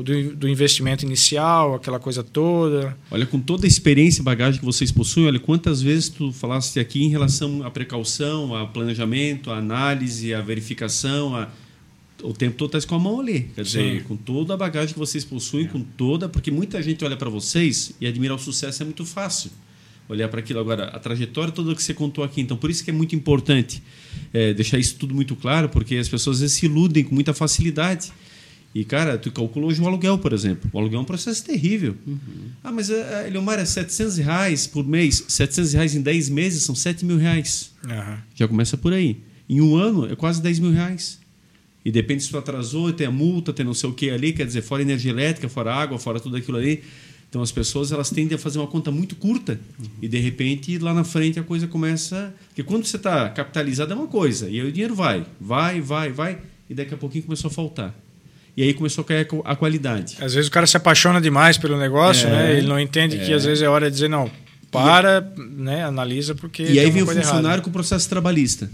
do, 0.00 0.36
do 0.36 0.48
investimento 0.48 1.04
inicial, 1.04 1.74
aquela 1.74 1.98
coisa 1.98 2.22
toda. 2.22 2.96
Olha, 3.10 3.26
com 3.26 3.40
toda 3.40 3.66
a 3.66 3.68
experiência 3.68 4.20
e 4.20 4.24
bagagem 4.24 4.60
que 4.60 4.64
vocês 4.64 4.92
possuem, 4.92 5.26
olha 5.26 5.40
quantas 5.40 5.82
vezes 5.82 6.08
tu 6.08 6.30
falaste 6.30 6.78
aqui 6.78 7.02
em 7.02 7.08
relação 7.08 7.66
à 7.66 7.70
precaução, 7.70 8.54
ao 8.54 8.68
planejamento, 8.68 9.50
à 9.50 9.56
análise, 9.56 10.32
à 10.32 10.40
verificação, 10.40 11.34
a... 11.34 11.48
o 12.22 12.32
tempo 12.32 12.56
todo 12.56 12.76
está 12.76 12.88
com 12.88 12.94
a 12.94 13.00
mão 13.00 13.18
ali. 13.18 13.50
Quer 13.56 13.62
dizer, 13.62 13.98
Sim. 13.98 14.04
com 14.06 14.14
toda 14.14 14.54
a 14.54 14.56
bagagem 14.56 14.92
que 14.92 14.98
vocês 15.00 15.24
possuem, 15.24 15.66
com 15.66 15.80
toda. 15.80 16.28
Porque 16.28 16.52
muita 16.52 16.80
gente 16.80 17.04
olha 17.04 17.16
para 17.16 17.28
vocês 17.28 17.92
e 18.00 18.06
admirar 18.06 18.36
o 18.36 18.38
sucesso 18.38 18.84
é 18.84 18.84
muito 18.84 19.04
fácil. 19.04 19.50
Olhar 20.08 20.28
para 20.28 20.40
aquilo 20.40 20.60
agora, 20.60 20.84
a 20.84 20.98
trajetória 20.98 21.52
toda 21.52 21.74
que 21.74 21.82
você 21.82 21.92
contou 21.92 22.22
aqui. 22.22 22.40
Então, 22.40 22.56
por 22.56 22.70
isso 22.70 22.84
que 22.84 22.90
é 22.90 22.92
muito 22.92 23.14
importante 23.16 23.82
é, 24.32 24.54
deixar 24.54 24.78
isso 24.78 24.96
tudo 24.96 25.14
muito 25.14 25.34
claro, 25.34 25.68
porque 25.68 25.96
as 25.96 26.08
pessoas 26.08 26.36
às 26.36 26.40
vezes 26.42 26.56
se 26.56 26.66
iludem 26.66 27.02
com 27.02 27.14
muita 27.14 27.34
facilidade. 27.34 28.12
E, 28.74 28.84
cara, 28.84 29.16
tu 29.16 29.32
calculou 29.32 29.70
hoje 29.70 29.80
um 29.80 29.86
aluguel, 29.86 30.18
por 30.18 30.34
exemplo. 30.34 30.70
O 30.72 30.78
aluguel 30.78 30.98
é 30.98 31.02
um 31.02 31.06
processo 31.06 31.42
terrível. 31.42 31.96
Ah, 32.62 32.70
mas, 32.70 32.90
uh, 32.90 32.94
Eliomar, 33.26 33.58
é 33.58 33.64
700 33.64 34.18
reais 34.18 34.66
por 34.66 34.86
mês. 34.86 35.24
700 35.28 35.72
reais 35.72 35.94
em 35.94 36.02
10 36.02 36.28
meses 36.28 36.62
são 36.62 36.74
7 36.74 37.04
mil 37.04 37.16
reais. 37.16 37.72
Aham. 37.88 38.18
Já 38.34 38.46
começa 38.46 38.76
por 38.76 38.92
aí. 38.92 39.16
Em 39.48 39.62
um 39.62 39.76
ano, 39.76 40.12
é 40.12 40.14
quase 40.14 40.42
10 40.42 40.58
mil 40.58 40.72
reais. 40.72 41.18
E 41.86 41.90
depende 41.90 42.24
se 42.24 42.30
tu 42.30 42.36
atrasou, 42.36 42.92
tem 42.92 43.06
a 43.06 43.10
multa, 43.10 43.52
tem 43.52 43.64
não 43.64 43.72
sei 43.72 43.88
o 43.88 43.92
que 43.92 44.10
ali, 44.10 44.32
quer 44.32 44.44
dizer, 44.44 44.60
fora 44.60 44.82
energia 44.82 45.10
elétrica, 45.10 45.48
fora 45.48 45.72
água, 45.72 45.98
fora 45.98 46.20
tudo 46.20 46.36
aquilo 46.36 46.58
ali. 46.58 46.82
Então 47.28 47.42
as 47.42 47.50
pessoas 47.52 47.92
elas 47.92 48.08
tendem 48.10 48.36
a 48.36 48.38
fazer 48.38 48.58
uma 48.58 48.66
conta 48.66 48.90
muito 48.90 49.14
curta 49.16 49.58
e 50.00 50.08
de 50.08 50.18
repente 50.18 50.78
lá 50.78 50.94
na 50.94 51.04
frente 51.04 51.38
a 51.38 51.42
coisa 51.42 51.66
começa. 51.66 52.32
Porque 52.48 52.62
quando 52.62 52.84
você 52.84 52.96
está 52.96 53.28
capitalizado 53.30 53.92
é 53.92 53.96
uma 53.96 54.06
coisa, 54.06 54.48
e 54.48 54.60
aí 54.60 54.66
o 54.66 54.72
dinheiro 54.72 54.94
vai, 54.94 55.24
vai, 55.40 55.80
vai, 55.80 56.10
vai, 56.12 56.38
e 56.70 56.74
daqui 56.74 56.94
a 56.94 56.96
pouquinho 56.96 57.24
começou 57.24 57.48
a 57.48 57.52
faltar. 57.52 57.94
E 58.56 58.62
aí 58.62 58.72
começou 58.72 59.02
a 59.02 59.04
cair 59.04 59.28
a 59.44 59.54
qualidade. 59.54 60.16
Às 60.18 60.32
vezes 60.32 60.48
o 60.48 60.50
cara 60.50 60.66
se 60.66 60.76
apaixona 60.78 61.20
demais 61.20 61.58
pelo 61.58 61.76
negócio, 61.76 62.26
É. 62.26 62.30
né? 62.30 62.58
Ele 62.58 62.66
não 62.66 62.80
entende 62.80 63.18
que 63.18 63.32
às 63.32 63.44
vezes 63.44 63.62
é 63.62 63.68
hora 63.68 63.90
de 63.90 63.94
dizer, 63.96 64.08
não, 64.08 64.30
para, 64.70 65.20
né? 65.36 65.84
Analisa, 65.84 66.34
porque. 66.34 66.62
E 66.62 66.78
aí 66.78 66.90
vem 66.90 67.02
o 67.02 67.06
funcionário 67.06 67.46
errada. 67.46 67.62
com 67.62 67.68
o 67.70 67.72
processo 67.72 68.08
trabalhista. 68.08 68.70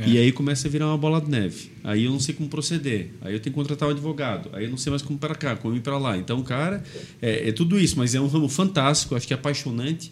É. 0.00 0.08
E 0.08 0.18
aí 0.18 0.32
começa 0.32 0.66
a 0.68 0.70
virar 0.70 0.86
uma 0.86 0.96
bola 0.96 1.20
de 1.20 1.30
neve. 1.30 1.70
Aí 1.84 2.04
eu 2.04 2.10
não 2.12 2.20
sei 2.20 2.34
como 2.34 2.48
proceder. 2.48 3.10
Aí 3.20 3.34
eu 3.34 3.40
tenho 3.40 3.52
que 3.52 3.60
contratar 3.60 3.88
um 3.88 3.92
advogado. 3.92 4.48
Aí 4.52 4.64
eu 4.64 4.70
não 4.70 4.76
sei 4.78 4.90
mais 4.90 5.02
como 5.02 5.18
ir 5.18 5.20
para 5.20 5.34
cá, 5.34 5.54
como 5.56 5.76
ir 5.76 5.80
para 5.80 5.98
lá. 5.98 6.16
Então, 6.16 6.42
cara, 6.42 6.82
é, 7.20 7.48
é 7.48 7.52
tudo 7.52 7.78
isso. 7.78 7.98
Mas 7.98 8.14
é 8.14 8.20
um 8.20 8.26
ramo 8.26 8.48
fantástico, 8.48 9.14
acho 9.14 9.26
que 9.26 9.34
é 9.34 9.36
apaixonante. 9.36 10.10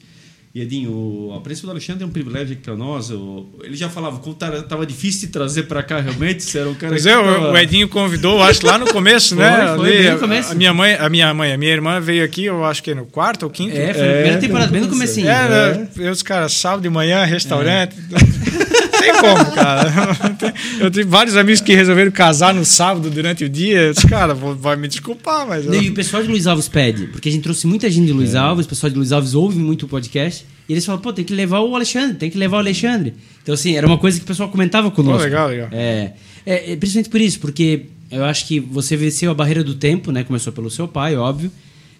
E 0.53 0.61
Edinho, 0.63 0.91
o- 0.91 1.33
a 1.35 1.41
presença 1.41 1.65
do 1.69 1.71
Alexandre 1.71 2.03
é 2.03 2.07
um 2.07 2.11
privilégio 2.11 2.55
aqui 2.55 2.63
para 2.63 2.75
nós. 2.75 3.09
O- 3.11 3.47
ele 3.63 3.77
já 3.77 3.89
falava 3.89 4.19
como 4.19 4.37
estava 4.37 4.85
difícil 4.85 5.29
de 5.29 5.33
trazer 5.33 5.63
para 5.63 5.81
cá 5.81 6.01
realmente. 6.01 6.43
Você 6.43 6.59
era 6.59 6.69
um 6.69 6.75
cara 6.75 6.93
Pois 6.93 7.07
é, 7.07 7.13
tava- 7.15 7.53
o, 7.53 7.57
Edinho 7.57 7.89
convidou, 7.89 8.43
acho, 8.43 8.67
lá 8.67 8.77
no 8.77 8.87
começo, 8.93 9.35
né? 9.37 9.69
Foi, 9.69 9.77
foi, 9.79 9.89
Ali, 9.89 9.99
bem 10.03 10.11
no 10.11 10.17
a- 10.17 10.19
começo. 10.19 10.53
A, 10.53 10.55
minha 10.57 10.75
mãe, 10.75 10.95
a 10.95 11.09
minha 11.09 11.33
mãe, 11.33 11.53
a 11.53 11.57
minha 11.57 11.71
irmã 11.71 12.01
veio 12.01 12.25
aqui, 12.25 12.47
eu 12.47 12.65
acho 12.65 12.83
que 12.83 12.93
no 12.95 13.07
quarto 13.07 13.45
ou 13.45 13.51
quinto. 13.51 13.77
É, 13.77 13.95
foi 13.95 14.03
na 14.05 14.13
primeira 14.15 14.39
temporada, 14.41 14.73
bem 14.73 14.81
no 14.81 14.89
comecinho. 14.89 15.29
É, 15.29 15.49
né? 15.77 15.89
eu 15.97 16.11
os 16.11 16.23
caras, 16.23 16.53
sábado 16.53 16.83
de 16.83 16.91
manhã, 16.91 17.25
restaurante. 17.25 17.95
Não 18.11 18.19
tem 19.01 19.13
como, 19.21 19.53
cara. 19.53 19.91
Eu 20.81 20.91
tenho 20.91 21.09
vários 21.09 21.37
amigos 21.37 21.61
que 21.61 21.75
resolveram 21.75 22.11
casar 22.11 22.55
no 22.55 22.65
sábado 22.65 23.11
durante 23.11 23.45
o 23.45 23.49
dia. 23.49 23.81
Eu 23.83 23.93
disse, 23.95 24.07
cara, 24.07 24.35
vai 24.35 24.77
me 24.77 24.87
desculpar, 24.89 25.47
mas. 25.47 25.67
eu- 25.67 25.75
E 25.75 25.89
o 25.91 25.95
pessoal 25.95 26.23
de 26.23 26.29
Luiz 26.29 26.47
Alves 26.47 26.69
pede, 26.69 27.07
porque 27.09 27.29
a 27.29 27.33
gente 27.33 27.43
trouxe 27.43 27.67
muita 27.67 27.91
gente 27.91 28.07
de 28.07 28.13
Luiz 28.13 28.35
Alves, 28.35 28.67
o 28.67 28.69
pessoal 28.69 28.91
de 28.91 28.97
Luiz 28.97 29.13
Alves 29.13 29.35
ouve 29.35 29.59
muito 29.59 29.85
o 29.87 29.89
podcast, 29.89 30.45
e 30.69 30.73
eles 30.73 30.85
falam, 30.85 31.01
pô, 31.01 31.13
tem 31.13 31.25
que 31.25 31.35
levar 31.35 31.61
o 31.61 31.75
Alexandre, 31.75 32.17
tem 32.17 32.31
que 32.31 32.39
levar 32.39 32.59
o 32.59 32.61
Alexandre. 32.61 33.15
Então, 33.43 33.55
assim, 33.55 33.77
era 33.77 33.87
uma 33.87 33.99
coisa 33.99 34.19
que 34.19 34.25
o 34.25 34.27
pessoal 34.27 34.49
comentava 34.49 34.91
conosco. 34.91 35.19
Pô, 35.19 35.25
legal, 35.25 35.49
legal. 35.49 35.69
É, 35.73 36.13
é, 36.47 36.73
é, 36.73 36.77
principalmente 36.77 37.11
por 37.11 37.21
isso, 37.21 37.41
porque 37.41 37.87
eu 38.11 38.25
acho 38.25 38.47
que 38.47 38.61
você 38.61 38.97
venceu 38.97 39.31
a 39.31 39.35
barreira 39.35 39.65
do 39.65 39.75
tempo, 39.75 40.13
né? 40.13 40.23
Começou 40.25 40.53
pelo 40.53 40.71
seu 40.71 40.87
pai, 40.89 41.17
óbvio. 41.17 41.51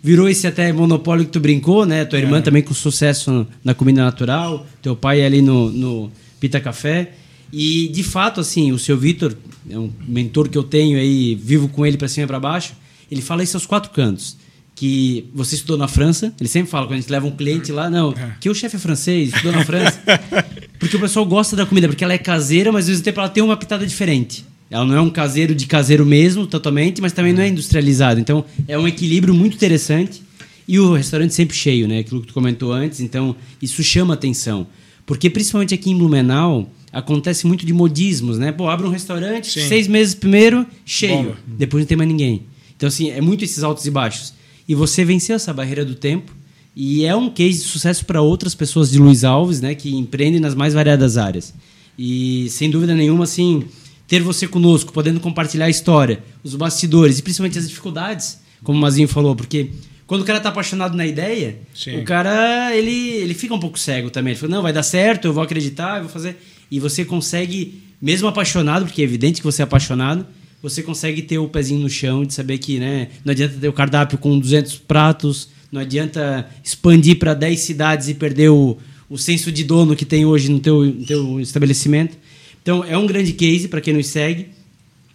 Virou 0.03 0.29
esse 0.29 0.47
até 0.47 0.73
monopólio 0.73 1.27
que 1.27 1.31
tu 1.31 1.39
brincou, 1.41 1.85
né? 1.85 2.05
Tua 2.07 2.19
irmã 2.19 2.41
também 2.41 2.63
com 2.63 2.73
sucesso 2.73 3.47
na 3.63 3.75
comida 3.75 4.03
natural, 4.03 4.67
teu 4.81 4.97
pai 4.97 5.23
ali 5.23 5.43
no, 5.43 5.71
no 5.71 6.11
Pita 6.41 6.59
Café. 6.59 7.13
E, 7.53 7.89
de 7.89 8.03
fato, 8.03 8.41
assim, 8.41 8.73
o 8.73 8.79
seu 8.79 8.97
Vitor, 8.97 9.37
é 9.69 9.79
um 9.79 9.91
mentor 10.09 10.49
que 10.49 10.57
eu 10.57 10.63
tenho 10.63 10.99
aí, 10.99 11.35
vivo 11.35 11.69
com 11.69 11.85
ele 11.85 11.97
para 11.97 12.09
cima 12.09 12.25
e 12.25 12.27
para 12.27 12.41
baixo, 12.41 12.75
ele 13.11 13.21
fala 13.21 13.43
isso 13.43 13.57
aos 13.57 13.67
quatro 13.67 13.91
cantos. 13.91 14.37
Que 14.75 15.29
você 15.35 15.57
estudou 15.57 15.77
na 15.77 15.87
França, 15.87 16.33
ele 16.41 16.49
sempre 16.49 16.71
fala, 16.71 16.87
quando 16.87 16.95
a 16.95 17.01
gente 17.01 17.11
leva 17.11 17.27
um 17.27 17.33
cliente 17.33 17.71
lá, 17.71 17.91
não, 17.91 18.15
que 18.41 18.49
o 18.49 18.55
chefe 18.55 18.77
é 18.77 18.79
francês, 18.79 19.29
estudou 19.29 19.53
na 19.53 19.65
França. 19.65 20.01
Porque 20.79 20.97
o 20.97 21.01
pessoal 21.01 21.27
gosta 21.27 21.55
da 21.55 21.67
comida, 21.67 21.87
porque 21.87 22.03
ela 22.03 22.15
é 22.15 22.19
caseira, 22.19 22.73
mas 22.73 22.87
ao 22.87 22.91
mesmo 22.93 23.05
tempo 23.05 23.21
ela 23.21 23.29
tem 23.29 23.43
uma 23.43 23.55
pitada 23.55 23.87
diferente. 23.87 24.47
Ela 24.71 24.87
não 24.87 24.97
é 24.97 25.01
um 25.01 25.11
caseiro 25.11 25.55
de 25.55 25.67
caseiro 25.67 26.07
mesmo, 26.07 26.47
totalmente, 26.47 27.03
mas 27.03 27.13
também 27.13 27.35
não 27.35 27.43
é 27.43 27.49
industrializado. 27.49 28.19
Então, 28.19 28.45
é 28.67 28.79
um 28.79 28.89
equilíbrio 28.89 29.35
muito 29.35 29.55
interessante. 29.55 30.23
E 30.67 30.79
o 30.79 30.95
restaurante 30.95 31.35
sempre 31.35 31.55
cheio, 31.55 31.87
né? 31.87 31.99
Aquilo 31.99 32.21
que 32.21 32.29
tu 32.29 32.33
comentou 32.33 32.73
antes. 32.73 33.01
Então, 33.01 33.37
isso 33.61 33.83
chama 33.83 34.15
atenção. 34.15 34.67
Porque, 35.11 35.29
principalmente 35.29 35.75
aqui 35.75 35.91
em 35.91 35.99
Blumenau, 35.99 36.71
acontece 36.93 37.45
muito 37.45 37.67
de 37.67 37.73
modismos, 37.73 38.39
né? 38.39 38.53
Pô, 38.53 38.69
abre 38.69 38.87
um 38.87 38.91
restaurante, 38.91 39.51
Sim. 39.51 39.67
seis 39.67 39.89
meses 39.89 40.15
primeiro, 40.15 40.65
cheio. 40.85 41.17
Bomba. 41.17 41.37
Depois 41.49 41.83
não 41.83 41.89
tem 41.89 41.97
mais 41.97 42.09
ninguém. 42.09 42.45
Então, 42.77 42.87
assim, 42.87 43.11
é 43.11 43.21
muito 43.21 43.43
esses 43.43 43.65
altos 43.65 43.85
e 43.85 43.91
baixos. 43.91 44.33
E 44.69 44.75
você 44.77 45.05
venceu 45.05 45.35
essa 45.35 45.53
barreira 45.53 45.85
do 45.85 45.97
tempo. 45.97 46.33
E 46.77 47.05
é 47.05 47.17
um 47.17 47.29
case 47.29 47.59
de 47.59 47.65
sucesso 47.65 48.07
para 48.07 48.23
outras 48.23 48.55
pessoas 48.55 48.89
de 48.89 49.01
Luiz 49.01 49.25
Alves, 49.25 49.61
né? 49.61 49.75
Que 49.75 49.93
empreendem 49.97 50.39
nas 50.39 50.55
mais 50.55 50.75
variadas 50.75 51.17
áreas. 51.17 51.53
E, 51.99 52.47
sem 52.49 52.71
dúvida 52.71 52.95
nenhuma, 52.95 53.25
assim, 53.25 53.65
ter 54.07 54.23
você 54.23 54.47
conosco, 54.47 54.93
podendo 54.93 55.19
compartilhar 55.19 55.65
a 55.65 55.71
história, 55.71 56.23
os 56.45 56.55
bastidores 56.55 57.19
e 57.19 57.23
principalmente 57.23 57.59
as 57.59 57.69
dificuldades, 57.69 58.39
como 58.63 58.79
o 58.79 58.81
Mazinho 58.81 59.09
falou, 59.09 59.35
porque 59.35 59.71
quando 60.11 60.23
o 60.23 60.25
cara 60.25 60.41
tá 60.41 60.49
apaixonado 60.49 60.97
na 60.97 61.07
ideia, 61.07 61.57
Sim. 61.73 62.01
o 62.01 62.05
cara 62.05 62.77
ele, 62.77 62.91
ele 62.91 63.33
fica 63.33 63.55
um 63.55 63.61
pouco 63.61 63.79
cego 63.79 64.11
também. 64.11 64.33
Ele 64.33 64.41
fala, 64.41 64.57
não, 64.57 64.61
vai 64.61 64.73
dar 64.73 64.83
certo, 64.83 65.27
eu 65.27 65.33
vou 65.33 65.41
acreditar, 65.41 65.99
eu 65.99 66.03
vou 66.03 66.11
fazer. 66.11 66.37
E 66.69 66.81
você 66.81 67.05
consegue, 67.05 67.81
mesmo 68.03 68.27
apaixonado, 68.27 68.87
porque 68.87 69.03
é 69.03 69.05
evidente 69.05 69.41
que 69.41 69.45
você 69.45 69.63
é 69.63 69.65
apaixonado, 69.65 70.27
você 70.61 70.83
consegue 70.83 71.23
ter 71.23 71.39
o 71.39 71.47
pezinho 71.47 71.79
no 71.79 71.89
chão 71.89 72.25
de 72.25 72.35
saber 72.35 72.59
que 72.59 72.81
né, 72.81 73.07
não 73.25 73.31
adianta 73.31 73.55
ter 73.61 73.69
o 73.69 73.73
cardápio 73.73 74.19
com 74.19 74.37
200 74.37 74.79
pratos, 74.79 75.49
não 75.71 75.81
adianta 75.81 76.45
expandir 76.65 77.17
para 77.17 77.33
10 77.33 77.61
cidades 77.61 78.09
e 78.09 78.15
perder 78.15 78.49
o, 78.49 78.79
o 79.09 79.17
senso 79.17 79.53
de 79.53 79.63
dono 79.63 79.95
que 79.95 80.05
tem 80.05 80.25
hoje 80.25 80.51
no 80.51 80.59
teu, 80.59 80.87
no 80.87 81.07
teu 81.07 81.39
estabelecimento. 81.39 82.19
Então, 82.61 82.83
é 82.83 82.99
um 82.99 83.07
grande 83.07 83.33
case 83.33 83.69
para 83.69 83.81
quem 83.81 83.95
nos 83.95 84.09
segue. 84.09 84.49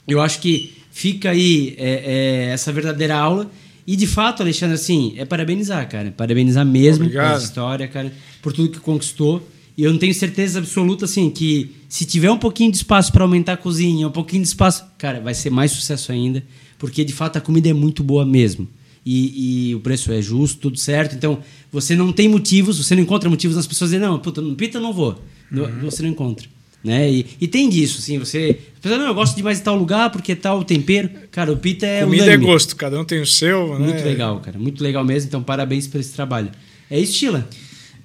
Eu 0.07 0.21
acho 0.21 0.39
que 0.39 0.71
fica 0.89 1.31
aí 1.31 1.75
é, 1.77 1.89
é, 1.89 2.53
essa 2.53 2.71
verdadeira 2.71 3.17
aula. 3.17 3.51
E, 3.87 3.95
de 3.95 4.07
fato, 4.07 4.41
Alexandre, 4.41 4.75
assim, 4.75 5.13
é 5.17 5.25
parabenizar, 5.25 5.87
cara. 5.89 6.11
Parabenizar 6.15 6.65
mesmo 6.65 7.03
Obrigado. 7.05 7.27
pela 7.33 7.43
história, 7.43 7.87
cara, 7.87 8.11
por 8.41 8.51
tudo 8.51 8.69
que 8.69 8.79
conquistou. 8.79 9.47
E 9.77 9.83
eu 9.83 9.91
não 9.91 9.99
tenho 9.99 10.13
certeza 10.13 10.59
absoluta, 10.59 11.05
assim, 11.05 11.29
que 11.29 11.71
se 11.89 12.05
tiver 12.05 12.31
um 12.31 12.37
pouquinho 12.37 12.71
de 12.71 12.77
espaço 12.77 13.11
para 13.11 13.23
aumentar 13.23 13.53
a 13.53 13.57
cozinha, 13.57 14.07
um 14.07 14.11
pouquinho 14.11 14.41
de 14.41 14.47
espaço, 14.47 14.85
cara, 14.97 15.19
vai 15.19 15.33
ser 15.33 15.49
mais 15.49 15.71
sucesso 15.71 16.11
ainda. 16.11 16.43
Porque, 16.79 17.03
de 17.03 17.13
fato, 17.13 17.37
a 17.37 17.41
comida 17.41 17.69
é 17.69 17.73
muito 17.73 18.03
boa 18.03 18.25
mesmo. 18.25 18.67
E, 19.05 19.69
e 19.69 19.75
o 19.75 19.79
preço 19.81 20.11
é 20.11 20.19
justo, 20.21 20.59
tudo 20.61 20.79
certo. 20.79 21.13
Então, 21.15 21.39
você 21.71 21.95
não 21.95 22.11
tem 22.11 22.27
motivos, 22.27 22.77
você 22.83 22.95
não 22.95 23.03
encontra 23.03 23.29
motivos 23.29 23.55
nas 23.55 23.67
pessoas 23.67 23.91
dizerem, 23.91 24.07
não, 24.09 24.17
puta, 24.17 24.41
no 24.41 24.55
pita 24.55 24.79
não 24.79 24.91
vou. 24.93 25.21
No- 25.51 25.67
Você 25.81 26.01
não 26.01 26.09
encontra. 26.09 26.47
Né? 26.85 27.11
E, 27.11 27.25
e 27.41 27.47
tem 27.47 27.67
disso, 27.67 27.97
assim, 27.97 28.19
você. 28.19 28.59
Pensa, 28.79 28.99
não, 28.99 29.07
eu 29.07 29.15
gosto 29.15 29.35
de 29.35 29.41
mais 29.41 29.57
de 29.57 29.63
tal 29.63 29.75
lugar 29.75 30.11
porque 30.11 30.33
é 30.33 30.35
tal 30.35 30.63
tempero. 30.63 31.09
Cara, 31.31 31.51
o 31.51 31.57
pita 31.57 31.87
é 31.87 32.03
Comida 32.03 32.25
unânime. 32.25 32.43
é 32.43 32.47
gosto, 32.47 32.75
cada 32.75 33.01
um 33.01 33.03
tem 33.03 33.19
o 33.19 33.25
seu. 33.25 33.69
Muito 33.79 33.95
né? 33.97 34.03
legal, 34.03 34.39
cara. 34.39 34.59
Muito 34.59 34.83
legal 34.83 35.03
mesmo. 35.03 35.27
Então, 35.27 35.41
parabéns 35.41 35.87
por 35.87 35.99
esse 35.99 36.13
trabalho. 36.13 36.51
É 36.89 36.99
isso, 36.99 37.13
Sheila. 37.13 37.49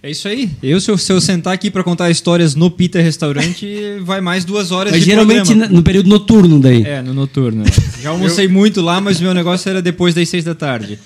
É 0.02 0.10
isso 0.10 0.26
aí. 0.26 0.50
Eu, 0.62 0.80
se 0.80 0.90
eu, 0.90 0.96
se 0.96 1.12
eu 1.12 1.20
sentar 1.20 1.52
aqui 1.52 1.70
para 1.70 1.84
contar 1.84 2.10
histórias 2.10 2.54
no 2.54 2.70
Peter 2.70 3.04
Restaurante, 3.04 3.68
vai 4.00 4.22
mais 4.22 4.46
duas 4.46 4.72
horas 4.72 4.92
Mas 4.92 5.02
de 5.02 5.10
geralmente 5.10 5.48
programa. 5.48 5.74
no 5.74 5.82
período 5.82 6.08
noturno 6.08 6.58
daí. 6.58 6.82
É, 6.82 7.02
no 7.02 7.12
noturno. 7.12 7.64
Já 8.00 8.08
almocei 8.08 8.48
muito 8.48 8.80
lá, 8.80 8.98
mas 8.98 9.20
o 9.20 9.22
meu 9.22 9.34
negócio 9.34 9.68
era 9.68 9.82
depois 9.82 10.14
das 10.14 10.26
seis 10.26 10.42
da 10.42 10.54
tarde. 10.54 10.98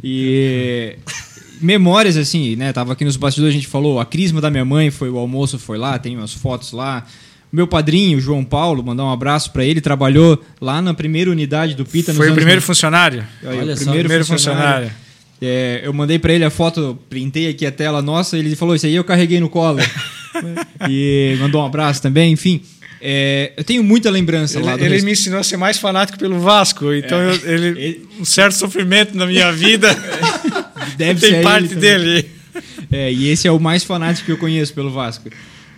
E 0.00 0.94
memórias, 1.60 2.16
assim, 2.16 2.56
né? 2.56 2.72
Tava 2.72 2.92
aqui 2.92 3.04
nos 3.04 3.16
bastidores, 3.16 3.54
a 3.54 3.58
gente 3.58 3.66
falou, 3.68 3.98
a 4.00 4.06
crisma 4.06 4.40
da 4.40 4.50
minha 4.50 4.64
mãe 4.64 4.90
foi, 4.90 5.08
o 5.10 5.18
almoço 5.18 5.58
foi 5.58 5.78
lá, 5.78 5.98
tem 5.98 6.16
umas 6.16 6.32
fotos 6.32 6.72
lá. 6.72 7.04
Meu 7.52 7.66
padrinho, 7.66 8.20
João 8.20 8.44
Paulo, 8.44 8.82
mandar 8.82 9.04
um 9.04 9.10
abraço 9.10 9.52
para 9.52 9.64
ele, 9.64 9.80
trabalhou 9.80 10.42
lá 10.60 10.82
na 10.82 10.92
primeira 10.92 11.30
unidade 11.30 11.74
do 11.74 11.84
Pita. 11.84 12.12
nos 12.12 12.16
Foi 12.18 12.26
o 12.26 12.28
anos 12.30 12.36
primeiro 12.36 12.60
90. 12.60 12.66
funcionário? 12.66 13.24
Aí, 13.44 13.58
Olha 13.58 13.72
o 13.72 13.76
só. 13.76 13.82
primeiro, 13.84 14.00
Primeiro 14.08 14.24
funcionário. 14.26 14.88
funcionário. 14.88 15.06
É, 15.40 15.80
eu 15.84 15.92
mandei 15.92 16.18
pra 16.18 16.32
ele 16.32 16.44
a 16.44 16.50
foto, 16.50 16.98
printei 17.08 17.48
aqui 17.48 17.64
a 17.66 17.70
tela 17.72 18.00
nossa, 18.02 18.36
ele 18.38 18.56
falou: 18.56 18.74
Isso 18.74 18.86
aí 18.86 18.94
eu 18.94 19.04
carreguei 19.04 19.38
no 19.38 19.48
colo. 19.48 19.78
e 20.88 21.36
mandou 21.40 21.62
um 21.62 21.66
abraço 21.66 22.02
também, 22.02 22.32
enfim. 22.32 22.60
é, 23.00 23.52
eu 23.56 23.62
tenho 23.64 23.84
muita 23.84 24.10
lembrança 24.10 24.58
lá 24.60 24.76
do 24.76 24.82
Ele, 24.84 24.94
ele 24.96 25.04
me 25.04 25.12
ensinou 25.12 25.38
a 25.38 25.42
ser 25.42 25.56
mais 25.56 25.78
fanático 25.78 26.18
pelo 26.18 26.38
Vasco, 26.40 26.92
então 26.92 27.18
eu- 27.20 27.40
ele, 27.44 27.66
Ele- 27.68 28.08
um 28.18 28.24
certo 28.24 28.52
sofrimento 28.54 29.16
na 29.16 29.26
minha 29.26 29.52
vida 29.52 29.88
Deve 30.96 31.20
tem 31.20 31.30
ser 31.30 31.42
parte 31.42 31.72
ele 31.72 31.80
dele. 31.80 32.30
É, 32.90 33.12
e 33.12 33.28
esse 33.28 33.46
é 33.46 33.52
o 33.52 33.60
mais 33.60 33.84
fanático 33.84 34.26
que 34.26 34.32
eu 34.32 34.38
conheço 34.38 34.72
pelo 34.72 34.90
Vasco. 34.90 35.28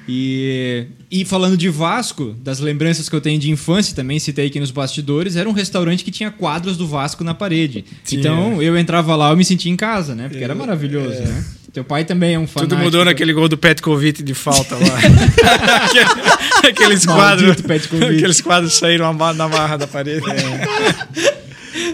E, 0.09 0.87
e 1.11 1.25
falando 1.25 1.55
de 1.55 1.69
Vasco, 1.69 2.35
das 2.43 2.61
lembranças 2.61 3.11
que 3.11 3.15
eu 3.15 3.21
tenho 3.21 3.39
de 3.39 3.51
infância, 3.51 3.95
também 3.95 4.19
citei 4.19 4.47
aqui 4.47 4.59
nos 4.59 4.71
bastidores, 4.71 5.37
era 5.37 5.47
um 5.47 5.53
restaurante 5.53 6.03
que 6.03 6.11
tinha 6.11 6.31
quadros 6.31 6.79
do 6.79 6.87
Vasco 6.87 7.23
na 7.23 7.35
parede. 7.35 7.85
Tinha. 8.05 8.19
Então 8.19 8.63
eu 8.63 8.79
entrava 8.79 9.15
lá, 9.15 9.31
eu 9.31 9.37
me 9.37 9.45
sentia 9.45 9.71
em 9.71 9.77
casa, 9.77 10.15
né? 10.15 10.29
Porque 10.29 10.43
era 10.43 10.55
maravilhoso, 10.55 11.21
né? 11.21 11.45
Teu 11.73 11.85
pai 11.85 12.05
também 12.05 12.35
é 12.35 12.39
um 12.39 12.47
fanático. 12.47 12.75
Tudo 12.75 12.83
mudou 12.83 13.05
naquele 13.05 13.35
gol 13.35 13.49
do 13.49 13.59
Petkovic 13.59 14.23
de 14.23 14.33
falta 14.33 14.75
lá. 14.75 14.99
Aqueles 16.67 17.07
quadros, 17.07 17.57
aqueles 17.59 18.41
quadros 18.41 18.75
saíram 18.75 19.13
na 19.13 19.49
barra 19.49 19.77
da 19.77 19.87
parede. 19.87 20.23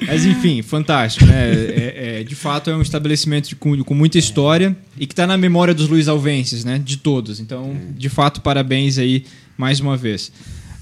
Mas 0.06 0.24
enfim, 0.24 0.62
fantástico, 0.62 1.24
né? 1.26 1.52
É, 1.52 2.18
é, 2.20 2.24
de 2.24 2.34
fato 2.34 2.70
é 2.70 2.76
um 2.76 2.82
estabelecimento 2.82 3.48
de- 3.48 3.56
com, 3.56 3.82
com 3.84 3.94
muita 3.94 4.18
história 4.18 4.76
e 4.98 5.06
que 5.06 5.12
está 5.12 5.26
na 5.26 5.36
memória 5.36 5.74
dos 5.74 5.88
Luiz 5.88 6.08
Alvenses, 6.08 6.64
né? 6.64 6.80
De 6.84 6.96
todos. 6.96 7.40
Então, 7.40 7.76
de 7.96 8.08
fato, 8.08 8.40
parabéns 8.40 8.98
aí 8.98 9.24
mais 9.56 9.80
uma 9.80 9.96
vez. 9.96 10.30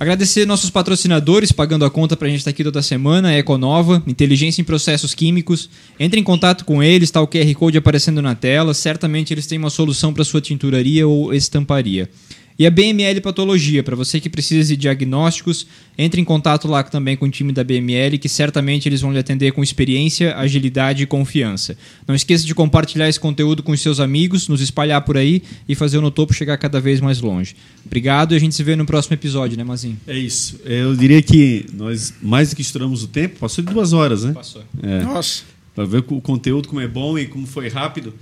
Agradecer 0.00 0.44
nossos 0.46 0.68
patrocinadores 0.68 1.52
pagando 1.52 1.84
a 1.84 1.90
conta 1.90 2.16
para 2.16 2.26
a 2.26 2.30
gente 2.30 2.40
estar 2.40 2.50
aqui 2.50 2.64
toda 2.64 2.82
semana, 2.82 3.32
Econova, 3.34 4.02
Inteligência 4.04 4.60
em 4.60 4.64
Processos 4.64 5.14
Químicos. 5.14 5.70
Entre 6.00 6.18
em 6.18 6.24
contato 6.24 6.64
com 6.64 6.82
eles, 6.82 7.08
está 7.08 7.20
o 7.20 7.28
QR 7.28 7.54
Code 7.54 7.78
aparecendo 7.78 8.20
na 8.20 8.34
tela. 8.34 8.74
Certamente 8.74 9.32
eles 9.32 9.46
têm 9.46 9.58
uma 9.58 9.70
solução 9.70 10.12
para 10.12 10.24
sua 10.24 10.40
tinturaria 10.40 11.06
ou 11.06 11.32
estamparia. 11.32 12.10
E 12.58 12.66
a 12.66 12.70
BML 12.70 13.20
Patologia, 13.20 13.82
para 13.82 13.96
você 13.96 14.20
que 14.20 14.28
precisa 14.28 14.68
de 14.68 14.76
diagnósticos, 14.76 15.66
entre 15.96 16.20
em 16.20 16.24
contato 16.24 16.68
lá 16.68 16.82
também 16.82 17.16
com 17.16 17.26
o 17.26 17.30
time 17.30 17.52
da 17.52 17.64
BML, 17.64 18.18
que 18.18 18.28
certamente 18.28 18.88
eles 18.88 19.00
vão 19.00 19.12
lhe 19.12 19.18
atender 19.18 19.52
com 19.52 19.62
experiência, 19.62 20.36
agilidade 20.36 21.02
e 21.02 21.06
confiança. 21.06 21.76
Não 22.06 22.14
esqueça 22.14 22.44
de 22.44 22.54
compartilhar 22.54 23.08
esse 23.08 23.18
conteúdo 23.18 23.62
com 23.62 23.72
os 23.72 23.80
seus 23.80 24.00
amigos, 24.00 24.48
nos 24.48 24.60
espalhar 24.60 25.00
por 25.02 25.16
aí 25.16 25.42
e 25.68 25.74
fazer 25.74 25.98
o 25.98 26.02
No 26.02 26.10
Topo 26.10 26.32
chegar 26.32 26.56
cada 26.58 26.80
vez 26.80 27.00
mais 27.00 27.20
longe. 27.20 27.56
Obrigado 27.84 28.32
e 28.32 28.36
a 28.36 28.40
gente 28.40 28.54
se 28.54 28.62
vê 28.62 28.76
no 28.76 28.84
próximo 28.84 29.14
episódio, 29.14 29.56
né, 29.56 29.64
Mazinho? 29.64 29.98
É 30.06 30.16
isso. 30.16 30.60
Eu 30.64 30.94
diria 30.94 31.22
que 31.22 31.66
nós 31.72 32.14
mais 32.22 32.50
do 32.50 32.56
que 32.56 32.62
estouramos 32.62 33.02
o 33.02 33.08
tempo, 33.08 33.38
passou 33.38 33.64
de 33.64 33.72
duas 33.72 33.92
horas, 33.92 34.24
né? 34.24 34.32
Passou. 34.32 34.62
É. 34.82 35.02
Nossa. 35.02 35.42
Para 35.74 35.84
ver 35.84 36.04
o 36.06 36.20
conteúdo 36.20 36.68
como 36.68 36.80
é 36.80 36.88
bom 36.88 37.18
e 37.18 37.26
como 37.26 37.46
foi 37.46 37.68
rápido. 37.68 38.14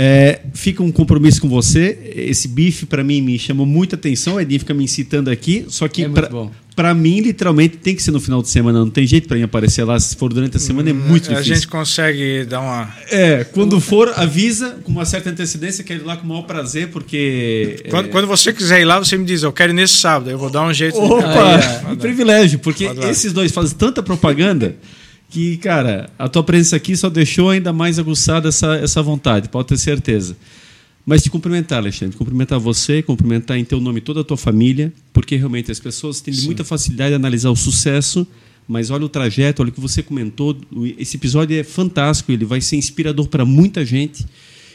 É, 0.00 0.38
fica 0.54 0.80
um 0.80 0.92
compromisso 0.92 1.40
com 1.40 1.48
você. 1.48 1.98
Esse 2.14 2.46
bife, 2.46 2.86
para 2.86 3.02
mim, 3.02 3.20
me 3.20 3.36
chamou 3.36 3.66
muita 3.66 3.96
atenção. 3.96 4.36
O 4.36 4.40
Edinho 4.40 4.60
fica 4.60 4.72
me 4.72 4.84
incitando 4.84 5.28
aqui. 5.28 5.64
Só 5.68 5.88
que, 5.88 6.04
É 6.04 6.08
muito 6.08 6.50
para 6.76 6.94
mim, 6.94 7.18
literalmente, 7.18 7.76
tem 7.78 7.96
que 7.96 8.00
ser 8.00 8.12
no 8.12 8.20
final 8.20 8.40
de 8.40 8.48
semana. 8.48 8.78
Não 8.78 8.88
tem 8.88 9.04
jeito 9.04 9.26
para 9.26 9.36
mim 9.36 9.42
aparecer 9.42 9.82
lá. 9.82 9.98
Se 9.98 10.14
for 10.14 10.32
durante 10.32 10.56
a 10.56 10.60
semana, 10.60 10.90
é 10.90 10.92
muito 10.92 11.28
a 11.32 11.34
difícil. 11.34 11.54
gente 11.56 11.66
consegue 11.66 12.44
dar 12.44 12.60
uma. 12.60 12.88
É, 13.10 13.42
quando 13.42 13.80
for, 13.80 14.12
avisa 14.14 14.78
com 14.84 14.92
uma 14.92 15.04
certa 15.04 15.30
antecedência. 15.30 15.82
Quero 15.82 16.04
ir 16.04 16.06
lá 16.06 16.16
com 16.16 16.24
o 16.24 16.28
maior 16.28 16.42
prazer, 16.42 16.86
porque. 16.90 17.80
é, 17.84 17.88
Quando, 17.88 18.08
quando 18.10 18.28
você 18.28 18.52
quiser 18.52 18.80
ir 18.80 18.84
lá, 18.84 19.00
você 19.00 19.18
me 19.18 19.24
diz, 19.24 19.42
eu 19.42 19.52
quero 19.52 19.72
ir 19.72 19.74
nesse 19.74 19.94
sábado. 19.96 20.30
Eu 20.30 20.38
vou 20.38 20.48
dar 20.48 20.64
um 20.64 20.72
jeito. 20.72 20.94
de- 20.94 21.00
Opa! 21.04 21.56
Aí, 21.88 21.96
que 21.96 21.96
privilégio, 21.96 22.60
porque 22.60 22.84
esses 23.10 23.32
dois 23.32 23.50
fazem 23.50 23.76
tanta 23.76 24.00
propaganda 24.00 24.76
que, 25.28 25.56
cara, 25.58 26.10
a 26.18 26.28
tua 26.28 26.42
presença 26.42 26.76
aqui 26.76 26.96
só 26.96 27.10
deixou 27.10 27.50
ainda 27.50 27.72
mais 27.72 27.98
aguçada 27.98 28.48
essa, 28.48 28.76
essa 28.76 29.02
vontade, 29.02 29.48
pode 29.48 29.68
ter 29.68 29.76
certeza. 29.76 30.36
Mas 31.04 31.22
te 31.22 31.30
cumprimentar, 31.30 31.78
Alexandre, 31.78 32.16
cumprimentar 32.16 32.58
você, 32.58 33.02
cumprimentar 33.02 33.56
em 33.56 33.64
teu 33.64 33.80
nome 33.80 34.00
toda 34.00 34.20
a 34.20 34.24
tua 34.24 34.36
família, 34.36 34.92
porque 35.12 35.36
realmente 35.36 35.70
as 35.72 35.80
pessoas 35.80 36.20
têm 36.20 36.34
muita 36.42 36.64
facilidade 36.64 37.10
de 37.10 37.16
analisar 37.16 37.50
o 37.50 37.56
sucesso, 37.56 38.26
mas 38.66 38.90
olha 38.90 39.06
o 39.06 39.08
trajeto, 39.08 39.62
olha 39.62 39.70
o 39.70 39.72
que 39.72 39.80
você 39.80 40.02
comentou. 40.02 40.54
Esse 40.98 41.16
episódio 41.16 41.58
é 41.58 41.64
fantástico, 41.64 42.30
ele 42.30 42.44
vai 42.44 42.60
ser 42.60 42.76
inspirador 42.76 43.26
para 43.28 43.44
muita 43.46 43.86
gente. 43.86 44.26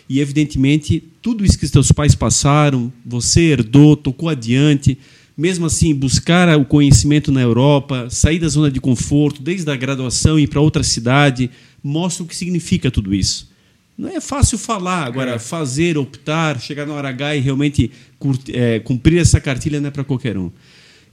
E, 0.09 0.19
evidentemente, 0.19 1.03
tudo 1.21 1.45
isso 1.45 1.57
que 1.57 1.69
teus 1.69 1.91
pais 1.91 2.15
passaram, 2.15 2.91
você 3.05 3.41
herdou, 3.41 3.95
tocou 3.95 4.27
adiante. 4.27 4.97
Mesmo 5.35 5.65
assim, 5.65 5.95
buscar 5.95 6.55
o 6.57 6.63
conhecimento 6.65 7.31
na 7.31 7.41
Europa, 7.41 8.07
sair 8.09 8.37
da 8.39 8.47
zona 8.47 8.69
de 8.69 8.79
conforto, 8.79 9.41
desde 9.41 9.69
a 9.71 9.75
graduação 9.75 10.37
e 10.37 10.43
ir 10.43 10.47
para 10.47 10.61
outra 10.61 10.83
cidade, 10.83 11.49
mostra 11.83 12.23
o 12.23 12.27
que 12.27 12.35
significa 12.35 12.91
tudo 12.91 13.13
isso. 13.15 13.51
Não 13.97 14.09
é 14.09 14.21
fácil 14.21 14.57
falar, 14.57 15.03
agora 15.05 15.39
fazer, 15.39 15.97
optar, 15.97 16.59
chegar 16.59 16.85
na 16.85 16.93
hora 16.93 17.09
H 17.09 17.35
e 17.35 17.39
realmente 17.39 17.91
curti- 18.19 18.51
é, 18.55 18.79
cumprir 18.79 19.19
essa 19.19 19.39
cartilha 19.41 19.79
não 19.81 19.87
é 19.87 19.91
para 19.91 20.03
qualquer 20.03 20.37
um. 20.37 20.51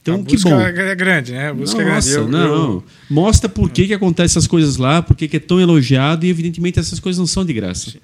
Então, 0.02 0.14
a 0.14 0.18
que 0.24 0.32
busca 0.32 0.48
bom. 0.50 0.60
é 0.60 0.94
grande, 0.94 1.32
né? 1.32 1.48
A 1.48 1.54
busca 1.54 1.80
é 1.80 1.84
grande. 1.84 1.94
Nossa, 1.96 2.10
Eu- 2.20 2.28
não. 2.28 2.40
eu- 2.46 2.84
Mostra 3.10 3.48
por 3.50 3.70
que, 3.70 3.86
que 3.86 3.92
acontecem 3.94 4.32
essas 4.38 4.46
coisas 4.46 4.76
lá, 4.78 5.02
por 5.02 5.14
que, 5.14 5.28
que 5.28 5.36
é 5.36 5.40
tão 5.40 5.60
elogiado 5.60 6.24
e, 6.24 6.30
evidentemente, 6.30 6.78
essas 6.78 6.98
coisas 7.00 7.18
não 7.18 7.26
são 7.26 7.44
de 7.44 7.52
graça. 7.52 7.94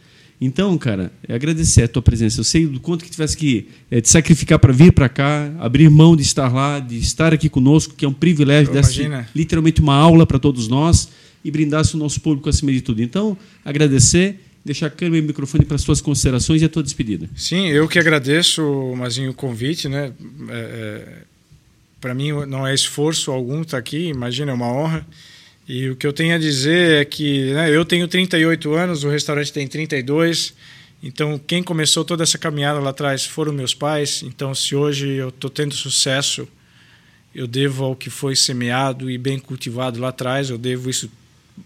Então, 0.40 0.76
cara, 0.76 1.10
é 1.26 1.34
agradecer 1.34 1.84
a 1.84 1.88
tua 1.88 2.02
presença. 2.02 2.40
Eu 2.40 2.44
sei 2.44 2.66
do 2.66 2.78
quanto 2.78 3.04
que 3.04 3.10
tivesse 3.10 3.36
que 3.36 3.68
eh, 3.90 4.00
te 4.00 4.08
sacrificar 4.08 4.58
para 4.58 4.72
vir 4.72 4.92
para 4.92 5.08
cá, 5.08 5.50
abrir 5.58 5.88
mão 5.88 6.14
de 6.14 6.22
estar 6.22 6.52
lá, 6.52 6.78
de 6.78 6.98
estar 6.98 7.32
aqui 7.32 7.48
conosco, 7.48 7.94
que 7.94 8.04
é 8.04 8.08
um 8.08 8.12
privilégio, 8.12 8.72
desse 8.72 9.00
imagina. 9.00 9.28
literalmente 9.34 9.80
uma 9.80 9.94
aula 9.94 10.26
para 10.26 10.38
todos 10.38 10.68
nós 10.68 11.08
e 11.42 11.50
brindasse 11.50 11.94
o 11.94 11.98
nosso 11.98 12.20
público 12.20 12.48
acima 12.48 12.70
de 12.70 12.82
tudo. 12.82 13.02
Então, 13.02 13.36
agradecer, 13.64 14.40
deixar 14.62 14.88
a 14.88 14.90
câmera 14.90 15.18
e 15.18 15.20
o 15.22 15.24
microfone 15.24 15.64
para 15.64 15.76
as 15.76 15.84
tuas 15.84 16.02
considerações 16.02 16.60
e 16.60 16.66
a 16.66 16.68
tua 16.68 16.82
despedida. 16.82 17.30
Sim, 17.34 17.68
eu 17.68 17.88
que 17.88 17.98
agradeço, 17.98 18.62
Mazinho, 18.94 19.30
o 19.30 19.34
convite, 19.34 19.88
né? 19.88 20.12
Para 21.98 22.14
mim 22.14 22.32
não 22.46 22.66
é 22.66 22.74
esforço 22.74 23.30
algum 23.30 23.62
estar 23.62 23.78
aqui, 23.78 24.08
imagina, 24.08 24.50
é 24.50 24.54
uma 24.54 24.70
honra. 24.70 25.06
E 25.68 25.90
o 25.90 25.96
que 25.96 26.06
eu 26.06 26.12
tenho 26.12 26.34
a 26.34 26.38
dizer 26.38 27.02
é 27.02 27.04
que 27.04 27.52
né, 27.52 27.74
eu 27.74 27.84
tenho 27.84 28.06
38 28.06 28.72
anos, 28.74 29.02
o 29.02 29.08
restaurante 29.08 29.52
tem 29.52 29.66
32, 29.66 30.54
então 31.02 31.40
quem 31.44 31.62
começou 31.62 32.04
toda 32.04 32.22
essa 32.22 32.38
caminhada 32.38 32.78
lá 32.78 32.90
atrás 32.90 33.24
foram 33.24 33.52
meus 33.52 33.74
pais. 33.74 34.22
Então, 34.24 34.54
se 34.54 34.76
hoje 34.76 35.08
eu 35.08 35.30
estou 35.30 35.50
tendo 35.50 35.74
sucesso, 35.74 36.46
eu 37.34 37.46
devo 37.46 37.84
ao 37.84 37.96
que 37.96 38.08
foi 38.08 38.36
semeado 38.36 39.10
e 39.10 39.18
bem 39.18 39.38
cultivado 39.38 40.00
lá 40.00 40.08
atrás, 40.08 40.50
eu 40.50 40.58
devo 40.58 40.88
isso 40.88 41.10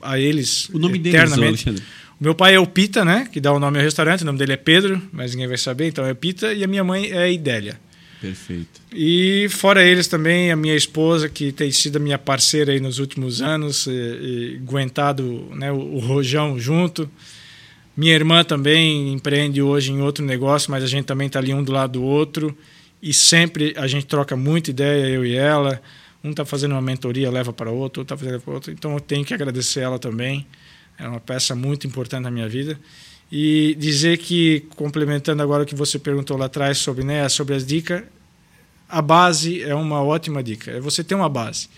a 0.00 0.18
eles 0.18 0.68
O 0.70 0.78
nome 0.78 0.98
deles, 0.98 1.20
eternamente. 1.20 1.68
Alexandre. 1.68 1.84
O 2.20 2.24
meu 2.24 2.34
pai 2.34 2.54
é 2.54 2.60
o 2.60 2.66
Pita, 2.66 3.04
né? 3.04 3.26
Que 3.32 3.40
dá 3.40 3.52
o 3.52 3.58
nome 3.58 3.78
ao 3.78 3.84
restaurante. 3.84 4.22
O 4.22 4.26
nome 4.26 4.38
dele 4.38 4.52
é 4.52 4.56
Pedro, 4.56 5.00
mas 5.10 5.32
ninguém 5.32 5.48
vai 5.48 5.56
saber, 5.56 5.88
então 5.88 6.04
é 6.04 6.12
Pita. 6.12 6.52
E 6.52 6.62
a 6.62 6.66
minha 6.66 6.84
mãe 6.84 7.10
é 7.10 7.18
a 7.18 7.30
Idélia. 7.30 7.80
Perfeito. 8.20 8.82
E 8.92 9.48
fora 9.50 9.82
eles 9.82 10.06
também, 10.06 10.52
a 10.52 10.56
minha 10.56 10.76
esposa, 10.76 11.28
que 11.28 11.52
tem 11.52 11.72
sido 11.72 11.96
a 11.96 12.00
minha 12.00 12.18
parceira 12.18 12.72
aí 12.72 12.78
nos 12.78 12.98
últimos 12.98 13.40
anos, 13.40 13.86
e, 13.86 13.90
e 13.90 14.60
aguentado 14.62 15.48
né, 15.54 15.72
o, 15.72 15.76
o 15.76 15.98
rojão 15.98 16.58
junto. 16.58 17.10
Minha 17.96 18.14
irmã 18.14 18.44
também 18.44 19.12
empreende 19.12 19.62
hoje 19.62 19.92
em 19.92 20.00
outro 20.00 20.24
negócio, 20.24 20.70
mas 20.70 20.84
a 20.84 20.86
gente 20.86 21.06
também 21.06 21.26
está 21.26 21.38
ali 21.38 21.54
um 21.54 21.62
do 21.64 21.72
lado 21.72 21.94
do 21.94 22.02
outro. 22.02 22.56
E 23.02 23.14
sempre 23.14 23.74
a 23.76 23.86
gente 23.86 24.04
troca 24.06 24.36
muita 24.36 24.70
ideia, 24.70 25.06
eu 25.06 25.24
e 25.24 25.34
ela. 25.34 25.80
Um 26.22 26.30
está 26.30 26.44
fazendo 26.44 26.72
uma 26.72 26.82
mentoria, 26.82 27.30
leva 27.30 27.52
para 27.52 27.70
outro, 27.70 28.02
outro 28.02 28.14
está 28.14 28.16
fazendo 28.16 28.40
para 28.40 28.52
outro. 28.52 28.70
Então 28.70 28.92
eu 28.92 29.00
tenho 29.00 29.24
que 29.24 29.32
agradecer 29.32 29.80
ela 29.80 29.98
também. 29.98 30.46
É 30.98 31.08
uma 31.08 31.20
peça 31.20 31.54
muito 31.54 31.86
importante 31.86 32.22
na 32.22 32.30
minha 32.30 32.46
vida. 32.46 32.78
E 33.30 33.76
dizer 33.78 34.18
que, 34.18 34.64
complementando 34.74 35.42
agora 35.42 35.62
o 35.62 35.66
que 35.66 35.74
você 35.74 35.98
perguntou 35.98 36.36
lá 36.36 36.46
atrás 36.46 36.78
sobre, 36.78 37.04
né, 37.04 37.28
sobre 37.28 37.54
as 37.54 37.64
dicas, 37.64 38.02
a 38.88 39.00
base 39.00 39.62
é 39.62 39.74
uma 39.74 40.02
ótima 40.02 40.42
dica. 40.42 40.72
É 40.72 40.80
você 40.80 41.04
ter 41.04 41.14
uma 41.14 41.28
base. 41.28 41.68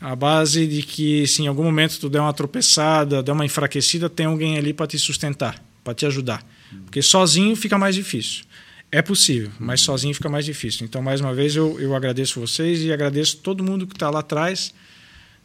A 0.00 0.16
base 0.16 0.66
de 0.66 0.82
que, 0.82 1.24
se 1.28 1.42
em 1.42 1.46
algum 1.46 1.62
momento 1.62 1.98
tu 2.00 2.08
der 2.10 2.20
uma 2.20 2.32
tropeçada, 2.32 3.22
der 3.22 3.30
uma 3.30 3.44
enfraquecida, 3.46 4.10
tem 4.10 4.26
alguém 4.26 4.58
ali 4.58 4.72
para 4.72 4.88
te 4.88 4.98
sustentar, 4.98 5.62
para 5.84 5.94
te 5.94 6.04
ajudar. 6.04 6.44
Porque 6.84 7.00
sozinho 7.00 7.54
fica 7.54 7.78
mais 7.78 7.94
difícil. 7.94 8.44
é 8.90 9.00
possível, 9.00 9.50
mas 9.58 9.80
sozinho 9.80 10.14
fica 10.14 10.28
mais 10.28 10.44
difícil. 10.44 10.84
Então, 10.84 11.00
mais 11.00 11.18
uma 11.20 11.32
vez, 11.32 11.56
eu, 11.56 11.80
eu 11.80 11.96
agradeço 11.96 12.38
vocês 12.38 12.82
e 12.82 12.92
agradeço 12.92 13.38
todo 13.38 13.64
mundo 13.64 13.86
que 13.86 13.94
está 13.94 14.10
lá 14.10 14.20
atrás, 14.20 14.74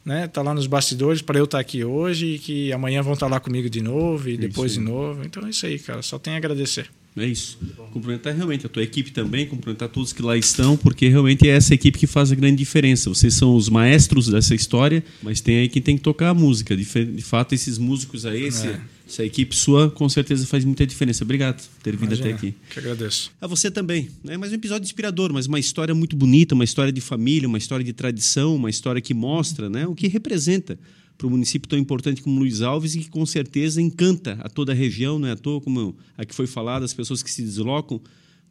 né? 0.08 0.26
Tá 0.26 0.42
lá 0.42 0.54
nos 0.54 0.68
bastidores 0.68 1.22
para 1.22 1.38
eu 1.38 1.44
estar 1.44 1.58
tá 1.58 1.62
aqui 1.62 1.84
hoje 1.84 2.36
e 2.36 2.40
que 2.40 2.72
amanhã 2.72 3.02
vão 3.02 3.14
estar 3.14 3.26
tá 3.26 3.34
lá 3.34 3.40
comigo 3.42 3.70
de 3.70 3.82
novo 3.82 4.30
e 4.30 4.36
é 4.36 4.38
depois 4.38 4.72
de 4.72 4.80
novo. 4.80 5.22
Então 5.26 5.46
é 5.46 5.50
isso 5.50 5.66
aí, 5.66 5.78
cara. 5.78 6.02
Só 6.02 6.18
tem 6.18 6.34
a 6.34 6.38
agradecer. 6.38 6.90
É 7.18 7.26
isso. 7.26 7.60
Cumprimentar 7.92 8.34
realmente 8.34 8.66
a 8.66 8.70
tua 8.70 8.84
equipe 8.84 9.12
também, 9.12 9.46
cumprimentar 9.46 9.90
todos 9.90 10.14
que 10.14 10.22
lá 10.22 10.38
estão, 10.38 10.78
porque 10.78 11.10
realmente 11.10 11.50
é 11.50 11.52
essa 11.52 11.74
equipe 11.74 12.00
que 12.00 12.08
faz 12.08 12.32
a 12.32 12.36
grande 12.36 12.56
diferença. 12.56 13.10
Vocês 13.10 13.34
são 13.34 13.54
os 13.54 13.68
maestros 13.68 14.30
dessa 14.30 14.56
história, 14.56 15.04
mas 15.22 15.42
tem 15.42 15.58
aí 15.58 15.68
quem 15.68 15.82
tem 15.82 15.98
que 15.98 16.04
tocar 16.04 16.30
a 16.30 16.34
música. 16.34 16.78
De, 16.78 16.86
fato, 16.86 17.54
esses 17.54 17.78
músicos 17.78 18.26
aí, 18.26 18.44
esse, 18.44 18.68
é. 18.68 18.80
Essa 19.08 19.24
equipe 19.24 19.56
sua, 19.56 19.90
com 19.90 20.08
certeza 20.10 20.46
faz 20.46 20.66
muita 20.66 20.86
diferença. 20.86 21.24
Obrigado 21.24 21.64
por 21.64 21.82
ter 21.82 21.96
vindo 21.96 22.14
Imagina, 22.14 22.28
até 22.28 22.36
aqui. 22.36 22.56
Que 22.70 22.80
agradeço. 22.80 23.32
A 23.40 23.48
você 23.48 23.72
também. 23.72 24.10
É 24.28 24.36
mais 24.38 24.52
um 24.52 24.56
episódio 24.56 24.84
inspirador, 24.84 25.32
mas 25.32 25.46
uma 25.46 25.60
história 25.60 25.96
muito 25.96 26.16
bonita, 26.16 26.54
uma 26.54 26.66
história 26.66 26.92
de 26.92 27.00
família, 27.00 27.48
uma 27.48 27.58
história 27.58 27.86
de 27.86 27.94
tradição, 27.94 28.56
uma 28.56 28.70
história 28.70 29.02
que 29.02 29.14
mostra 29.14 29.70
né, 29.70 29.88
o 29.88 29.96
que 29.96 30.08
representa 30.08 30.78
para 31.18 31.26
um 31.26 31.32
município 31.32 31.68
tão 31.68 31.80
importante 31.80 32.22
como 32.22 32.40
Luiz 32.40 32.62
Alves 32.62 32.96
e 32.96 33.00
que 33.00 33.10
com 33.10 33.26
certeza 33.26 33.82
encanta 33.82 34.38
a 34.42 34.50
toda 34.50 34.72
a 34.72 34.76
região, 34.76 35.18
não 35.18 35.28
é 35.28 35.32
à 35.32 35.36
toa, 35.36 35.60
como 35.62 35.96
aqui 36.18 36.36
foi 36.36 36.46
falado, 36.46 36.84
as 36.84 36.94
pessoas 36.94 37.24
que 37.24 37.32
se 37.32 37.42
deslocam 37.42 38.02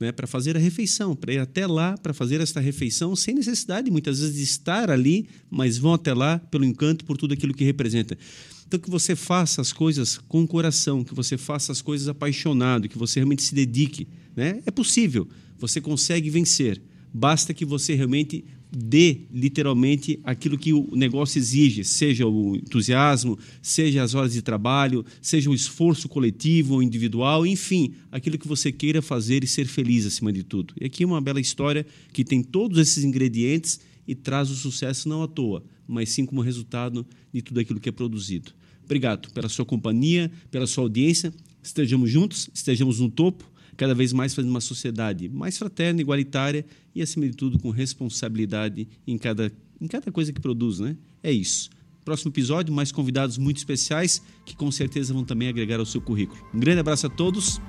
né, 0.00 0.10
para 0.10 0.26
fazer 0.26 0.56
a 0.56 0.58
refeição, 0.58 1.14
para 1.14 1.32
ir 1.32 1.38
até 1.38 1.66
lá 1.66 1.96
para 1.96 2.12
fazer 2.12 2.40
esta 2.40 2.60
refeição 2.60 3.14
sem 3.14 3.34
necessidade 3.34 3.90
muitas 3.90 4.20
vezes 4.20 4.34
de 4.34 4.42
estar 4.42 4.90
ali, 4.90 5.28
mas 5.50 5.78
vão 5.78 5.94
até 5.94 6.12
lá 6.12 6.38
pelo 6.38 6.64
encanto, 6.64 7.04
por 7.04 7.16
tudo 7.16 7.34
aquilo 7.34 7.54
que 7.54 7.64
representa. 7.64 8.18
Então 8.66 8.80
que 8.80 8.90
você 8.90 9.14
faça 9.14 9.60
as 9.60 9.72
coisas 9.72 10.18
com 10.28 10.42
o 10.42 10.48
coração, 10.48 11.04
que 11.04 11.14
você 11.14 11.38
faça 11.38 11.70
as 11.70 11.80
coisas 11.80 12.08
apaixonado, 12.08 12.88
que 12.88 12.98
você 12.98 13.20
realmente 13.20 13.42
se 13.42 13.54
dedique, 13.54 14.08
né? 14.34 14.60
É 14.66 14.70
possível, 14.70 15.28
você 15.58 15.80
consegue 15.80 16.28
vencer. 16.30 16.80
Basta 17.12 17.54
que 17.54 17.64
você 17.64 17.94
realmente 17.94 18.44
dê 18.70 19.20
literalmente 19.32 20.20
aquilo 20.24 20.58
que 20.58 20.72
o 20.72 20.94
negócio 20.94 21.38
exige, 21.38 21.84
seja 21.84 22.26
o 22.26 22.56
entusiasmo, 22.56 23.38
seja 23.62 24.02
as 24.02 24.14
horas 24.14 24.32
de 24.32 24.42
trabalho, 24.42 25.04
seja 25.22 25.48
o 25.48 25.54
esforço 25.54 26.08
coletivo 26.08 26.74
ou 26.74 26.82
individual, 26.82 27.46
enfim, 27.46 27.94
aquilo 28.10 28.36
que 28.36 28.48
você 28.48 28.72
queira 28.72 29.00
fazer 29.00 29.44
e 29.44 29.46
ser 29.46 29.66
feliz 29.66 30.04
acima 30.04 30.32
de 30.32 30.42
tudo. 30.42 30.74
E 30.80 30.84
aqui 30.84 31.04
é 31.04 31.06
uma 31.06 31.20
bela 31.20 31.40
história 31.40 31.86
que 32.12 32.24
tem 32.24 32.42
todos 32.42 32.78
esses 32.78 33.04
ingredientes 33.04 33.80
e 34.06 34.14
traz 34.14 34.50
o 34.50 34.54
sucesso 34.54 35.08
não 35.08 35.22
à 35.22 35.28
toa, 35.28 35.64
mas 35.86 36.10
sim 36.10 36.24
como 36.24 36.40
resultado 36.40 37.06
de 37.32 37.42
tudo 37.42 37.60
aquilo 37.60 37.80
que 37.80 37.88
é 37.88 37.92
produzido. 37.92 38.52
Obrigado 38.84 39.32
pela 39.32 39.48
sua 39.48 39.64
companhia, 39.64 40.30
pela 40.50 40.66
sua 40.66 40.84
audiência. 40.84 41.32
Estejamos 41.62 42.10
juntos, 42.10 42.48
estejamos 42.54 43.00
no 43.00 43.10
topo 43.10 43.50
cada 43.76 43.94
vez 43.94 44.12
mais 44.12 44.34
fazendo 44.34 44.50
uma 44.50 44.60
sociedade 44.60 45.28
mais 45.28 45.58
fraterna, 45.58 46.00
igualitária 46.00 46.64
e, 46.94 47.02
acima 47.02 47.28
de 47.28 47.36
tudo, 47.36 47.58
com 47.58 47.70
responsabilidade 47.70 48.88
em 49.06 49.18
cada, 49.18 49.52
em 49.80 49.86
cada 49.86 50.10
coisa 50.10 50.32
que 50.32 50.40
produz. 50.40 50.80
Né? 50.80 50.96
É 51.22 51.30
isso. 51.30 51.68
Próximo 52.04 52.30
episódio, 52.30 52.72
mais 52.72 52.92
convidados 52.92 53.36
muito 53.36 53.58
especiais 53.58 54.22
que 54.44 54.56
com 54.56 54.70
certeza 54.70 55.12
vão 55.12 55.24
também 55.24 55.48
agregar 55.48 55.78
ao 55.78 55.86
seu 55.86 56.00
currículo. 56.00 56.40
Um 56.54 56.60
grande 56.60 56.80
abraço 56.80 57.06
a 57.06 57.10
todos 57.10 57.60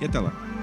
e 0.00 0.04
até 0.04 0.18
lá. 0.18 0.61